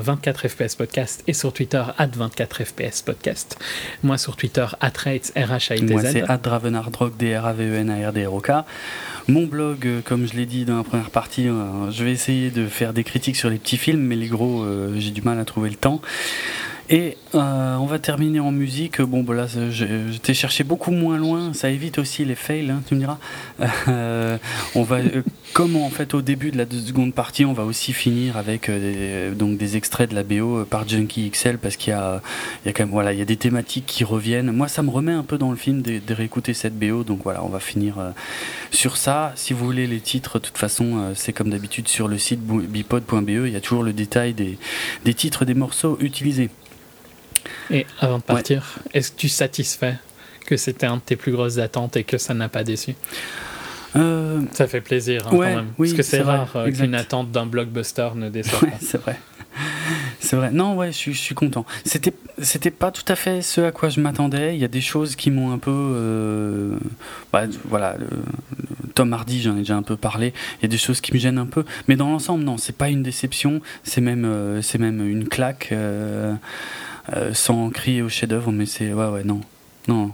24 0.00 0.48
FPS 0.48 0.76
Podcast 0.76 1.22
et 1.26 1.34
sur 1.34 1.52
Twitter 1.52 1.82
24 1.98 2.64
FPS 2.64 3.02
Podcast. 3.02 3.58
Moi 4.02 4.16
sur 4.16 4.36
Twitter 4.36 4.66
rates 4.80 5.32
r 5.36 5.52
h 5.52 5.76
i 5.76 5.82
Moi 5.82 6.00
c'est 6.02 6.24
Dravenardrock 6.42 7.16
d 7.18 7.36
r 7.36 7.46
a 7.46 7.52
v 7.52 7.64
e 7.64 7.74
n 7.76 7.90
a 7.90 8.08
r 8.08 8.12
d 8.14 8.24
r 8.24 8.32
o 8.32 8.40
k 8.40 8.52
Mon 9.28 9.44
blog, 9.44 9.86
euh, 9.86 10.00
comme 10.02 10.26
je 10.26 10.34
l'ai 10.34 10.46
dit 10.46 10.64
dans 10.64 10.78
la 10.78 10.84
première 10.84 11.10
partie, 11.10 11.48
euh, 11.48 11.90
je 11.90 12.02
vais 12.02 12.12
essayer 12.12 12.50
de 12.50 12.66
faire 12.66 12.94
des 12.94 13.04
critiques 13.04 13.36
sur 13.36 13.50
les 13.50 13.58
petits 13.58 13.76
films, 13.76 14.00
mais 14.00 14.16
les 14.16 14.28
gros, 14.28 14.64
j'ai 14.96 15.10
du 15.10 15.20
mal 15.20 15.38
à 15.38 15.44
trouver 15.44 15.68
le 15.68 15.76
temps. 15.76 16.00
Et 16.90 17.16
euh, 17.34 17.76
on 17.76 17.86
va 17.86 17.98
terminer 17.98 18.40
en 18.40 18.52
musique. 18.52 19.00
Bon, 19.00 19.22
bah 19.22 19.34
là, 19.34 19.46
j'étais 19.70 20.34
cherché 20.34 20.64
beaucoup 20.64 20.90
moins 20.90 21.16
loin. 21.16 21.54
Ça 21.54 21.70
évite 21.70 21.98
aussi 21.98 22.24
les 22.24 22.34
fails, 22.34 22.70
hein, 22.70 22.82
tu 22.86 22.94
me 22.94 23.00
diras. 23.00 23.18
Euh, 23.88 24.36
on 24.74 24.82
va, 24.82 24.96
euh, 24.96 25.22
comme 25.52 25.76
en 25.76 25.90
fait 25.90 26.14
au 26.14 26.22
début 26.22 26.50
de 26.50 26.58
la 26.58 26.64
seconde 26.70 27.14
partie, 27.14 27.44
on 27.44 27.52
va 27.52 27.64
aussi 27.64 27.92
finir 27.92 28.36
avec 28.36 28.70
des, 28.70 29.30
donc 29.34 29.58
des 29.58 29.76
extraits 29.76 30.10
de 30.10 30.14
la 30.14 30.22
BO 30.22 30.64
par 30.64 30.88
Junkie 30.88 31.30
XL 31.30 31.58
parce 31.58 31.76
qu'il 31.76 31.92
y 31.92 31.96
a, 31.96 32.20
il 32.64 32.68
y 32.68 32.70
a 32.70 32.72
quand 32.72 32.84
même 32.84 32.92
voilà, 32.92 33.12
il 33.12 33.18
y 33.18 33.22
a 33.22 33.26
des 33.26 33.36
thématiques 33.36 33.86
qui 33.86 34.04
reviennent. 34.04 34.50
Moi, 34.50 34.68
ça 34.68 34.82
me 34.82 34.90
remet 34.90 35.12
un 35.12 35.24
peu 35.24 35.38
dans 35.38 35.50
le 35.50 35.56
film 35.56 35.82
de, 35.82 36.00
de 36.04 36.14
réécouter 36.14 36.54
cette 36.54 36.78
BO. 36.78 37.04
Donc 37.04 37.20
voilà, 37.24 37.44
on 37.44 37.48
va 37.48 37.60
finir 37.60 37.94
sur 38.70 38.96
ça. 38.96 39.32
Si 39.36 39.52
vous 39.52 39.64
voulez 39.64 39.86
les 39.86 40.00
titres, 40.00 40.38
de 40.38 40.44
toute 40.44 40.58
façon, 40.58 41.12
c'est 41.14 41.32
comme 41.32 41.50
d'habitude 41.50 41.88
sur 41.88 42.08
le 42.08 42.18
site 42.18 42.40
bipod.be. 42.40 43.28
Il 43.28 43.52
y 43.52 43.56
a 43.56 43.60
toujours 43.60 43.82
le 43.82 43.92
détail 43.92 44.34
des, 44.34 44.58
des 45.04 45.14
titres 45.14 45.44
des 45.44 45.54
morceaux 45.54 45.96
utilisés. 46.00 46.50
Et 47.70 47.86
avant 48.00 48.18
de 48.18 48.22
partir, 48.22 48.78
est-ce 48.94 49.10
que 49.12 49.16
tu 49.16 49.28
satisfais 49.28 49.96
que 50.46 50.56
c'était 50.56 50.86
un 50.86 50.96
de 50.96 51.02
tes 51.02 51.16
plus 51.16 51.32
grosses 51.32 51.58
attentes 51.58 51.96
et 51.96 52.04
que 52.04 52.18
ça 52.18 52.34
n'a 52.34 52.48
pas 52.48 52.64
déçu? 52.64 52.94
Euh, 53.96 54.40
Ça 54.52 54.66
fait 54.66 54.80
plaisir 54.80 55.26
hein, 55.26 55.30
quand 55.30 55.40
même. 55.40 55.66
Parce 55.76 55.92
que 55.92 56.02
c'est 56.02 56.22
rare 56.22 56.50
euh, 56.56 56.70
qu'une 56.70 56.94
attente 56.94 57.30
d'un 57.30 57.46
blockbuster 57.46 58.10
ne 58.14 58.28
déçoive 58.30 58.70
pas. 58.70 58.76
C'est 58.80 59.00
vrai. 59.00 59.18
C'est 60.20 60.36
vrai. 60.36 60.50
Non, 60.50 60.76
ouais, 60.76 60.92
je, 60.92 61.10
suis 61.10 61.34
content. 61.34 61.66
C'était, 61.84 62.14
c'était 62.40 62.70
pas 62.70 62.90
tout 62.90 63.04
à 63.08 63.16
fait 63.16 63.42
ce 63.42 63.60
à 63.60 63.70
quoi 63.70 63.90
je 63.90 64.00
m'attendais. 64.00 64.54
Il 64.54 64.60
y 64.60 64.64
a 64.64 64.68
des 64.68 64.80
choses 64.80 65.14
qui 65.14 65.30
m'ont 65.30 65.52
un 65.52 65.58
peu, 65.58 65.70
euh, 65.70 66.78
bah, 67.32 67.42
voilà, 67.66 67.96
Tom 68.94 69.12
Hardy, 69.12 69.42
j'en 69.42 69.56
ai 69.56 69.60
déjà 69.60 69.76
un 69.76 69.82
peu 69.82 69.96
parlé. 69.96 70.32
Il 70.60 70.62
y 70.62 70.66
a 70.66 70.68
des 70.68 70.78
choses 70.78 71.02
qui 71.02 71.12
me 71.12 71.18
gênent 71.18 71.38
un 71.38 71.46
peu, 71.46 71.64
mais 71.86 71.96
dans 71.96 72.08
l'ensemble, 72.08 72.44
non, 72.44 72.56
c'est 72.56 72.76
pas 72.76 72.88
une 72.88 73.02
déception. 73.02 73.60
C'est 73.84 74.00
même, 74.00 74.60
c'est 74.62 74.78
même 74.78 75.06
une 75.06 75.28
claque. 75.28 75.74
Euh, 77.12 77.34
sans 77.34 77.70
crier 77.70 78.02
au 78.02 78.08
chef-d'œuvre, 78.08 78.52
mais 78.52 78.66
c'est. 78.66 78.92
Ouais, 78.92 79.08
ouais, 79.08 79.24
non. 79.24 79.40
Non. 79.88 80.12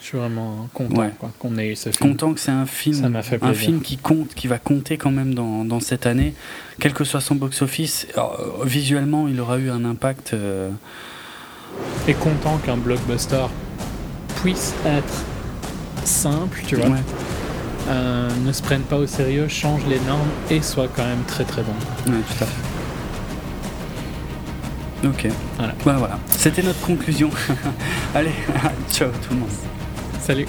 je 0.00 0.04
suis 0.04 0.18
vraiment 0.18 0.68
content 0.74 1.08
qu'on 1.38 1.56
ait 1.58 1.68
eu 1.68 1.76
ce 1.76 1.90
film. 1.92 2.10
Content 2.10 2.34
que 2.34 2.40
c'est 2.40 2.50
un 2.50 2.66
film, 2.66 3.14
un 3.42 3.54
film 3.54 3.80
qui 3.80 3.96
compte, 3.96 4.34
qui 4.34 4.48
va 4.48 4.58
compter 4.58 4.96
quand 4.96 5.12
même 5.12 5.34
dans, 5.34 5.64
dans 5.64 5.78
cette 5.78 6.06
année, 6.06 6.34
quel 6.80 6.92
que 6.92 7.04
soit 7.04 7.20
son 7.20 7.36
box-office. 7.36 8.08
Visuellement, 8.64 9.28
il 9.28 9.40
aura 9.40 9.58
eu 9.58 9.70
un 9.70 9.84
impact. 9.84 10.34
Euh, 10.34 10.70
Et 12.08 12.14
content 12.14 12.58
qu'un 12.58 12.76
blockbuster 12.76 13.46
puisse 14.42 14.74
être 14.84 15.24
simple, 16.04 16.60
tu 16.66 16.74
vois. 16.76 16.96
Euh, 17.88 18.28
ne 18.44 18.50
se 18.50 18.62
prenne 18.62 18.82
pas 18.82 18.96
au 18.96 19.06
sérieux, 19.06 19.46
change 19.46 19.82
les 19.86 20.00
normes 20.00 20.28
et 20.50 20.60
soit 20.60 20.88
quand 20.88 21.04
même 21.04 21.22
très 21.28 21.44
très 21.44 21.62
bon. 21.62 21.74
Ouais, 22.10 22.18
tout 22.26 22.42
à 22.42 22.46
fait. 22.46 22.75
Ok. 25.06 25.28
Voilà. 25.56 25.98
voilà. 25.98 26.18
C'était 26.30 26.62
notre 26.62 26.80
conclusion. 26.80 27.30
Allez, 28.14 28.30
ciao 28.90 29.08
tout 29.08 29.34
le 29.34 29.40
monde. 29.40 29.50
Salut. 30.20 30.46